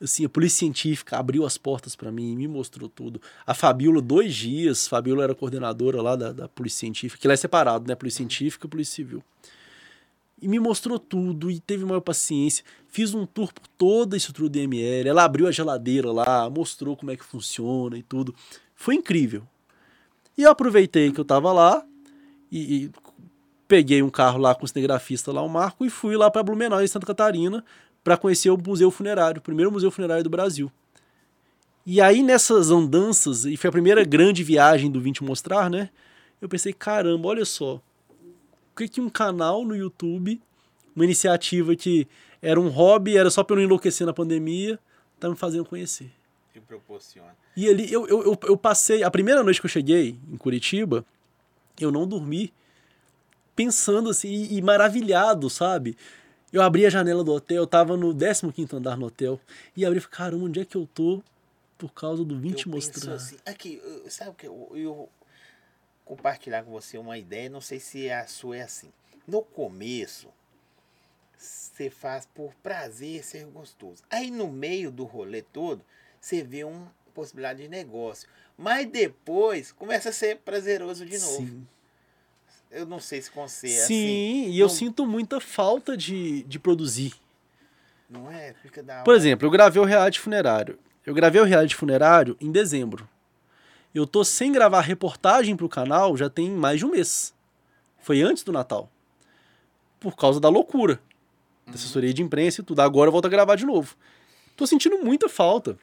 Assim, 0.00 0.24
a 0.24 0.28
polícia 0.28 0.60
científica 0.60 1.18
abriu 1.18 1.44
as 1.44 1.58
portas 1.58 1.96
para 1.96 2.10
mim, 2.12 2.36
me 2.36 2.46
mostrou 2.46 2.88
tudo. 2.88 3.20
A 3.46 3.52
Fabiola, 3.52 4.00
dois 4.00 4.34
dias, 4.34 4.86
Fabiola 4.86 5.24
era 5.24 5.34
coordenadora 5.34 6.00
lá 6.00 6.14
da, 6.14 6.32
da 6.32 6.48
polícia 6.48 6.78
científica, 6.80 7.20
que 7.20 7.26
lá 7.28 7.34
é 7.34 7.36
separado, 7.36 7.86
né? 7.88 7.94
Polícia 7.96 8.18
científica 8.18 8.66
e 8.66 8.70
polícia 8.70 8.94
civil. 8.94 9.22
E 10.40 10.46
me 10.46 10.58
mostrou 10.58 10.98
tudo 10.98 11.50
e 11.50 11.58
teve 11.58 11.84
maior 11.84 12.00
paciência. 12.00 12.64
Fiz 12.86 13.12
um 13.12 13.26
tour 13.26 13.52
por 13.52 13.66
toda 13.66 14.14
a 14.14 14.18
estrutura 14.18 14.48
do 14.48 14.52
DML. 14.52 15.08
Ela 15.08 15.24
abriu 15.24 15.46
a 15.46 15.52
geladeira 15.52 16.12
lá, 16.12 16.48
mostrou 16.48 16.96
como 16.96 17.10
é 17.10 17.16
que 17.16 17.24
funciona 17.24 17.98
e 17.98 18.02
tudo. 18.02 18.34
Foi 18.74 18.94
incrível. 18.94 19.42
E 20.36 20.42
eu 20.42 20.50
aproveitei 20.50 21.10
que 21.10 21.20
eu 21.20 21.24
tava 21.24 21.52
lá 21.52 21.84
e, 22.50 22.84
e 22.84 22.90
peguei 23.66 24.02
um 24.02 24.08
carro 24.08 24.38
lá 24.38 24.54
com 24.54 24.64
o 24.64 24.68
cinegrafista 24.68 25.32
lá, 25.32 25.42
o 25.42 25.48
Marco, 25.48 25.84
e 25.84 25.90
fui 25.90 26.16
lá 26.16 26.30
para 26.30 26.42
Blumenau, 26.42 26.82
em 26.82 26.86
Santa 26.86 27.06
Catarina, 27.06 27.64
para 28.02 28.16
conhecer 28.16 28.50
o 28.50 28.56
Museu 28.56 28.90
Funerário, 28.90 29.40
o 29.40 29.42
primeiro 29.42 29.70
museu 29.70 29.90
funerário 29.90 30.24
do 30.24 30.30
Brasil. 30.30 30.72
E 31.84 32.00
aí 32.00 32.22
nessas 32.22 32.70
andanças, 32.70 33.44
e 33.44 33.56
foi 33.56 33.68
a 33.68 33.72
primeira 33.72 34.04
grande 34.04 34.42
viagem 34.42 34.90
do 34.90 35.00
Vim 35.00 35.12
Te 35.12 35.22
Mostrar, 35.22 35.68
né? 35.68 35.90
Eu 36.40 36.48
pensei, 36.48 36.72
caramba, 36.72 37.28
olha 37.28 37.44
só, 37.44 37.80
que 38.78 38.88
que 38.88 39.00
um 39.00 39.10
canal 39.10 39.64
no 39.64 39.76
YouTube, 39.76 40.40
uma 40.94 41.04
iniciativa 41.04 41.74
que 41.74 42.06
era 42.40 42.60
um 42.60 42.68
hobby, 42.68 43.16
era 43.16 43.30
só 43.30 43.42
para 43.42 43.54
eu 43.54 43.58
não 43.58 43.64
enlouquecer 43.64 44.06
na 44.06 44.12
pandemia, 44.12 44.78
tá 45.18 45.28
me 45.28 45.36
fazendo 45.36 45.64
conhecer. 45.64 46.10
Que 46.52 46.60
proporciona. 46.60 47.36
E 47.56 47.68
ali 47.68 47.92
eu, 47.92 48.06
eu, 48.06 48.22
eu, 48.22 48.38
eu 48.44 48.56
passei. 48.56 49.02
A 49.02 49.10
primeira 49.10 49.42
noite 49.42 49.60
que 49.60 49.66
eu 49.66 49.70
cheguei 49.70 50.16
em 50.30 50.36
Curitiba, 50.36 51.04
eu 51.80 51.90
não 51.90 52.06
dormi 52.06 52.52
pensando 53.54 54.10
assim 54.10 54.28
e, 54.28 54.58
e 54.58 54.62
maravilhado, 54.62 55.50
sabe? 55.50 55.96
Eu 56.52 56.62
abri 56.62 56.86
a 56.86 56.90
janela 56.90 57.22
do 57.22 57.32
hotel, 57.32 57.58
eu 57.58 57.66
tava 57.66 57.96
no 57.96 58.14
15 58.14 58.76
andar 58.76 58.96
no 58.96 59.06
hotel, 59.06 59.40
e 59.76 59.84
abri 59.84 59.98
e 59.98 60.00
falei, 60.00 60.16
caramba, 60.16 60.44
onde 60.44 60.60
é 60.60 60.64
que 60.64 60.76
eu 60.76 60.88
tô 60.94 61.22
por 61.76 61.92
causa 61.92 62.24
do 62.24 62.38
Vim 62.38 62.50
eu 62.50 62.54
te 62.54 62.64
penso 62.64 62.76
mostrar? 62.76 63.14
assim, 63.14 63.36
aqui, 63.44 63.82
sabe 64.08 64.30
o 64.30 64.34
que? 64.34 64.46
Eu, 64.46 64.70
eu 64.74 65.08
compartilhar 66.08 66.62
com 66.64 66.70
você 66.72 66.96
uma 66.96 67.18
ideia, 67.18 67.50
não 67.50 67.60
sei 67.60 67.78
se 67.78 68.10
a 68.10 68.26
sua 68.26 68.56
é 68.56 68.62
assim. 68.62 68.90
No 69.26 69.42
começo, 69.42 70.28
você 71.36 71.90
faz 71.90 72.26
por 72.34 72.52
prazer 72.62 73.22
ser 73.24 73.44
gostoso. 73.46 74.02
Aí 74.10 74.30
no 74.30 74.48
meio 74.48 74.90
do 74.90 75.04
rolê 75.04 75.42
todo, 75.42 75.82
você 76.20 76.42
vê 76.42 76.64
uma 76.64 76.90
possibilidade 77.14 77.62
de 77.62 77.68
negócio. 77.68 78.28
Mas 78.56 78.86
depois 78.88 79.70
começa 79.70 80.08
a 80.08 80.12
ser 80.12 80.38
prazeroso 80.38 81.04
de 81.06 81.18
novo. 81.18 81.36
Sim. 81.46 81.66
Eu 82.70 82.84
não 82.86 83.00
sei 83.00 83.22
se 83.22 83.30
você 83.34 83.66
é 83.68 83.70
Sim, 83.70 83.82
assim. 83.82 84.50
e 84.50 84.58
eu 84.58 84.66
não- 84.66 84.74
sinto 84.74 85.06
muita 85.06 85.40
falta 85.40 85.96
de, 85.96 86.42
de 86.44 86.58
produzir. 86.58 87.14
Não 88.10 88.30
é? 88.30 88.54
Fica 88.62 88.82
da 88.82 89.02
Por 89.02 89.10
hora. 89.12 89.20
exemplo, 89.20 89.46
eu 89.46 89.50
gravei 89.50 89.80
o 89.80 89.84
reality 89.84 90.18
funerário. 90.18 90.78
Eu 91.04 91.14
gravei 91.14 91.40
o 91.40 91.44
reality 91.44 91.74
funerário 91.76 92.36
em 92.40 92.50
dezembro. 92.50 93.08
Eu 93.94 94.06
tô 94.06 94.24
sem 94.24 94.52
gravar 94.52 94.80
reportagem 94.82 95.56
pro 95.56 95.68
canal 95.68 96.16
já 96.16 96.28
tem 96.28 96.50
mais 96.50 96.78
de 96.78 96.86
um 96.86 96.90
mês. 96.90 97.34
Foi 98.00 98.22
antes 98.22 98.42
do 98.42 98.52
Natal. 98.52 98.90
Por 99.98 100.16
causa 100.16 100.38
da 100.38 100.48
loucura. 100.48 101.00
Da 101.66 101.74
assessoria 101.74 102.12
de 102.12 102.22
imprensa 102.22 102.60
e 102.60 102.64
tudo. 102.64 102.80
Agora 102.80 103.08
eu 103.08 103.12
volto 103.12 103.26
a 103.26 103.30
gravar 103.30 103.56
de 103.56 103.66
novo. 103.66 103.96
Tô 104.56 104.66
sentindo 104.66 104.98
muita 104.98 105.28
falta 105.28 105.78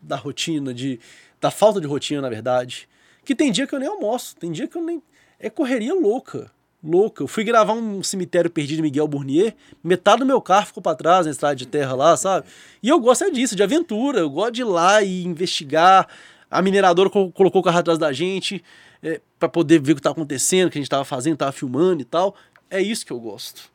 da 0.00 0.16
rotina, 0.16 0.74
de 0.74 1.00
da 1.40 1.50
falta 1.50 1.80
de 1.80 1.86
rotina, 1.86 2.22
na 2.22 2.28
verdade. 2.28 2.88
Que 3.24 3.34
tem 3.34 3.50
dia 3.50 3.66
que 3.66 3.74
eu 3.74 3.78
nem 3.78 3.88
almoço, 3.88 4.36
tem 4.36 4.52
dia 4.52 4.66
que 4.66 4.76
eu 4.76 4.82
nem. 4.82 5.02
É 5.38 5.50
correria 5.50 5.94
louca. 5.94 6.50
Louca. 6.82 7.22
Eu 7.22 7.28
fui 7.28 7.44
gravar 7.44 7.72
um 7.72 8.02
cemitério 8.02 8.50
perdido 8.50 8.76
de 8.76 8.82
Miguel 8.82 9.08
Burnier, 9.08 9.54
metade 9.82 10.20
do 10.20 10.26
meu 10.26 10.40
carro 10.40 10.66
ficou 10.66 10.82
pra 10.82 10.94
trás 10.94 11.24
na 11.24 11.32
estrada 11.32 11.56
de 11.56 11.66
terra 11.66 11.94
lá, 11.94 12.16
sabe? 12.16 12.46
E 12.82 12.88
eu 12.88 13.00
gosto 13.00 13.24
é 13.24 13.30
disso, 13.30 13.56
de 13.56 13.62
aventura. 13.62 14.20
Eu 14.20 14.30
gosto 14.30 14.52
de 14.52 14.60
ir 14.60 14.64
lá 14.64 15.02
e 15.02 15.24
investigar. 15.24 16.08
A 16.50 16.62
mineradora 16.62 17.10
co- 17.10 17.30
colocou 17.32 17.60
o 17.60 17.64
carro 17.64 17.78
atrás 17.78 17.98
da 17.98 18.12
gente 18.12 18.62
é, 19.02 19.20
para 19.38 19.48
poder 19.48 19.80
ver 19.80 19.92
o 19.92 19.96
que 19.96 20.02
tá 20.02 20.10
acontecendo, 20.10 20.68
o 20.68 20.70
que 20.70 20.78
a 20.78 20.80
gente 20.80 20.90
tava 20.90 21.04
fazendo, 21.04 21.36
tava 21.36 21.52
filmando 21.52 22.02
e 22.02 22.04
tal. 22.04 22.34
É 22.70 22.80
isso 22.80 23.04
que 23.04 23.12
eu 23.12 23.20
gosto. 23.20 23.70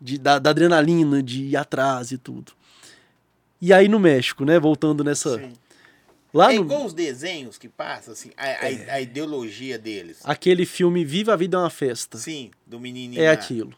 De, 0.00 0.18
da, 0.18 0.38
da 0.38 0.50
adrenalina, 0.50 1.22
de 1.22 1.44
ir 1.44 1.56
atrás 1.56 2.10
e 2.12 2.18
tudo. 2.18 2.52
E 3.60 3.72
aí 3.72 3.86
no 3.88 4.00
México, 4.00 4.44
né? 4.44 4.58
Voltando 4.58 5.04
nessa. 5.04 5.38
Sim. 5.38 5.52
Lá 6.34 6.52
é 6.52 6.56
no. 6.56 6.62
igual 6.62 6.84
os 6.86 6.94
desenhos 6.94 7.58
que 7.58 7.68
passam, 7.68 8.12
assim, 8.12 8.30
a, 8.36 8.44
a- 8.46 8.94
a 8.94 9.00
ideologia 9.00 9.78
deles. 9.78 10.18
Aquele 10.24 10.64
filme 10.66 11.04
Viva 11.04 11.34
a 11.34 11.36
Vida 11.36 11.56
é 11.56 11.60
uma 11.60 11.70
Festa. 11.70 12.18
Sim, 12.18 12.50
do 12.66 12.80
menininho. 12.80 13.20
É 13.22 13.26
lá. 13.26 13.32
aquilo. 13.32 13.72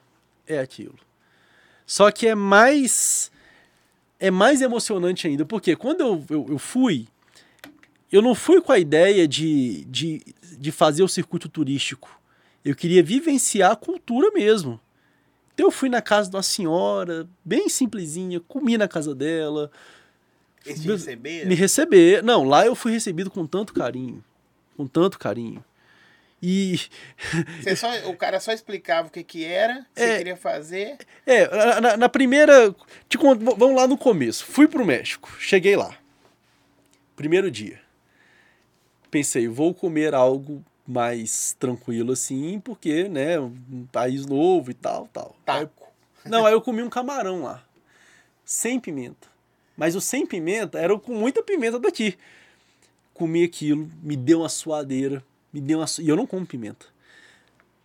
É 0.46 0.58
aquilo. 0.58 0.94
Só 1.86 2.10
que 2.10 2.26
é 2.28 2.34
mais. 2.34 3.30
É 4.18 4.30
mais 4.30 4.62
emocionante 4.62 5.26
ainda, 5.26 5.44
porque 5.44 5.76
quando 5.76 6.00
eu, 6.00 6.24
eu, 6.30 6.46
eu 6.50 6.58
fui, 6.58 7.06
eu 8.14 8.22
não 8.22 8.34
fui 8.34 8.60
com 8.60 8.70
a 8.72 8.78
ideia 8.78 9.26
de, 9.26 9.84
de, 9.86 10.22
de 10.58 10.70
fazer 10.72 11.02
o 11.02 11.08
circuito 11.08 11.48
turístico. 11.48 12.20
Eu 12.64 12.74
queria 12.74 13.02
vivenciar 13.02 13.72
a 13.72 13.76
cultura 13.76 14.30
mesmo. 14.30 14.80
Então 15.52 15.66
eu 15.66 15.70
fui 15.70 15.88
na 15.88 16.00
casa 16.00 16.30
de 16.30 16.36
uma 16.36 16.42
senhora, 16.42 17.28
bem 17.44 17.68
simplesinha, 17.68 18.40
comi 18.40 18.76
na 18.78 18.88
casa 18.88 19.14
dela, 19.14 19.70
Me- 20.66 20.72
receberam? 20.72 21.48
me 21.48 21.54
receber. 21.54 22.22
Não, 22.22 22.44
lá 22.44 22.64
eu 22.64 22.74
fui 22.74 22.92
recebido 22.92 23.30
com 23.30 23.46
tanto 23.46 23.72
carinho. 23.74 24.22
Com 24.76 24.86
tanto 24.86 25.18
carinho. 25.18 25.62
E. 26.42 26.78
Só, 27.76 28.10
o 28.10 28.16
cara 28.16 28.38
só 28.38 28.52
explicava 28.52 29.08
o 29.08 29.10
que 29.10 29.22
que 29.24 29.44
era, 29.44 29.74
o 29.74 29.94
que 29.94 30.00
você 30.00 30.04
É. 30.10 30.18
queria 30.18 30.36
fazer. 30.36 30.98
É, 31.26 31.80
na- 31.80 31.96
na, 31.96 32.08
primeira. 32.08 32.74
Conto, 33.18 33.44
vamos 33.56 33.74
lá 33.76 33.86
no 33.86 33.96
começo. 33.96 34.44
Fui 34.44 34.68
pro 34.68 34.84
México, 34.84 35.30
cheguei 35.38 35.74
lá. 35.76 35.96
Primeiro 37.16 37.50
dia. 37.50 37.80
Pensei, 39.14 39.46
vou 39.46 39.72
comer 39.72 40.12
algo 40.12 40.60
mais 40.84 41.54
tranquilo 41.56 42.10
assim, 42.10 42.58
porque, 42.58 43.08
né, 43.08 43.38
um 43.38 43.86
país 43.92 44.26
novo 44.26 44.72
e 44.72 44.74
tal, 44.74 45.08
tal. 45.12 45.36
Aí 45.46 45.60
Taco. 45.60 45.86
não, 46.26 46.44
aí 46.44 46.52
eu 46.52 46.60
comi 46.60 46.82
um 46.82 46.90
camarão 46.90 47.44
lá. 47.44 47.62
Sem 48.44 48.80
pimenta. 48.80 49.28
Mas 49.76 49.94
o 49.94 50.00
sem 50.00 50.26
pimenta 50.26 50.80
era 50.80 50.98
com 50.98 51.14
muita 51.14 51.44
pimenta 51.44 51.78
daqui. 51.78 52.18
Comi 53.12 53.44
aquilo, 53.44 53.88
me 54.02 54.16
deu 54.16 54.40
uma 54.40 54.48
suadeira. 54.48 55.24
Me 55.52 55.60
deu 55.60 55.78
uma. 55.78 55.86
su- 55.86 56.02
E 56.02 56.08
eu 56.08 56.16
não 56.16 56.26
como 56.26 56.44
pimenta. 56.44 56.86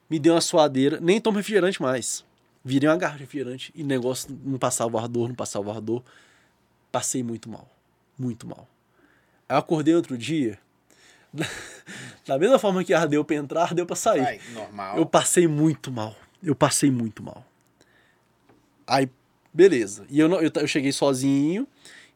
Me 0.09 0.17
deu 0.17 0.33
uma 0.33 0.41
suadeira, 0.41 0.99
nem 0.99 1.21
tomo 1.21 1.37
refrigerante 1.37 1.79
mais. 1.79 2.25
Virei 2.65 2.89
uma 2.89 2.97
garrafa 2.97 3.19
de 3.19 3.23
refrigerante 3.25 3.71
e 3.75 3.83
o 3.83 3.85
negócio 3.85 4.35
não 4.43 4.57
passava 4.57 4.97
o 4.97 4.99
ardor, 4.99 5.27
não 5.27 5.35
passava 5.35 5.67
o 5.69 5.71
ardor. 5.71 6.01
Passei 6.91 7.21
muito 7.21 7.47
mal. 7.51 7.69
Muito 8.17 8.47
mal. 8.47 8.67
Aí 9.47 9.55
eu 9.55 9.59
acordei 9.59 9.93
outro 9.93 10.17
dia. 10.17 10.57
Da 12.29 12.37
mesma 12.37 12.59
forma 12.59 12.83
que 12.83 12.93
ardeu 12.93 13.25
pra 13.25 13.35
entrar, 13.35 13.63
ardeu 13.63 13.87
pra 13.87 13.95
sair. 13.95 14.21
Vai, 14.21 14.39
normal. 14.53 14.97
Eu 14.97 15.05
passei 15.05 15.47
muito 15.47 15.91
mal. 15.91 16.15
Eu 16.43 16.53
passei 16.53 16.91
muito 16.91 17.23
mal. 17.23 17.43
Aí, 18.85 19.09
beleza. 19.51 20.05
E 20.11 20.19
eu, 20.19 20.29
não, 20.29 20.39
eu, 20.39 20.51
eu 20.53 20.67
cheguei 20.67 20.91
sozinho, 20.91 21.67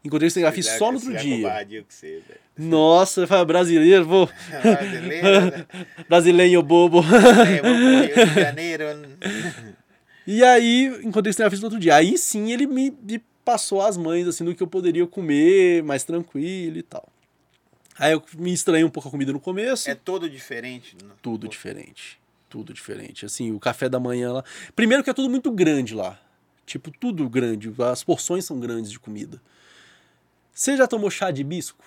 encontrei 0.05 0.27
o 0.27 0.31
cinegrafista 0.31 0.77
só 0.77 0.91
no 0.91 0.99
outro 0.99 1.15
dia. 1.17 1.47
você. 1.89 2.21
Nossa, 2.55 3.21
eu 3.21 3.27
falei, 3.27 3.45
brasileiro, 3.45 4.05
vou. 4.05 4.29
Brasileiro, 4.61 5.23
né? 5.23 5.65
Brasileiro 6.07 6.61
bobo. 6.61 6.99
Rio 6.99 8.25
de 8.27 8.39
Janeiro. 8.39 8.85
E 10.27 10.43
aí, 10.43 10.85
encontrei 11.03 11.31
o 11.31 11.33
cinegrafista 11.33 11.63
no 11.63 11.67
outro 11.67 11.79
dia. 11.79 11.95
Aí 11.95 12.19
sim 12.19 12.51
ele 12.51 12.67
me, 12.67 12.95
me 13.01 13.19
passou 13.43 13.81
as 13.81 13.97
mães, 13.97 14.27
assim, 14.27 14.45
do 14.45 14.53
que 14.55 14.61
eu 14.63 14.67
poderia 14.67 15.05
comer, 15.07 15.83
mais 15.83 16.03
tranquilo 16.03 16.77
e 16.77 16.83
tal. 16.83 17.07
Aí 17.97 18.13
eu 18.13 18.23
me 18.35 18.51
estranhei 18.53 18.83
um 18.83 18.89
pouco 18.89 19.09
a 19.09 19.11
comida 19.11 19.31
no 19.31 19.39
começo. 19.39 19.89
É 19.89 19.95
todo 19.95 20.29
diferente. 20.29 20.95
né? 21.03 21.11
Tudo 21.21 21.47
diferente. 21.47 22.19
Tudo 22.49 22.73
diferente. 22.73 23.25
Assim, 23.25 23.51
o 23.51 23.59
café 23.59 23.87
da 23.89 23.99
manhã 23.99 24.33
lá. 24.33 24.43
Primeiro 24.75 25.03
que 25.03 25.09
é 25.09 25.13
tudo 25.13 25.29
muito 25.29 25.51
grande 25.51 25.93
lá. 25.93 26.19
Tipo, 26.65 26.91
tudo 26.91 27.27
grande. 27.29 27.73
As 27.91 28.03
porções 28.03 28.45
são 28.45 28.59
grandes 28.59 28.91
de 28.91 28.99
comida. 28.99 29.41
Você 30.53 30.77
já 30.77 30.87
tomou 30.87 31.09
chá 31.09 31.31
de 31.31 31.41
hibisco? 31.41 31.83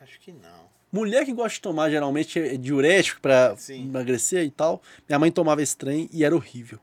Acho 0.00 0.20
que 0.20 0.32
não. 0.32 0.64
Mulher 0.92 1.24
que 1.24 1.32
gosta 1.32 1.54
de 1.54 1.60
tomar 1.60 1.90
geralmente 1.90 2.38
é 2.38 2.56
diurético 2.56 3.20
Sim. 3.56 3.82
emagrecer 3.86 4.44
e 4.44 4.50
tal. 4.50 4.80
Minha 5.08 5.18
mãe 5.18 5.32
tomava 5.32 5.60
esse 5.60 5.76
trem 5.76 6.08
e 6.12 6.24
era 6.24 6.36
horrível. 6.36 6.78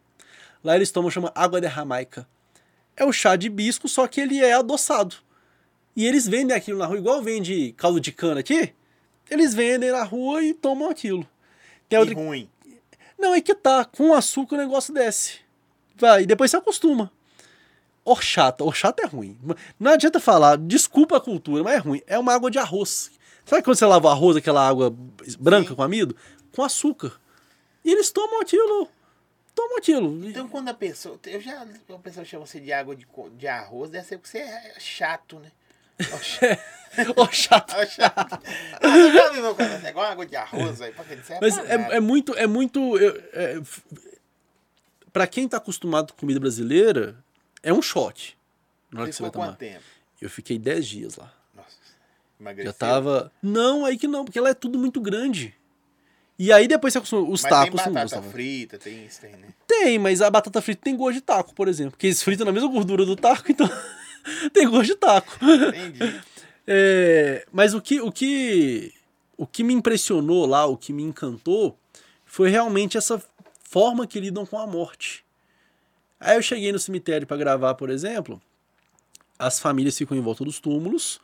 Lá 0.61 0.75
eles 0.75 0.91
tomam, 0.91 1.09
chama 1.09 1.31
água 1.33 1.61
de 1.61 1.69
Jamaica. 1.69 2.27
É 2.95 3.05
o 3.05 3.13
chá 3.13 3.35
de 3.35 3.47
hibisco, 3.47 3.87
só 3.87 4.05
que 4.07 4.19
ele 4.19 4.39
é 4.43 4.53
adoçado. 4.53 5.15
E 5.95 6.05
eles 6.05 6.27
vendem 6.27 6.55
aquilo 6.55 6.77
na 6.77 6.85
rua, 6.85 6.97
igual 6.97 7.21
vende 7.21 7.73
caldo 7.73 7.99
de 7.99 8.11
cana 8.11 8.39
aqui. 8.39 8.73
Eles 9.29 9.53
vendem 9.53 9.91
na 9.91 10.03
rua 10.03 10.43
e 10.43 10.53
tomam 10.53 10.89
aquilo. 10.89 11.27
Tem 11.87 11.99
outra... 11.99 12.15
ruim. 12.15 12.49
Não, 13.17 13.35
é 13.35 13.41
que 13.41 13.53
tá. 13.53 13.85
Com 13.85 14.13
açúcar 14.13 14.55
o 14.55 14.57
negócio 14.57 14.93
desce. 14.93 15.39
Vai, 15.95 16.23
e 16.23 16.25
depois 16.25 16.49
você 16.49 16.57
acostuma. 16.57 17.11
Horchata. 18.03 18.63
Horchata 18.63 19.03
é 19.03 19.05
ruim. 19.05 19.37
Não 19.79 19.91
adianta 19.91 20.19
falar, 20.19 20.57
desculpa 20.57 21.17
a 21.17 21.21
cultura, 21.21 21.63
mas 21.63 21.75
é 21.75 21.77
ruim. 21.77 22.01
É 22.07 22.17
uma 22.17 22.33
água 22.33 22.49
de 22.49 22.57
arroz. 22.57 23.11
Sabe 23.45 23.63
quando 23.63 23.75
você 23.75 23.85
lava 23.85 24.07
o 24.07 24.11
arroz, 24.11 24.37
aquela 24.37 24.67
água 24.67 24.95
branca 25.39 25.69
Sim. 25.69 25.75
com 25.75 25.83
amido? 25.83 26.15
Com 26.55 26.63
açúcar. 26.63 27.19
E 27.83 27.91
eles 27.91 28.09
tomam 28.09 28.41
aquilo. 28.41 28.87
Tomam 29.53 29.77
aquilo. 29.77 30.27
Então 30.27 30.47
quando 30.47 30.69
a 30.69 30.73
pessoa. 30.73 31.19
Eu 31.25 31.39
já. 31.39 31.65
A 31.89 31.99
pessoa 31.99 32.25
chama 32.25 32.45
você 32.45 32.59
de 32.59 32.71
água 32.71 32.95
de, 32.95 33.05
de 33.37 33.47
arroz, 33.47 33.91
deve 33.91 34.07
ser 34.07 34.17
porque 34.17 34.31
você 34.31 34.39
é 34.39 34.75
chato, 34.79 35.39
né? 35.39 35.51
É 37.77 37.85
chato. 37.85 38.41
Viu 39.33 39.55
quando 39.55 39.85
é 39.85 39.89
igual 39.89 40.05
água 40.05 40.25
de 40.25 40.35
arroz 40.35 40.81
aí? 40.81 40.93
É 41.29 41.37
Mas 41.39 41.57
é, 41.57 41.73
é 41.95 41.99
muito. 41.99 42.33
É 42.37 42.45
muito 42.45 42.97
é, 43.33 43.53
f- 43.61 43.81
pra 45.13 45.25
quem 45.27 45.47
tá 45.47 45.57
acostumado 45.57 46.11
com 46.13 46.19
comida 46.19 46.39
brasileira, 46.39 47.15
é 47.63 47.71
um 47.73 47.81
choque. 47.81 48.33
Na 48.91 49.01
hora 49.01 49.09
que 49.09 49.15
você 49.15 49.21
vai 49.21 49.31
tomar. 49.31 49.55
tempo? 49.55 49.83
Eu 50.21 50.29
fiquei 50.29 50.59
10 50.59 50.85
dias 50.87 51.15
lá. 51.15 51.31
Nossa. 51.55 51.77
Emagreceu. 52.39 52.71
Já 52.71 52.77
tava. 52.77 53.31
Não, 53.41 53.85
aí 53.85 53.97
que 53.97 54.07
não, 54.07 54.25
porque 54.25 54.37
ela 54.37 54.49
é 54.49 54.53
tudo 54.53 54.77
muito 54.77 54.99
grande. 54.99 55.55
E 56.37 56.51
aí 56.51 56.67
depois 56.67 56.91
você 56.91 56.97
acostuma. 56.97 57.21
Os 57.29 57.41
Mas 57.43 57.49
tacos 57.49 57.81
tem 57.83 57.93
batata 57.93 58.21
frita, 58.21 58.77
tem 58.77 59.05
isso, 59.05 59.21
tem, 59.21 59.31
né? 59.31 59.47
Tem, 59.67 59.97
mas 59.99 60.21
a 60.21 60.29
batata 60.29 60.61
frita 60.61 60.81
tem 60.83 60.95
gosto 60.97 61.13
de 61.15 61.21
taco, 61.21 61.53
por 61.53 61.67
exemplo. 61.67 61.91
Porque 61.91 62.07
eles 62.07 62.21
fritam 62.21 62.45
na 62.45 62.51
mesma 62.51 62.67
gordura 62.69 63.05
do 63.05 63.15
taco, 63.15 63.51
então 63.51 63.69
tem 64.53 64.69
gosto 64.69 64.87
de 64.87 64.95
taco. 64.95 65.37
Entendi. 65.43 66.21
É, 66.73 67.43
mas 67.51 67.73
o 67.73 67.81
que, 67.81 67.99
o 67.99 68.11
que 68.11 68.93
o 69.35 69.47
que 69.47 69.63
me 69.63 69.73
impressionou 69.73 70.45
lá, 70.45 70.63
o 70.67 70.77
que 70.77 70.93
me 70.93 71.01
encantou, 71.01 71.75
foi 72.23 72.49
realmente 72.51 72.97
essa 72.99 73.21
forma 73.67 74.05
que 74.05 74.19
lidam 74.19 74.45
com 74.45 74.59
a 74.59 74.67
morte. 74.67 75.25
Aí 76.19 76.37
eu 76.37 76.41
cheguei 76.41 76.71
no 76.71 76.77
cemitério 76.77 77.25
para 77.25 77.35
gravar, 77.35 77.73
por 77.73 77.89
exemplo, 77.89 78.39
as 79.39 79.59
famílias 79.59 79.97
ficam 79.97 80.15
em 80.15 80.21
volta 80.21 80.45
dos 80.45 80.59
túmulos 80.59 81.19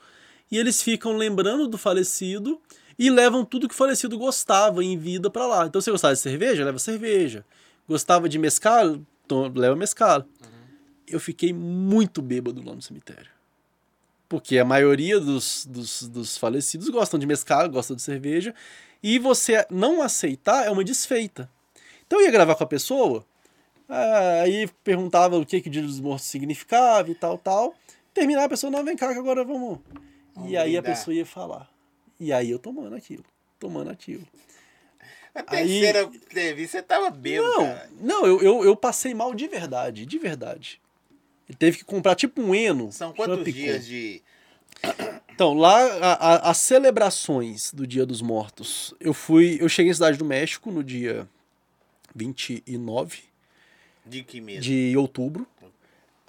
e 0.52 0.58
eles 0.58 0.82
ficam 0.82 1.16
lembrando 1.16 1.68
do 1.68 1.78
falecido 1.78 2.60
e 2.98 3.10
levam 3.12 3.46
tudo 3.46 3.68
que 3.68 3.76
o 3.76 3.78
falecido 3.78 4.18
gostava 4.18 4.84
em 4.84 4.98
vida 4.98 5.30
para 5.30 5.46
lá. 5.46 5.68
Então, 5.68 5.80
você 5.80 5.92
gostava 5.92 6.16
de 6.16 6.20
cerveja, 6.20 6.66
leva 6.66 6.80
cerveja. 6.80 7.46
Gostava 7.88 8.28
de 8.28 8.40
mescal, 8.40 8.98
to- 9.28 9.52
leva 9.56 9.76
mescal. 9.76 10.26
Eu 11.08 11.20
fiquei 11.20 11.54
muito 11.54 12.22
bêbado 12.22 12.64
lá 12.66 12.74
no 12.76 12.82
cemitério. 12.82 13.30
Porque 14.30 14.58
a 14.58 14.66
maioria 14.66 15.20
dos, 15.20 15.66
dos, 15.66 16.04
dos 16.04 16.38
falecidos 16.38 16.90
gostam 16.90 17.18
de 17.20 17.26
mescal, 17.26 17.70
gostam 17.70 17.96
de 17.96 18.02
cerveja. 18.02 18.54
E 19.02 19.18
você 19.20 19.66
não 19.70 20.02
aceitar 20.02 20.66
é 20.66 20.70
uma 20.70 20.84
desfeita. 20.84 21.50
Então 22.06 22.20
eu 22.20 22.26
ia 22.26 22.32
gravar 22.32 22.56
com 22.56 22.64
a 22.64 22.68
pessoa, 22.68 23.26
ah, 23.88 24.42
aí 24.44 24.68
perguntava 24.84 25.38
o 25.38 25.46
que, 25.46 25.62
que 25.62 25.70
o 25.70 25.72
Dia 25.72 25.82
dos 25.82 26.00
Mortos 26.00 26.26
significava 26.28 27.10
e 27.10 27.16
tal, 27.16 27.38
tal. 27.38 27.74
Terminar 28.14 28.46
a 28.46 28.50
pessoa, 28.50 28.70
não, 28.72 28.84
vem 28.84 28.98
cá 28.98 29.14
que 29.14 29.20
agora 29.20 29.46
vamos. 29.46 29.80
Vamos 30.36 30.52
e 30.52 30.58
aí 30.58 30.76
a 30.78 30.82
brindar. 30.82 30.98
pessoa 30.98 31.14
ia 31.16 31.26
falar. 31.26 31.70
E 32.20 32.34
aí 32.34 32.50
eu 32.50 32.60
tomando 32.60 32.96
aquilo, 32.96 33.24
tomando 33.60 33.90
aquilo. 33.92 34.26
A 35.36 35.40
Aí- 35.56 35.68
terceira 35.68 36.02
entrevista, 36.02 36.78
você 36.80 36.84
tava 36.84 37.10
bêbado, 37.12 37.48
Não, 37.50 37.64
cara. 37.66 37.90
não 38.02 38.26
eu, 38.26 38.42
eu, 38.42 38.64
eu 38.66 38.76
passei 38.76 39.14
mal 39.14 39.34
de 39.36 39.48
verdade, 39.48 40.06
de 40.06 40.18
verdade. 40.18 40.82
Ele 41.48 41.58
teve 41.58 41.78
que 41.78 41.86
comprar 41.86 42.16
tipo 42.16 42.42
um 42.42 42.54
Eno. 42.54 42.92
São 42.92 43.14
quantos 43.14 43.54
dias 43.54 43.86
de. 43.86 44.22
Então, 45.34 45.54
lá, 45.54 45.80
a- 45.80 46.14
a- 46.14 46.50
as 46.52 46.58
celebrações 46.58 47.72
do 47.72 47.86
Dia 47.88 48.06
dos 48.06 48.22
Mortos. 48.22 48.94
Eu 49.00 49.14
fui. 49.14 49.58
Eu 49.62 49.70
cheguei 49.70 49.92
em 49.92 49.94
Cidade 49.94 50.18
do 50.18 50.26
México 50.26 50.72
no 50.72 50.84
dia 50.84 51.28
29 52.16 53.20
De 54.06 54.24
que 54.24 54.42
mesmo? 54.42 54.62
de 54.64 54.96
outubro. 54.98 55.48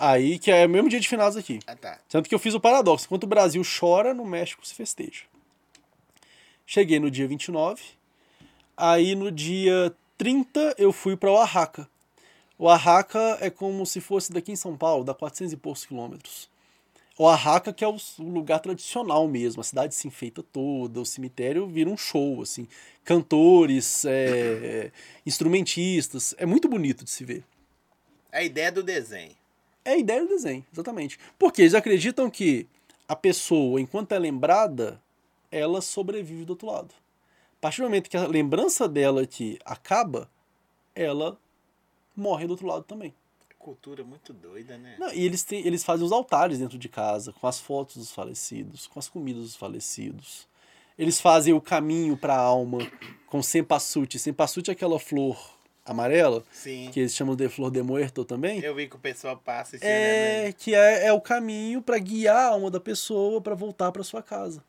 Aí, 0.01 0.39
que 0.39 0.51
é 0.51 0.65
o 0.65 0.69
mesmo 0.69 0.89
dia 0.89 1.01
de 1.01 1.09
finados 1.09 1.37
aqui. 1.37 1.59
Ah, 1.67 1.75
tá. 1.75 1.99
Tanto 2.09 2.29
que 2.29 2.35
eu 2.35 2.39
fiz 2.39 2.55
o 2.55 2.61
paradoxo. 2.61 3.07
Enquanto 3.07 3.25
o 3.25 3.29
Brasil 3.29 3.61
chora, 3.81 4.15
no 4.15 4.25
México 4.25 4.65
se 4.65 4.73
festeja. 4.75 5.23
Cheguei 6.65 7.01
no 7.01 7.11
dia 7.11 7.27
29. 7.27 7.83
Aí 8.77 9.17
no 9.17 9.33
dia 9.33 9.93
30 10.17 10.75
eu 10.79 10.93
fui 10.93 11.17
para 11.17 11.33
Oaxaca. 11.33 11.89
Oaxaca 12.59 13.39
é 13.41 13.49
como 13.51 13.87
se 13.87 14.01
fosse 14.01 14.33
daqui 14.33 14.51
em 14.51 14.57
São 14.57 14.77
Paulo, 14.77 15.05
dá 15.05 15.15
400 15.15 15.53
e 15.53 15.57
poucos 15.57 15.87
quilômetros. 15.87 16.51
Oaxaca 17.17 17.73
que 17.73 17.85
é 17.85 17.89
o, 17.89 17.97
o 18.19 18.31
lugar 18.31 18.59
tradicional 18.61 19.29
mesmo, 19.29 19.61
a 19.61 19.65
cidade 19.65 19.95
se 19.95 20.09
enfeita 20.09 20.43
toda, 20.43 21.01
o 21.01 21.07
cemitério 21.07 21.67
vira 21.67 21.89
um 21.89 21.97
show, 21.97 22.43
assim. 22.43 22.67
Cantores, 23.05 24.05
é, 24.05 24.91
instrumentistas, 25.25 26.35
é 26.37 26.45
muito 26.45 26.69
bonito 26.69 27.05
de 27.05 27.11
se 27.11 27.25
ver. 27.25 27.45
A 28.33 28.43
ideia 28.43 28.73
do 28.73 28.83
desenho. 28.83 29.37
É 29.85 29.93
a 29.93 29.97
ideia 29.97 30.23
do 30.23 30.29
desenho, 30.29 30.65
exatamente. 30.73 31.19
Porque 31.39 31.63
eles 31.63 31.75
acreditam 31.75 32.29
que 32.29 32.67
a 33.09 33.17
pessoa, 33.17 33.81
enquanto 33.81 34.13
é 34.13 34.19
lembrada, 34.19 35.01
ela 35.51 35.81
sobrevive 35.81 36.45
do 36.45 36.51
outro 36.51 36.67
lado. 36.67 36.95
A 37.59 37.61
partir 37.61 37.81
do 37.81 37.85
momento 37.85 38.11
que 38.11 38.17
a 38.17 38.27
lembrança 38.27 38.87
dela 38.87 39.23
aqui 39.23 39.59
acaba, 39.65 40.31
ela 40.95 41.39
morre 42.19 42.47
do 42.47 42.51
outro 42.51 42.67
lado 42.67 42.85
também. 42.85 43.15
Cultura 43.59 44.05
muito 44.05 44.33
doida, 44.33 44.79
né? 44.79 44.97
Não, 44.99 45.13
e 45.13 45.25
eles, 45.25 45.43
têm, 45.43 45.67
eles 45.67 45.85
fazem 45.85 46.07
os 46.07 46.13
altares 46.13 46.59
dentro 46.59 46.79
de 46.79 46.89
casa, 46.89 47.33
com 47.33 47.47
as 47.47 47.59
fotos 47.59 47.97
dos 47.97 48.11
falecidos, 48.11 48.87
com 48.87 48.99
as 48.99 49.09
comidas 49.09 49.43
dos 49.43 49.57
falecidos. 49.57 50.47
Eles 50.99 51.21
fazem 51.21 51.53
o 51.53 51.61
caminho 51.61 52.17
para 52.17 52.35
a 52.35 52.41
alma 52.41 52.79
com 53.27 53.43
sempassuti. 53.43 54.19
Sempassuti 54.19 54.71
é 54.71 54.73
aquela 54.73 54.99
flor 54.99 55.37
amarela, 55.85 56.45
Sim. 56.53 56.91
que 56.93 57.01
eles 57.01 57.15
chamam 57.15 57.35
de 57.35 57.49
flor 57.49 57.71
de 57.71 57.83
muerto 57.83 58.25
também. 58.25 58.61
Eu 58.61 58.75
vi 58.75 58.89
que 58.89 58.97
o 58.97 58.99
pessoal 58.99 59.37
passa 59.37 59.77
e 59.77 59.79
se 59.79 59.87
É, 59.87 60.55
que 60.57 60.75
é, 60.75 61.07
é 61.07 61.13
o 61.13 61.21
caminho 61.21 61.81
para 61.81 61.99
guiar 61.99 62.37
a 62.37 62.49
alma 62.49 62.71
da 62.71 62.81
pessoa 62.81 63.41
para 63.41 63.55
voltar 63.55 63.91
para 63.91 64.03
sua 64.03 64.23
casa. 64.23 64.63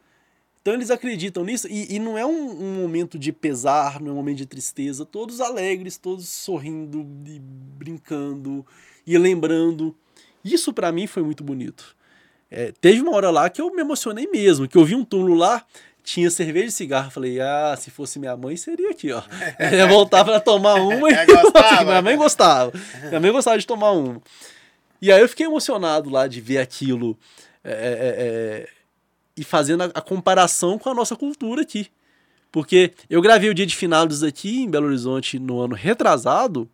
Então 0.61 0.73
eles 0.73 0.91
acreditam 0.91 1.43
nisso 1.43 1.67
e, 1.69 1.95
e 1.95 1.99
não 1.99 2.17
é 2.17 2.25
um, 2.25 2.51
um 2.51 2.75
momento 2.81 3.17
de 3.17 3.31
pesar, 3.31 4.01
não 4.01 4.09
é 4.09 4.11
um 4.11 4.17
momento 4.17 4.37
de 4.37 4.45
tristeza, 4.45 5.05
todos 5.05 5.39
alegres, 5.39 5.97
todos 5.97 6.27
sorrindo 6.27 7.07
e 7.25 7.39
brincando 7.39 8.65
e 9.07 9.17
lembrando. 9.17 9.95
Isso 10.43 10.73
para 10.73 10.91
mim 10.91 11.07
foi 11.07 11.23
muito 11.23 11.43
bonito. 11.43 11.95
É, 12.51 12.73
teve 12.81 13.01
uma 13.01 13.15
hora 13.15 13.29
lá 13.29 13.49
que 13.49 13.61
eu 13.61 13.73
me 13.73 13.81
emocionei 13.81 14.27
mesmo, 14.27 14.67
que 14.67 14.77
eu 14.77 14.83
vi 14.83 14.95
um 14.95 15.05
túmulo 15.05 15.35
lá, 15.35 15.63
tinha 16.03 16.29
cerveja 16.31 16.67
e 16.67 16.71
cigarro. 16.71 17.11
Falei, 17.11 17.39
ah, 17.39 17.75
se 17.77 17.91
fosse 17.91 18.19
minha 18.19 18.35
mãe, 18.35 18.57
seria 18.57 18.89
aqui, 18.89 19.11
ó. 19.11 19.21
Eu 19.59 19.77
ia 19.77 19.87
voltar 19.87 20.25
para 20.25 20.39
tomar 20.39 20.75
uma 20.75 21.09
e 21.09 21.13
Ela 21.13 21.25
gostava? 21.25 21.83
minha 21.85 22.01
mãe 22.01 22.17
gostava. 22.17 22.71
Minha 23.07 23.19
mãe 23.19 23.31
gostava 23.31 23.57
de 23.57 23.67
tomar 23.67 23.91
uma. 23.91 24.21
E 25.01 25.11
aí 25.11 25.21
eu 25.21 25.29
fiquei 25.29 25.45
emocionado 25.45 26.09
lá 26.09 26.27
de 26.27 26.41
ver 26.41 26.57
aquilo 26.57 27.17
é, 27.63 27.71
é, 27.71 27.75
é, 27.77 28.69
e 29.39 29.43
fazendo 29.43 29.83
a, 29.83 29.85
a 29.85 30.01
comparação 30.01 30.77
com 30.77 30.89
a 30.89 30.93
nossa 30.93 31.15
cultura 31.15 31.61
aqui. 31.61 31.87
Porque 32.51 32.93
eu 33.09 33.21
gravei 33.21 33.49
o 33.49 33.53
dia 33.53 33.65
de 33.65 33.75
finados 33.75 34.23
aqui 34.23 34.61
em 34.63 34.69
Belo 34.69 34.87
Horizonte 34.87 35.37
no 35.39 35.59
ano 35.61 35.75
retrasado 35.75 36.67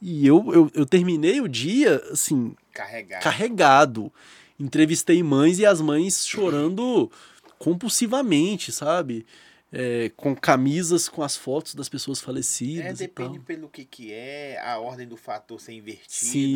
e 0.00 0.26
eu, 0.26 0.52
eu, 0.52 0.70
eu 0.74 0.86
terminei 0.86 1.40
o 1.40 1.48
dia, 1.48 1.96
assim, 2.12 2.54
Carregar. 2.72 3.20
carregado. 3.20 4.12
Entrevistei 4.60 5.22
mães 5.22 5.58
e 5.58 5.66
as 5.66 5.80
mães 5.80 6.24
chorando 6.28 7.10
compulsivamente, 7.58 8.70
sabe? 8.72 9.26
É, 9.72 10.10
com 10.16 10.34
camisas 10.34 11.08
com 11.08 11.22
as 11.22 11.36
fotos 11.36 11.74
das 11.74 11.88
pessoas 11.88 12.20
É, 12.20 12.24
falecidas. 12.24 13.00
e 13.00 13.08
tal. 13.08 13.26
depende 13.28 13.44
pelo 13.44 13.68
que 13.68 13.84
que 13.84 14.12
é, 14.12 14.58
a 14.64 14.78
ordem 14.78 15.06
do 15.06 15.16
fator 15.16 15.60
ser 15.60 15.72
invertido, 15.72 16.08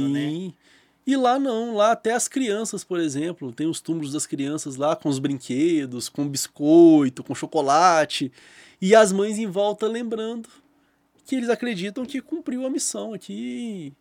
Sim. 0.07 0.13
né? 0.13 0.53
E 1.07 1.17
lá 1.17 1.39
não, 1.39 1.75
lá 1.75 1.93
até 1.93 2.13
as 2.13 2.29
crianças, 2.29 2.85
por 2.85 3.01
exemplo, 3.01 3.53
tem 3.53 3.67
os 3.67 3.81
túmulos 3.81 4.13
das 4.13 4.25
crianças 4.25 4.77
lá 4.77 4.95
com 4.95 5.09
os 5.09 5.19
brinquedos, 5.19 6.09
com 6.09 6.29
biscoito, 6.29 7.25
com 7.25 7.35
chocolate, 7.35 8.31
e 8.81 8.95
as 8.95 9.11
mães 9.13 9.37
em 9.39 9.47
volta 9.47 9.87
lembrando 9.89 10.49
que 11.27 11.35
eles 11.35 11.49
acreditam 11.49 12.05
que 12.07 12.21
cumpriu 12.21 12.65
a 12.67 12.71
missão 12.71 13.13
aqui 13.15 13.93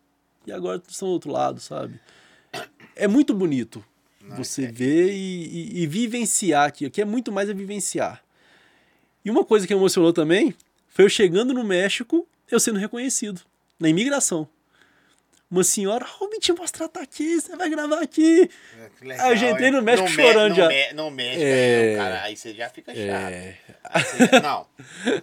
e 0.46 0.52
agora 0.52 0.80
estão 0.88 1.08
do 1.08 1.12
outro 1.14 1.30
lado, 1.32 1.60
sabe? 1.60 2.00
É 2.94 3.08
muito 3.08 3.32
bonito 3.34 3.84
Não, 4.22 4.36
você 4.36 4.64
é- 4.64 4.72
ver 4.72 5.12
e, 5.12 5.44
e- 5.78 5.82
e 5.82 5.86
vivenciar 5.86 6.66
aqui, 6.68 6.86
aqui 6.86 7.00
é 7.00 7.04
muito 7.04 7.32
mais 7.32 7.48
é 7.48 7.54
vivenciar. 7.54 8.22
E 9.24 9.30
uma 9.30 9.44
coisa 9.44 9.66
que 9.66 9.72
emocionou 9.72 10.12
também 10.12 10.54
foi 10.88 11.04
eu 11.04 11.08
chegando 11.08 11.52
no 11.54 11.64
México, 11.64 12.26
eu 12.50 12.60
sendo 12.60 12.78
reconhecido 12.78 13.40
na 13.78 13.88
imigração. 13.88 14.48
Uma 15.52 15.62
senhora, 15.62 16.06
ó, 16.18 16.24
o 16.24 16.30
Vitinho 16.30 16.56
Mostrar 16.56 16.88
tá 16.88 17.02
aqui, 17.02 17.38
você 17.38 17.54
vai 17.54 17.68
gravar 17.68 18.00
aqui. 18.00 18.48
Que 18.98 19.04
legal, 19.06 19.26
Aí 19.26 19.32
eu 19.32 19.36
já 19.36 19.50
entrei 19.50 19.70
no 19.70 19.78
é. 19.78 19.80
México 19.82 20.08
Mé- 20.08 20.14
chorando 20.14 20.48
no 20.50 20.54
já. 20.56 20.68
Mé- 20.68 20.92
no 20.94 21.10
México, 21.10 21.42
É. 21.44 21.92
é, 21.92 21.96
cara, 21.96 22.22
aí 22.22 22.36
você 22.36 22.54
já 22.54 22.70
fica 22.70 22.94
chato. 22.94 23.32
É. 23.32 23.58
Você 24.00 24.26
já- 24.32 24.40
não, 24.40 24.66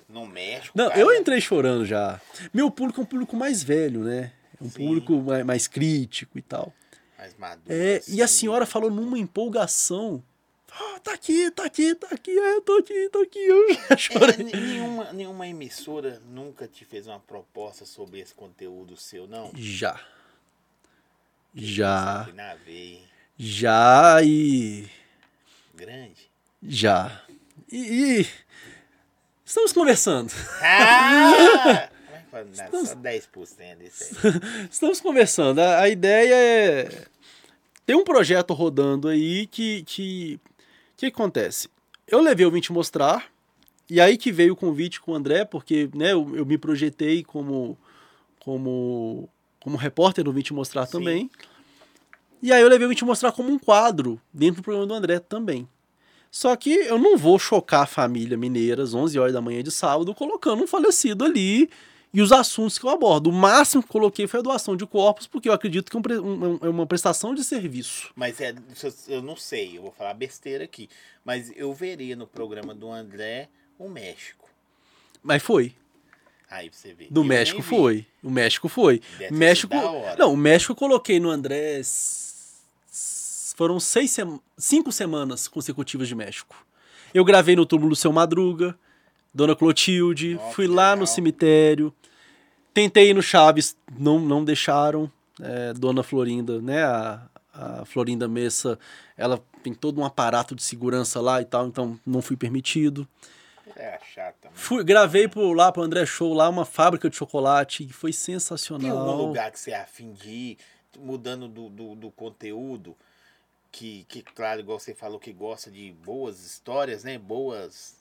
no 0.07 0.27
México, 0.27 0.77
Não, 0.77 0.87
cara, 0.89 0.99
eu 1.01 1.13
entrei 1.15 1.41
chorando 1.41 1.83
já. 1.83 2.21
Meu 2.53 2.69
público 2.69 3.01
é 3.01 3.03
um 3.03 3.07
público 3.07 3.35
mais 3.35 3.63
velho, 3.63 4.01
né? 4.03 4.31
É 4.61 4.63
um 4.63 4.69
Sim. 4.69 4.85
público 4.85 5.13
mais, 5.19 5.43
mais 5.43 5.67
crítico 5.67 6.37
e 6.37 6.41
tal. 6.43 6.71
mais 7.17 7.35
maduro, 7.35 7.65
É, 7.67 7.99
e 8.07 8.21
a 8.21 8.25
assim. 8.25 8.41
senhora 8.41 8.65
falou 8.67 8.91
numa 8.91 9.17
empolgação. 9.17 10.23
Ah, 10.71 10.99
tá 11.03 11.13
aqui, 11.13 11.49
tá 11.49 11.65
aqui, 11.65 11.95
tá 11.95 12.07
aqui, 12.11 12.29
é, 12.29 12.53
eu 12.53 12.61
tô 12.61 12.77
aqui, 12.77 13.09
tô 13.11 13.19
aqui. 13.21 13.39
Eu 13.39 13.73
já 13.73 13.79
É, 13.89 13.97
chorei. 13.97 14.35
n- 14.37 14.51
nenhuma, 14.53 15.11
nenhuma 15.11 15.47
emissora 15.47 16.21
nunca 16.29 16.67
te 16.67 16.85
fez 16.85 17.07
uma 17.07 17.19
proposta 17.19 17.83
sobre 17.83 18.19
esse 18.19 18.35
conteúdo 18.35 18.95
seu, 18.95 19.25
não? 19.27 19.51
Já. 19.55 19.99
Já. 21.53 22.27
Já 23.37 24.21
e. 24.23 24.87
grande. 25.75 26.29
Já. 26.61 27.21
E. 27.71 28.21
e 28.21 28.27
estamos 29.45 29.73
conversando. 29.73 30.31
Ah! 30.61 31.89
Como 32.29 32.43
é? 32.57 32.69
Não, 32.71 32.85
Só 32.85 32.95
10% 32.95 33.77
disso 33.79 34.15
aí. 34.23 34.67
Estamos 34.69 35.01
conversando. 35.01 35.59
A, 35.59 35.81
a 35.81 35.89
ideia 35.89 36.35
é. 36.35 37.05
Tem 37.85 37.95
um 37.95 38.03
projeto 38.03 38.53
rodando 38.53 39.07
aí 39.07 39.47
que. 39.47 39.83
que. 39.83 40.39
que 40.95 41.07
acontece? 41.07 41.69
Eu 42.07 42.21
levei 42.21 42.45
o 42.45 42.51
Vim 42.51 42.61
te 42.61 42.71
mostrar. 42.71 43.25
E 43.89 43.99
aí 43.99 44.17
que 44.17 44.31
veio 44.31 44.53
o 44.53 44.55
convite 44.55 45.01
com 45.01 45.13
o 45.13 45.15
André, 45.15 45.43
porque 45.43 45.89
né, 45.95 46.13
eu, 46.13 46.35
eu 46.35 46.45
me 46.45 46.57
projetei 46.57 47.23
como. 47.23 47.77
como. 48.39 49.27
Como 49.61 49.77
repórter 49.77 50.23
do 50.23 50.31
Vim 50.31 50.41
te 50.41 50.53
mostrar 50.53 50.85
Sim. 50.85 50.91
também. 50.91 51.31
E 52.41 52.53
aí 52.53 52.61
eu 52.61 52.69
levei 52.69 52.85
o 52.85 52.89
Vim 52.89 52.95
te 52.95 53.05
mostrar 53.05 53.31
como 53.31 53.49
um 53.51 53.59
quadro 53.59 54.19
dentro 54.33 54.61
do 54.61 54.63
programa 54.63 54.87
do 54.87 54.93
André 54.93 55.19
também. 55.19 55.67
Só 56.31 56.55
que 56.55 56.69
eu 56.71 56.99
não 56.99 57.17
vou 57.17 57.39
chocar 57.39 57.83
a 57.83 57.87
família 57.87 58.37
mineira 58.37 58.83
às 58.83 58.93
11 58.93 59.17
horas 59.17 59.33
da 59.33 59.41
manhã 59.41 59.63
de 59.63 59.71
sábado 59.71 60.13
colocando 60.13 60.63
um 60.63 60.67
falecido 60.67 61.25
ali 61.25 61.69
e 62.13 62.21
os 62.21 62.31
assuntos 62.31 62.77
que 62.77 62.85
eu 62.85 62.89
abordo. 62.91 63.29
O 63.29 63.33
máximo 63.33 63.81
que 63.83 63.89
coloquei 63.89 64.27
foi 64.27 64.39
a 64.39 64.43
doação 64.43 64.75
de 64.77 64.85
corpos, 64.85 65.25
porque 65.27 65.49
eu 65.49 65.53
acredito 65.53 65.89
que 65.91 65.97
é 65.97 66.19
um 66.19 66.45
um- 66.53 66.59
é 66.61 66.69
uma 66.69 66.85
prestação 66.85 67.33
de 67.33 67.43
serviço. 67.43 68.11
Mas 68.15 68.39
é, 68.39 68.53
eu 69.07 69.21
não 69.23 69.35
sei, 69.35 69.77
eu 69.77 69.81
vou 69.81 69.91
falar 69.91 70.13
besteira 70.13 70.63
aqui. 70.63 70.87
Mas 71.25 71.51
eu 71.55 71.73
veria 71.73 72.15
no 72.15 72.27
programa 72.27 72.73
do 72.75 72.91
André 72.91 73.49
o 73.77 73.89
México. 73.89 74.47
Mas 75.23 75.41
foi. 75.43 75.73
Aí 76.49 76.69
pra 76.69 76.79
você 76.79 76.93
ver. 76.93 77.07
Do 77.11 77.21
Eu 77.21 77.25
México 77.25 77.61
foi. 77.61 78.05
O 78.23 78.29
México 78.31 78.67
foi. 78.67 79.01
Deve 79.17 79.35
México. 79.35 79.73
Não, 80.17 80.33
o 80.33 80.37
México 80.37 80.71
eu 80.71 80.75
coloquei 80.75 81.19
no 81.19 81.29
André. 81.29 81.81
Foram 83.55 83.79
seis 83.79 84.11
sema- 84.11 84.39
cinco 84.57 84.91
semanas 84.91 85.47
consecutivas 85.47 86.07
de 86.07 86.15
México. 86.15 86.55
Eu 87.13 87.25
gravei 87.25 87.55
no 87.55 87.65
túmulo 87.65 87.89
do 87.89 87.95
seu 87.95 88.11
Madruga, 88.11 88.77
Dona 89.33 89.55
Clotilde, 89.55 90.39
fui 90.53 90.67
lá 90.67 90.95
no 90.95 91.05
cemitério. 91.07 91.93
Tentei 92.73 93.09
ir 93.09 93.13
no 93.13 93.21
Chaves, 93.21 93.75
não, 93.97 94.19
não 94.19 94.43
deixaram. 94.45 95.11
É, 95.41 95.73
Dona 95.73 96.03
Florinda, 96.03 96.61
né? 96.61 96.83
A, 96.83 97.21
a 97.53 97.85
Florinda 97.85 98.27
Messa, 98.27 98.77
ela 99.17 99.41
tem 99.63 99.73
todo 99.73 99.99
um 99.99 100.05
aparato 100.05 100.55
de 100.55 100.63
segurança 100.63 101.19
lá 101.19 101.41
e 101.41 101.45
tal, 101.45 101.67
então 101.67 101.99
não 102.05 102.21
fui 102.21 102.37
permitido. 102.37 103.07
É 103.75 103.97
chata. 104.13 104.49
Fui, 104.53 104.83
gravei 104.83 105.27
por 105.27 105.53
lá 105.53 105.71
pro 105.71 105.81
André 105.83 106.05
Show, 106.05 106.33
lá 106.33 106.47
uma 106.49 106.65
fábrica 106.65 107.09
de 107.09 107.15
chocolate, 107.15 107.85
que 107.85 107.93
foi 107.93 108.11
Tem 108.11 108.17
algum 108.19 108.25
sensacional. 108.25 109.15
lugar 109.27 109.51
que 109.51 109.59
você 109.59 109.71
é 109.71 109.77
afim 109.81 110.11
de 110.13 110.29
ir, 110.29 110.57
mudando 110.97 111.47
do, 111.47 111.69
do, 111.69 111.95
do 111.95 112.11
conteúdo, 112.11 112.95
que, 113.71 114.05
que, 114.09 114.21
claro, 114.23 114.59
igual 114.59 114.79
você 114.79 114.93
falou 114.95 115.19
que 115.19 115.31
gosta 115.31 115.69
de 115.69 115.91
boas 116.03 116.43
histórias, 116.45 117.03
né? 117.03 117.17
Boas. 117.17 117.97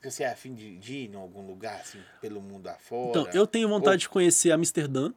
Que 0.00 0.10
você 0.10 0.22
é 0.22 0.28
afim 0.30 0.54
de, 0.54 0.76
de 0.76 0.94
ir 0.94 1.10
em 1.12 1.16
algum 1.16 1.46
lugar, 1.46 1.80
assim, 1.80 1.98
pelo 2.20 2.40
mundo 2.40 2.68
afora? 2.68 3.08
Então, 3.08 3.28
eu 3.32 3.46
tenho 3.46 3.68
vontade 3.68 3.94
Ou- 3.96 3.98
de 4.00 4.08
conhecer 4.08 4.52
Amsterdã. 4.52 5.12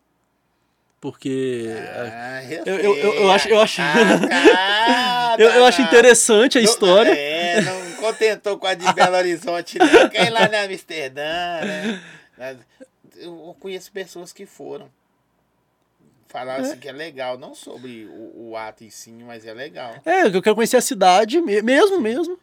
porque 1.00 1.68
Ah, 2.12 2.44
eu, 2.44 2.66
eu, 2.66 2.96
eu, 2.98 3.14
eu 3.16 3.32
acho, 3.32 3.48
eu 3.50 3.60
acho, 3.62 3.82
Ah, 3.82 3.96
tá, 4.28 5.36
eu, 5.44 5.50
eu 5.50 5.66
acho 5.66 5.78
tá. 5.78 5.84
interessante 5.84 6.58
a 6.58 6.62
Não- 6.62 6.70
história. 6.70 7.12
É, 7.12 7.62
não 7.62 7.87
contentou 8.12 8.58
com 8.58 8.68
a 8.68 8.74
de 8.74 8.92
Belo 8.94 9.16
Horizonte, 9.18 9.78
não. 9.80 10.10
Quer 10.10 10.28
ir 10.28 10.30
lá 10.30 10.48
na 10.48 10.62
Amsterdã, 10.64 11.22
né? 11.22 12.00
Eu 13.18 13.56
conheço 13.60 13.92
pessoas 13.92 14.32
que 14.34 14.46
foram. 14.46 14.90
Falaram 16.28 16.64
assim 16.64 16.78
que 16.78 16.90
é 16.90 16.92
legal, 16.92 17.38
não 17.38 17.56
sobre 17.56 18.06
o, 18.06 18.50
o 18.50 18.58
ato 18.58 18.84
em 18.84 18.90
si, 18.90 19.12
mas 19.12 19.46
é 19.46 19.54
legal. 19.54 19.96
É, 20.06 20.28
eu 20.28 20.42
quero 20.42 20.56
conhecer 20.56 20.76
a 20.78 20.82
cidade 20.82 21.40
me- 21.40 21.62
mesmo, 21.62 22.02
mesmo. 22.02 22.38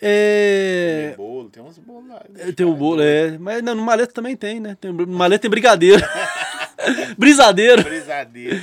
É, 0.00 1.08
Tem 1.08 1.16
bolo, 1.16 1.50
tem 1.50 1.60
uns 1.62 1.76
bolos 1.78 2.08
lá. 2.08 2.22
tem 2.54 2.64
o 2.64 2.72
bolo, 2.74 3.02
é, 3.02 3.36
mas 3.36 3.60
não, 3.62 3.74
no 3.74 3.82
maleta 3.82 4.12
também 4.12 4.36
tem, 4.36 4.60
né? 4.60 4.76
Tem, 4.80 4.92
no 4.92 5.06
maleta 5.08 5.42
tem 5.42 5.50
brigadeiro. 5.50 6.00
Brisadeiro. 7.18 7.82
Brisadeiro. 7.82 8.62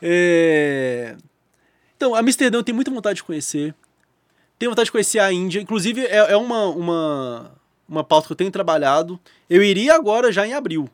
É... 0.00 1.16
Então, 1.96 2.14
Amsterdã 2.14 2.58
eu 2.58 2.62
tenho 2.62 2.76
muita 2.76 2.90
vontade 2.92 3.16
de 3.16 3.24
conhecer. 3.24 3.74
Tenho 4.58 4.70
vontade 4.70 4.86
de 4.86 4.92
conhecer 4.92 5.18
a 5.18 5.32
Índia. 5.32 5.60
Inclusive, 5.60 6.06
é, 6.06 6.32
é 6.32 6.36
uma, 6.36 6.66
uma, 6.66 7.52
uma 7.88 8.04
pauta 8.04 8.26
que 8.26 8.32
eu 8.32 8.36
tenho 8.36 8.50
trabalhado. 8.50 9.20
Eu 9.48 9.62
iria 9.62 9.94
agora 9.94 10.32
já 10.32 10.46
em 10.46 10.54
abril. 10.54 10.88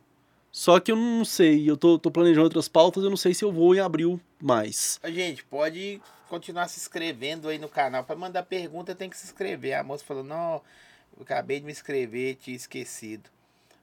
Só 0.51 0.79
que 0.79 0.93
eu 0.93 0.97
não 0.97 1.25
sei. 1.25 1.69
Eu 1.69 1.77
tô, 1.77 1.99
tô 1.99 2.11
planejando 2.11 2.45
outras 2.45 2.69
pautas, 2.69 3.03
eu 3.03 3.11
não 3.11 3.17
sei 3.17 3.33
se 3.33 3.45
eu 3.45 3.51
vou 3.51 3.75
em 3.75 3.81
abril 3.81 4.21
mais. 4.41 5.01
Ô, 5.03 5.11
Gente, 5.11 5.43
pode 5.45 6.01
continuar 6.29 6.69
se 6.69 6.79
inscrevendo 6.79 7.49
aí 7.49 7.59
no 7.59 7.69
canal. 7.69 8.05
Para 8.05 8.17
mandar 8.17 8.43
pergunta, 8.43 8.95
tem 8.95 9.09
que 9.09 9.17
se 9.17 9.25
inscrever. 9.25 9.75
A 9.75 9.83
moça 9.83 10.05
falou: 10.05 10.23
Não, 10.23 10.61
eu 11.17 11.23
acabei 11.23 11.61
de 11.61 11.67
me 11.67 11.73
inscrever, 11.73 12.37
tinha 12.37 12.57
esquecido. 12.57 13.31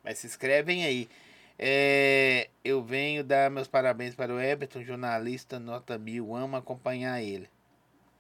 Mas 0.04 0.20
se 0.20 0.28
inscrevem 0.28 0.86
aí. 0.86 1.10
É, 1.58 2.50
eu 2.64 2.82
venho 2.84 3.24
dar 3.24 3.50
meus 3.50 3.68
parabéns 3.68 4.16
para 4.16 4.34
o 4.34 4.40
Everton, 4.40 4.84
jornalista 4.84 5.60
nota 5.60 5.98
mil. 5.98 6.36
Amo 6.36 6.56
acompanhar 6.56 7.22
ele. 7.22 7.50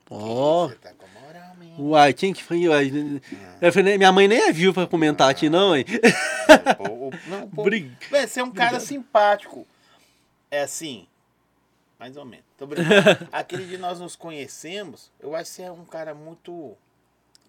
Ó. 0.09 0.67
Você 0.67 0.75
tá 0.75 0.91
com 0.93 1.07
moral, 1.19 1.55
menino. 1.55 1.89
Uai, 1.89 2.13
quem 2.13 2.33
que 2.33 2.43
foi? 2.43 2.67
Uai, 2.67 2.91
eu 3.61 3.71
falei, 3.73 3.97
minha 3.97 4.11
mãe 4.11 4.27
nem 4.27 4.39
é 4.41 4.51
viu 4.51 4.73
pra 4.73 4.87
comentar 4.87 5.29
aqui, 5.29 5.49
não, 5.49 5.75
hein? 5.75 5.85
Pô, 6.77 6.83
o- 6.89 7.11
não, 7.27 7.49
pô, 7.49 7.63
Véi, 7.63 7.91
Você 8.27 8.39
é 8.39 8.43
um 8.43 8.51
cara 8.51 8.79
simpático. 8.79 9.67
É 10.49 10.61
assim. 10.61 11.07
Mais 11.99 12.15
ou 12.17 12.25
menos. 12.25 12.45
Tô 12.57 12.65
brincando. 12.65 13.27
Aquele 13.31 13.65
de 13.65 13.77
nós 13.77 13.99
nos 13.99 14.15
conhecemos, 14.15 15.11
eu 15.19 15.35
acho 15.35 15.49
que 15.51 15.55
você 15.57 15.63
é 15.63 15.71
um 15.71 15.85
cara 15.85 16.13
muito. 16.15 16.75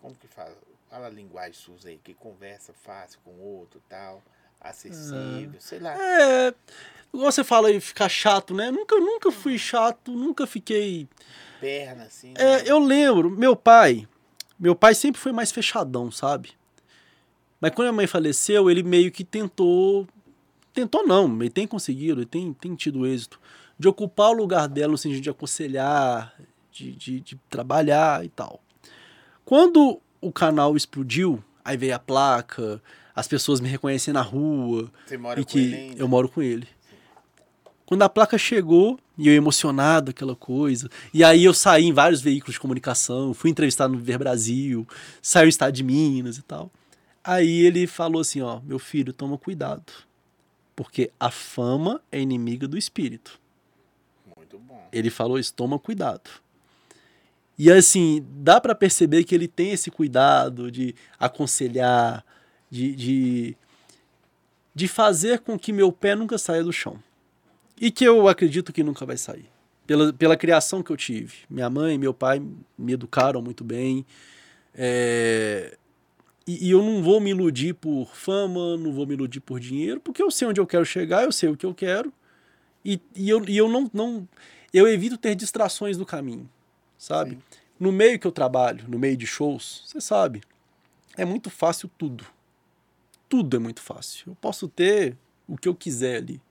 Como 0.03 0.15
que 0.15 0.27
fala? 0.29 0.53
Fala 0.91 1.07
a 1.07 1.11
linguagem 1.11 1.53
suja 1.55 1.89
aí, 1.89 2.01
que 2.03 2.13
conversa 2.15 2.73
fácil 2.85 3.21
com 3.25 3.31
o 3.31 3.59
outro 3.59 3.81
tal. 3.89 4.21
Acessível, 4.61 5.61
sei 5.61 5.79
lá. 5.79 5.95
É. 5.97 6.55
Igual 7.13 7.33
você 7.33 7.43
fala 7.43 7.69
aí, 7.69 7.81
ficar 7.81 8.09
chato, 8.09 8.55
né? 8.55 8.71
Nunca, 8.71 8.97
nunca 8.97 9.33
fui 9.33 9.59
chato, 9.59 10.13
nunca 10.13 10.47
fiquei. 10.47 11.09
Perna, 11.61 12.05
assim. 12.05 12.35
É, 12.37 12.59
né? 12.59 12.63
eu 12.67 12.79
lembro, 12.79 13.31
meu 13.31 13.57
pai, 13.57 14.07
meu 14.59 14.75
pai 14.75 14.95
sempre 14.95 15.21
foi 15.21 15.33
mais 15.33 15.51
fechadão, 15.51 16.11
sabe? 16.11 16.53
Mas 17.61 17.73
quando 17.75 17.89
a 17.89 17.93
mãe 17.93 18.07
faleceu, 18.07 18.71
ele 18.71 18.83
meio 18.83 19.11
que 19.11 19.25
tentou, 19.25 20.07
tentou 20.73 21.07
não, 21.07 21.27
ele 21.41 21.51
tem 21.51 21.67
conseguido, 21.67 22.21
ele 22.21 22.27
tem, 22.27 22.53
tem 22.55 22.75
tido 22.75 23.07
êxito, 23.07 23.41
de 23.79 23.89
ocupar 23.89 24.31
o 24.31 24.35
lugar 24.35 24.69
dela 24.69 24.93
no 24.93 24.99
sentido 24.99 25.21
de 25.21 25.31
aconselhar, 25.31 26.35
de, 26.71 26.93
de, 26.93 27.21
de 27.21 27.37
trabalhar 27.51 28.25
e 28.25 28.29
tal. 28.29 28.63
Quando 29.45 30.01
o 30.21 30.33
canal 30.33 30.77
explodiu, 30.77 31.43
aí 31.65 31.77
veio 31.77 31.95
a 31.95 31.99
placa, 31.99 32.81
as 33.21 33.29
pessoas 33.29 33.61
me 33.61 33.69
reconhecem 33.69 34.15
na 34.15 34.23
rua, 34.23 34.91
Você 35.07 35.19
mora 35.19 35.39
e 35.39 35.45
com 35.45 35.51
que 35.51 35.59
ele 35.59 35.75
ainda? 35.75 35.99
eu 36.01 36.09
moro 36.09 36.29
com 36.29 36.43
ele. 36.43 36.67
Quando 37.85 38.03
a 38.03 38.09
placa 38.09 38.39
chegou, 38.39 38.99
e 39.19 39.29
eu 39.29 39.35
emocionado, 39.35 40.11
aquela 40.11 40.35
coisa, 40.35 40.89
e 41.13 41.23
aí 41.23 41.45
eu 41.45 41.53
saí 41.53 41.85
em 41.85 41.93
vários 41.93 42.23
veículos 42.23 42.55
de 42.55 42.61
comunicação, 42.61 43.35
fui 43.35 43.51
entrevistado 43.51 43.93
no 43.93 43.99
Ver 44.01 44.17
Brasil, 44.17 44.87
saiu 45.21 45.47
o 45.47 45.49
Estado 45.49 45.75
de 45.75 45.83
Minas 45.83 46.39
e 46.39 46.43
tal. 46.43 46.71
Aí 47.23 47.61
ele 47.61 47.87
falou 47.87 48.23
assim, 48.23 48.41
ó, 48.41 48.61
meu 48.61 48.79
filho, 48.79 49.13
toma 49.13 49.37
cuidado, 49.37 49.93
porque 50.75 51.11
a 51.21 51.31
fama 51.31 52.01
é 52.11 52.19
inimiga 52.21 52.67
do 52.67 52.79
espírito. 52.79 53.39
Muito 54.35 54.59
bom. 54.59 54.89
Ele 54.91 55.11
falou 55.11 55.39
isso, 55.39 55.53
toma 55.53 55.79
cuidado. 55.79 56.31
E 57.59 57.71
assim, 57.71 58.25
dá 58.31 58.59
pra 58.59 58.75
perceber 58.75 59.25
que 59.25 59.35
ele 59.35 59.47
tem 59.47 59.73
esse 59.73 59.91
cuidado 59.91 60.71
de 60.71 60.95
aconselhar, 61.19 62.25
de, 62.71 62.95
de, 62.95 63.57
de 64.75 64.89
fazer 64.89 65.41
com 65.41 65.59
que 65.59 65.73
meu 65.73 65.91
pé 65.91 66.15
nunca 66.15 66.39
saia 66.39 66.63
do 66.63 66.73
chão. 66.73 67.03
E 67.81 67.91
que 67.91 68.05
eu 68.05 68.29
acredito 68.29 68.73
que 68.73 68.83
nunca 68.83 69.05
vai 69.05 69.17
sair. 69.17 69.47
Pela, 69.87 70.13
pela 70.13 70.37
criação 70.37 70.83
que 70.83 70.91
eu 70.91 70.97
tive. 70.97 71.39
Minha 71.49 71.69
mãe 71.69 71.95
e 71.95 71.99
meu 71.99 72.15
pai 72.15 72.41
me 72.79 72.93
educaram 72.93 73.43
muito 73.43 73.65
bem. 73.65 74.07
É, 74.75 75.77
e, 76.47 76.69
e 76.69 76.71
eu 76.71 76.83
não 76.83 77.03
vou 77.03 77.21
me 77.21 77.31
iludir 77.31 77.75
por 77.75 78.15
fama, 78.15 78.77
não 78.77 78.93
vou 78.93 79.07
me 79.07 79.15
iludir 79.15 79.41
por 79.41 79.59
dinheiro, 79.59 80.01
porque 80.01 80.23
eu 80.23 80.31
sei 80.31 80.49
onde 80.49 80.61
eu 80.61 80.67
quero 80.67 80.85
chegar, 80.85 81.25
eu 81.25 81.33
sei 81.33 81.49
o 81.49 81.57
que 81.57 81.67
eu 81.67 81.75
quero. 81.75 82.13
E, 82.85 83.01
e 83.15 83.29
eu, 83.29 83.45
e 83.49 83.57
eu 83.57 83.69
não, 83.69 83.91
não. 83.93 84.29
Eu 84.73 84.89
evito 84.89 85.17
ter 85.17 85.35
distrações 85.35 85.97
no 85.97 86.07
caminho, 86.07 86.49
sabe? 86.97 87.33
Sim. 87.33 87.39
No 87.79 87.93
meio 87.93 88.19
que 88.19 88.27
eu 88.27 88.33
trabalho, 88.33 88.85
no 88.89 88.99
meio 88.99 89.17
de 89.17 89.27
shows, 89.27 89.85
você 89.87 90.01
sabe, 90.01 90.43
é 91.17 91.25
muito 91.25 91.51
fácil 91.51 91.91
tudo. 91.97 92.27
Tudo 93.31 93.57
é 93.57 93.61
muito 93.61 93.81
fácil. 93.81 94.33
Eu 94.33 94.35
posso 94.35 94.69
ter 94.69 95.17
o 95.49 95.57
que 95.57 95.69
eu 95.69 95.75
quiser 95.75 96.17
ali. 96.17 96.43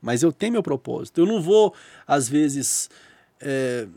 Mas 0.00 0.22
eu 0.22 0.30
tenho 0.30 0.52
meu 0.52 0.62
propósito. 0.62 1.18
Eu 1.18 1.26
não 1.26 1.40
vou, 1.42 1.74
às 2.06 2.28
vezes, 2.28 2.88
é, 3.40 3.88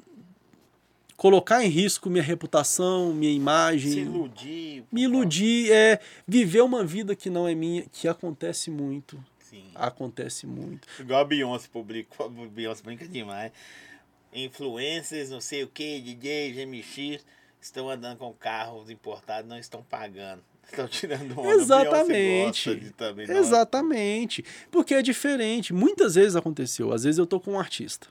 colocar 1.18 1.64
em 1.64 1.68
risco 1.68 2.10
minha 2.10 2.24
reputação, 2.24 3.14
minha 3.14 3.32
imagem 3.32 3.92
Se 3.92 4.00
iludir. 4.00 4.84
me 4.92 5.04
iludir 5.04 5.72
é 5.72 6.00
viver 6.28 6.62
uma 6.62 6.84
vida 6.86 7.16
que 7.16 7.30
não 7.30 7.46
é 7.48 7.54
minha, 7.54 7.84
que 7.92 8.08
acontece 8.08 8.72
muito. 8.72 9.24
Sim. 9.40 9.66
Acontece 9.76 10.48
muito. 10.48 10.88
Igual 11.00 11.20
a 11.22 11.26
Beyoncé 11.26 11.68
publicou, 11.72 12.26
a 12.26 12.30
Beyoncé 12.48 12.82
brinca 12.84 13.06
demais. 13.08 13.52
Influencers, 14.34 15.30
não 15.30 15.42
sei 15.42 15.64
o 15.64 15.68
que, 15.68 16.00
DJ, 16.02 16.54
GMX, 16.54 17.24
estão 17.62 17.90
andando 17.90 18.18
com 18.18 18.34
carros 18.34 18.90
importados, 18.90 19.48
não 19.50 19.58
estão 19.58 19.84
pagando. 19.84 20.42
Estão 20.66 20.88
tirando 20.88 21.40
onda. 21.40 21.50
Exatamente. 21.52 22.70
Gosta 22.70 22.86
de 22.86 22.92
também, 22.92 23.30
é? 23.30 23.38
Exatamente. 23.38 24.46
Porque 24.72 24.94
é 24.94 25.02
diferente. 25.02 25.74
Muitas 25.74 26.16
vezes 26.16 26.36
aconteceu. 26.36 26.92
Às 26.92 27.04
vezes 27.04 27.20
eu 27.20 27.26
tô 27.26 27.40
com 27.40 27.52
um 27.54 27.60
artista. 27.60 28.08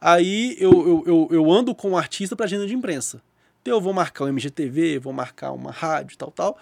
Aí 0.00 0.56
eu, 0.58 0.72
eu, 0.72 1.04
eu, 1.06 1.28
eu 1.30 1.52
ando 1.52 1.74
com 1.74 1.92
o 1.92 1.96
artista 1.96 2.34
pra 2.34 2.46
agenda 2.46 2.66
de 2.66 2.74
imprensa. 2.74 3.22
Então 3.62 3.74
eu 3.74 3.80
vou 3.80 3.92
marcar 3.92 4.24
o 4.24 4.28
MGTV, 4.28 4.98
vou 4.98 5.12
marcar 5.12 5.52
uma 5.52 5.70
rádio, 5.70 6.18
tal, 6.18 6.30
tal. 6.30 6.58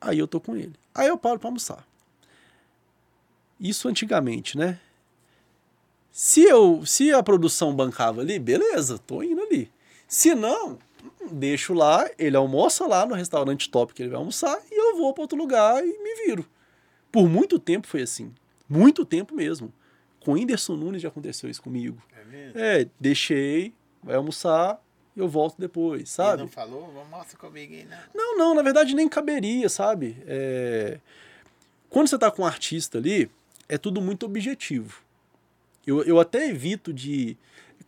Aí 0.00 0.18
eu 0.18 0.28
tô 0.28 0.40
com 0.40 0.54
ele. 0.54 0.74
Aí 0.94 1.08
eu 1.08 1.16
paro 1.16 1.38
pra 1.38 1.48
almoçar. 1.48 1.86
Isso 3.58 3.88
antigamente, 3.88 4.56
né? 4.58 4.78
Se, 6.12 6.42
eu, 6.42 6.84
se 6.84 7.12
a 7.12 7.22
produção 7.22 7.74
bancava 7.74 8.20
ali, 8.20 8.38
beleza, 8.38 8.98
tô 8.98 9.22
indo 9.22 9.40
ali. 9.40 9.70
Se 10.06 10.34
não, 10.34 10.78
deixo 11.28 11.72
lá, 11.74 12.08
ele 12.18 12.36
almoça 12.36 12.86
lá 12.86 13.04
no 13.06 13.14
restaurante 13.14 13.70
top 13.70 13.92
que 13.94 14.02
ele 14.02 14.10
vai 14.10 14.18
almoçar 14.18 14.58
e 14.70 14.74
eu 14.74 14.96
vou 14.96 15.12
para 15.14 15.22
outro 15.22 15.36
lugar 15.38 15.84
e 15.84 15.98
me 16.02 16.26
viro. 16.26 16.46
Por 17.10 17.28
muito 17.28 17.58
tempo 17.58 17.86
foi 17.86 18.02
assim. 18.02 18.32
Muito 18.68 19.04
tempo 19.04 19.34
mesmo. 19.34 19.72
Com 20.20 20.32
o 20.32 20.34
Whindersson 20.34 20.76
Nunes 20.76 21.00
já 21.02 21.08
aconteceu 21.08 21.48
isso 21.48 21.62
comigo. 21.62 22.02
É 22.18 22.24
mesmo? 22.24 22.58
É, 22.60 22.86
deixei, 23.00 23.72
vai 24.02 24.16
almoçar, 24.16 24.82
eu 25.16 25.26
volto 25.28 25.56
depois, 25.58 26.00
Ele 26.00 26.06
sabe? 26.08 26.42
não 26.42 26.48
falou? 26.48 26.92
Mostra 27.10 27.38
comigo 27.38 27.72
aí, 27.74 27.84
né? 27.84 27.98
Não, 28.14 28.36
não, 28.36 28.54
na 28.54 28.62
verdade 28.62 28.94
nem 28.94 29.08
caberia, 29.08 29.68
sabe? 29.68 30.16
É, 30.26 30.98
Quando 31.88 32.08
você 32.08 32.18
tá 32.18 32.30
com 32.30 32.42
um 32.42 32.46
artista 32.46 32.98
ali, 32.98 33.30
é 33.68 33.78
tudo 33.78 34.00
muito 34.00 34.26
objetivo. 34.26 35.02
Eu, 35.86 36.02
eu 36.04 36.20
até 36.20 36.46
evito 36.48 36.92
de. 36.92 37.36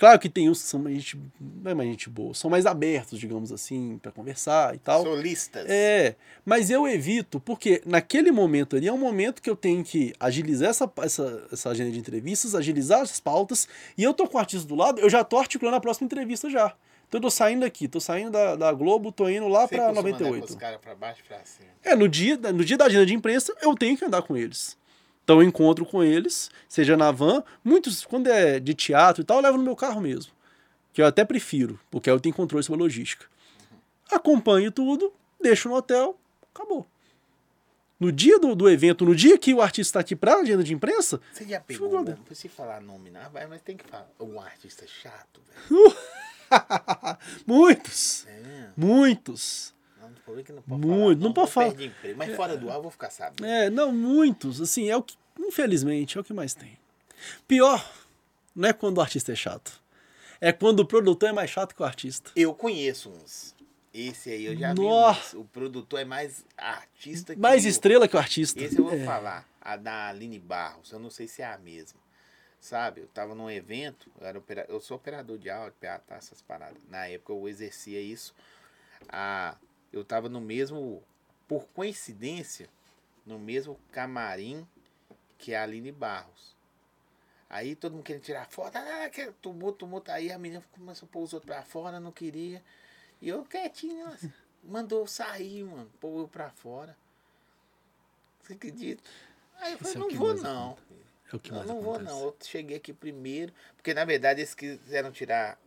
Claro 0.00 0.18
que 0.18 0.30
tem 0.30 0.48
uns 0.48 0.62
que 0.62 0.68
são 0.68 0.80
mais 0.80 0.96
gente, 0.96 1.20
não 1.38 1.70
é 1.70 1.74
mais 1.74 1.90
gente 1.90 2.08
boa, 2.08 2.32
são 2.32 2.48
mais 2.48 2.64
abertos, 2.64 3.18
digamos 3.18 3.52
assim, 3.52 3.98
para 4.00 4.10
conversar 4.10 4.74
e 4.74 4.78
tal. 4.78 5.02
Solistas. 5.02 5.66
É, 5.68 6.16
mas 6.42 6.70
eu 6.70 6.88
evito, 6.88 7.38
porque 7.38 7.82
naquele 7.84 8.32
momento 8.32 8.76
ali 8.76 8.88
é 8.88 8.92
um 8.94 8.96
momento 8.96 9.42
que 9.42 9.50
eu 9.50 9.54
tenho 9.54 9.84
que 9.84 10.14
agilizar 10.18 10.70
essa, 10.70 10.90
essa, 11.02 11.46
essa 11.52 11.68
agenda 11.68 11.90
de 11.90 11.98
entrevistas, 11.98 12.54
agilizar 12.54 13.02
as 13.02 13.20
pautas, 13.20 13.68
e 13.98 14.02
eu 14.02 14.14
tô 14.14 14.26
com 14.26 14.38
o 14.38 14.40
artista 14.40 14.66
do 14.66 14.74
lado, 14.74 14.98
eu 15.02 15.10
já 15.10 15.22
tô 15.22 15.36
articulando 15.36 15.76
a 15.76 15.80
próxima 15.80 16.06
entrevista 16.06 16.48
já. 16.48 16.74
Então 17.06 17.18
eu 17.18 17.22
tô 17.22 17.30
saindo 17.30 17.60
daqui, 17.60 17.86
tô 17.86 18.00
saindo 18.00 18.30
da, 18.30 18.56
da 18.56 18.72
Globo, 18.72 19.12
tô 19.12 19.28
indo 19.28 19.48
lá 19.48 19.68
com 19.68 19.76
98. 19.76 20.44
os 20.44 20.54
caras 20.54 20.80
pra 20.80 20.94
baixo 20.94 21.22
pra 21.28 21.44
cima. 21.44 21.68
É, 21.84 21.94
no 21.94 22.08
dia, 22.08 22.38
no 22.38 22.64
dia 22.64 22.78
da 22.78 22.86
agenda 22.86 23.04
de 23.04 23.12
imprensa, 23.12 23.54
eu 23.60 23.74
tenho 23.74 23.98
que 23.98 24.04
andar 24.06 24.22
com 24.22 24.34
eles. 24.34 24.79
Então 25.30 25.40
eu 25.40 25.46
encontro 25.46 25.86
com 25.86 26.02
eles, 26.02 26.50
seja 26.68 26.96
na 26.96 27.12
van, 27.12 27.44
muitos, 27.62 28.04
quando 28.04 28.26
é 28.26 28.58
de 28.58 28.74
teatro 28.74 29.22
e 29.22 29.24
tal, 29.24 29.36
eu 29.36 29.42
levo 29.44 29.58
no 29.58 29.62
meu 29.62 29.76
carro 29.76 30.00
mesmo. 30.00 30.32
Que 30.92 31.00
eu 31.00 31.06
até 31.06 31.24
prefiro, 31.24 31.78
porque 31.88 32.10
aí 32.10 32.16
eu 32.16 32.18
tenho 32.18 32.34
controle 32.34 32.64
sobre 32.64 32.80
a 32.80 32.82
logística. 32.82 33.26
Acompanho 34.10 34.72
tudo, 34.72 35.12
deixo 35.40 35.68
no 35.68 35.76
hotel, 35.76 36.18
acabou. 36.52 36.84
no 38.00 38.10
dia 38.10 38.40
do, 38.40 38.56
do 38.56 38.68
evento, 38.68 39.04
no 39.04 39.14
dia 39.14 39.38
que 39.38 39.54
o 39.54 39.62
artista 39.62 39.90
está 39.90 40.00
aqui 40.00 40.16
para 40.16 40.32
a 40.34 40.40
agenda 40.40 40.64
de 40.64 40.74
imprensa, 40.74 41.20
Você 41.32 41.44
já 41.44 41.60
pegou, 41.60 42.02
não 42.02 42.16
precisa 42.16 42.52
falar 42.52 42.80
nome, 42.80 43.08
não, 43.10 43.20
mas 43.48 43.62
tem 43.62 43.76
que 43.76 43.84
falar. 43.84 44.10
Um 44.18 44.40
artista 44.40 44.84
chato, 44.88 45.40
velho. 45.70 45.96
muitos, 47.46 48.26
É 48.26 48.70
muitos. 48.76 49.78
Não, 50.00 50.08
é 50.08 50.10
não 50.10 50.16
pode 50.24 50.66
Muito, 50.66 50.96
falar. 50.96 51.14
não 51.14 51.14
não 51.20 51.32
pode 51.32 51.50
falar. 51.52 51.82
emprego, 51.82 52.18
Mas 52.18 52.34
fora 52.34 52.56
do 52.56 52.68
ar 52.68 52.76
eu 52.76 52.82
vou 52.82 52.90
ficar 52.90 53.10
sabendo. 53.10 53.44
É, 53.46 53.68
não, 53.70 53.92
muitos. 53.92 54.60
Assim, 54.60 54.88
é 54.88 54.96
o 54.96 55.02
que, 55.02 55.14
infelizmente, 55.38 56.16
é 56.18 56.20
o 56.20 56.24
que 56.24 56.32
mais 56.32 56.54
tem. 56.54 56.78
Pior 57.46 57.84
não 58.54 58.68
é 58.68 58.72
quando 58.72 58.98
o 58.98 59.00
artista 59.00 59.32
é 59.32 59.36
chato. 59.36 59.80
É 60.40 60.52
quando 60.52 60.80
o 60.80 60.86
produtor 60.86 61.28
é 61.28 61.32
mais 61.32 61.50
chato 61.50 61.74
que 61.74 61.82
o 61.82 61.84
artista. 61.84 62.30
Eu 62.34 62.54
conheço 62.54 63.10
uns. 63.10 63.54
Esse 63.92 64.30
aí 64.30 64.44
eu 64.46 64.56
já 64.56 64.72
vi. 64.72 64.80
Uns. 64.80 65.34
O 65.34 65.44
produtor 65.44 66.00
é 66.00 66.04
mais 66.04 66.44
artista 66.56 67.34
que 67.34 67.40
Mais 67.40 67.64
o- 67.64 67.68
estrela 67.68 68.08
que 68.08 68.16
o 68.16 68.18
artista. 68.18 68.60
Esse 68.62 68.78
eu 68.78 68.84
vou 68.84 68.94
É. 68.94 69.04
falar. 69.04 69.46
A 69.60 69.76
da 69.76 70.08
Aline 70.08 70.38
Barros. 70.38 70.90
Eu 70.92 70.98
não 70.98 71.10
sei 71.10 71.28
se 71.28 71.42
é 71.42 71.46
a 71.46 71.58
mesma. 71.58 72.00
Sabe? 72.60 73.02
Eu 73.02 73.06
tava 73.08 73.34
num 73.34 73.50
evento. 73.50 74.10
Eu, 74.20 74.26
era 74.26 74.38
opera- 74.38 74.66
eu 74.68 74.80
sou 74.80 74.96
operador 74.96 75.36
de 75.38 75.50
áudio, 75.50 75.74
PA, 75.80 75.98
tá, 75.98 76.16
essas 76.16 76.40
paradas. 76.40 76.82
Na 76.88 77.06
época 77.06 77.32
eu 77.32 77.48
exercia 77.48 78.00
isso. 78.00 78.34
A, 79.08 79.56
eu 79.92 80.04
tava 80.04 80.28
no 80.28 80.40
mesmo. 80.40 81.02
Por 81.48 81.64
coincidência, 81.74 82.68
no 83.26 83.38
mesmo 83.38 83.78
camarim 83.90 84.66
que 85.40 85.54
a 85.54 85.62
Aline 85.62 85.90
Barros. 85.90 86.54
Aí 87.48 87.74
todo 87.74 87.92
mundo 87.94 88.04
querendo 88.04 88.22
tirar 88.22 88.46
foto. 88.48 88.76
Ah, 88.76 89.08
que 89.10 89.32
tumulto, 89.42 89.78
tumulto. 89.78 90.10
Aí 90.12 90.30
a 90.30 90.38
menina 90.38 90.62
começou 90.70 91.06
a 91.08 91.12
pôr 91.12 91.22
os 91.22 91.32
outros 91.32 91.50
pra 91.52 91.62
fora, 91.62 91.98
não 91.98 92.12
queria. 92.12 92.62
E 93.20 93.28
eu 93.28 93.44
quietinho, 93.44 94.06
assim, 94.06 94.32
mandou 94.62 95.00
eu 95.00 95.06
sair, 95.06 95.64
mano. 95.64 95.90
Pôr 96.00 96.20
eu 96.20 96.28
pra 96.28 96.50
fora. 96.50 96.96
Você 98.42 98.52
acredita? 98.52 99.02
Aí 99.58 99.72
eu 99.72 99.78
falei, 99.78 99.94
é 99.94 99.96
o 99.96 100.00
não 100.00 100.10
vou 100.16 100.34
não. 100.34 100.78
É 101.32 101.36
o 101.36 101.40
que 101.40 101.50
Eu 101.50 101.54
mais 101.56 101.66
não 101.66 101.80
vou 101.80 101.98
não. 101.98 102.20
Eu 102.22 102.36
cheguei 102.42 102.76
aqui 102.76 102.92
primeiro. 102.92 103.52
Porque 103.76 103.92
na 103.94 104.04
verdade 104.04 104.40
eles 104.40 104.54
quiseram 104.54 105.10
tirar 105.10 105.58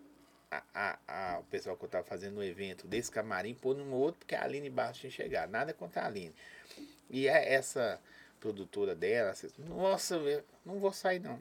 a, 0.50 0.64
a- 0.74 1.00
a- 1.08 1.40
o 1.40 1.43
pessoal 1.45 1.76
que 1.76 1.84
eu 1.84 1.90
tava 1.90 2.03
fazendo 2.06 2.35
no 2.35 2.43
evento 2.43 2.88
desse 2.88 3.11
camarim, 3.11 3.53
pôr 3.56 3.76
num 3.76 3.92
outro, 3.92 4.19
porque 4.19 4.35
a 4.35 4.43
Aline 4.43 4.69
Barros 4.69 4.98
tinha 5.00 5.11
chegado. 5.11 5.50
Nada 5.50 5.74
contra 5.74 6.02
a 6.03 6.06
Aline. 6.06 6.34
E 7.10 7.27
é 7.27 7.53
essa 7.53 8.00
produtora 8.43 8.93
dela, 8.93 9.31
assim, 9.31 9.47
nossa, 9.69 10.19
não 10.65 10.77
vou 10.80 10.91
sair 10.91 11.19
não. 11.19 11.39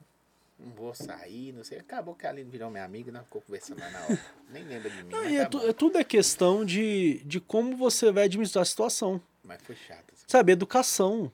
Não 0.58 0.70
vou 0.72 0.94
sair, 0.94 1.52
não 1.52 1.64
sei. 1.64 1.78
Acabou 1.81 2.14
que 2.14 2.24
a 2.24 2.31
Aline 2.31 2.48
virou 2.48 2.70
minha 2.70 2.84
amiga 2.84 3.10
e 3.10 3.12
nós 3.12 3.24
ficou 3.24 3.40
conversando 3.42 3.81
lá 3.81 3.90
na 3.90 4.00
hora. 4.05 4.20
Nem 4.50 4.62
lembra 4.62 4.89
de 4.89 5.02
mim. 5.02 5.10
Não, 5.10 5.24
mas, 5.24 5.32
é 5.34 5.44
tá 5.47 5.58
é 5.64 5.72
tudo 5.72 5.98
é 5.98 6.05
questão 6.05 6.64
de, 6.64 7.20
de 7.24 7.40
como 7.40 7.76
você 7.76 8.12
vai 8.12 8.24
administrar 8.26 8.62
a 8.62 8.64
situação. 8.64 9.20
mas 9.42 9.60
foi 9.62 9.74
chato. 9.74 10.05
assim. 10.12 10.24
Sabe, 10.28 10.52
educação. 10.52 11.32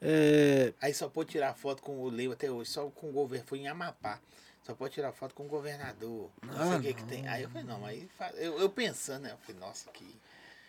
É, 0.00 0.72
Aí 0.80 0.92
só 0.92 1.08
pode 1.08 1.30
tirar 1.30 1.54
foto 1.54 1.82
com 1.82 1.98
o 2.00 2.08
Leo 2.08 2.32
até 2.32 2.50
hoje, 2.50 2.70
só 2.70 2.88
com 2.90 3.08
o 3.10 3.12
governo. 3.12 3.46
Foi 3.46 3.58
em 3.60 3.68
Amapá. 3.68 4.20
Só 4.64 4.74
pode 4.74 4.94
tirar 4.94 5.12
foto 5.12 5.34
com 5.36 5.44
o 5.44 5.48
governador. 5.48 6.28
Não 6.42 6.54
sei 6.54 6.62
Ah, 6.72 6.76
o 6.78 6.80
que, 6.82 6.94
que 6.94 7.04
tem. 7.04 7.28
Aí 7.28 7.44
eu 7.44 7.50
falei, 7.50 7.64
não, 7.66 7.80
fa- 8.16 8.32
eu, 8.36 8.58
eu 8.58 8.68
pensando, 8.68 9.22
né? 9.22 9.30
Eu 9.32 9.38
falei, 9.38 9.60
nossa, 9.60 9.88
que. 9.90 10.04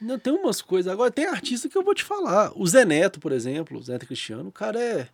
Não, 0.02 0.18
tem 0.20 0.34
umas 0.34 0.62
coisas. 0.62 0.92
Agora, 0.92 1.12
tem 1.12 1.26
artista 1.26 1.68
que 1.70 1.78
eu 1.78 1.84
vou 1.84 1.94
te 1.96 2.04
falar. 2.04 2.52
O 2.56 2.66
Zé 2.68 2.86
Neto, 2.86 3.20
por 3.20 3.32
exemplo, 3.32 3.78
o 3.78 3.82
Zé 3.84 3.94
Neto 3.94 4.06
Cristiano, 4.08 4.50
o 4.50 4.52
cara 4.52 4.80
é 4.82 5.08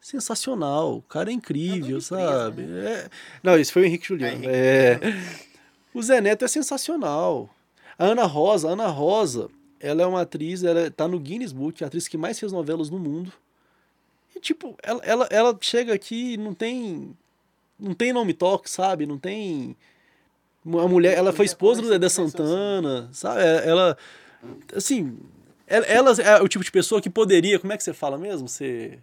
sensacional. 0.00 0.96
O 0.96 1.02
cara 1.02 1.30
é 1.30 1.32
incrível, 1.32 1.98
preso, 1.98 2.00
sabe? 2.02 2.62
É- 2.62 3.08
Não, 3.42 3.58
esse 3.58 3.72
foi 3.72 3.82
o 3.82 3.84
Henrique 3.84 4.06
Juliano. 4.06 4.42
Ah, 4.46 4.50
É... 4.50 5.00
O 5.92 6.02
Zé 6.02 6.20
Neto 6.20 6.44
é 6.44 6.48
sensacional. 6.48 7.50
A 7.98 8.04
Ana 8.06 8.24
Rosa, 8.24 8.68
a 8.68 8.72
Ana 8.72 8.86
Rosa, 8.86 9.50
ela 9.80 10.02
é 10.02 10.06
uma 10.06 10.22
atriz, 10.22 10.62
ela 10.62 10.90
tá 10.90 11.08
no 11.08 11.18
Guinness 11.18 11.52
Book, 11.52 11.82
a 11.82 11.88
atriz 11.88 12.06
que 12.06 12.16
mais 12.16 12.38
fez 12.38 12.52
novelas 12.52 12.88
no 12.90 12.98
mundo. 12.98 13.32
E, 14.34 14.40
tipo, 14.40 14.76
ela, 14.82 15.00
ela, 15.04 15.28
ela 15.30 15.58
chega 15.60 15.92
aqui 15.92 16.34
e 16.34 16.36
não 16.36 16.54
tem. 16.54 17.16
Não 17.78 17.94
tem 17.94 18.12
nome 18.12 18.32
toque, 18.34 18.70
sabe? 18.70 19.04
Não 19.06 19.18
tem. 19.18 19.76
A 20.64 20.88
mulher, 20.88 21.16
ela 21.16 21.32
foi 21.32 21.46
esposa 21.46 21.80
do 21.80 21.88
Dedé 21.88 22.06
pessoas 22.06 22.32
Santana, 22.32 23.08
sabe? 23.12 23.40
É, 23.42 23.68
Ela. 23.68 23.96
Assim. 24.74 25.18
Ela, 25.66 25.86
ela 25.86 26.10
é 26.22 26.42
o 26.42 26.48
tipo 26.48 26.64
de 26.64 26.70
pessoa 26.70 27.00
que 27.00 27.08
poderia. 27.08 27.58
Como 27.58 27.72
é 27.72 27.76
que 27.76 27.82
você 27.84 27.94
fala 27.94 28.18
mesmo? 28.18 28.48
Ser. 28.48 29.00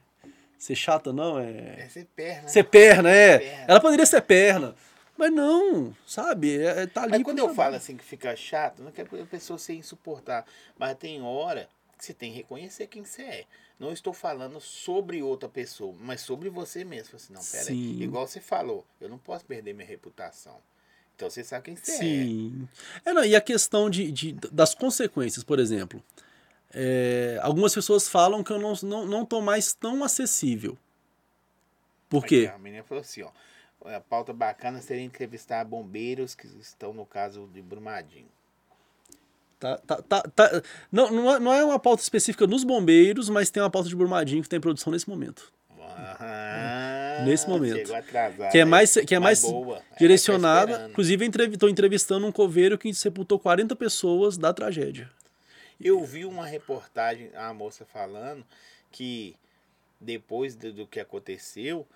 Ser 0.57 0.75
chata, 0.75 1.13
não? 1.13 1.39
É. 1.39 1.75
É 1.79 1.87
ser 1.89 2.05
perna. 2.15 2.47
Ser 2.47 2.63
perna, 2.63 3.09
é. 3.09 3.39
Perna. 3.39 3.65
Ela 3.67 3.79
poderia 3.79 4.05
ser 4.05 4.21
perna. 4.21 4.75
Mas 5.17 5.31
não, 5.31 5.95
sabe? 6.05 6.59
É, 6.59 6.83
é- 6.83 6.87
tá 6.87 7.03
ali. 7.03 7.15
Aí 7.15 7.23
quando 7.23 7.39
eu 7.39 7.53
falo 7.53 7.75
assim 7.75 7.97
que 7.97 8.03
fica 8.03 8.35
chato, 8.35 8.81
não 8.81 8.89
é 8.89 8.91
que 8.91 9.01
a 9.01 9.25
pessoa 9.25 9.57
ser 9.57 9.73
insuportável. 9.73 10.49
Mas 10.77 10.95
tem 10.97 11.21
hora 11.21 11.67
que 11.97 12.05
você 12.05 12.13
tem 12.13 12.31
que 12.31 12.37
reconhecer 12.37 12.85
quem 12.87 13.03
você 13.03 13.23
é. 13.23 13.45
Não 13.79 13.91
estou 13.91 14.13
falando 14.13 14.59
sobre 14.59 15.21
outra 15.23 15.49
pessoa, 15.49 15.95
mas 15.99 16.21
sobre 16.21 16.49
você 16.49 16.83
mesmo. 16.83 17.15
Assim, 17.15 17.33
não, 17.33 17.41
pera 17.43 17.63
Sim. 17.63 17.97
aí. 17.97 18.03
Igual 18.03 18.27
você 18.27 18.39
falou, 18.39 18.85
eu 19.01 19.09
não 19.09 19.17
posso 19.17 19.45
perder 19.45 19.73
minha 19.73 19.87
reputação. 19.87 20.57
Então 21.17 21.31
você 21.31 21.43
sabe 21.43 21.65
quem 21.65 21.75
você 21.75 21.91
é. 21.91 21.95
Sim. 21.97 22.69
É, 23.03 23.27
e 23.27 23.35
a 23.35 23.41
questão 23.41 23.89
de, 23.89 24.11
de- 24.11 24.33
das 24.51 24.75
consequências, 24.75 25.43
por 25.43 25.57
exemplo. 25.57 26.01
É, 26.71 27.39
algumas 27.41 27.73
pessoas 27.73 28.07
falam 28.07 28.43
que 28.43 28.51
eu 28.51 28.59
não, 28.59 28.73
não, 28.83 29.05
não 29.07 29.25
tô 29.25 29.41
mais 29.41 29.73
tão 29.73 30.03
acessível. 30.03 30.77
Por 32.07 32.23
quê? 32.23 32.45
Aqui, 32.47 32.55
a 32.55 32.59
menina 32.59 32.83
falou 32.83 33.01
assim, 33.01 33.23
ó. 33.23 33.31
A 33.85 33.99
pauta 33.99 34.31
bacana 34.31 34.79
seria 34.79 35.03
entrevistar 35.03 35.63
bombeiros 35.65 36.35
que 36.35 36.45
estão 36.59 36.93
no 36.93 37.05
caso 37.05 37.49
de 37.51 37.61
Brumadinho. 37.63 38.27
Tá, 39.59 39.77
tá, 39.77 40.01
tá, 40.03 40.21
tá- 40.21 40.61
não, 40.91 41.09
não, 41.39 41.51
é, 41.53 41.59
é 41.61 41.65
uma 41.65 41.79
pauta 41.79 42.03
específica 42.03 42.45
nos 42.45 42.63
bombeiros, 42.63 43.27
mas 43.27 43.49
tem 43.49 43.61
uma 43.63 43.71
pauta 43.71 43.89
de 43.89 43.95
Brumadinho 43.95 44.43
que 44.43 44.49
tem 44.49 44.59
produção 44.59 44.93
nesse 44.93 45.09
momento. 45.09 45.51
Ah, 45.79 47.06
Nesse 47.23 47.47
momento. 47.47 47.77
Chegou 47.77 47.95
atrasado. 47.95 48.51
Que 48.51 48.59
é 48.59 48.65
mais, 48.65 48.93
que 48.93 49.15
é 49.15 49.19
mais 49.19 49.41
boa. 49.41 49.83
É, 49.91 49.99
direcionada. 49.99 50.65
tá 50.65 50.71
esperando. 50.71 50.91
Inclusive, 50.91 51.25
estou 51.53 51.69
entrevistando 51.69 52.27
um 52.27 52.31
coveiro 52.31 52.77
que 52.77 52.93
sepultou 52.93 53.39
40 53.39 53.75
pessoas 53.75 54.37
da 54.37 54.53
tragédia. 54.53 55.09
Eu 55.79 56.03
vi 56.03 56.25
uma 56.25 56.45
reportagem, 56.45 57.29
a 57.35 57.53
moça 57.53 57.85
falando 57.85 58.45
que 58.91 59.35
depois 59.99 60.55
do, 60.55 60.71
do 60.73 60.87
que 60.87 60.99
aconteceu, 60.99 61.87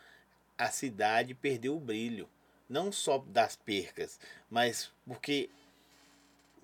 a 0.57 0.69
cidade 0.69 1.33
perdeu 1.33 1.75
o 1.75 1.79
brilho. 1.79 2.27
Não 2.69 2.91
só 2.91 3.23
das 3.27 3.55
percas, 3.55 4.19
mas 4.49 4.89
porque 5.05 5.49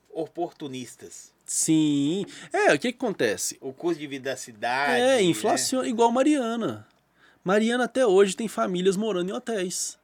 oportunistas. 0.10 1.34
Sim. 1.46 2.26
É, 2.52 2.74
o 2.74 2.80
que, 2.80 2.92
que 2.92 2.98
acontece? 2.98 3.58
O 3.62 3.72
custo 3.72 4.00
de 4.00 4.08
vida 4.08 4.32
da 4.32 4.38
cidade. 4.38 5.02
É, 5.02 5.16
né? 5.18 5.22
inflação, 5.22 5.86
igual 5.86 6.12
Mariana. 6.12 6.88
Mariana 7.48 7.86
até 7.86 8.06
hoje 8.06 8.36
tem 8.36 8.50
famílias 8.50 8.98
morando 8.98 9.30
em 9.30 9.34
hotéis. 9.34 9.98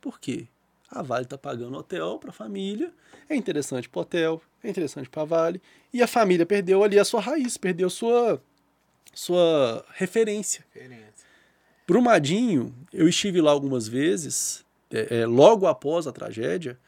Por 0.00 0.18
quê? 0.18 0.48
A 0.90 1.02
Vale 1.02 1.26
tá 1.26 1.36
pagando 1.36 1.76
hotel 1.76 2.18
para 2.18 2.30
a 2.30 2.32
família, 2.32 2.90
é 3.28 3.36
interessante 3.36 3.86
para 3.86 4.00
hotel, 4.00 4.40
é 4.64 4.70
interessante 4.70 5.06
para 5.10 5.20
a 5.20 5.26
Vale, 5.26 5.60
e 5.92 6.02
a 6.02 6.06
família 6.06 6.46
perdeu 6.46 6.82
ali 6.82 6.98
a 6.98 7.04
sua 7.04 7.20
raiz, 7.20 7.58
perdeu 7.58 7.90
sua 7.90 8.42
sua 9.12 9.84
referência. 9.92 10.64
Diferença. 10.72 11.26
Brumadinho, 11.86 12.74
eu 12.94 13.06
estive 13.06 13.42
lá 13.42 13.50
algumas 13.50 13.86
vezes, 13.86 14.64
é, 14.90 15.18
é, 15.20 15.26
logo 15.26 15.66
após 15.66 16.06
a 16.06 16.12
tragédia, 16.12 16.78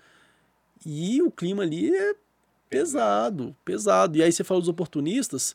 e 0.86 1.20
o 1.20 1.30
clima 1.30 1.64
ali 1.64 1.94
é 1.94 2.14
pesado, 2.70 3.54
pesado. 3.62 4.16
E 4.16 4.22
aí 4.22 4.32
você 4.32 4.42
fala 4.42 4.60
dos 4.60 4.70
oportunistas, 4.70 5.54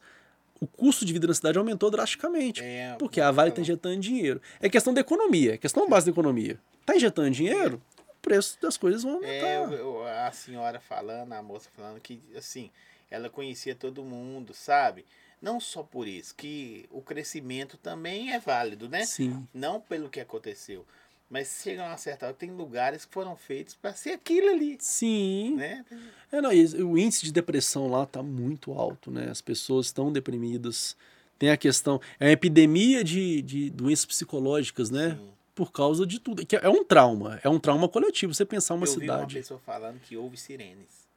o 0.60 0.68
custo 0.68 1.06
de 1.06 1.14
vida 1.14 1.28
na 1.28 1.34
cidade 1.34 1.58
aumentou 1.58 1.90
drasticamente. 1.92 2.64
É, 2.64 2.96
Porque 2.98 3.20
a 3.22 3.32
Vale 3.32 3.50
está 3.50 3.62
injetando 3.62 4.00
dinheiro. 4.00 4.42
É 4.60 4.70
questão 4.70 4.94
da 4.94 5.02
economia, 5.02 5.54
é 5.54 5.58
questão 5.58 5.88
base 5.90 6.06
da 6.06 6.12
economia. 6.12 6.60
Está 6.82 6.96
injetando 6.96 7.30
dinheiro, 7.32 7.82
o 7.98 8.22
preço 8.22 8.58
das 8.62 8.78
coisas 8.78 9.04
vão 9.04 9.16
aumentar. 9.16 9.46
É, 9.48 9.58
eu- 9.58 9.72
eu- 9.74 10.08
a 10.08 10.32
senhora 10.32 10.80
falando, 10.80 11.34
a 11.34 11.42
moça 11.42 11.70
falando 11.76 12.00
que, 12.00 12.22
assim, 12.38 12.70
ela 13.10 13.30
conhecia 13.30 13.76
todo 13.76 14.04
mundo, 14.04 14.54
sabe? 14.54 15.06
Não 15.42 15.60
só 15.60 15.84
por 15.84 16.08
isso, 16.08 16.34
que 16.36 16.86
o 16.90 17.02
crescimento 17.02 17.78
também 17.78 18.34
é 18.34 18.40
válido, 18.40 18.90
né? 18.90 19.06
Sim. 19.06 19.48
Não 19.54 19.80
pelo 19.80 20.10
que 20.10 20.20
aconteceu. 20.20 20.84
Mas 21.30 21.60
chega 21.62 21.84
a 21.84 21.88
uma 21.88 21.98
certa 21.98 22.26
hora, 22.26 22.34
tem 22.34 22.52
lugares 22.52 23.04
que 23.04 23.14
foram 23.14 23.36
feitos 23.36 23.76
para 23.76 23.94
ser 23.94 24.12
aquilo 24.12 24.50
ali, 24.50 24.78
Sim. 24.80 25.56
né? 25.58 25.86
É, 26.32 26.40
não, 26.40 26.52
o 26.52 26.98
índice 26.98 27.26
de 27.26 27.34
depressão 27.34 27.88
lá 27.88 28.04
está 28.04 28.24
muito 28.24 28.72
alto, 28.72 29.12
né? 29.12 29.30
As 29.30 29.42
pessoas 29.42 29.88
estão 29.88 30.12
deprimidas. 30.12 30.96
Tem 31.38 31.50
a 31.50 31.58
questão. 31.58 32.00
É 32.20 32.28
uma 32.28 32.32
epidemia 32.32 33.04
de, 33.04 33.42
de 33.42 33.70
doenças 33.70 34.06
psicológicas, 34.06 34.90
né? 34.90 35.12
Sim. 35.20 35.30
Por 35.54 35.72
causa 35.72 36.06
de 36.06 36.20
tudo. 36.20 36.46
Que 36.46 36.56
é 36.56 36.70
um 36.70 36.84
trauma. 36.84 37.40
É 37.44 37.50
um 37.50 37.60
trauma 37.60 37.90
coletivo. 37.90 38.34
Você 38.34 38.46
pensar 38.46 38.76
uma 38.76 38.86
eu 38.86 38.92
vi 38.92 38.98
uma 38.98 39.02
cidade. 39.02 39.36
pessoa 39.36 39.60
falando 39.60 40.00
que 40.00 40.16
houve 40.16 40.38
sirenes. 40.38 41.08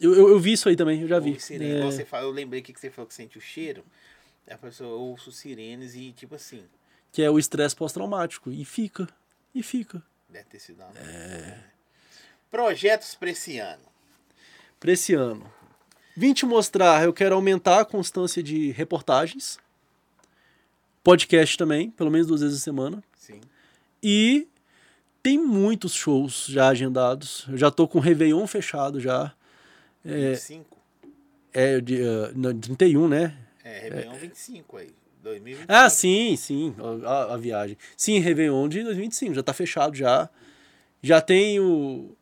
Eu, 0.00 0.14
eu, 0.14 0.28
eu 0.30 0.38
vi 0.38 0.52
isso 0.52 0.68
aí 0.68 0.74
também, 0.74 1.02
eu 1.02 1.08
já 1.08 1.18
vi. 1.18 1.30
Houve 1.30 1.40
sirenes. 1.40 1.82
É, 1.82 1.84
Você 1.84 2.04
fala, 2.04 2.24
eu 2.24 2.30
lembrei 2.30 2.62
que 2.62 2.72
você 2.72 2.90
falou 2.90 3.06
que 3.06 3.14
sente 3.14 3.36
o 3.36 3.40
cheiro. 3.40 3.84
A 4.48 4.56
pessoa 4.58 4.96
ouço 4.96 5.30
sirenes 5.30 5.94
e, 5.94 6.12
tipo 6.12 6.34
assim, 6.34 6.64
que 7.12 7.22
é 7.22 7.30
o 7.30 7.38
estresse 7.38 7.76
pós-traumático. 7.76 8.50
E 8.50 8.64
fica. 8.64 9.06
E 9.54 9.62
fica. 9.62 10.02
deve 10.28 10.46
ter 10.46 10.58
sido 10.58 10.82
uma... 10.82 10.98
É. 10.98 11.58
Projetos 12.50 13.14
para 13.14 13.30
esse 13.30 13.58
ano. 13.58 13.84
Para 14.80 14.92
esse 14.92 15.14
ano. 15.14 15.50
Vim 16.16 16.32
te 16.32 16.44
mostrar, 16.44 17.04
eu 17.04 17.12
quero 17.12 17.34
aumentar 17.34 17.80
a 17.80 17.84
constância 17.84 18.42
de 18.42 18.70
reportagens. 18.72 19.58
Podcast 21.02 21.56
também, 21.56 21.90
pelo 21.90 22.10
menos 22.10 22.26
duas 22.26 22.40
vezes 22.40 22.58
a 22.60 22.64
semana. 22.64 23.02
Sim. 23.16 23.40
E 24.02 24.48
tem 25.22 25.38
muitos 25.38 25.94
shows 25.94 26.46
já 26.48 26.68
agendados. 26.68 27.46
Eu 27.48 27.56
já 27.56 27.70
tô 27.70 27.86
com 27.88 27.98
o 27.98 28.00
Réveillon 28.00 28.46
fechado 28.46 29.00
já. 29.00 29.32
É, 30.04 30.32
25? 30.32 30.76
É, 31.52 31.80
dia, 31.80 32.32
uh, 32.34 32.54
31, 32.54 33.08
né? 33.08 33.36
É, 33.64 33.78
Réveillon 33.80 34.12
é. 34.12 34.18
25 34.18 34.76
aí. 34.76 34.94
2025. 35.22 35.72
Ah, 35.72 35.88
sim, 35.88 36.36
sim, 36.36 36.74
a, 37.04 37.34
a, 37.34 37.36
viagem. 37.36 37.76
Sim, 37.96 38.18
Réveillon 38.18 38.68
de 38.68 38.82
2025, 38.82 39.34
já 39.34 39.42
tá 39.42 39.52
fechado 39.52 39.96
já. 39.96 40.28
Já 41.02 41.20
tem 41.20 41.60
o... 41.60 42.16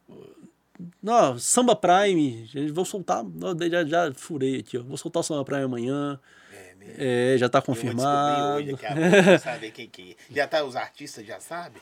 Não, 1.03 1.39
Samba 1.39 1.77
Prime, 1.77 2.49
vou 2.73 2.85
soltar, 2.85 3.25
já, 3.71 3.85
já 3.85 4.13
furei 4.15 4.61
aqui, 4.61 4.79
ó. 4.79 4.83
Vou 4.83 4.97
soltar 4.97 5.21
o 5.21 5.23
Samba 5.23 5.45
Prime 5.45 5.65
amanhã. 5.65 6.19
É, 6.97 7.37
já 7.39 7.49
tá 7.49 7.61
confirmado. 7.61 8.61
Eu 8.61 8.75
hoje, 8.75 9.39
saber 9.39 9.71
quem 9.71 9.89
que 9.89 10.17
é. 10.31 10.35
Já 10.35 10.47
tá, 10.47 10.65
os 10.65 10.77
artistas 10.77 11.27
já 11.27 11.39
sabem? 11.39 11.81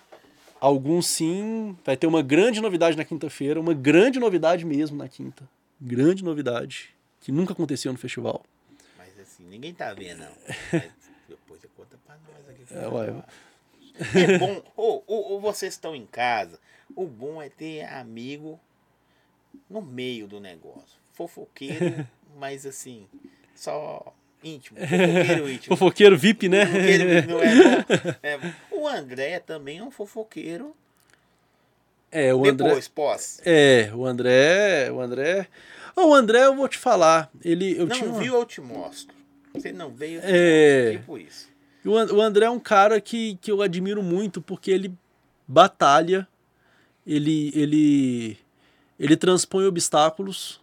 Alguns 0.60 1.06
sim. 1.06 1.76
Vai 1.84 1.96
ter 1.96 2.06
uma 2.06 2.22
grande 2.22 2.60
novidade 2.60 2.96
na 2.96 3.04
quinta-feira, 3.04 3.60
uma 3.60 3.74
grande 3.74 4.18
novidade 4.18 4.64
mesmo 4.64 4.96
na 4.96 5.08
quinta. 5.08 5.48
Grande 5.80 6.24
novidade, 6.24 6.90
que 7.20 7.30
nunca 7.30 7.52
aconteceu 7.52 7.92
no 7.92 7.98
festival. 7.98 8.44
Mas 9.38 9.46
assim, 9.46 9.48
ninguém 9.48 9.74
tá 9.74 9.94
vendo, 9.94 10.20
não. 10.20 10.32
depois 11.28 11.60
você 11.60 11.68
conta 11.76 11.96
pra 12.04 12.16
nós 12.16 12.48
aqui. 12.48 12.74
É, 12.74 12.88
ué. 12.88 14.34
é 14.34 14.38
bom, 14.38 14.62
ou, 14.76 15.04
ou, 15.06 15.32
ou 15.32 15.40
vocês 15.40 15.74
estão 15.74 15.94
em 15.94 16.06
casa, 16.06 16.58
o 16.94 17.06
bom 17.06 17.40
é 17.40 17.48
ter 17.48 17.84
amigo 17.84 18.58
no 19.68 19.80
meio 19.80 20.26
do 20.26 20.40
negócio. 20.40 20.98
Fofoqueiro, 21.12 22.06
mas 22.36 22.66
assim, 22.66 23.06
só 23.54 24.12
íntimo. 24.42 24.78
Fofoqueiro 24.80 25.50
íntimo. 25.50 25.76
fofoqueiro 25.76 26.18
VIP, 26.18 26.48
né? 26.48 26.66
Fofoqueiro 26.66 28.18
é, 28.22 28.32
é 28.34 28.54
O 28.70 28.86
André 28.86 29.40
também 29.40 29.78
é 29.78 29.82
um 29.82 29.90
fofoqueiro. 29.90 30.74
É, 32.10 32.34
o 32.34 32.46
André. 32.46 32.68
Depois, 32.68 32.88
pós. 32.88 33.40
É, 33.44 33.90
o 33.94 34.06
André. 34.06 34.90
O 34.90 35.00
André. 35.00 35.46
O 35.94 36.14
André, 36.14 36.46
eu 36.46 36.54
vou 36.54 36.68
te 36.68 36.78
falar. 36.78 37.30
Ele, 37.44 37.76
eu 37.76 37.86
não 37.86 37.94
tinha 37.96 38.10
viu, 38.12 38.34
eu 38.34 38.46
te 38.46 38.60
mostro. 38.60 39.17
Você 39.54 39.72
não 39.72 39.90
veio, 39.90 40.20
é... 40.22 40.92
tipo 40.92 41.18
isso. 41.18 41.48
O 41.84 42.20
André 42.20 42.46
é 42.46 42.50
um 42.50 42.60
cara 42.60 43.00
que, 43.00 43.36
que 43.36 43.50
eu 43.50 43.62
admiro 43.62 44.02
muito 44.02 44.42
porque 44.42 44.70
ele 44.70 44.92
batalha, 45.46 46.28
ele, 47.06 47.50
ele, 47.54 48.38
ele 48.98 49.16
transpõe 49.16 49.64
obstáculos 49.64 50.60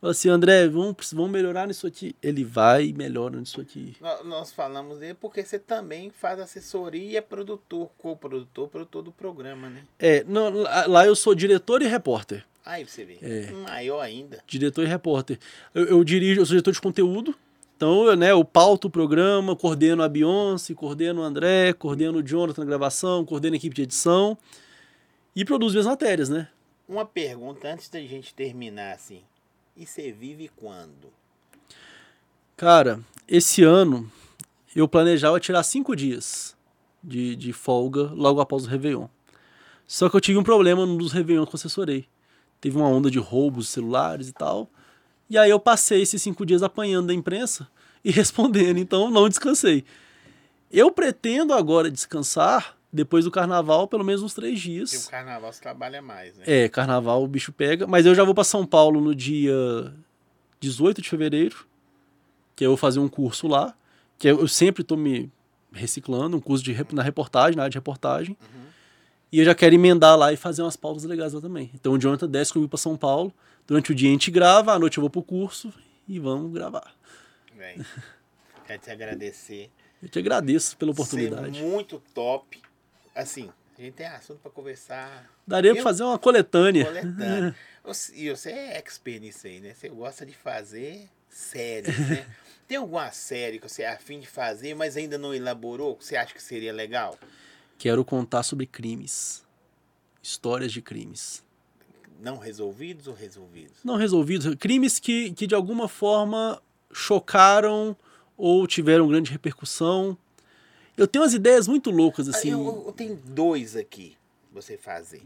Fala 0.00 0.12
assim, 0.12 0.30
André, 0.30 0.66
vamos, 0.66 1.12
vamos 1.12 1.30
melhorar 1.30 1.68
nisso 1.68 1.86
aqui. 1.86 2.16
Ele 2.22 2.42
vai 2.42 2.86
e 2.86 2.92
melhora 2.94 3.38
nisso 3.38 3.60
aqui. 3.60 3.94
Nós 4.24 4.50
falamos 4.50 4.98
dele 4.98 5.12
porque 5.12 5.44
você 5.44 5.58
também 5.58 6.10
faz 6.10 6.40
assessoria 6.40 7.18
é 7.18 7.20
produtor, 7.20 7.90
co-produtor, 7.98 8.68
produtor 8.68 9.02
do 9.02 9.12
programa, 9.12 9.68
né? 9.68 9.84
É, 9.98 10.24
não, 10.24 10.50
lá 10.50 11.04
eu 11.04 11.14
sou 11.14 11.34
diretor 11.34 11.82
e 11.82 11.86
repórter. 11.86 12.46
Aí 12.64 12.86
você 12.86 13.04
vê, 13.04 13.18
é. 13.20 13.50
maior 13.50 14.00
ainda. 14.00 14.42
Diretor 14.46 14.84
e 14.84 14.86
repórter. 14.86 15.38
Eu, 15.74 15.84
eu 15.84 16.04
dirijo, 16.04 16.40
eu 16.40 16.46
sou 16.46 16.54
diretor 16.54 16.72
de 16.72 16.80
conteúdo, 16.80 17.36
então 17.80 18.04
eu, 18.04 18.14
né, 18.14 18.30
eu 18.30 18.44
pauto 18.44 18.88
o 18.88 18.90
programa, 18.90 19.56
coordeno 19.56 20.02
a 20.02 20.08
Beyoncé, 20.08 20.74
coordeno 20.74 21.22
o 21.22 21.24
André, 21.24 21.72
coordeno 21.72 22.18
o 22.18 22.22
Jonathan 22.22 22.60
na 22.60 22.66
gravação, 22.66 23.24
coordeno 23.24 23.54
a 23.54 23.56
equipe 23.56 23.74
de 23.74 23.84
edição 23.84 24.36
e 25.34 25.46
produzo 25.46 25.72
minhas 25.72 25.86
matérias, 25.86 26.28
né? 26.28 26.50
Uma 26.86 27.06
pergunta 27.06 27.72
antes 27.72 27.88
da 27.88 27.98
gente 28.00 28.34
terminar, 28.34 28.92
assim. 28.92 29.22
E 29.74 29.86
você 29.86 30.12
vive 30.12 30.50
quando? 30.54 31.10
Cara, 32.54 33.00
esse 33.26 33.62
ano 33.62 34.12
eu 34.76 34.86
planejava 34.86 35.40
tirar 35.40 35.62
cinco 35.62 35.96
dias 35.96 36.54
de, 37.02 37.34
de 37.34 37.50
folga 37.50 38.10
logo 38.12 38.42
após 38.42 38.66
o 38.66 38.68
Réveillon. 38.68 39.06
Só 39.86 40.10
que 40.10 40.16
eu 40.16 40.20
tive 40.20 40.38
um 40.38 40.44
problema 40.44 40.84
num 40.84 40.98
dos 40.98 41.12
Réveillon 41.12 41.46
que 41.46 41.54
eu 41.54 41.56
assessorei. 41.56 42.06
Teve 42.60 42.76
uma 42.76 42.88
onda 42.88 43.10
de 43.10 43.18
roubos 43.18 43.64
de 43.64 43.70
celulares 43.70 44.28
e 44.28 44.34
tal. 44.34 44.68
E 45.30 45.38
aí 45.38 45.48
eu 45.48 45.60
passei 45.60 46.02
esses 46.02 46.20
cinco 46.20 46.44
dias 46.44 46.62
apanhando 46.62 47.06
da 47.06 47.14
imprensa 47.14 47.68
e 48.04 48.10
respondendo, 48.10 48.78
então 48.78 49.10
não 49.10 49.28
descansei. 49.28 49.84
Eu 50.70 50.90
pretendo 50.90 51.54
agora 51.54 51.90
descansar 51.90 52.76
depois 52.92 53.24
do 53.24 53.30
carnaval, 53.30 53.86
pelo 53.86 54.04
menos 54.04 54.22
uns 54.22 54.34
três 54.34 54.60
dias. 54.60 54.90
Porque 54.90 55.06
o 55.06 55.10
carnaval 55.10 55.52
você 55.52 55.60
trabalha 55.60 56.02
mais, 56.02 56.36
né? 56.36 56.44
É, 56.46 56.68
carnaval 56.68 57.22
o 57.22 57.28
bicho 57.28 57.52
pega. 57.52 57.86
Mas 57.86 58.04
eu 58.04 58.14
já 58.14 58.24
vou 58.24 58.34
para 58.34 58.44
São 58.44 58.66
Paulo 58.66 59.00
no 59.00 59.14
dia 59.14 59.94
18 60.58 61.00
de 61.00 61.08
fevereiro, 61.08 61.64
que 62.56 62.64
eu 62.64 62.70
vou 62.70 62.76
fazer 62.76 62.98
um 62.98 63.08
curso 63.08 63.46
lá, 63.46 63.74
que 64.18 64.28
eu 64.28 64.46
sempre 64.48 64.82
estou 64.82 64.98
me 64.98 65.30
reciclando, 65.72 66.36
um 66.36 66.40
curso 66.40 66.64
de, 66.64 66.76
na 66.92 67.02
reportagem, 67.02 67.56
na 67.56 67.62
área 67.62 67.70
de 67.70 67.78
reportagem. 67.78 68.36
Uhum. 68.40 68.60
E 69.32 69.38
eu 69.38 69.44
já 69.44 69.54
quero 69.54 69.74
emendar 69.74 70.16
lá 70.18 70.32
e 70.32 70.36
fazer 70.36 70.62
umas 70.62 70.76
pautas 70.76 71.04
legais 71.04 71.32
lá 71.32 71.40
também. 71.40 71.70
Então 71.74 71.92
o 71.92 71.98
Jonathan 71.98 72.28
desce 72.28 72.52
comigo 72.52 72.68
para 72.68 72.78
São 72.78 72.96
Paulo. 72.96 73.32
Durante 73.70 73.92
o 73.92 73.94
dia 73.94 74.08
a 74.08 74.12
gente 74.12 74.32
grava, 74.32 74.72
à 74.72 74.78
noite 74.80 74.98
eu 74.98 75.00
vou 75.00 75.08
pro 75.08 75.22
curso 75.22 75.72
e 76.08 76.18
vamos 76.18 76.52
gravar. 76.52 76.92
Bem, 77.56 77.80
quero 78.66 78.82
te 78.82 78.90
agradecer. 78.90 79.70
Eu 80.02 80.08
te 80.08 80.18
agradeço 80.18 80.76
pela 80.76 80.90
oportunidade. 80.90 81.56
Ser 81.56 81.64
muito 81.64 82.02
top 82.12 82.60
assim, 83.14 83.48
a 83.78 83.80
gente 83.80 83.94
tem 83.94 84.06
assunto 84.06 84.40
para 84.40 84.50
conversar. 84.50 85.30
Daria 85.46 85.72
para 85.72 85.84
fazer 85.84 86.02
uma 86.02 86.18
coletânea. 86.18 86.84
Coletânea. 86.84 87.56
e 88.14 88.28
você 88.30 88.50
é 88.50 88.76
expert 88.76 89.20
nisso 89.20 89.46
aí, 89.46 89.60
né? 89.60 89.72
Você 89.72 89.88
gosta 89.88 90.26
de 90.26 90.34
fazer 90.34 91.08
séries, 91.28 91.96
né? 91.96 92.26
tem 92.66 92.76
alguma 92.76 93.12
série 93.12 93.60
que 93.60 93.68
você 93.68 93.82
é 93.82 93.92
afim 93.92 94.18
de 94.18 94.26
fazer, 94.26 94.74
mas 94.74 94.96
ainda 94.96 95.16
não 95.16 95.32
elaborou, 95.32 95.94
que 95.94 96.04
você 96.04 96.16
acha 96.16 96.34
que 96.34 96.42
seria 96.42 96.72
legal? 96.72 97.16
Quero 97.78 98.04
contar 98.04 98.42
sobre 98.42 98.66
crimes. 98.66 99.44
Histórias 100.20 100.72
de 100.72 100.82
crimes. 100.82 101.48
Não 102.20 102.38
resolvidos 102.38 103.06
ou 103.06 103.14
resolvidos? 103.14 103.78
Não 103.84 103.96
resolvidos. 103.96 104.54
Crimes 104.56 104.98
que, 104.98 105.32
que 105.32 105.46
de 105.46 105.54
alguma 105.54 105.88
forma 105.88 106.60
chocaram 106.92 107.96
ou 108.36 108.66
tiveram 108.66 109.08
grande 109.08 109.30
repercussão 109.30 110.16
eu 111.00 111.08
tenho 111.08 111.22
umas 111.22 111.32
ideias 111.32 111.66
muito 111.66 111.90
loucas, 111.90 112.28
ah, 112.28 112.30
assim. 112.32 112.50
Eu, 112.50 112.84
eu 112.86 112.92
tenho 112.92 113.16
dois 113.16 113.74
aqui 113.74 114.18
você 114.52 114.76
fazer. 114.76 115.22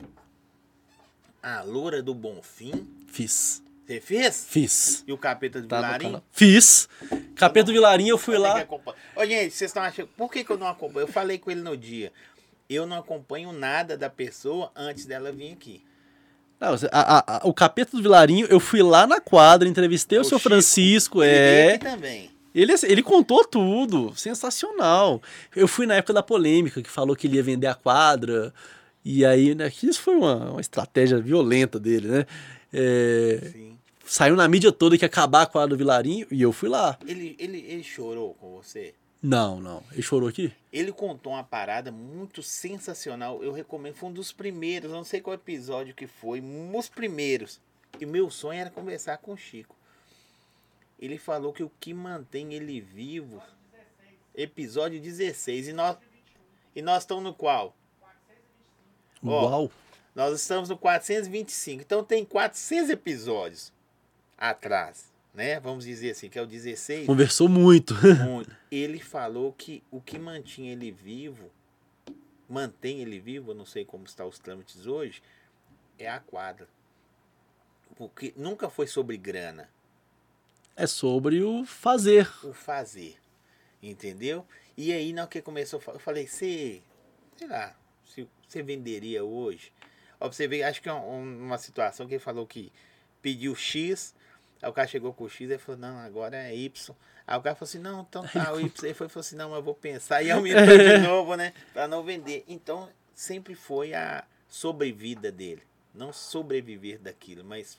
A 1.42 1.62
Loura 1.62 2.00
do 2.00 2.14
Bonfim. 2.14 2.86
Fiz. 3.08 3.60
Você 3.84 4.00
fez? 4.00 4.46
Fiz. 4.48 5.04
E 5.04 5.12
o 5.12 5.18
Capeta 5.18 5.60
do 5.60 5.66
tá 5.66 5.78
Vilarim? 5.78 6.22
Fiz. 6.30 6.88
Capeta 7.34 7.66
do 7.66 7.72
Vilarim 7.72 8.06
eu 8.06 8.16
fui 8.16 8.38
lá. 8.38 8.64
Ô, 9.16 9.26
gente, 9.26 9.52
vocês 9.52 9.70
estão 9.70 9.82
achando. 9.82 10.06
Por 10.16 10.30
que, 10.30 10.44
que 10.44 10.52
eu 10.52 10.56
não 10.56 10.68
acompanho? 10.68 11.08
Eu 11.08 11.12
falei 11.12 11.38
com 11.38 11.50
ele 11.50 11.60
no 11.60 11.76
dia. 11.76 12.12
Eu 12.70 12.86
não 12.86 12.96
acompanho 12.96 13.50
nada 13.50 13.96
da 13.96 14.08
pessoa 14.08 14.70
antes 14.76 15.04
dela 15.04 15.32
vir 15.32 15.54
aqui. 15.54 15.82
Não, 16.64 16.88
a, 16.90 17.36
a, 17.36 17.40
o 17.46 17.52
Capeta 17.52 17.96
do 17.96 18.02
Vilarinho, 18.02 18.46
eu 18.48 18.58
fui 18.58 18.82
lá 18.82 19.06
na 19.06 19.20
quadra, 19.20 19.68
entrevistei 19.68 20.18
o, 20.18 20.22
o 20.22 20.24
seu 20.24 20.38
Chico, 20.38 20.48
Francisco. 20.48 21.22
É. 21.22 21.78
Também. 21.78 22.30
Ele, 22.54 22.72
ele 22.84 23.02
contou 23.02 23.44
tudo, 23.44 24.12
sensacional. 24.16 25.20
Eu 25.54 25.66
fui 25.66 25.86
na 25.86 25.94
época 25.94 26.12
da 26.12 26.22
polêmica, 26.22 26.80
que 26.80 26.90
falou 26.90 27.16
que 27.16 27.26
ele 27.26 27.36
ia 27.36 27.42
vender 27.42 27.66
a 27.66 27.74
quadra, 27.74 28.54
e 29.04 29.24
aí, 29.24 29.54
né, 29.54 29.70
isso 29.82 30.00
foi 30.00 30.14
uma, 30.14 30.52
uma 30.52 30.60
estratégia 30.60 31.18
violenta 31.18 31.80
dele, 31.80 32.08
né? 32.08 32.26
É, 32.72 33.52
saiu 34.06 34.36
na 34.36 34.46
mídia 34.46 34.70
toda 34.70 34.96
que 34.96 35.04
ia 35.04 35.06
acabar 35.06 35.42
a 35.42 35.46
quadra 35.46 35.70
do 35.70 35.76
Vilarinho, 35.76 36.26
e 36.30 36.40
eu 36.40 36.52
fui 36.52 36.68
lá. 36.68 36.96
Ele, 37.06 37.34
ele, 37.38 37.58
ele 37.68 37.82
chorou 37.82 38.34
com 38.34 38.52
você? 38.52 38.94
Não, 39.26 39.58
não. 39.58 39.82
Ele 39.90 40.02
chorou 40.02 40.28
aqui? 40.28 40.52
Ele 40.70 40.92
contou 40.92 41.32
uma 41.32 41.42
parada 41.42 41.90
muito 41.90 42.42
sensacional. 42.42 43.42
Eu 43.42 43.52
recomendo. 43.52 43.94
Foi 43.94 44.10
um 44.10 44.12
dos 44.12 44.30
primeiros, 44.30 44.90
não 44.90 45.02
sei 45.02 45.20
qual 45.20 45.34
episódio 45.34 45.94
que 45.94 46.06
foi, 46.06 46.42
os 46.74 46.88
primeiros. 46.88 47.58
E 47.98 48.04
meu 48.04 48.28
sonho 48.30 48.60
era 48.60 48.70
conversar 48.70 49.18
com 49.18 49.32
o 49.32 49.36
Chico 49.36 49.74
ele 50.98 51.18
falou 51.18 51.52
que 51.52 51.62
o 51.62 51.70
que 51.80 51.92
mantém 51.92 52.54
ele 52.54 52.80
vivo. 52.80 53.42
Episódio 54.34 55.00
16. 55.00 55.68
E 55.68 55.72
nós, 55.72 55.96
e 56.74 56.82
nós 56.82 57.02
estamos 57.02 57.22
no 57.22 57.34
qual? 57.34 57.74
Uau! 59.22 59.66
Ó, 59.66 59.68
nós 60.14 60.40
estamos 60.40 60.68
no 60.68 60.78
425. 60.78 61.82
Então 61.82 62.04
tem 62.04 62.24
400 62.24 62.90
episódios 62.90 63.72
atrás, 64.36 65.12
né? 65.34 65.58
Vamos 65.58 65.84
dizer 65.84 66.12
assim, 66.12 66.28
que 66.28 66.38
é 66.38 66.42
o 66.42 66.46
16. 66.46 67.06
Conversou 67.06 67.48
muito. 67.48 67.94
muito. 68.24 68.56
Ele 68.70 69.00
falou 69.00 69.52
que 69.52 69.82
o 69.90 70.00
que 70.00 70.18
mantinha 70.18 70.72
ele 70.72 70.90
vivo, 70.92 71.50
mantém 72.48 73.00
ele 73.00 73.18
vivo, 73.18 73.50
eu 73.50 73.54
não 73.54 73.66
sei 73.66 73.84
como 73.84 74.04
estão 74.04 74.28
os 74.28 74.38
trâmites 74.38 74.86
hoje, 74.86 75.20
é 75.98 76.08
a 76.08 76.20
quadra. 76.20 76.68
Porque 77.96 78.32
nunca 78.36 78.70
foi 78.70 78.86
sobre 78.86 79.16
grana. 79.16 79.68
É 80.76 80.86
sobre 80.86 81.42
o 81.42 81.64
fazer. 81.64 82.28
O 82.44 82.52
fazer. 82.52 83.16
Entendeu? 83.82 84.46
E 84.76 84.92
aí, 84.92 85.12
na 85.12 85.26
que 85.26 85.42
começou, 85.42 85.80
eu 85.86 85.98
falei, 85.98 86.26
você, 86.26 86.82
sei 87.36 87.46
lá, 87.46 87.76
se 88.04 88.26
você 88.48 88.62
venderia 88.62 89.24
hoje. 89.24 89.72
Ver, 90.48 90.62
acho 90.62 90.80
que 90.80 90.88
é 90.88 90.92
uma 90.92 91.58
situação 91.58 92.06
que 92.06 92.14
ele 92.14 92.20
falou 92.20 92.46
que 92.46 92.72
pediu 93.20 93.54
X, 93.54 94.14
Aí 94.62 94.68
o 94.68 94.72
cara 94.72 94.88
chegou 94.88 95.12
com 95.12 95.24
o 95.24 95.28
X 95.28 95.50
e 95.50 95.58
falou, 95.58 95.80
não, 95.80 95.98
agora 95.98 96.36
é 96.36 96.56
Y. 96.56 96.96
Aí 97.26 97.38
o 97.38 97.42
cara 97.42 97.54
falou 97.54 97.68
assim, 97.68 97.78
não, 97.78 98.06
então 98.08 98.26
tá, 98.26 98.52
o 98.52 98.60
Y. 98.60 98.88
Aí 98.88 98.94
foi, 98.94 99.08
falou 99.08 99.20
assim, 99.20 99.36
não, 99.36 99.50
mas 99.50 99.58
eu 99.58 99.62
vou 99.62 99.74
pensar. 99.74 100.22
E 100.22 100.30
aumentou 100.30 100.78
de 100.78 100.98
novo, 101.06 101.34
né? 101.36 101.52
Pra 101.72 101.86
não 101.86 102.02
vender. 102.02 102.44
Então, 102.48 102.88
sempre 103.14 103.54
foi 103.54 103.94
a 103.94 104.24
sobrevida 104.48 105.30
dele. 105.30 105.62
Não 105.94 106.12
sobreviver 106.12 106.98
daquilo, 106.98 107.44
mas 107.44 107.78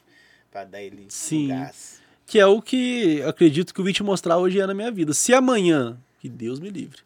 pra 0.51 0.63
dar 0.63 0.81
ele 0.81 1.07
Sim. 1.09 1.49
gás. 1.49 1.99
Que 2.25 2.39
é 2.39 2.45
o 2.45 2.61
que 2.61 3.21
acredito 3.23 3.73
que 3.73 3.79
eu 3.79 3.85
vim 3.85 3.91
te 3.91 4.01
mostrar 4.01 4.37
hoje 4.37 4.59
é 4.59 4.65
na 4.65 4.73
minha 4.73 4.91
vida. 4.91 5.13
Se 5.13 5.33
amanhã, 5.33 5.97
que 6.19 6.29
Deus 6.29 6.59
me 6.59 6.69
livre, 6.69 7.01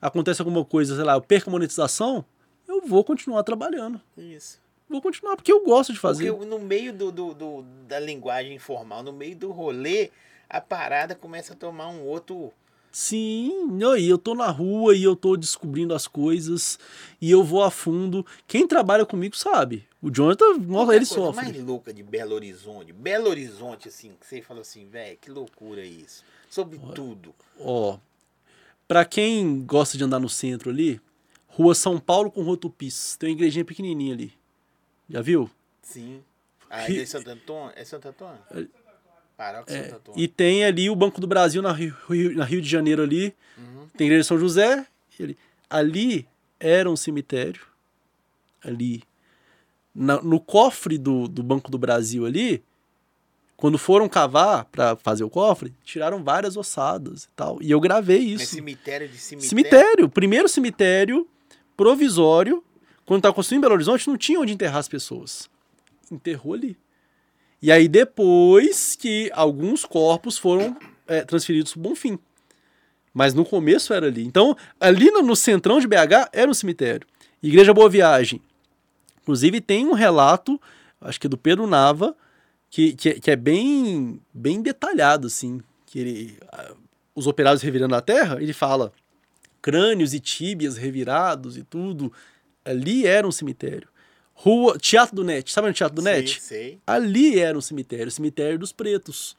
acontece 0.00 0.40
alguma 0.40 0.64
coisa, 0.64 0.94
sei 0.94 1.04
lá, 1.04 1.14
eu 1.14 1.22
perco 1.22 1.50
a 1.50 1.52
monetização, 1.52 2.24
eu 2.68 2.82
vou 2.86 3.02
continuar 3.02 3.42
trabalhando. 3.42 4.00
Isso. 4.16 4.59
Vou 4.90 5.00
continuar, 5.00 5.36
porque 5.36 5.52
eu 5.52 5.62
gosto 5.64 5.92
de 5.92 5.98
fazer. 5.98 6.32
Porque 6.32 6.46
no 6.46 6.58
meio 6.58 6.92
do, 6.92 7.12
do, 7.12 7.32
do- 7.32 7.62
da 7.86 8.00
linguagem 8.00 8.54
informal, 8.54 9.02
no 9.04 9.12
meio 9.12 9.36
do 9.36 9.50
rolê, 9.52 10.10
a 10.48 10.60
parada 10.60 11.14
começa 11.14 11.52
a 11.52 11.56
tomar 11.56 11.88
um 11.88 12.02
outro. 12.02 12.52
Sim, 12.92 13.68
não, 13.70 13.96
e 13.96 14.08
eu 14.08 14.18
tô 14.18 14.34
na 14.34 14.48
rua 14.50 14.96
e 14.96 15.04
eu 15.04 15.14
tô 15.14 15.36
descobrindo 15.36 15.94
as 15.94 16.08
coisas 16.08 16.76
e 17.20 17.30
eu 17.30 17.44
vou 17.44 17.62
a 17.62 17.70
fundo. 17.70 18.26
Quem 18.48 18.66
trabalha 18.66 19.06
comigo 19.06 19.36
sabe. 19.36 19.86
O 20.02 20.10
Jonathan, 20.10 20.58
nossa, 20.58 20.96
ele 20.96 21.04
sofre. 21.06 21.44
mais 21.44 21.56
louca 21.64 21.92
de 21.94 22.02
Belo 22.02 22.34
Horizonte. 22.34 22.92
Belo 22.92 23.28
Horizonte, 23.30 23.86
assim, 23.86 24.10
que 24.20 24.26
você 24.26 24.42
falou 24.42 24.62
assim, 24.62 24.86
velho, 24.88 25.16
que 25.20 25.30
loucura 25.30 25.84
isso. 25.84 26.24
Sobre 26.50 26.80
tudo. 26.92 27.32
Ó, 27.60 27.96
pra 28.88 29.04
quem 29.04 29.64
gosta 29.64 29.96
de 29.96 30.02
andar 30.02 30.18
no 30.18 30.28
centro 30.28 30.68
ali, 30.70 31.00
Rua 31.46 31.76
São 31.76 31.96
Paulo 32.00 32.28
com 32.28 32.42
Rua 32.42 32.56
Tupis. 32.56 33.16
Tem 33.16 33.28
uma 33.30 33.34
igrejinha 33.34 33.64
pequenininha 33.64 34.14
ali. 34.14 34.32
Já 35.10 35.20
viu? 35.20 35.50
Sim. 35.82 36.22
A 36.70 36.84
igreja 36.84 37.02
de 37.04 37.10
Santo 37.10 37.30
Antônio. 37.30 37.72
É 37.76 37.84
Santo 37.84 38.08
Antônio? 38.08 38.38
Paróquia 39.36 39.82
Santo 39.82 39.96
Antônio. 39.96 40.20
É, 40.20 40.22
E 40.22 40.28
tem 40.28 40.64
ali 40.64 40.88
o 40.88 40.94
Banco 40.94 41.20
do 41.20 41.26
Brasil 41.26 41.60
na 41.60 41.72
Rio, 41.72 41.94
na 42.36 42.44
Rio 42.44 42.62
de 42.62 42.68
Janeiro 42.68 43.02
ali. 43.02 43.34
Uhum. 43.58 43.86
Tem 43.96 44.04
a 44.04 44.08
igreja 44.08 44.22
de 44.22 44.26
São 44.28 44.38
José. 44.38 44.86
e 45.18 45.36
Ali, 45.68 46.28
era 46.60 46.88
um 46.90 46.96
cemitério. 46.96 47.62
Ali. 48.62 49.02
Na- 49.94 50.22
no 50.22 50.38
cofre 50.38 50.96
do, 50.96 51.26
do 51.26 51.42
Banco 51.42 51.70
do 51.70 51.76
Brasil 51.78 52.24
ali, 52.24 52.62
quando 53.56 53.76
foram 53.76 54.08
cavar 54.08 54.64
pra 54.66 54.94
fazer 54.94 55.24
o 55.24 55.30
cofre, 55.30 55.74
tiraram 55.84 56.22
várias 56.22 56.56
ossadas 56.56 57.24
e 57.24 57.28
tal. 57.34 57.60
E 57.60 57.70
eu 57.70 57.80
gravei 57.80 58.18
isso. 58.20 58.46
cemitério 58.54 59.08
de 59.08 59.18
cemitério. 59.18 59.48
Cemitério. 59.48 60.08
Primeiro 60.08 60.48
cemitério 60.48 61.26
provisório. 61.76 62.62
Quando 63.10 63.22
estava 63.22 63.34
construindo 63.34 63.62
Belo 63.62 63.74
Horizonte, 63.74 64.06
não 64.06 64.16
tinha 64.16 64.38
onde 64.38 64.52
enterrar 64.52 64.76
as 64.76 64.86
pessoas. 64.86 65.50
Enterrou 66.12 66.54
ali. 66.54 66.78
E 67.60 67.72
aí 67.72 67.88
depois 67.88 68.94
que 68.94 69.28
alguns 69.34 69.84
corpos 69.84 70.38
foram 70.38 70.76
é, 71.08 71.22
transferidos 71.22 71.72
para 71.72 71.80
o 71.80 71.82
Bonfim. 71.82 72.20
Mas 73.12 73.34
no 73.34 73.44
começo 73.44 73.92
era 73.92 74.06
ali. 74.06 74.24
Então, 74.24 74.56
ali 74.78 75.10
no, 75.10 75.22
no 75.22 75.34
centrão 75.34 75.80
de 75.80 75.88
BH 75.88 76.30
era 76.32 76.48
um 76.48 76.54
cemitério. 76.54 77.04
Igreja 77.42 77.74
Boa 77.74 77.88
Viagem. 77.88 78.40
Inclusive 79.22 79.60
tem 79.60 79.88
um 79.88 79.92
relato, 79.92 80.60
acho 81.00 81.18
que 81.18 81.26
é 81.26 81.30
do 81.30 81.36
Pedro 81.36 81.66
Nava, 81.66 82.14
que, 82.70 82.92
que, 82.92 83.14
que 83.14 83.28
é 83.32 83.34
bem, 83.34 84.20
bem 84.32 84.62
detalhado, 84.62 85.26
assim. 85.26 85.60
Que 85.84 85.98
ele, 85.98 86.38
os 87.12 87.26
operários 87.26 87.60
revirando 87.60 87.96
a 87.96 88.00
terra, 88.00 88.40
ele 88.40 88.52
fala 88.52 88.92
crânios 89.60 90.14
e 90.14 90.20
tíbias 90.20 90.76
revirados 90.76 91.56
e 91.56 91.64
tudo. 91.64 92.12
Ali 92.70 93.06
era 93.06 93.26
um 93.26 93.32
cemitério. 93.32 93.88
Rua 94.34 94.78
Teatro 94.78 95.14
do 95.14 95.22
Net, 95.22 95.52
sabe 95.52 95.68
o 95.68 95.72
Teatro 95.72 95.96
do 95.96 96.02
Sei, 96.02 96.12
Net? 96.14 96.40
sei. 96.40 96.78
Ali 96.86 97.38
era 97.38 97.56
um 97.56 97.60
cemitério, 97.60 98.08
o 98.08 98.10
cemitério 98.10 98.58
dos 98.58 98.72
pretos, 98.72 99.36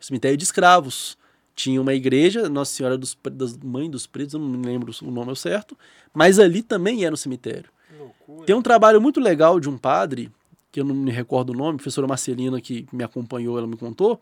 cemitério 0.00 0.36
de 0.36 0.44
escravos. 0.44 1.18
Tinha 1.54 1.80
uma 1.80 1.92
igreja, 1.92 2.48
Nossa 2.48 2.72
Senhora 2.72 2.96
dos, 2.96 3.18
das 3.32 3.54
Mãe 3.58 3.90
dos 3.90 4.06
Pretos, 4.06 4.32
eu 4.32 4.40
não 4.40 4.48
me 4.48 4.64
lembro 4.64 4.94
o 5.02 5.10
nome 5.10 5.36
certo, 5.36 5.76
mas 6.14 6.38
ali 6.38 6.62
também 6.62 7.04
era 7.04 7.12
um 7.12 7.18
cemitério. 7.18 7.68
Loucura. 7.98 8.46
Tem 8.46 8.56
um 8.56 8.62
trabalho 8.62 8.98
muito 8.98 9.20
legal 9.20 9.60
de 9.60 9.68
um 9.68 9.76
padre, 9.76 10.32
que 10.72 10.80
eu 10.80 10.84
não 10.84 10.94
me 10.94 11.10
recordo 11.10 11.50
o 11.50 11.54
nome, 11.54 11.74
a 11.74 11.76
professora 11.76 12.06
Marcelina 12.06 12.60
que 12.62 12.86
me 12.90 13.04
acompanhou, 13.04 13.58
ela 13.58 13.66
me 13.66 13.76
contou, 13.76 14.18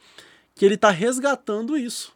que 0.54 0.64
ele 0.64 0.74
está 0.74 0.90
resgatando 0.90 1.76
isso. 1.76 2.12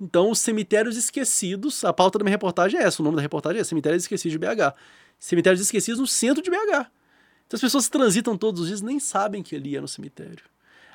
Então, 0.00 0.30
os 0.30 0.38
cemitérios 0.38 0.96
esquecidos, 0.96 1.84
a 1.84 1.92
pauta 1.92 2.18
da 2.18 2.24
minha 2.24 2.34
reportagem 2.34 2.78
é 2.78 2.82
essa, 2.82 3.00
o 3.00 3.04
nome 3.04 3.16
da 3.16 3.22
reportagem 3.22 3.60
é 3.60 3.64
Cemitérios 3.64 4.04
Esquecidos 4.04 4.32
de 4.32 4.38
BH. 4.38 4.74
Cemitérios 5.24 5.58
esquecidos 5.62 5.98
no 5.98 6.06
centro 6.06 6.42
de 6.42 6.50
BH. 6.50 6.90
Então 7.46 7.56
as 7.56 7.60
pessoas 7.62 7.88
transitam 7.88 8.36
todos 8.36 8.60
os 8.60 8.66
dias 8.68 8.82
nem 8.82 9.00
sabem 9.00 9.42
que 9.42 9.56
ali 9.56 9.74
é 9.74 9.80
no 9.80 9.88
cemitério. 9.88 10.44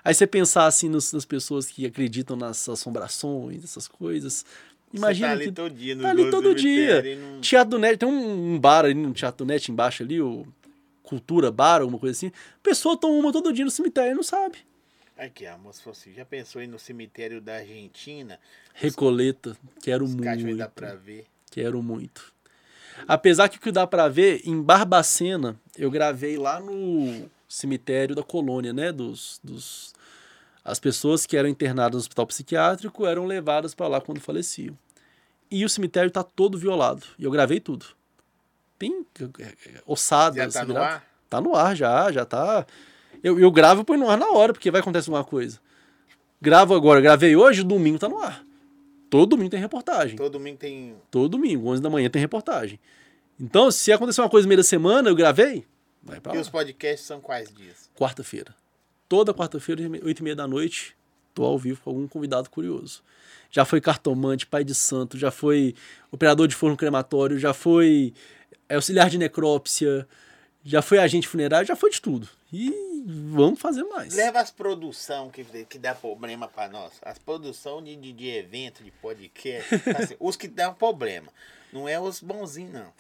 Aí 0.04 0.14
você 0.14 0.28
pensar 0.28 0.68
assim 0.68 0.88
nos- 0.88 1.12
nas 1.12 1.26
pessoas 1.26 1.66
que 1.66 1.84
acreditam 1.84 2.36
nas 2.38 2.70
assombrações, 2.70 3.64
essas 3.64 3.88
coisas. 3.88 4.46
Imagina 4.94 5.30
Você 5.30 5.34
tá 5.36 5.42
ali 5.42 5.46
que 5.46 5.52
todo 5.52 5.74
dia 5.74 5.96
no 5.96 6.02
tá 6.04 6.10
ali 6.12 6.30
todo 6.30 6.54
dia. 6.54 7.16
não- 7.16 7.42
Teatro 7.42 7.72
do 7.72 7.80
Net, 7.80 7.98
tem 7.98 8.08
um, 8.08 8.54
um 8.54 8.60
bar 8.60 8.86
ali 8.86 8.94
no 8.94 9.12
Teatro 9.14 9.44
do 9.44 9.48
Net 9.48 9.72
embaixo 9.72 10.04
ali, 10.04 10.22
o 10.22 10.46
Cultura 11.02 11.52
Bar, 11.52 11.82
alguma 11.82 11.98
coisa 11.98 12.16
assim. 12.16 12.32
Pessoa 12.62 12.96
toma 12.96 13.16
uma 13.16 13.32
todo 13.32 13.52
dia 13.52 13.66
no 13.66 13.72
cemitério 13.72 14.12
e 14.12 14.16
não 14.16 14.22
sabe. 14.24 14.60
Aqui, 15.18 15.48
a 15.48 15.58
moça 15.58 15.82
falou 15.82 15.98
assim, 16.00 16.14
já 16.14 16.24
pensou 16.24 16.62
aí 16.62 16.68
no 16.68 16.78
cemitério 16.78 17.42
da 17.42 17.56
Argentina? 17.56 18.40
Recoleta, 18.76 19.58
quero 19.82 20.08
muito. 20.08 20.56
dá 20.56 20.68
pra 20.70 20.94
ver. 20.94 21.26
Quero 21.50 21.82
muito. 21.82 22.32
Apesar 23.08 23.50
que 23.50 23.58
o 23.58 23.62
que 23.62 23.72
dá 23.72 23.88
pra 23.88 24.08
ver, 24.08 24.42
em 24.46 24.62
Barbacena, 24.62 25.56
eu 25.78 25.90
gravei 25.90 26.38
lá 26.38 26.60
no 26.60 27.30
cemitério 27.48 28.16
da 28.16 28.24
colônia, 28.24 28.72
né? 28.74 28.92
Dos, 28.92 29.40
dos... 29.44 29.94
As 30.64 30.80
pessoas 30.80 31.26
que 31.26 31.38
eram 31.38 31.50
internadas 31.50 31.94
no 31.94 32.00
hospital 32.00 32.28
psiquiátrico 32.28 33.06
eram 33.06 33.26
levadas 33.26 33.74
pra 33.74 33.88
lá 33.88 34.00
quando 34.00 34.20
faleciam. 34.20 34.78
E 35.50 35.66
o 35.66 35.70
cemitério 35.70 36.12
tá 36.12 36.24
todo 36.24 36.58
violado. 36.58 37.04
E 37.18 37.24
eu 37.24 37.32
gravei 37.32 37.60
tudo. 37.60 37.88
Tem 38.78 39.06
é, 39.40 39.44
é, 39.44 39.56
ossadas. 39.86 40.54
Já 40.54 40.60
tá 40.62 40.66
no 40.66 40.74
viradas. 40.74 40.94
ar? 40.96 41.06
Tá 41.30 41.42
no 41.42 41.56
ar 41.56 41.76
já, 41.76 42.12
já 42.12 42.26
tá. 42.26 42.66
Eu, 43.24 43.40
eu 43.40 43.52
gravo 43.52 43.82
e 43.82 43.84
põe 43.84 43.98
no 43.98 44.10
ar 44.10 44.18
na 44.18 44.30
hora, 44.32 44.54
porque 44.54 44.72
vai 44.72 44.82
acontecer 44.82 45.10
alguma 45.10 45.24
coisa. 45.24 45.60
Gravo 46.42 46.74
agora, 46.74 47.02
gravei 47.02 47.36
hoje, 47.36 47.64
domingo 47.64 48.00
tá 48.00 48.08
no 48.08 48.20
ar. 48.20 48.44
Todo 49.10 49.30
domingo 49.30 49.50
tem 49.50 49.60
reportagem. 49.60 50.16
Todo 50.16 50.34
domingo 50.34 50.58
tem... 50.58 50.96
Todo 51.10 51.30
domingo, 51.30 51.68
11 51.70 51.82
da 51.82 51.90
manhã 51.90 52.10
tem 52.10 52.20
reportagem. 52.22 52.80
Então, 53.40 53.72
se 53.72 53.92
acontecer 53.92 54.22
uma 54.22 54.30
coisa 54.30 54.46
no 54.46 54.50
meio 54.50 54.58
da 54.60 54.64
semana, 54.64 55.10
eu 55.10 55.16
gravei, 55.16 55.66
vai 56.04 56.20
pra 56.20 56.34
E 56.34 56.36
lá. 56.36 56.42
os 56.42 56.50
podcasts 56.50 57.08
são 57.08 57.20
quais 57.22 57.52
dias? 57.54 57.90
Quarta-feira. 57.96 58.54
Toda 59.08 59.34
quarta-feira, 59.34 59.82
8 60.04 60.20
e 60.20 60.24
meia 60.24 60.36
da 60.36 60.48
noite, 60.48 60.96
tô 61.34 61.44
ao 61.44 61.58
vivo 61.58 61.82
com 61.82 61.90
algum 61.90 62.08
convidado 62.08 62.50
curioso. 62.50 63.02
Já 63.50 63.66
foi 63.66 63.82
cartomante, 63.82 64.46
pai 64.46 64.64
de 64.64 64.76
santo, 64.76 65.18
já 65.18 65.32
foi 65.32 65.74
operador 66.12 66.48
de 66.48 66.56
forno 66.56 66.78
crematório, 66.78 67.40
já 67.40 67.54
foi 67.54 68.14
auxiliar 68.70 69.10
de 69.10 69.18
necrópsia, 69.18 70.08
já 70.64 70.82
foi 70.84 71.00
agente 71.00 71.28
funerário, 71.28 71.68
já 71.68 71.76
foi 71.76 71.90
de 71.90 72.00
tudo. 72.00 72.28
E 72.52 73.04
vamos 73.06 73.60
fazer 73.60 73.84
mais. 73.84 74.14
Leva 74.16 74.40
as 74.40 74.50
produção 74.50 75.30
que, 75.30 75.44
que 75.66 75.78
dá 75.78 75.94
problema 75.94 76.48
pra 76.48 76.68
nós. 76.68 76.94
As 77.02 77.20
produção 77.20 77.84
de, 77.84 77.96
de, 77.96 78.12
de 78.12 78.28
evento, 78.28 78.84
de 78.84 78.92
podcast. 78.92 79.76
assim, 79.98 80.16
os 80.20 80.36
que 80.36 80.48
dão 80.48 80.74
problema. 80.74 81.32
Não 81.72 81.88
é 81.88 82.00
os 82.00 82.20
bonzinhos, 82.20 82.74
não. 82.74 82.94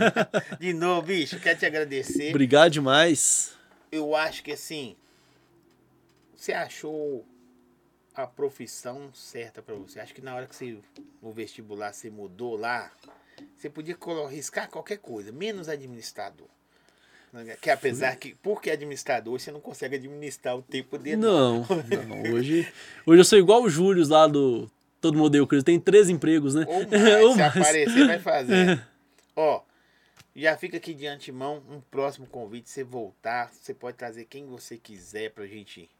de 0.58 0.72
novo, 0.72 1.08
bicho, 1.08 1.38
quero 1.38 1.58
te 1.58 1.66
agradecer. 1.66 2.30
Obrigado 2.30 2.72
demais. 2.72 3.54
Eu 3.92 4.16
acho 4.16 4.42
que 4.42 4.52
assim. 4.52 4.96
Você 6.34 6.52
achou 6.52 7.24
a 8.14 8.26
profissão 8.26 9.12
certa 9.12 9.60
pra 9.60 9.74
você? 9.74 10.00
Acho 10.00 10.14
que 10.14 10.22
na 10.22 10.34
hora 10.34 10.46
que 10.46 10.56
você, 10.56 10.78
no 11.20 11.32
vestibular, 11.32 11.92
você 11.92 12.08
mudou 12.08 12.56
lá, 12.56 12.90
você 13.54 13.68
podia 13.68 13.96
riscar 14.30 14.70
qualquer 14.70 14.98
coisa, 14.98 15.32
menos 15.32 15.68
administrador. 15.68 16.48
Que 17.60 17.70
apesar 17.70 18.16
que, 18.16 18.34
porque 18.36 18.70
administrador, 18.70 19.38
você 19.38 19.50
não 19.50 19.60
consegue 19.60 19.96
administrar 19.96 20.56
o 20.56 20.62
tempo 20.62 20.96
dele. 20.96 21.16
Não, 21.16 21.66
não. 21.66 22.32
Hoje, 22.34 22.66
hoje 23.04 23.20
eu 23.20 23.24
sou 23.24 23.38
igual 23.38 23.62
o 23.62 23.68
Júlio 23.68 24.06
lá 24.08 24.26
do 24.26 24.70
Todo 25.00 25.18
Mundo 25.18 25.30
Deu 25.30 25.46
Cris. 25.46 25.62
Tem 25.62 25.78
três 25.78 26.08
empregos, 26.08 26.54
né? 26.54 26.64
Ou 26.66 26.86
mais, 26.88 27.24
Ou 27.24 27.32
se 27.32 27.38
mais. 27.38 27.56
aparecer, 27.56 28.06
vai 28.06 28.18
fazer. 28.18 28.86
Ó, 29.36 29.62
já 30.34 30.56
fica 30.56 30.78
aqui 30.78 30.94
de 30.94 31.06
antemão 31.06 31.62
um 31.70 31.80
próximo 31.80 32.26
convite. 32.26 32.70
Você 32.70 32.82
voltar, 32.82 33.52
você 33.52 33.74
pode 33.74 33.96
trazer 33.96 34.24
quem 34.24 34.46
você 34.46 34.78
quiser 34.78 35.30
pra 35.30 35.46
gente 35.46 35.90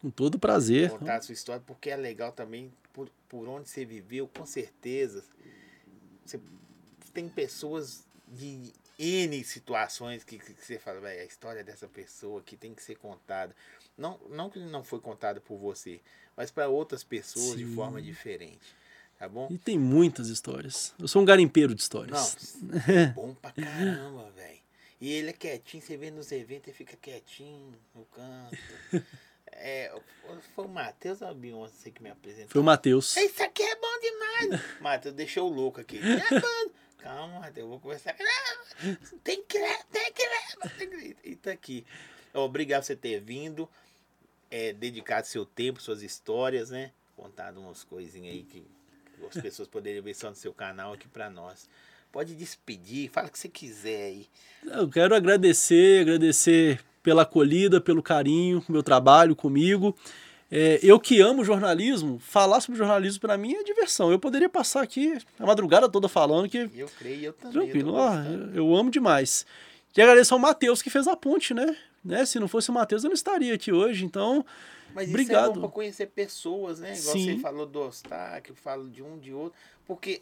Com 0.00 0.10
todo 0.10 0.38
prazer. 0.38 0.90
contar 0.90 1.16
a 1.16 1.22
sua 1.22 1.32
história, 1.32 1.62
porque 1.66 1.88
é 1.90 1.96
legal 1.96 2.32
também 2.32 2.70
por, 2.92 3.08
por 3.28 3.48
onde 3.48 3.68
você 3.68 3.84
viveu, 3.84 4.28
com 4.28 4.44
certeza. 4.44 5.24
Você 6.24 6.38
tem 7.14 7.28
pessoas 7.28 8.04
de 8.28 8.72
N 8.98 9.42
situações 9.44 10.24
que, 10.24 10.38
que, 10.38 10.54
que 10.54 10.64
você 10.64 10.78
fala, 10.78 11.00
"Véi, 11.00 11.20
a 11.20 11.24
história 11.24 11.64
dessa 11.64 11.88
pessoa 11.88 12.42
que 12.42 12.56
tem 12.56 12.74
que 12.74 12.82
ser 12.82 12.96
contada. 12.96 13.54
Não, 13.96 14.18
não 14.30 14.50
que 14.50 14.58
não 14.58 14.82
foi 14.82 15.00
contada 15.00 15.40
por 15.40 15.58
você, 15.58 16.00
mas 16.36 16.50
para 16.50 16.68
outras 16.68 17.04
pessoas 17.04 17.58
de 17.58 17.66
Sim. 17.66 17.74
forma 17.74 18.00
diferente. 18.00 18.74
Tá 19.18 19.28
bom? 19.28 19.46
E 19.50 19.56
tem 19.58 19.78
muitas 19.78 20.28
histórias. 20.28 20.94
Eu 20.98 21.06
sou 21.06 21.22
um 21.22 21.24
garimpeiro 21.24 21.74
de 21.74 21.80
histórias. 21.80 22.56
Não, 22.60 22.78
é 22.92 23.06
bom 23.06 23.34
pra 23.34 23.52
caramba, 23.52 24.30
velho. 24.32 24.58
E 25.00 25.10
ele 25.12 25.30
é 25.30 25.32
quietinho, 25.32 25.82
você 25.82 25.96
vê 25.96 26.10
nos 26.10 26.32
eventos, 26.32 26.68
ele 26.68 26.76
fica 26.76 26.96
quietinho 26.96 27.74
no 27.94 28.04
canto. 28.06 28.56
É, 29.54 29.92
foi 30.54 30.64
o 30.64 30.68
Matheus 30.68 31.20
ou 31.20 31.28
a 31.28 31.34
Beyoncé 31.34 31.90
que 31.90 32.02
me 32.02 32.10
apresentou? 32.10 32.48
Foi 32.48 32.60
o 32.62 32.64
Matheus. 32.64 33.14
Isso 33.16 33.42
aqui 33.42 33.62
é 33.62 33.76
bom 33.76 34.00
demais. 34.00 34.62
Matheus 34.80 35.14
deixou 35.14 35.50
o 35.50 35.54
louco 35.54 35.78
aqui. 35.80 35.98
É 35.98 36.40
bom. 36.40 36.72
Calma, 37.02 37.50
eu 37.56 37.68
vou 37.68 37.80
conversar. 37.80 38.14
Tem 39.24 39.42
que 39.42 39.58
tem. 39.58 40.12
Tem 40.78 40.88
que. 40.90 41.16
E 41.24 41.36
tá 41.36 41.50
aqui. 41.50 41.84
Obrigado 42.32 42.82
por 42.82 42.86
você 42.86 42.96
ter 42.96 43.20
vindo. 43.20 43.68
É, 44.50 44.72
dedicado 44.72 45.26
seu 45.26 45.44
tempo, 45.44 45.80
suas 45.80 46.02
histórias, 46.02 46.70
né? 46.70 46.92
Contado 47.16 47.58
umas 47.58 47.84
coisinhas 47.84 48.34
aí 48.34 48.42
que 48.42 48.66
as 49.26 49.40
pessoas 49.40 49.66
poderiam 49.66 50.02
ver 50.02 50.14
só 50.14 50.28
no 50.30 50.36
seu 50.36 50.52
canal 50.52 50.92
aqui 50.92 51.08
pra 51.08 51.30
nós. 51.30 51.68
Pode 52.10 52.34
despedir, 52.34 53.10
fala 53.10 53.28
o 53.28 53.30
que 53.30 53.38
você 53.38 53.48
quiser 53.48 54.04
aí. 54.04 54.26
Eu 54.64 54.88
quero 54.88 55.14
agradecer, 55.14 56.02
agradecer 56.02 56.80
pela 57.02 57.22
acolhida, 57.22 57.80
pelo 57.80 58.02
carinho, 58.02 58.62
meu 58.68 58.82
trabalho 58.82 59.34
comigo. 59.34 59.96
É, 60.54 60.78
eu 60.82 61.00
que 61.00 61.18
amo 61.18 61.42
jornalismo, 61.42 62.18
falar 62.18 62.60
sobre 62.60 62.76
jornalismo 62.76 63.22
para 63.22 63.38
mim 63.38 63.54
é 63.54 63.64
diversão. 63.64 64.12
Eu 64.12 64.18
poderia 64.18 64.50
passar 64.50 64.82
aqui 64.82 65.16
a 65.40 65.46
madrugada 65.46 65.88
toda 65.88 66.10
falando 66.10 66.46
que. 66.46 66.68
Eu 66.76 66.90
creio, 66.98 67.24
eu 67.24 67.32
também. 67.32 67.62
Tranquilo, 67.62 67.96
eu, 67.96 68.02
ah, 68.02 68.22
eu 68.52 68.76
amo 68.76 68.90
demais. 68.90 69.46
E 69.96 70.02
agradeço 70.02 70.34
ao 70.34 70.38
Matheus 70.38 70.82
que 70.82 70.90
fez 70.90 71.08
a 71.08 71.16
ponte, 71.16 71.54
né? 71.54 71.74
né? 72.04 72.26
Se 72.26 72.38
não 72.38 72.48
fosse 72.48 72.68
o 72.68 72.74
Matheus, 72.74 73.02
eu 73.02 73.08
não 73.08 73.14
estaria 73.14 73.54
aqui 73.54 73.72
hoje. 73.72 74.04
Então, 74.04 74.44
Mas 74.94 75.08
obrigado. 75.08 75.44
isso 75.44 75.52
é 75.52 75.54
bom 75.54 75.60
pra 75.60 75.70
conhecer 75.70 76.06
pessoas, 76.08 76.80
né? 76.80 76.98
Igual 76.98 77.16
Sim. 77.16 77.36
você 77.36 77.38
falou 77.40 77.64
do 77.64 77.80
eu 77.80 78.54
falo 78.54 78.90
de 78.90 79.02
um, 79.02 79.18
de 79.18 79.32
outro. 79.32 79.58
Porque 79.86 80.20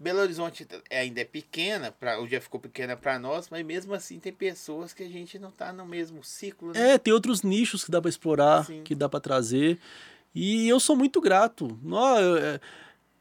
Belo 0.00 0.20
Horizonte 0.20 0.66
ainda 0.90 1.20
é 1.20 1.24
pequena, 1.24 1.90
pra, 1.90 2.20
hoje 2.20 2.32
já 2.32 2.40
ficou 2.40 2.60
pequena 2.60 2.96
para 2.96 3.18
nós, 3.18 3.48
mas 3.50 3.66
mesmo 3.66 3.92
assim 3.94 4.20
tem 4.20 4.32
pessoas 4.32 4.92
que 4.92 5.02
a 5.02 5.08
gente 5.08 5.38
não 5.40 5.50
tá 5.50 5.72
no 5.72 5.84
mesmo 5.84 6.22
ciclo, 6.22 6.72
né? 6.72 6.92
É, 6.92 6.98
tem 6.98 7.12
outros 7.12 7.42
nichos 7.42 7.84
que 7.84 7.90
dá 7.90 8.00
para 8.00 8.08
explorar, 8.08 8.64
Sim. 8.64 8.82
que 8.84 8.94
dá 8.94 9.08
para 9.08 9.18
trazer. 9.18 9.76
E 10.32 10.68
eu 10.68 10.78
sou 10.78 10.94
muito 10.94 11.20
grato. 11.20 11.76
Eu, 11.84 12.36
é, 12.36 12.60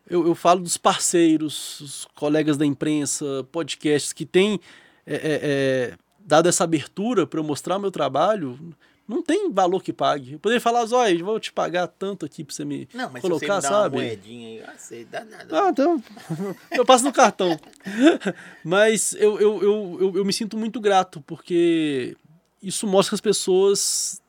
eu, 0.07 0.27
eu 0.27 0.35
falo 0.35 0.61
dos 0.61 0.77
parceiros, 0.77 1.79
os 1.79 2.05
colegas 2.13 2.57
da 2.57 2.65
imprensa, 2.65 3.25
podcasts 3.51 4.13
que 4.13 4.25
têm 4.25 4.59
é, 5.03 5.15
é, 5.15 5.19
é, 5.23 5.97
dado 6.19 6.47
essa 6.47 6.63
abertura 6.63 7.25
para 7.25 7.39
eu 7.39 7.43
mostrar 7.43 7.77
o 7.77 7.79
meu 7.79 7.89
trabalho. 7.89 8.59
Não 9.07 9.23
tem 9.23 9.49
valor 9.51 9.81
que 9.81 9.93
pague. 9.93 10.33
Eu 10.33 10.39
poderia 10.39 10.59
falar, 10.59 10.85
Zóia, 10.85 11.23
vou 11.23 11.39
te 11.39 11.53
pagar 11.53 11.87
tanto 11.87 12.25
aqui 12.25 12.43
para 12.43 12.53
você 12.53 12.65
me 12.65 12.89
Não, 12.93 13.09
mas 13.09 13.21
colocar, 13.21 13.61
se 13.61 13.67
você 13.67 13.67
me 13.67 13.73
dá 13.73 13.81
sabe? 13.83 13.95
uma 13.97 14.03
moedinha 14.03 14.47
aí, 14.49 14.57
eu 14.57 14.79
sei, 14.79 15.05
dá 15.05 15.23
nada. 15.23 15.63
Ah, 15.63 15.69
então. 15.69 16.03
Eu 16.71 16.85
passo 16.85 17.05
no 17.05 17.13
cartão. 17.13 17.57
Mas 18.63 19.13
eu, 19.13 19.39
eu, 19.39 19.63
eu, 19.63 19.97
eu, 20.01 20.17
eu 20.17 20.25
me 20.25 20.33
sinto 20.33 20.57
muito 20.57 20.81
grato, 20.81 21.21
porque 21.21 22.17
isso 22.61 22.85
mostra 22.85 23.11
que 23.11 23.15
as 23.15 23.21
pessoas 23.21 24.21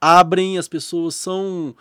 abrem, 0.00 0.56
as 0.58 0.68
pessoas 0.68 1.14
são 1.14 1.76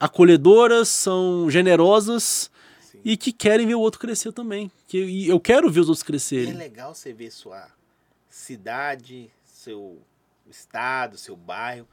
acolhedoras, 0.00 0.88
são 0.88 1.50
generosas 1.50 2.50
Sim. 2.80 3.00
e 3.04 3.16
que 3.16 3.32
querem 3.32 3.66
ver 3.66 3.74
o 3.74 3.80
outro 3.80 4.00
crescer 4.00 4.32
também. 4.32 4.70
Que, 4.88 4.98
e 5.04 5.28
eu 5.28 5.38
quero 5.38 5.70
ver 5.70 5.80
os 5.80 5.88
outros 5.88 6.04
é 6.04 6.06
crescerem. 6.06 6.54
legal 6.54 6.94
você 6.94 7.12
ver 7.12 7.30
sua 7.30 7.68
cidade, 8.30 9.30
seu 9.44 9.98
estado, 10.50 11.18
seu 11.18 11.36
bairro, 11.36 11.86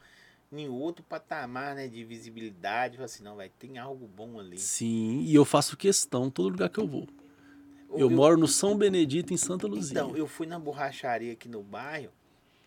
em 0.52 0.68
outro 0.68 1.04
patamar 1.04 1.74
né, 1.74 1.88
de 1.88 2.04
visibilidade. 2.04 2.96
Fala 2.96 3.06
assim, 3.06 3.22
não, 3.22 3.36
vai, 3.36 3.48
tem 3.48 3.78
algo 3.78 4.06
bom 4.06 4.38
ali. 4.38 4.58
Sim, 4.58 5.20
e 5.20 5.34
eu 5.34 5.44
faço 5.44 5.76
questão 5.76 6.30
todo 6.30 6.50
lugar 6.50 6.68
que 6.68 6.78
eu 6.78 6.86
vou. 6.86 7.08
Eu 7.96 8.10
moro 8.10 8.36
no 8.36 8.48
São 8.48 8.76
Benedito, 8.76 9.32
em 9.32 9.36
Santa 9.36 9.66
Luzia. 9.66 9.92
Então, 9.92 10.16
eu 10.16 10.26
fui 10.26 10.46
na 10.46 10.58
borracharia 10.58 11.32
aqui 11.32 11.48
no 11.48 11.62
bairro, 11.62 12.10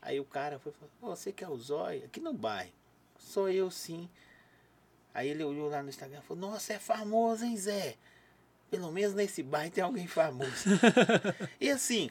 aí 0.02 0.20
o 0.20 0.24
cara 0.24 0.58
foi 0.58 0.72
falou, 0.72 0.92
"Ô, 1.02 1.16
você 1.16 1.34
que 1.34 1.44
é 1.44 1.50
o 1.50 1.58
Zóia? 1.58 2.06
Aqui 2.06 2.22
no 2.22 2.34
bairro. 2.34 2.72
Sou 3.20 3.50
eu 3.50 3.70
sim. 3.70 4.10
Aí 5.14 5.30
ele 5.30 5.44
olhou 5.44 5.68
lá 5.68 5.82
no 5.82 5.90
Instagram 5.90 6.20
e 6.20 6.28
falou, 6.28 6.50
nossa, 6.50 6.74
é 6.74 6.80
famoso, 6.80 7.44
hein, 7.44 7.58
Zé? 7.58 7.96
Pelo 8.70 8.92
menos 8.92 9.16
nesse 9.16 9.42
bairro 9.42 9.72
tem 9.72 9.84
alguém 9.84 10.08
famoso. 10.08 10.52
e 11.60 11.70
assim, 11.72 12.10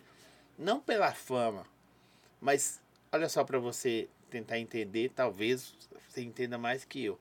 não 0.58 0.80
pela 0.80 1.12
fama, 1.12 1.64
mas 2.40 2.80
olha 3.16 3.28
só 3.28 3.42
para 3.42 3.58
você 3.58 4.08
tentar 4.30 4.58
entender, 4.58 5.10
talvez 5.14 5.74
você 6.08 6.20
entenda 6.20 6.58
mais 6.58 6.84
que 6.84 7.02
eu. 7.02 7.18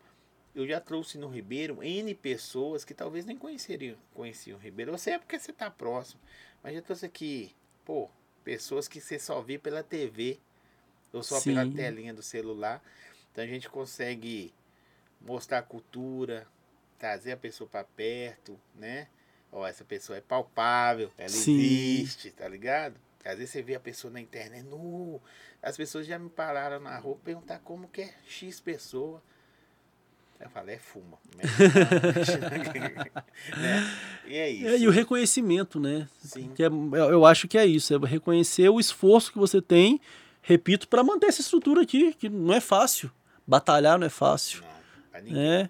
Eu 0.54 0.68
já 0.68 0.80
trouxe 0.80 1.18
no 1.18 1.28
Ribeiro 1.28 1.82
N 1.82 2.14
pessoas 2.16 2.86
que 2.86 2.94
talvez 2.94 3.26
nem 3.26 3.38
conheceriam, 3.38 3.98
conheciam 4.14 4.58
o 4.58 4.62
Ribeiro. 4.62 4.92
Você 4.92 5.12
é 5.12 5.20
porque 5.20 5.40
você 5.40 5.52
tá 5.52 5.70
próximo. 5.70 6.22
Mas 6.62 6.76
já 6.76 6.82
trouxe 6.82 7.06
aqui, 7.06 7.54
pô, 7.84 8.10
pessoas 8.44 8.88
que 8.88 9.02
você 9.02 9.20
só 9.20 9.42
vê 9.42 9.58
pela 9.58 9.84
TV 9.84 10.40
ou 11.12 11.24
só 11.24 11.42
pela 11.42 11.64
Sim. 11.66 11.74
telinha 11.74 12.14
do 12.14 12.22
celular. 12.22 12.82
Então 13.32 13.44
a 13.44 13.48
gente 13.48 13.70
consegue 13.70 14.54
mostrar 15.22 15.60
a 15.60 15.64
cultura, 15.64 16.48
trazer 16.98 17.34
a 17.34 17.38
pessoa 17.38 17.70
para 17.70 17.84
perto, 17.84 18.60
né? 18.76 19.08
Ó, 19.52 19.66
essa 19.66 19.84
pessoa 19.84 20.18
é 20.18 20.22
palpável, 20.22 21.12
ela 21.18 21.30
Sim. 21.32 21.54
existe, 21.54 22.32
tá 22.32 22.48
ligado? 22.48 22.96
Às 23.26 23.38
vezes 23.38 23.50
você 23.50 23.64
vê 23.64 23.74
a 23.76 23.80
pessoa 23.80 24.14
na 24.14 24.22
internet, 24.22 24.64
nu. 24.64 25.20
As 25.62 25.76
pessoas 25.76 26.06
já 26.06 26.20
me 26.20 26.30
pararam 26.30 26.80
na 26.80 26.96
rua 27.00 27.18
perguntar 27.24 27.60
como 27.60 27.88
que 27.88 28.02
é 28.02 28.14
X 28.28 28.60
pessoa. 28.60 29.22
Eu 30.40 30.50
falei, 30.50 30.76
é 30.76 30.80
fuma. 30.80 31.18
né? 33.58 33.84
E 34.28 34.36
é 34.36 34.50
isso. 34.50 34.68
É, 34.68 34.78
e 34.78 34.88
o 34.88 34.92
reconhecimento, 34.92 35.80
né? 35.80 36.08
Sim. 36.24 36.52
Que 36.54 36.64
é, 36.64 36.68
eu 36.68 37.26
acho 37.26 37.48
que 37.48 37.58
é 37.58 37.66
isso, 37.66 37.96
é 37.96 37.98
reconhecer 38.06 38.70
o 38.70 38.80
esforço 38.80 39.32
que 39.32 39.40
você 39.40 39.62
tem, 39.62 40.00
repito, 40.42 40.88
para 40.88 41.04
manter 41.04 41.28
essa 41.28 41.42
estrutura 41.42 41.82
aqui, 41.82 42.14
que 42.14 42.30
não 42.30 42.54
é 42.54 42.60
fácil. 42.60 43.10
Batalhar 43.48 43.98
não 43.98 44.06
é 44.06 44.10
fácil. 44.10 44.62
Não, 45.14 45.32
né? 45.32 45.70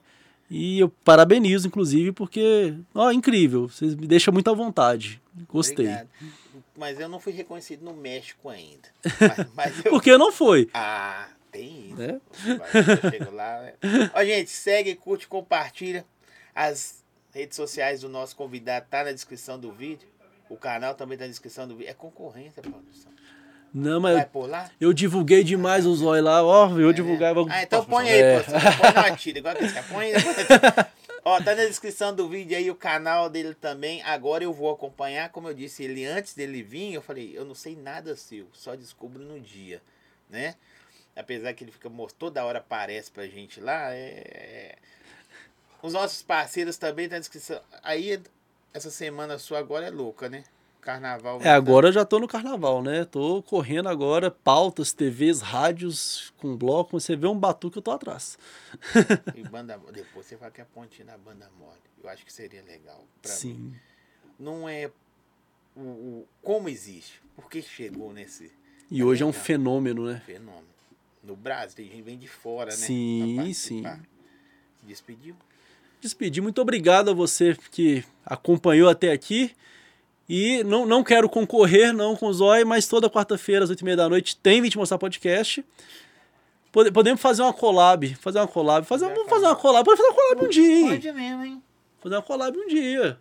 E 0.50 0.80
eu 0.80 0.90
parabenizo, 0.90 1.68
inclusive, 1.68 2.12
porque, 2.12 2.76
ó, 2.94 3.12
incrível, 3.12 3.68
vocês 3.70 3.96
me 3.96 4.08
deixam 4.08 4.34
muito 4.34 4.50
à 4.50 4.54
vontade. 4.54 5.22
Gostei. 5.48 5.86
Obrigado. 5.88 6.10
Mas 6.78 7.00
eu 7.00 7.08
não 7.08 7.20
fui 7.20 7.32
reconhecido 7.34 7.84
no 7.84 7.94
México 7.94 8.50
ainda. 8.50 8.90
Mas, 9.04 9.48
mas 9.56 9.86
eu... 9.86 9.92
Por 9.92 10.02
que 10.04 10.18
não 10.18 10.32
foi? 10.32 10.70
Ah, 10.74 11.28
tem 11.52 11.88
isso. 11.88 11.96
Né? 11.96 12.22
Vai, 12.58 12.70
eu 13.06 13.12
chego 13.12 13.32
lá. 13.34 13.62
né? 13.62 13.74
Ó, 14.14 14.24
gente, 14.24 14.50
segue, 14.50 14.96
curte, 14.96 15.28
compartilha. 15.28 16.06
As 16.54 17.04
redes 17.34 17.56
sociais 17.56 18.02
do 18.02 18.10
nosso 18.10 18.36
convidado 18.36 18.86
tá 18.90 19.04
na 19.04 19.12
descrição 19.12 19.58
do 19.60 19.72
vídeo. 19.72 20.08
O 20.50 20.58
canal 20.58 20.94
também 20.96 21.18
tá 21.18 21.24
na 21.24 21.30
descrição 21.30 21.68
do 21.68 21.76
vídeo. 21.76 21.90
É 21.90 21.94
concorrência, 21.94 22.62
produção. 22.62 23.12
Não, 23.74 24.00
Vai 24.02 24.14
mas 24.16 24.26
por 24.28 24.48
lá? 24.50 24.70
eu 24.80 24.94
divulguei 24.94 25.44
demais 25.44 25.86
os 25.86 26.02
olhos 26.02 26.24
lá, 26.24 26.42
ó, 26.44 26.70
eu 26.80 26.94
divulgar. 26.94 27.36
Ah, 27.50 27.64
então 27.64 27.84
põe 27.84 28.10
aí, 28.10 28.22
É. 28.22 28.40
produção. 28.40 28.72
Põe 28.94 29.16
tira. 29.18 29.40
Igual 29.40 29.56
que 29.56 29.68
você 29.68 29.82
põe 29.84 30.06
aí. 30.14 30.24
Ó, 31.28 31.42
tá 31.42 31.56
na 31.56 31.66
descrição 31.66 32.16
do 32.16 32.30
vídeo 32.30 32.56
aí 32.56 32.70
o 32.70 32.76
canal 32.76 33.32
dele 33.32 33.56
também. 33.56 34.00
Agora 34.04 34.44
eu 34.44 34.54
vou 34.54 34.72
acompanhar. 34.72 35.32
Como 35.32 35.48
eu 35.48 35.56
disse, 35.56 35.84
ele 35.84 36.06
antes 36.06 36.36
dele 36.36 36.62
vir, 36.62 36.94
eu 36.94 37.02
falei, 37.02 37.36
eu 37.36 37.44
não 37.44 37.56
sei 37.56 37.76
nada 37.76 38.16
seu, 38.16 38.48
só 38.54 38.76
descubro 38.76 39.24
no 39.24 39.40
dia, 39.40 39.82
né? 40.30 40.56
Apesar 41.16 41.52
que 41.54 41.64
ele 41.64 41.72
fica 41.72 41.90
toda 42.20 42.46
hora 42.46 42.60
aparece 42.60 43.10
pra 43.10 43.26
gente 43.26 43.60
lá, 43.60 43.92
é... 43.92 44.76
Os 45.82 45.94
nossos 45.94 46.22
parceiros 46.22 46.78
também 46.78 47.10
tá 47.10 47.16
na 47.16 47.20
descrição. 47.22 47.60
Aí, 47.82 48.22
essa 48.72 48.92
semana 48.92 49.40
sua 49.40 49.58
agora 49.58 49.88
é 49.88 49.90
louca, 49.90 50.30
né? 50.30 50.44
Carnaval. 50.86 51.42
É, 51.42 51.50
agora 51.50 51.88
eu 51.88 51.92
já 51.92 52.06
tô 52.06 52.20
no 52.20 52.28
carnaval, 52.28 52.84
né? 52.84 53.06
Tô 53.06 53.42
correndo 53.42 53.90
agora, 53.90 54.30
pautas, 54.30 54.94
TVs, 54.94 55.42
rádios 55.42 56.32
com 56.38 56.56
bloco. 56.56 57.00
Você 57.00 57.16
vê 57.16 57.26
um 57.28 57.38
batuque, 57.38 57.78
eu 57.80 57.82
tô 57.82 57.90
atrás. 57.90 58.38
E 59.36 59.42
banda... 59.42 59.80
Depois 59.92 60.28
você 60.28 60.38
fala 60.38 60.52
que 60.52 60.62
é 60.62 60.64
pontinha 60.66 61.08
na 61.08 61.18
banda 61.18 61.50
mole. 61.60 61.80
Eu 62.04 62.08
acho 62.08 62.24
que 62.24 62.32
seria 62.32 62.62
legal 62.62 63.04
pra 63.20 63.32
mim. 63.32 63.38
Sim. 63.38 63.74
não 64.40 64.70
é 64.70 64.92
o, 65.76 65.82
o- 65.82 66.28
como 66.44 66.70
existe, 66.70 67.20
por 67.36 67.50
que 67.50 67.64
chegou 67.64 68.14
nesse 68.14 68.52
E 68.92 69.04
hoje 69.04 69.24
é 69.24 69.26
um 69.26 69.34
fenômeno, 69.34 70.06
né? 70.06 70.22
fenômeno. 70.24 70.68
No 71.24 71.36
Brasil, 71.36 71.76
tem 71.78 71.90
gente 71.90 72.04
vem 72.04 72.18
de 72.20 72.28
fora, 72.28 72.70
né? 72.70 72.78
Sim, 72.78 73.52
sim. 73.54 73.82
Se 74.80 74.86
Despediu? 74.86 75.36
despedir. 76.00 76.44
Muito 76.44 76.62
obrigado 76.62 77.10
a 77.10 77.14
você 77.16 77.58
que 77.72 78.06
acompanhou 78.24 78.88
até 78.88 79.12
aqui. 79.12 79.52
E 80.28 80.64
não, 80.64 80.86
não 80.86 81.04
quero 81.04 81.30
concorrer 81.30 81.94
não 81.94 82.16
com 82.16 82.28
o 82.28 82.34
Zói, 82.34 82.64
mas 82.64 82.88
toda 82.88 83.10
quarta-feira, 83.10 83.64
às 83.64 83.70
8h30 83.72 83.96
da 83.96 84.10
noite, 84.10 84.36
tem 84.38 84.62
Vim 84.62 84.70
Te 84.70 84.78
Mostrar 84.78 84.98
Podcast. 84.98 85.64
Pode- 86.72 86.92
Podemos 86.92 87.22
fazer 87.22 87.42
uma 87.44 87.54
collab. 87.54 88.16
Fazer 88.16 88.40
uma 88.40 88.48
collab. 88.48 88.86
Fazer, 88.86 89.06
vamos 89.06 89.20
faz. 89.30 89.30
fazer 89.30 89.46
uma 89.46 89.56
collab. 89.56 89.86
Pode 89.86 89.98
fazer 89.98 90.10
uma 90.10 90.16
collab 90.16 90.46
um 90.46 90.50
dia, 90.50 90.80
hein? 90.80 90.90
Pode 90.90 91.12
mesmo, 91.12 91.44
hein? 91.46 91.64
Fazer 92.02 92.16
uma 92.16 92.22
collab 92.22 92.58
um 92.58 92.68
dia. 92.68 93.18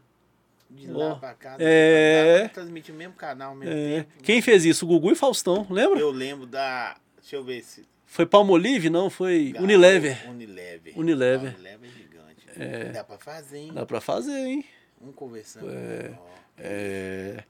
De 0.70 0.89
lá 0.91 1.12
Ó, 1.12 1.15
pra 1.16 1.34
cá. 1.34 1.57
é. 1.60 2.49
Transmitir 2.52 2.92
o 2.94 2.99
mesmo 2.99 3.15
canal 3.15 3.55
mesmo 3.55 3.73
É. 3.74 3.97
tempo. 3.99 4.23
Quem 4.23 4.42
fez 4.42 4.65
isso? 4.65 4.84
O 4.84 4.89
Gugu 4.89 5.12
e 5.12 5.15
Faustão, 5.15 5.66
lembra? 5.70 6.00
Eu 6.00 6.10
lembro 6.10 6.47
da. 6.47 6.97
Deixa 7.20 7.36
eu 7.36 7.44
ver 7.44 7.62
se. 7.62 7.86
Foi 8.07 8.26
Palmolive? 8.26 8.91
Não, 8.91 9.08
foi 9.10 9.55
Unilever. 9.58 10.28
Unilever. 10.28 10.99
Unilever. 10.99 11.50
Ah, 11.50 11.58
Unilever 11.58 11.91
é 11.91 11.92
gigante. 11.92 12.92
Dá 12.92 13.05
pra 13.05 13.18
fazer, 13.18 13.58
hein? 13.58 13.73
Dá 13.74 13.86
pra 13.86 14.00
fazer, 14.00 14.36
hein? 14.47 14.65
Um 15.00 15.12
conversando. 15.12 15.66
Ó. 15.68 16.34
É. 16.58 17.42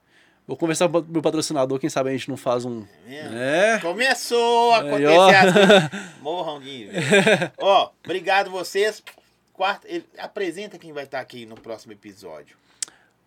Vou 0.47 0.55
conversar 0.55 0.87
com 0.87 0.99
o 0.99 1.05
meu 1.07 1.21
patrocinador, 1.23 1.79
quem 1.79 1.89
sabe 1.89 2.09
a 2.09 2.11
gente 2.11 2.29
não 2.29 2.37
faz 2.37 2.65
um. 2.65 2.85
É. 3.07 3.79
Começou 3.81 4.73
a 4.73 4.77
acontecer 4.77 5.35
as 5.35 5.53
coisas. 5.53 6.11
Morram 6.21 6.59
de 6.59 6.87
Ó, 7.57 7.89
obrigado 8.03 8.51
vocês. 8.51 9.01
Quarta, 9.53 9.87
apresenta 10.19 10.77
quem 10.77 10.93
vai 10.93 11.05
estar 11.05 11.19
aqui 11.19 11.45
no 11.45 11.55
próximo 11.55 11.93
episódio. 11.93 12.57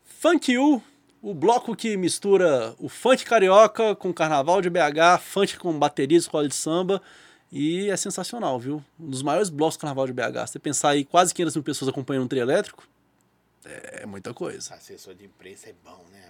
Funk 0.05 0.57
U, 0.59 0.81
o 1.21 1.35
bloco 1.35 1.75
que 1.75 1.97
mistura 1.97 2.75
o 2.79 2.89
funk 2.89 3.25
carioca 3.25 3.97
com 3.97 4.13
carnaval 4.13 4.61
de 4.61 4.71
BH, 4.71 5.19
funk 5.21 5.59
com 5.59 5.77
bateria, 5.77 6.19
escola 6.19 6.47
de 6.47 6.55
samba. 6.55 7.03
E 7.51 7.89
é 7.89 7.97
sensacional, 7.97 8.61
viu? 8.61 8.85
Um 9.01 9.09
dos 9.09 9.23
maiores 9.23 9.49
blocos 9.49 9.77
do 9.77 9.81
carnaval 9.81 10.07
de 10.07 10.13
BH. 10.13 10.47
Você 10.47 10.59
pensar 10.59 10.91
aí 10.91 11.05
quase 11.05 11.33
500 11.33 11.57
mil 11.57 11.63
pessoas 11.63 11.89
acompanhando 11.89 12.25
um 12.25 12.29
trio 12.29 12.43
elétrico, 12.43 12.87
é 14.03 14.07
muita 14.07 14.33
coisa. 14.33 14.75
Assessor 14.75 15.15
de 15.15 15.25
imprensa 15.25 15.69
é 15.69 15.75
bom, 15.85 16.05
né? 16.13 16.29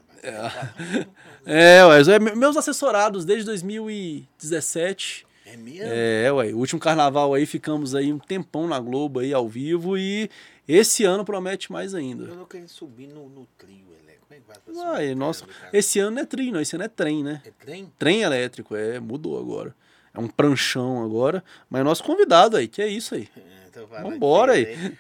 É, 1.47 1.79
é, 1.81 1.87
ué, 1.87 2.01
é, 2.01 2.19
meus 2.19 2.57
assessorados 2.57 3.25
desde 3.25 3.45
2017. 3.47 5.27
É 5.47 5.57
mesmo? 5.57 5.87
É, 5.87 6.33
ué. 6.33 6.53
O 6.53 6.59
último 6.59 6.81
carnaval 6.81 7.35
aí 7.35 7.47
ficamos 7.47 7.95
aí 7.95 8.13
um 8.13 8.19
tempão 8.19 8.67
na 8.67 8.79
Globo 8.79 9.21
aí 9.21 9.33
ao 9.33 9.49
vivo 9.49 9.97
e 9.97 10.29
esse 10.67 11.05
ano 11.05 11.25
promete 11.25 11.73
mais 11.73 11.95
ainda. 11.95 12.25
Eu 12.25 12.37
não 12.37 12.45
quero 12.45 12.69
subir 12.69 13.07
no, 13.07 13.29
no 13.29 13.47
trio 13.57 13.87
elétrico. 14.03 14.27
Como 14.27 14.35
é 14.35 14.41
que 14.41 14.47
vai 14.47 14.59
pra 14.59 14.75
Uai, 14.75 15.15
nossa, 15.15 15.47
esse 15.73 15.99
ano 15.99 16.17
não 16.17 16.23
é 16.23 16.27
trio, 16.27 16.53
não. 16.53 16.61
Esse 16.61 16.77
ano 16.77 16.85
é 16.85 16.89
trem, 16.89 17.25
né? 17.25 17.41
É 17.45 17.51
trem? 17.51 17.93
Trem 17.99 18.23
elétrico, 18.23 18.77
é, 18.77 19.01
mudou 19.01 19.39
agora. 19.39 19.75
É 20.13 20.19
um 20.19 20.29
pranchão 20.29 21.03
agora. 21.03 21.43
Mas 21.71 21.81
é 21.81 21.85
nosso 21.85 22.05
convidado 22.05 22.57
aí, 22.57 22.69
que 22.69 22.83
é 22.83 22.89
isso 22.89 23.15
aí. 23.15 23.29
É, 23.37 23.58
Vambora 23.87 24.53
aí. 24.53 24.97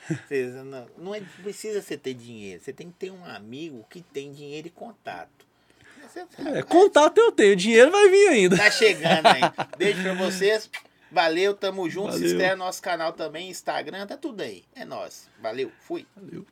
Não, 0.64 0.86
não 0.98 1.14
é, 1.14 1.22
precisa 1.42 1.80
você 1.80 1.96
ter 1.96 2.14
dinheiro. 2.14 2.62
Você 2.62 2.72
tem 2.72 2.88
que 2.88 2.94
ter 2.94 3.10
um 3.10 3.24
amigo 3.24 3.84
que 3.90 4.00
tem 4.00 4.32
dinheiro 4.32 4.68
e 4.68 4.70
contato. 4.70 5.46
É, 6.54 6.62
contato 6.62 7.18
eu 7.18 7.30
tenho, 7.30 7.54
dinheiro 7.54 7.90
vai 7.90 8.08
vir 8.08 8.28
ainda. 8.28 8.56
Tá 8.56 8.70
chegando 8.70 9.26
aí. 9.26 9.42
Beijo 9.76 10.02
pra 10.02 10.14
vocês. 10.14 10.70
Valeu, 11.10 11.54
tamo 11.54 11.88
junto. 11.88 12.12
Valeu. 12.12 12.18
Se 12.18 12.26
inscreve 12.26 12.56
no 12.56 12.64
nosso 12.64 12.82
canal 12.82 13.12
também, 13.12 13.50
Instagram, 13.50 14.06
tá 14.06 14.16
tudo 14.16 14.42
aí. 14.42 14.64
É 14.74 14.84
nós. 14.84 15.28
Valeu, 15.40 15.70
fui. 15.80 16.06
Valeu. 16.16 16.46